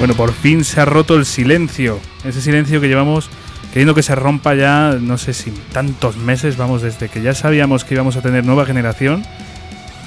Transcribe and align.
Bueno, 0.00 0.14
por 0.14 0.32
fin 0.32 0.64
se 0.64 0.80
ha 0.80 0.86
roto 0.86 1.14
el 1.14 1.26
silencio. 1.26 2.00
Ese 2.24 2.40
silencio 2.40 2.80
que 2.80 2.88
llevamos 2.88 3.28
queriendo 3.68 3.94
que 3.94 4.02
se 4.02 4.14
rompa 4.14 4.54
ya, 4.54 4.96
no 4.98 5.18
sé 5.18 5.34
si 5.34 5.50
tantos 5.74 6.16
meses, 6.16 6.56
vamos, 6.56 6.80
desde 6.80 7.10
que 7.10 7.20
ya 7.20 7.34
sabíamos 7.34 7.84
que 7.84 7.92
íbamos 7.92 8.16
a 8.16 8.22
tener 8.22 8.46
nueva 8.46 8.64
generación. 8.64 9.22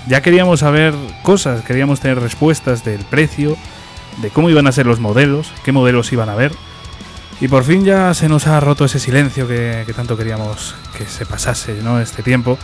Ya 0.07 0.23
queríamos 0.23 0.61
saber 0.61 0.95
cosas, 1.21 1.63
queríamos 1.63 1.99
tener 1.99 2.19
respuestas 2.19 2.83
del 2.83 3.01
precio, 3.01 3.55
de 4.23 4.31
cómo 4.31 4.49
iban 4.49 4.65
a 4.65 4.71
ser 4.71 4.87
los 4.87 4.99
modelos, 4.99 5.53
qué 5.63 5.71
modelos 5.71 6.11
iban 6.11 6.27
a 6.27 6.33
haber. 6.33 6.53
Y 7.39 7.47
por 7.47 7.63
fin 7.63 7.85
ya 7.85 8.15
se 8.15 8.27
nos 8.27 8.47
ha 8.47 8.59
roto 8.59 8.85
ese 8.85 8.97
silencio 8.97 9.47
que, 9.47 9.85
tanto 9.95 10.17
queríamos 10.17 10.73
que 10.97 11.05
se 11.05 11.27
pasase 11.27 11.83
¿no? 11.83 11.99
este 11.99 12.23
tiempo. 12.23 12.57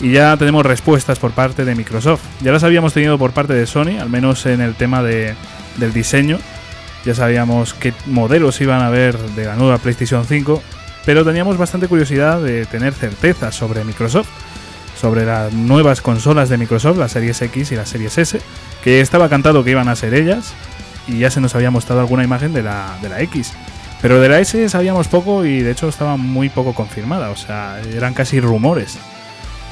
Y 0.00 0.12
ya 0.12 0.36
tenemos 0.36 0.66
respuestas 0.66 1.18
por 1.18 1.30
parte 1.30 1.64
de 1.64 1.74
Microsoft. 1.74 2.24
Ya 2.42 2.52
las 2.52 2.62
habíamos 2.62 2.92
tenido 2.92 3.16
por 3.16 3.32
parte 3.32 3.54
de 3.54 3.66
Sony, 3.66 3.98
al 3.98 4.10
menos 4.10 4.44
en 4.44 4.60
el 4.60 4.74
tema 4.74 5.02
de, 5.02 5.34
del 5.78 5.94
diseño 5.94 6.38
ya 7.04 7.14
sabíamos 7.14 7.74
qué 7.74 7.92
modelos 8.06 8.60
iban 8.60 8.80
a 8.80 8.86
haber 8.86 9.18
de 9.18 9.44
la 9.44 9.56
nueva 9.56 9.78
PlayStation 9.78 10.24
5, 10.24 10.62
pero 11.04 11.24
teníamos 11.24 11.58
bastante 11.58 11.88
curiosidad 11.88 12.40
de 12.40 12.66
tener 12.66 12.94
certeza 12.94 13.52
sobre 13.52 13.84
Microsoft, 13.84 14.28
sobre 14.98 15.26
las 15.26 15.52
nuevas 15.52 16.00
consolas 16.00 16.48
de 16.48 16.56
Microsoft, 16.56 16.98
la 16.98 17.08
Series 17.08 17.40
X 17.42 17.72
y 17.72 17.76
la 17.76 17.84
Series 17.84 18.16
S, 18.16 18.40
que 18.82 19.00
estaba 19.00 19.28
cantado 19.28 19.64
que 19.64 19.72
iban 19.72 19.88
a 19.88 19.96
ser 19.96 20.14
ellas, 20.14 20.54
y 21.06 21.18
ya 21.18 21.30
se 21.30 21.40
nos 21.40 21.54
había 21.54 21.70
mostrado 21.70 22.00
alguna 22.00 22.24
imagen 22.24 22.52
de 22.52 22.62
la, 22.62 22.96
de 23.02 23.08
la 23.10 23.20
X. 23.20 23.52
Pero 24.00 24.20
de 24.20 24.28
la 24.28 24.40
S 24.40 24.68
sabíamos 24.68 25.08
poco 25.08 25.44
y 25.44 25.60
de 25.60 25.70
hecho 25.70 25.88
estaba 25.88 26.16
muy 26.16 26.48
poco 26.48 26.74
confirmada, 26.74 27.30
o 27.30 27.36
sea, 27.36 27.80
eran 27.94 28.14
casi 28.14 28.40
rumores. 28.40 28.98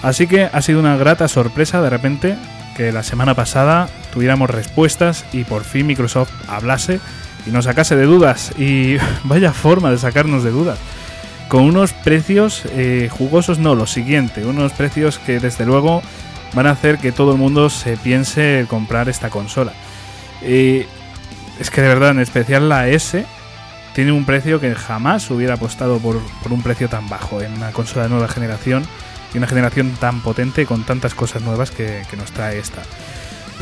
Así 0.02 0.26
que 0.26 0.48
ha 0.52 0.62
sido 0.62 0.80
una 0.80 0.96
grata 0.96 1.28
sorpresa 1.28 1.80
de 1.80 1.90
repente 1.90 2.36
que 2.76 2.92
la 2.92 3.02
semana 3.02 3.34
pasada 3.34 3.88
tuviéramos 4.12 4.50
respuestas 4.50 5.24
y 5.32 5.44
por 5.44 5.64
fin 5.64 5.86
Microsoft 5.86 6.32
hablase 6.48 7.00
y 7.46 7.50
nos 7.50 7.64
sacase 7.64 7.96
de 7.96 8.04
dudas. 8.04 8.52
Y 8.58 8.96
vaya 9.24 9.52
forma 9.52 9.90
de 9.90 9.98
sacarnos 9.98 10.44
de 10.44 10.50
dudas. 10.50 10.78
Con 11.48 11.64
unos 11.64 11.92
precios 11.92 12.62
eh, 12.70 13.08
jugosos, 13.10 13.58
no, 13.58 13.74
lo 13.74 13.86
siguiente, 13.86 14.46
unos 14.46 14.72
precios 14.72 15.18
que 15.18 15.38
desde 15.38 15.66
luego 15.66 16.02
van 16.54 16.66
a 16.66 16.70
hacer 16.70 16.98
que 16.98 17.12
todo 17.12 17.32
el 17.32 17.38
mundo 17.38 17.70
se 17.70 17.96
piense 17.96 18.66
comprar 18.68 19.08
esta 19.08 19.30
consola. 19.30 19.72
es 20.42 20.86
que 21.70 21.80
de 21.82 21.88
verdad, 21.88 22.10
en 22.10 22.20
especial 22.20 22.68
la 22.68 22.88
S, 22.88 23.26
tiene 23.94 24.12
un 24.12 24.24
precio 24.24 24.60
que 24.60 24.74
jamás 24.74 25.30
hubiera 25.30 25.54
apostado 25.54 25.98
por, 25.98 26.20
un 26.48 26.62
precio 26.62 26.88
tan 26.88 27.08
bajo 27.08 27.42
en 27.42 27.52
una 27.52 27.72
consola 27.72 28.04
de 28.04 28.10
nueva 28.10 28.28
generación 28.28 28.84
y 29.34 29.38
una 29.38 29.46
generación 29.46 29.92
tan 30.00 30.20
potente 30.20 30.66
con 30.66 30.84
tantas 30.84 31.14
cosas 31.14 31.42
nuevas 31.42 31.70
que 31.70 32.04
nos 32.16 32.32
trae 32.32 32.58
esta. 32.58 32.82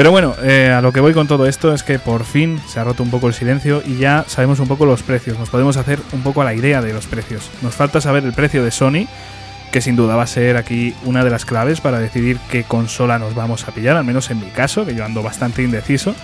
Pero 0.00 0.12
bueno, 0.12 0.34
eh, 0.42 0.70
a 0.70 0.80
lo 0.80 0.92
que 0.92 1.00
voy 1.00 1.12
con 1.12 1.26
todo 1.26 1.46
esto 1.46 1.74
es 1.74 1.82
que 1.82 1.98
por 1.98 2.24
fin 2.24 2.58
se 2.66 2.80
ha 2.80 2.84
roto 2.84 3.02
un 3.02 3.10
poco 3.10 3.28
el 3.28 3.34
silencio 3.34 3.82
y 3.84 3.98
ya 3.98 4.24
sabemos 4.28 4.58
un 4.58 4.66
poco 4.66 4.86
los 4.86 5.02
precios, 5.02 5.38
nos 5.38 5.50
podemos 5.50 5.76
hacer 5.76 6.00
un 6.12 6.22
poco 6.22 6.40
a 6.40 6.44
la 6.46 6.54
idea 6.54 6.80
de 6.80 6.94
los 6.94 7.06
precios. 7.06 7.50
Nos 7.60 7.74
falta 7.74 8.00
saber 8.00 8.24
el 8.24 8.32
precio 8.32 8.64
de 8.64 8.70
Sony, 8.70 9.06
que 9.70 9.80
sin 9.82 9.96
duda 9.96 10.16
va 10.16 10.22
a 10.22 10.26
ser 10.26 10.56
aquí 10.56 10.94
una 11.04 11.22
de 11.22 11.28
las 11.28 11.44
claves 11.44 11.82
para 11.82 11.98
decidir 11.98 12.38
qué 12.50 12.64
consola 12.64 13.18
nos 13.18 13.34
vamos 13.34 13.68
a 13.68 13.72
pillar, 13.72 13.96
al 13.96 14.04
menos 14.04 14.30
en 14.30 14.40
mi 14.40 14.46
caso, 14.46 14.86
que 14.86 14.94
yo 14.94 15.04
ando 15.04 15.22
bastante 15.22 15.62
indeciso. 15.62 16.14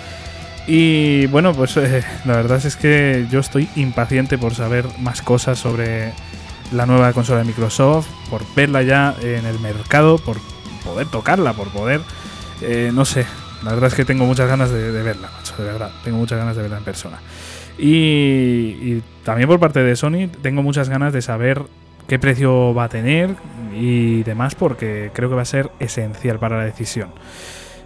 Y 0.67 1.27
bueno, 1.27 1.53
pues 1.53 1.77
eh, 1.77 2.03
la 2.25 2.37
verdad 2.37 2.65
es 2.65 2.77
que 2.77 3.27
yo 3.31 3.41
estoy 3.41 3.69
impaciente 3.77 4.39
por 4.39 4.55
saber 4.55 4.87
más 5.01 5.21
cosas 5.21 5.59
sobre 5.59 6.13
la 6.73 6.87
nueva 6.87 7.13
consola 7.13 7.41
de 7.41 7.47
Microsoft, 7.47 8.09
por 8.31 8.43
verla 8.55 8.83
ya 8.83 9.15
en 9.21 9.47
el 9.47 9.59
mercado, 9.61 10.19
por 10.19 10.37
poder 10.85 11.07
tocarla, 11.09 11.53
por 11.53 11.69
poder, 11.69 12.01
eh, 12.63 12.91
no 12.93 13.05
sé, 13.05 13.27
la 13.63 13.73
verdad 13.73 13.89
es 13.89 13.95
que 13.95 14.05
tengo 14.05 14.25
muchas 14.27 14.49
ganas 14.49 14.71
de, 14.71 14.91
verla, 15.03 15.31
macho, 15.37 15.57
de 15.57 15.65
verdad. 15.65 15.91
Tengo 16.05 16.19
muchas 16.19 16.39
ganas 16.39 16.57
de 16.57 16.63
verla 16.63 16.79
en 16.79 16.85
persona. 16.85 17.19
Y, 17.79 19.03
también 19.25 19.49
por 19.49 19.59
parte 19.59 19.81
de 19.81 19.97
Sony 19.97 20.29
tengo 20.41 20.63
muchas 20.63 20.89
ganas 20.89 21.13
de 21.13 21.21
saber 21.21 21.63
qué 22.07 22.19
precio 22.19 22.73
va 22.73 22.85
a 22.85 22.89
tener 22.89 23.35
y 23.75 24.23
demás 24.23 24.55
porque 24.55 25.11
creo 25.13 25.29
que 25.29 25.35
va 25.35 25.43
a 25.43 25.47
ser 25.47 25.71
esencial 25.81 26.39
para 26.39 26.59
la 26.59 26.65
decisión. 26.65 27.11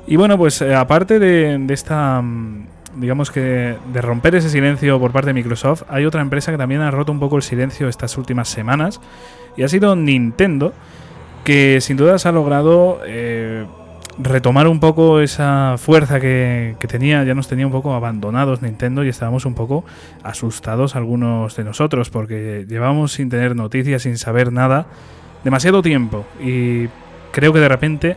Y 0.07 0.17
bueno, 0.17 0.37
pues 0.37 0.61
eh, 0.61 0.75
aparte 0.75 1.19
de, 1.19 1.65
esta, 1.73 2.21
mm, 2.21 2.67
digamos 2.97 3.31
que 3.31 3.77
de 3.93 4.03
romper 4.03 4.35
ese 4.35 4.51
silencio 4.51 4.99
por 4.99 5.13
parte 5.13 5.29
de 5.29 5.35
Microsoft, 5.35 5.83
hay 5.89 6.05
otra 6.05 6.21
empresa 6.21 6.53
que 6.53 6.59
también 6.59 6.81
ha 6.81 6.91
roto 6.91 7.13
un 7.13 7.21
poco 7.21 7.37
el 7.37 7.43
silencio 7.43 7.89
estas 7.89 8.17
últimas 8.19 8.49
semanas 8.49 9.01
y 9.57 9.63
ha 9.63 9.69
sido 9.69 9.97
Nintendo, 9.97 10.73
que 11.45 11.81
sin 11.81 11.97
duda 11.97 12.19
se 12.19 12.29
ha 12.29 12.33
logrado... 12.33 13.01
Eh, 13.07 13.67
retomar 14.23 14.69
un 14.69 14.81
poco 14.81 15.21
esa 15.21 15.77
fuerza 15.79 16.21
que, 16.21 16.77
tenía, 16.89 17.25
ya 17.25 17.35
nos 17.35 17.49
tenía 17.49 17.67
un 17.67 17.73
poco 17.73 17.95
abandonados 17.95 18.63
Nintendo 18.63 19.05
y 19.05 19.09
estábamos 19.09 19.47
un 19.47 19.55
poco 19.55 19.85
asustados 20.23 20.97
algunos 20.97 21.57
de 21.57 21.65
nosotros 21.65 22.11
porque 22.11 22.67
llevamos 22.69 23.13
sin 23.13 23.31
tener 23.31 23.57
noticias, 23.57 24.03
sin 24.03 24.19
saber 24.19 24.53
nada, 24.53 24.87
demasiado 25.45 25.83
tiempo. 25.83 26.27
Y 26.41 26.89
creo 27.33 27.53
que 27.53 27.61
de 27.61 27.69
repente 27.69 28.17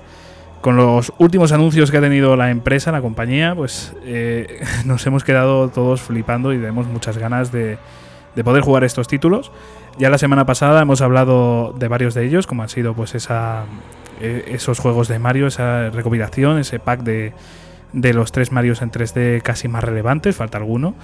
con 0.64 0.78
los 0.78 1.12
últimos 1.18 1.52
anuncios 1.52 1.92
que 1.92 1.98
ha 1.98 2.02
tenido 2.02 2.38
la 2.38 2.50
empresa, 2.50 2.94
la 2.94 3.02
compañía, 3.02 3.54
pues 3.54 3.94
eh, 4.06 4.64
nos 4.86 5.06
hemos 5.06 5.26
quedado 5.26 5.68
todos 5.68 6.02
flipando 6.02 6.54
y 6.54 6.58
tenemos 6.58 6.88
muchas 6.88 7.18
ganas 7.18 7.52
de, 7.52 7.78
de 8.34 8.44
poder 8.46 8.64
jugar 8.64 8.86
estos 8.86 9.10
títulos. 9.10 9.52
Ya 10.00 10.10
la 10.10 10.18
semana 10.18 10.46
pasada 10.46 10.82
hemos 10.82 11.02
hablado 11.02 11.76
de 11.78 11.90
varios 11.90 12.14
de 12.14 12.26
ellos, 12.26 12.48
como 12.48 12.64
han 12.64 12.70
sido 12.70 12.94
pues 12.94 13.14
eh, 13.14 14.46
esos 14.48 14.80
juegos 14.80 15.10
de 15.10 15.20
Mario, 15.20 15.48
esa 15.48 15.90
recopilación, 15.90 16.58
ese 16.58 16.80
pack 16.80 17.02
de, 17.02 17.34
de 17.92 18.14
los 18.14 18.32
tres 18.32 18.54
Marios 18.54 18.82
en 18.82 18.90
3D 18.90 19.42
casi 19.42 19.68
más 19.68 19.84
relevantes, 19.84 20.38
falta 20.38 20.60
alguno. 20.60 20.96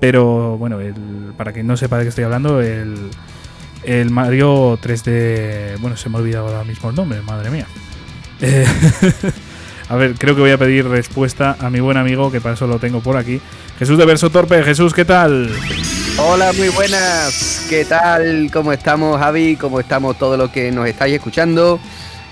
Pero 0.00 0.58
bueno, 0.58 0.80
el, 0.80 1.32
para 1.38 1.54
quien 1.54 1.66
no 1.66 1.78
sepa 1.78 1.96
de 1.96 2.02
qué 2.02 2.08
estoy 2.10 2.24
hablando, 2.24 2.60
el, 2.60 3.08
el 3.84 4.10
Mario 4.10 4.76
3D. 4.76 5.80
Bueno, 5.80 5.96
se 5.96 6.10
me 6.10 6.16
ha 6.16 6.20
olvidado 6.20 6.48
ahora 6.48 6.64
mismo 6.64 6.90
el 6.90 6.94
nombre, 6.94 7.22
madre 7.22 7.48
mía. 7.50 7.66
Eh, 8.40 8.66
a 9.88 9.96
ver, 9.96 10.14
creo 10.14 10.34
que 10.34 10.40
voy 10.40 10.50
a 10.50 10.58
pedir 10.58 10.86
respuesta 10.86 11.56
a 11.58 11.70
mi 11.70 11.80
buen 11.80 11.96
amigo, 11.96 12.30
que 12.30 12.40
para 12.40 12.54
eso 12.54 12.66
lo 12.66 12.78
tengo 12.78 13.00
por 13.00 13.16
aquí. 13.16 13.40
Jesús 13.78 13.98
de 13.98 14.04
Verso 14.04 14.30
Torpe. 14.30 14.62
Jesús, 14.62 14.94
¿qué 14.94 15.04
tal? 15.04 15.50
Hola, 16.18 16.52
muy 16.52 16.68
buenas. 16.70 17.66
¿Qué 17.68 17.84
tal? 17.84 18.50
¿Cómo 18.52 18.72
estamos, 18.72 19.18
Javi? 19.18 19.56
¿Cómo 19.56 19.78
estamos 19.80 20.18
todos 20.18 20.36
los 20.36 20.50
que 20.50 20.70
nos 20.72 20.88
estáis 20.88 21.14
escuchando? 21.14 21.78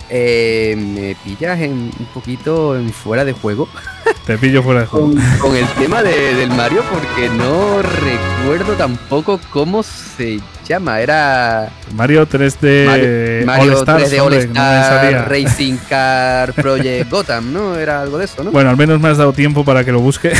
Eh, 0.09 0.77
me 0.77 1.17
pillas 1.25 1.59
en, 1.61 1.73
un 1.73 2.07
poquito 2.15 2.77
en 2.77 2.93
fuera 2.93 3.25
de 3.25 3.33
juego. 3.33 3.69
Te 4.27 4.39
pillo 4.39 4.63
fuera 4.63 4.81
de 4.81 4.87
juego. 4.87 5.13
Con, 5.41 5.57
el 5.57 5.67
tema 5.79 6.03
del 6.03 6.51
Mario, 6.51 6.83
porque 6.93 7.29
no 7.29 7.83
recuerdo 7.83 8.75
tampoco 8.75 9.41
cómo 9.51 9.83
se 9.83 10.41
llama. 10.75 11.01
Era. 11.01 11.71
Mario 11.95 12.29
3D 12.29 13.45
Mario, 13.45 13.73
All 13.73 13.79
Stars, 13.79 14.13
3D 14.13 14.21
All 14.21 14.33
Star 14.35 15.29
Racing 15.29 15.77
Car 15.89 16.53
Project 16.53 17.11
Gotham, 17.11 17.53
¿no? 17.53 17.77
Era 17.77 18.03
algo 18.03 18.19
de 18.19 18.25
eso, 18.25 18.45
¿no? 18.45 18.51
Bueno, 18.51 18.71
al 18.71 18.77
menos 18.77 19.01
me 19.01 19.09
has 19.09 19.19
dado 19.19 19.33
tiempo 19.33 19.65
para 19.65 19.85
que 19.85 19.93
lo 19.93 20.01
busque. 20.01 20.33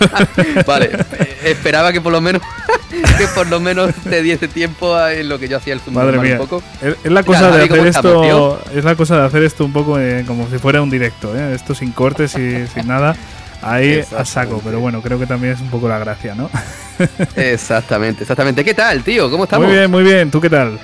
vale, 0.66 0.90
esperaba 1.44 1.92
que 1.92 2.00
por 2.00 2.12
lo 2.12 2.20
menos 2.20 2.42
que 3.18 3.26
por 3.28 3.48
lo 3.48 3.60
menos 3.60 3.92
te 3.94 4.22
diese 4.22 4.48
tiempo 4.48 4.98
en 5.08 5.28
lo 5.28 5.38
que 5.38 5.48
yo 5.48 5.56
hacía 5.56 5.74
el 5.74 5.80
zoom 5.80 5.94
Madre 5.94 6.18
mía. 6.18 6.32
un 6.34 6.38
poco. 6.38 6.62
Es, 6.80 7.10
la 7.10 7.22
cosa 7.22 7.50
de 7.50 7.64
hacer 7.64 7.86
esto, 7.86 8.60
es 8.74 8.84
la 8.84 8.94
cosa 8.94 9.16
de 9.18 9.26
hacer 9.26 9.42
esto 9.42 9.64
un 9.64 9.72
poco 9.72 9.98
eh, 9.98 10.24
como 10.26 10.48
si 10.48 10.58
fuera 10.58 10.80
un 10.82 10.90
directo, 10.90 11.36
¿eh? 11.36 11.54
esto 11.54 11.74
sin 11.74 11.92
cortes 11.92 12.36
y 12.36 12.66
sin 12.68 12.86
nada. 12.86 13.16
Ahí 13.66 14.04
a 14.16 14.24
saco, 14.26 14.60
pero 14.62 14.78
bueno, 14.78 15.00
creo 15.00 15.18
que 15.18 15.26
también 15.26 15.54
es 15.54 15.60
un 15.60 15.70
poco 15.70 15.88
la 15.88 15.98
gracia, 15.98 16.34
¿no? 16.34 16.50
exactamente, 17.36 18.24
exactamente. 18.24 18.62
¿Qué 18.62 18.74
tal, 18.74 19.02
tío? 19.02 19.30
¿Cómo 19.30 19.44
estamos? 19.44 19.66
Muy 19.66 19.76
bien, 19.76 19.90
muy 19.90 20.02
bien. 20.02 20.30
¿Tú 20.30 20.38
qué 20.38 20.50
tal? 20.50 20.78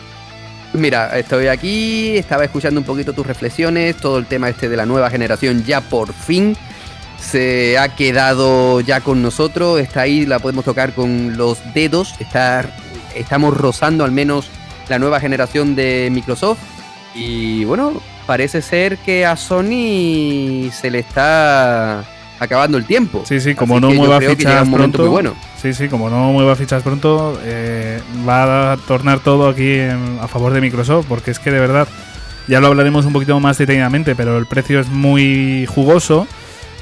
Mira, 0.73 1.19
estoy 1.19 1.49
aquí, 1.49 2.17
estaba 2.17 2.44
escuchando 2.44 2.81
un 2.81 2.87
poquito 2.87 3.12
tus 3.12 3.27
reflexiones, 3.27 3.97
todo 3.97 4.17
el 4.19 4.27
tema 4.27 4.49
este 4.49 4.69
de 4.71 4.77
la 4.79 4.87
nueva 4.87 5.11
generación 5.11 5.62
ya 5.65 5.82
por 5.82 6.12
fin 6.15 6.56
se 7.21 7.77
ha 7.77 7.94
quedado 7.94 8.81
ya 8.81 9.00
con 9.00 9.21
nosotros, 9.21 9.79
está 9.79 10.03
ahí, 10.03 10.25
la 10.25 10.38
podemos 10.38 10.65
tocar 10.65 10.94
con 10.94 11.37
los 11.37 11.59
dedos, 11.75 12.15
está, 12.19 12.65
estamos 13.15 13.56
rozando 13.56 14.05
al 14.05 14.12
menos 14.12 14.49
la 14.88 14.99
nueva 14.99 15.21
generación 15.21 15.75
de 15.77 16.09
Microsoft 16.11 16.61
y 17.15 17.65
bueno, 17.65 18.00
parece 18.27 18.62
ser 18.62 18.97
que 18.99 19.27
a 19.27 19.37
Sony 19.37 20.71
se 20.73 20.91
le 20.91 21.00
está 21.00 22.05
acabando 22.40 22.78
el 22.78 22.87
tiempo. 22.87 23.22
Sí, 23.26 23.38
sí, 23.38 23.54
como 23.54 23.78
no 23.78 23.90
mueva 23.90 24.20
fichas 24.20 24.69
pronto. 24.69 25.08
Bueno. 25.10 25.34
Sí, 25.60 25.75
sí, 25.75 25.88
como 25.88 26.08
no 26.08 26.32
mueva 26.32 26.56
fichas 26.56 26.82
pronto, 26.82 27.38
eh, 27.44 28.00
va 28.26 28.72
a 28.72 28.76
tornar 28.78 29.20
todo 29.20 29.48
aquí 29.48 29.78
a 29.78 30.26
favor 30.26 30.54
de 30.54 30.62
Microsoft, 30.62 31.04
porque 31.06 31.31
es 31.31 31.38
que 31.38 31.50
de 31.50 31.60
verdad, 31.60 31.87
ya 32.48 32.60
lo 32.60 32.69
hablaremos 32.69 33.04
un 33.04 33.12
poquito 33.12 33.38
más 33.38 33.58
detenidamente, 33.58 34.16
pero 34.16 34.38
el 34.38 34.46
precio 34.46 34.81
es 34.81 34.88
muy 34.88 35.66
jugoso, 35.66 36.26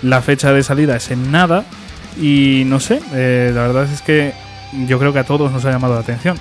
la 0.01 0.23
fecha 0.23 0.53
de 0.53 0.63
salida 0.63 0.95
es 0.95 1.11
en 1.11 1.33
nada, 1.33 1.65
y 2.21 2.63
no 2.67 2.79
sé, 2.79 3.03
eh, 3.13 3.51
la 3.53 3.63
verdad 3.63 3.93
es 3.93 4.01
que 4.01 4.33
yo 4.87 5.01
creo 5.01 5.13
que 5.13 5.19
a 5.19 5.25
todos 5.25 5.51
nos 5.51 5.65
ha 5.65 5.73
llamado 5.73 5.95
la 5.95 6.01
atención. 6.01 6.39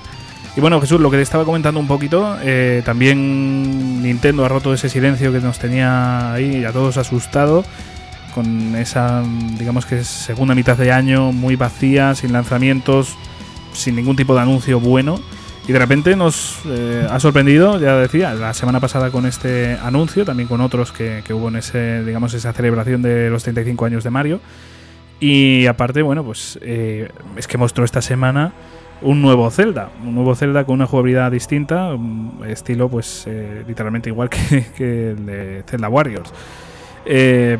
Y 0.56 0.60
bueno, 0.60 0.80
Jesús, 0.80 1.00
lo 1.00 1.10
que 1.10 1.16
te 1.16 1.22
estaba 1.24 1.44
comentando 1.44 1.80
un 1.80 1.88
poquito, 1.88 2.36
eh, 2.42 2.82
también 2.84 4.00
Nintendo 4.02 4.44
ha 4.44 4.48
roto 4.48 4.72
ese 4.72 4.88
silencio 4.88 5.32
que 5.32 5.40
nos 5.40 5.58
tenía 5.58 6.32
ahí 6.32 6.64
a 6.64 6.72
todos 6.72 6.96
asustados 6.96 7.66
con 8.38 8.76
esa, 8.76 9.24
digamos 9.58 9.84
que 9.84 10.04
segunda 10.04 10.54
mitad 10.54 10.76
de 10.76 10.92
año 10.92 11.32
muy 11.32 11.56
vacía, 11.56 12.14
sin 12.14 12.32
lanzamientos, 12.32 13.16
sin 13.72 13.96
ningún 13.96 14.14
tipo 14.14 14.32
de 14.32 14.42
anuncio 14.42 14.78
bueno. 14.78 15.18
Y 15.66 15.72
de 15.72 15.78
repente 15.80 16.14
nos 16.14 16.60
eh, 16.66 17.04
ha 17.10 17.18
sorprendido, 17.18 17.80
ya 17.80 17.96
decía, 17.96 18.34
la 18.34 18.54
semana 18.54 18.78
pasada 18.78 19.10
con 19.10 19.26
este 19.26 19.76
anuncio, 19.82 20.24
también 20.24 20.48
con 20.48 20.60
otros 20.60 20.92
que, 20.92 21.24
hubo 21.30 21.48
en 21.48 21.56
ese, 21.56 22.04
digamos, 22.04 22.32
esa 22.32 22.52
celebración 22.52 23.02
de 23.02 23.28
los 23.28 23.42
35 23.42 23.84
años 23.84 24.04
de 24.04 24.10
Mario. 24.10 24.40
Y 25.18 25.66
aparte, 25.66 26.02
bueno, 26.02 26.22
pues 26.22 26.60
eh, 26.62 27.08
es 27.36 27.48
que 27.48 27.58
mostró 27.58 27.84
esta 27.84 28.00
semana 28.00 28.52
un 29.02 29.20
nuevo 29.20 29.50
Zelda, 29.50 29.90
un 30.04 30.14
nuevo 30.14 30.36
Zelda 30.36 30.64
con 30.64 30.76
una 30.76 30.86
jugabilidad 30.86 31.32
distinta, 31.32 31.90
estilo 32.46 32.88
pues 32.88 33.24
eh, 33.26 33.64
literalmente 33.66 34.10
igual 34.10 34.30
que, 34.76 35.10
el 35.10 35.26
de 35.26 35.64
Zelda 35.66 35.88
Warriors. 35.88 36.32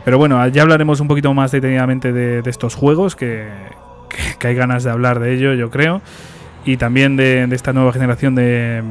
Pero 0.05 0.19
bueno, 0.19 0.47
ya 0.49 0.63
hablaremos 0.63 1.01
un 1.01 1.09
poquito 1.09 1.33
más 1.35 1.51
detenidamente 1.51 2.13
de, 2.13 2.43
estos 2.49 2.75
juegos, 2.75 3.17
que, 3.17 3.47
que, 4.39 4.49
hay 4.49 4.55
ganas 4.55 4.85
de 4.85 4.91
hablar 4.91 5.21
de 5.21 5.35
ello, 5.35 5.55
yo 5.55 5.71
creo 5.71 6.03
y 6.69 6.77
también 6.77 7.17
de, 7.17 7.49
esta 7.53 7.73
nueva 7.73 7.93
generación 7.95 8.35
de, 8.35 8.83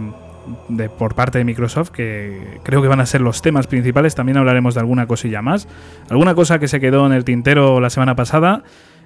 por 0.98 1.14
parte 1.14 1.38
de 1.38 1.44
Microsoft, 1.44 1.92
que 1.92 2.60
creo 2.64 2.82
que 2.82 2.88
van 2.88 3.00
a 3.00 3.06
ser 3.06 3.22
los 3.22 3.44
temas 3.44 3.68
principales. 3.68 4.16
También 4.16 4.38
hablaremos 4.38 4.74
de 4.74 4.80
alguna 4.80 5.06
cosilla 5.06 5.44
más. 5.44 5.68
Alguna 6.10 6.34
cosa 6.34 6.58
que 6.58 6.68
se 6.68 6.80
quedó 6.80 7.06
en 7.06 7.14
el 7.14 7.24
tintero 7.24 7.80
la 7.80 7.92
semana 7.92 8.16
pasada. 8.16 8.64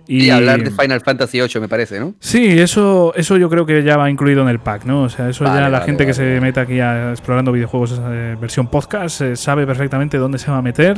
Y, 0.08 0.30
hablar 0.30 0.64
de 0.64 0.72
Final 0.72 1.02
Fantasy 1.02 1.42
VIII, 1.42 1.62
me 1.62 1.68
parece, 1.68 2.00
¿no? 2.00 2.16
Sí, 2.20 2.60
eso, 2.60 3.14
eso 3.16 3.36
yo 3.38 3.50
creo 3.50 3.66
que 3.66 3.84
ya 3.84 3.98
va 3.98 4.10
incluido 4.10 4.42
en 4.42 4.48
el 4.48 4.60
pack, 4.60 4.86
¿no? 4.86 5.04
O 5.04 5.10
sea, 5.10 5.30
eso 5.30 5.44
ya 5.44 5.70
la 5.70 5.82
gente 5.82 6.06
que 6.06 6.14
se 6.14 6.40
meta 6.40 6.62
aquí 6.62 6.80
a, 6.80 7.12
explorando 7.12 7.52
videojuegos 7.52 8.02
eh, 8.04 8.36
versión 8.40 8.68
podcast 8.68 9.22
eh, 9.22 9.36
sabe 9.36 9.68
perfectamente 9.68 10.18
dónde 10.18 10.40
se 10.40 10.50
va 10.50 10.58
a 10.58 10.62
meter, 10.62 10.98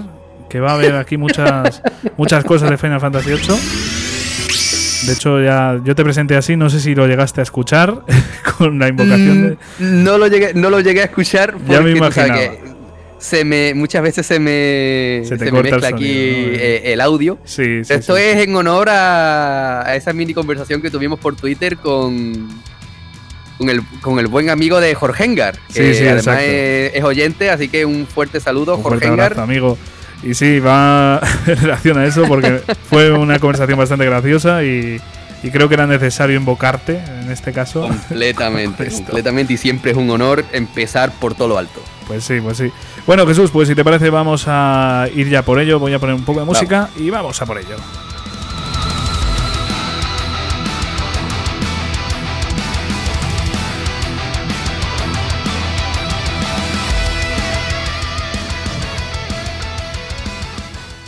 que 0.54 0.60
va 0.60 0.70
a 0.70 0.74
haber 0.76 0.96
aquí 0.98 1.18
muchas, 1.18 1.82
muchas 2.16 2.44
cosas 2.46 2.70
de 2.70 2.78
Final 2.78 3.00
Fantasy 3.00 3.32
VIII. 3.32 5.08
De 5.08 5.14
hecho, 5.14 5.42
ya 5.42 5.82
yo 5.84 5.96
te 5.96 6.04
presenté 6.04 6.36
así, 6.36 6.56
no 6.56 6.70
sé 6.70 6.80
si 6.80 6.94
lo 6.94 7.08
llegaste 7.08 7.42
a 7.42 7.44
escuchar 7.44 8.04
con 8.60 8.78
la 8.78 8.88
invocación 8.88 9.50
de... 9.50 9.58
Mm, 9.80 10.04
no 10.04 10.20
lo 10.20 10.28
llegué, 10.28 10.54
no 10.54 10.70
lo 10.70 10.80
llegué 10.80 11.02
a 11.02 11.06
escuchar 11.06 11.54
porque 11.54 11.72
ya 11.72 11.82
me 11.82 11.90
imaginaba. 11.90 12.52
se 13.18 13.44
me, 13.44 13.74
muchas 13.74 14.04
veces 14.04 14.28
se 14.28 14.38
me, 14.38 15.24
se, 15.26 15.38
mezcla 15.52 15.88
aquí 15.88 16.06
eh, 16.08 16.94
el 16.94 17.02
audio. 17.02 17.40
Sí, 17.46 17.82
Esto 17.90 18.16
es 18.16 18.38
en 18.38 18.56
honor 18.56 18.90
a, 18.92 19.96
esa 19.96 20.14
mini 20.14 20.36
conversación 20.36 20.84
que 20.84 20.92
tuvimos 20.92 21.20
por 21.20 21.36
Twitter 21.36 21.78
con, 21.78 22.48
con, 23.58 23.70
el, 23.72 23.82
con 24.02 24.20
el 24.20 24.28
buen 24.28 24.52
amigo 24.52 24.80
de 24.80 24.94
Jorge 24.94 25.26
Engar, 25.26 25.58
que 25.74 25.96
sí, 25.96 26.06
además 26.06 26.42
es, 26.44 27.04
oyente, 27.04 27.50
así 27.50 27.70
que 27.70 27.88
un 27.88 28.06
fuerte 28.06 28.40
saludo, 28.40 28.76
un 28.78 28.84
Jorge 28.84 29.08
fuerte 29.08 29.42
amigo. 29.42 29.80
Y 30.24 30.34
sí, 30.34 30.60
va 30.60 31.22
en 31.48 31.58
relación 31.58 31.98
a 31.98 32.06
eso 32.06 32.24
porque 32.28 32.62
fue 32.90 33.12
una 33.12 33.40
conversación 33.40 33.78
bastante 33.78 34.06
graciosa 34.06 34.64
y, 34.64 35.02
creo 35.52 35.68
que 35.68 35.74
era 35.74 35.86
necesario 35.86 36.38
invocarte 36.38 37.02
en 37.22 37.32
este 37.32 37.52
caso. 37.52 37.82
Completamente, 37.82 38.90
completamente 39.06 39.54
y 39.54 39.58
siempre 39.58 39.92
es 39.92 39.98
un 39.98 40.10
honor 40.10 40.46
empezar 40.54 41.12
por 41.12 41.36
todo 41.36 41.50
lo 41.50 41.58
alto. 41.58 41.82
Pues 42.08 42.24
sí, 42.24 42.40
pues 42.42 42.58
sí. 42.58 42.72
Bueno, 43.06 43.26
Jesús, 43.28 43.52
pues 43.52 43.68
si 43.68 43.76
te 43.76 43.84
parece 43.84 44.10
vamos 44.10 44.46
a 44.48 45.08
ir 45.14 45.30
ya 45.30 45.42
por 45.44 45.60
ello. 45.60 45.80
Voy 45.80 45.94
a 45.94 46.00
poner 46.00 46.16
un 46.16 46.24
poco 46.24 46.40
de 46.40 46.46
música 46.46 46.90
y 46.98 47.10
vamos 47.10 47.42
a 47.42 47.46
por 47.46 47.58
ello. 47.58 47.76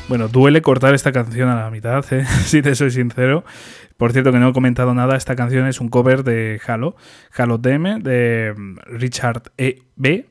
Bueno, 0.07 0.27
duele 0.27 0.61
cortar 0.61 0.93
esta 0.93 1.11
canción 1.11 1.49
a 1.49 1.55
la 1.55 1.71
mitad, 1.71 2.05
¿eh? 2.13 2.25
si 2.45 2.61
te 2.61 2.75
soy 2.75 2.91
sincero. 2.91 3.43
Por 3.97 4.11
cierto, 4.11 4.31
que 4.31 4.37
no 4.37 4.49
he 4.49 4.53
comentado 4.53 4.93
nada, 4.93 5.15
esta 5.15 5.35
canción 5.35 5.65
es 5.67 5.81
un 5.81 5.89
cover 5.89 6.23
de 6.23 6.61
Halo, 6.67 6.95
Halo 7.35 7.57
DM, 7.57 8.03
de 8.03 8.53
mm, 8.55 8.77
Richard 8.97 9.51
E. 9.57 9.81
B. 9.95 10.29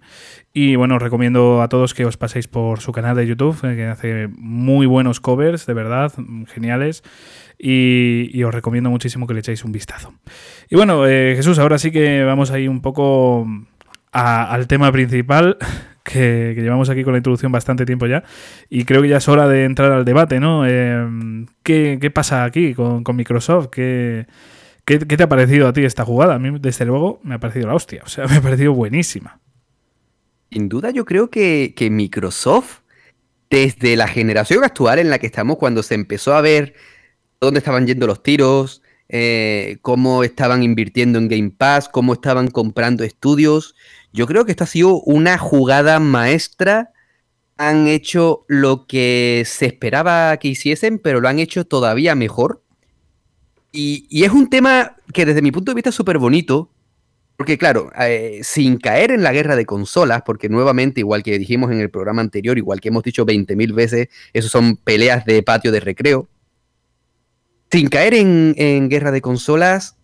Y 0.52 0.76
bueno, 0.76 0.96
os 0.96 1.02
recomiendo 1.02 1.60
a 1.60 1.68
todos 1.68 1.92
que 1.92 2.04
os 2.04 2.16
paséis 2.16 2.46
por 2.46 2.80
su 2.80 2.92
canal 2.92 3.16
de 3.16 3.26
YouTube, 3.26 3.58
eh, 3.64 3.74
que 3.74 3.86
hace 3.86 4.28
muy 4.28 4.86
buenos 4.86 5.18
covers, 5.18 5.66
de 5.66 5.74
verdad, 5.74 6.12
mm, 6.16 6.44
geniales. 6.44 7.02
Y, 7.58 8.42
os 8.44 8.54
recomiendo 8.54 8.90
muchísimo 8.90 9.26
que 9.26 9.34
le 9.34 9.40
echéis 9.40 9.64
un 9.64 9.72
vistazo. 9.72 10.14
Y 10.70 10.76
bueno, 10.76 11.04
eh, 11.06 11.32
Jesús, 11.34 11.58
ahora 11.58 11.78
sí 11.78 11.90
que 11.90 12.22
vamos 12.22 12.52
a 12.52 12.60
ir 12.60 12.68
un 12.68 12.80
poco 12.80 13.48
al 14.12 14.68
tema 14.68 14.92
principal 14.92 15.56
que, 16.04 16.54
llevamos 16.56 16.90
aquí 16.90 17.02
con 17.02 17.14
la 17.14 17.18
introducción 17.18 17.50
bastante 17.50 17.84
tiempo 17.86 18.06
ya 18.06 18.22
y 18.68 18.84
creo 18.84 19.02
que 19.02 19.08
ya 19.08 19.16
es 19.16 19.28
hora 19.28 19.48
de 19.48 19.64
entrar 19.64 19.90
al 19.90 20.04
debate, 20.04 20.38
¿no? 20.38 20.66
Em, 20.66 21.46
¿qué, 21.64 22.10
pasa 22.14 22.44
aquí 22.44 22.74
con, 22.74 23.02
Microsoft? 23.16 23.68
¿Qué, 23.72 24.26
¿Qué, 24.84 24.98
te 24.98 25.22
ha 25.22 25.28
parecido 25.28 25.66
a 25.66 25.72
ti 25.72 25.84
esta 25.84 26.04
jugada? 26.04 26.34
A 26.34 26.38
mí, 26.38 26.56
desde 26.60 26.84
luego, 26.84 27.20
me 27.24 27.36
ha 27.36 27.40
parecido 27.40 27.66
la 27.66 27.74
hostia. 27.74 28.02
O 28.04 28.08
sea, 28.08 28.26
me 28.28 28.36
ha 28.36 28.40
parecido 28.42 28.74
buenísima. 28.74 29.40
Sin 30.52 30.68
duda, 30.68 30.90
yo 30.90 31.04
creo 31.04 31.30
que, 31.30 31.74
Microsoft, 31.90 32.80
desde 33.50 33.96
la 33.96 34.06
generación 34.06 34.62
actual 34.62 34.98
en 34.98 35.10
la 35.10 35.18
que 35.18 35.26
estamos, 35.26 35.56
cuando 35.56 35.82
se 35.82 35.94
empezó 35.94 36.34
a 36.34 36.40
ver 36.42 36.74
dónde 37.40 37.58
estaban 37.58 37.86
yendo 37.86 38.06
los 38.06 38.22
tiros, 38.22 38.82
eh, 39.08 39.78
cómo 39.82 40.22
estaban 40.22 40.62
invirtiendo 40.62 41.18
en 41.18 41.28
Game 41.28 41.50
Pass, 41.50 41.88
cómo 41.88 42.12
estaban 42.12 42.48
comprando 42.48 43.04
estudios, 43.04 43.74
yo 44.14 44.28
creo 44.28 44.44
que 44.44 44.52
esta 44.52 44.64
ha 44.64 44.68
sido 44.68 45.00
una 45.00 45.38
jugada 45.38 45.98
maestra. 45.98 46.92
Han 47.56 47.88
hecho 47.88 48.44
lo 48.46 48.86
que 48.86 49.42
se 49.44 49.66
esperaba 49.66 50.36
que 50.36 50.48
hiciesen, 50.48 51.00
pero 51.00 51.20
lo 51.20 51.28
han 51.28 51.40
hecho 51.40 51.64
todavía 51.64 52.14
mejor. 52.14 52.62
Y, 53.72 54.24
es 54.24 54.30
un 54.30 54.48
tema 54.48 54.94
que 55.12 55.26
desde 55.26 55.42
mi 55.42 55.50
punto 55.50 55.72
de 55.72 55.74
vista 55.74 55.90
es 55.90 55.96
súper 55.96 56.18
bonito, 56.18 56.70
porque 57.36 57.58
claro, 57.58 57.90
eh, 57.98 58.38
sin 58.44 58.76
caer 58.78 59.10
en 59.10 59.24
la 59.24 59.32
guerra 59.32 59.56
de 59.56 59.66
consolas, 59.66 60.22
porque 60.24 60.48
nuevamente, 60.48 61.00
igual 61.00 61.24
que 61.24 61.36
dijimos 61.36 61.72
en 61.72 61.80
el 61.80 61.90
programa 61.90 62.22
anterior, 62.22 62.56
igual 62.56 62.80
que 62.80 62.90
hemos 62.90 63.02
dicho 63.02 63.26
20.000 63.26 63.74
veces, 63.74 64.08
eso 64.32 64.48
son 64.48 64.76
peleas 64.76 65.24
de 65.24 65.42
patio 65.42 65.72
de 65.72 65.80
recreo. 65.80 66.28
Sin 67.72 67.88
caer 67.88 68.14
en, 68.14 68.54
en 68.58 68.88
guerra 68.88 69.10
de 69.10 69.20
consolas, 69.20 69.96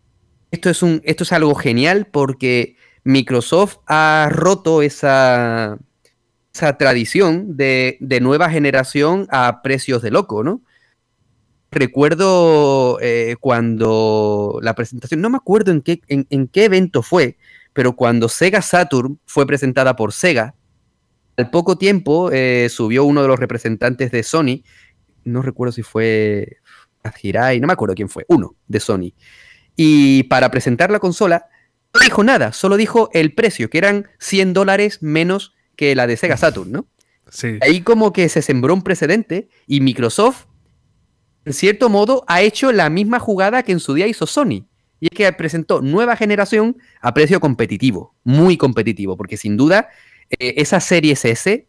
esto 0.50 0.68
es, 0.68 0.82
un, 0.82 1.00
esto 1.04 1.22
es 1.22 1.32
algo 1.32 1.54
genial 1.54 2.08
porque 2.10 2.74
Microsoft 3.04 3.78
ha 3.86 4.28
roto 4.30 4.82
esa, 4.82 5.78
tradición 6.78 7.56
de, 7.56 7.98
nueva 8.20 8.50
generación 8.50 9.26
a 9.30 9.62
precios 9.62 10.02
de 10.02 10.10
loco, 10.10 10.44
¿no? 10.44 10.62
Recuerdo 11.70 12.98
eh, 13.00 13.36
cuando 13.38 14.58
la 14.60 14.74
presentación, 14.74 15.20
no 15.20 15.30
me 15.30 15.36
acuerdo 15.36 15.70
en 15.70 15.82
qué, 15.82 16.00
en, 16.08 16.48
qué 16.48 16.64
evento 16.64 17.02
fue, 17.02 17.38
pero 17.72 17.94
cuando 17.94 18.28
Sega 18.28 18.60
Saturn 18.60 19.20
fue 19.24 19.46
presentada 19.46 19.94
por 19.94 20.12
Sega, 20.12 20.54
al 21.36 21.50
poco 21.50 21.78
tiempo 21.78 22.30
eh, 22.32 22.68
subió 22.68 23.04
uno 23.04 23.22
de 23.22 23.28
los 23.28 23.38
representantes 23.38 24.10
de 24.10 24.24
Sony, 24.24 24.62
no 25.24 25.42
recuerdo 25.42 25.72
si 25.72 25.82
fue 25.82 26.58
Hirai, 27.22 27.60
no 27.60 27.66
me 27.66 27.72
acuerdo 27.72 27.94
quién 27.94 28.08
fue, 28.08 28.24
uno 28.28 28.56
de 28.66 28.80
Sony. 28.80 29.14
Y 29.76 30.24
para 30.24 30.50
presentar 30.50 30.90
la 30.90 30.98
consola, 30.98 31.46
no 31.92 32.00
dijo 32.00 32.24
nada, 32.24 32.52
solo 32.52 32.76
dijo 32.76 33.10
el 33.12 33.34
precio, 33.34 33.70
que 33.70 33.78
eran 33.78 34.08
100 34.18 34.52
dólares 34.52 34.98
menos 35.02 35.54
que 35.76 35.94
la 35.94 36.06
de 36.06 36.16
Sega 36.16 36.36
Saturn, 36.36 36.70
¿no? 36.70 36.86
Sí. 37.30 37.58
Ahí 37.60 37.80
como 37.80 38.12
que 38.12 38.28
se 38.28 38.42
sembró 38.42 38.74
un 38.74 38.82
precedente 38.82 39.48
y 39.66 39.80
Microsoft, 39.80 40.46
en 41.44 41.52
cierto 41.52 41.88
modo, 41.88 42.24
ha 42.28 42.42
hecho 42.42 42.72
la 42.72 42.90
misma 42.90 43.18
jugada 43.18 43.62
que 43.62 43.72
en 43.72 43.80
su 43.80 43.94
día 43.94 44.06
hizo 44.06 44.26
Sony. 44.26 44.66
Y 45.00 45.06
es 45.06 45.16
que 45.16 45.32
presentó 45.32 45.80
nueva 45.80 46.16
generación 46.16 46.76
a 47.00 47.14
precio 47.14 47.40
competitivo, 47.40 48.14
muy 48.22 48.56
competitivo, 48.56 49.16
porque 49.16 49.36
sin 49.36 49.56
duda 49.56 49.88
eh, 50.28 50.54
esa 50.58 50.78
serie 50.80 51.12
S, 51.12 51.66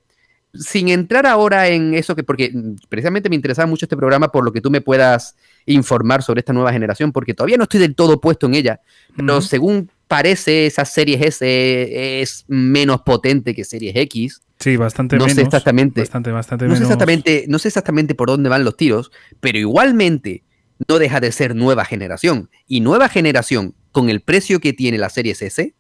sin 0.54 0.90
entrar 0.90 1.26
ahora 1.26 1.70
en 1.70 1.94
eso 1.94 2.16
que, 2.16 2.24
porque 2.24 2.52
precisamente 2.90 3.30
me 3.30 3.36
interesaba 3.36 3.68
mucho 3.68 3.86
este 3.86 3.96
programa 3.96 4.32
por 4.32 4.44
lo 4.44 4.52
que 4.52 4.60
tú 4.60 4.70
me 4.70 4.82
puedas 4.82 5.38
informar 5.66 6.24
sobre 6.24 6.40
esta 6.40 6.52
nueva 6.52 6.74
generación, 6.74 7.14
porque 7.14 7.34
todavía 7.34 7.58
no 7.58 7.64
estoy 7.64 7.80
del 7.80 7.96
todo 7.96 8.20
puesto 8.20 8.48
en 8.48 8.56
ella, 8.56 8.82
pero 9.16 9.40
según 9.40 9.90
parece 10.12 10.66
esa 10.66 10.84
Series 10.84 11.22
S 11.22 12.22
es 12.22 12.44
menos 12.50 13.04
potente 13.04 13.56
que 13.56 13.64
Series 13.64 13.96
X. 13.96 14.42
Sí, 14.60 14.76
bastante 14.76 15.16
no 15.16 15.24
menos. 15.24 15.38
Sé 15.38 15.44
exactamente, 15.44 16.02
bastante, 16.02 16.32
bastante 16.32 16.68
no 16.68 16.76
Sé 16.76 16.84
exactamente, 16.84 17.46
no 17.48 17.58
sé 17.60 17.70
exactamente 17.70 18.14
por 18.14 18.28
dónde 18.28 18.50
van 18.50 18.66
los 18.66 18.76
tiros, 18.76 19.10
pero 19.40 19.58
igualmente 19.58 20.44
no 20.90 21.00
deja 21.00 21.22
de 21.22 21.32
ser 21.32 21.56
nueva 21.56 21.86
generación. 21.86 22.50
Y 22.68 22.82
nueva 22.82 23.08
generación, 23.08 23.74
con 23.94 24.10
el 24.10 24.20
precio 24.20 24.60
que 24.60 24.74
tiene 24.74 24.98
la 24.98 25.10
Series 25.10 25.42
S, 25.44 25.76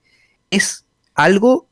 es 0.50 0.85
algo 1.13 1.67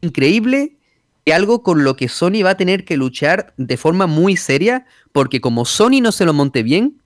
increíble 0.00 0.78
y 1.24 1.30
algo 1.30 1.62
con 1.62 1.84
lo 1.84 1.94
que 1.94 2.08
Sony 2.08 2.42
va 2.44 2.50
a 2.50 2.56
tener 2.56 2.84
que 2.84 2.96
luchar 2.96 3.54
de 3.58 3.76
forma 3.76 4.08
muy 4.08 4.36
seria, 4.36 4.86
porque 5.12 5.40
como 5.40 5.64
Sony 5.64 6.00
no 6.02 6.10
se 6.10 6.24
lo 6.24 6.32
monte 6.32 6.64
bien, 6.64 7.00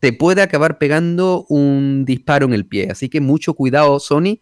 te 0.00 0.12
puede 0.14 0.42
acabar 0.42 0.78
pegando 0.78 1.44
un 1.48 2.04
disparo 2.04 2.46
en 2.46 2.54
el 2.54 2.66
pie. 2.66 2.88
Así 2.90 3.08
que 3.08 3.20
mucho 3.20 3.54
cuidado, 3.54 4.00
Sony. 4.00 4.40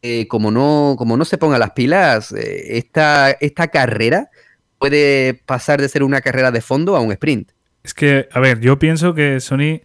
Eh, 0.00 0.28
como, 0.28 0.50
no, 0.50 0.94
como 0.96 1.16
no 1.16 1.24
se 1.24 1.38
ponga 1.38 1.58
las 1.58 1.72
pilas, 1.72 2.32
eh, 2.32 2.78
esta, 2.78 3.32
esta 3.32 3.68
carrera 3.68 4.30
puede 4.78 5.34
pasar 5.34 5.80
de 5.80 5.88
ser 5.88 6.04
una 6.04 6.20
carrera 6.20 6.50
de 6.52 6.60
fondo 6.60 6.96
a 6.96 7.00
un 7.00 7.12
sprint. 7.12 7.50
Es 7.82 7.94
que, 7.94 8.28
a 8.32 8.40
ver, 8.40 8.60
yo 8.60 8.78
pienso 8.78 9.14
que 9.14 9.40
Sony 9.40 9.80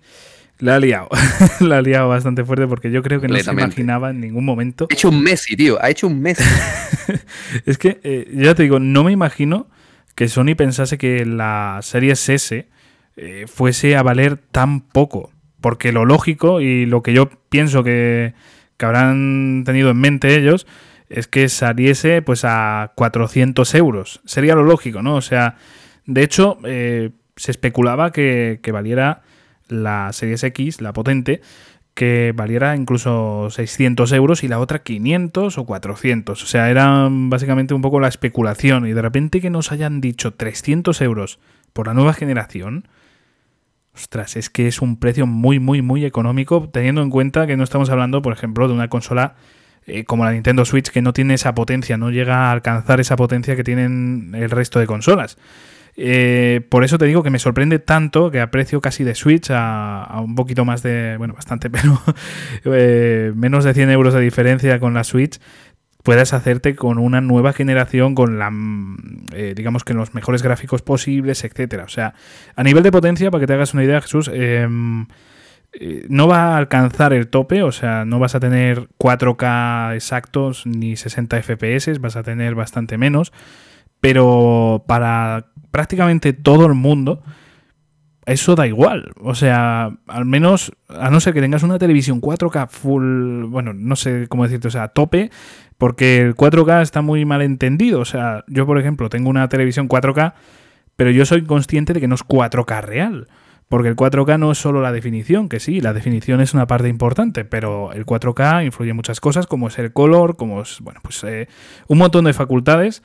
la 0.60 0.76
ha 0.76 0.80
liado. 0.80 1.10
la 1.60 1.80
ha 1.80 1.82
liado 1.82 2.10
bastante 2.10 2.46
fuerte 2.46 2.68
porque 2.68 2.92
yo 2.92 3.02
creo 3.02 3.20
que 3.20 3.28
no 3.28 3.38
se 3.38 3.52
imaginaba 3.52 4.12
en 4.12 4.22
ningún 4.22 4.46
momento. 4.46 4.88
Ha 4.90 4.94
hecho 4.94 5.10
un 5.10 5.22
Messi, 5.22 5.56
tío. 5.58 5.84
Ha 5.84 5.90
hecho 5.90 6.08
un 6.08 6.22
Messi. 6.22 6.44
es 7.66 7.78
que, 7.78 8.00
eh, 8.04 8.32
ya 8.36 8.56
te 8.56 8.64
digo, 8.64 8.80
no 8.80 9.04
me 9.04 9.12
imagino 9.12 9.68
que 10.16 10.28
Sony 10.28 10.56
pensase 10.56 10.98
que 10.98 11.26
la 11.26 11.80
serie 11.82 12.14
S 12.14 12.68
eh, 13.16 13.46
fuese 13.48 13.96
a 13.96 14.04
valer 14.04 14.38
tan 14.38 14.82
poco. 14.82 15.32
Porque 15.62 15.92
lo 15.92 16.06
lógico 16.06 16.60
y 16.62 16.86
lo 16.86 17.04
que 17.04 17.14
yo 17.14 17.30
pienso 17.50 17.84
que, 17.84 18.34
que 18.78 18.86
habrán 18.86 19.64
tenido 19.66 19.92
en 19.92 19.98
mente 19.98 20.36
ellos 20.36 20.68
es 21.10 21.28
que 21.28 21.48
saliese 21.48 22.22
pues 22.22 22.44
a 22.44 22.92
400 22.96 23.74
euros. 23.76 24.22
Sería 24.26 24.56
lo 24.56 24.64
lógico, 24.64 25.02
¿no? 25.02 25.16
O 25.16 25.22
sea, 25.22 25.56
de 26.06 26.24
hecho, 26.24 26.58
eh, 26.66 27.12
se 27.36 27.52
especulaba 27.52 28.12
que, 28.12 28.60
que, 28.62 28.72
valiera 28.72 29.22
la 29.70 30.12
Series 30.12 30.44
X, 30.44 30.82
la 30.82 30.92
potente, 30.92 31.42
que 31.94 32.34
valiera 32.36 32.76
incluso 32.76 33.50
600 33.50 34.12
euros 34.14 34.44
y 34.44 34.48
la 34.48 34.60
otra 34.60 34.80
500 34.80 35.58
o 35.58 35.66
400. 35.66 36.42
O 36.42 36.46
sea, 36.46 36.70
era 36.70 37.08
básicamente 37.10 37.74
un 37.74 37.82
poco 37.82 38.00
la 38.00 38.08
especulación. 38.08 38.88
Y 38.88 38.94
de 38.94 39.02
repente 39.02 39.42
que 39.42 39.50
nos 39.50 39.72
hayan 39.72 40.02
dicho 40.02 40.34
300 40.34 41.00
euros 41.02 41.40
por 41.74 41.88
la 41.88 41.94
nueva 41.94 42.14
generación. 42.14 42.88
Ostras, 43.96 44.36
es 44.38 44.50
que 44.50 44.68
es 44.68 44.82
un 44.82 44.98
precio 44.98 45.28
muy, 45.28 45.60
muy, 45.60 45.82
muy 45.82 46.04
económico, 46.04 46.68
teniendo 46.72 47.02
en 47.04 47.10
cuenta 47.12 47.46
que 47.46 47.56
no 47.58 47.64
estamos 47.64 47.90
hablando, 47.90 48.22
por 48.22 48.34
ejemplo, 48.34 48.68
de 48.68 48.74
una 48.74 48.88
consola 48.88 49.36
eh, 49.86 50.04
como 50.04 50.26
la 50.26 50.32
Nintendo 50.32 50.66
Switch, 50.66 50.90
que 50.90 51.02
no 51.02 51.14
tiene 51.14 51.36
esa 51.36 51.54
potencia, 51.54 51.98
no 51.98 52.10
llega 52.10 52.48
a 52.48 52.52
alcanzar 52.52 53.00
esa 53.00 53.16
potencia 53.16 53.56
que 53.56 53.64
tienen 53.64 54.32
el 54.34 54.50
resto 54.50 54.80
de 54.80 54.88
consolas. 54.88 55.38
Eh, 55.96 56.62
por 56.70 56.84
eso 56.84 56.98
te 56.98 57.06
digo 57.06 57.22
que 57.22 57.30
me 57.30 57.38
sorprende 57.38 57.78
tanto 57.78 58.32
que 58.32 58.40
a 58.40 58.50
precio 58.50 58.82
casi 58.82 59.04
de 59.04 59.14
Switch, 59.14 59.52
a, 59.52 60.20
un 60.24 60.34
poquito 60.34 60.66
más 60.66 60.82
de, 60.82 61.16
bueno, 61.18 61.36
bastante, 61.36 61.70
pero 61.70 62.02
eh, 62.66 63.32
menos 63.36 63.64
de 63.64 63.74
100 63.74 63.92
euros 63.92 64.14
de 64.14 64.22
diferencia 64.22 64.80
con 64.80 64.94
la 64.94 65.04
Switch, 65.04 65.40
puedas 66.04 66.34
hacerte 66.34 66.76
con 66.76 67.00
una 67.00 67.22
nueva 67.22 67.54
generación, 67.54 68.14
con 68.14 68.38
la, 68.38 68.52
digamos 69.56 69.86
que 69.86 69.94
los 69.94 70.14
mejores 70.14 70.44
gráficos 70.44 70.82
posibles, 70.82 71.44
etcétera. 71.46 71.86
O 71.86 71.90
sea, 71.90 72.14
a 72.56 72.64
nivel 72.64 72.84
de 72.84 72.92
potencia, 72.92 73.32
para 73.32 73.42
que 73.42 73.48
te 73.48 73.54
hagas 73.54 73.74
una 73.74 73.86
idea, 73.86 74.02
Jesús, 74.02 74.30
em, 74.32 75.08
eh, 75.74 76.06
no 76.10 76.28
va 76.28 76.54
a 76.54 76.58
alcanzar 76.58 77.14
el 77.14 77.30
tope, 77.30 77.64
o 77.64 77.72
sea, 77.72 78.06
no 78.06 78.20
vas 78.20 78.36
a 78.36 78.40
tener 78.40 78.90
4K 78.98 79.96
exactos 79.96 80.68
ni 80.68 80.96
60 80.98 81.42
FPS, 81.42 81.98
vas 82.00 82.16
a 82.16 82.24
tener 82.24 82.54
bastante 82.54 82.98
menos, 82.98 83.34
pero 84.00 84.84
para 84.88 85.48
prácticamente 85.72 86.34
todo 86.34 86.68
el 86.68 86.74
mundo 86.74 87.24
eso 88.26 88.56
da 88.56 88.68
igual, 88.68 89.12
o 89.20 89.36
sea, 89.36 89.98
al 90.08 90.26
menos 90.26 90.72
a 90.88 91.10
no 91.10 91.20
ser 91.20 91.34
que 91.34 91.42
tengas 91.42 91.64
una 91.64 91.78
televisión 91.78 92.22
4K 92.22 92.70
full, 92.70 93.44
bueno, 93.46 93.74
no 93.74 93.96
sé 93.96 94.28
cómo 94.30 94.44
decirte, 94.44 94.70
o 94.70 94.72
sea, 94.72 94.88
tope, 94.90 95.30
porque 95.78 96.20
el 96.20 96.36
4K 96.36 96.82
está 96.82 97.02
muy 97.02 97.26
mal 97.26 97.42
entendido, 97.42 98.00
o 98.00 98.06
sea, 98.06 98.44
yo 98.48 98.66
por 98.66 98.80
ejemplo 98.80 99.10
tengo 99.10 99.30
una 99.30 99.50
televisión 99.50 99.90
4K, 99.90 100.34
pero 100.96 101.12
yo 101.12 101.26
soy 101.26 101.44
consciente 101.44 101.94
de 101.94 102.00
que 102.00 102.08
no 102.08 102.16
es 102.16 102.24
4K 102.24 102.82
real. 102.82 103.28
Porque 103.70 103.90
el 103.90 103.96
4K 103.96 104.38
no 104.38 104.52
es 104.52 104.60
solo 104.60 104.82
la 104.82 104.92
definición, 104.92 105.50
que 105.50 105.60
sí, 105.60 105.82
la 105.82 105.94
definición 105.94 106.42
es 106.42 106.54
una 106.54 106.68
parte 106.68 106.90
importante, 106.90 107.44
pero 107.44 107.92
el 107.92 108.06
4K 108.06 108.66
influye 108.66 108.92
en 108.92 108.96
muchas 108.96 109.20
cosas, 109.20 109.48
como 109.48 109.68
es 109.68 109.80
el 109.80 109.92
color, 109.94 110.36
como 110.36 110.62
es, 110.62 110.80
bueno, 110.82 111.00
pues 111.02 111.24
eh, 111.24 111.48
un 111.88 111.98
montón 111.98 112.26
de 112.26 112.34
facultades 112.34 113.02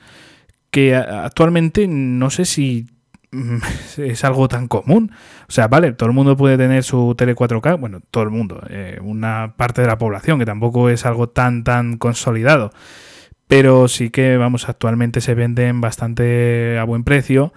que 0.69 0.95
actualmente 0.95 1.87
no 1.87 2.29
sé 2.29 2.45
si 2.45 2.85
es 3.97 4.23
algo 4.23 4.47
tan 4.47 4.67
común. 4.67 5.11
O 5.47 5.51
sea, 5.51 5.67
vale, 5.67 5.93
todo 5.93 6.09
el 6.09 6.15
mundo 6.15 6.35
puede 6.35 6.57
tener 6.57 6.83
su 6.83 7.15
tele 7.17 7.35
4K, 7.35 7.79
bueno, 7.79 8.01
todo 8.11 8.23
el 8.23 8.29
mundo, 8.29 8.61
eh, 8.69 8.99
una 9.01 9.53
parte 9.55 9.81
de 9.81 9.87
la 9.87 9.97
población, 9.97 10.39
que 10.39 10.45
tampoco 10.45 10.89
es 10.89 11.05
algo 11.05 11.29
tan, 11.29 11.63
tan 11.63 11.97
consolidado. 11.97 12.71
Pero 13.47 13.87
sí 13.87 14.09
que, 14.11 14.37
vamos, 14.37 14.69
actualmente 14.69 15.21
se 15.21 15.33
venden 15.33 15.81
bastante 15.81 16.77
a 16.77 16.83
buen 16.83 17.03
precio 17.03 17.53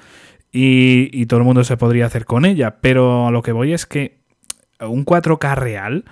y, 0.51 1.27
todo 1.27 1.41
el 1.41 1.45
mundo 1.45 1.65
se 1.65 1.77
podría 1.77 2.07
hacer 2.07 2.25
con 2.25 2.45
ella. 2.45 2.77
Pero 2.81 3.27
a 3.27 3.31
lo 3.31 3.43
que 3.43 3.53
voy 3.53 3.73
es 3.73 3.87
que 3.87 4.21
un 4.81 5.05
4K 5.05 5.55
real 5.55 6.05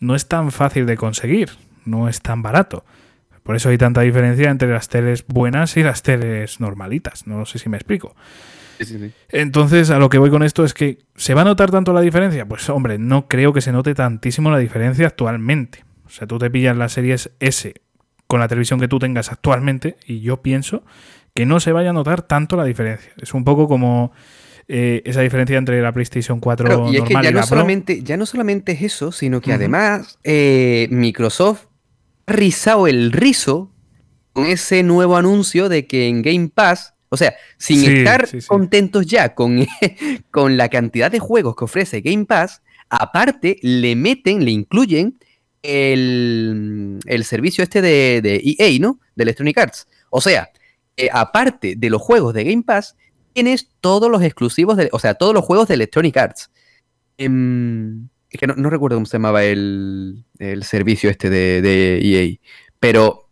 no 0.00 0.14
es 0.14 0.28
tan 0.28 0.50
fácil 0.52 0.86
de 0.86 0.96
conseguir, 0.96 1.50
no 1.84 2.08
es 2.08 2.20
tan 2.20 2.42
barato. 2.42 2.84
Por 3.42 3.56
eso 3.56 3.70
hay 3.70 3.78
tanta 3.78 4.02
diferencia 4.02 4.50
entre 4.50 4.72
las 4.72 4.88
teles 4.88 5.24
buenas 5.26 5.76
y 5.76 5.82
las 5.82 6.02
teles 6.02 6.60
normalitas. 6.60 7.26
No 7.26 7.46
sé 7.46 7.58
si 7.58 7.68
me 7.68 7.76
explico. 7.76 8.14
Entonces, 9.30 9.90
a 9.90 9.98
lo 9.98 10.08
que 10.08 10.18
voy 10.18 10.30
con 10.30 10.42
esto 10.42 10.64
es 10.64 10.74
que 10.74 10.98
¿se 11.16 11.34
va 11.34 11.42
a 11.42 11.44
notar 11.44 11.70
tanto 11.70 11.92
la 11.92 12.00
diferencia? 12.00 12.46
Pues 12.46 12.68
hombre, 12.70 12.98
no 12.98 13.28
creo 13.28 13.52
que 13.52 13.60
se 13.60 13.72
note 13.72 13.94
tantísimo 13.94 14.50
la 14.50 14.58
diferencia 14.58 15.06
actualmente. 15.06 15.84
O 16.06 16.10
sea, 16.10 16.26
tú 16.26 16.38
te 16.38 16.50
pillas 16.50 16.76
las 16.76 16.92
series 16.92 17.30
S 17.40 17.74
con 18.26 18.40
la 18.40 18.48
televisión 18.48 18.78
que 18.78 18.88
tú 18.88 18.98
tengas 18.98 19.32
actualmente 19.32 19.96
y 20.06 20.20
yo 20.20 20.42
pienso 20.42 20.84
que 21.34 21.46
no 21.46 21.60
se 21.60 21.72
vaya 21.72 21.90
a 21.90 21.92
notar 21.92 22.22
tanto 22.22 22.56
la 22.56 22.64
diferencia. 22.64 23.12
Es 23.16 23.34
un 23.34 23.44
poco 23.44 23.68
como 23.68 24.12
eh, 24.68 25.02
esa 25.06 25.22
diferencia 25.22 25.56
entre 25.56 25.80
la 25.80 25.92
PlayStation 25.92 26.40
4 26.40 26.92
y 26.92 26.96
es 26.98 27.02
que 27.04 27.14
ya 27.14 27.30
no 27.30 27.42
solamente 27.42 28.02
ya 28.02 28.16
no 28.18 28.26
solamente 28.26 28.72
es 28.72 28.82
eso, 28.82 29.12
sino 29.12 29.40
que 29.40 29.52
además 29.52 30.18
eh, 30.24 30.88
Microsoft 30.90 31.66
ha 32.26 32.32
rizado 32.32 32.86
el 32.86 33.12
rizo 33.12 33.72
con 34.34 34.44
ese 34.44 34.82
nuevo 34.82 35.16
anuncio 35.16 35.70
de 35.70 35.86
que 35.86 36.08
en 36.08 36.20
Game 36.20 36.50
Pass, 36.54 36.94
o 37.08 37.16
sea, 37.16 37.34
sin 37.56 37.84
estar 37.84 38.28
contentos 38.46 39.06
ya 39.06 39.34
con, 39.34 39.66
con 40.30 40.56
la 40.56 40.68
cantidad 40.68 41.10
de 41.10 41.18
juegos 41.18 41.56
que 41.56 41.64
ofrece 41.64 42.00
Game 42.00 42.26
Pass, 42.26 42.62
aparte 42.88 43.58
le 43.62 43.96
meten, 43.96 44.44
le 44.44 44.50
incluyen 44.50 45.18
el, 45.62 46.98
servicio 47.24 47.64
este 47.64 47.80
de, 47.80 48.20
de 48.22 48.56
EA, 48.58 48.78
¿no? 48.78 49.00
De 49.16 49.24
Electronic 49.24 49.58
Arts. 49.58 49.88
O 50.10 50.20
sea, 50.20 50.50
eh, 50.96 51.08
aparte 51.12 51.74
de 51.76 51.90
los 51.90 52.02
juegos 52.02 52.34
de 52.34 52.44
Game 52.44 52.64
Pass, 52.64 52.96
tienes 53.32 53.68
todos 53.80 54.10
los 54.10 54.20
exclusivos, 54.22 54.76
de, 54.76 54.88
o 54.92 54.98
sea, 54.98 55.14
todos 55.14 55.32
los 55.32 55.44
juegos 55.44 55.68
de 55.68 55.74
Electronic 55.74 56.16
Arts. 56.16 56.50
Em, 57.16 58.08
es 58.30 58.40
que 58.40 58.46
no, 58.46 58.68
recuerdo 58.68 58.96
cómo 58.96 59.06
se 59.06 59.16
llamaba 59.16 59.44
el, 59.44 60.24
servicio 60.62 61.08
este 61.08 61.30
de, 61.30 61.98
EA, 62.02 62.36
pero 62.80 63.28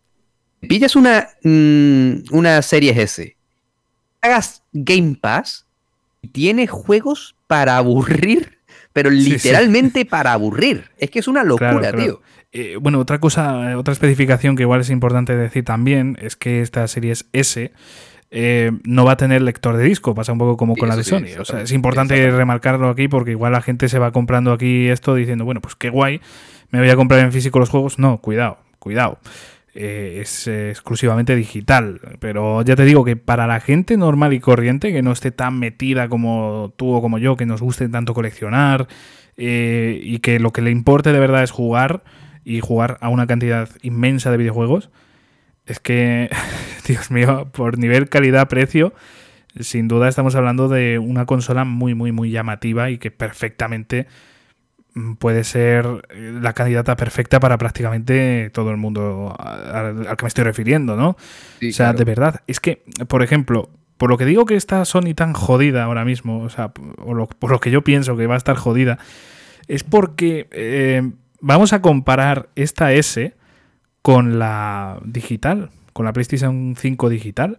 pillas 0.61 0.97
una, 0.97 1.29
mm, 1.43 2.33
una 2.33 2.63
serie 2.63 2.93
S, 3.03 3.36
hagas 4.21 4.63
Game 4.73 5.17
Pass 5.21 5.67
y 6.23 6.29
tienes 6.29 6.71
juegos 6.71 7.37
para 7.47 7.77
aburrir, 7.77 8.59
pero 8.93 9.11
literalmente 9.11 10.05
para 10.05 10.33
aburrir. 10.33 10.91
Es 10.99 11.11
que 11.11 11.19
es 11.19 11.29
una 11.29 11.45
locura, 11.45 11.93
tío. 11.93 12.21
Eh, 12.53 12.77
bueno, 12.81 13.01
otra 13.01 13.21
cosa, 13.21 13.77
otra 13.77 13.93
especificación 13.93 14.57
que 14.57 14.63
igual 14.63 14.81
es 14.81 14.91
importante 14.91 15.37
decir 15.37 15.65
también 15.65 16.17
es 16.21 16.37
que 16.37 16.63
esta 16.63 16.87
serie 16.89 17.15
S 17.33 17.73
eh, 18.31 18.73
no 18.85 19.05
va 19.05 19.13
a 19.13 19.17
tener 19.17 19.43
lector 19.43 19.77
de 19.77 19.85
disco, 19.85 20.15
pasa 20.15 20.33
un 20.33 20.39
poco 20.39 20.57
como 20.57 20.75
con 20.77 20.89
la 20.89 20.97
de 20.97 21.05
Sony. 21.05 21.39
o 21.39 21.45
sea, 21.45 21.61
es 21.63 21.73
importante 21.73 22.31
remarcarlo 22.31 22.89
aquí 22.89 23.09
porque 23.09 23.33
igual 23.33 23.53
la 23.53 23.63
gente 23.63 23.89
se 23.89 23.99
va 23.99 24.11
comprando 24.11 24.53
aquí 24.53 24.89
esto 24.89 25.15
diciendo, 25.15 25.45
bueno, 25.45 25.61
pues 25.61 25.77
qué 25.77 25.91
guay, 25.91 26.21
me 26.71 26.81
voy 26.81 26.91
a 26.91 26.97
comprar 26.97 27.21
en 27.21 27.33
físico 27.33 27.59
los 27.59 27.69
juegos. 27.69 27.99
No, 27.99 28.19
cuidado, 28.19 28.59
cuidado. 28.79 29.19
Eh, 29.77 30.19
es 30.23 30.49
exclusivamente 30.49 31.37
digital. 31.37 32.01
Pero 32.19 32.63
ya 32.63 32.77
te 32.77 32.85
digo 32.85 33.05
que 33.05 33.17
para 33.17 33.47
la 33.47 33.61
gente 33.61 33.97
normal 33.97 34.33
y 34.33 34.41
corriente, 34.41 34.93
que 34.93 35.03
no 35.03 35.13
esté 35.13 35.31
tan 35.31 35.59
metida 35.59 36.09
como 36.09 36.73
tú 36.77 36.95
o 36.95 37.03
como 37.03 37.19
yo, 37.19 37.37
que 37.37 37.47
nos 37.47 37.61
guste 37.61 37.89
tanto 37.89 38.15
coleccionar 38.15 38.89
y 39.39 40.19
que 40.21 40.41
lo 40.41 40.51
que 40.51 40.63
le 40.63 40.71
importe 40.71 41.13
de 41.13 41.21
verdad 41.21 41.43
es 41.43 41.51
jugar, 41.51 42.03
y 42.47 42.61
jugar 42.61 42.97
a 43.01 43.09
una 43.09 43.27
cantidad 43.27 43.69
inmensa 43.83 44.31
de 44.31 44.37
videojuegos, 44.37 44.89
es 45.67 45.81
que, 45.81 46.31
Dios 46.87 47.11
mío, 47.11 47.51
por 47.53 47.77
nivel 47.77 48.09
calidad-precio, 48.09 48.95
sin 49.59 49.89
duda 49.89 50.09
estamos 50.09 50.37
hablando 50.37 50.69
de 50.69 51.01
una 51.01 51.27
consola 51.27 51.65
muy, 51.65 51.95
muy, 51.95 52.13
muy 52.13 52.31
llamativa 52.31 52.89
y 52.91 52.99
que 52.99 53.11
perfectamente 53.11 54.07
puede 55.19 55.45
ser 55.45 55.87
eh, 56.11 56.39
la 56.41 56.53
candidata 56.53 56.97
perfecta 56.97 57.41
para 57.41 57.59
prácticamente 57.59 58.51
todo 58.53 58.71
el 58.71 58.77
mundo 58.77 59.35
al, 59.39 60.17
que 60.17 60.25
me 60.25 60.29
estoy 60.29 60.45
refiriendo, 60.45 60.97
¿no? 60.97 61.11
o 61.11 61.73
sea, 61.73 61.93
de 61.93 62.05
verdad, 62.05 62.43
es 62.47 62.61
que, 62.61 62.83
por 63.09 63.23
ejemplo, 63.23 63.71
por 63.99 64.11
lo 64.11 64.19
que 64.19 64.25
digo 64.25 64.45
que 64.47 64.57
está 64.57 64.85
Sony 64.85 65.15
tan 65.15 65.33
jodida 65.33 65.85
ahora 65.85 66.05
mismo, 66.05 66.41
o 66.43 66.51
sea, 66.51 66.69
por 66.69 67.51
lo 67.51 67.61
que 67.61 67.71
yo 67.71 67.83
pienso 67.83 68.17
que 68.17 68.27
va 68.27 68.35
a 68.35 68.39
estar 68.39 68.57
jodida, 68.57 68.99
es 69.69 69.85
porque 69.85 70.49
eh, 70.53 71.11
vamos 71.41 71.73
a 71.73 71.83
comparar 71.83 72.49
esta 72.55 72.93
S 72.93 73.35
con 74.03 74.39
la 74.39 75.01
digital, 75.05 75.71
con 75.93 76.05
la 76.05 76.13
PlayStation 76.13 76.75
5 76.77 77.09
digital. 77.09 77.59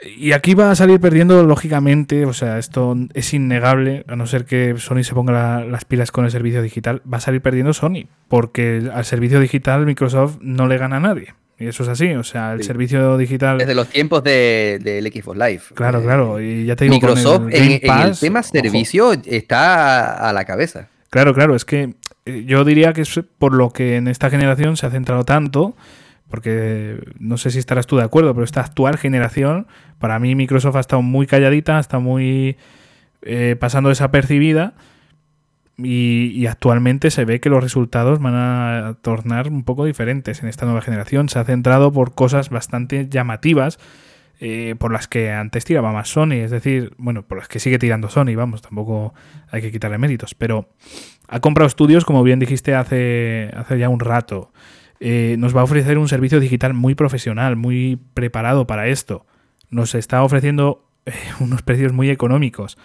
Y 0.00 0.32
aquí 0.32 0.54
va 0.54 0.70
a 0.70 0.76
salir 0.76 1.00
perdiendo, 1.00 1.42
lógicamente, 1.42 2.24
o 2.24 2.32
sea, 2.32 2.58
esto 2.58 2.96
es 3.14 3.34
innegable, 3.34 4.04
a 4.06 4.14
no 4.14 4.26
ser 4.26 4.44
que 4.44 4.76
Sony 4.78 5.02
se 5.02 5.14
ponga 5.14 5.64
las 5.64 5.84
pilas 5.84 6.12
con 6.12 6.24
el 6.24 6.30
servicio 6.30 6.62
digital, 6.62 7.02
va 7.12 7.16
a 7.16 7.20
salir 7.20 7.40
perdiendo 7.40 7.72
Sony, 7.72 8.06
porque 8.28 8.88
al 8.92 9.04
servicio 9.04 9.40
digital 9.40 9.86
Microsoft 9.86 10.38
no 10.40 10.68
le 10.68 10.78
gana 10.78 10.98
a 10.98 11.00
nadie. 11.00 11.34
Y 11.58 11.66
eso 11.66 11.82
es 11.82 11.88
así, 11.88 12.12
o 12.14 12.22
sea, 12.22 12.52
el 12.52 12.62
servicio 12.62 13.18
digital... 13.18 13.58
Desde 13.58 13.74
los 13.74 13.88
tiempos 13.88 14.22
del 14.22 14.84
de, 14.84 15.12
Xbox 15.12 15.36
Live. 15.36 15.62
Claro, 15.74 16.00
claro, 16.00 16.40
y 16.40 16.66
ya 16.66 16.76
te 16.76 16.84
digo, 16.84 16.94
Microsoft 16.94 17.48
en, 17.50 17.72
el 17.72 18.16
tema 18.16 18.44
servicio 18.44 19.12
está 19.24 20.28
a 20.28 20.32
la 20.32 20.44
cabeza. 20.44 20.88
Claro, 21.10 21.34
claro, 21.34 21.56
es 21.56 21.64
que 21.64 21.94
eh, 22.26 22.44
yo 22.46 22.64
diría 22.64 22.92
que 22.92 23.00
es 23.00 23.20
por 23.38 23.54
lo 23.54 23.70
que 23.70 23.96
en 23.96 24.06
esta 24.06 24.30
generación 24.30 24.76
se 24.76 24.86
ha 24.86 24.90
centrado 24.90 25.24
tanto, 25.24 25.74
porque 26.28 27.00
no 27.18 27.36
sé 27.36 27.50
si 27.50 27.58
estarás 27.58 27.86
tú 27.86 27.96
de 27.96 28.04
acuerdo, 28.04 28.34
pero 28.34 28.44
esta 28.44 28.60
actual 28.60 28.98
generación, 28.98 29.66
para 29.98 30.18
mí 30.18 30.34
Microsoft 30.34 30.76
ha 30.76 30.80
estado 30.80 31.02
muy 31.02 31.26
calladita, 31.26 31.78
está 31.78 31.98
muy 31.98 32.56
eh, 33.22 33.56
pasando 33.58 33.88
desapercibida 33.88 34.74
y, 35.76 36.46
actualmente 36.46 37.10
se 37.10 37.24
ve 37.24 37.40
que 37.40 37.50
los 37.50 37.62
resultados 37.62 38.18
van 38.18 38.34
a 38.34 38.96
tornar 39.00 39.48
un 39.48 39.62
poco 39.62 39.84
diferentes 39.84 40.42
en 40.42 40.48
esta 40.48 40.66
nueva 40.66 40.82
generación. 40.82 41.28
Se 41.28 41.38
ha 41.38 41.44
centrado 41.44 41.92
por 41.92 42.14
cosas 42.14 42.50
bastante 42.50 43.08
llamativas 43.08 43.78
eh, 44.40 44.74
por 44.78 44.92
las 44.92 45.08
que 45.08 45.30
antes 45.30 45.64
tiraba 45.64 45.92
más 45.92 46.08
Sony, 46.08 46.34
es 46.42 46.50
decir, 46.50 46.94
bueno, 46.98 47.22
por 47.22 47.38
las 47.38 47.48
que 47.48 47.60
sigue 47.60 47.78
tirando 47.78 48.08
Sony, 48.08 48.34
vamos, 48.36 48.62
tampoco 48.62 49.14
hay 49.50 49.62
que 49.62 49.72
quitarle 49.72 49.98
méritos, 49.98 50.34
pero 50.34 50.68
ha 51.28 51.40
comprado 51.40 51.66
estudios, 51.66 52.04
como 52.04 52.22
bien 52.22 52.38
dijiste 52.38 52.74
hace, 52.74 53.50
hace 53.56 53.78
ya 53.78 53.88
un 53.88 54.00
rato. 54.00 54.52
Eh, 55.00 55.36
nos 55.38 55.56
va 55.56 55.60
a 55.60 55.64
ofrecer 55.64 55.98
un 55.98 56.08
servicio 56.08 56.40
digital 56.40 56.74
muy 56.74 56.94
profesional, 56.94 57.56
muy 57.56 57.98
preparado 58.14 58.66
para 58.66 58.88
esto. 58.88 59.26
Nos 59.70 59.94
está 59.94 60.22
ofreciendo 60.22 60.88
eh, 61.06 61.12
unos 61.40 61.62
precios 61.62 61.92
muy 61.92 62.10
económicos. 62.10 62.76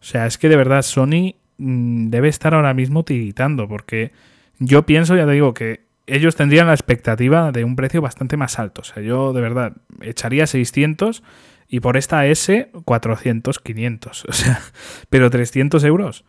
O 0.00 0.06
sea, 0.06 0.26
es 0.26 0.38
que 0.38 0.48
de 0.48 0.56
verdad 0.56 0.82
Sony 0.82 1.36
Mm, 1.58 2.10
debe 2.10 2.28
estar 2.28 2.54
ahora 2.54 2.74
mismo 2.74 3.04
tiritando, 3.04 3.68
porque 3.68 4.12
yo 4.58 4.84
pienso, 4.86 5.16
ya 5.16 5.26
te 5.26 5.32
digo, 5.32 5.54
que 5.54 5.84
ellos 6.06 6.36
tendrían 6.36 6.66
la 6.66 6.74
expectativa 6.74 7.52
de 7.52 7.64
un 7.64 7.76
precio 7.76 8.02
bastante 8.02 8.36
más 8.36 8.58
alto. 8.58 8.82
O 8.82 8.84
sea, 8.84 9.02
yo 9.02 9.32
de 9.32 9.40
verdad 9.40 9.74
echaría 10.00 10.46
600 10.46 11.22
y 11.68 11.80
por 11.80 11.96
esta 11.96 12.26
S 12.26 12.70
400, 12.84 13.58
500. 13.60 14.24
O 14.28 14.32
sea, 14.32 14.60
pero 15.10 15.30
300 15.30 15.82
euros. 15.84 16.24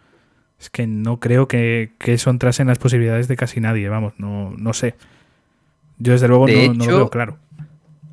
Es 0.59 0.69
que 0.69 0.88
no 0.88 1.19
creo 1.19 1.47
que, 1.47 1.91
eso 2.00 2.29
entrase 2.29 2.62
en 2.62 2.67
las 2.67 2.79
posibilidades 2.79 3.27
de 3.27 3.35
casi 3.35 3.59
nadie, 3.59 3.89
vamos, 3.89 4.13
no, 4.17 4.51
no 4.51 4.74
sé. 4.74 4.95
Yo 5.97 6.13
desde 6.13 6.27
luego 6.27 6.47
no, 6.47 6.74
lo 6.74 6.97
veo 6.97 7.09
claro. 7.09 7.38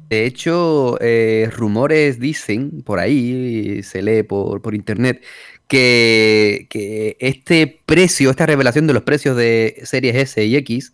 De 0.08 0.26
hecho, 0.26 0.98
eh, 1.00 1.48
rumores 1.56 2.20
dicen 2.20 2.82
por 2.82 2.98
ahí, 2.98 3.82
se 3.82 4.02
lee 4.02 4.22
por, 4.22 4.60
por 4.60 4.74
internet, 4.74 5.22
que, 5.72 7.16
este 7.18 7.80
precio, 7.86 8.28
esta 8.30 8.44
revelación 8.44 8.86
de 8.86 8.92
los 8.92 9.04
precios 9.04 9.34
de 9.38 9.80
series 9.84 10.16
S 10.16 10.44
y 10.44 10.56
X 10.56 10.92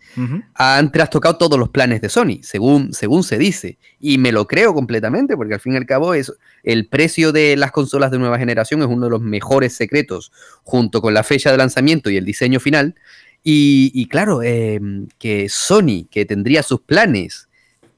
han 0.54 0.92
trastocado 0.92 1.36
todos 1.36 1.58
los 1.58 1.70
planes 1.70 2.00
de 2.00 2.08
Sony, 2.08 2.38
según, 2.42 2.92
según 2.92 3.24
se 3.24 3.38
dice. 3.38 3.76
Y 3.98 4.18
me 4.18 4.30
lo 4.30 4.46
creo 4.46 4.72
completamente, 4.74 5.36
porque 5.36 5.54
al 5.54 5.60
fin 5.60 5.72
y 5.72 5.76
al 5.78 5.86
cabo 5.86 6.14
es, 6.14 6.32
el 6.62 6.86
precio 6.86 7.32
de 7.32 7.56
las 7.56 7.72
consolas 7.72 8.12
de 8.12 8.20
nueva 8.20 8.38
generación 8.38 8.80
es 8.80 8.86
uno 8.86 9.06
de 9.06 9.10
los 9.10 9.20
mejores 9.20 9.72
secretos, 9.72 10.30
junto 10.62 11.02
con 11.02 11.12
la 11.12 11.24
fecha 11.24 11.50
de 11.50 11.56
lanzamiento 11.56 12.08
y 12.08 12.16
el 12.16 12.24
diseño 12.24 12.60
final. 12.60 12.94
Y, 13.42 14.06
claro, 14.06 14.42
em, 14.42 15.08
que 15.18 15.48
Sony, 15.48 16.06
que 16.08 16.24
tendría 16.24 16.62
sus 16.62 16.82
planes, 16.82 17.48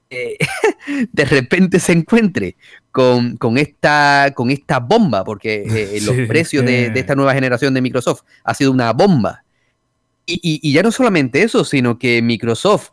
eh, 0.09 0.37
de 1.11 1.25
repente 1.25 1.79
se 1.79 1.91
encuentre 1.91 2.55
con, 2.91 3.57
esta, 3.57 4.33
con 4.35 4.51
esta 4.51 4.79
bomba, 4.79 5.23
porque 5.23 5.63
eh, 5.65 6.01
los 6.05 6.27
precios 6.27 6.65
de, 6.65 6.91
esta 6.93 7.15
nueva 7.15 7.33
generación 7.33 7.73
de 7.73 7.81
Microsoft 7.81 8.21
ha 8.43 8.53
sido 8.53 8.71
una 8.71 8.91
bomba. 8.93 9.43
Y, 10.25 10.71
ya 10.71 10.83
no 10.83 10.91
solamente 10.91 11.43
eso, 11.43 11.65
sino 11.65 11.97
que 11.97 12.21
Microsoft 12.21 12.91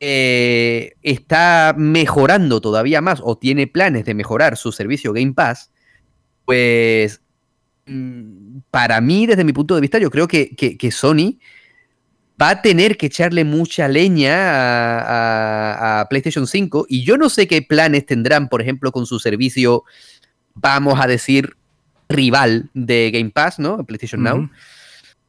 eh, 0.00 0.94
está 1.02 1.74
mejorando 1.76 2.60
todavía 2.60 3.00
más 3.00 3.20
o 3.22 3.38
tiene 3.38 3.66
planes 3.66 4.04
de 4.04 4.14
mejorar 4.14 4.56
su 4.56 4.72
servicio 4.72 5.12
Game 5.12 5.34
Pass, 5.34 5.70
pues 6.44 7.20
mm, 7.86 8.58
para 8.70 9.00
mí, 9.00 9.26
desde 9.26 9.44
mi 9.44 9.52
punto 9.52 9.74
de 9.74 9.80
vista, 9.82 9.98
yo 9.98 10.10
creo 10.10 10.26
que, 10.26 10.56
que 10.56 10.90
Sony 10.90 11.38
va 12.40 12.50
a 12.50 12.62
tener 12.62 12.96
que 12.96 13.06
echarle 13.06 13.44
mucha 13.44 13.88
leña 13.88 14.30
a, 16.00 16.06
PlayStation 16.08 16.46
5 16.46 16.86
y 16.88 17.04
yo 17.04 17.16
no 17.16 17.28
sé 17.28 17.46
qué 17.46 17.62
planes 17.62 18.06
tendrán, 18.06 18.48
por 18.48 18.60
ejemplo, 18.60 18.92
con 18.92 19.06
su 19.06 19.18
servicio, 19.18 19.84
vamos 20.54 21.00
a 21.00 21.06
decir, 21.06 21.56
rival 22.08 22.70
de 22.74 23.10
Game 23.12 23.30
Pass, 23.30 23.58
¿no? 23.58 23.84
PlayStation 23.84 24.22
Now. 24.22 24.50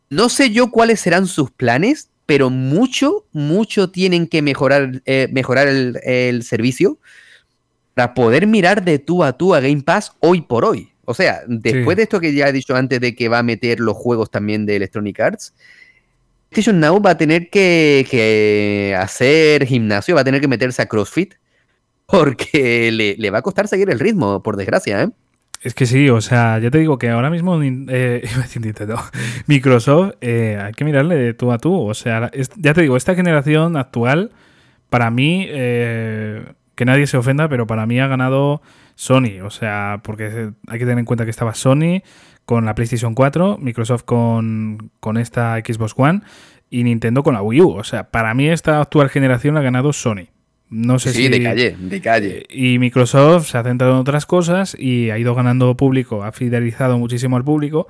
No 0.10 0.30
sé 0.30 0.52
yo 0.52 0.72
cuáles 0.72 1.00
serán 1.00 1.28
sus 1.28 1.52
planes, 1.52 2.10
pero 2.26 2.50
mucho, 2.50 3.26
mucho 3.32 3.90
tienen 3.90 4.28
que 4.28 4.42
mejorar, 4.42 5.02
eh, 5.06 5.28
mejorar 5.32 5.68
el, 5.68 6.44
servicio 6.44 7.00
para 7.94 8.14
poder 8.14 8.46
mirar 8.48 8.84
de 8.84 9.00
tú 9.00 9.24
a 9.24 9.34
tú 9.34 9.56
a 9.56 9.62
Game 9.62 9.84
Pass 9.84 10.12
hoy 10.20 10.42
por 10.42 10.66
hoy. 10.66 10.92
O 11.06 11.14
sea, 11.14 11.42
después 11.48 11.98
de 11.98 12.04
esto 12.04 12.20
que 12.20 12.34
ya 12.34 12.50
he 12.50 12.52
dicho 12.52 12.76
antes 12.76 13.00
de 13.00 13.16
que 13.16 13.30
va 13.30 13.40
a 13.40 13.44
meter 13.44 13.80
los 13.80 13.96
juegos 13.96 14.32
también 14.32 14.66
de 14.66 14.76
Electronic 14.76 15.20
Arts, 15.20 15.54
PlayStation 16.56 16.80
Now 16.80 17.02
va 17.02 17.12
a 17.12 17.18
tener 17.18 17.50
que, 17.50 18.96
hacer 18.98 19.66
gimnasio, 19.66 20.16
va 20.16 20.22
a 20.22 20.24
tener 20.24 20.40
que 20.40 20.48
meterse 20.48 20.82
a 20.82 20.86
CrossFit, 20.86 21.34
porque 22.06 22.92
le, 22.92 23.30
va 23.30 23.40
a 23.40 23.42
costar 23.42 23.68
seguir 23.68 23.90
el 23.90 24.00
ritmo, 24.00 24.42
por 24.42 24.56
desgracia, 24.56 25.04
¿eh? 25.04 25.10
Es 25.62 25.74
que 25.74 25.86
sí, 25.86 26.10
o 26.10 26.22
sea, 26.22 26.60
ya 26.60 26.72
te 26.72 26.78
digo 26.78 26.98
que 26.98 27.10
ahora 27.10 27.30
mismo 27.30 27.60
eh, 27.62 28.24
Microsoft 29.48 30.14
eh, 30.22 30.60
hay 30.62 30.72
que 30.74 30.86
mirarle 30.86 31.16
de 31.16 31.34
tú 31.34 31.52
a 31.52 31.58
tú. 31.58 31.74
O 31.74 31.94
sea, 31.94 32.32
ya 32.56 32.74
te 32.74 32.82
digo, 32.82 32.96
esta 32.96 33.16
generación 33.16 33.76
actual, 33.76 34.32
para 34.90 35.10
mí, 35.10 35.46
eh, 35.50 36.46
que 36.76 36.86
nadie 36.86 37.08
se 37.08 37.18
ofenda, 37.18 37.50
pero 37.50 37.68
para 37.68 37.86
mí 37.86 38.00
ha 38.00 38.08
ganado 38.08 38.62
Sony. 38.94 39.42
O 39.44 39.50
sea, 39.50 40.02
porque 40.04 40.52
hay 40.68 40.80
que 40.80 40.86
tener 40.86 41.00
en 41.00 41.06
cuenta 41.06 41.26
que 41.26 41.32
estaba 41.32 41.56
Sony, 41.56 42.04
con 42.46 42.66
la 42.66 42.76
PlayStation 42.76 43.16
4, 43.16 43.58
Microsoft 43.60 44.04
con, 44.04 44.92
esta 45.18 45.58
Xbox 45.58 45.94
One 45.98 46.22
y 46.70 46.84
Nintendo 46.84 47.24
con 47.24 47.34
la 47.34 47.42
Wii 47.42 47.62
U. 47.62 47.70
O 47.72 47.84
sea, 47.84 48.10
para 48.12 48.34
mí 48.34 48.48
esta 48.50 48.82
actual 48.82 49.10
generación 49.10 49.56
la 49.56 49.62
ha 49.62 49.64
ganado 49.64 49.94
Sony. 49.94 50.28
No 50.70 50.98
sé 50.98 51.14
sí, 51.14 51.24
si. 51.24 51.30
de 51.30 51.44
calle, 51.44 51.76
de 51.80 52.02
calle. 52.02 52.46
Y 52.50 52.80
Microsoft 52.80 53.50
se 53.50 53.58
ha 53.58 53.64
centrado 53.64 53.94
en 53.94 54.00
otras 54.00 54.26
cosas 54.26 54.76
y 54.78 55.12
ha 55.12 55.20
ido 55.20 55.36
ganando 55.36 55.76
público, 55.78 56.24
ha 56.24 56.32
fidelizado 56.32 56.98
muchísimo 56.98 57.38
al 57.38 57.44
público 57.44 57.88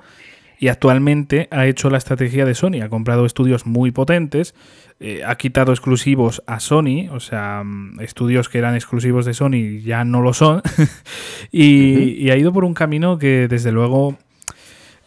y 0.58 0.68
actualmente 0.68 1.48
ha 1.50 1.66
hecho 1.66 1.90
la 1.90 1.98
estrategia 1.98 2.44
de 2.44 2.54
Sony. 2.54 2.82
Ha 2.82 2.88
comprado 2.88 3.26
estudios 3.26 3.66
muy 3.66 3.90
potentes, 3.90 4.54
eh, 5.00 5.22
ha 5.26 5.36
quitado 5.36 5.72
exclusivos 5.72 6.42
a 6.46 6.60
Sony, 6.60 7.08
o 7.10 7.20
sea, 7.20 7.62
mm, 7.64 8.00
estudios 8.00 8.48
que 8.48 8.58
eran 8.58 8.74
exclusivos 8.74 9.26
de 9.26 9.34
Sony 9.34 9.80
ya 9.82 10.04
no 10.04 10.22
lo 10.22 10.32
son, 10.32 10.62
y, 11.52 12.30
ha 12.30 12.36
ido 12.36 12.52
por 12.52 12.64
un 12.64 12.74
camino 12.74 13.18
que 13.18 13.48
desde 13.48 13.72
luego 13.72 14.16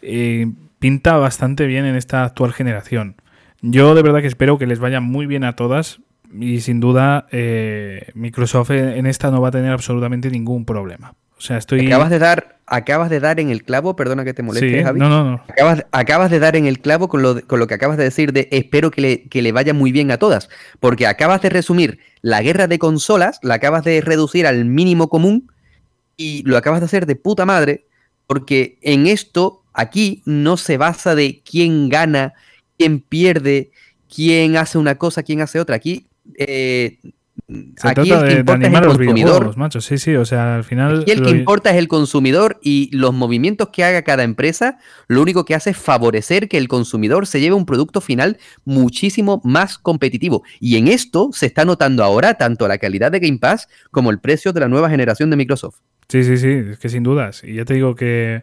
eh, 0.02 0.50
pinta 0.78 1.16
bastante 1.16 1.66
bien 1.66 1.84
en 1.84 1.96
esta 1.96 2.24
actual 2.24 2.52
generación. 2.52 3.16
Yo 3.62 3.94
de 3.94 4.02
verdad 4.02 4.20
que 4.20 4.26
espero 4.26 4.58
que 4.58 4.66
les 4.66 4.78
vaya 4.78 5.00
muy 5.00 5.26
bien 5.26 5.44
a 5.44 5.54
todas 5.54 6.00
y 6.32 6.60
sin 6.60 6.80
duda 6.80 7.26
eh, 7.30 8.10
Microsoft 8.14 8.70
en 8.70 9.06
esta 9.06 9.30
no 9.30 9.40
va 9.40 9.48
a 9.48 9.52
tener 9.52 9.72
absolutamente 9.72 10.30
ningún 10.30 10.64
problema. 10.64 11.14
O 11.40 11.42
sea, 11.42 11.56
estoy... 11.56 11.86
Acabas 11.86 12.10
de 12.10 12.18
dar, 12.18 12.58
acabas 12.66 13.08
de 13.08 13.18
dar 13.18 13.40
en 13.40 13.48
el 13.48 13.64
clavo, 13.64 13.96
perdona 13.96 14.24
que 14.24 14.34
te 14.34 14.42
moleste, 14.42 14.84
Javi. 14.84 15.00
No, 15.00 15.08
no, 15.08 15.24
no. 15.24 15.42
Acabas, 15.90 16.30
de 16.30 16.38
dar 16.38 16.54
en 16.54 16.66
el 16.66 16.80
clavo 16.80 17.08
con 17.08 17.22
lo, 17.22 17.66
que 17.66 17.74
acabas 17.74 17.96
de 17.96 18.04
decir 18.04 18.34
de 18.34 18.46
espero 18.52 18.90
que 18.90 19.00
le, 19.00 19.22
que 19.22 19.40
le 19.40 19.50
vaya 19.50 19.72
muy 19.72 19.90
bien 19.90 20.10
a 20.10 20.18
todas. 20.18 20.50
Porque 20.80 21.06
acabas 21.06 21.40
de 21.40 21.48
resumir 21.48 21.98
la 22.20 22.42
guerra 22.42 22.66
de 22.66 22.78
consolas, 22.78 23.38
la 23.42 23.54
acabas 23.54 23.84
de 23.84 24.02
reducir 24.02 24.46
al 24.46 24.66
mínimo 24.66 25.08
común 25.08 25.50
y 26.18 26.42
lo 26.44 26.58
acabas 26.58 26.80
de 26.80 26.86
hacer 26.86 27.06
de 27.06 27.16
puta 27.16 27.46
madre. 27.46 27.86
Porque 28.26 28.78
en 28.82 29.06
esto 29.06 29.59
Aquí 29.72 30.22
no 30.24 30.56
se 30.56 30.76
basa 30.76 31.14
de 31.14 31.42
quién 31.44 31.88
gana, 31.88 32.34
quién 32.76 33.00
pierde, 33.00 33.70
quién 34.14 34.56
hace 34.56 34.78
una 34.78 34.96
cosa, 34.96 35.22
quién 35.22 35.40
hace 35.40 35.60
otra. 35.60 35.76
Aquí, 35.76 36.06
eh, 36.36 36.98
aquí 37.82 38.10
el 38.10 38.24
que 38.26 38.32
importa 38.38 38.66
es 38.66 38.74
el 38.74 38.82
consumidor. 38.82 39.56
Macho. 39.56 39.80
Sí, 39.80 39.98
sí, 39.98 40.14
o 40.16 40.24
sea, 40.24 40.56
al 40.56 40.64
final. 40.64 41.02
Aquí 41.02 41.12
el 41.12 41.22
que 41.22 41.30
importa 41.30 41.70
es 41.70 41.76
el 41.76 41.88
consumidor 41.88 42.58
y 42.62 42.94
los 42.96 43.14
movimientos 43.14 43.68
que 43.68 43.84
haga 43.84 44.02
cada 44.02 44.22
empresa, 44.22 44.78
lo 45.08 45.22
único 45.22 45.44
que 45.44 45.54
hace 45.54 45.70
es 45.70 45.76
favorecer 45.76 46.48
que 46.48 46.58
el 46.58 46.68
consumidor 46.68 47.26
se 47.26 47.40
lleve 47.40 47.54
un 47.54 47.66
producto 47.66 48.00
final 48.00 48.38
muchísimo 48.64 49.40
más 49.44 49.78
competitivo. 49.78 50.42
Y 50.58 50.76
en 50.76 50.88
esto 50.88 51.30
se 51.32 51.46
está 51.46 51.64
notando 51.64 52.04
ahora 52.04 52.34
tanto 52.34 52.68
la 52.68 52.78
calidad 52.78 53.12
de 53.12 53.20
Game 53.20 53.38
Pass 53.38 53.68
como 53.90 54.10
el 54.10 54.18
precio 54.18 54.52
de 54.52 54.60
la 54.60 54.68
nueva 54.68 54.90
generación 54.90 55.30
de 55.30 55.36
Microsoft. 55.36 55.76
Sí, 56.08 56.24
sí, 56.24 56.36
sí, 56.38 56.48
es 56.72 56.78
que 56.78 56.88
sin 56.88 57.04
dudas. 57.04 57.42
Y 57.44 57.54
ya 57.54 57.64
te 57.64 57.74
digo 57.74 57.94
que 57.94 58.42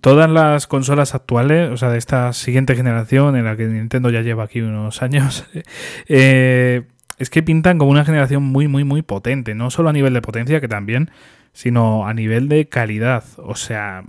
todas 0.00 0.30
las 0.30 0.66
consolas 0.66 1.14
actuales, 1.14 1.70
o 1.70 1.76
sea, 1.76 1.90
de 1.90 1.98
esta 1.98 2.32
siguiente 2.32 2.74
generación, 2.76 3.36
en 3.36 3.44
la 3.44 3.56
que 3.56 3.66
Nintendo 3.66 4.10
ya 4.10 4.22
lleva 4.22 4.44
aquí 4.44 4.60
unos 4.60 5.02
años, 5.02 5.46
eh, 6.08 6.82
es 7.18 7.30
que 7.30 7.42
pintan 7.42 7.78
como 7.78 7.90
una 7.90 8.04
generación 8.04 8.42
muy, 8.42 8.68
muy, 8.68 8.84
muy 8.84 9.02
potente. 9.02 9.54
No 9.54 9.70
solo 9.70 9.90
a 9.90 9.92
nivel 9.92 10.14
de 10.14 10.22
potencia, 10.22 10.60
que 10.60 10.68
también, 10.68 11.10
sino 11.52 12.06
a 12.06 12.14
nivel 12.14 12.48
de 12.48 12.68
calidad. 12.68 13.24
O 13.36 13.54
sea, 13.54 14.04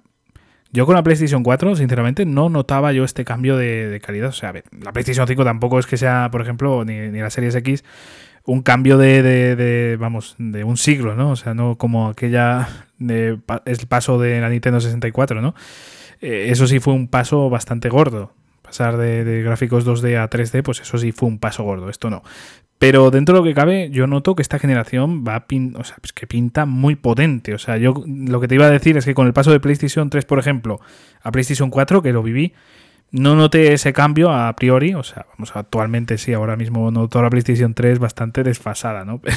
yo 0.72 0.86
con 0.86 0.96
la 0.96 1.04
PlayStation 1.04 1.44
4, 1.44 1.76
sinceramente, 1.76 2.26
no 2.26 2.50
notaba 2.50 2.94
yo 2.94 3.04
este 3.04 3.26
cambio 3.26 3.58
de, 3.58 4.02
calidad. 4.04 4.30
O 4.30 4.34
sea, 4.34 4.54
la 4.54 4.94
PlayStation 4.94 5.28
5 5.28 5.44
tampoco 5.44 5.80
es 5.80 5.86
que 5.86 5.98
sea, 5.98 6.30
por 6.32 6.42
ejemplo, 6.42 6.86
ni, 6.86 7.10
ni 7.10 7.20
la 7.20 7.30
Series 7.30 7.56
X, 7.56 7.84
un 8.46 8.62
cambio 8.62 8.98
de, 8.98 9.98
vamos, 10.00 10.36
de 10.38 10.64
un 10.64 10.78
siglo, 10.78 11.16
¿no? 11.16 11.32
O 11.32 11.36
sea, 11.36 11.54
no 11.54 11.78
como 11.78 12.10
aquella 12.10 12.68
de, 12.98 13.40
el 13.66 13.88
paso 13.88 14.20
de 14.20 14.42
la 14.42 14.50
Nintendo 14.50 14.80
64, 14.80 15.42
¿no? 15.42 15.54
Eh, 16.22 16.48
eso 16.50 16.68
sí 16.68 16.80
fue 16.80 16.94
un 16.94 17.08
paso 17.08 17.50
bastante 17.50 17.90
gordo. 17.90 18.34
Pasar 18.62 18.98
de, 18.98 19.44
gráficos 19.44 19.86
2D 19.86 20.18
a 20.18 20.30
3D, 20.30 20.64
pues 20.64 20.80
eso 20.82 20.98
sí 20.98 21.12
fue 21.12 21.28
un 21.28 21.40
paso 21.40 21.64
gordo, 21.64 21.90
esto 21.90 22.10
no. 22.10 22.24
Pero 22.78 23.12
dentro 23.12 23.36
de 23.36 23.42
lo 23.42 23.46
que 23.46 23.54
cabe, 23.54 23.92
yo 23.92 24.08
noto 24.08 24.34
que 24.34 24.42
esta 24.42 24.58
generación 24.58 25.24
va 25.24 25.46
o 25.76 25.84
sea, 25.84 25.98
pues 26.02 26.14
que 26.14 26.26
pinta 26.26 26.66
muy 26.66 26.96
potente. 26.96 27.54
O 27.54 27.60
sea, 27.60 27.78
yo 27.78 27.94
lo 28.08 28.42
que 28.42 28.48
te 28.48 28.56
iba 28.56 28.66
a 28.66 28.72
decir 28.72 28.98
es 28.98 29.06
que 29.06 29.14
con 29.14 29.28
el 29.28 29.34
paso 29.34 29.52
de 29.52 29.60
PlayStation 29.60 30.10
3, 30.10 30.26
por 30.26 30.40
ejemplo, 30.40 30.80
a 31.22 31.32
PlayStation 31.32 31.70
4, 31.70 32.02
que 32.02 32.12
lo 32.12 32.24
viví, 32.24 32.54
no 33.12 33.36
noté 33.36 33.74
ese 33.74 33.92
cambio 33.92 34.32
a 34.32 34.56
priori, 34.56 34.94
o 34.94 35.04
sea, 35.04 35.26
vamos, 35.34 35.54
actualmente 35.56 36.18
sí, 36.18 36.34
ahora 36.34 36.56
mismo 36.56 36.92
noto 36.92 37.22
la 37.22 37.30
PlayStation 37.30 37.74
3 37.74 38.00
bastante 38.00 38.44
desfasada, 38.44 39.04
¿no? 39.04 39.22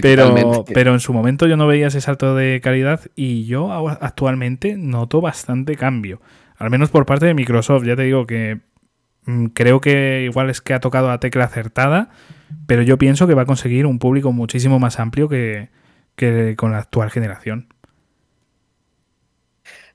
Pero, 0.00 0.34
pero, 0.34 0.64
pero, 0.64 0.92
en 0.92 1.00
su 1.00 1.12
momento 1.12 1.46
yo 1.46 1.56
no 1.56 1.66
veía 1.66 1.88
ese 1.88 2.00
salto 2.00 2.34
de 2.34 2.60
calidad 2.62 3.00
y 3.16 3.44
yo 3.44 3.88
actualmente 3.88 4.76
noto 4.76 5.20
bastante 5.20 5.76
cambio, 5.76 6.20
al 6.56 6.70
menos 6.70 6.90
por 6.90 7.06
parte 7.06 7.26
de 7.26 7.34
Microsoft, 7.34 7.84
ya 7.84 7.96
te 7.96 8.02
digo 8.02 8.26
que 8.26 8.60
mm, 9.26 9.46
creo 9.46 9.80
que 9.80 10.22
igual 10.24 10.48
es 10.48 10.60
que 10.60 10.74
ha 10.74 10.80
tocado 10.80 11.10
a 11.10 11.18
tecla 11.18 11.44
acertada, 11.44 12.10
pero 12.66 12.82
yo 12.82 12.98
pienso 12.98 13.26
que 13.26 13.34
va 13.34 13.42
a 13.42 13.46
conseguir 13.46 13.84
un 13.84 13.98
público 13.98 14.32
muchísimo 14.32 14.78
más 14.78 15.00
amplio 15.00 15.28
que, 15.28 15.70
que 16.14 16.54
con 16.56 16.72
la 16.72 16.78
actual 16.78 17.10
generación. 17.10 17.73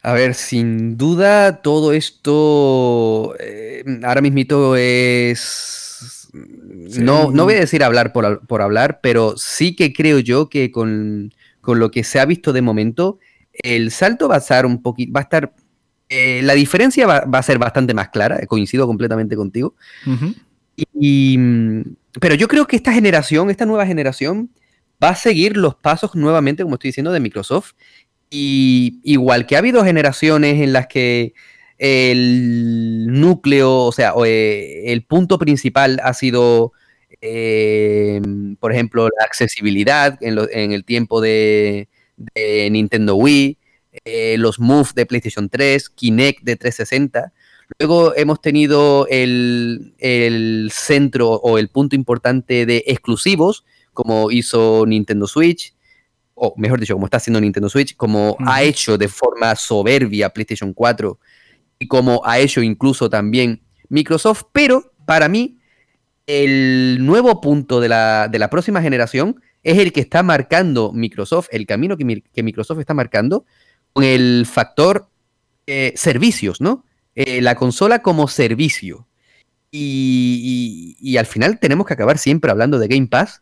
A 0.02 0.14
ver, 0.14 0.34
sin 0.34 0.98
duda 0.98 1.62
todo 1.62 1.92
esto 1.92 3.36
eh, 3.40 3.84
ahora 4.04 4.22
mismito 4.22 4.76
es... 4.78 6.30
No, 6.32 7.32
no 7.32 7.44
voy 7.44 7.56
a 7.56 7.60
decir 7.60 7.84
hablar 7.84 8.14
por, 8.14 8.62
hablar, 8.62 9.00
pero 9.02 9.36
sí 9.36 9.76
que 9.76 9.92
creo 9.92 10.20
yo 10.20 10.48
que 10.50 10.72
con, 10.72 11.34
lo 11.66 11.92
que 11.92 12.04
se 12.04 12.20
ha 12.20 12.26
visto 12.26 12.54
de 12.54 12.62
momento, 12.62 13.20
el 13.52 13.92
salto 13.92 14.30
va 14.30 14.36
a 14.36 14.40
estar 14.40 14.66
un 14.66 14.82
poquito, 14.82 15.12
va 15.12 15.22
a 15.22 15.24
estar... 15.24 15.54
Eh, 16.08 16.42
la 16.44 16.54
diferencia 16.54 17.06
va, 17.06 17.24
a 17.32 17.44
ser 17.44 17.60
bastante 17.60 17.94
más 17.94 18.10
clara, 18.10 18.46
coincido 18.48 18.88
completamente 18.88 19.36
contigo. 19.36 19.76
pero 22.20 22.36
yo 22.36 22.48
creo 22.48 22.66
que 22.68 22.76
esta 22.78 22.94
generación, 22.94 23.50
esta 23.50 23.66
nueva 23.66 23.86
generación, 23.86 24.50
va 25.04 25.10
a 25.10 25.16
seguir 25.16 25.58
los 25.58 25.76
pasos 25.76 26.16
nuevamente, 26.16 26.64
como 26.64 26.76
estoy 26.76 26.90
diciendo, 26.90 27.12
de 27.12 27.20
Microsoft 27.20 27.74
y 28.30 29.00
igual 29.04 29.46
que 29.46 29.56
ha 29.56 29.60
habido 29.60 29.84
generaciones 29.84 30.62
en 30.62 30.74
las 30.74 30.88
que 30.88 31.34
el 31.80 33.08
núcleo, 33.08 33.86
o 33.86 33.92
sea, 33.92 34.14
eh, 34.26 34.84
el 34.88 35.04
punto 35.04 35.40
principal 35.40 36.00
ha 36.04 36.14
sido, 36.14 36.74
eh, 37.22 38.22
por 38.60 38.74
ejemplo, 38.74 39.06
la 39.06 39.26
accesibilidad 39.26 40.18
en, 40.22 40.72
el 40.72 40.84
tiempo 40.84 41.22
de, 41.22 41.88
Nintendo 42.36 43.16
Wii, 43.16 43.58
eh, 44.04 44.36
los 44.38 44.60
Move 44.60 44.90
de 44.94 45.06
PlayStation 45.06 45.50
3, 45.50 45.90
Kinect 45.90 46.44
de 46.44 46.58
360. 46.58 47.34
Luego 47.80 48.14
hemos 48.16 48.42
tenido 48.42 49.08
el 49.10 50.70
centro 50.74 51.30
o 51.32 51.58
el 51.58 51.70
punto 51.70 51.96
importante 51.96 52.66
de 52.66 52.84
exclusivos, 52.88 53.64
como 53.94 54.32
hizo 54.32 54.86
Nintendo 54.86 55.28
Switch, 55.28 55.74
o 56.40 56.54
mejor 56.58 56.80
dicho, 56.80 56.94
como 56.94 57.06
está 57.06 57.18
haciendo 57.18 57.42
Nintendo 57.42 57.70
Switch, 57.70 57.96
como 57.96 58.38
ha 58.46 58.64
hecho 58.64 58.98
de 58.98 59.08
forma 59.08 59.56
soberbia 59.56 60.30
PlayStation 60.30 60.74
4 60.74 61.20
y 61.80 61.88
como 61.88 62.22
ha 62.26 62.40
hecho 62.40 62.62
incluso 62.62 63.10
también 63.10 63.62
Microsoft, 63.90 64.44
pero 64.52 64.92
para 65.06 65.28
mí 65.28 65.58
el 66.28 67.06
nuevo 67.06 67.42
punto 67.42 67.82
de 67.82 67.90
la, 67.90 68.48
próxima 68.52 68.82
generación 68.82 69.42
es 69.64 69.78
el 69.78 69.92
que 69.92 70.02
está 70.02 70.24
marcando 70.24 70.94
Microsoft, 70.94 71.48
el 71.52 71.66
camino 71.66 71.98
que, 71.98 72.44
Microsoft 72.44 72.80
está 72.80 72.94
marcando 72.94 73.46
con 73.92 74.04
el 74.04 74.46
factor 74.46 75.10
eh, 75.68 75.94
servicios, 75.96 76.62
¿no? 76.62 76.86
Eh, 77.16 77.42
la 77.42 77.56
consola 77.56 78.02
como 78.02 78.28
servicio. 78.28 79.08
y 79.72 81.18
al 81.18 81.26
final 81.26 81.60
tenemos 81.60 81.86
que 81.86 81.94
acabar 81.94 82.18
siempre 82.18 82.50
hablando 82.50 82.80
de 82.80 82.88
Game 82.88 83.08
Pass, 83.08 83.42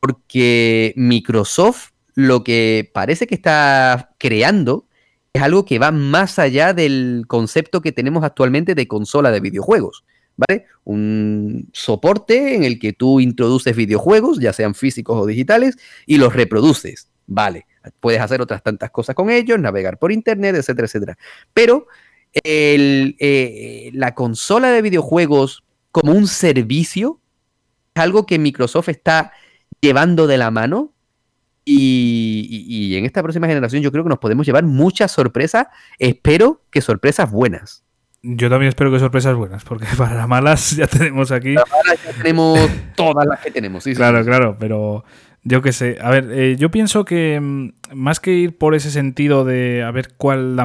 porque 0.00 0.92
Microsoft 0.96 1.93
lo 2.14 2.44
que 2.44 2.90
parece 2.92 3.26
que 3.26 3.34
está 3.34 4.14
creando 4.18 4.86
es 5.32 5.42
algo 5.42 5.64
que 5.64 5.78
va 5.78 5.90
más 5.90 6.38
allá 6.38 6.72
del 6.72 7.24
concepto 7.26 7.80
que 7.80 7.92
tenemos 7.92 8.22
actualmente 8.22 8.74
de 8.74 8.86
consola 8.86 9.30
de 9.30 9.40
videojuegos. 9.40 10.04
¿Vale? 10.36 10.66
Un 10.82 11.68
soporte 11.72 12.56
en 12.56 12.64
el 12.64 12.80
que 12.80 12.92
tú 12.92 13.20
introduces 13.20 13.76
videojuegos, 13.76 14.40
ya 14.40 14.52
sean 14.52 14.74
físicos 14.74 15.16
o 15.16 15.26
digitales, 15.26 15.76
y 16.06 16.16
los 16.18 16.34
reproduces. 16.34 17.08
Vale, 17.26 17.66
puedes 18.00 18.20
hacer 18.20 18.40
otras 18.40 18.62
tantas 18.62 18.90
cosas 18.90 19.14
con 19.14 19.30
ellos, 19.30 19.58
navegar 19.60 19.98
por 19.98 20.10
internet, 20.10 20.56
etcétera, 20.56 20.86
etcétera. 20.86 21.18
Pero 21.52 21.86
eh, 22.32 23.90
la 23.92 24.14
consola 24.14 24.70
de 24.70 24.82
videojuegos 24.82 25.62
como 25.92 26.12
un 26.12 26.26
servicio 26.26 27.20
es 27.94 28.02
algo 28.02 28.26
que 28.26 28.40
Microsoft 28.40 28.88
está 28.88 29.32
llevando 29.80 30.26
de 30.26 30.38
la 30.38 30.50
mano 30.50 30.93
y, 31.64 32.94
en 32.96 33.04
esta 33.04 33.22
próxima 33.22 33.46
generación 33.46 33.82
yo 33.82 33.90
creo 33.90 34.04
que 34.04 34.10
nos 34.10 34.18
podemos 34.18 34.46
llevar 34.46 34.64
muchas 34.64 35.12
sorpresas. 35.12 35.66
Espero 35.98 36.62
que 36.70 36.80
sorpresas 36.80 37.30
buenas. 37.30 37.84
Yo 38.22 38.48
también 38.48 38.68
espero 38.68 38.90
que 38.90 38.98
sorpresas 38.98 39.34
buenas, 39.34 39.64
porque 39.64 39.86
para 39.98 40.14
las 40.14 40.28
malas 40.28 40.76
ya 40.76 40.86
tenemos 40.86 41.30
aquí. 41.30 41.54
Para 41.54 41.66
malas 41.70 42.02
ya 42.04 42.12
tenemos 42.12 42.58
todas 42.94 43.26
las 43.26 43.40
que 43.40 43.50
tenemos, 43.50 43.84
sí. 43.84 43.94
Claro, 43.94 44.24
claro, 44.24 44.56
pero 44.58 45.04
yo 45.42 45.60
qué 45.60 45.72
sé. 45.72 45.98
A 46.00 46.10
ver, 46.10 46.30
eh, 46.32 46.56
yo 46.58 46.70
pienso 46.70 47.04
que 47.04 47.38
mm, 47.40 47.68
más 47.94 48.20
que 48.20 48.32
ir 48.32 48.56
por 48.56 48.74
ese 48.74 48.90
sentido 48.90 49.44
de 49.44 49.82
a 49.82 49.90
ver 49.90 50.14
cuál 50.16 50.56
da, 50.56 50.64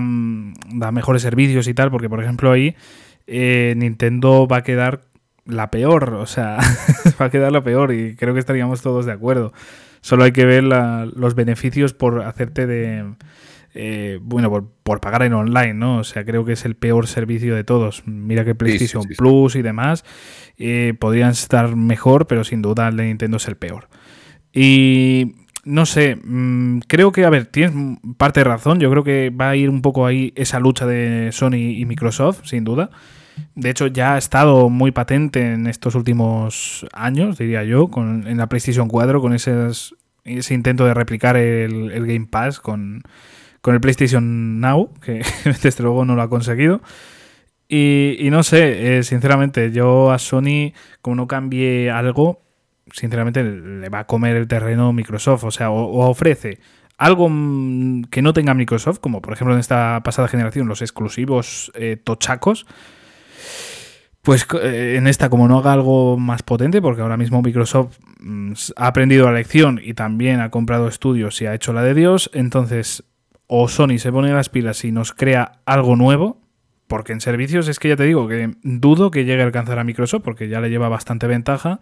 mejores 0.92 1.22
servicios 1.22 1.68
y 1.68 1.74
tal, 1.74 1.92
porque 1.92 2.10
por 2.10 2.24
ejemplo 2.24 2.52
ahí 2.52 2.76
eh, 3.28 3.74
Nintendo 3.76 4.48
va 4.48 4.58
a 4.58 4.64
quedar 4.64 5.02
la 5.46 5.70
peor, 5.70 6.14
o 6.14 6.26
sea, 6.26 6.58
va 7.22 7.26
a 7.26 7.30
quedar 7.30 7.52
la 7.52 7.62
peor 7.62 7.94
y 7.94 8.16
creo 8.16 8.34
que 8.34 8.40
estaríamos 8.40 8.82
todos 8.82 9.06
de 9.06 9.12
acuerdo. 9.12 9.52
Solo 10.02 10.24
hay 10.24 10.32
que 10.32 10.46
ver 10.46 10.64
los 10.64 11.36
beneficios 11.36 11.94
por 11.94 12.22
hacerte 12.24 12.68
de... 12.68 13.14
Eh, 13.76 14.18
bueno, 14.22 14.72
por, 14.84 15.00
pagar 15.00 15.22
en 15.24 15.34
online, 15.34 15.76
¿no? 15.76 16.00
O 16.00 16.04
sea, 16.04 16.26
creo 16.26 16.44
que 16.44 16.54
es 16.54 16.66
el 16.66 16.76
peor 16.76 17.08
servicio 17.08 17.56
de 17.56 17.64
todos. 17.64 18.04
Mira 18.08 18.44
que 18.44 18.56
PlayStation 18.56 19.04
Plus 19.18 19.56
y 19.56 19.62
demás 19.62 20.04
eh, 20.58 20.96
podrían 21.00 21.30
estar 21.32 21.76
mejor, 21.76 22.26
pero 22.26 22.44
sin 22.44 22.62
duda 22.62 22.88
el 22.88 22.98
de 22.98 23.06
Nintendo 23.06 23.38
es 23.38 23.48
el 23.48 23.58
peor. 23.58 23.88
Y 24.52 25.36
no 25.64 25.86
sé, 25.86 26.16
mm, 26.16 26.80
creo 26.88 27.12
que, 27.12 27.26
a 27.26 27.30
ver, 27.30 27.46
tienes 27.46 28.00
parte 28.18 28.40
de 28.40 28.46
razón. 28.46 28.80
Yo 28.80 28.90
creo 28.90 29.04
que 29.04 29.30
va 29.30 29.50
a 29.50 29.56
ir 29.56 29.70
un 29.70 29.82
poco 29.82 30.06
ahí 30.06 30.34
esa 30.36 30.60
lucha 30.60 30.88
de 30.88 31.30
Sony 31.32 31.78
y 31.78 31.86
Microsoft, 31.86 32.46
sin 32.46 32.64
duda. 32.64 32.90
De 33.56 33.69
hecho, 33.69 33.88
ya 33.88 34.15
ha 34.15 34.17
estado 34.17 34.69
muy 34.69 34.91
patente 34.91 35.54
en 35.54 35.67
estos 35.67 35.95
últimos 35.95 36.86
años, 36.93 37.38
diría 37.38 37.63
yo, 37.63 37.89
con, 37.89 38.28
en 38.28 38.38
la 38.38 38.47
PlayStation 38.47 38.88
4, 38.88 39.21
con 39.21 39.34
ese 39.34 40.54
intento 40.54 40.86
de 40.86 40.93
replicar 40.93 41.38
el, 41.38 42.06
Game 42.06 42.28
Pass 42.30 42.60
con, 42.60 43.04
el 43.65 43.82
PlayStation 43.82 44.60
Now, 44.60 44.93
que 45.02 45.21
desde 45.63 45.84
luego 45.84 46.06
no 46.06 46.15
lo 46.15 46.21
ha 46.21 46.30
conseguido. 46.30 46.82
Y, 47.67 48.28
no 48.32 48.41
sé, 48.41 48.97
eh, 48.97 49.04
sinceramente, 49.04 49.71
yo 49.71 50.12
a 50.12 50.17
Sony, 50.17 50.73
como 51.02 51.15
no 51.15 51.28
cambie 51.28 51.91
algo, 51.91 52.41
sinceramente 52.91 53.43
le 53.43 53.89
va 53.89 53.99
a 53.99 54.08
comer 54.08 54.36
el 54.38 54.47
terreno 54.47 54.91
Microsoft. 54.91 55.43
O 55.43 55.52
sea, 55.52 55.69
o, 55.69 56.10
ofrece 56.10 56.60
algo 56.97 57.30
mm, 57.30 58.06
que 58.06 58.21
no 58.21 58.34
tenga 58.34 58.54
Microsoft, 58.54 58.99
como 58.99 59.21
por 59.21 59.34
ejemplo 59.34 59.54
en 59.54 59.60
esta 59.60 60.02
pasada 60.04 60.28
generación, 60.28 60.67
los 60.67 60.82
exclusivos 60.82 61.71
eh, 61.75 61.97
tochacos 62.02 62.65
pues 64.21 64.45
eh, 64.62 64.95
en 64.97 65.08
esta, 65.08 65.29
como 65.29 65.47
no 65.47 65.60
haga 65.60 65.73
algo 65.73 66.17
más 66.17 66.43
potente, 66.43 66.82
porque 66.82 67.01
ahora 67.01 67.17
mismo 67.17 67.41
Microsoft 67.41 67.97
mm, 68.19 68.53
ha 68.75 68.88
aprendido 68.88 69.25
la 69.25 69.34
lección 69.34 69.79
y 69.84 69.93
también 69.93 70.41
ha 70.41 70.49
comprado 70.49 70.88
estudios 70.88 71.41
y 71.41 71.45
ha 71.45 71.53
hecho 71.53 71.73
la 71.73 71.84
de 71.84 71.93
Dios, 71.93 72.29
entonces 72.34 73.03
o 73.47 73.67
Sony 73.67 73.97
se 73.97 74.12
pone 74.12 74.32
las 74.32 74.49
pilas 74.49 74.84
y 74.84 74.91
nos 74.91 75.13
crea 75.13 75.53
algo 75.65 75.95
nuevo, 75.95 76.41
porque 76.88 77.13
en 77.13 77.21
servicios 77.21 77.67
es 77.67 77.79
que 77.79 77.89
ya 77.89 77.95
te 77.95 78.03
digo 78.03 78.27
que 78.27 78.53
dudo 78.62 79.10
que 79.10 79.25
llegue 79.25 79.41
a 79.41 79.45
alcanzar 79.45 79.79
a 79.79 79.84
Microsoft, 79.84 80.21
porque 80.23 80.49
ya 80.49 80.60
le 80.60 80.69
lleva 80.69 80.89
bastante 80.89 81.25
ventaja, 81.25 81.79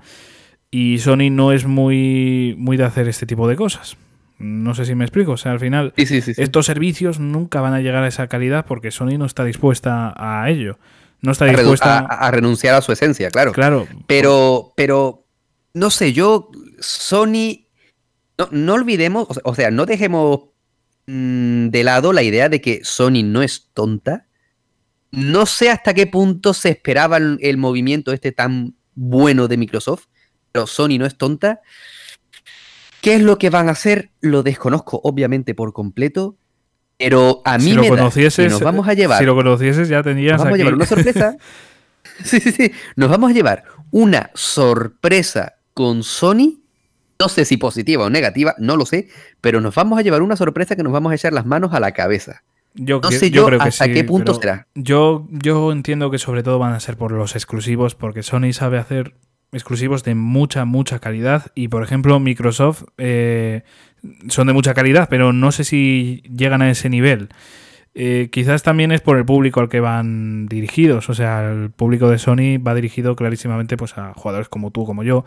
y 0.70 1.00
Sony 1.00 1.30
no 1.32 1.52
es 1.52 1.66
muy, 1.66 2.56
muy 2.58 2.78
de 2.78 2.84
hacer 2.84 3.08
este 3.08 3.26
tipo 3.26 3.48
de 3.48 3.56
cosas. 3.56 3.98
No 4.38 4.76
sé 4.76 4.86
si 4.86 4.94
me 4.96 5.04
explico. 5.04 5.32
O 5.32 5.38
sea, 5.38 5.54
al 5.54 5.60
final, 5.60 5.94
estos 5.98 6.66
servicios 6.66 7.20
nunca 7.20 7.62
van 7.62 7.74
a 7.74 7.82
llegar 7.82 8.04
a 8.04 8.08
esa 8.08 8.28
calidad 8.28 8.66
porque 8.66 8.92
Sony 8.92 9.18
no 9.18 9.26
está 9.26 9.44
dispuesta 9.44 10.14
a 10.16 10.48
ello 10.50 10.78
no 11.22 11.32
está 11.32 11.46
dispuesta 11.46 12.00
a, 12.00 12.32
renunciar 12.32 12.76
a 12.76 12.82
su 12.82 12.92
esencia, 12.92 13.30
claro. 13.30 13.52
Claro. 13.52 13.88
Pero, 14.06 14.74
pero, 14.76 15.26
no 15.74 15.90
sé, 15.90 16.14
yo, 16.14 16.52
Sony, 16.80 17.68
no, 18.52 18.74
olvidemos, 18.74 19.28
o 19.44 19.56
sea, 19.56 19.72
no 19.72 19.86
dejemos 19.86 20.50
mm, 21.08 21.68
de 21.70 21.84
lado 21.84 22.14
la 22.14 22.24
idea 22.24 22.50
de 22.50 22.62
que 22.62 22.82
Sony 22.84 23.24
no 23.24 23.42
es 23.42 23.70
tonta. 23.74 24.28
No 25.12 25.46
sé 25.46 25.70
hasta 25.70 25.94
qué 25.94 26.06
punto 26.06 26.54
se 26.54 26.70
esperaba 26.70 27.18
el, 27.18 27.58
movimiento 27.58 28.12
este 28.12 28.32
tan 28.32 28.76
bueno 28.94 29.48
de 29.48 29.58
Microsoft. 29.58 30.06
pero 30.52 30.68
Sony 30.68 30.98
no 31.00 31.06
es 31.06 31.18
tonta. 31.18 31.62
¿Qué 33.02 33.16
es 33.16 33.22
lo 33.22 33.38
que 33.38 33.50
van 33.50 33.70
a 33.70 33.72
hacer? 33.72 34.12
Lo 34.22 34.44
desconozco, 34.44 35.00
obviamente, 35.04 35.56
por 35.56 35.72
completo. 35.74 36.38
Pero 36.98 37.42
a 37.46 37.58
mí 37.58 37.66
Si 37.66 37.74
lo 37.74 37.82
me 37.84 37.90
da 37.90 37.96
conocieses, 37.98 38.52
nos 38.52 38.62
vamos 38.62 38.88
a 38.88 38.94
llevar, 38.94 39.20
si 39.20 39.26
lo 39.26 39.36
conocieses 39.36 39.88
ya 39.88 40.02
tenías 40.04 40.34
nos 40.38 40.46
vamos 40.46 40.56
a 40.56 40.58
llevar 40.58 40.74
una 40.76 40.86
sorpresa. 40.86 41.36
sí, 42.24 42.40
sí, 42.40 42.52
sí. 42.52 42.72
Nos 42.96 43.10
vamos 43.10 43.30
a 43.32 43.34
llevar 43.34 43.64
una 43.92 44.32
sorpresa 44.34 45.56
con 45.74 46.04
Sony. 46.04 46.60
No 47.20 47.30
sé 47.30 47.46
si 47.46 47.58
positiva 47.58 48.06
o 48.06 48.10
negativa, 48.10 48.54
no 48.60 48.76
lo 48.78 48.86
sé, 48.86 49.08
pero 49.42 49.60
nos 49.62 49.74
vamos 49.74 49.98
a 49.98 50.02
llevar 50.04 50.22
una 50.22 50.36
sorpresa 50.36 50.76
que 50.76 50.84
nos 50.84 50.94
vamos 50.94 51.12
a 51.12 51.16
echar 51.16 51.34
las 51.34 51.46
manos 51.48 51.74
a 51.74 51.80
la 51.80 51.92
cabeza. 51.92 52.44
Yo, 52.76 53.00
No 53.02 53.10
cre- 53.10 53.18
sé 53.20 53.32
yo 53.32 53.42
yo 53.42 53.46
creo 53.48 53.60
que 53.60 53.68
hasta 53.70 53.86
sí, 53.86 53.94
qué 53.94 54.04
punto 54.04 54.36
será. 54.36 54.68
Yo, 54.76 55.28
yo 55.32 55.72
entiendo 55.72 56.12
que 56.12 56.20
sobre 56.20 56.44
todo 56.44 56.60
van 56.60 56.74
a 56.74 56.80
ser 56.80 56.96
por 56.96 57.12
los 57.12 57.36
exclusivos, 57.36 57.96
porque 57.96 58.22
Sony 58.22 58.54
sabe 58.54 58.78
hacer 58.78 59.16
exclusivos 59.52 60.04
de 60.04 60.14
mucha, 60.14 60.66
mucha 60.66 61.00
calidad. 61.00 61.52
Y 61.56 61.70
por 61.70 61.82
ejemplo, 61.84 62.20
Microsoft 62.20 62.84
eh, 63.00 63.64
son 64.30 64.48
de 64.48 64.54
mucha 64.54 64.74
calidad, 64.74 65.08
pero 65.10 65.34
no 65.34 65.52
sé 65.52 65.64
si 65.64 66.24
llegan 66.36 66.62
a 66.62 66.70
ese 66.70 66.90
nivel. 66.90 67.30
Eh, 68.00 68.30
quizás 68.32 68.62
también 68.62 68.92
es 68.92 69.02
por 69.02 69.18
el 69.18 69.26
público 69.26 69.60
al 69.60 69.70
que 69.70 69.80
van 69.80 70.46
dirigidos. 70.48 71.10
O 71.10 71.16
sea, 71.16 71.50
el 71.50 71.72
público 71.72 72.10
de 72.10 72.20
Sony 72.20 72.60
va 72.60 72.76
dirigido 72.76 73.16
clarísimamente 73.16 73.76
pues, 73.76 73.98
a 73.98 74.14
jugadores 74.14 74.50
como 74.50 74.70
tú, 74.70 74.86
como 74.86 75.04
yo, 75.04 75.26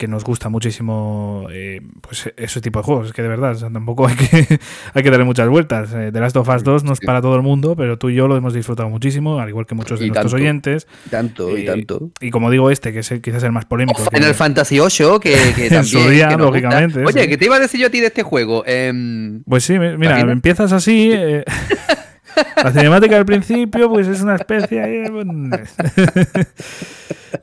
que 0.00 0.08
nos 0.08 0.24
gusta 0.24 0.48
muchísimo 0.48 1.46
eh, 1.52 1.82
pues, 2.00 2.32
ese 2.38 2.60
tipo 2.62 2.78
de 2.78 2.84
juegos. 2.84 3.08
Es 3.08 3.12
que 3.12 3.20
de 3.20 3.28
verdad, 3.28 3.52
o 3.52 3.54
sea, 3.54 3.70
tampoco 3.70 4.06
hay 4.08 4.16
que, 4.16 4.58
hay 4.94 5.02
que 5.02 5.10
darle 5.10 5.26
muchas 5.26 5.46
vueltas. 5.48 5.90
Eh, 5.94 6.10
The 6.10 6.20
Last 6.20 6.36
of 6.38 6.48
Us 6.48 6.64
2 6.64 6.84
no 6.84 6.94
es 6.94 7.00
para 7.00 7.20
todo 7.20 7.36
el 7.36 7.42
mundo, 7.42 7.76
pero 7.76 7.98
tú 7.98 8.08
y 8.08 8.14
yo 8.14 8.26
lo 8.26 8.34
hemos 8.36 8.54
disfrutado 8.54 8.88
muchísimo, 8.88 9.38
al 9.40 9.50
igual 9.50 9.66
que 9.66 9.74
muchos 9.74 10.00
de 10.00 10.06
Y 10.06 10.08
nuestros 10.08 10.32
tanto. 10.32 10.42
oyentes. 10.42 10.86
Tanto 11.10 11.56
y 11.56 11.60
Eh, 11.62 11.64
tanto. 11.66 12.10
Y 12.20 12.30
como 12.30 12.50
digo, 12.50 12.70
este, 12.70 12.94
que 12.94 13.00
es 13.00 13.10
el- 13.12 13.20
quizás 13.20 13.42
el 13.42 13.52
más 13.52 13.66
polémico. 13.66 14.02
que- 14.02 14.16
Final 14.16 14.34
Fantasy 14.34 14.80
VIII, 14.80 15.20
que, 15.20 15.30
que 15.54 15.66
En 15.66 15.68
también. 15.68 15.84
su 15.84 16.08
día, 16.08 16.28
que 16.28 16.36
lógicamente, 16.38 17.04
Oye. 17.04 17.28
¿qué 17.28 17.36
te 17.36 17.44
iba 17.44 17.56
a 17.56 17.60
decir 17.60 17.78
yo 17.80 17.88
a 17.88 17.90
ti 17.90 18.00
de 18.00 18.06
este 18.06 18.22
juego? 18.22 18.64
Em, 18.66 19.42
Pues 19.44 19.64
sí, 19.64 19.78
mi- 19.78 19.98
mira, 19.98 20.18
empiezas 20.20 20.72
así. 20.72 21.12
la 22.62 22.72
cinemática 22.72 23.16
al 23.16 23.24
principio, 23.26 23.88
pues 23.90 24.06
es 24.08 24.20
una 24.22 24.36
especie. 24.36 25.10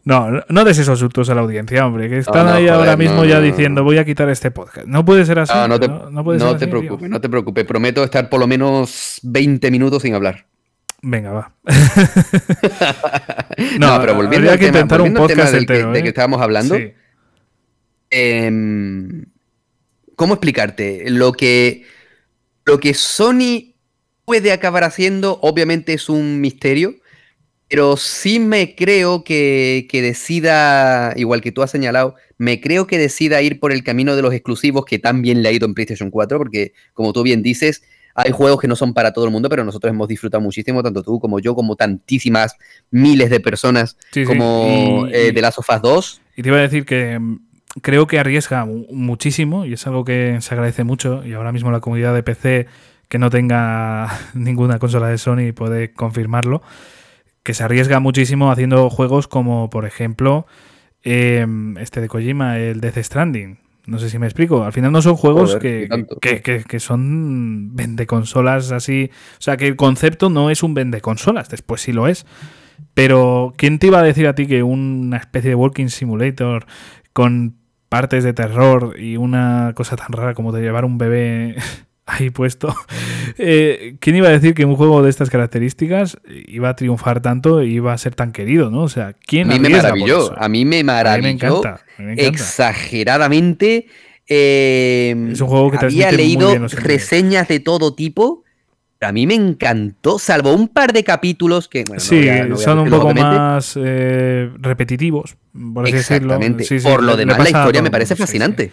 no, 0.03 0.43
no 0.49 0.63
des 0.65 0.77
esos 0.79 0.99
sustos 0.99 1.29
a 1.29 1.35
la 1.35 1.41
audiencia, 1.41 1.85
hombre, 1.85 2.09
que 2.09 2.19
están 2.19 2.45
no, 2.45 2.53
ahí 2.53 2.63
joder, 2.67 2.79
ahora 2.79 2.97
mismo 2.97 3.17
no, 3.17 3.25
ya 3.25 3.39
diciendo 3.39 3.83
voy 3.83 3.97
a 3.97 4.05
quitar 4.05 4.29
este 4.29 4.51
podcast. 4.51 4.87
No 4.87 5.03
puede 5.05 5.25
ser 5.25 5.39
así. 5.39 5.53
ah, 5.55 5.67
no 5.67 5.79
te, 5.79 5.87
no 5.87 6.23
puede 6.23 6.39
no 6.39 6.49
ser 6.49 6.57
te 6.59 6.65
así, 6.65 6.71
tío. 6.71 6.79
preocupes, 6.79 7.09
no 7.09 7.21
te 7.21 7.29
preocupes. 7.29 7.65
Prometo 7.65 8.03
estar 8.03 8.29
por 8.29 8.39
lo 8.39 8.47
menos 8.47 9.19
20 9.23 9.71
minutos 9.71 10.01
sin 10.01 10.13
hablar. 10.15 10.45
Venga, 11.01 11.31
va. 11.31 11.51
No, 13.79 13.99
pero 13.99 14.13
volviendo 14.15 14.49
habría 14.49 14.51
al 14.53 14.59
que 14.59 14.65
tema, 14.67 14.77
intentar 14.79 15.01
un 15.01 15.13
volviendo 15.13 15.27
tema 15.27 15.43
podcast 15.43 15.53
del 15.53 15.65
que- 15.65 15.73
entero. 15.73 15.91
de 15.91 15.99
¿eh? 15.99 16.03
que 16.03 16.09
estábamos 16.09 16.41
hablando. 16.41 16.75
Sí. 16.75 16.93
Em, 18.09 19.25
¿Cómo 20.15 20.33
explicarte? 20.35 21.05
Lo 21.09 21.31
que, 21.33 21.83
lo 22.65 22.79
que 22.79 22.93
Sony 22.93 23.73
puede 24.27 24.51
acabar 24.51 24.83
haciendo, 24.83 25.39
obviamente 25.41 25.93
es 25.93 26.09
un 26.09 26.41
misterio, 26.41 26.95
pero 27.69 27.95
sí 27.95 28.39
me 28.39 28.75
creo 28.75 29.23
que, 29.23 29.87
que 29.89 30.01
decida, 30.01 31.13
igual 31.15 31.39
que 31.39 31.53
tú 31.53 31.63
has 31.63 31.71
señalado, 31.71 32.15
me 32.37 32.59
creo 32.59 32.87
que 32.87 32.97
decida 32.97 33.41
ir 33.41 33.57
por 33.61 33.71
el 33.71 33.85
camino 33.85 34.17
de 34.17 34.21
los 34.21 34.33
exclusivos 34.33 34.83
que 34.83 34.99
tan 34.99 35.21
bien 35.21 35.41
le 35.41 35.47
ha 35.47 35.53
ido 35.53 35.65
en 35.65 35.73
PlayStation 35.73 36.11
4, 36.11 36.37
porque 36.39 36.73
como 36.93 37.13
tú 37.13 37.23
bien 37.23 37.41
dices, 37.41 37.83
hay 38.15 38.33
juegos 38.33 38.59
que 38.59 38.67
no 38.67 38.75
son 38.75 38.93
para 38.93 39.13
todo 39.13 39.23
el 39.23 39.31
mundo, 39.31 39.47
pero 39.47 39.63
nosotros 39.63 39.91
hemos 39.91 40.09
disfrutado 40.09 40.41
muchísimo, 40.41 40.83
tanto 40.83 41.03
tú 41.03 41.21
como 41.21 41.39
yo, 41.39 41.55
como 41.55 41.77
tantísimas 41.77 42.55
miles 42.91 43.29
de 43.29 43.39
personas, 43.39 43.95
Sí, 44.11 44.23
sí, 44.23 44.25
como 44.25 45.05
y- 45.07 45.15
eh, 45.15 45.41
of 45.55 45.69
Us 45.69 45.81
2. 45.81 46.21
Y 46.35 46.41
te 46.41 46.49
iba 46.49 46.57
a 46.57 46.61
decir 46.61 46.85
que 46.85 47.17
mm, 47.17 47.39
creo 47.81 48.07
que 48.07 48.19
arriesga 48.19 48.65
mu- 48.65 48.87
muchísimo 48.91 49.65
y 49.65 49.71
es 49.73 49.87
algo 49.87 50.03
que 50.03 50.37
se 50.41 50.53
agradece 50.53 50.83
mucho 50.83 51.25
y 51.25 51.31
ahora 51.31 51.53
mismo 51.53 51.71
la 51.71 51.79
comunidad 51.79 52.13
de 52.13 52.23
PC 52.23 52.67
que 53.09 53.19
no 53.19 53.29
tenga 53.29 54.07
ninguna 54.33 54.79
consola 54.79 55.07
de 55.07 55.17
Sony 55.17 55.53
puede 55.55 55.91
confirmarlo, 55.93 56.61
que 57.43 57.53
se 57.53 57.63
arriesga 57.63 57.99
muchísimo 57.99 58.51
haciendo 58.51 58.89
juegos 58.89 59.27
como 59.27 59.69
por 59.69 59.85
ejemplo 59.85 60.45
em, 61.03 61.77
este 61.77 62.01
de 62.01 62.07
Kojima, 62.09 62.57
el 62.59 62.81
Death 62.81 62.97
Stranding. 62.97 63.59
No 63.85 63.99
sé 63.99 64.09
si 64.09 64.19
me 64.19 64.25
explico. 64.27 64.65
Al 64.65 64.73
final 64.73 64.91
no 64.91 65.01
son 65.01 65.15
juegos 65.15 65.55
Joder, 65.55 65.87
que, 65.89 66.05
que, 66.19 66.41
que- 66.41 66.63
que 66.65 66.79
son 66.81 67.73
vende 67.73 68.05
consolas 68.05 68.73
así. 68.73 69.09
O 69.39 69.41
sea, 69.41 69.55
que 69.55 69.65
el 69.65 69.77
concepto 69.77 70.29
no 70.29 70.49
es 70.49 70.61
un 70.61 70.73
vende 70.73 70.99
consolas. 70.99 71.47
Después 71.49 71.79
sí 71.79 71.93
lo 71.93 72.09
es. 72.09 72.25
Pero, 72.93 73.53
¿quién 73.55 73.79
te 73.79 73.87
iba 73.87 73.99
a 73.99 74.03
decir 74.03 74.27
a 74.27 74.35
ti 74.35 74.45
que 74.45 74.61
una 74.61 75.15
especie 75.15 75.51
de 75.51 75.55
Walking 75.55 75.87
Simulator 75.87 76.65
con 77.13 77.55
partes 77.87 78.25
de 78.25 78.33
terror 78.33 78.99
y 78.99 79.15
una 79.15 79.71
cosa 79.73 79.95
tan 79.95 80.11
rara 80.11 80.33
como 80.33 80.51
de 80.51 80.61
llevar 80.63 80.83
un 80.83 80.97
bebé 80.97 81.55
ahí 82.07 82.29
puesto? 82.31 82.73
eh, 83.37 83.95
¿Quién 83.99 84.15
iba 84.15 84.27
a 84.29 84.31
decir 84.31 84.53
que 84.53 84.65
un 84.65 84.75
juego 84.75 85.03
de 85.03 85.09
estas 85.09 85.29
características 85.29 86.17
iba 86.47 86.69
a 86.69 86.75
triunfar 86.75 87.21
tanto 87.21 87.61
y 87.61 87.75
iba 87.75 87.93
a 87.93 87.97
ser 87.97 88.15
tan 88.15 88.31
querido, 88.31 88.71
no? 88.71 88.81
O 88.83 88.89
sea, 88.89 89.07
A 89.09 89.13
¿quién 89.13 89.47
mí 89.49 89.59
me 89.59 89.69
maravilló, 89.69 90.33
a 90.41 90.47
mí 90.49 90.65
me 90.65 90.77
A 90.79 90.79
mí 90.79 90.83
maravilló. 90.85 91.23
me 91.23 91.29
encanta. 91.31 91.69
a 91.69 92.01
mí 92.01 92.05
me 92.07 92.11
encanta. 92.13 92.29
exageradamente. 92.29 93.87
eh, 94.27 95.29
Es 95.31 95.41
un 95.41 95.47
juego 95.47 95.71
que 95.71 95.77
había 95.77 96.09
transmite 96.09 96.11
muy 96.11 96.17
leído 96.17 96.49
bien 96.49 96.69
reseñas 96.69 97.47
de 97.47 97.59
todo 97.59 97.93
tipo. 97.93 98.43
A 98.99 99.11
mí 99.11 99.27
me 99.27 99.35
encantó, 99.35 100.17
salvo 100.17 100.53
un 100.55 100.69
par 100.69 100.91
de 100.91 101.03
capítulos 101.03 101.67
que. 101.67 101.83
bueno, 101.87 101.99
sí, 101.99 102.27
a- 102.29 102.45
no 102.45 102.55
a 102.55 102.57
son 102.57 102.79
un 102.79 102.85
decirlo, 102.85 103.03
poco 103.03 103.13
más 103.13 103.77
eh, 103.79 104.49
repetitivos, 104.57 105.35
por 105.73 105.83
así 105.85 105.93
decirlo. 105.93 106.33
Exactamente. 106.33 106.63
Sí, 106.63 106.79
sí, 106.79 106.87
Por 106.87 107.03
lo 107.03 107.15
demás, 107.15 107.37
la 107.37 107.43
a 107.43 107.47
historia 107.47 107.73
todo 107.73 107.83
me 107.83 107.91
parece 107.91 108.15
sí, 108.15 108.21
fascinante. 108.21 108.71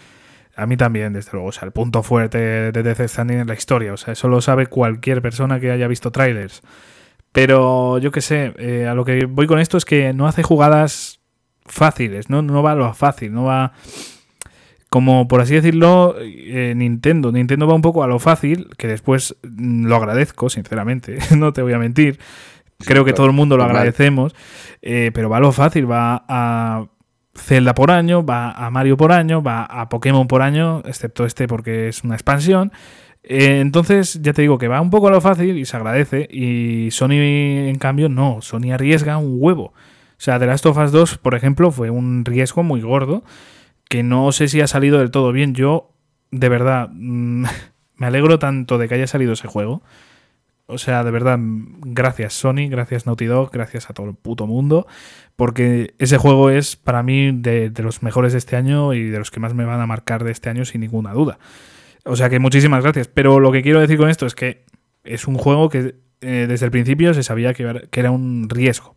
A 0.56 0.66
mí 0.66 0.76
también, 0.76 1.12
desde 1.12 1.32
luego. 1.32 1.48
O 1.48 1.52
sea, 1.52 1.66
el 1.66 1.72
punto 1.72 2.02
fuerte 2.02 2.38
de 2.38 2.82
Death 2.82 3.08
Stranding 3.08 3.40
es 3.40 3.46
la 3.46 3.54
historia. 3.54 3.92
O 3.92 3.96
sea, 3.96 4.12
eso 4.12 4.28
lo 4.28 4.40
sabe 4.40 4.66
cualquier 4.66 5.20
persona 5.20 5.58
que 5.60 5.70
haya 5.70 5.88
visto 5.88 6.10
trailers. 6.10 6.62
Pero 7.32 7.98
yo 7.98 8.12
qué 8.12 8.20
sé, 8.20 8.54
eh, 8.58 8.86
a 8.86 8.94
lo 8.94 9.04
que 9.04 9.26
voy 9.26 9.48
con 9.48 9.58
esto 9.58 9.76
es 9.76 9.84
que 9.84 10.12
no 10.12 10.28
hace 10.28 10.44
jugadas 10.44 11.20
fáciles, 11.66 12.30
¿no? 12.30 12.42
No 12.42 12.62
va 12.62 12.72
a 12.72 12.76
lo 12.76 12.94
fácil, 12.94 13.32
no 13.32 13.44
va. 13.44 13.72
Como 14.88 15.26
por 15.26 15.40
así 15.40 15.54
decirlo, 15.54 16.14
eh, 16.20 16.74
Nintendo. 16.76 17.32
Nintendo 17.32 17.66
va 17.66 17.74
un 17.74 17.82
poco 17.82 18.04
a 18.04 18.06
lo 18.06 18.20
fácil, 18.20 18.68
que 18.78 18.86
después 18.86 19.36
mm, 19.42 19.86
lo 19.86 19.96
agradezco, 19.96 20.48
sinceramente, 20.48 21.18
no 21.36 21.52
te 21.52 21.62
voy 21.62 21.72
a 21.72 21.78
mentir. 21.78 22.20
Creo 22.78 23.04
que 23.04 23.12
todo 23.12 23.26
el 23.26 23.32
mundo 23.32 23.56
lo 23.56 23.64
agradecemos, 23.64 24.34
eh, 24.82 25.10
pero 25.12 25.28
va 25.28 25.38
a 25.38 25.40
lo 25.40 25.52
fácil, 25.52 25.90
va 25.90 26.24
a 26.28 26.86
Zelda 27.36 27.74
por 27.74 27.90
año, 27.90 28.24
va 28.24 28.52
a 28.52 28.70
Mario 28.70 28.96
por 28.96 29.12
año, 29.12 29.42
va 29.42 29.64
a 29.64 29.88
Pokémon 29.88 30.26
por 30.28 30.42
año, 30.42 30.82
excepto 30.84 31.26
este 31.26 31.48
porque 31.48 31.88
es 31.88 32.04
una 32.04 32.14
expansión. 32.14 32.72
Eh, 33.22 33.60
entonces, 33.60 34.20
ya 34.22 34.32
te 34.32 34.42
digo 34.42 34.58
que 34.58 34.68
va 34.68 34.80
un 34.80 34.90
poco 34.90 35.08
a 35.08 35.10
lo 35.10 35.20
fácil 35.20 35.56
y 35.56 35.64
se 35.64 35.76
agradece. 35.76 36.28
Y 36.30 36.90
Sony, 36.90 37.68
en 37.68 37.76
cambio, 37.76 38.08
no. 38.08 38.40
Sony 38.42 38.72
arriesga 38.72 39.16
un 39.16 39.36
huevo. 39.38 39.72
O 40.16 40.20
sea, 40.24 40.38
The 40.38 40.46
Last 40.46 40.66
of 40.66 40.78
Us 40.78 40.92
2, 40.92 41.18
por 41.18 41.34
ejemplo, 41.34 41.70
fue 41.70 41.90
un 41.90 42.24
riesgo 42.24 42.62
muy 42.62 42.80
gordo 42.80 43.24
que 43.88 44.02
no 44.02 44.32
sé 44.32 44.48
si 44.48 44.60
ha 44.60 44.66
salido 44.66 44.98
del 44.98 45.10
todo 45.10 45.32
bien. 45.32 45.54
Yo, 45.54 45.90
de 46.30 46.48
verdad, 46.48 46.88
mm, 46.92 47.44
me 47.96 48.06
alegro 48.06 48.38
tanto 48.38 48.78
de 48.78 48.88
que 48.88 48.94
haya 48.94 49.06
salido 49.06 49.32
ese 49.32 49.48
juego. 49.48 49.82
O 50.66 50.78
sea, 50.78 51.04
de 51.04 51.10
verdad, 51.10 51.38
gracias 51.40 52.32
Sony, 52.32 52.68
gracias 52.70 53.04
Naughty 53.04 53.26
Dog, 53.26 53.50
gracias 53.52 53.90
a 53.90 53.92
todo 53.92 54.08
el 54.08 54.14
puto 54.14 54.46
mundo, 54.46 54.86
porque 55.36 55.94
ese 55.98 56.16
juego 56.16 56.48
es 56.48 56.76
para 56.76 57.02
mí 57.02 57.32
de, 57.32 57.70
los 57.82 58.02
mejores 58.02 58.32
de 58.32 58.38
este 58.38 58.56
año 58.56 58.94
y 58.94 59.10
de 59.10 59.18
los 59.18 59.30
que 59.30 59.40
más 59.40 59.52
me 59.52 59.66
van 59.66 59.80
a 59.80 59.86
marcar 59.86 60.24
de 60.24 60.32
este 60.32 60.48
año 60.48 60.64
sin 60.64 60.80
ninguna 60.80 61.12
duda. 61.12 61.38
O 62.06 62.16
sea 62.16 62.30
que 62.30 62.38
muchísimas 62.38 62.82
gracias. 62.82 63.08
Pero 63.08 63.40
lo 63.40 63.52
que 63.52 63.62
quiero 63.62 63.80
decir 63.80 63.98
con 63.98 64.08
esto 64.08 64.26
es 64.26 64.34
que 64.34 64.64
es 65.04 65.26
un 65.26 65.36
juego 65.36 65.68
que 65.68 65.96
eh, 66.20 66.46
desde 66.48 66.66
el 66.66 66.72
principio 66.72 67.12
se 67.12 67.22
sabía 67.22 67.52
que, 67.52 67.62
era- 67.92 68.10
un 68.10 68.48
riesgo. 68.48 68.96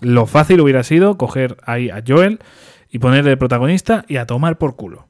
Lo 0.00 0.26
fácil 0.26 0.60
hubiera 0.60 0.82
sido 0.82 1.16
coger 1.16 1.56
ahí 1.64 1.88
a 1.88 2.02
Joel 2.06 2.40
y 2.90 2.98
ponerle 2.98 3.30
de 3.30 3.36
protagonista 3.36 4.04
y 4.08 4.16
a 4.16 4.26
tomar 4.26 4.58
por 4.58 4.76
culo. 4.76 5.08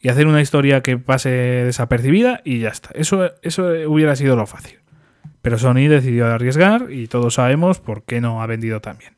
Y 0.00 0.10
hacer 0.10 0.28
una 0.28 0.40
historia 0.40 0.80
que 0.80 0.96
pase 0.96 1.30
desapercibida 1.30 2.40
y 2.44 2.60
ya 2.60 2.68
está. 2.68 2.90
Eso, 2.94 3.32
eso 3.42 3.64
hubiera 3.88 4.14
sido 4.14 4.36
lo 4.36 4.46
fácil. 4.46 4.78
Pero 5.42 5.58
Sony 5.58 5.88
decidió 5.88 6.26
arriesgar 6.26 6.90
y 6.90 7.06
todos 7.06 7.34
sabemos 7.34 7.80
por 7.80 8.02
qué 8.02 8.20
no 8.20 8.42
ha 8.42 8.46
vendido 8.46 8.80
tan 8.80 8.98
bien. 8.98 9.12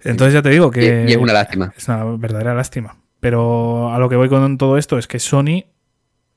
Entonces 0.00 0.34
ya 0.34 0.42
te 0.42 0.50
digo 0.50 0.70
que 0.70 1.06
y 1.08 1.12
es 1.12 1.16
una 1.16 1.32
lástima. 1.32 1.72
es 1.76 1.88
una 1.88 2.04
verdadera 2.16 2.54
lástima. 2.54 2.96
Pero 3.20 3.92
a 3.92 3.98
lo 3.98 4.08
que 4.08 4.16
voy 4.16 4.28
con 4.28 4.58
todo 4.58 4.78
esto 4.78 4.98
es 4.98 5.08
que 5.08 5.18
Sony 5.18 5.64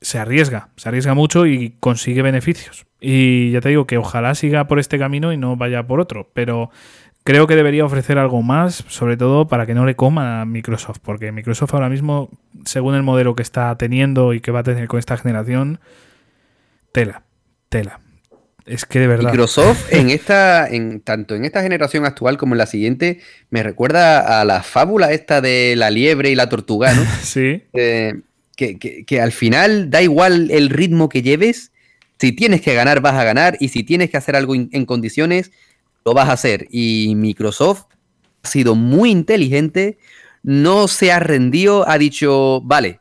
se 0.02 0.18
arriesga, 0.18 0.70
se 0.78 0.90
arriesga 0.90 1.14
mucho 1.14 1.46
y 1.46 1.76
consigue 1.80 2.24
beneficios. 2.24 2.88
Y 3.00 3.52
ya 3.52 3.62
te 3.62 3.70
digo 3.70 3.86
que 3.86 3.98
ojalá 3.98 4.34
siga 4.36 4.68
por 4.68 4.80
este 4.80 4.98
camino 4.98 5.32
y 5.32 5.38
no 5.38 5.56
vaya 5.56 5.86
por 5.86 6.00
otro. 6.00 6.30
Pero 6.34 6.72
creo 7.24 7.46
que 7.46 7.56
debería 7.56 7.86
ofrecer 7.86 8.18
algo 8.18 8.42
más, 8.42 8.84
sobre 8.88 9.16
todo 9.16 9.48
para 9.48 9.68
que 9.68 9.76
no 9.76 9.86
le 9.86 9.96
coma 9.96 10.42
a 10.42 10.46
Microsoft. 10.46 10.98
Porque 11.04 11.32
Microsoft 11.32 11.74
ahora 11.76 11.90
mismo, 11.90 12.30
según 12.66 12.96
el 12.96 13.04
modelo 13.04 13.36
que 13.36 13.44
está 13.44 13.76
teniendo 13.78 14.34
y 14.34 14.42
que 14.42 14.52
va 14.52 14.62
a 14.62 14.64
tener 14.64 14.88
con 14.88 14.98
esta 14.98 15.18
generación, 15.18 15.80
tela, 16.92 17.24
tela. 17.70 18.00
Es 18.66 18.86
que 18.86 19.00
de 19.00 19.08
verdad. 19.08 19.32
Microsoft 19.32 19.92
en 19.92 20.10
esta, 20.10 20.68
en, 20.68 21.02
tanto 21.02 21.36
en 21.36 21.46
esta 21.46 21.62
generación 21.62 22.06
actual 22.06 22.38
como 22.38 22.54
en 22.54 22.60
la 22.60 22.66
siguiente, 22.66 23.20
me 23.50 23.64
recuerda 23.64 24.40
a 24.40 24.46
la 24.46 24.64
fábula 24.64 25.12
esta 25.12 25.42
de 25.42 25.76
la 25.76 25.90
liebre 25.90 26.30
y 26.30 26.36
la 26.36 26.50
tortuga, 26.50 26.94
¿no? 26.94 27.06
sí. 27.24 27.64
Eh, 27.74 28.22
que, 28.56 28.78
que, 28.78 29.22
al 29.22 29.32
final 29.32 29.90
da 29.90 30.04
igual 30.04 30.52
el 30.52 30.70
ritmo 30.70 31.10
que 31.10 31.24
lleves. 31.24 31.72
Si 32.20 32.32
tienes 32.32 32.62
que 32.62 32.76
ganar, 32.76 33.02
vas 33.02 33.16
a 33.16 33.24
ganar. 33.24 33.58
Y 33.60 33.70
si 33.70 33.82
tienes 33.84 34.12
que 34.12 34.18
hacer 34.18 34.36
algo 34.36 34.54
en 34.54 34.86
condiciones, 34.86 35.52
lo 36.06 36.14
vas 36.14 36.30
a 36.30 36.34
hacer. 36.34 36.68
Y 36.70 37.14
Microsoft 37.16 37.86
ha 38.44 38.48
sido 38.48 38.76
muy 38.76 39.10
inteligente, 39.10 39.98
no 40.44 40.88
se 40.88 41.12
ha 41.12 41.20
rendido, 41.20 41.90
ha 41.90 41.98
dicho, 41.98 42.62
vale, 42.62 43.00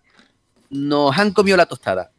nos 0.70 1.18
han 1.18 1.33
comido 1.33 1.59
la 1.59 1.66
tostada. 1.66 2.11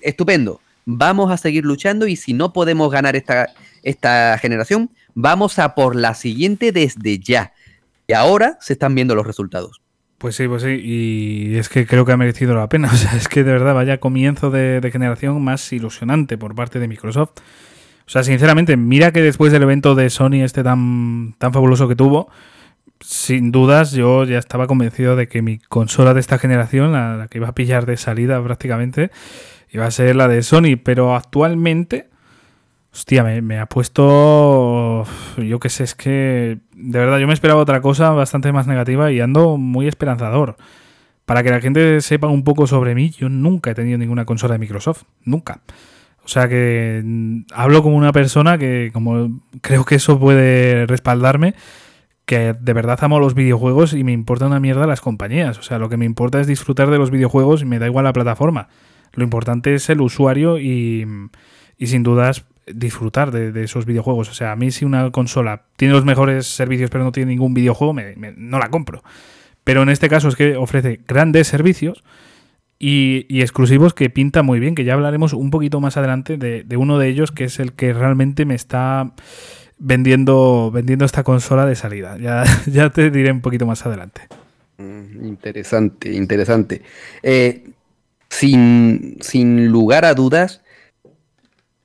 Estupendo 0.00 0.61
vamos 0.84 1.30
a 1.30 1.36
seguir 1.36 1.64
luchando 1.64 2.06
y 2.06 2.16
si 2.16 2.32
no 2.32 2.52
podemos 2.52 2.90
ganar 2.90 3.16
esta, 3.16 3.50
esta 3.82 4.38
generación, 4.38 4.90
vamos 5.14 5.58
a 5.58 5.74
por 5.74 5.96
la 5.96 6.14
siguiente 6.14 6.72
desde 6.72 7.18
ya. 7.18 7.52
Y 8.06 8.14
ahora 8.14 8.58
se 8.60 8.74
están 8.74 8.94
viendo 8.94 9.14
los 9.14 9.26
resultados. 9.26 9.80
Pues 10.18 10.36
sí, 10.36 10.46
pues 10.46 10.62
sí, 10.62 10.80
y 10.80 11.56
es 11.56 11.68
que 11.68 11.84
creo 11.84 12.04
que 12.04 12.12
ha 12.12 12.16
merecido 12.16 12.54
la 12.54 12.68
pena. 12.68 12.88
O 12.92 12.96
sea, 12.96 13.16
es 13.16 13.28
que 13.28 13.42
de 13.42 13.52
verdad 13.52 13.74
vaya 13.74 13.98
comienzo 13.98 14.50
de, 14.50 14.88
generación 14.92 15.42
más 15.42 15.72
ilusionante 15.72 16.38
por 16.38 16.54
parte 16.54 16.78
de 16.78 16.88
Microsoft. 16.88 17.32
O 18.06 18.10
sea, 18.10 18.22
sinceramente, 18.22 18.76
mira 18.76 19.12
que 19.12 19.22
después 19.22 19.52
del 19.52 19.62
evento 19.62 19.94
de 19.94 20.10
Sony 20.10 20.44
este 20.44 20.62
tan, 20.62 21.34
tan 21.38 21.52
fabuloso 21.52 21.88
que 21.88 21.96
tuvo, 21.96 22.28
sin 23.00 23.50
dudas 23.50 23.92
yo 23.92 24.24
ya 24.24 24.38
estaba 24.38 24.66
convencido 24.66 25.16
de 25.16 25.28
que 25.28 25.42
mi 25.42 25.58
consola 25.58 26.14
de 26.14 26.20
esta 26.20 26.38
generación, 26.38 26.92
la 26.92 27.26
que 27.30 27.38
iba 27.38 27.48
a 27.48 27.54
pillar 27.54 27.86
de 27.86 27.96
salida 27.96 28.42
prácticamente, 28.42 29.10
iba 29.72 29.86
a 29.86 29.90
ser 29.90 30.14
la 30.16 30.28
de 30.28 30.42
Sony, 30.42 30.76
pero 30.82 31.16
actualmente, 31.16 32.10
hostia, 32.92 33.24
me, 33.24 33.58
ha 33.58 33.66
puesto, 33.66 35.04
yo 35.38 35.58
qué 35.58 35.68
sé, 35.70 35.84
es 35.84 35.94
que 35.94 36.58
de 36.74 36.98
verdad 36.98 37.18
yo 37.18 37.26
me 37.26 37.32
esperaba 37.32 37.60
otra 37.60 37.80
cosa 37.80 38.10
bastante 38.10 38.52
más 38.52 38.66
negativa 38.66 39.10
y 39.10 39.20
ando 39.20 39.56
muy 39.56 39.88
esperanzador. 39.88 40.56
Para 41.24 41.42
que 41.42 41.50
la 41.50 41.60
gente 41.60 42.00
sepa 42.02 42.26
un 42.26 42.44
poco 42.44 42.66
sobre 42.66 42.94
mí, 42.94 43.10
yo 43.10 43.28
nunca 43.28 43.70
he 43.70 43.74
tenido 43.74 43.96
ninguna 43.96 44.26
consola 44.26 44.54
de 44.54 44.58
Microsoft, 44.58 45.04
nunca. 45.24 45.62
O 46.24 46.28
sea 46.28 46.48
que 46.48 47.00
mm, 47.02 47.42
hablo 47.54 47.82
como 47.82 47.96
una 47.96 48.12
persona 48.12 48.58
que, 48.58 48.90
como 48.92 49.40
creo 49.62 49.84
que 49.84 49.94
eso 49.94 50.18
puede 50.18 50.86
respaldarme, 50.86 51.54
que 52.26 52.52
de 52.52 52.72
verdad 52.72 52.98
amo 53.02 53.20
los 53.20 53.34
videojuegos 53.34 53.94
y 53.94 54.04
me 54.04 54.12
importa 54.12 54.46
una 54.46 54.60
mierda 54.60 54.86
las 54.86 55.00
compañías. 55.00 55.58
O 55.58 55.62
sea, 55.62 55.78
lo 55.78 55.88
que 55.88 55.96
me 55.96 56.04
importa 56.04 56.40
es 56.40 56.46
disfrutar 56.46 56.90
de 56.90 56.98
los 56.98 57.10
videojuegos 57.10 57.62
y 57.62 57.64
me 57.64 57.78
da 57.78 57.86
igual 57.86 58.04
la 58.04 58.12
plataforma. 58.12 58.68
Lo 59.14 59.24
importante 59.24 59.74
es 59.74 59.88
el 59.90 60.00
usuario 60.00 60.58
y, 60.58 61.06
sin 61.78 62.02
dudas 62.02 62.44
disfrutar 62.66 63.30
de, 63.32 63.64
esos 63.64 63.86
videojuegos. 63.86 64.30
O 64.30 64.34
sea, 64.34 64.52
a 64.52 64.56
mí 64.56 64.70
si 64.70 64.84
una 64.84 65.10
consola 65.10 65.64
tiene 65.76 65.94
los 65.94 66.04
mejores 66.04 66.46
servicios 66.46 66.90
pero 66.90 67.04
no 67.04 67.12
tiene 67.12 67.32
ningún 67.32 67.54
videojuego, 67.54 67.94
no 68.36 68.58
la 68.58 68.70
compro. 68.70 69.02
Pero 69.64 69.82
en 69.82 69.88
este 69.88 70.08
caso 70.08 70.28
es 70.28 70.36
que 70.36 70.56
ofrece 70.56 71.00
grandes 71.06 71.46
servicios 71.48 72.02
y, 72.84 73.40
exclusivos 73.40 73.94
que 73.94 74.10
pinta 74.10 74.42
muy 74.42 74.58
bien, 74.58 74.74
que 74.74 74.82
ya 74.82 74.94
hablaremos 74.94 75.34
un 75.34 75.50
poquito 75.50 75.80
más 75.80 75.96
adelante 75.96 76.36
de, 76.36 76.76
uno 76.76 76.98
de 76.98 77.08
ellos, 77.08 77.30
que 77.30 77.44
es 77.44 77.60
el 77.60 77.74
que 77.74 77.92
realmente 77.92 78.44
me 78.44 78.56
está 78.56 79.12
vendiendo, 79.78 80.72
vendiendo 80.72 81.04
esta 81.04 81.22
consola 81.22 81.64
de 81.64 81.76
salida. 81.76 82.18
Ya, 82.18 82.42
ya 82.66 82.90
te 82.90 83.12
diré 83.12 83.30
un 83.30 83.40
poquito 83.40 83.66
más 83.66 83.86
adelante. 83.86 84.22
Mm, 84.78 85.26
interesante, 85.26 86.12
interesante. 86.12 86.82
Eh, 87.22 87.70
sin, 88.32 89.68
lugar 89.68 90.04
a 90.04 90.14
dudas, 90.14 90.62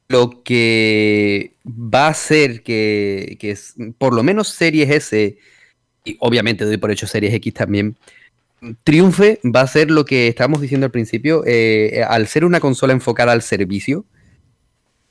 lo 0.08 0.44
que 0.44 1.54
va 1.66 2.08
a 2.08 2.14
ser 2.14 2.64
que, 2.64 3.38
es, 3.42 3.76
por 3.98 4.14
lo 4.14 4.24
menos 4.24 4.48
Series 4.50 4.90
S, 4.90 5.38
y 6.06 6.18
obviamente 6.20 6.66
doy 6.66 6.78
por 6.78 6.92
hecho 6.92 7.06
Series 7.06 7.34
X 7.34 7.54
también, 7.54 7.98
triunfe 8.84 9.40
va 9.44 9.62
a 9.62 9.68
ser 9.68 9.92
lo 9.92 10.06
que 10.06 10.28
estábamos 10.28 10.62
diciendo 10.62 10.86
al 10.86 10.92
principio, 10.92 11.44
eh, 11.46 12.04
al 12.08 12.28
ser 12.28 12.46
una 12.46 12.60
consola 12.60 12.94
enfocada 12.94 13.34
al 13.34 13.42
servicio, 13.42 14.06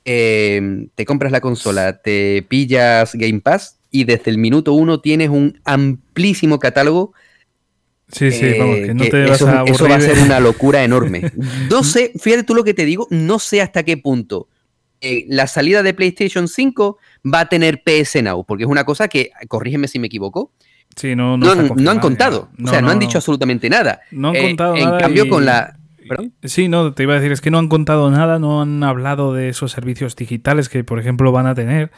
eh, 0.05 0.87
te 0.95 1.05
compras 1.05 1.31
la 1.31 1.41
consola, 1.41 2.01
te 2.01 2.43
pillas 2.47 3.13
Game 3.13 3.41
Pass 3.41 3.77
y 3.91 4.05
desde 4.05 4.31
el 4.31 4.37
minuto 4.37 4.73
uno 4.73 5.01
tienes 5.01 5.29
un 5.29 5.59
amplísimo 5.65 6.59
catálogo 6.59 7.13
Sí, 8.09 8.31
sí, 8.31 8.53
vamos, 8.57 8.77
que 8.77 8.93
no 8.93 9.03
te 9.03 9.25
vas 9.25 9.41
eso, 9.41 9.49
a 9.49 9.63
Eso 9.63 9.89
va 9.89 9.95
a 9.95 10.01
ser 10.01 10.17
una 10.23 10.39
locura 10.39 10.83
enorme. 10.83 11.31
No 11.69 11.83
sé, 11.83 12.13
fíjate 12.19 12.43
tú 12.43 12.55
lo 12.55 12.63
que 12.63 12.73
te 12.73 12.85
digo, 12.85 13.07
no 13.09 13.39
sé 13.39 13.61
hasta 13.61 13.83
qué 13.83 13.97
punto 13.97 14.47
eh, 14.99 15.25
la 15.29 15.45
salida 15.45 15.83
de 15.83 15.93
PlayStation 15.93 16.47
5 16.47 16.97
va 17.31 17.41
a 17.41 17.49
tener 17.49 17.83
PS 17.83 18.23
Now, 18.23 18.43
porque 18.45 18.63
es 18.63 18.69
una 18.69 18.83
cosa 18.83 19.07
que, 19.07 19.29
corrígeme 19.47 19.87
si 19.87 19.99
me 19.99 20.07
equivoco, 20.07 20.51
sí, 20.95 21.15
no, 21.15 21.37
no, 21.37 21.53
no, 21.53 21.91
han 21.91 21.99
contado, 21.99 22.49
o 22.63 22.67
sea, 22.67 22.81
no, 22.81 22.89
han 22.89 22.97
dicho 22.97 23.19
absolutamente 23.19 23.69
nada. 23.69 24.01
No 24.09 24.29
han 24.29 24.37
eh, 24.37 24.47
contado 24.47 24.75
en 24.75 24.85
nada. 24.85 24.97
En 24.97 25.01
cambio, 25.01 25.29
con 25.29 25.45
la... 25.45 25.77
Sí, 26.43 26.67
no, 26.67 26.93
te 26.93 27.03
iba 27.03 27.13
a 27.13 27.17
decir, 27.17 27.31
es 27.31 27.41
que 27.41 27.51
no 27.51 27.59
han 27.59 27.67
contado 27.67 28.09
nada, 28.09 28.39
no 28.39 28.61
han 28.61 28.83
hablado 28.83 29.33
de 29.33 29.49
esos 29.49 29.71
servicios 29.71 30.15
digitales 30.15 30.67
que, 30.67 30.83
por 30.83 30.99
ejemplo, 30.99 31.31
van 31.31 31.45
a 31.45 31.53
tener. 31.53 31.91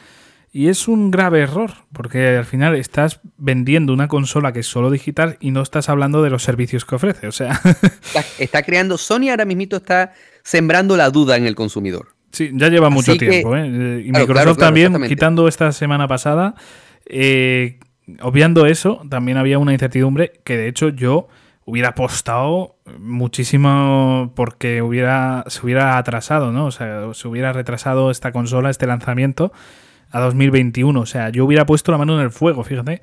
Y 0.52 0.68
es 0.68 0.88
un 0.88 1.12
grave 1.12 1.42
error, 1.42 1.70
porque 1.92 2.36
al 2.36 2.44
final 2.44 2.74
estás 2.74 3.20
vendiendo 3.36 3.92
una 3.92 4.08
consola 4.08 4.52
que 4.52 4.60
es 4.60 4.66
solo 4.66 4.90
digital 4.90 5.36
y 5.40 5.52
no 5.52 5.62
estás 5.62 5.88
hablando 5.88 6.22
de 6.22 6.30
los 6.30 6.42
servicios 6.42 6.84
que 6.84 6.96
ofrece. 6.96 7.28
O 7.28 7.32
sea. 7.32 7.60
está, 8.38 8.62
creando. 8.64 8.98
Sony 8.98 9.30
ahora 9.30 9.44
mismo 9.44 9.76
está 9.76 10.12
sembrando 10.42 10.96
la 10.96 11.10
duda 11.10 11.36
en 11.36 11.46
el 11.46 11.54
consumidor. 11.54 12.08
Sí, 12.32 12.50
ya 12.52 12.68
lleva 12.68 12.90
mucho 12.90 13.16
tiempo. 13.16 13.56
¿eh? 13.56 14.02
Y 14.04 14.10
Microsoft 14.10 14.58
también, 14.58 15.00
quitando 15.06 15.46
esta 15.46 15.70
semana 15.70 16.08
pasada, 16.08 16.56
eh, 17.06 17.78
obviando 18.20 18.66
eso, 18.66 19.02
también 19.08 19.38
había 19.38 19.58
una 19.58 19.72
incertidumbre 19.72 20.32
que 20.42 20.56
de 20.56 20.68
hecho 20.68 20.88
yo 20.88 21.28
hubiera 21.64 21.90
apostado 21.90 22.76
muchísimo 22.98 24.32
porque 24.34 24.82
hubiera, 24.82 25.44
se 25.46 25.64
hubiera 25.64 25.96
atrasado, 25.96 26.50
¿no? 26.50 26.66
O 26.66 26.70
sea, 26.72 27.14
se 27.14 27.28
hubiera 27.28 27.52
retrasado 27.52 28.10
esta 28.10 28.32
consola, 28.32 28.70
este 28.70 28.86
lanzamiento 28.86 29.52
a 30.10 30.20
2021. 30.20 31.00
O 31.00 31.06
sea, 31.06 31.30
yo 31.30 31.44
hubiera 31.44 31.66
puesto 31.66 31.92
la 31.92 31.98
mano 31.98 32.14
en 32.18 32.24
el 32.24 32.30
fuego, 32.30 32.64
fíjate. 32.64 33.02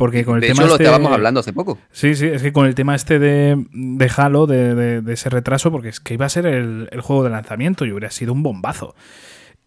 Porque 0.00 0.24
con 0.24 0.36
el 0.36 0.40
de 0.40 0.46
tema 0.46 0.62
hecho, 0.62 0.68
lo 0.68 0.74
este 0.76 0.84
estábamos 0.84 1.12
hablando 1.12 1.40
hace 1.40 1.52
poco. 1.52 1.76
Sí, 1.90 2.14
sí, 2.14 2.26
es 2.26 2.40
que 2.40 2.54
con 2.54 2.64
el 2.64 2.74
tema 2.74 2.94
este 2.94 3.18
de, 3.18 3.66
de 3.70 4.10
Halo, 4.16 4.46
de, 4.46 5.02
ese 5.08 5.28
retraso, 5.28 5.70
porque 5.70 5.90
es 5.90 6.00
que 6.00 6.14
iba 6.14 6.24
a 6.24 6.30
ser 6.30 6.46
el, 6.46 6.88
juego 7.02 7.22
de 7.22 7.28
lanzamiento 7.28 7.84
y 7.84 7.92
hubiera 7.92 8.10
sido 8.10 8.32
un 8.32 8.42
bombazo. 8.42 8.94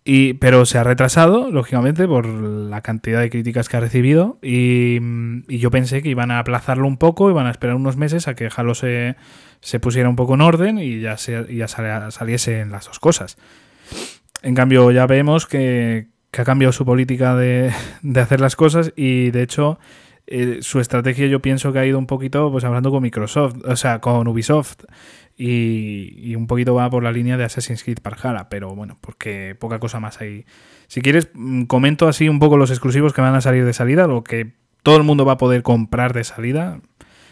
Y, 0.04 0.34
pero 0.34 0.66
se 0.66 0.80
ha 0.80 0.84
retrasado, 0.84 1.52
lógicamente, 1.52 2.08
por 2.08 2.26
la 2.26 2.82
cantidad 2.82 3.22
de 3.22 3.30
críticas 3.30 3.70
que 3.70 3.78
ha 3.78 3.80
recibido. 3.80 4.40
Y, 4.42 4.98
yo 5.56 5.70
pensé 5.70 6.02
que 6.02 6.10
iban 6.10 6.32
a 6.32 6.40
aplazarlo 6.40 6.88
un 6.88 6.98
poco, 6.98 7.30
iban 7.30 7.46
a 7.46 7.52
esperar 7.52 7.76
unos 7.76 7.98
meses 7.98 8.28
a 8.28 8.34
que 8.34 8.50
Halo 8.56 8.74
se, 8.74 9.16
se 9.62 9.80
pusiera 9.80 10.10
un 10.10 10.16
poco 10.16 10.34
en 10.34 10.42
orden 10.42 10.80
y 10.80 11.00
ya, 11.00 11.18
se, 11.18 11.56
ya 11.56 11.68
saliesen 11.68 12.72
las 12.72 12.88
dos 12.88 12.98
cosas. 12.98 13.38
En 14.42 14.56
cambio, 14.56 14.90
ya 14.90 15.06
vemos 15.06 15.46
que, 15.46 16.08
que 16.34 16.42
ha 16.42 16.46
cambiado 16.46 16.72
su 16.74 16.84
política 16.84 17.36
de, 17.36 17.72
hacer 18.16 18.42
las 18.42 18.56
cosas 18.56 18.92
y 18.96 19.30
de 19.30 19.44
hecho 19.44 19.78
eh, 20.26 20.58
su 20.62 20.80
estrategia 20.80 21.28
yo 21.28 21.42
pienso 21.42 21.72
que 21.72 21.78
ha 21.78 21.86
ido 21.86 22.00
un 22.00 22.08
poquito 22.08 22.52
pues 22.52 22.64
hablando 22.64 22.90
con 22.90 23.04
Microsoft, 23.04 23.58
o 23.64 23.76
sea, 23.76 24.00
con 24.00 24.28
Ubisoft 24.28 24.86
y, 25.38 26.34
un 26.36 26.48
poquito 26.48 26.74
va 26.74 26.90
por 26.90 27.04
la 27.04 27.12
línea 27.12 27.38
de 27.38 27.44
Assassin's 27.44 27.84
Creed 27.84 28.00
Valhalla, 28.04 28.50
pero 28.50 28.74
bueno, 28.76 28.98
porque 29.00 29.56
poca 29.60 29.80
cosa 29.80 30.00
más 30.00 30.22
hay. 30.22 30.46
Si 30.88 31.02
quieres, 31.02 31.30
mm, 31.34 31.64
comento 31.66 32.08
así 32.08 32.30
un 32.30 32.40
poco 32.40 32.58
los 32.58 32.72
exclusivos 32.72 33.14
que 33.14 33.22
van 33.22 33.36
a 33.36 33.42
salir 33.42 33.64
de 33.64 33.74
salida, 33.74 34.08
lo 34.08 34.24
que 34.24 34.54
todo 34.82 34.98
el 34.98 35.04
mundo 35.04 35.26
va 35.26 35.34
a 35.34 35.38
poder 35.38 35.62
comprar 35.62 36.14
de 36.14 36.24
salida. 36.24 36.80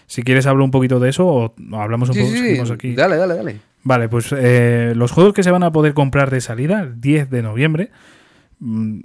Si 0.06 0.22
quieres 0.22 0.46
hablo 0.46 0.64
un 0.64 0.72
poquito 0.72 1.00
de 1.00 1.10
eso 1.10 1.28
o, 1.28 1.56
hablamos 1.74 2.10
un 2.10 2.18
poco, 2.18 2.74
aquí. 2.74 2.94
Dale, 2.94 3.18
dale, 3.18 3.36
dale. 3.36 3.60
Vale, 3.84 4.10
pues 4.10 4.32
eh, 4.32 4.94
los 4.96 5.12
juegos 5.12 5.34
que 5.34 5.42
se 5.42 5.50
van 5.50 5.64
a 5.64 5.72
poder 5.72 5.96
comprar 5.96 6.30
de 6.30 6.42
salida 6.42 6.82
el 6.82 7.02
10 7.02 7.32
de 7.32 7.42
noviembre 7.42 7.92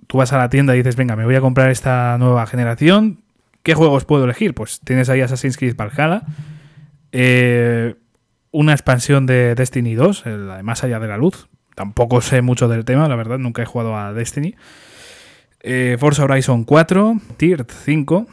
tú 0.06 0.18
vas 0.18 0.32
a 0.32 0.38
la 0.38 0.50
tienda 0.50 0.74
y 0.74 0.78
dices, 0.78 0.96
venga, 0.96 1.16
me 1.16 1.24
voy 1.24 1.34
a 1.34 1.40
comprar 1.40 1.70
esta 1.70 2.16
nueva 2.18 2.46
generación, 2.46 3.22
¿qué 3.62 3.74
juegos 3.74 4.04
puedo 4.04 4.24
elegir? 4.24 4.54
Pues 4.54 4.80
tienes 4.80 5.08
ahí 5.08 5.22
Assassin's 5.22 5.56
Creed 5.56 5.76
Valhalla, 5.76 6.22
eh, 7.12 7.94
una 8.50 8.72
expansión 8.72 9.26
de 9.26 9.54
Destiny 9.54 9.94
2, 9.94 10.26
la 10.26 10.56
de 10.58 10.62
Más 10.62 10.84
allá 10.84 11.00
de 11.00 11.08
la 11.08 11.16
luz. 11.16 11.48
Tampoco 11.74 12.20
sé 12.20 12.42
mucho 12.42 12.68
del 12.68 12.84
tema, 12.84 13.08
la 13.08 13.16
verdad, 13.16 13.38
nunca 13.38 13.62
he 13.62 13.66
jugado 13.66 13.96
a 13.96 14.12
Destiny. 14.12 14.54
Eh, 15.60 15.96
Forza 15.98 16.24
Horizon 16.24 16.64
4, 16.64 17.20
Tier 17.36 17.66
5, 17.68 18.26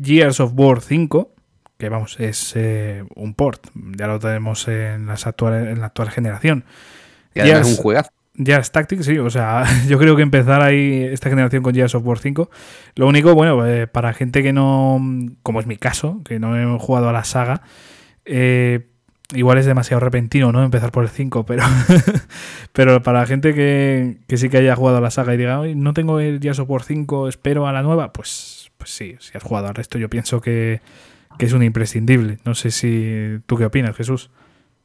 Gears 0.00 0.40
of 0.40 0.52
War 0.54 0.80
5, 0.80 1.32
que 1.78 1.88
vamos, 1.88 2.18
es 2.20 2.52
eh, 2.54 3.04
un 3.14 3.34
port, 3.34 3.68
ya 3.74 4.06
lo 4.08 4.18
tenemos 4.18 4.68
en, 4.68 5.06
las 5.06 5.26
actuales, 5.26 5.68
en 5.68 5.80
la 5.80 5.86
actual 5.86 6.10
generación. 6.10 6.64
Y 7.34 7.40
además 7.40 7.68
es 7.68 7.78
un 7.78 7.82
juegazo. 7.82 8.10
Gears 8.38 8.70
Tactics, 8.70 9.06
sí, 9.06 9.18
o 9.18 9.30
sea, 9.30 9.64
yo 9.88 9.98
creo 9.98 10.16
que 10.16 10.22
empezar 10.22 10.62
ahí 10.62 11.02
esta 11.04 11.28
generación 11.28 11.62
con 11.62 11.74
Gears 11.74 11.94
of 11.94 12.06
War 12.06 12.18
5. 12.18 12.50
Lo 12.94 13.06
único, 13.06 13.34
bueno, 13.34 13.66
eh, 13.66 13.86
para 13.86 14.12
gente 14.14 14.42
que 14.42 14.52
no, 14.52 15.00
como 15.42 15.60
es 15.60 15.66
mi 15.66 15.76
caso, 15.76 16.20
que 16.24 16.38
no 16.38 16.56
he 16.56 16.78
jugado 16.78 17.08
a 17.08 17.12
la 17.12 17.24
saga, 17.24 17.62
eh, 18.24 18.86
igual 19.34 19.58
es 19.58 19.66
demasiado 19.66 20.00
repentino, 20.00 20.52
¿no? 20.52 20.62
Empezar 20.62 20.92
por 20.92 21.04
el 21.04 21.10
5, 21.10 21.44
pero, 21.44 21.64
pero 22.72 23.02
para 23.02 23.26
gente 23.26 23.54
que, 23.54 24.18
que, 24.26 24.36
sí 24.36 24.48
que 24.48 24.58
haya 24.58 24.76
jugado 24.76 24.98
a 24.98 25.00
la 25.00 25.10
saga 25.10 25.34
y 25.34 25.36
diga, 25.36 25.60
no 25.74 25.92
tengo 25.92 26.20
el 26.20 26.40
Gears 26.40 26.60
of 26.60 26.70
War 26.70 26.82
5, 26.82 27.28
espero 27.28 27.66
a 27.66 27.72
la 27.72 27.82
nueva, 27.82 28.12
pues, 28.12 28.70
pues 28.78 28.90
sí, 28.90 29.16
si 29.18 29.36
has 29.36 29.42
jugado 29.42 29.66
al 29.66 29.74
resto, 29.74 29.98
yo 29.98 30.08
pienso 30.08 30.40
que, 30.40 30.80
que 31.38 31.46
es 31.46 31.52
un 31.52 31.62
imprescindible. 31.62 32.38
No 32.44 32.54
sé 32.54 32.70
si 32.70 33.38
tú 33.46 33.56
qué 33.56 33.64
opinas, 33.64 33.96
Jesús. 33.96 34.30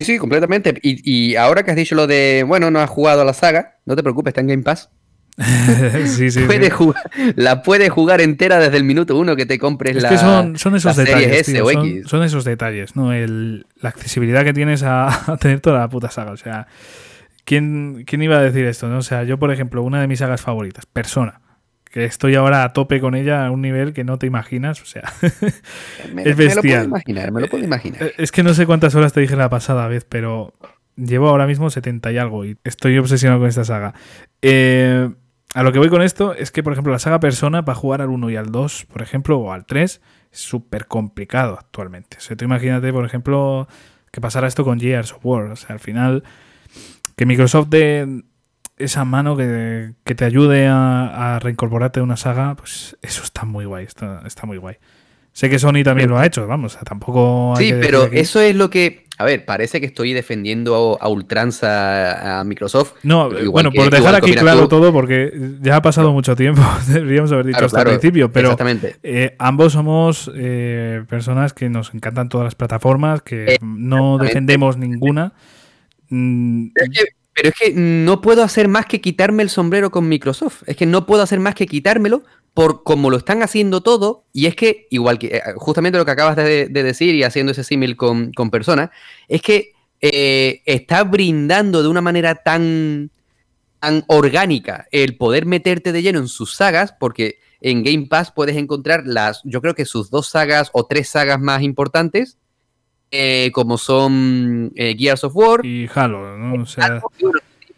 Sí, 0.03 0.17
completamente. 0.17 0.79
Y, 0.81 1.01
y, 1.03 1.35
ahora 1.35 1.63
que 1.63 1.71
has 1.71 1.77
dicho 1.77 1.95
lo 1.95 2.07
de, 2.07 2.43
bueno, 2.47 2.71
no 2.71 2.79
has 2.79 2.89
jugado 2.89 3.21
a 3.21 3.25
la 3.25 3.33
saga, 3.33 3.77
no 3.85 3.95
te 3.95 4.03
preocupes, 4.03 4.31
está 4.31 4.41
en 4.41 4.47
Game 4.47 4.63
Pass. 4.63 4.89
sí, 6.05 6.29
sí, 6.29 6.41
puede 6.41 6.69
Jugar, 6.69 7.09
la 7.35 7.63
puedes 7.63 7.89
jugar 7.89 8.21
entera 8.21 8.59
desde 8.59 8.77
el 8.77 8.83
minuto 8.83 9.17
uno 9.17 9.35
que 9.35 9.47
te 9.47 9.57
compres 9.57 9.97
es 9.97 10.03
la. 10.03 10.09
Que 10.09 10.19
son, 10.19 10.59
son 10.59 10.75
esos 10.75 10.95
detalles. 10.95 11.47
S 11.47 11.61
o 11.61 11.71
son, 11.71 11.87
X. 11.87 12.07
son, 12.07 12.23
esos 12.23 12.43
detalles, 12.43 12.95
¿no? 12.95 13.13
El, 13.13 13.65
la 13.81 13.89
accesibilidad 13.89 14.43
que 14.43 14.53
tienes 14.53 14.83
a, 14.83 15.07
a, 15.31 15.37
tener 15.37 15.59
toda 15.59 15.79
la 15.79 15.89
puta 15.89 16.11
saga. 16.11 16.31
O 16.31 16.37
sea, 16.37 16.67
¿quién, 17.45 18.03
¿quién 18.05 18.21
iba 18.21 18.37
a 18.37 18.41
decir 18.41 18.65
esto? 18.65 18.87
¿no? 18.89 18.99
O 18.99 19.01
sea, 19.01 19.23
yo, 19.23 19.39
por 19.39 19.51
ejemplo, 19.51 19.81
una 19.81 19.99
de 20.01 20.07
mis 20.07 20.19
sagas 20.19 20.41
favoritas, 20.41 20.85
Persona. 20.85 21.41
Que 21.93 22.05
estoy 22.05 22.33
ahora 22.33 22.63
a 22.63 22.73
tope 22.73 22.99
con 22.99 23.13
ella 23.13 23.45
a 23.45 23.51
un 23.51 23.61
nivel 23.61 23.93
que 23.93 24.03
no 24.03 24.17
te 24.17 24.25
imaginas. 24.25 24.81
O 24.81 24.85
sea, 24.85 25.13
me, 26.11 26.23
es 26.23 26.25
me 26.25 26.25
lo 26.25 26.35
puedo 26.35 26.47
bestial. 26.55 26.85
imaginar, 26.85 27.31
me 27.31 27.41
lo 27.41 27.47
puedo 27.47 27.63
imaginar. 27.63 28.13
Es 28.17 28.31
que 28.31 28.41
no 28.41 28.55
sé 28.55 28.65
cuántas 28.65 28.95
horas 28.95 29.13
te 29.13 29.21
dije 29.21 29.35
la 29.35 29.51
pasada 29.51 29.87
vez, 29.87 30.03
pero 30.03 30.55
llevo 30.95 31.29
ahora 31.29 31.45
mismo 31.45 31.69
70 31.69 32.11
y 32.11 32.17
algo 32.17 32.45
y 32.45 32.57
estoy 32.63 32.97
obsesionado 32.97 33.41
con 33.41 33.47
esta 33.47 33.63
saga. 33.63 33.93
Eh, 34.41 35.07
a 35.53 35.61
lo 35.61 35.71
que 35.71 35.77
voy 35.77 35.89
con 35.89 36.01
esto 36.01 36.33
es 36.33 36.49
que, 36.49 36.63
por 36.63 36.73
ejemplo, 36.73 36.91
la 36.91 36.97
saga 36.97 37.19
Persona 37.19 37.63
para 37.63 37.75
jugar 37.75 38.01
al 38.01 38.09
1 38.09 38.31
y 38.31 38.37
al 38.37 38.51
2, 38.51 38.87
por 38.91 39.03
ejemplo, 39.03 39.37
o 39.37 39.51
al 39.51 39.67
3, 39.67 40.01
es 40.31 40.39
súper 40.39 40.87
complicado 40.87 41.59
actualmente. 41.59 42.17
O 42.17 42.21
sea, 42.21 42.35
tú 42.35 42.43
imagínate, 42.43 42.91
por 42.91 43.05
ejemplo, 43.05 43.67
que 44.11 44.19
pasara 44.19 44.47
esto 44.47 44.63
con 44.63 44.79
Gears 44.79 45.13
of 45.13 45.23
War. 45.23 45.43
O 45.51 45.55
sea, 45.55 45.73
al 45.73 45.79
final, 45.79 46.23
que 47.15 47.27
Microsoft 47.27 47.67
dé 47.69 48.23
esa 48.77 49.05
mano 49.05 49.37
que, 49.37 49.93
que 50.03 50.15
te 50.15 50.25
ayude 50.25 50.67
a, 50.67 51.35
a, 51.35 51.39
reincorporarte 51.39 51.99
a 51.99 52.03
una 52.03 52.17
saga, 52.17 52.55
pues 52.55 52.97
eso 53.01 53.23
está 53.23 53.45
muy 53.45 53.65
guay, 53.65 53.85
está, 53.85 54.21
está 54.25 54.45
muy 54.45 54.57
guay. 54.57 54.77
Sé 55.31 55.49
que 55.49 55.57
Sony 55.57 55.83
también 55.83 56.09
lo 56.09 56.19
ha 56.19 56.25
hecho, 56.27 56.45
vamos, 56.45 56.77
tampoco... 56.85 57.55
sí, 57.57 57.73
pero 57.81 58.05
eso 58.05 58.39
es 58.39 58.55
lo 58.55 58.69
que... 58.69 59.03
A 59.17 59.25
ver, 59.25 59.45
parece 59.45 59.79
que 59.79 59.85
estoy 59.85 60.11
defendiendo 60.13 60.97
a, 60.99 61.05
a 61.05 61.07
ultranza 61.07 62.39
a 62.39 62.43
Microsoft. 62.43 62.93
No, 63.03 63.29
bueno, 63.51 63.71
por 63.71 63.89
dejar 63.91 64.15
aquí 64.15 64.33
claro 64.33 64.61
tú. 64.61 64.69
todo, 64.69 64.91
porque 64.91 65.31
ya 65.61 65.75
ha 65.75 65.81
pasado 65.81 66.11
mucho 66.11 66.35
tiempo, 66.35 66.61
deberíamos 66.87 67.31
haber 67.31 67.47
dicho 67.47 67.57
claro, 67.57 67.65
hasta 67.67 67.81
el 67.81 67.99
principio, 67.99 68.31
pero 68.31 68.49
exactamente. 68.49 68.95
Eh, 69.03 69.35
ambos 69.39 69.73
somos 69.73 70.31
eh, 70.35 71.03
personas 71.07 71.53
que 71.53 71.69
nos 71.69 71.93
encantan 71.93 72.29
todas 72.29 72.45
las 72.45 72.55
plataformas, 72.55 73.21
que 73.21 73.57
no 73.61 74.17
defendemos 74.17 74.77
ninguna. 74.77 75.33
Mm, 76.09 76.67
Es 76.75 76.89
que, 76.89 77.22
pero 77.33 77.49
es 77.49 77.55
que 77.55 77.73
no 77.73 78.21
puedo 78.21 78.43
hacer 78.43 78.67
más 78.67 78.85
que 78.85 79.01
quitarme 79.01 79.43
el 79.43 79.49
sombrero 79.49 79.91
con 79.91 80.07
Microsoft. 80.07 80.63
Es 80.67 80.75
que 80.75 80.85
no 80.85 81.05
puedo 81.05 81.23
hacer 81.23 81.39
más 81.39 81.55
que 81.55 81.65
quitármelo 81.65 82.23
por 82.53 82.83
como 82.83 83.09
lo 83.09 83.17
están 83.17 83.41
haciendo 83.41 83.81
todo, 83.81 84.25
y 84.31 84.45
es 84.45 84.55
que, 84.55 84.87
igual 84.91 85.17
que 85.17 85.41
justamente 85.55 85.97
lo 85.97 86.05
que 86.05 86.11
acabas 86.11 86.35
de, 86.35 86.67
de 86.67 86.83
decir 86.83 87.15
y 87.15 87.23
haciendo 87.23 87.51
ese 87.51 87.63
símil 87.63 87.97
con, 87.97 88.31
con 88.31 88.51
personas, 88.51 88.91
es 89.27 89.41
que 89.41 89.71
eh, 90.01 90.61
está 90.65 91.03
brindando 91.03 91.81
de 91.81 91.87
una 91.87 92.01
manera 92.01 92.35
tan, 92.35 93.09
tan 93.79 94.03
orgánica 94.07 94.85
el 94.91 95.17
poder 95.17 95.45
meterte 95.45 95.91
de 95.91 96.01
lleno 96.01 96.19
en 96.19 96.27
sus 96.27 96.55
sagas, 96.55 96.93
porque 96.99 97.39
en 97.61 97.83
Game 97.83 98.07
Pass 98.07 98.31
puedes 98.31 98.57
encontrar 98.57 99.03
las, 99.07 99.41
yo 99.45 99.61
creo 99.61 99.73
que 99.73 99.85
sus 99.85 100.09
dos 100.11 100.27
sagas 100.27 100.69
o 100.73 100.85
tres 100.85 101.09
sagas 101.09 101.39
más 101.39 101.63
importantes, 101.63 102.37
eh, 103.15 103.51
como 103.53 103.77
son 103.77 104.71
eh, 104.75 104.95
Gears 104.97 105.23
of 105.23 105.35
War 105.35 105.63
y 105.63 105.87
Halo, 105.93 106.35
¿no? 106.35 106.63
O 106.63 106.65
sea... 106.65 106.99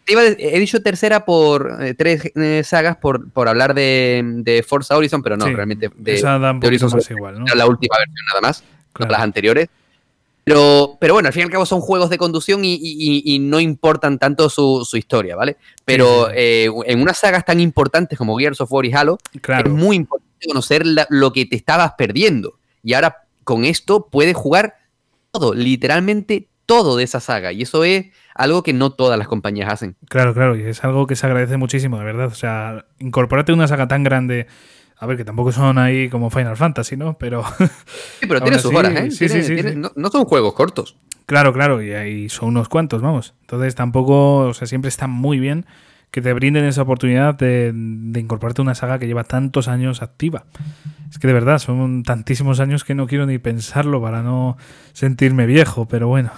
he 0.06 0.58
dicho 0.58 0.82
tercera 0.82 1.26
por 1.26 1.76
eh, 1.82 1.92
tres 1.92 2.32
eh, 2.34 2.62
sagas 2.64 2.96
por, 2.96 3.30
por 3.30 3.46
hablar 3.46 3.74
de, 3.74 4.22
de, 4.24 4.62
Forza 4.62 4.96
Horizon, 4.96 5.22
pero 5.22 5.36
no, 5.36 5.44
sí, 5.44 5.54
realmente 5.54 5.90
de, 5.94 6.14
esa 6.14 6.38
da 6.38 6.52
un 6.52 6.60
de 6.60 6.66
Horizon 6.66 6.90
más 6.90 7.10
igual, 7.10 7.38
¿no? 7.38 7.54
la 7.54 7.66
última 7.66 7.96
versión 7.98 8.24
nada 8.30 8.40
más, 8.40 8.64
claro. 8.94 9.12
las 9.12 9.20
anteriores. 9.20 9.68
Pero, 10.42 10.96
pero 11.00 11.12
bueno, 11.14 11.26
al 11.26 11.32
fin 11.32 11.40
y 11.40 11.44
al 11.44 11.50
cabo 11.50 11.66
son 11.66 11.80
juegos 11.80 12.08
de 12.08 12.16
conducción 12.16 12.64
y, 12.64 12.74
y, 12.74 13.34
y 13.34 13.38
no 13.40 13.60
importan 13.60 14.18
tanto 14.18 14.48
su, 14.48 14.86
su, 14.88 14.96
historia, 14.96 15.36
¿vale? 15.36 15.56
Pero 15.84 16.26
sí, 16.26 16.30
sí. 16.30 16.38
Eh, 16.38 16.70
en 16.86 17.02
unas 17.02 17.18
sagas 17.18 17.44
tan 17.44 17.60
importantes 17.60 18.16
como 18.16 18.38
Gears 18.38 18.60
of 18.60 18.72
War 18.72 18.86
y 18.86 18.92
Halo, 18.94 19.18
claro. 19.42 19.68
es 19.68 19.74
muy 19.76 19.96
importante 19.96 20.46
conocer 20.46 20.86
la, 20.86 21.06
lo 21.10 21.32
que 21.32 21.44
te 21.46 21.56
estabas 21.56 21.92
perdiendo. 21.98 22.54
Y 22.84 22.94
ahora 22.94 23.24
con 23.42 23.64
esto 23.64 24.06
puedes 24.06 24.36
jugar 24.36 24.76
todo, 25.30 25.54
literalmente 25.54 26.48
todo 26.66 26.96
de 26.96 27.04
esa 27.04 27.20
saga. 27.20 27.52
Y 27.52 27.62
eso 27.62 27.84
es 27.84 28.06
algo 28.34 28.62
que 28.62 28.72
no 28.72 28.90
todas 28.90 29.18
las 29.18 29.28
compañías 29.28 29.72
hacen. 29.72 29.96
Claro, 30.08 30.34
claro, 30.34 30.56
y 30.56 30.62
es 30.62 30.84
algo 30.84 31.06
que 31.06 31.16
se 31.16 31.26
agradece 31.26 31.56
muchísimo, 31.56 31.98
de 31.98 32.04
verdad. 32.04 32.26
O 32.26 32.34
sea, 32.34 32.86
incorporarte 32.98 33.52
una 33.52 33.68
saga 33.68 33.88
tan 33.88 34.02
grande. 34.02 34.46
A 34.98 35.06
ver, 35.06 35.16
que 35.16 35.24
tampoco 35.24 35.52
son 35.52 35.78
ahí 35.78 36.08
como 36.08 36.30
Final 36.30 36.56
Fantasy, 36.56 36.96
¿no? 36.96 37.16
Pero. 37.18 37.44
Sí, 38.20 38.26
pero 38.26 38.40
tiene 38.40 38.58
sus 38.58 38.74
horas, 38.74 38.92
¿eh? 38.94 39.10
Sí, 39.10 39.26
tiene, 39.26 39.42
sí, 39.42 39.48
sí, 39.48 39.54
tiene. 39.54 39.76
No, 39.76 39.92
no, 39.94 40.08
son 40.08 40.24
juegos 40.24 40.54
cortos. 40.54 40.96
Claro, 41.26 41.52
claro, 41.52 41.82
y 41.82 41.92
ahí 41.92 42.28
son 42.28 42.48
unos 42.48 42.68
cuantos, 42.68 43.02
vamos. 43.02 43.34
Entonces 43.42 43.74
tampoco, 43.74 44.38
o 44.38 44.54
sea, 44.54 44.66
siempre 44.66 44.88
está 44.88 45.06
muy 45.06 45.38
bien 45.38 45.66
que 46.16 46.22
te 46.22 46.32
brinden 46.32 46.64
esa 46.64 46.80
oportunidad 46.80 47.34
de, 47.34 47.72
de 47.74 48.20
incorporarte 48.20 48.62
a 48.62 48.64
una 48.64 48.74
saga 48.74 48.98
que 48.98 49.06
lleva 49.06 49.24
tantos 49.24 49.68
años 49.68 50.00
activa. 50.00 50.46
Es 51.10 51.18
que 51.18 51.26
de 51.26 51.34
verdad, 51.34 51.58
son 51.58 52.04
tantísimos 52.04 52.58
años 52.58 52.84
que 52.84 52.94
no 52.94 53.06
quiero 53.06 53.26
ni 53.26 53.36
pensarlo 53.36 54.00
para 54.00 54.22
no 54.22 54.56
sentirme 54.94 55.44
viejo, 55.44 55.86
pero 55.86 56.08
bueno. 56.08 56.30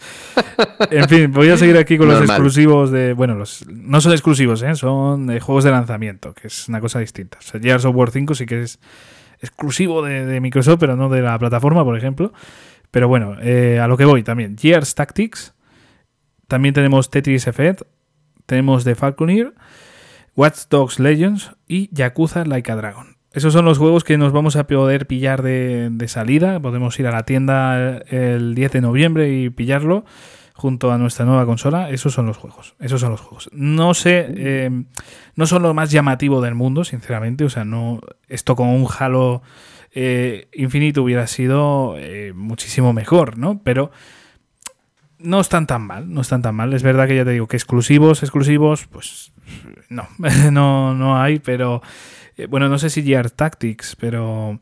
en 0.90 1.08
fin, 1.08 1.32
voy 1.32 1.48
a 1.48 1.56
seguir 1.56 1.78
aquí 1.78 1.96
con 1.96 2.08
Normal. 2.08 2.26
los 2.26 2.30
exclusivos 2.32 2.90
de. 2.90 3.14
Bueno, 3.14 3.34
los 3.34 3.66
no 3.66 4.02
son 4.02 4.12
exclusivos, 4.12 4.60
¿eh? 4.62 4.74
son 4.74 5.26
de 5.26 5.40
juegos 5.40 5.64
de 5.64 5.70
lanzamiento, 5.70 6.34
que 6.34 6.48
es 6.48 6.68
una 6.68 6.82
cosa 6.82 6.98
distinta. 6.98 7.38
O 7.38 7.42
sea, 7.42 7.58
Gears 7.58 7.86
of 7.86 7.96
War 7.96 8.10
5 8.10 8.34
sí 8.34 8.44
que 8.44 8.60
es 8.60 8.78
exclusivo 9.40 10.02
de, 10.02 10.26
de 10.26 10.38
Microsoft, 10.42 10.80
pero 10.80 10.96
no 10.96 11.08
de 11.08 11.22
la 11.22 11.38
plataforma, 11.38 11.82
por 11.82 11.96
ejemplo. 11.96 12.34
Pero 12.90 13.08
bueno, 13.08 13.38
eh, 13.40 13.80
a 13.80 13.88
lo 13.88 13.96
que 13.96 14.04
voy 14.04 14.22
también. 14.22 14.58
Gears 14.58 14.94
Tactics. 14.94 15.54
También 16.46 16.74
tenemos 16.74 17.08
Tetris 17.08 17.46
Effect. 17.46 17.84
Tenemos 18.48 18.84
The 18.84 18.94
Falconeer. 18.94 19.52
Watch 20.34 20.68
Dogs 20.70 20.98
Legends 20.98 21.52
y 21.66 21.94
Yakuza 21.94 22.46
Like 22.46 22.72
a 22.72 22.76
Dragon. 22.76 23.18
Esos 23.34 23.52
son 23.52 23.66
los 23.66 23.76
juegos 23.76 24.04
que 24.04 24.16
nos 24.16 24.32
vamos 24.32 24.56
a 24.56 24.66
poder 24.66 25.06
pillar 25.06 25.42
de, 25.42 25.90
de, 25.92 26.08
salida. 26.08 26.58
Podemos 26.58 26.98
ir 26.98 27.06
a 27.06 27.12
la 27.12 27.24
tienda 27.24 27.98
el 28.08 28.54
10 28.54 28.72
de 28.72 28.80
noviembre 28.80 29.34
y 29.34 29.50
pillarlo 29.50 30.06
junto 30.54 30.90
a 30.90 30.96
nuestra 30.96 31.26
nueva 31.26 31.44
consola. 31.44 31.90
Esos 31.90 32.14
son 32.14 32.24
los 32.24 32.38
juegos. 32.38 32.74
Esos 32.80 33.02
son 33.02 33.10
los 33.10 33.20
juegos. 33.20 33.50
No 33.52 33.92
sé, 33.92 34.26
eh, 34.34 34.70
no 35.36 35.46
son 35.46 35.62
lo 35.62 35.74
más 35.74 35.90
llamativo 35.90 36.40
del 36.40 36.54
mundo, 36.54 36.84
sinceramente. 36.84 37.44
O 37.44 37.50
sea, 37.50 37.66
no 37.66 38.00
esto 38.28 38.56
con 38.56 38.68
un 38.68 38.88
Halo 38.98 39.42
eh, 39.92 40.48
Infinito 40.54 41.02
hubiera 41.02 41.26
sido 41.26 41.96
eh, 41.98 42.32
muchísimo 42.34 42.94
mejor, 42.94 43.36
¿no? 43.36 43.60
Pero 43.62 43.90
no 45.20 45.40
están 45.40 45.66
tan 45.66 45.82
mal, 45.82 46.12
no 46.12 46.20
están 46.20 46.42
tan 46.42 46.54
mal. 46.54 46.72
Es 46.72 46.82
verdad 46.82 47.06
que 47.06 47.16
ya 47.16 47.24
te 47.24 47.32
digo 47.32 47.46
que 47.46 47.56
exclusivos, 47.56 48.22
exclusivos, 48.22 48.86
pues 48.90 49.32
no, 49.88 50.08
no, 50.52 50.94
no 50.94 51.20
hay, 51.20 51.38
pero 51.38 51.82
eh, 52.36 52.46
bueno, 52.46 52.68
no 52.68 52.78
sé 52.78 52.90
si 52.90 53.02
Gear 53.02 53.30
Tactics, 53.30 53.96
pero 53.96 54.60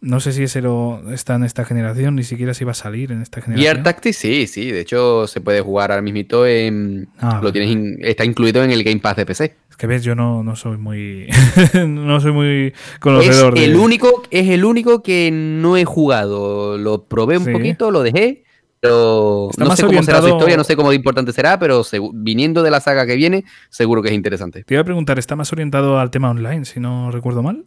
no 0.00 0.20
sé 0.20 0.32
si 0.32 0.42
ese 0.42 0.60
lo 0.60 1.02
está 1.12 1.34
en 1.34 1.44
esta 1.44 1.64
generación, 1.64 2.16
ni 2.16 2.24
siquiera 2.24 2.54
si 2.54 2.64
va 2.64 2.72
a 2.72 2.74
salir 2.74 3.12
en 3.12 3.22
esta 3.22 3.40
generación. 3.40 3.74
Gear 3.74 3.82
Tactics 3.82 4.16
sí, 4.16 4.46
sí, 4.46 4.70
de 4.70 4.80
hecho 4.80 5.26
se 5.26 5.40
puede 5.40 5.60
jugar 5.60 5.90
ahora 5.90 6.02
mismo 6.02 6.44
en 6.46 7.08
ah, 7.20 7.40
lo 7.42 7.52
tienes 7.52 7.70
in, 7.70 7.98
está 8.00 8.24
incluido 8.24 8.62
en 8.62 8.70
el 8.70 8.84
Game 8.84 9.00
Pass 9.00 9.16
de 9.16 9.26
PC. 9.26 9.56
Es 9.70 9.76
que 9.76 9.86
ves, 9.86 10.04
yo 10.04 10.14
no, 10.14 10.44
no 10.44 10.54
soy 10.56 10.76
muy 10.76 11.28
no 11.86 12.20
soy 12.20 12.32
muy 12.32 12.74
conocedor 13.00 13.58
es 13.58 13.64
el 13.64 13.76
único 13.76 14.22
es 14.30 14.48
el 14.48 14.64
único 14.64 15.02
que 15.02 15.30
no 15.32 15.76
he 15.76 15.84
jugado, 15.84 16.78
lo 16.78 17.04
probé 17.04 17.38
un 17.38 17.46
sí. 17.46 17.52
poquito, 17.52 17.90
lo 17.90 18.02
dejé 18.02 18.43
pero 18.84 19.48
Está 19.50 19.64
no 19.64 19.76
sé 19.76 19.82
cómo 19.82 19.88
orientado... 19.88 20.18
será 20.18 20.28
su 20.28 20.36
historia, 20.36 20.56
no 20.58 20.64
sé 20.64 20.76
cómo 20.76 20.90
de 20.90 20.96
importante 20.96 21.32
será, 21.32 21.58
pero 21.58 21.82
viniendo 22.12 22.62
de 22.62 22.70
la 22.70 22.80
saga 22.80 23.06
que 23.06 23.16
viene, 23.16 23.44
seguro 23.70 24.02
que 24.02 24.08
es 24.08 24.14
interesante. 24.14 24.62
Te 24.62 24.74
iba 24.74 24.82
a 24.82 24.84
preguntar, 24.84 25.18
¿está 25.18 25.36
más 25.36 25.50
orientado 25.54 25.98
al 25.98 26.10
tema 26.10 26.30
online, 26.30 26.66
si 26.66 26.80
no 26.80 27.10
recuerdo 27.10 27.42
mal? 27.42 27.64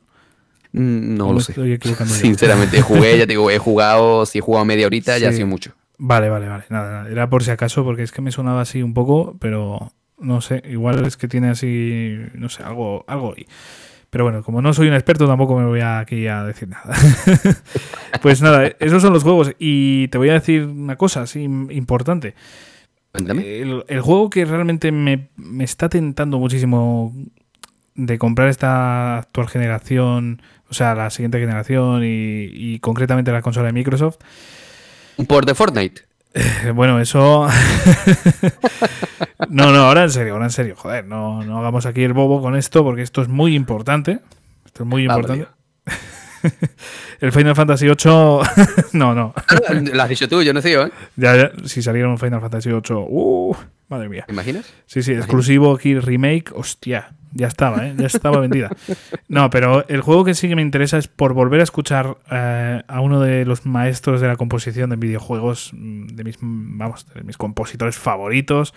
Mm, 0.74 1.18
no 1.18 1.34
lo 1.34 1.40
sé. 1.40 1.56
Sinceramente, 2.06 2.82
jugué, 2.84 3.18
ya 3.18 3.26
te 3.26 3.32
digo, 3.34 3.50
he 3.50 3.58
jugado, 3.58 4.28
si 4.28 4.38
he 4.38 4.42
jugado 4.42 4.64
media 4.66 4.86
horita, 4.86 5.16
sí. 5.16 5.22
ya 5.22 5.30
ha 5.30 5.34
sido 5.34 5.48
mucho. 5.48 5.72
Vale, 5.98 6.30
vale, 6.30 6.48
vale. 6.48 6.66
Nada, 6.70 6.92
nada, 6.92 7.10
Era 7.10 7.32
por 7.32 7.44
si 7.44 7.50
acaso, 7.50 7.84
porque 7.84 8.04
es 8.04 8.12
que 8.12 8.22
me 8.22 8.32
sonaba 8.32 8.62
así 8.62 8.84
un 8.84 8.94
poco, 8.94 9.38
pero 9.40 9.92
no 10.20 10.42
sé, 10.42 10.62
igual 10.70 11.04
es 11.08 11.18
que 11.18 11.28
tiene 11.28 11.50
así, 11.50 12.16
no 12.36 12.50
sé, 12.50 12.62
algo, 12.62 13.06
algo. 13.08 13.34
Pero 14.10 14.24
bueno, 14.24 14.42
como 14.42 14.62
no 14.62 14.74
soy 14.74 14.88
un 14.88 14.94
experto, 14.94 15.28
tampoco 15.28 15.58
me 15.58 15.66
voy 15.66 15.82
aquí 15.82 16.28
a 16.28 16.44
decir 16.44 16.70
nada. 16.70 16.96
pues 18.22 18.42
nada, 18.42 18.68
esos 18.80 19.02
son 19.02 19.14
los 19.14 19.24
juegos. 19.24 19.54
Y 19.60 20.08
te 20.08 20.18
voy 20.18 20.30
a 20.30 20.34
decir 20.34 20.64
una 20.64 20.96
cosa 20.96 21.24
así 21.24 21.44
importante. 21.44 22.34
El, 23.14 23.84
el, 23.88 24.02
juego 24.02 24.30
que 24.30 24.46
realmente 24.46 24.92
me, 24.92 25.30
me, 25.36 25.64
está 25.64 25.90
tentando 25.90 26.38
muchísimo 26.38 27.14
de 27.96 28.20
comprar 28.20 28.48
esta 28.48 29.18
actual 29.18 29.50
generación, 29.50 30.42
o 30.70 30.74
sea, 30.74 30.94
la 30.94 31.10
siguiente 31.10 31.40
generación 31.40 32.04
y, 32.04 32.50
y 32.52 32.80
concretamente 32.80 33.32
la 33.32 33.42
consola 33.42 33.68
de 33.68 33.74
Microsoft. 33.74 34.18
¿Por 35.28 35.46
de 35.46 35.56
Fortnite? 35.56 36.07
Bueno, 36.74 37.00
eso. 37.00 37.48
no, 39.50 39.72
no, 39.72 39.80
ahora 39.86 40.04
en 40.04 40.10
serio, 40.10 40.34
ahora 40.34 40.46
en 40.46 40.52
serio. 40.52 40.76
Joder, 40.76 41.06
no, 41.06 41.44
no 41.44 41.60
hagamos 41.60 41.86
aquí 41.86 42.04
el 42.04 42.14
bobo 42.14 42.42
con 42.42 42.56
esto 42.56 42.84
porque 42.84 43.02
esto 43.02 43.22
es 43.22 43.28
muy 43.28 43.56
importante. 43.56 44.20
Esto 44.66 44.84
es 44.84 44.90
muy 44.90 45.04
importante. 45.04 45.48
el 47.20 47.32
Final 47.32 47.56
Fantasy 47.56 47.86
VIII. 47.86 47.96
no, 48.94 49.16
no. 49.16 49.34
Ah, 49.36 49.74
lo 49.74 50.04
has 50.04 50.10
dicho 50.10 50.28
tú, 50.28 50.42
yo 50.42 50.54
no 50.54 50.62
sé 50.62 50.72
yo, 50.72 50.86
¿eh? 50.86 50.92
Ya, 51.16 51.36
ya, 51.36 51.52
si 51.66 51.82
saliera 51.82 52.08
un 52.08 52.18
Final 52.18 52.42
Fantasy 52.42 52.70
VIII. 52.70 53.06
Uh, 53.08 53.56
madre 53.90 54.10
mía. 54.10 54.24
¿Te 54.28 54.34
imaginas? 54.34 54.72
Sí, 54.86 55.02
sí, 55.02 55.14
exclusivo 55.14 55.74
aquí, 55.74 56.00
remake. 56.00 56.52
Hostia, 56.54 57.16
ya 57.34 57.48
estaba, 57.48 57.86
¿eh? 57.88 57.94
Ya 57.98 58.08
estaba 58.08 58.40
vendida. 58.40 58.70
No, 59.28 59.50
pero 59.50 59.88
el 59.88 60.02
juego 60.02 60.24
que 60.24 60.34
sí 60.34 60.48
que 60.48 60.56
me 60.56 60.62
interesa 60.62 60.98
es 60.98 61.08
por 61.08 61.34
volver 61.34 61.60
a 61.60 61.64
escuchar 61.64 62.18
eh, 62.32 62.82
a 62.88 63.02
uno 63.02 63.20
de 63.22 63.46
los 63.46 63.66
maestros 63.66 64.22
de 64.22 64.28
la 64.28 64.36
composición 64.36 64.90
de 64.90 64.96
videojuegos, 64.96 65.72
mm, 65.74 66.08
de 66.08 66.24
mis, 66.24 66.38
vamos, 66.42 67.06
de 67.14 67.24
mis 67.24 67.38
compositores 67.38 67.98
favoritos. 67.98 68.74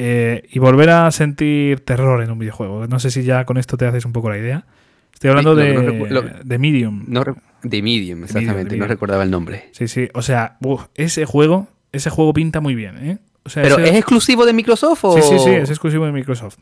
eh, 0.00 0.46
y 0.52 0.60
volver 0.60 0.90
a 0.90 1.10
sentir 1.10 1.80
terror 1.80 2.22
en 2.22 2.30
un 2.30 2.38
videojuego. 2.38 2.86
No 2.86 3.00
sé 3.00 3.10
si 3.10 3.24
ya 3.24 3.44
con 3.44 3.56
esto 3.56 3.76
te 3.76 3.84
haces 3.84 4.04
un 4.04 4.12
poco 4.12 4.30
la 4.30 4.38
idea. 4.38 4.64
Estoy 5.12 5.30
hablando 5.30 5.56
de, 5.56 5.74
no 5.74 6.06
lo- 6.06 6.22
de 6.22 6.58
Medium. 6.58 7.04
No 7.08 7.24
de 7.64 7.82
Medium, 7.82 8.22
exactamente. 8.22 8.62
Medium. 8.64 8.80
No 8.82 8.86
recordaba 8.86 9.24
el 9.24 9.30
nombre. 9.32 9.70
Sí, 9.72 9.88
sí. 9.88 10.08
O 10.14 10.22
sea, 10.22 10.56
uf, 10.60 10.84
ese 10.94 11.24
juego, 11.24 11.66
ese 11.90 12.10
juego 12.10 12.32
pinta 12.32 12.60
muy 12.60 12.76
bien, 12.76 12.96
¿eh? 12.98 13.18
O 13.42 13.50
sea, 13.50 13.64
¿Pero 13.64 13.78
ese- 13.78 13.88
es 13.88 13.96
exclusivo 13.96 14.46
de 14.46 14.52
Microsoft 14.52 15.00
o...? 15.04 15.16
Sí, 15.20 15.22
sí, 15.28 15.38
sí, 15.42 15.50
es 15.50 15.68
exclusivo 15.70 16.06
de 16.06 16.12
Microsoft. 16.12 16.58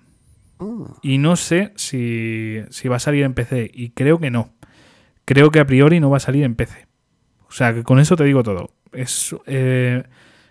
Y 1.03 1.19
no 1.19 1.37
sé 1.37 1.73
si, 1.77 2.63
si 2.71 2.89
va 2.89 2.97
a 2.97 3.01
salir 3.01 3.25
en 3.25 3.35
PC. 3.35 3.71
Y 3.73 3.91
creo 3.91 4.19
que 4.19 4.31
no. 4.31 4.53
Creo 5.25 5.51
que 5.51 5.61
a 5.61 5.67
priori 5.67 6.01
no 6.01 6.11
va 6.11 6.17
a 6.19 6.21
salir 6.21 6.45
en 6.45 6.55
PC. 6.55 6.87
O 7.49 7.53
sea, 7.53 7.75
que 7.75 7.83
con 7.83 7.99
eso 7.99 8.17
te 8.17 8.25
digo 8.25 8.43
todo. 8.43 8.71
Es 8.93 9.35
eh, 9.47 10.05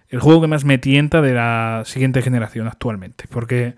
el 0.09 0.19
juego 0.19 0.41
que 0.41 0.47
más 0.47 0.65
me 0.65 0.77
tienta 0.77 1.21
de 1.21 1.33
la 1.33 1.83
siguiente 1.85 2.21
generación 2.21 2.67
actualmente. 2.67 3.25
Porque, 3.29 3.75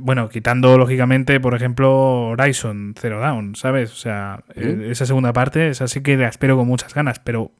bueno, 0.00 0.28
quitando 0.28 0.76
lógicamente, 0.76 1.38
por 1.40 1.54
ejemplo, 1.54 2.28
Horizon 2.28 2.94
Zero 2.98 3.20
Dawn, 3.20 3.54
¿sabes? 3.54 3.92
O 3.92 3.96
sea, 3.96 4.44
eh, 4.56 4.88
esa 4.90 5.06
segunda 5.06 5.32
parte, 5.32 5.68
esa 5.68 5.88
sí 5.88 6.02
que 6.02 6.16
la 6.16 6.28
espero 6.28 6.56
con 6.56 6.66
muchas 6.66 6.94
ganas. 6.94 7.18
Pero 7.20 7.52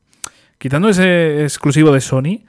quitando 0.58 0.88
ese 0.88 1.44
exclusivo 1.44 1.92
de 1.92 2.00
Sony, 2.00 2.44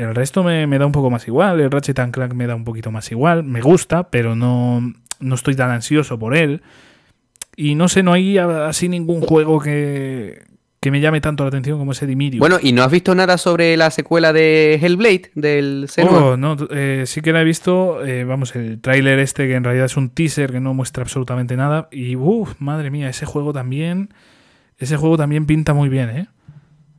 el 0.00 0.14
resto 0.14 0.42
me, 0.42 0.66
me 0.66 0.78
da 0.78 0.86
un 0.86 0.92
poco 0.92 1.10
más 1.10 1.26
igual. 1.28 1.60
El 1.60 1.70
Ratchet 1.70 1.98
and 1.98 2.12
Clank 2.12 2.32
me 2.34 2.46
da 2.46 2.54
un 2.54 2.64
poquito 2.64 2.90
más 2.90 3.10
igual. 3.12 3.44
Me 3.44 3.60
gusta, 3.60 4.10
pero 4.10 4.34
no, 4.34 4.92
no 5.20 5.34
estoy 5.34 5.54
tan 5.54 5.70
ansioso 5.70 6.18
por 6.18 6.36
él. 6.36 6.62
Y 7.56 7.74
no 7.74 7.88
sé, 7.88 8.02
no 8.02 8.12
hay 8.12 8.38
así 8.38 8.88
ningún 8.88 9.20
juego 9.20 9.60
que, 9.60 10.42
que 10.80 10.90
me 10.90 11.00
llame 11.00 11.20
tanto 11.20 11.44
la 11.44 11.48
atención 11.48 11.78
como 11.78 11.92
ese 11.92 12.06
Dimirium. 12.06 12.40
Bueno, 12.40 12.58
¿y 12.62 12.72
no 12.72 12.82
has 12.82 12.90
visto 12.90 13.14
nada 13.14 13.36
sobre 13.36 13.76
la 13.76 13.90
secuela 13.90 14.32
de 14.32 14.78
Hellblade, 14.80 15.30
del 15.34 15.86
Senua? 15.88 16.24
Oh, 16.24 16.36
no, 16.38 16.56
eh, 16.70 17.04
sí 17.06 17.20
que 17.20 17.32
la 17.32 17.42
he 17.42 17.44
visto. 17.44 18.04
eh, 18.06 18.24
vamos, 18.24 18.56
el 18.56 18.80
tráiler 18.80 19.18
este 19.18 19.46
que 19.46 19.54
en 19.56 19.64
realidad 19.64 19.86
es 19.86 19.96
un 19.98 20.08
teaser 20.08 20.52
que 20.52 20.60
no 20.60 20.72
muestra 20.72 21.02
absolutamente 21.02 21.56
nada. 21.56 21.88
Y 21.92 22.16
uff, 22.16 22.54
madre 22.58 22.90
mía, 22.90 23.10
ese 23.10 23.26
juego 23.26 23.52
también. 23.52 24.08
Ese 24.78 24.96
juego 24.96 25.18
también 25.18 25.44
pinta 25.44 25.74
muy 25.74 25.90
bien, 25.90 26.08
¿eh? 26.08 26.28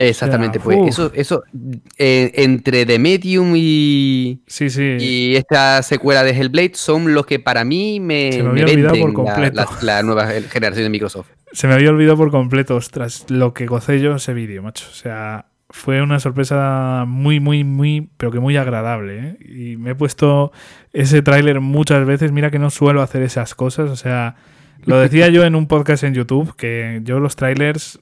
Exactamente, 0.08 0.58
Ya, 0.58 0.64
pues 0.64 0.78
uf. 0.78 0.88
eso, 0.88 1.12
eso 1.14 1.42
eh, 1.98 2.30
entre 2.36 2.84
The 2.86 2.98
Medium 2.98 3.52
y, 3.56 4.42
Sí, 4.46 4.70
sí. 4.70 4.96
y 5.00 5.36
esta 5.36 5.82
secuela 5.82 6.22
de 6.24 6.30
Hellblade 6.32 6.72
son 6.74 7.14
los 7.14 7.26
que 7.26 7.38
para 7.38 7.64
mí 7.64 8.00
me, 8.00 8.32
Se 8.32 8.42
me 8.42 8.50
me 8.52 8.60
había 8.62 8.74
olvidado 8.74 8.92
venden 8.94 9.14
por 9.14 9.24
la- 9.24 9.32
completo. 9.34 9.56
La, 9.82 9.94
la 9.96 10.02
nueva 10.02 10.26
generación 10.26 10.84
de 10.84 10.90
Microsoft. 10.90 11.28
Se 11.52 11.66
me 11.68 11.74
había 11.74 11.90
olvidado 11.90 12.16
por 12.16 12.30
completo, 12.30 12.76
ostras, 12.76 13.26
lo 13.28 13.52
que 13.54 13.66
gocé 13.66 14.00
yo 14.00 14.16
ese 14.16 14.32
vídeo, 14.34 14.62
macho. 14.62 14.86
O 14.90 14.94
sea, 14.94 15.46
fue 15.68 16.02
una 16.02 16.18
sorpresa 16.20 17.04
muy, 17.06 17.40
muy, 17.40 17.64
muy, 17.64 18.08
pero 18.16 18.30
que 18.32 18.40
muy 18.40 18.56
agradable. 18.56 19.18
¿eh? 19.18 19.36
Y 19.72 19.76
me 19.76 19.90
he 19.90 19.94
puesto 19.94 20.52
ese 20.92 21.22
tráiler 21.22 21.60
muchas 21.60 22.06
veces. 22.06 22.32
Mira 22.32 22.50
que 22.50 22.58
no 22.58 22.70
suelo 22.70 23.02
hacer 23.02 23.22
esas 23.22 23.54
cosas. 23.54 23.90
O 23.90 23.96
sea, 23.96 24.36
lo 24.84 24.98
decía 24.98 25.28
yo 25.28 25.44
en 25.44 25.54
un 25.54 25.66
podcast 25.68 26.04
en 26.04 26.14
YouTube, 26.14 26.56
que 26.56 27.00
yo 27.04 27.20
los 27.20 27.36
trailers 27.36 28.00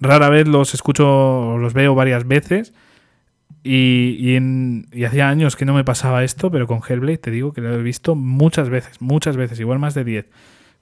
rara 0.00 0.28
vez 0.28 0.46
los 0.48 0.74
escucho, 0.74 1.56
los 1.58 1.72
veo 1.74 1.94
varias 1.94 2.26
veces. 2.26 2.72
Y, 3.62 4.16
y, 4.18 4.36
en- 4.36 4.86
y 4.92 5.04
hacía 5.04 5.28
años 5.28 5.56
que 5.56 5.64
no 5.64 5.72
me 5.74 5.84
pasaba 5.84 6.22
esto, 6.22 6.50
pero 6.50 6.66
con 6.66 6.80
Hellblade 6.86 7.16
te 7.18 7.30
digo 7.30 7.52
que 7.52 7.62
lo 7.62 7.72
he 7.74 7.82
visto 7.82 8.14
muchas 8.14 8.68
veces, 8.68 9.00
muchas 9.00 9.36
veces, 9.38 9.58
igual 9.58 9.78
más 9.78 9.94
de 9.94 10.04
10. 10.04 10.26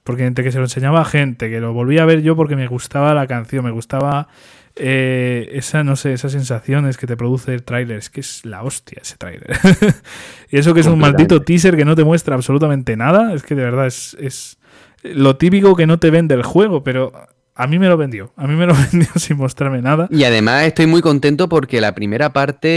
Porque 0.03 0.25
entre 0.25 0.43
que 0.43 0.51
se 0.51 0.57
lo 0.57 0.65
enseñaba 0.65 1.01
a 1.01 1.05
gente, 1.05 1.49
que 1.49 1.61
lo 1.61 1.71
volví 1.71 1.97
a 1.97 2.05
ver 2.05 2.21
yo 2.23 2.35
porque 2.35 2.57
me 2.57 2.67
gustaba 2.67 3.13
la 3.13 3.25
canción, 3.25 3.63
me 3.63 3.71
gustaba 3.71 4.27
eh, 4.75 5.49
esa, 5.53 5.85
no 5.85 5.95
sé, 5.95 6.11
esas 6.11 6.33
sensaciones 6.33 6.97
que 6.97 7.07
te 7.07 7.15
produce 7.15 7.53
el 7.53 7.63
tráiler. 7.63 7.99
Es 7.99 8.09
que 8.09 8.19
es 8.19 8.43
la 8.45 8.63
hostia 8.63 8.99
ese 9.01 9.15
tráiler. 9.15 9.57
y 10.51 10.57
eso 10.57 10.73
que 10.73 10.81
es 10.81 10.87
un 10.87 10.99
maldito 10.99 11.41
teaser 11.41 11.77
que 11.77 11.85
no 11.85 11.95
te 11.95 12.03
muestra 12.03 12.35
absolutamente 12.35 12.97
nada, 12.97 13.33
es 13.33 13.43
que 13.43 13.55
de 13.55 13.63
verdad 13.63 13.87
es, 13.87 14.17
es 14.19 14.57
lo 15.03 15.37
típico 15.37 15.73
que 15.77 15.87
no 15.87 15.99
te 15.99 16.09
vende 16.11 16.35
el 16.35 16.43
juego, 16.43 16.83
pero 16.83 17.13
a 17.55 17.67
mí 17.67 17.79
me 17.79 17.87
lo 17.87 17.97
vendió. 17.97 18.33
A 18.35 18.47
mí 18.47 18.55
me 18.55 18.65
lo 18.65 18.73
vendió 18.91 19.09
sin 19.15 19.37
mostrarme 19.37 19.81
nada. 19.81 20.07
Y 20.11 20.23
además 20.23 20.63
estoy 20.65 20.87
muy 20.87 21.01
contento 21.01 21.47
porque 21.49 21.81
la 21.81 21.93
primera 21.95 22.33
parte 22.33 22.67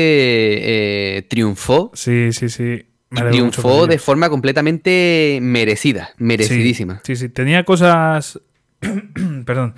eh, 1.18 1.22
triunfó. 1.28 1.90
Sí, 1.94 2.32
sí, 2.32 2.48
sí. 2.48 2.86
Me 3.10 3.22
triunfó 3.22 3.86
de 3.86 3.98
forma 3.98 4.28
completamente 4.28 5.38
merecida, 5.40 6.10
merecidísima. 6.18 7.00
Sí, 7.04 7.14
sí, 7.16 7.28
tenía 7.28 7.64
cosas. 7.64 8.40
Perdón. 9.46 9.74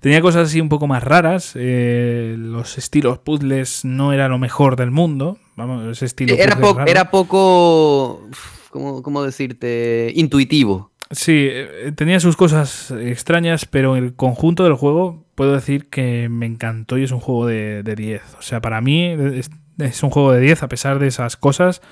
Tenía 0.00 0.20
cosas 0.20 0.48
así 0.48 0.60
un 0.60 0.68
poco 0.68 0.86
más 0.86 1.04
raras. 1.04 1.52
eh, 1.56 2.34
los 2.38 2.78
estilos 2.78 3.18
puzzles 3.18 3.84
no 3.84 4.12
era 4.12 4.28
lo 4.28 4.38
mejor 4.38 4.76
del 4.76 4.90
mundo. 4.90 5.38
Vamos, 5.56 5.86
ese 5.88 6.06
estilo. 6.06 6.34
Era, 6.34 6.56
puzzle 6.56 6.72
po- 6.72 6.78
raro. 6.78 6.90
era 6.90 7.10
poco, 7.10 8.28
¿cómo, 8.70 9.02
cómo 9.02 9.22
decirte? 9.22 10.10
Intuitivo. 10.16 10.89
Sí, 11.12 11.48
eh, 11.50 11.92
tenía 11.96 12.20
sus 12.20 12.36
cosas 12.36 12.92
extrañas, 12.92 13.66
pero 13.66 13.96
el 13.96 14.14
conjunto 14.14 14.62
del 14.62 14.74
juego 14.74 15.24
puedo 15.34 15.52
decir 15.54 15.88
que 15.88 16.28
me 16.28 16.46
encantó 16.46 16.98
y 16.98 17.02
es 17.04 17.10
un 17.10 17.18
juego 17.20 17.46
de, 17.46 17.82
de 17.82 17.96
10. 17.96 18.22
O 18.38 18.42
sea, 18.42 18.60
para 18.60 18.80
mí 18.80 19.04
es, 19.06 19.50
es 19.78 20.02
un 20.04 20.10
juego 20.10 20.30
de 20.32 20.40
10 20.40 20.62
a 20.62 20.68
pesar 20.68 20.98
de 21.00 21.08
esas 21.08 21.36
cosas. 21.36 21.82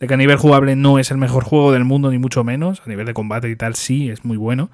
De 0.00 0.06
que 0.06 0.14
a 0.14 0.18
nivel 0.18 0.36
jugable 0.36 0.76
no 0.76 0.98
es 0.98 1.10
el 1.10 1.16
mejor 1.18 1.44
juego 1.44 1.72
del 1.72 1.84
mundo, 1.84 2.10
ni 2.10 2.18
mucho 2.18 2.44
menos. 2.44 2.82
A 2.84 2.88
nivel 2.90 3.06
de 3.06 3.14
combate 3.14 3.48
y 3.50 3.56
tal, 3.56 3.74
sí, 3.74 4.10
es 4.10 4.24
muy 4.24 4.36
bueno. 4.36 4.70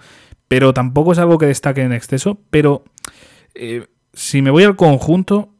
Pero 0.48 0.74
tampoco 0.74 1.12
es 1.12 1.18
algo 1.18 1.38
que 1.38 1.46
destaque 1.46 1.82
en 1.82 1.92
exceso. 1.92 2.40
Pero 2.50 2.84
eh, 3.54 3.86
si 4.12 4.42
me 4.42 4.50
voy 4.50 4.64
al 4.64 4.76
conjunto, 4.76 5.50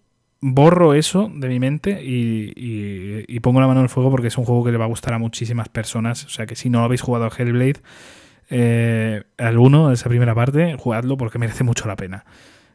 borro 0.41 0.93
eso 0.95 1.31
de 1.35 1.49
mi 1.49 1.61
mente 1.61 2.03
y, 2.05 2.53
y- 2.57 3.25
y 3.29 3.41
pongo 3.41 3.61
la 3.61 3.67
mano 3.69 3.81
en 3.81 3.85
el 3.85 3.91
fuego 3.91 4.11
porque 4.11 4.29
es 4.29 4.37
un 4.39 4.45
juego 4.45 4.65
que 4.65 4.73
le 4.73 4.79
va 4.79 4.85
a 4.85 4.89
gustar 4.89 5.15
a 5.15 5.19
muchísimas 5.19 5.69
personas. 5.69 6.25
O 6.27 6.29
sea 6.31 6.47
que 6.47 6.57
si 6.57 6.69
no 6.69 6.85
habéis 6.85 7.01
jugado 7.03 7.25
a 7.27 7.31
Hellblade, 7.37 7.81
eh, 8.51 9.23
al 9.39 9.59
1, 9.59 9.93
esa 9.93 10.09
primera 10.09 10.35
parte, 10.35 10.77
jugadlo 10.79 11.17
porque 11.17 11.39
merece 11.39 11.65
mucho 11.65 11.87
la 11.89 11.97
pena. 11.97 12.25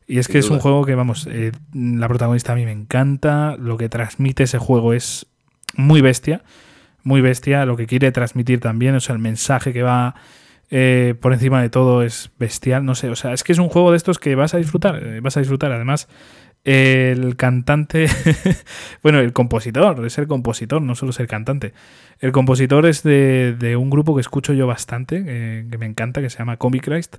Y 0.08 0.18
es 0.18 0.26
Sin 0.26 0.34
que 0.34 0.40
es 0.40 0.50
un 0.50 0.60
juego 0.60 0.86
que, 0.86 0.96
vamos, 0.96 1.28
eh, 1.30 1.52
la 1.74 2.08
protagonista 2.08 2.54
a 2.54 2.56
mí 2.56 2.66
me 2.66 2.72
encanta, 2.72 3.56
lo 3.58 3.78
que 3.78 3.90
transmite 3.90 4.44
ese 4.44 4.58
juego 4.58 4.94
es 4.94 5.28
muy 5.76 6.02
bestia, 6.02 6.42
muy 7.04 7.22
bestia, 7.22 7.66
lo 7.66 7.78
que 7.78 7.86
quiere 7.86 8.12
transmitir 8.12 8.60
también, 8.60 8.96
o 8.96 9.00
sea, 9.00 9.14
el 9.14 9.22
mensaje 9.22 9.72
que 9.72 9.84
va 9.84 10.16
eh, 10.72 11.16
por 11.20 11.34
encima 11.34 11.62
de 11.62 11.70
todo 11.70 12.04
es 12.04 12.32
bestial, 12.38 12.86
no 12.86 12.94
sé, 12.94 13.10
o 13.10 13.16
sea, 13.16 13.34
es 13.34 13.44
que 13.44 13.52
es 13.52 13.60
un 13.60 13.70
juego 13.70 13.92
de 13.92 13.98
estos 13.98 14.20
que 14.20 14.36
vas 14.36 14.54
a 14.54 14.58
disfrutar, 14.58 15.04
eh, 15.04 15.20
vas 15.20 15.36
a 15.36 15.40
disfrutar, 15.40 15.72
además 15.72 16.08
el 16.64 17.36
cantante, 17.38 18.08
bueno, 19.04 19.20
el 19.20 19.34
compositor, 19.34 20.06
es 20.06 20.18
el 20.18 20.28
compositor, 20.28 20.82
no 20.82 20.96
solo 20.96 21.12
es 21.12 21.20
el 21.20 21.28
cantante. 21.28 21.74
El 22.20 22.32
compositor 22.32 22.86
es 22.86 23.02
de, 23.04 23.56
de 23.58 23.76
un 23.76 23.90
grupo 23.90 24.14
que 24.16 24.22
escucho 24.22 24.54
yo 24.54 24.68
bastante, 24.68 25.24
eh, 25.26 25.68
que 25.70 25.78
me 25.78 25.86
encanta, 25.86 26.22
que 26.22 26.30
se 26.30 26.40
llama 26.40 26.58
Comic 26.58 26.84
Christ. 26.84 27.18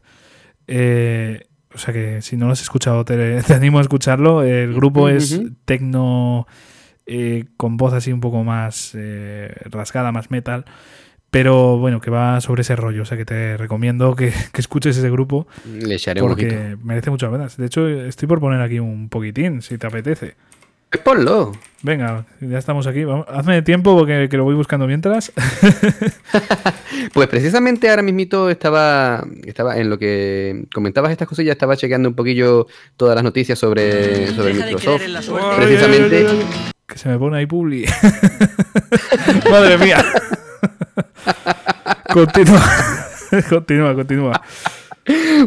Eh, 0.66 1.46
o 1.74 1.78
sea 1.78 1.94
que 1.94 2.20
si 2.20 2.36
no 2.36 2.46
lo 2.46 2.52
has 2.52 2.60
escuchado, 2.60 3.04
te, 3.04 3.42
te 3.46 3.54
animo 3.54 3.78
a 3.78 3.82
escucharlo. 3.82 4.42
El 4.42 4.74
grupo 4.74 5.08
es 5.08 5.40
tecno 5.64 6.46
eh, 7.06 7.46
con 7.56 7.76
voz 7.76 7.94
así 7.94 8.12
un 8.12 8.20
poco 8.20 8.44
más 8.44 8.96
rasgada, 9.70 10.12
más 10.12 10.30
metal. 10.30 10.66
Pero 11.30 11.78
bueno, 11.78 12.00
que 12.00 12.10
va 12.10 12.40
sobre 12.40 12.62
ese 12.62 12.74
rollo. 12.76 13.02
O 13.02 13.04
sea 13.04 13.16
que 13.16 13.24
te 13.24 13.56
recomiendo 13.56 14.16
que, 14.16 14.32
que 14.52 14.60
escuches 14.60 14.96
ese 14.96 15.10
grupo 15.10 15.46
Le 15.64 15.94
echaré 15.94 16.22
un 16.22 16.28
porque 16.28 16.76
merece 16.82 17.10
mucho 17.10 17.26
la 17.26 17.32
pena. 17.32 17.48
De 17.56 17.66
hecho, 17.66 17.88
estoy 17.88 18.26
por 18.28 18.40
poner 18.40 18.60
aquí 18.60 18.78
un 18.80 19.08
poquitín, 19.08 19.62
si 19.62 19.78
te 19.78 19.86
apetece. 19.86 20.34
Pues 20.90 21.02
ponlo. 21.04 21.52
Venga, 21.82 22.26
ya 22.40 22.58
estamos 22.58 22.88
aquí. 22.88 23.04
Vamos, 23.04 23.24
hazme 23.28 23.62
tiempo 23.62 23.96
porque 23.96 24.28
que 24.28 24.36
lo 24.36 24.42
voy 24.42 24.54
buscando 24.56 24.86
mientras. 24.86 25.32
Pues 27.14 27.28
precisamente 27.28 27.88
ahora 27.88 28.02
mismito 28.02 28.50
estaba, 28.50 29.24
estaba 29.44 29.78
en 29.78 29.88
lo 29.88 29.98
que 29.98 30.64
comentabas 30.72 31.10
estas 31.10 31.26
cosas, 31.26 31.44
ya 31.44 31.52
estaba 31.52 31.76
chequeando 31.76 32.08
un 32.10 32.14
poquillo 32.14 32.66
todas 32.96 33.14
las 33.14 33.24
noticias 33.24 33.58
sobre, 33.58 34.28
sobre 34.28 34.52
Deja 34.54 34.66
Microsoft. 34.66 35.02
Precisamente- 35.56 36.16
Ay, 36.18 36.26
ay, 36.26 36.30
ay, 36.30 36.46
ay. 36.52 36.69
Que 36.90 36.98
se 36.98 37.08
me 37.08 37.18
pone 37.18 37.38
ahí 37.38 37.46
publi. 37.46 37.86
Madre 39.50 39.78
mía. 39.78 40.04
continúa. 42.12 42.62
continúa, 43.48 43.94
continúa. 43.94 44.42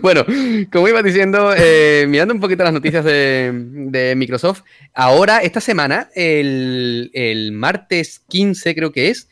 bueno, 0.01 0.25
como 0.71 0.87
iba 0.87 1.03
diciendo, 1.03 1.53
eh, 1.55 2.05
mirando 2.07 2.33
un 2.33 2.39
poquito 2.39 2.63
las 2.63 2.71
noticias 2.71 3.03
de, 3.03 4.13
Microsoft, 4.15 4.61
ahora, 4.93 5.39
esta 5.39 5.59
semana, 5.59 6.09
el, 6.15 7.51
martes 7.53 8.21
15 8.29 8.73
creo 8.73 8.91
que 8.93 9.09
es, 9.09 9.27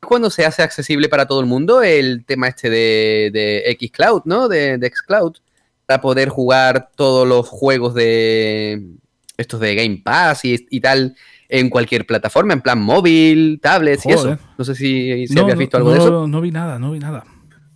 cuando 0.00 0.30
se 0.30 0.46
hace 0.46 0.62
accesible 0.62 1.08
para 1.08 1.26
todo 1.26 1.40
el 1.40 1.46
mundo 1.46 1.82
el 1.82 2.24
tema 2.24 2.46
este 2.46 2.70
de, 2.70 3.30
de 3.32 3.76
Xcloud, 3.80 4.22
¿no? 4.24 4.48
De, 4.48 4.78
de 4.78 4.88
Xcloud, 4.88 5.38
para 5.84 6.00
poder 6.00 6.28
jugar 6.28 6.90
todos 6.94 7.26
los 7.26 7.48
juegos 7.48 7.94
de 7.94 8.82
estos 9.36 9.60
de 9.60 9.74
Game 9.74 10.00
Pass 10.04 10.40
y, 10.44 10.80
tal 10.80 11.16
en 11.48 11.70
cualquier 11.70 12.06
plataforma, 12.06 12.52
en 12.52 12.60
plan 12.60 12.80
móvil, 12.80 13.60
tablets 13.60 14.06
y 14.06 14.12
eso. 14.12 14.38
No 14.58 14.64
sé 14.64 14.74
si, 14.74 15.26
si 15.26 15.38
habías 15.38 15.58
visto 15.58 15.76
algo 15.76 15.92
de 15.92 15.98
eso. 15.98 16.26
No 16.26 16.40
vi 16.40 16.50
nada, 16.50 16.78
no 16.78 16.92
vi 16.92 16.98
nada. 16.98 17.24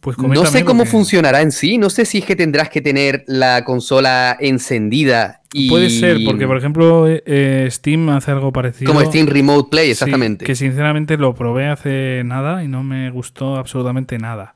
Pues 0.00 0.16
no 0.16 0.46
sé 0.46 0.64
cómo 0.64 0.86
funcionará 0.86 1.42
en 1.42 1.52
sí, 1.52 1.76
no 1.76 1.90
sé 1.90 2.06
si 2.06 2.18
es 2.18 2.24
que 2.24 2.34
tendrás 2.34 2.70
que 2.70 2.80
tener 2.80 3.22
la 3.26 3.64
consola 3.64 4.34
encendida 4.40 5.42
y... 5.52 5.68
Puede 5.68 5.90
ser, 5.90 6.18
porque 6.24 6.46
por 6.46 6.56
ejemplo 6.56 7.06
eh, 7.06 7.22
eh, 7.26 7.68
Steam 7.70 8.08
hace 8.08 8.30
algo 8.30 8.50
parecido. 8.50 8.92
Como 8.92 9.04
Steam 9.04 9.26
Remote 9.26 9.68
Play, 9.70 9.90
exactamente. 9.90 10.46
que 10.46 10.54
sinceramente 10.54 11.18
lo 11.18 11.34
probé 11.34 11.66
hace 11.66 12.22
nada 12.24 12.64
y 12.64 12.68
no 12.68 12.82
me 12.82 13.10
gustó 13.10 13.56
absolutamente 13.56 14.16
nada. 14.16 14.54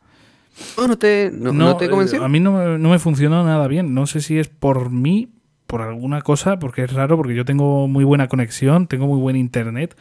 No, 0.78 0.96
te, 0.96 1.30
no, 1.32 1.76
te 1.76 1.90
convenció. 1.90 2.22
Eh, 2.22 2.24
a 2.24 2.28
mí 2.28 2.40
no, 2.40 2.78
no 2.78 2.90
me 2.90 2.98
funcionó 2.98 3.44
nada 3.44 3.66
bien. 3.68 3.92
No 3.92 4.06
sé 4.06 4.20
si 4.20 4.38
es 4.38 4.48
por 4.48 4.90
mí, 4.90 5.28
por 5.74 5.82
alguna 5.82 6.22
cosa, 6.22 6.60
porque 6.60 6.84
es 6.84 6.92
raro, 6.92 7.16
porque 7.16 7.34
yo 7.34 7.44
tengo 7.44 7.88
muy 7.88 8.04
buena 8.04 8.28
conexión, 8.28 8.86
tengo 8.86 9.08
muy 9.08 9.18
buen 9.18 9.34
internet 9.34 9.96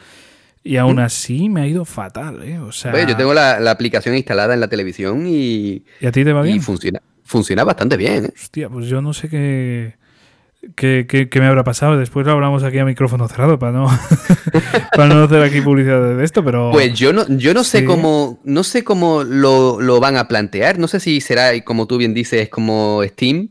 y 0.63 0.77
aún 0.77 0.99
así 0.99 1.49
me 1.49 1.61
ha 1.61 1.67
ido 1.67 1.83
fatal, 1.83 2.43
¿eh? 2.43 2.59
O 2.59 2.71
sea... 2.71 2.93
yo 3.07 3.17
tengo 3.17 3.33
la, 3.33 3.71
aplicación 3.71 4.15
instalada 4.15 4.53
en 4.53 4.59
la 4.59 4.67
televisión 4.67 5.25
y... 5.25 5.83
¿Y 5.99 6.05
a 6.05 6.11
ti 6.11 6.23
te 6.23 6.31
va 6.31 6.43
bien? 6.43 6.57
Y 6.57 6.59
funciona, 6.59 7.01
funciona 7.23 7.63
bastante 7.63 7.97
bien, 7.97 8.25
¿eh? 8.25 8.33
Hostia, 8.35 8.69
pues 8.69 8.85
yo 8.85 9.01
no 9.01 9.13
sé 9.13 9.29
qué... 9.29 9.95
¿Qué, 10.75 11.27
me 11.39 11.47
habrá 11.47 11.63
pasado? 11.63 11.97
Después 11.97 12.23
lo 12.27 12.33
hablamos 12.33 12.61
aquí 12.61 12.77
a 12.77 12.85
micrófono 12.85 13.27
cerrado 13.27 13.57
para 13.57 13.71
no, 13.71 13.87
para 14.95 15.07
no 15.07 15.23
hacer 15.23 15.41
aquí 15.41 15.59
publicidad 15.59 16.17
de 16.17 16.23
esto, 16.23 16.45
pero. 16.45 16.69
Pues 16.71 16.93
yo 16.93 17.11
no, 17.11 17.25
yo 17.27 17.53
no 17.53 17.65
sé 17.65 17.83
cómo. 17.83 18.39
No 18.45 18.63
sé 18.63 18.85
cómo 18.85 19.25
lo, 19.25 19.99
van 19.99 20.15
a 20.15 20.29
plantear. 20.29 20.79
No 20.79 20.87
sé 20.87 21.01
si 21.01 21.19
será, 21.19 21.59
como 21.65 21.85
tú 21.85 21.97
bien 21.97 22.13
dices, 22.13 22.47
como 22.47 23.01
Steam. 23.03 23.49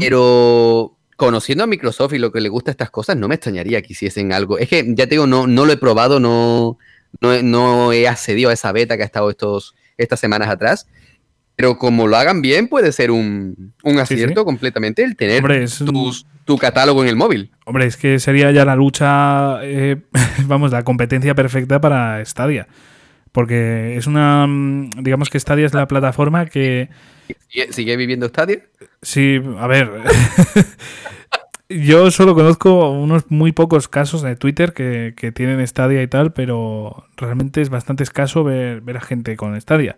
Pero 0.00 0.96
conociendo 1.22 1.62
a 1.62 1.68
Microsoft 1.68 2.14
y 2.14 2.18
lo 2.18 2.32
que 2.32 2.40
le 2.40 2.48
gusta 2.48 2.72
a 2.72 2.72
estas 2.72 2.90
cosas, 2.90 3.16
no 3.16 3.28
me 3.28 3.36
extrañaría 3.36 3.80
que 3.80 3.92
hiciesen 3.92 4.32
algo. 4.32 4.58
Es 4.58 4.68
que, 4.68 4.84
ya 4.88 5.06
te 5.06 5.10
digo, 5.10 5.28
no, 5.28 5.46
no 5.46 5.64
lo 5.64 5.72
he 5.72 5.76
probado, 5.76 6.18
no, 6.18 6.78
no, 7.20 7.92
he 7.92 8.08
accedido 8.08 8.50
a 8.50 8.52
esa 8.52 8.72
beta 8.72 8.96
que 8.96 9.04
ha 9.04 9.06
estado 9.06 9.30
estos, 9.30 9.76
estas 9.96 10.18
semanas 10.18 10.48
atrás. 10.48 10.88
Pero 11.54 11.78
como 11.78 12.08
lo 12.08 12.16
hagan 12.16 12.42
bien, 12.42 12.66
puede 12.66 12.90
ser 12.90 13.12
un, 13.12 13.72
acierto 14.00 14.44
completamente 14.44 15.04
el 15.04 15.14
tener 15.14 15.44
tu, 16.44 16.58
catálogo 16.58 17.04
en 17.04 17.08
el 17.08 17.14
móvil. 17.14 17.52
Hombre, 17.66 17.86
es 17.86 17.96
que 17.96 18.18
sería 18.18 18.50
ya 18.50 18.64
la 18.64 18.74
lucha, 18.74 19.60
eh, 19.62 19.98
vamos, 20.46 20.72
la 20.72 20.82
competencia 20.82 21.36
perfecta 21.36 21.80
para 21.80 22.24
Stadia. 22.24 22.66
Porque 23.32 23.96
es 23.96 24.06
una, 24.06 24.46
digamos 24.98 25.30
que 25.30 25.40
Stadia 25.40 25.66
es 25.66 25.74
la 25.74 25.88
plataforma 25.88 26.46
que... 26.46 26.90
¿Sigue, 27.70 27.96
viviendo 27.96 28.28
Stadia? 28.28 28.60
Sí, 29.00 29.40
a 29.58 29.66
ver. 29.66 29.90
Yo 31.68 32.10
solo 32.10 32.34
conozco 32.34 32.90
unos 32.90 33.30
muy 33.30 33.52
pocos 33.52 33.88
casos 33.88 34.20
de 34.20 34.36
Twitter 34.36 34.74
que, 34.74 35.32
tienen 35.34 35.66
Stadia 35.66 36.02
y 36.02 36.08
tal, 36.08 36.34
pero 36.34 37.06
realmente 37.16 37.62
es 37.62 37.70
bastante 37.70 38.02
escaso 38.02 38.44
ver, 38.44 38.82
ver 38.82 38.98
a 38.98 39.00
gente 39.00 39.36
con 39.36 39.58
Stadia. 39.58 39.96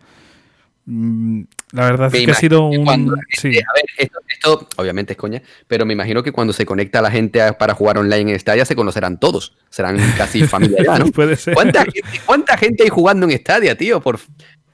Mm, 0.86 1.44
la 1.72 1.84
verdad 1.86 2.14
es 2.14 2.26
que 2.26 2.30
ha 2.30 2.34
sido 2.34 2.66
un. 2.66 2.88
a 2.88 2.92
ver, 2.92 4.10
esto, 4.28 4.68
obviamente 4.76 5.14
es 5.14 5.16
coña, 5.16 5.42
pero 5.66 5.86
me 5.86 5.94
imagino 5.94 6.22
que 6.22 6.30
cuando 6.30 6.52
se 6.52 6.66
conecta 6.66 7.00
la 7.00 7.10
gente 7.10 7.40
para 7.54 7.74
jugar 7.74 7.96
online 7.98 8.32
en 8.32 8.38
Stadia 8.38 8.64
se 8.64 8.76
conocerán 8.76 9.18
todos. 9.18 9.56
Serán 9.70 9.96
casi 10.16 10.42
familia 10.46 10.98
¿no? 10.98 11.06
Puede 11.06 11.36
ser. 11.36 11.54
¿Cuánta 11.54 12.56
gente, 12.58 12.82
hay 12.82 12.90
jugando 12.90 13.26
en 13.26 13.38
Stadia, 13.38 13.76
tío? 13.76 14.00
Por, 14.00 14.20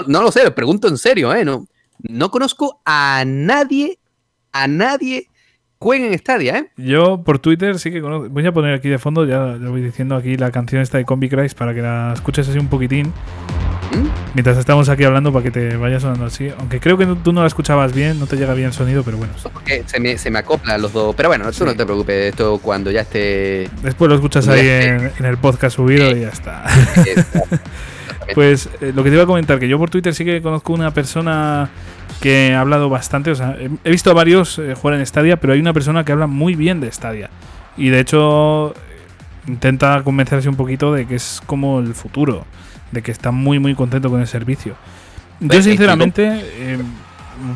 no 0.06 0.22
lo 0.22 0.32
sé, 0.32 0.42
lo 0.42 0.54
pregunto 0.54 0.88
en 0.88 0.98
serio, 0.98 1.32
¿eh? 1.34 1.44
No, 1.44 1.66
no 2.02 2.30
conozco 2.30 2.80
a 2.84 3.24
nadie, 3.26 3.98
a 4.50 4.66
nadie 4.66 5.29
juegue 5.80 6.12
en 6.12 6.18
Stadia, 6.18 6.58
¿eh? 6.58 6.66
Yo 6.76 7.22
por 7.24 7.38
Twitter 7.38 7.78
sí 7.78 7.90
que 7.90 8.00
conozco. 8.00 8.28
Voy 8.28 8.46
a 8.46 8.52
poner 8.52 8.74
aquí 8.74 8.88
de 8.88 8.98
fondo, 8.98 9.24
ya, 9.24 9.56
ya 9.60 9.68
voy 9.68 9.80
diciendo 9.80 10.14
aquí 10.14 10.36
la 10.36 10.50
canción 10.50 10.82
esta 10.82 10.98
de 10.98 11.04
Combi 11.04 11.28
Christ 11.28 11.56
para 11.56 11.74
que 11.74 11.82
la 11.82 12.12
escuches 12.14 12.48
así 12.48 12.58
un 12.58 12.68
poquitín. 12.68 13.12
Mientras 14.34 14.56
estamos 14.58 14.88
aquí 14.88 15.02
hablando 15.02 15.32
para 15.32 15.42
que 15.42 15.50
te 15.50 15.76
vaya 15.76 15.98
sonando 15.98 16.26
así. 16.26 16.48
Aunque 16.58 16.78
creo 16.78 16.96
que 16.96 17.06
tú 17.06 17.32
no 17.32 17.40
la 17.40 17.48
escuchabas 17.48 17.92
bien, 17.92 18.20
no 18.20 18.26
te 18.26 18.36
llega 18.36 18.54
bien 18.54 18.68
el 18.68 18.72
sonido, 18.72 19.02
pero 19.02 19.16
bueno. 19.16 19.32
Porque 19.52 19.82
se 19.86 19.98
me, 19.98 20.16
se 20.16 20.30
me 20.30 20.38
acoplan 20.38 20.80
los 20.80 20.92
dos. 20.92 21.14
Pero 21.16 21.30
bueno, 21.30 21.48
eso 21.48 21.64
no 21.64 21.74
te 21.74 21.84
preocupes, 21.84 22.30
esto 22.30 22.58
cuando 22.58 22.90
ya 22.92 23.00
esté. 23.00 23.68
Después 23.82 24.08
lo 24.08 24.14
escuchas 24.14 24.46
ahí 24.46 24.68
en, 24.68 25.24
el 25.24 25.38
podcast 25.38 25.76
subido 25.76 26.14
y 26.14 26.20
ya 26.20 26.28
está. 26.28 26.64
pues 28.34 28.68
eh, 28.80 28.92
lo 28.94 29.02
que 29.02 29.10
te 29.10 29.16
iba 29.16 29.24
a 29.24 29.26
comentar, 29.26 29.58
que 29.58 29.66
yo 29.66 29.78
por 29.78 29.90
Twitter 29.90 30.14
sí 30.14 30.24
que 30.24 30.40
conozco 30.40 30.72
una 30.72 30.92
persona 30.94 31.70
que 32.20 32.54
ha 32.54 32.60
hablado 32.60 32.88
bastante. 32.88 33.30
O 33.30 33.34
sea, 33.34 33.56
he 33.84 33.90
visto 33.90 34.10
a 34.10 34.14
varios 34.14 34.58
eh, 34.58 34.74
jugar 34.74 34.98
en 34.98 35.06
Stadia, 35.06 35.38
pero 35.38 35.52
hay 35.52 35.60
una 35.60 35.72
persona 35.72 36.04
que 36.04 36.12
habla 36.12 36.26
muy 36.26 36.54
bien 36.54 36.80
de 36.80 36.90
Stadia. 36.90 37.30
Y 37.76 37.88
de 37.88 38.00
hecho, 38.00 38.74
intenta 39.46 40.02
convencerse 40.02 40.48
un 40.48 40.56
poquito 40.56 40.92
de 40.92 41.06
que 41.06 41.16
es 41.16 41.42
como 41.46 41.80
el 41.80 41.94
futuro 41.94 42.44
de 42.90 43.02
que 43.02 43.12
está 43.12 43.30
muy 43.30 43.58
muy 43.58 43.74
contento 43.74 44.10
con 44.10 44.20
el 44.20 44.26
servicio. 44.26 44.74
Yo 45.40 45.62
sinceramente, 45.62 46.42
eh, 46.58 46.78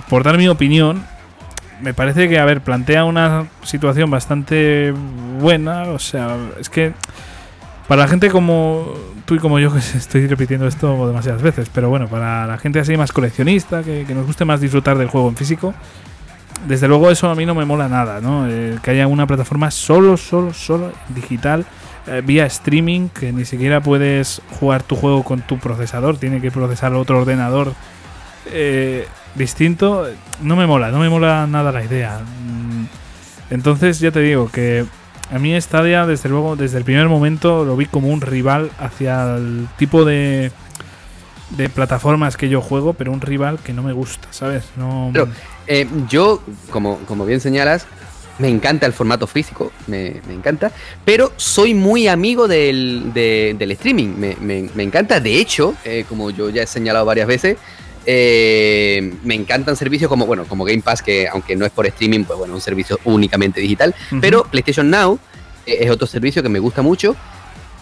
por 0.08 0.22
dar 0.22 0.38
mi 0.38 0.48
opinión, 0.48 1.04
me 1.82 1.92
parece 1.92 2.28
que, 2.28 2.38
a 2.38 2.44
ver, 2.44 2.62
plantea 2.62 3.04
una 3.04 3.46
situación 3.62 4.10
bastante 4.10 4.94
buena, 5.38 5.82
o 5.84 5.98
sea, 5.98 6.36
es 6.58 6.70
que 6.70 6.92
para 7.88 8.02
la 8.02 8.08
gente 8.08 8.30
como 8.30 8.92
tú 9.24 9.34
y 9.34 9.38
como 9.38 9.58
yo, 9.58 9.72
que 9.72 9.78
estoy 9.96 10.26
repitiendo 10.26 10.66
esto 10.66 11.06
demasiadas 11.06 11.42
veces, 11.42 11.70
pero 11.72 11.88
bueno, 11.88 12.08
para 12.08 12.46
la 12.46 12.58
gente 12.58 12.80
así 12.80 12.96
más 12.96 13.12
coleccionista, 13.12 13.82
que, 13.82 14.06
nos 14.14 14.26
guste 14.26 14.44
más 14.44 14.60
disfrutar 14.60 14.98
del 14.98 15.08
juego 15.08 15.28
en 15.28 15.36
físico, 15.36 15.74
desde 16.66 16.88
luego 16.88 17.10
eso 17.10 17.28
a 17.28 17.34
mí 17.34 17.44
no 17.44 17.54
me 17.54 17.64
mola 17.64 17.88
nada, 17.88 18.20
¿no? 18.20 18.48
Eh, 18.48 18.78
que 18.82 18.92
haya 18.92 19.06
una 19.06 19.26
plataforma 19.26 19.70
solo, 19.70 20.16
solo, 20.16 20.54
solo 20.54 20.92
digital 21.08 21.66
eh, 22.06 22.22
vía 22.24 22.46
streaming, 22.46 23.08
que 23.08 23.32
ni 23.32 23.44
siquiera 23.44 23.80
puedes 23.80 24.42
jugar 24.60 24.82
tu 24.82 24.96
juego 24.96 25.24
con 25.24 25.40
tu 25.40 25.58
procesador, 25.58 26.16
tiene 26.18 26.40
que 26.40 26.50
procesar 26.50 26.94
otro 26.94 27.20
ordenador 27.20 27.72
eh, 28.46 29.06
distinto. 29.34 30.06
No 30.42 30.56
me 30.56 30.66
mola, 30.66 30.90
no 30.90 30.98
me 30.98 31.08
mola 31.08 31.46
nada 31.46 31.72
la 31.72 31.82
idea. 31.82 32.18
Mm, 32.18 32.84
entonces 33.50 34.00
ya 34.00 34.10
te 34.10 34.20
digo 34.20 34.50
que 34.50 34.84
a 35.30 35.38
mí 35.38 35.60
Stadia, 35.60 36.06
desde 36.06 36.28
luego, 36.28 36.56
desde 36.56 36.78
el 36.78 36.84
primer 36.84 37.08
momento 37.08 37.64
lo 37.64 37.76
vi 37.76 37.86
como 37.86 38.08
un 38.08 38.20
rival 38.20 38.70
hacia 38.78 39.36
el 39.36 39.66
tipo 39.78 40.04
de, 40.04 40.52
de 41.56 41.68
plataformas 41.68 42.36
que 42.36 42.48
yo 42.48 42.60
juego, 42.60 42.94
pero 42.94 43.12
un 43.12 43.20
rival 43.20 43.58
que 43.58 43.72
no 43.72 43.82
me 43.82 43.92
gusta, 43.92 44.28
¿sabes? 44.30 44.64
No... 44.76 45.12
Eh, 45.66 45.88
yo, 46.10 46.42
como, 46.70 46.98
como 47.06 47.24
bien 47.24 47.40
señalas, 47.40 47.86
me 48.38 48.48
encanta 48.48 48.86
el 48.86 48.92
formato 48.92 49.26
físico, 49.26 49.72
me, 49.86 50.20
encanta, 50.28 50.72
pero 51.04 51.32
soy 51.36 51.72
muy 51.72 52.08
amigo 52.08 52.48
del, 52.48 53.12
streaming, 53.14 54.08
me, 54.18 54.82
encanta, 54.82 55.20
de 55.20 55.38
hecho, 55.38 55.74
eh, 55.84 56.04
como 56.08 56.30
yo 56.30 56.50
ya 56.50 56.64
he 56.64 56.66
señalado 56.66 57.06
varias 57.06 57.26
veces, 57.26 57.56
eh, 58.06 59.14
me 59.22 59.34
encantan 59.34 59.76
servicios 59.76 60.08
como, 60.08 60.26
bueno, 60.26 60.44
como 60.44 60.64
Game 60.64 60.82
Pass, 60.82 61.02
que 61.02 61.28
aunque 61.28 61.56
no 61.56 61.64
es 61.64 61.72
por 61.72 61.86
streaming, 61.86 62.24
pues 62.24 62.38
bueno, 62.38 62.54
un 62.54 62.60
servicio 62.60 62.98
únicamente 63.04 63.60
digital, 63.60 63.94
pero 64.20 64.44
PlayStation 64.44 64.90
Now 64.90 65.18
eh, 65.66 65.78
es 65.80 65.90
otro 65.90 66.06
servicio 66.06 66.42
que 66.42 66.48
me 66.48 66.58
gusta 66.58 66.82
mucho, 66.82 67.16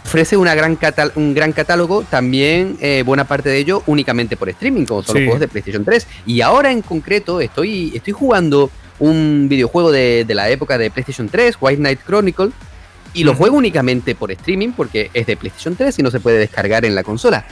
ofrece 0.04 0.36
una 0.36 0.54
gran 0.54 0.78
un 1.14 1.34
gran 1.34 1.52
catálogo, 1.52 2.02
también 2.02 2.76
buena 3.04 3.24
parte 3.24 3.48
de 3.48 3.58
ello 3.58 3.82
únicamente 3.86 4.36
por 4.36 4.48
streaming, 4.48 4.84
como 4.84 5.02
son 5.02 5.14
los 5.16 5.24
juegos 5.24 5.40
de 5.40 5.48
PlayStation 5.48 5.84
3, 5.84 6.06
y 6.26 6.40
ahora 6.40 6.72
en 6.72 6.82
concreto 6.82 7.40
estoy, 7.40 7.92
estoy 7.94 8.12
jugando 8.12 8.70
un 9.02 9.48
videojuego 9.48 9.90
de, 9.90 10.24
la 10.28 10.48
época 10.48 10.78
de 10.78 10.90
PlayStation 10.90 11.28
3, 11.28 11.56
White 11.60 11.78
Knight 11.78 12.00
Chronicle, 12.06 12.50
y 13.14 13.24
lo 13.24 13.34
juego 13.34 13.56
únicamente 13.56 14.14
por 14.14 14.30
streaming 14.30 14.70
porque 14.70 15.10
es 15.12 15.26
de 15.26 15.36
PlayStation 15.36 15.76
3 15.76 15.98
y 15.98 16.02
no 16.02 16.10
se 16.10 16.20
puede 16.20 16.38
descargar 16.38 16.84
en 16.84 16.94
la 16.94 17.02
consola. 17.02 17.44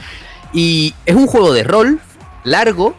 Y 0.53 0.95
es 1.05 1.15
un 1.15 1.27
juego 1.27 1.53
de 1.53 1.63
rol 1.63 1.99
largo 2.43 2.95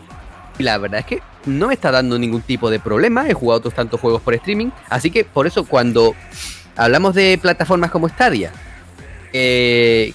y 0.58 0.62
la 0.62 0.78
verdad 0.78 1.00
es 1.00 1.06
que 1.06 1.22
no 1.46 1.68
me 1.68 1.74
está 1.74 1.90
dando 1.90 2.18
ningún 2.18 2.42
tipo 2.42 2.70
de 2.70 2.78
problema. 2.78 3.28
He 3.28 3.34
jugado 3.34 3.58
otros 3.58 3.74
tantos 3.74 4.00
juegos 4.00 4.22
por 4.22 4.34
streaming, 4.34 4.70
así 4.88 5.10
que 5.10 5.24
por 5.24 5.46
eso 5.46 5.64
cuando 5.64 6.14
hablamos 6.76 7.14
de 7.14 7.38
plataformas 7.40 7.90
como 7.90 8.08
Stadia, 8.08 8.52
eh, 9.32 10.12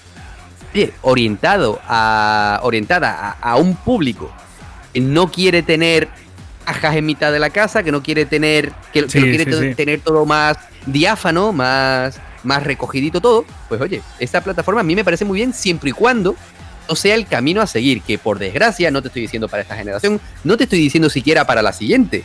orientado 1.01 1.79
a, 1.87 2.59
orientada 2.63 3.37
a, 3.41 3.51
a 3.51 3.55
un 3.57 3.75
público 3.75 4.31
que 4.93 5.01
no 5.01 5.31
quiere 5.31 5.63
tener 5.63 6.07
cajas 6.67 6.95
en 6.95 7.05
mitad 7.05 7.31
de 7.31 7.39
la 7.39 7.49
casa, 7.49 7.81
que 7.81 7.91
no 7.91 8.03
quiere 8.03 8.25
tener, 8.25 8.73
que, 8.91 9.05
quiere 9.05 9.73
tener 9.73 10.01
todo 10.01 10.25
más 10.25 10.57
diáfano, 10.85 11.53
más, 11.53 12.19
más 12.43 12.63
recogidito 12.63 13.21
todo, 13.21 13.45
pues 13.69 13.79
oye, 13.79 14.01
esta 14.19 14.41
plataforma 14.41 14.81
a 14.81 14.83
mí 14.83 14.95
me 14.95 15.05
parece 15.05 15.23
muy 15.23 15.37
bien 15.37 15.53
siempre 15.53 15.91
y 15.91 15.93
cuando 15.93 16.35
no 16.87 16.95
sea 16.95 17.15
el 17.15 17.25
camino 17.27 17.61
a 17.61 17.67
seguir, 17.67 18.01
que 18.01 18.17
por 18.17 18.39
desgracia 18.39 18.91
no 18.91 19.01
te 19.01 19.07
estoy 19.09 19.23
diciendo 19.23 19.47
para 19.47 19.63
esta 19.63 19.75
generación, 19.75 20.19
no 20.43 20.57
te 20.57 20.63
estoy 20.63 20.79
diciendo 20.79 21.09
siquiera 21.09 21.45
para 21.45 21.61
la 21.61 21.73
siguiente. 21.73 22.23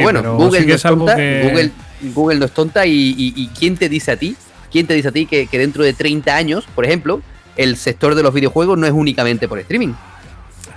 bueno, 0.00 0.36
Google, 0.36 0.66
no 0.66 0.74
es 0.74 0.82
tonta, 0.82 1.12
Google, 1.14 1.70
Google 2.14 2.38
no 2.38 2.46
es 2.46 2.52
tonta 2.52 2.86
y, 2.86 3.50
¿quién 3.58 3.76
te 3.76 3.88
dice 3.88 4.12
a 4.12 4.16
ti? 4.16 4.36
¿Quién 4.70 4.86
te 4.86 4.94
dice 4.94 5.08
a 5.08 5.12
ti 5.12 5.26
que, 5.26 5.46
que 5.46 5.58
dentro 5.58 5.82
de 5.82 5.94
30 5.94 6.34
años, 6.34 6.66
por 6.74 6.84
ejemplo, 6.84 7.22
el 7.56 7.76
sector 7.76 8.14
de 8.14 8.22
los 8.22 8.34
videojuegos 8.34 8.78
no 8.78 8.86
es 8.86 8.92
únicamente 8.92 9.48
por 9.48 9.58
streaming? 9.58 9.94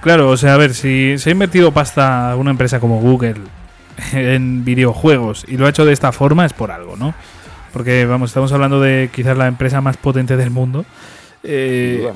Claro, 0.01 0.29
o 0.29 0.37
sea, 0.37 0.55
a 0.55 0.57
ver, 0.57 0.73
si 0.73 1.17
se 1.17 1.29
ha 1.29 1.31
invertido 1.31 1.71
pasta 1.71 2.35
una 2.35 2.51
empresa 2.51 2.79
como 2.79 2.99
Google 2.99 3.35
en 4.13 4.65
videojuegos 4.65 5.45
y 5.47 5.57
lo 5.57 5.65
ha 5.65 5.69
hecho 5.69 5.85
de 5.85 5.93
esta 5.93 6.11
forma 6.11 6.45
es 6.45 6.53
por 6.53 6.71
algo, 6.71 6.95
¿no? 6.97 7.13
Porque, 7.71 8.05
vamos, 8.05 8.31
estamos 8.31 8.51
hablando 8.51 8.81
de 8.81 9.09
quizás 9.13 9.37
la 9.37 9.47
empresa 9.47 9.79
más 9.79 9.95
potente 9.95 10.35
del 10.35 10.49
mundo. 10.49 10.85
Eh, 11.43 12.11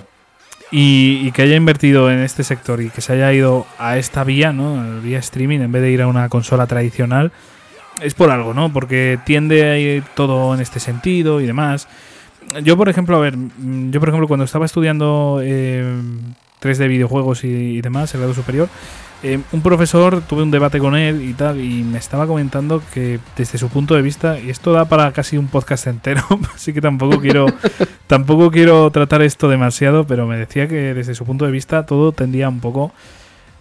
y, 0.71 1.31
que 1.31 1.43
haya 1.43 1.55
invertido 1.55 2.11
en 2.11 2.19
este 2.19 2.43
sector 2.43 2.81
y 2.81 2.89
que 2.89 3.01
se 3.01 3.13
haya 3.13 3.31
ido 3.31 3.65
a 3.77 3.97
esta 3.97 4.23
vía, 4.23 4.51
¿no? 4.51 5.01
Vía 5.01 5.19
streaming 5.19 5.59
en 5.59 5.71
vez 5.71 5.81
de 5.81 5.91
ir 5.91 6.01
a 6.01 6.07
una 6.07 6.29
consola 6.29 6.67
tradicional, 6.67 7.31
es 8.01 8.13
por 8.13 8.31
algo, 8.31 8.53
¿no? 8.53 8.71
Porque 8.73 9.19
tiende 9.25 9.69
a 9.69 9.77
ir 9.77 10.03
todo 10.15 10.53
en 10.53 10.61
este 10.61 10.79
sentido 10.79 11.41
y 11.41 11.45
demás. 11.45 11.87
Yo, 12.63 12.77
por 12.77 12.89
ejemplo, 12.89 13.17
a 13.17 13.19
ver, 13.19 13.35
yo, 13.57 13.99
por 13.99 14.09
ejemplo, 14.09 14.27
cuando 14.27 14.45
estaba 14.45 14.65
estudiando 14.65 15.39
eh, 15.41 15.83
3D 16.61 16.87
videojuegos 16.87 17.43
y, 17.43 17.81
demás, 17.81 18.13
el 18.13 18.21
grado 18.21 18.33
superior, 18.33 18.69
eh, 19.27 19.39
un 19.51 19.61
profesor, 19.63 20.21
tuve 20.21 20.43
un 20.43 20.51
debate 20.51 20.77
con 20.77 20.95
él 20.95 21.23
y 21.23 21.33
tal, 21.33 21.59
y 21.59 21.83
me 21.83 21.97
estaba 21.97 22.27
comentando 22.27 22.79
que 22.93 23.19
desde 23.35 23.57
su 23.57 23.69
punto 23.69 23.95
de 23.95 24.03
vista, 24.03 24.39
y 24.39 24.51
esto 24.51 24.71
da 24.71 24.85
para 24.85 25.11
casi 25.13 25.35
un 25.35 25.47
podcast 25.47 25.87
entero, 25.87 26.21
así 26.53 26.73
que 26.73 26.79
tampoco 26.81 27.19
quiero, 27.19 27.47
tampoco 28.07 28.51
quiero 28.51 28.91
tratar 28.91 29.23
esto 29.23 29.49
demasiado, 29.49 30.05
pero 30.05 30.27
me 30.27 30.37
decía 30.37 30.67
que 30.67 30.93
desde 30.93 31.15
su 31.15 31.25
punto 31.25 31.45
de 31.45 31.51
vista 31.51 31.87
todo 31.87 32.11
tendía 32.11 32.47
un 32.49 32.59
poco 32.59 32.93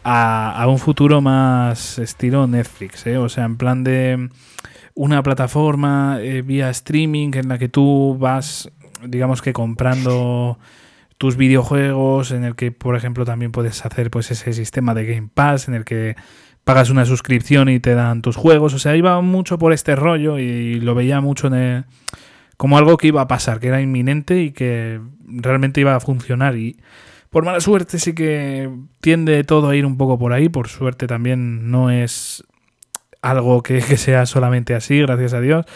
a, 0.02 0.66
un 0.68 0.78
futuro 0.78 1.22
más 1.22 1.98
estilo 1.98 2.46
Netflix, 2.46 3.06
¿eh? 3.06 3.16
o 3.16 3.30
sea, 3.30 3.44
en 3.44 3.56
plan 3.56 3.84
de 3.84 4.28
una 4.94 5.22
plataforma 5.22 6.18
eh, 6.20 6.42
vía 6.42 6.68
streaming 6.68 7.30
en 7.36 7.48
la 7.48 7.56
que 7.56 7.70
tú 7.70 8.18
vas, 8.20 8.70
digamos 9.02 9.40
que 9.40 9.54
comprando 9.54 10.58
tus 11.18 11.36
videojuegos, 11.36 12.30
en 12.30 12.44
el 12.44 12.56
que, 12.56 12.72
por 12.72 12.96
ejemplo, 12.96 13.24
también 13.24 13.52
puedes 13.52 13.84
hacer 13.84 14.10
pues 14.10 14.30
ese 14.30 14.52
sistema 14.52 14.94
de 14.94 15.06
Game 15.06 15.28
Pass, 15.32 15.68
en 15.68 15.74
el 15.74 15.84
que 15.84 16.16
pagas 16.64 16.90
una 16.90 17.04
suscripción 17.04 17.68
y 17.68 17.78
te 17.78 17.94
dan 17.94 18.22
tus 18.22 18.36
juegos. 18.36 18.74
O 18.74 18.78
sea, 18.78 18.96
iba 18.96 19.20
mucho 19.20 19.58
por 19.58 19.72
este 19.72 19.96
rollo 19.96 20.38
y 20.38 20.80
lo 20.80 20.94
veía 20.94 21.20
mucho 21.20 21.48
en 21.54 21.84
como 22.56 22.78
algo 22.78 22.96
que 22.96 23.08
iba 23.08 23.20
a 23.20 23.28
pasar, 23.28 23.60
que 23.60 23.68
era 23.68 23.80
inminente 23.80 24.40
y 24.40 24.52
que 24.52 25.00
realmente 25.26 25.80
iba 25.80 25.94
a 25.94 26.00
funcionar. 26.00 26.56
Y 26.56 26.78
por 27.30 27.44
mala 27.44 27.60
suerte 27.60 27.98
sí 27.98 28.14
que 28.14 28.70
tiende 29.00 29.42
todo 29.44 29.68
a 29.68 29.76
ir 29.76 29.86
un 29.86 29.96
poco 29.96 30.18
por 30.18 30.32
ahí. 30.32 30.48
Por 30.48 30.68
suerte 30.68 31.06
también 31.06 31.70
no 31.70 31.90
es 31.90 32.44
algo 33.22 33.62
que, 33.62 33.80
sea 33.80 34.26
solamente 34.26 34.74
así, 34.74 35.00
gracias 35.00 35.34
a 35.34 35.40
Dios. 35.40 35.66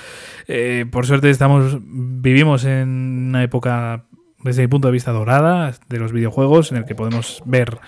Eh, 0.47 0.87
por 0.91 1.07
suerte 1.07 1.31
estamos 1.31 1.79
vivimos 1.83 2.65
en 2.65 3.27
una 3.29 3.43
época 3.43 4.05
desde 4.43 4.63
mi 4.63 4.69
punto 4.69 4.89
de 4.89 4.93
vista 4.93 5.13
dorada 5.13 5.75
de 5.89 5.99
los 5.99 6.13
videojuegos, 6.13 6.71
en 6.71 6.79
el 6.79 6.85
que 6.85 6.95
podemos 6.95 7.43
ver 7.45 7.79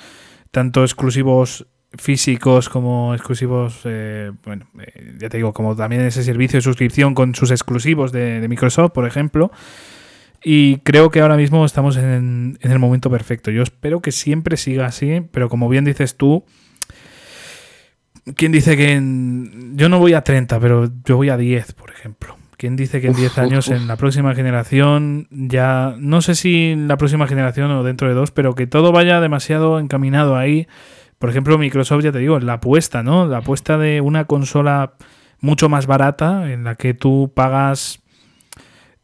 tanto 0.51 0.83
exclusivos 0.83 1.67
físicos 1.93 2.69
como 2.69 3.15
exclusivos, 3.15 3.81
eh, 3.85 4.31
bueno, 4.45 4.67
eh, 4.79 5.17
ya 5.19 5.29
te 5.29 5.39
digo, 5.39 5.53
como 5.53 5.75
también 5.75 6.03
ese 6.03 6.23
servicio 6.23 6.59
de 6.59 6.63
suscripción 6.63 7.15
con 7.15 7.35
sus 7.35 7.51
exclusivos 7.51 8.13
de, 8.13 8.47
Microsoft, 8.49 8.93
por 8.93 9.07
ejemplo. 9.07 9.51
Y 10.43 10.79
creo 10.79 11.11
que 11.11 11.21
ahora 11.21 11.37
mismo 11.37 11.65
estamos 11.67 11.97
en, 11.97 12.59
el 12.61 12.79
momento 12.79 13.11
perfecto. 13.11 13.51
Yo 13.51 13.63
espero 13.63 14.01
que 14.01 14.13
siempre 14.13 14.57
siga 14.57 14.87
así, 14.87 15.23
pero 15.33 15.49
como 15.49 15.69
bien 15.69 15.85
dices 15.85 16.17
tú, 16.17 16.45
¿quién 18.37 18.53
dice 18.53 18.77
que 18.77 18.95
yo 19.75 19.89
no 19.89 19.99
voy 19.99 20.15
a 20.15 20.23
30, 20.23 20.59
pero 20.61 20.91
yo 21.05 21.17
voy 21.17 21.29
a 21.29 21.37
10, 21.37 21.73
por 21.75 21.91
ejemplo? 21.91 22.40
¿Quién 22.61 22.77
dice 22.77 23.01
que 23.01 23.07
en 23.07 23.15
10 23.15 23.39
años, 23.39 23.69
en 23.69 23.87
la 23.87 23.97
próxima 23.97 24.35
generación, 24.35 25.29
ya, 25.31 25.95
no 25.99 26.21
sé 26.21 26.35
si 26.35 26.73
en 26.73 26.89
la 26.89 26.99
próxima 26.99 27.27
generación 27.27 27.71
o 27.71 27.83
dentro 27.83 28.07
de 28.07 28.13
dos, 28.13 28.33
pero 28.33 28.55
que 28.55 28.67
todo 28.67 28.93
vaya 28.93 29.19
demasiado 29.23 29.81
encaminado 29.81 30.37
ahí? 30.37 30.69
Por 31.19 31.31
ejemplo, 31.31 31.57
Microsoft, 31.57 32.05
ya 32.05 32.13
te 32.13 32.19
digo, 32.19 32.39
la 32.39 32.53
apuesta, 32.53 33.03
¿no? 33.03 33.25
La 33.25 33.39
apuesta 33.39 33.79
de 33.79 34.03
una 34.03 34.27
consola 34.27 34.93
mucho 35.41 35.71
más 35.71 35.87
barata, 35.87 36.53
en 36.53 36.65
la 36.65 36.75
que 36.75 36.93
tú 36.93 37.33
pagas 37.35 38.03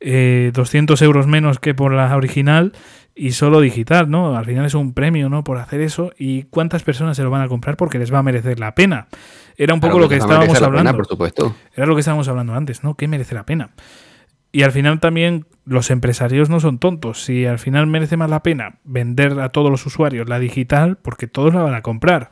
200 0.01 1.01
eh, 1.01 1.05
euros 1.07 1.27
menos 1.27 1.59
que 1.59 1.73
por 1.73 1.95
la 1.95 2.15
original 2.15 2.75
y 3.19 3.33
solo 3.33 3.63
digital, 3.63 4.11
¿no? 4.11 4.37
Al 4.37 4.45
final 4.45 4.67
es 4.67 4.75
un 4.75 4.93
premio, 4.93 5.31
¿no? 5.31 5.43
Por 5.43 5.57
hacer 5.57 5.81
eso. 5.81 6.13
¿Y 6.19 6.43
cuántas 6.45 6.83
personas 6.83 7.17
se 7.17 7.23
lo 7.23 7.31
van 7.31 7.41
a 7.41 7.49
comprar 7.49 7.79
porque 7.79 7.99
les 7.99 8.13
va 8.13 8.19
a 8.19 8.23
merecer 8.23 8.61
la 8.61 8.75
pena? 8.75 9.09
Era 9.57 9.73
un 9.73 9.81
poco 9.81 9.99
lo 9.99 10.07
que 10.07 10.17
estábamos 10.17 10.61
hablando. 10.61 10.95
por 10.95 11.07
supuesto. 11.07 11.57
Era 11.75 11.87
lo 11.87 11.95
que 11.95 12.01
estábamos 12.01 12.29
hablando 12.29 12.55
antes, 12.55 12.85
¿no? 12.85 12.95
¿Qué 12.95 13.09
merece 13.09 13.35
la 13.35 13.47
pena? 13.47 13.71
Y 14.53 14.63
al 14.63 14.71
final 14.71 15.01
también 15.01 15.47
los 15.65 15.91
empresarios 15.91 16.51
no 16.51 16.61
son 16.61 16.79
tontos. 16.79 17.25
Si 17.25 17.47
al 17.47 17.59
final 17.59 17.87
merece 17.87 18.19
más 18.19 18.29
la 18.29 18.43
pena 18.43 18.81
vender 18.85 19.41
a 19.41 19.49
todos 19.49 19.71
los 19.71 19.87
usuarios 19.87 20.29
la 20.29 20.39
digital, 20.39 20.99
porque 21.01 21.27
todos 21.27 21.55
la 21.55 21.63
van 21.63 21.75
a 21.75 21.81
comprar. 21.81 22.29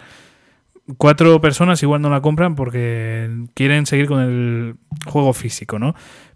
Cuatro 0.98 1.40
personas 1.40 1.82
igual 1.82 2.02
no 2.02 2.10
la 2.10 2.20
compran 2.20 2.56
porque 2.56 3.30
quieren 3.54 3.86
seguir 3.86 4.06
con 4.06 4.20
el 4.20 4.76
juego 5.06 5.32
físico, 5.32 5.78
¿no? 5.78 5.94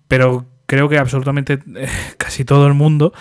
Pero 0.08 0.46
creo 0.64 0.88
que 0.88 0.96
absolutamente 0.96 1.58
eh, 1.76 1.86
casi 2.16 2.46
todo 2.46 2.66
el 2.66 2.72
mundo 2.72 3.12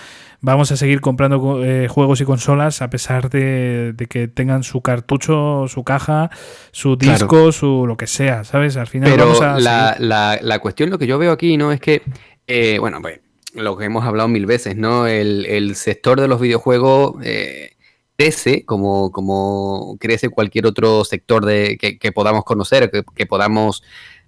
vamos 0.41 0.71
a 0.71 0.77
seguir 0.77 1.01
comprando 1.01 1.63
eh, 1.63 1.87
juegos 1.87 2.21
y 2.21 2.25
consolas 2.25 2.81
a 2.81 2.89
pesar 2.89 3.29
de, 3.29 3.95
que 4.09 4.27
tengan 4.27 4.63
su 4.63 4.81
cartucho, 4.81 5.65
su 5.67 5.83
caja, 5.83 6.29
su 6.71 6.95
disco, 6.95 7.51
su 7.51 7.85
lo 7.87 7.97
que 7.97 8.07
sea, 8.07 8.43
¿sabes? 8.43 8.77
Al 8.77 8.87
final 8.87 9.11
Pero 9.11 9.57
la, 9.59 9.97
la, 10.41 10.59
cuestión, 10.59 10.89
lo 10.89 10.99
que 10.99 11.07
yo 11.07 11.17
veo 11.17 11.31
aquí, 11.31 11.57
¿no? 11.57 11.71
Es 11.71 11.79
que, 11.79 12.01
eh, 12.45 12.77
bueno, 12.79 13.01
pues 13.01 13.19
lo 13.53 13.77
que 13.77 13.85
hemos 13.85 14.05
hablado 14.05 14.29
mil 14.29 14.45
veces, 14.45 14.75
¿no? 14.75 15.07
El, 15.07 15.75
sector 15.75 16.21
de 16.21 16.27
los 16.27 16.39
videojuegos 16.39 17.15
eh, 17.23 17.71
crece 18.15 18.65
como, 18.65 19.11
como 19.11 19.97
crece 19.99 20.29
cualquier 20.29 20.67
otro 20.67 21.03
sector 21.03 21.45
de, 21.45 21.77
que, 21.77 22.11
podamos 22.11 22.43
conocer, 22.43 22.91
que, 22.91 23.03
que 23.15 23.25
podamos... 23.25 23.83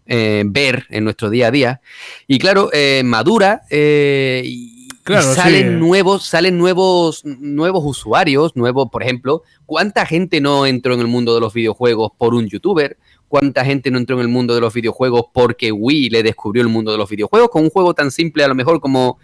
ver 0.06 0.88
en 0.90 1.04
nuestro 1.04 1.30
día 1.30 1.50
a 1.50 1.52
día. 1.52 1.82
Y 2.26 2.40
claro, 2.40 2.72
madura 3.04 3.62
y, 3.70 4.79
salen 5.22 5.80
nuevos, 5.80 6.26
salen 6.26 6.58
nuevos, 6.58 7.24
nuevos 7.26 7.84
usuarios, 7.86 8.56
nuevos, 8.56 8.90
por 8.92 9.04
ejemplo, 9.04 9.44
¿cuánta 9.66 10.06
gente 10.06 10.42
no 10.42 10.66
entró 10.66 10.94
en 10.94 11.00
el 11.00 11.08
mundo 11.08 11.36
de 11.36 11.42
los 11.42 11.54
videojuegos 11.54 12.12
por 12.18 12.34
un 12.34 12.48
youtuber? 12.48 12.98
¿Cuánta 13.28 13.64
gente 13.64 13.92
no 13.92 14.00
entró 14.00 14.16
en 14.16 14.22
el 14.22 14.28
mundo 14.28 14.56
de 14.56 14.62
los 14.62 14.74
videojuegos 14.74 15.26
porque 15.34 15.72
Wii 15.72 16.10
le 16.10 16.24
descubrió 16.24 16.64
el 16.64 16.70
mundo 16.70 16.92
de 16.92 16.98
los 16.98 17.10
videojuegos 17.10 17.50
con 17.50 17.64
un 17.64 17.70
juego 17.70 17.94
tan 17.94 18.12
simple 18.12 18.44
a 18.44 18.48
lo 18.48 18.56
mejor 18.56 18.80
como 18.80 19.20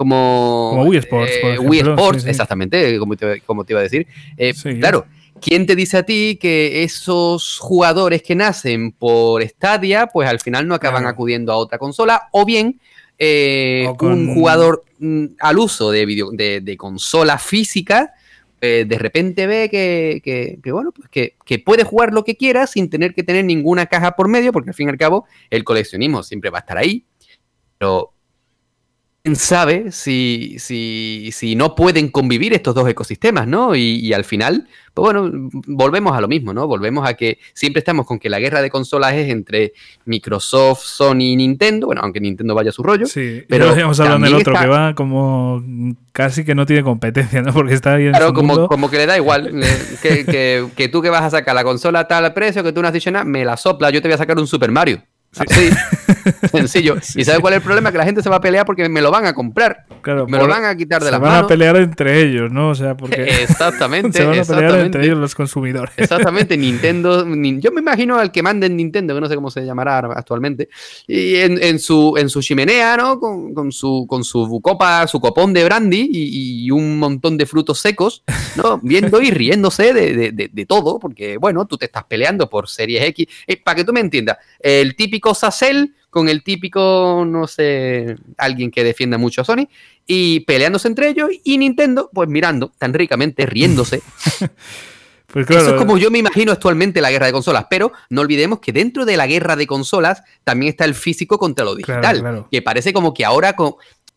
como, 0.00 0.82
Wii 0.86 0.98
Sports, 1.00 1.32
eh, 1.42 1.58
Wii 1.58 1.80
Sports, 1.80 2.24
exactamente, 2.24 2.98
como 2.98 3.16
te, 3.16 3.42
como 3.42 3.64
te, 3.64 3.74
iba 3.74 3.80
a 3.80 3.82
decir. 3.82 4.06
Eh, 4.38 4.54
claro, 4.78 5.04
¿quién 5.42 5.66
te 5.66 5.76
dice 5.76 5.98
a 5.98 6.04
ti 6.04 6.38
que 6.40 6.82
esos 6.84 7.58
jugadores 7.58 8.22
que 8.22 8.34
nacen 8.34 8.92
por 8.92 9.42
Stadia, 9.46 10.06
pues 10.06 10.26
al 10.26 10.40
final 10.40 10.66
no 10.66 10.74
acaban 10.74 11.04
acudiendo 11.04 11.52
a 11.52 11.56
otra 11.56 11.76
consola? 11.76 12.30
O 12.32 12.46
bien 12.46 12.80
eh, 13.22 13.86
un 14.00 14.32
jugador 14.32 14.82
mm, 14.98 15.26
al 15.40 15.58
uso 15.58 15.90
de, 15.90 16.06
video, 16.06 16.30
de, 16.30 16.76
consola 16.78 17.36
física, 17.36 18.14
eh, 18.62 18.86
de 18.88 18.98
repente 18.98 19.46
ve 19.46 19.68
que, 19.70 20.58
bueno, 20.72 20.90
pues 20.90 21.10
que, 21.10 21.58
puede 21.58 21.84
jugar 21.84 22.14
lo 22.14 22.24
que 22.24 22.38
quiera 22.38 22.66
sin 22.66 22.88
tener 22.88 23.14
que 23.14 23.22
tener 23.22 23.44
ninguna 23.44 23.84
caja 23.84 24.16
por 24.16 24.26
medio, 24.26 24.52
porque 24.52 24.70
al 24.70 24.74
fin 24.74 24.88
y 24.88 24.90
al 24.90 24.96
cabo 24.96 25.26
el 25.50 25.64
coleccionismo 25.64 26.22
siempre 26.22 26.48
va 26.48 26.58
a 26.58 26.60
estar 26.60 26.78
ahí. 26.78 27.04
Pero 27.76 28.14
quién 29.22 29.36
sabe 29.36 29.92
si, 29.92 30.56
si, 30.58 31.30
si 31.32 31.54
no 31.54 31.74
pueden 31.74 32.08
convivir 32.08 32.54
estos 32.54 32.74
dos 32.74 32.88
ecosistemas, 32.88 33.46
¿no? 33.46 33.76
Y, 33.76 34.12
al 34.12 34.24
final, 34.24 34.66
pues 34.94 35.12
bueno, 35.12 35.50
volvemos 35.66 36.16
a 36.16 36.20
lo 36.20 36.28
mismo, 36.28 36.52
¿no? 36.52 36.66
Volvemos 36.66 37.08
a 37.08 37.14
que 37.14 37.38
siempre 37.52 37.80
estamos 37.80 38.06
con 38.06 38.18
que 38.18 38.30
la 38.30 38.38
guerra 38.38 38.62
de 38.62 38.70
consolas 38.70 39.14
es 39.14 39.30
entre 39.30 39.72
Microsoft, 40.06 40.82
Sony 40.84 41.20
y 41.20 41.36
Nintendo, 41.36 41.86
bueno, 41.86 42.00
aunque 42.02 42.20
Nintendo 42.20 42.54
vaya 42.54 42.70
a 42.70 42.72
su 42.72 42.82
rollo. 42.82 43.06
Sí, 43.06 43.42
pero 43.48 43.70
estamos 43.70 44.00
hablando 44.00 44.26
del 44.26 44.36
otro 44.36 44.54
que 44.54 44.66
va 44.66 44.94
como 44.94 45.62
casi 46.12 46.44
que 46.44 46.54
no 46.54 46.66
tiene 46.66 46.82
competencia, 46.82 47.42
¿no? 47.42 47.52
Porque 47.52 47.74
está 47.74 47.94
ahí 47.94 48.06
en 48.06 48.12
Claro, 48.12 48.32
como, 48.32 48.68
como 48.68 48.90
que 48.90 48.96
le 48.96 49.06
da 49.06 49.16
igual, 49.16 49.50
que, 50.02 50.70
que, 50.74 50.88
tú 50.88 51.02
que 51.02 51.10
vas 51.10 51.22
a 51.22 51.30
sacar 51.30 51.54
la 51.54 51.64
consola 51.64 52.00
a 52.00 52.08
tal 52.08 52.32
precio, 52.32 52.62
que 52.62 52.72
tú 52.72 52.80
no 52.80 52.88
has 52.88 52.94
dicho 52.94 53.10
nada, 53.10 53.24
me 53.24 53.44
la 53.44 53.56
sopla, 53.56 53.90
yo 53.90 54.00
te 54.00 54.08
voy 54.08 54.14
a 54.14 54.18
sacar 54.18 54.38
un 54.38 54.46
Super 54.46 54.70
Mario. 54.70 55.02
Así, 55.38 55.70
sencillo. 56.50 56.96
¿Y 57.14 57.24
sabes 57.24 57.40
cuál 57.40 57.54
es 57.54 57.58
el 57.58 57.62
problema? 57.62 57.92
Que 57.92 57.98
la 57.98 58.04
gente 58.04 58.20
se 58.20 58.28
va 58.28 58.36
a 58.36 58.40
pelear 58.40 58.66
porque 58.66 58.88
me 58.88 59.00
lo 59.00 59.12
van 59.12 59.26
a 59.26 59.32
comprar. 59.32 59.84
Claro, 60.02 60.26
me 60.26 60.38
lo 60.38 60.48
van 60.48 60.64
a 60.64 60.76
quitar 60.76 61.04
de 61.04 61.10
las 61.10 61.20
manos. 61.20 61.34
Se 61.34 61.36
van 61.36 61.44
a 61.44 61.48
pelear 61.48 61.76
entre 61.76 62.20
ellos, 62.20 62.50
¿no? 62.50 62.70
O 62.70 62.74
sea, 62.74 62.96
porque. 62.96 63.22
Exactamente. 63.42 64.18
se 64.18 64.24
van 64.24 64.40
a 64.40 64.44
pelear 64.44 64.78
entre 64.80 65.04
ellos 65.04 65.18
los 65.18 65.36
consumidores. 65.36 65.94
Exactamente. 65.96 66.56
Nintendo. 66.56 67.24
Yo 67.58 67.70
me 67.70 67.80
imagino 67.80 68.18
al 68.18 68.32
que 68.32 68.42
mande 68.42 68.66
en 68.66 68.76
Nintendo, 68.76 69.14
que 69.14 69.20
no 69.20 69.28
sé 69.28 69.36
cómo 69.36 69.50
se 69.50 69.64
llamará 69.64 69.98
actualmente. 69.98 70.68
Y 71.06 71.36
en, 71.36 71.78
su, 71.78 72.16
en 72.16 72.28
su 72.28 72.42
chimenea, 72.42 72.96
¿no? 72.96 73.20
Con, 73.20 73.70
su, 73.70 74.06
con 74.08 74.24
su 74.24 74.60
copa, 74.60 75.06
su 75.06 75.20
copón 75.20 75.52
de 75.52 75.64
brandy 75.64 76.08
y, 76.10 76.70
un 76.70 76.98
montón 76.98 77.36
de 77.36 77.46
frutos 77.46 77.80
secos, 77.80 78.22
¿no? 78.56 78.78
Viendo 78.82 79.20
y 79.20 79.30
riéndose 79.30 79.92
de, 79.92 80.32
de, 80.32 80.66
todo, 80.66 80.98
porque, 80.98 81.36
bueno, 81.36 81.66
tú 81.66 81.76
te 81.76 81.86
estás 81.86 82.04
peleando 82.04 82.48
por 82.48 82.68
Series 82.68 83.04
X. 83.04 83.26
Eh, 83.46 83.56
para 83.56 83.76
que 83.76 83.84
tú 83.84 83.92
me 83.92 84.00
entiendas, 84.00 84.38
el 84.60 84.94
típico 84.94 85.19
típico 85.20 85.94
con 86.10 86.28
el 86.28 86.42
típico, 86.42 87.24
no 87.26 87.46
sé, 87.46 88.16
alguien 88.36 88.70
que 88.70 88.82
defienda 88.82 89.16
mucho 89.16 89.42
a 89.42 89.44
Sony, 89.44 89.68
y 90.06 90.40
peleándose 90.40 90.88
entre 90.88 91.08
ellos, 91.08 91.30
y 91.44 91.56
Nintendo, 91.56 92.10
pues 92.12 92.28
mirando 92.28 92.72
tan 92.78 92.92
ricamente, 92.92 93.46
riéndose. 93.46 94.02
Pues 95.32 95.48
Eso 95.48 95.74
es 95.74 95.74
como 95.74 95.96
yo 95.96 96.10
me 96.10 96.18
imagino 96.18 96.50
actualmente 96.50 97.00
la 97.00 97.08
guerra 97.12 97.26
de 97.26 97.32
consolas, 97.32 97.66
pero 97.70 97.92
no 98.08 98.22
olvidemos 98.22 98.58
que 98.58 98.72
dentro 98.72 99.04
de 99.04 99.16
la 99.16 99.28
guerra 99.28 99.54
de 99.54 99.64
consolas 99.64 100.24
también 100.42 100.70
está 100.70 100.84
el 100.84 100.94
físico 100.96 101.38
contra 101.38 101.64
lo 101.64 101.76
digital, 101.76 102.46
que 102.50 102.62
parece 102.62 102.92
como 102.92 103.14
que 103.14 103.24
ahora 103.24 103.54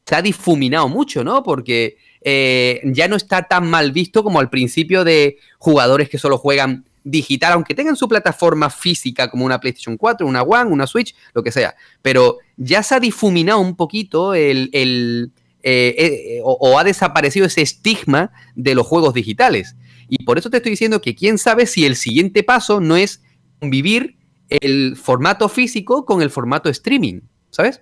se 0.08 0.16
ha 0.16 0.24
difuminado 0.24 0.90
mucho, 0.90 1.24
¿no? 1.24 1.44
Porque 1.44 1.98
eh, 2.22 2.82
ya 2.86 3.08
no 3.08 3.16
está 3.16 3.44
tan 3.44 3.70
mal 3.70 3.92
visto 3.92 4.24
como 4.24 4.40
al 4.40 4.50
principio 4.50 5.04
de 5.04 5.38
jugadores 5.60 6.10
que 6.10 6.18
solo 6.18 6.40
juegan 6.40 6.86
digital, 7.04 7.54
aunque 7.54 7.76
tengan 7.76 7.96
su 7.96 8.08
plataforma 8.08 8.70
física 8.70 9.30
como 9.30 9.46
una 9.46 9.60
PlayStation 9.60 9.98
4, 9.98 10.26
una 10.26 10.42
One, 10.42 10.72
una 10.72 10.88
Switch, 10.88 11.16
lo 11.34 11.44
que 11.44 11.52
sea. 11.52 11.76
Pero 12.02 12.38
ya 12.58 12.84
se 12.84 12.96
ha 12.96 13.00
difuminado 13.00 13.60
un 13.60 13.76
poquito 13.76 14.34
el, 14.34 14.70
eh, 14.72 15.32
eh, 15.64 16.40
o, 16.44 16.78
ha 16.80 16.84
desaparecido 16.84 17.46
ese 17.46 17.62
estigma 17.62 18.32
de 18.56 18.76
los 18.76 18.88
juegos 18.88 19.14
digitales. 19.14 19.76
Y 20.10 20.24
por 20.24 20.38
eso 20.38 20.50
te 20.50 20.58
estoy 20.58 20.72
diciendo 20.72 21.02
que 21.02 21.16
quién 21.16 21.38
sabe 21.38 21.66
si 21.66 21.86
el 21.86 21.96
siguiente 21.96 22.44
paso 22.44 22.80
no 22.80 22.96
es 22.96 23.24
vivir 23.62 24.18
el 24.50 24.96
formato 24.96 25.50
físico 25.50 26.06
con 26.06 26.22
el 26.22 26.30
formato 26.30 26.70
streaming, 26.70 27.22
¿sabes? 27.50 27.82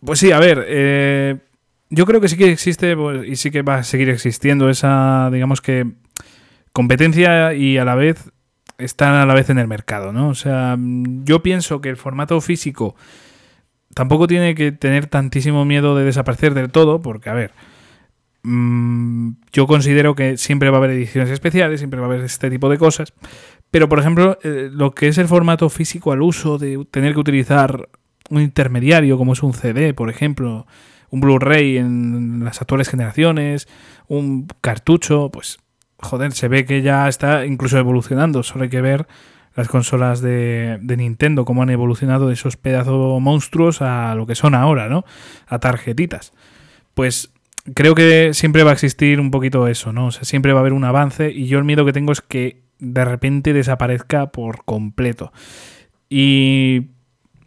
Pues 0.00 0.20
sí, 0.20 0.32
a 0.32 0.38
ver, 0.38 0.64
eh, 0.68 1.38
yo 1.90 2.06
creo 2.06 2.20
que 2.20 2.28
sí 2.28 2.36
que 2.36 2.50
existe 2.50 2.96
pues, 2.96 3.26
y 3.26 3.36
sí 3.36 3.50
que 3.50 3.62
va 3.62 3.76
a 3.76 3.82
seguir 3.82 4.08
existiendo 4.08 4.70
esa, 4.70 5.28
digamos 5.32 5.60
que, 5.60 5.86
competencia 6.72 7.54
y 7.54 7.76
a 7.78 7.84
la 7.84 7.96
vez 7.96 8.30
están 8.78 9.14
a 9.14 9.26
la 9.26 9.34
vez 9.34 9.50
en 9.50 9.58
el 9.58 9.66
mercado, 9.66 10.12
¿no? 10.12 10.28
O 10.28 10.34
sea, 10.34 10.76
yo 10.78 11.42
pienso 11.42 11.80
que 11.80 11.88
el 11.88 11.96
formato 11.96 12.40
físico 12.40 12.94
tampoco 13.94 14.26
tiene 14.26 14.54
que 14.54 14.72
tener 14.72 15.06
tantísimo 15.06 15.64
miedo 15.64 15.96
de 15.96 16.04
desaparecer 16.04 16.54
del 16.54 16.70
todo, 16.70 17.02
porque, 17.02 17.30
a 17.30 17.34
ver, 17.34 17.52
mm, 18.44 19.30
yo 19.52 19.66
considero 19.66 20.14
que 20.14 20.36
siempre 20.36 20.70
va 20.70 20.76
a 20.76 20.78
haber 20.78 20.92
ediciones 20.92 21.30
especiales, 21.30 21.80
siempre 21.80 22.00
va 22.00 22.06
a 22.06 22.10
haber 22.10 22.24
este 22.24 22.50
tipo 22.50 22.68
de 22.68 22.78
cosas, 22.78 23.12
pero, 23.70 23.88
por 23.88 23.98
ejemplo, 23.98 24.38
eh, 24.42 24.70
lo 24.72 24.92
que 24.94 25.08
es 25.08 25.18
el 25.18 25.28
formato 25.28 25.68
físico 25.68 26.12
al 26.12 26.22
uso 26.22 26.58
de 26.58 26.86
tener 26.90 27.14
que 27.14 27.20
utilizar 27.20 27.88
un 28.30 28.42
intermediario, 28.42 29.18
como 29.18 29.32
es 29.32 29.42
un 29.42 29.54
CD, 29.54 29.94
por 29.94 30.10
ejemplo, 30.10 30.66
un 31.10 31.20
Blu-ray 31.20 31.78
en 31.78 32.44
las 32.44 32.60
actuales 32.60 32.88
generaciones, 32.88 33.66
un 34.06 34.46
cartucho, 34.60 35.30
pues 35.32 35.58
joder, 35.98 36.32
se 36.32 36.48
ve 36.48 36.64
que 36.64 36.82
ya 36.82 37.08
está 37.08 37.44
incluso 37.46 37.78
evolucionando. 37.78 38.42
Solo 38.42 38.64
hay 38.64 38.70
que 38.70 38.80
ver 38.80 39.06
las 39.54 39.68
consolas 39.68 40.20
de, 40.20 40.78
Nintendo, 40.80 41.44
cómo 41.44 41.62
han 41.62 41.70
evolucionado 41.70 42.28
de 42.28 42.34
esos 42.34 42.56
pedazos 42.56 43.20
monstruos 43.20 43.82
a 43.82 44.14
lo 44.14 44.26
que 44.26 44.36
son 44.36 44.54
ahora, 44.54 44.88
¿no? 44.88 45.04
A 45.48 45.58
tarjetitas. 45.58 46.32
Pues 46.94 47.32
creo 47.74 47.94
que 47.94 48.34
siempre 48.34 48.62
va 48.62 48.70
a 48.70 48.74
existir 48.74 49.20
un 49.20 49.30
poquito 49.30 49.66
eso, 49.66 49.92
¿no? 49.92 50.06
O 50.06 50.10
sea, 50.12 50.24
siempre 50.24 50.52
va 50.52 50.60
a 50.60 50.62
haber 50.62 50.72
un 50.72 50.84
avance 50.84 51.32
y 51.32 51.48
yo 51.48 51.58
el 51.58 51.64
miedo 51.64 51.84
que 51.84 51.92
tengo 51.92 52.12
es 52.12 52.20
que 52.20 52.62
de 52.78 53.04
repente 53.04 53.52
desaparezca 53.52 54.30
por 54.30 54.64
completo. 54.64 55.32
Y 56.08 56.90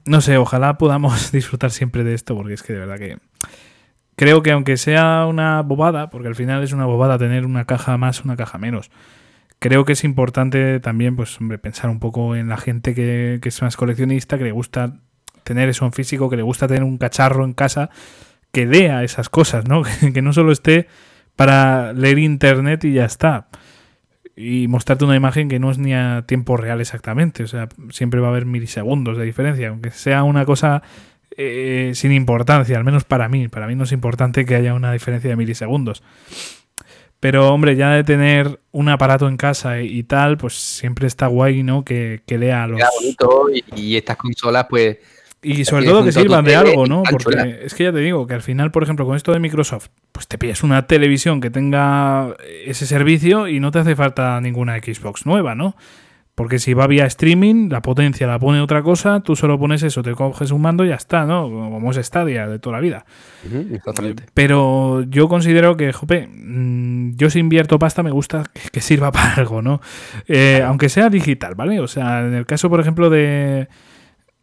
no 0.06 0.20
sé, 0.20 0.38
ojalá 0.38 0.78
podamos 0.78 1.32
disfrutar 1.32 1.72
siempre 1.72 2.04
de 2.04 2.14
esto 2.14 2.36
porque 2.36 2.56
es 2.56 2.64
que 2.64 2.74
de 2.74 2.80
verdad 2.80 2.97
que 2.97 3.18
creo 4.22 4.44
que 4.44 4.52
aunque 4.52 4.78
sea 4.78 5.26
una 5.28 5.64
bobada, 5.64 6.12
porque 6.12 6.28
al 6.28 6.36
final 6.36 6.62
es 6.62 6.74
una 6.74 6.86
bobada 6.86 7.18
tener 7.18 7.44
una 7.44 7.66
caja 7.66 7.98
más, 7.98 8.24
una 8.24 8.36
caja 8.36 8.60
menos, 8.60 8.92
creo 9.58 9.84
que 9.84 9.94
es 9.94 10.04
importante 10.04 10.80
también, 10.80 11.16
pues, 11.16 11.40
pensar 11.60 11.90
un 11.90 12.00
poco 12.00 12.36
en 12.36 12.48
la 12.48 12.58
gente 12.58 12.94
que, 12.94 13.40
es 13.44 13.62
más 13.64 13.76
coleccionista, 13.76 14.38
que 14.38 14.44
le 14.44 14.52
gusta 14.52 15.00
tener 15.44 15.70
eso 15.70 15.88
en 15.88 15.94
físico, 15.94 16.30
que 16.30 16.36
le 16.36 16.44
gusta 16.44 16.68
tener 16.68 16.84
un 16.84 17.00
cacharro 17.00 17.46
en 17.46 17.54
casa, 17.54 17.90
que 18.52 18.68
lea 18.68 19.04
esas 19.04 19.28
cosas, 19.28 19.68
¿no? 19.68 19.82
que 20.14 20.22
no 20.22 20.34
solo 20.34 20.52
esté 20.52 20.86
para 21.36 21.92
leer 21.92 22.20
internet 22.20 22.86
y 22.86 22.94
ya 22.94 23.06
está. 23.06 23.48
Y 24.36 24.68
mostrarte 24.68 25.04
una 25.04 25.16
imagen 25.16 25.50
que 25.50 25.58
no 25.58 25.72
es 25.72 25.80
ni 25.80 25.96
a 25.96 26.26
tiempo 26.28 26.58
real 26.58 26.80
exactamente. 26.80 27.44
O 27.44 27.48
sea, 27.48 27.70
siempre 27.90 28.20
va 28.20 28.28
a 28.28 28.30
haber 28.30 28.46
milisegundos 28.46 29.18
de 29.18 29.26
diferencia. 29.26 29.70
Aunque 29.70 29.90
sea 29.90 30.22
una 30.22 30.46
cosa 30.46 30.84
eh, 31.38 31.92
sin 31.96 32.12
importancia, 32.12 32.78
al 32.78 32.84
menos 32.84 33.04
para 33.04 33.30
mí. 33.30 33.48
Para 33.48 33.68
mí 33.68 33.76
no 33.76 33.84
es 33.86 33.92
importante 33.92 34.46
que 34.46 34.56
haya 34.56 34.74
una 34.74 34.92
diferencia 34.92 35.30
de 35.30 35.36
milisegundos. 35.36 36.04
Pero 37.20 37.54
hombre, 37.54 37.76
ya 37.76 37.92
de 37.92 38.04
tener 38.04 38.60
un 38.72 38.90
aparato 38.90 39.28
en 39.28 39.38
casa 39.38 39.80
y, 39.82 40.02
tal, 40.04 40.38
pues 40.38 40.56
siempre 40.56 41.06
está 41.06 41.28
guay, 41.28 41.62
¿no? 41.62 41.86
Que, 41.86 42.22
lea 42.28 42.66
los... 42.66 42.82
bonito 43.00 43.46
y, 43.76 43.96
estas 43.96 44.18
consolas, 44.18 44.66
pues... 44.70 44.98
Y 45.44 45.66
sobre 45.66 45.86
todo 45.86 46.04
que 46.04 46.12
sirvan 46.12 46.46
de 46.46 46.56
algo, 46.56 46.86
¿no? 46.86 47.02
Porque 47.10 47.62
es 47.64 47.74
que 47.74 47.86
ya 47.86 47.92
te 47.92 48.00
digo 48.00 48.28
que 48.28 48.36
al 48.36 48.44
final, 48.44 48.72
por 48.72 48.84
ejemplo, 48.84 49.06
con 49.08 49.16
esto 49.16 49.32
de 49.32 49.40
Microsoft, 49.40 49.88
pues 50.12 50.28
te 50.28 50.38
pillas 50.38 50.62
una 50.62 50.86
televisión 50.86 51.42
que 51.42 51.50
tenga 51.50 52.36
ese 52.66 52.86
servicio 52.86 53.48
y 53.48 53.60
no 53.60 53.72
te 53.72 53.80
hace 53.80 53.96
falta 53.96 54.40
ninguna 54.40 54.78
Xbox 54.78 55.26
nueva, 55.26 55.56
¿no? 55.56 55.76
Porque 56.42 56.58
si 56.58 56.74
va 56.74 56.88
vía 56.88 57.06
streaming, 57.06 57.70
la 57.70 57.84
potencia 57.84 58.26
la 58.26 58.39
pone 58.39 58.62
otra 58.62 58.82
cosa, 58.82 59.20
tú 59.20 59.36
solo 59.36 59.60
pones 59.60 59.84
eso, 59.84 60.02
te 60.02 60.14
coges 60.14 60.50
un 60.50 60.60
mando 60.60 60.84
y 60.84 60.88
ya 60.88 60.96
está, 60.96 61.28
¿no? 61.28 61.44
Como 61.44 61.92
es 61.92 62.04
Stadia 62.04 62.48
de 62.48 62.58
toda 62.58 62.78
la 62.78 62.82
vida. 62.82 63.06
exactamente. 63.72 64.24
Pero 64.34 65.04
yo 65.04 65.30
considero 65.30 65.78
que, 65.78 65.94
jope, 65.94 66.28
mm, 66.28 67.16
yo 67.16 67.30
si 67.30 67.38
invierto 67.38 67.78
pasta 67.78 68.02
me 68.02 68.10
gusta 68.10 68.42
que, 68.72 68.82
sirva 68.82 69.12
para 69.12 69.36
algo, 69.36 69.62
¿no? 69.62 69.82
Eh, 70.28 70.64
aunque 70.66 70.89
sea 70.89 71.12
digital, 71.12 71.54
¿vale? 71.54 71.80
O 71.80 71.88
sea, 71.88 72.22
en 72.22 72.34
el 72.34 72.48
caso, 72.48 72.72
por 72.72 72.80
ejemplo, 72.80 73.12
de, 73.12 73.68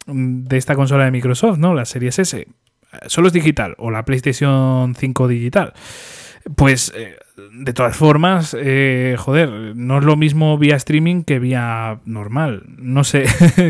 de 0.07 0.57
esta 0.57 0.77
consola 0.77 1.05
de 1.05 1.11
Microsoft, 1.11 1.59
¿no? 1.59 1.75
La 1.75 1.85
Series 1.85 2.17
S, 2.21 2.47
solo 3.09 3.27
es 3.27 3.33
digital, 3.33 3.75
o 3.79 3.91
la 3.91 4.05
PlayStation 4.05 4.95
5 4.95 5.27
digital. 5.27 5.73
Pues 6.57 6.93
eh, 6.95 7.17
de 7.53 7.73
todas 7.73 7.97
formas, 7.97 8.57
eh, 8.59 9.17
joder, 9.19 9.49
no 9.77 9.99
es 9.99 10.05
lo 10.05 10.17
mismo 10.17 10.57
vía 10.59 10.77
streaming 10.77 11.23
que 11.23 11.39
vía 11.39 12.01
normal. 12.05 12.65
No 12.79 13.05
sé, 13.05 13.25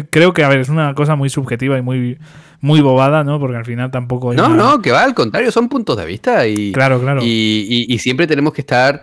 creo 0.10 0.32
que, 0.32 0.44
a 0.44 0.48
ver, 0.48 0.60
es 0.60 0.68
una 0.68 0.94
cosa 0.94 1.16
muy 1.16 1.28
subjetiva 1.28 1.78
y 1.78 1.82
muy, 1.82 2.18
muy 2.60 2.80
bobada, 2.80 3.24
¿no? 3.24 3.38
Porque 3.40 3.56
al 3.56 3.64
final 3.64 3.90
tampoco... 3.90 4.34
No, 4.34 4.48
no, 4.48 4.80
que 4.80 4.92
va, 4.92 5.02
al 5.02 5.14
contrario, 5.14 5.50
son 5.52 5.68
puntos 5.68 5.96
de 5.96 6.06
vista 6.06 6.46
y... 6.46 6.72
Claro, 6.72 7.00
claro. 7.00 7.20
Y, 7.22 7.98
siempre 8.00 8.26
tenemos 8.26 8.52
que 8.52 8.62
estar... 8.62 9.02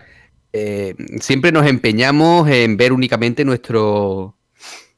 Eh, 0.53 0.95
siempre 1.19 1.51
nos 1.51 1.65
empeñamos 1.65 2.47
en 2.47 2.77
ver 2.77 2.93
únicamente 2.93 3.43
nuestro, 3.43 4.37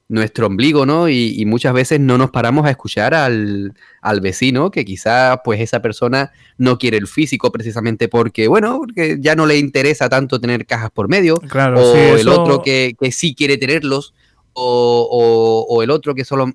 nuestro 0.10 0.48
ombligo, 0.48 0.86
¿no? 0.86 1.10
Y, 1.10 1.44
muchas 1.46 1.74
veces 1.74 2.00
no 2.00 2.18
nos 2.18 2.32
paramos 2.32 2.66
a 2.66 2.72
escuchar 2.72 3.14
al, 3.14 3.74
vecino, 4.22 4.72
que 4.72 4.86
quizá 4.86 5.42
pues 5.44 5.60
esa 5.60 5.82
persona 5.82 6.32
no 6.58 6.78
quiere 6.78 6.98
el 6.98 7.08
físico 7.08 7.52
precisamente 7.52 8.08
porque, 8.08 8.48
bueno, 8.48 8.78
porque 8.80 9.18
ya 9.20 9.36
no 9.36 9.46
le 9.46 9.58
interesa 9.58 10.08
tanto 10.08 10.40
tener 10.40 10.66
cajas 10.66 10.92
por 10.92 11.10
medio, 11.10 11.36
claro, 11.36 11.82
o 11.82 11.96
el 11.96 12.28
otro 12.30 12.62
que, 12.62 12.96
sí 13.12 13.36
quiere 13.36 13.58
tenerlos, 13.58 14.14
o, 14.54 15.82
el 15.84 15.92
otro 15.92 16.16
que 16.16 16.24
solo, 16.24 16.54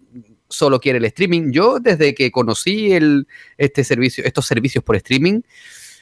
solo 0.49 0.81
quiere 0.81 0.99
el 0.99 1.05
streaming. 1.05 1.53
Yo 1.53 1.79
desde 1.79 2.15
que 2.15 2.31
conocí 2.31 2.93
el, 2.93 3.27
este 3.59 3.85
servicio, 3.85 4.25
estos 4.25 4.47
servicios 4.47 4.83
por 4.83 4.97
streaming, 4.97 5.43